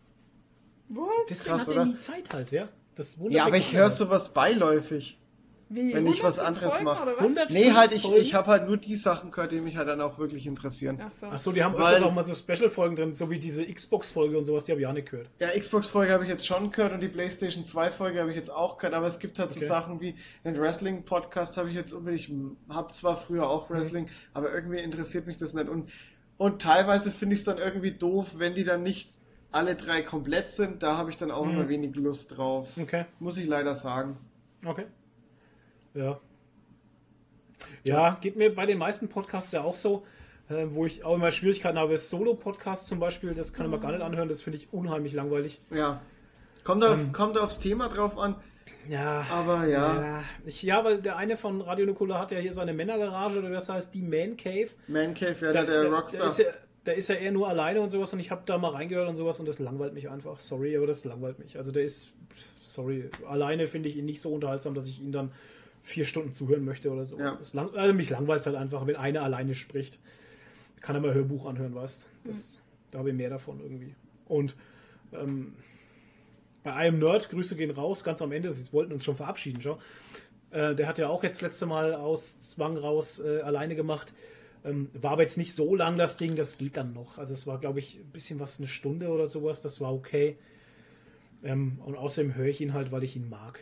Was? 0.89 1.07
Deswegen 1.29 1.49
krass, 1.55 1.61
hat 1.61 1.67
er 1.69 1.73
oder? 1.73 1.85
nie 1.85 1.97
Zeit 1.99 2.33
halt, 2.33 2.51
ja. 2.51 2.67
Das 2.95 3.17
wundert 3.17 3.33
Ja, 3.37 3.45
aber 3.45 3.57
ich 3.57 3.73
höre 3.73 3.89
sowas 3.89 4.33
beiläufig. 4.33 5.19
Wie? 5.67 5.93
Wenn 5.95 6.05
ich 6.05 6.21
was 6.23 6.37
100 6.37 6.63
anderes 6.63 6.83
mache. 6.83 7.01
oder 7.03 7.11
was? 7.13 7.19
100 7.21 7.49
Nee, 7.49 7.71
halt, 7.71 7.91
ich, 7.91 8.03
Folgen? 8.03 8.21
ich 8.21 8.33
habe 8.35 8.51
halt 8.51 8.67
nur 8.67 8.77
die 8.77 8.95
Sachen 8.95 9.31
gehört, 9.31 9.51
die 9.51 9.59
mich 9.61 9.77
halt 9.77 9.87
dann 9.87 9.99
auch 9.99 10.19
wirklich 10.19 10.45
interessieren. 10.45 11.01
Ach 11.03 11.11
so. 11.19 11.25
Achso, 11.25 11.51
die 11.51 11.63
haben 11.63 11.73
Weil- 11.75 12.03
auch 12.03 12.13
mal 12.13 12.23
so 12.23 12.35
Special-Folgen 12.35 12.95
drin, 12.95 13.13
so 13.15 13.31
wie 13.31 13.39
diese 13.39 13.65
Xbox-Folge 13.65 14.37
und 14.37 14.45
sowas, 14.45 14.65
die 14.65 14.71
habe 14.73 14.81
ich 14.81 14.85
auch 14.87 14.93
nicht 14.93 15.09
gehört. 15.09 15.27
Ja, 15.39 15.47
Xbox-Folge 15.57 16.13
habe 16.13 16.23
ich 16.23 16.29
jetzt 16.29 16.45
schon 16.45 16.71
gehört 16.71 16.93
und 16.93 17.01
die 17.01 17.07
PlayStation 17.07 17.63
2-Folge 17.63 18.19
habe 18.19 18.29
ich 18.29 18.35
jetzt 18.35 18.51
auch 18.51 18.77
gehört, 18.77 18.93
aber 18.93 19.07
es 19.07 19.17
gibt 19.19 19.39
halt 19.39 19.49
Okay. 19.49 19.59
so 19.59 19.65
Sachen 19.65 19.99
wie 20.01 20.13
den 20.43 20.55
Wrestling-Podcast 20.59 21.57
habe 21.57 21.69
ich 21.69 21.75
jetzt 21.75 21.93
unbedingt, 21.93 22.21
ich 22.21 22.31
habe 22.69 22.91
zwar 22.91 23.17
früher 23.17 23.49
auch 23.49 23.67
Mhm. 23.69 23.73
Wrestling, 23.75 24.09
aber 24.35 24.53
irgendwie 24.53 24.77
interessiert 24.77 25.25
mich 25.25 25.37
das 25.37 25.55
nicht 25.55 25.67
und, 25.67 25.89
und 26.37 26.61
teilweise 26.61 27.09
finde 27.11 27.33
ich 27.33 27.39
es 27.39 27.45
dann 27.45 27.57
irgendwie 27.57 27.91
doof, 27.91 28.33
wenn 28.37 28.53
die 28.53 28.65
dann 28.65 28.83
nicht 28.83 29.11
alle 29.51 29.75
drei 29.75 30.01
komplett 30.03 30.51
sind, 30.51 30.83
da 30.83 30.97
habe 30.97 31.09
ich 31.09 31.17
dann 31.17 31.31
auch 31.31 31.45
Mhm. 31.45 31.51
immer 31.53 31.69
wenig 31.69 31.95
Lust 31.95 32.37
drauf. 32.37 32.69
Okay, 32.79 33.05
Muss 33.19 33.37
ich 33.37 33.47
leider 33.47 33.73
sagen. 33.73 34.17
okay. 34.63 34.85
Ja. 35.95 36.19
Ja, 37.83 38.17
geht 38.21 38.35
mir 38.35 38.53
bei 38.53 38.65
den 38.65 38.77
meisten 38.77 39.09
Podcasts 39.09 39.51
ja 39.51 39.63
auch 39.63 39.75
so. 39.75 40.05
Äh, 40.47 40.67
wo 40.69 40.85
ich 40.85 41.03
auch 41.03 41.15
immer 41.15 41.31
Schwierigkeiten 41.31 41.79
habe, 41.79 41.93
ist 41.93 42.11
Solo-Podcast 42.11 42.87
zum 42.87 42.99
Beispiel, 42.99 43.33
das 43.33 43.51
kann 43.53 43.67
man 43.71 43.79
gar 43.81 43.91
nicht 43.91 44.01
anhören, 44.01 44.29
das 44.29 44.43
finde 44.43 44.57
ich 44.57 44.71
unheimlich 44.71 45.13
langweilig. 45.13 45.59
Ja. 45.71 46.01
Kommt, 46.63 46.83
auf, 46.85 46.99
Ähm. 47.01 47.11
kommt 47.13 47.37
aufs 47.39 47.57
Thema 47.59 47.89
drauf 47.89 48.15
an. 48.15 48.35
Ja, 48.87 49.25
Aber 49.31 49.65
ja, 49.65 50.01
ja, 50.01 50.23
ich, 50.45 50.61
ja, 50.61 50.83
weil 50.83 51.01
der 51.01 51.15
eine 51.17 51.37
von 51.37 51.61
Radio 51.61 51.87
Nukular 51.87 52.19
hat 52.19 52.31
ja 52.31 52.37
hier 52.37 52.53
seine 52.53 52.73
Männergarage, 52.73 53.39
oder 53.39 53.49
das 53.49 53.69
heißt 53.69 53.95
die 53.95 54.03
Man 54.03 54.37
Cave. 54.37 54.69
Man 54.87 55.15
Cave, 55.15 55.35
ja, 55.41 55.51
der, 55.53 55.65
der 55.65 55.91
Rockstar. 55.91 56.19
Der 56.21 56.27
ist, 56.27 56.37
ja, 56.37 56.45
der 56.85 56.95
ist 56.95 57.07
ja 57.07 57.15
eher 57.15 57.31
nur 57.31 57.47
alleine 57.49 57.81
und 57.81 57.89
sowas 57.89 58.13
und 58.13 58.19
ich 58.19 58.29
habe 58.29 58.43
da 58.45 58.59
mal 58.59 58.69
reingehört 58.69 59.09
und 59.09 59.15
sowas 59.15 59.39
und 59.39 59.47
das 59.47 59.57
langweilt 59.57 59.95
mich 59.95 60.07
einfach. 60.11 60.37
Sorry, 60.37 60.77
aber 60.77 60.85
das 60.85 61.03
langweilt 61.05 61.39
mich. 61.39 61.57
Also 61.57 61.71
der 61.71 61.81
ist, 61.81 62.15
sorry, 62.61 63.09
alleine 63.27 63.67
finde 63.67 63.89
ich 63.89 63.97
ihn 63.97 64.05
nicht 64.05 64.21
so 64.21 64.31
unterhaltsam, 64.31 64.75
dass 64.75 64.87
ich 64.87 65.01
ihn 65.01 65.11
dann 65.11 65.31
vier 65.85 66.03
Stunden 66.03 66.33
zuhören 66.33 66.65
möchte 66.65 66.91
oder 66.91 67.05
so. 67.05 67.17
Ja. 67.19 67.37
Lang, 67.53 67.73
also 67.75 67.93
mich 67.93 68.09
langweilt 68.09 68.39
es 68.39 68.47
halt 68.47 68.55
einfach, 68.55 68.85
wenn 68.87 68.95
einer 68.95 69.21
alleine 69.21 69.53
spricht. 69.53 69.99
Kann 70.81 70.95
er 70.95 71.01
mal 71.01 71.13
Hörbuch 71.13 71.45
anhören, 71.45 71.75
weißt 71.75 72.07
das, 72.25 72.61
Da 72.91 72.99
habe 72.99 73.09
ich 73.09 73.15
mehr 73.15 73.29
davon 73.29 73.59
irgendwie. 73.61 73.95
Und 74.27 74.55
ähm, 75.13 75.53
bei 76.63 76.73
einem 76.73 76.97
Nerd, 76.97 77.29
Grüße 77.29 77.55
gehen 77.55 77.69
raus, 77.69 78.03
ganz 78.03 78.21
am 78.23 78.31
Ende, 78.31 78.51
sie 78.51 78.73
wollten 78.73 78.93
uns 78.93 79.05
schon 79.05 79.15
verabschieden, 79.15 79.61
schon. 79.61 79.77
Äh, 80.49 80.73
der 80.73 80.87
hat 80.87 80.97
ja 80.97 81.07
auch 81.07 81.23
jetzt 81.23 81.41
letzte 81.41 81.67
Mal 81.67 81.93
aus 81.93 82.39
Zwang 82.39 82.77
raus 82.77 83.19
äh, 83.19 83.41
alleine 83.41 83.75
gemacht. 83.75 84.11
Ähm, 84.63 84.89
war 84.93 85.11
aber 85.11 85.21
jetzt 85.21 85.37
nicht 85.37 85.53
so 85.53 85.75
lang 85.75 85.97
das 85.99 86.17
Ding, 86.17 86.35
das 86.35 86.57
geht 86.57 86.77
dann 86.77 86.93
noch. 86.93 87.19
Also 87.19 87.35
es 87.35 87.45
war, 87.45 87.59
glaube 87.59 87.77
ich, 87.77 87.99
ein 87.99 88.11
bisschen 88.11 88.39
was, 88.39 88.57
eine 88.57 88.67
Stunde 88.67 89.09
oder 89.09 89.27
sowas, 89.27 89.61
das 89.61 89.79
war 89.79 89.93
okay. 89.93 90.37
Ähm, 91.43 91.79
und 91.85 91.95
außerdem 91.95 92.33
höre 92.33 92.47
ich 92.47 92.61
ihn 92.61 92.73
halt, 92.73 92.91
weil 92.91 93.03
ich 93.03 93.15
ihn 93.15 93.29
mag. 93.29 93.59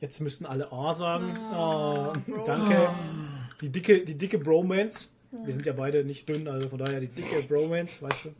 Jetzt 0.00 0.20
müssten 0.20 0.46
alle 0.46 0.72
A 0.72 0.94
sagen. 0.94 1.36
Ah, 1.36 2.12
Bro. 2.26 2.44
danke. 2.44 2.94
Die 3.60 3.68
dicke, 3.68 4.04
die 4.04 4.14
dicke 4.16 4.38
Bromance. 4.38 5.08
Wir 5.44 5.52
sind 5.52 5.64
ja 5.64 5.72
beide 5.72 6.04
nicht 6.04 6.28
dünn, 6.28 6.48
also 6.48 6.68
von 6.68 6.78
daher 6.78 6.98
die 7.00 7.06
dicke 7.06 7.42
Bromance, 7.42 8.02
weißt 8.02 8.24
du. 8.26 8.34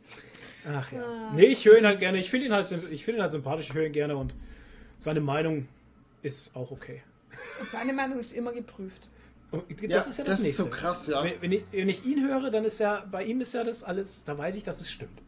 Ach 0.67 0.91
ja. 0.91 1.31
Nee, 1.33 1.45
ich 1.45 1.65
höre 1.65 1.77
ihn 1.77 1.85
halt 1.85 1.99
gerne. 1.99 2.17
Ich 2.17 2.29
finde 2.29 2.47
ihn 2.47 2.51
halt, 2.53 2.69
ich 2.91 3.05
finde 3.05 3.19
ihn 3.19 3.21
halt 3.21 3.31
sympathisch, 3.31 3.69
ich 3.69 3.73
höre 3.73 3.85
ihn 3.85 3.93
gerne 3.93 4.17
und 4.17 4.33
seine 4.97 5.21
Meinung 5.21 5.67
ist 6.21 6.55
auch 6.55 6.71
okay. 6.71 7.01
Seine 7.71 7.93
Meinung 7.93 8.19
ist 8.19 8.33
immer 8.33 8.51
geprüft. 8.51 9.07
Und 9.51 9.63
das 9.69 9.89
ja, 9.89 9.99
ist 9.99 10.17
ja 10.17 10.23
das, 10.23 10.35
das 10.35 10.39
ist 10.39 10.43
nächste. 10.45 10.63
so 10.63 10.69
krass, 10.69 11.07
ja. 11.07 11.23
Wenn, 11.23 11.41
wenn, 11.41 11.51
ich, 11.51 11.63
wenn 11.71 11.89
ich 11.89 12.05
ihn 12.05 12.25
höre, 12.27 12.51
dann 12.51 12.63
ist 12.63 12.79
ja, 12.79 13.05
bei 13.11 13.23
ihm 13.23 13.41
ist 13.41 13.53
ja 13.53 13.63
das 13.63 13.83
alles, 13.83 14.23
da 14.23 14.37
weiß 14.37 14.55
ich, 14.55 14.63
dass 14.63 14.79
es 14.79 14.89
stimmt. 14.89 15.21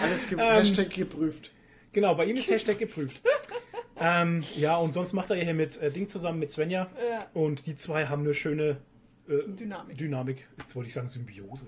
Alles 0.00 0.28
ge 0.28 0.38
Ähm, 0.38 0.44
Hashtag 0.44 0.90
geprüft. 0.90 1.50
Genau, 1.92 2.14
bei 2.14 2.26
ihm 2.26 2.36
ist 2.36 2.48
Hashtag 2.50 2.78
geprüft. 2.78 3.20
ähm, 4.02 4.44
ja, 4.56 4.76
und 4.76 4.92
sonst 4.92 5.12
macht 5.12 5.30
er 5.30 5.36
hier 5.36 5.54
mit 5.54 5.80
äh, 5.80 5.90
Ding 5.90 6.08
zusammen 6.08 6.38
mit 6.38 6.50
Svenja. 6.50 6.90
Ja. 7.08 7.26
Und 7.34 7.66
die 7.66 7.76
zwei 7.76 8.06
haben 8.06 8.22
eine 8.22 8.34
schöne 8.34 8.78
äh, 9.28 9.48
Dynamik. 9.48 9.96
Dynamik. 9.98 10.48
Jetzt 10.58 10.74
wollte 10.74 10.88
ich 10.88 10.94
sagen 10.94 11.08
Symbiose. 11.08 11.66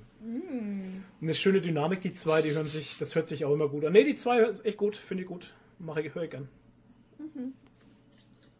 Eine 1.20 1.34
schöne 1.34 1.60
Dynamik, 1.60 2.00
die 2.00 2.12
zwei, 2.12 2.42
die 2.42 2.52
hören 2.52 2.66
sich, 2.66 2.98
das 2.98 3.14
hört 3.14 3.28
sich 3.28 3.44
auch 3.44 3.52
immer 3.52 3.68
gut 3.68 3.84
an. 3.84 3.92
Ne, 3.92 4.04
die 4.04 4.14
zwei 4.14 4.40
ist 4.40 4.64
echt 4.64 4.78
gut, 4.78 4.96
finde 4.96 5.22
ich 5.22 5.28
gut. 5.28 5.54
Mache 5.78 6.02
ich, 6.02 6.14
höre 6.14 6.24
ich 6.24 6.30
gern. 6.30 6.48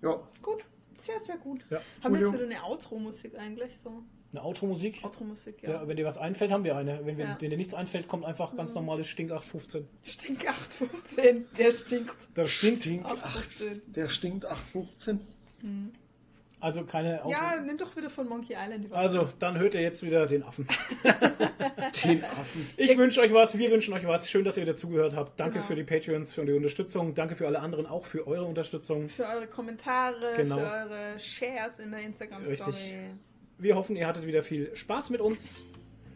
Ja, 0.03 0.21
Gut, 0.43 0.65
sehr, 1.01 1.19
sehr 1.21 1.39
gut. 1.39 1.65
Ja. 1.71 1.81
Haben 2.03 2.15
wir 2.15 2.21
jetzt 2.21 2.35
wieder 2.35 2.45
eine 2.45 2.63
Outro-Musik 2.63 3.39
eigentlich? 3.39 3.73
So, 3.83 4.03
Eine 4.35 4.43
Automusik. 4.43 4.99
Outro-Musik, 5.05 5.63
Ja. 5.63 5.71
ja. 5.71 5.87
wenn 5.89 5.97
dir 5.97 6.05
was 6.05 6.19
einfällt, 6.19 6.51
haben 6.51 6.65
wir 6.65 6.75
eine. 6.77 7.07
Wenn, 7.07 7.17
wir, 7.19 7.25
Ja. 7.25 7.37
wenn 7.39 7.51
dir 7.51 7.57
nichts 7.57 7.73
einfällt, 7.73 8.09
kommt 8.09 8.25
einfach 8.25 8.57
ganz 8.57 8.75
normales 8.75 9.07
Stink 9.07 9.31
815. 9.31 9.87
Stink 10.03 10.49
815, 10.49 11.47
der 11.57 11.71
stinkt. 11.73 12.15
Das 12.35 12.51
stinkt. 12.51 12.83
Stink 12.83 13.05
8, 13.05 13.13
815. 13.25 13.83
der 13.93 14.09
stinkt 14.09 14.45
815. 14.47 15.21
Also 16.61 16.85
keine 16.85 17.21
Auto. 17.23 17.31
Ja, 17.31 17.61
nimm 17.61 17.77
doch 17.79 17.95
wieder 17.95 18.09
von 18.11 18.27
Monkey 18.27 18.55
Island 18.55 18.85
die 18.85 18.91
Waffe. 18.91 19.01
Also, 19.01 19.29
dann 19.39 19.59
hört 19.59 19.75
ihr 19.75 19.83
jetzt 19.83 20.03
wieder 20.03 20.27
den 20.27 20.43
Affen. 20.43 20.67
Den 22.05 22.25
Affen. 22.25 22.67
Ich 22.77 22.97
wünsche 22.99 23.21
euch 23.21 23.33
was, 23.33 23.57
wir 23.59 23.71
wünschen 23.71 23.95
euch 23.95 24.07
was. 24.07 24.29
Schön, 24.31 24.45
dass 24.45 24.57
ihr 24.57 24.63
wieder 24.65 24.75
zugehört 24.75 25.15
habt. 25.15 25.39
Danke 25.39 25.55
Genau. 25.57 25.67
für 25.67 25.75
die 25.77 25.85
Patreons, 25.85 26.33
für 26.33 26.45
die 26.45 26.53
Unterstützung. 26.55 27.15
Danke 27.15 27.37
für 27.37 27.47
alle 27.47 27.61
anderen 27.61 27.87
auch 27.87 28.05
für 28.07 28.27
eure 28.27 28.47
Unterstützung. 28.47 29.09
Für 29.09 29.27
eure 29.29 29.47
Kommentare, 29.47 30.33
Genau. 30.37 30.59
für 30.59 30.65
eure 30.65 31.21
Shares 31.21 31.79
in 31.79 31.91
der 31.93 32.01
Instagram-Story. 32.01 33.11
Wir 33.59 33.77
hoffen, 33.77 33.97
ihr 33.97 34.07
hattet 34.07 34.27
wieder 34.27 34.43
viel 34.43 34.75
Spaß 34.75 35.11
mit 35.11 35.21
uns. 35.21 35.67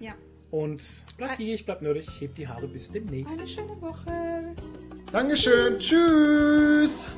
Ja. 0.00 0.14
Und 0.50 1.04
bleibt 1.16 1.38
gierig, 1.38 1.64
bleibt 1.64 1.82
nerdig, 1.82 2.08
hebt 2.20 2.38
die 2.38 2.48
Haare 2.48 2.66
bis 2.66 2.90
demnächst. 2.90 3.38
Eine 3.38 3.48
schöne 3.48 3.80
Woche. 3.80 4.54
Dankeschön. 5.12 5.78
Tschüss. 5.78 7.10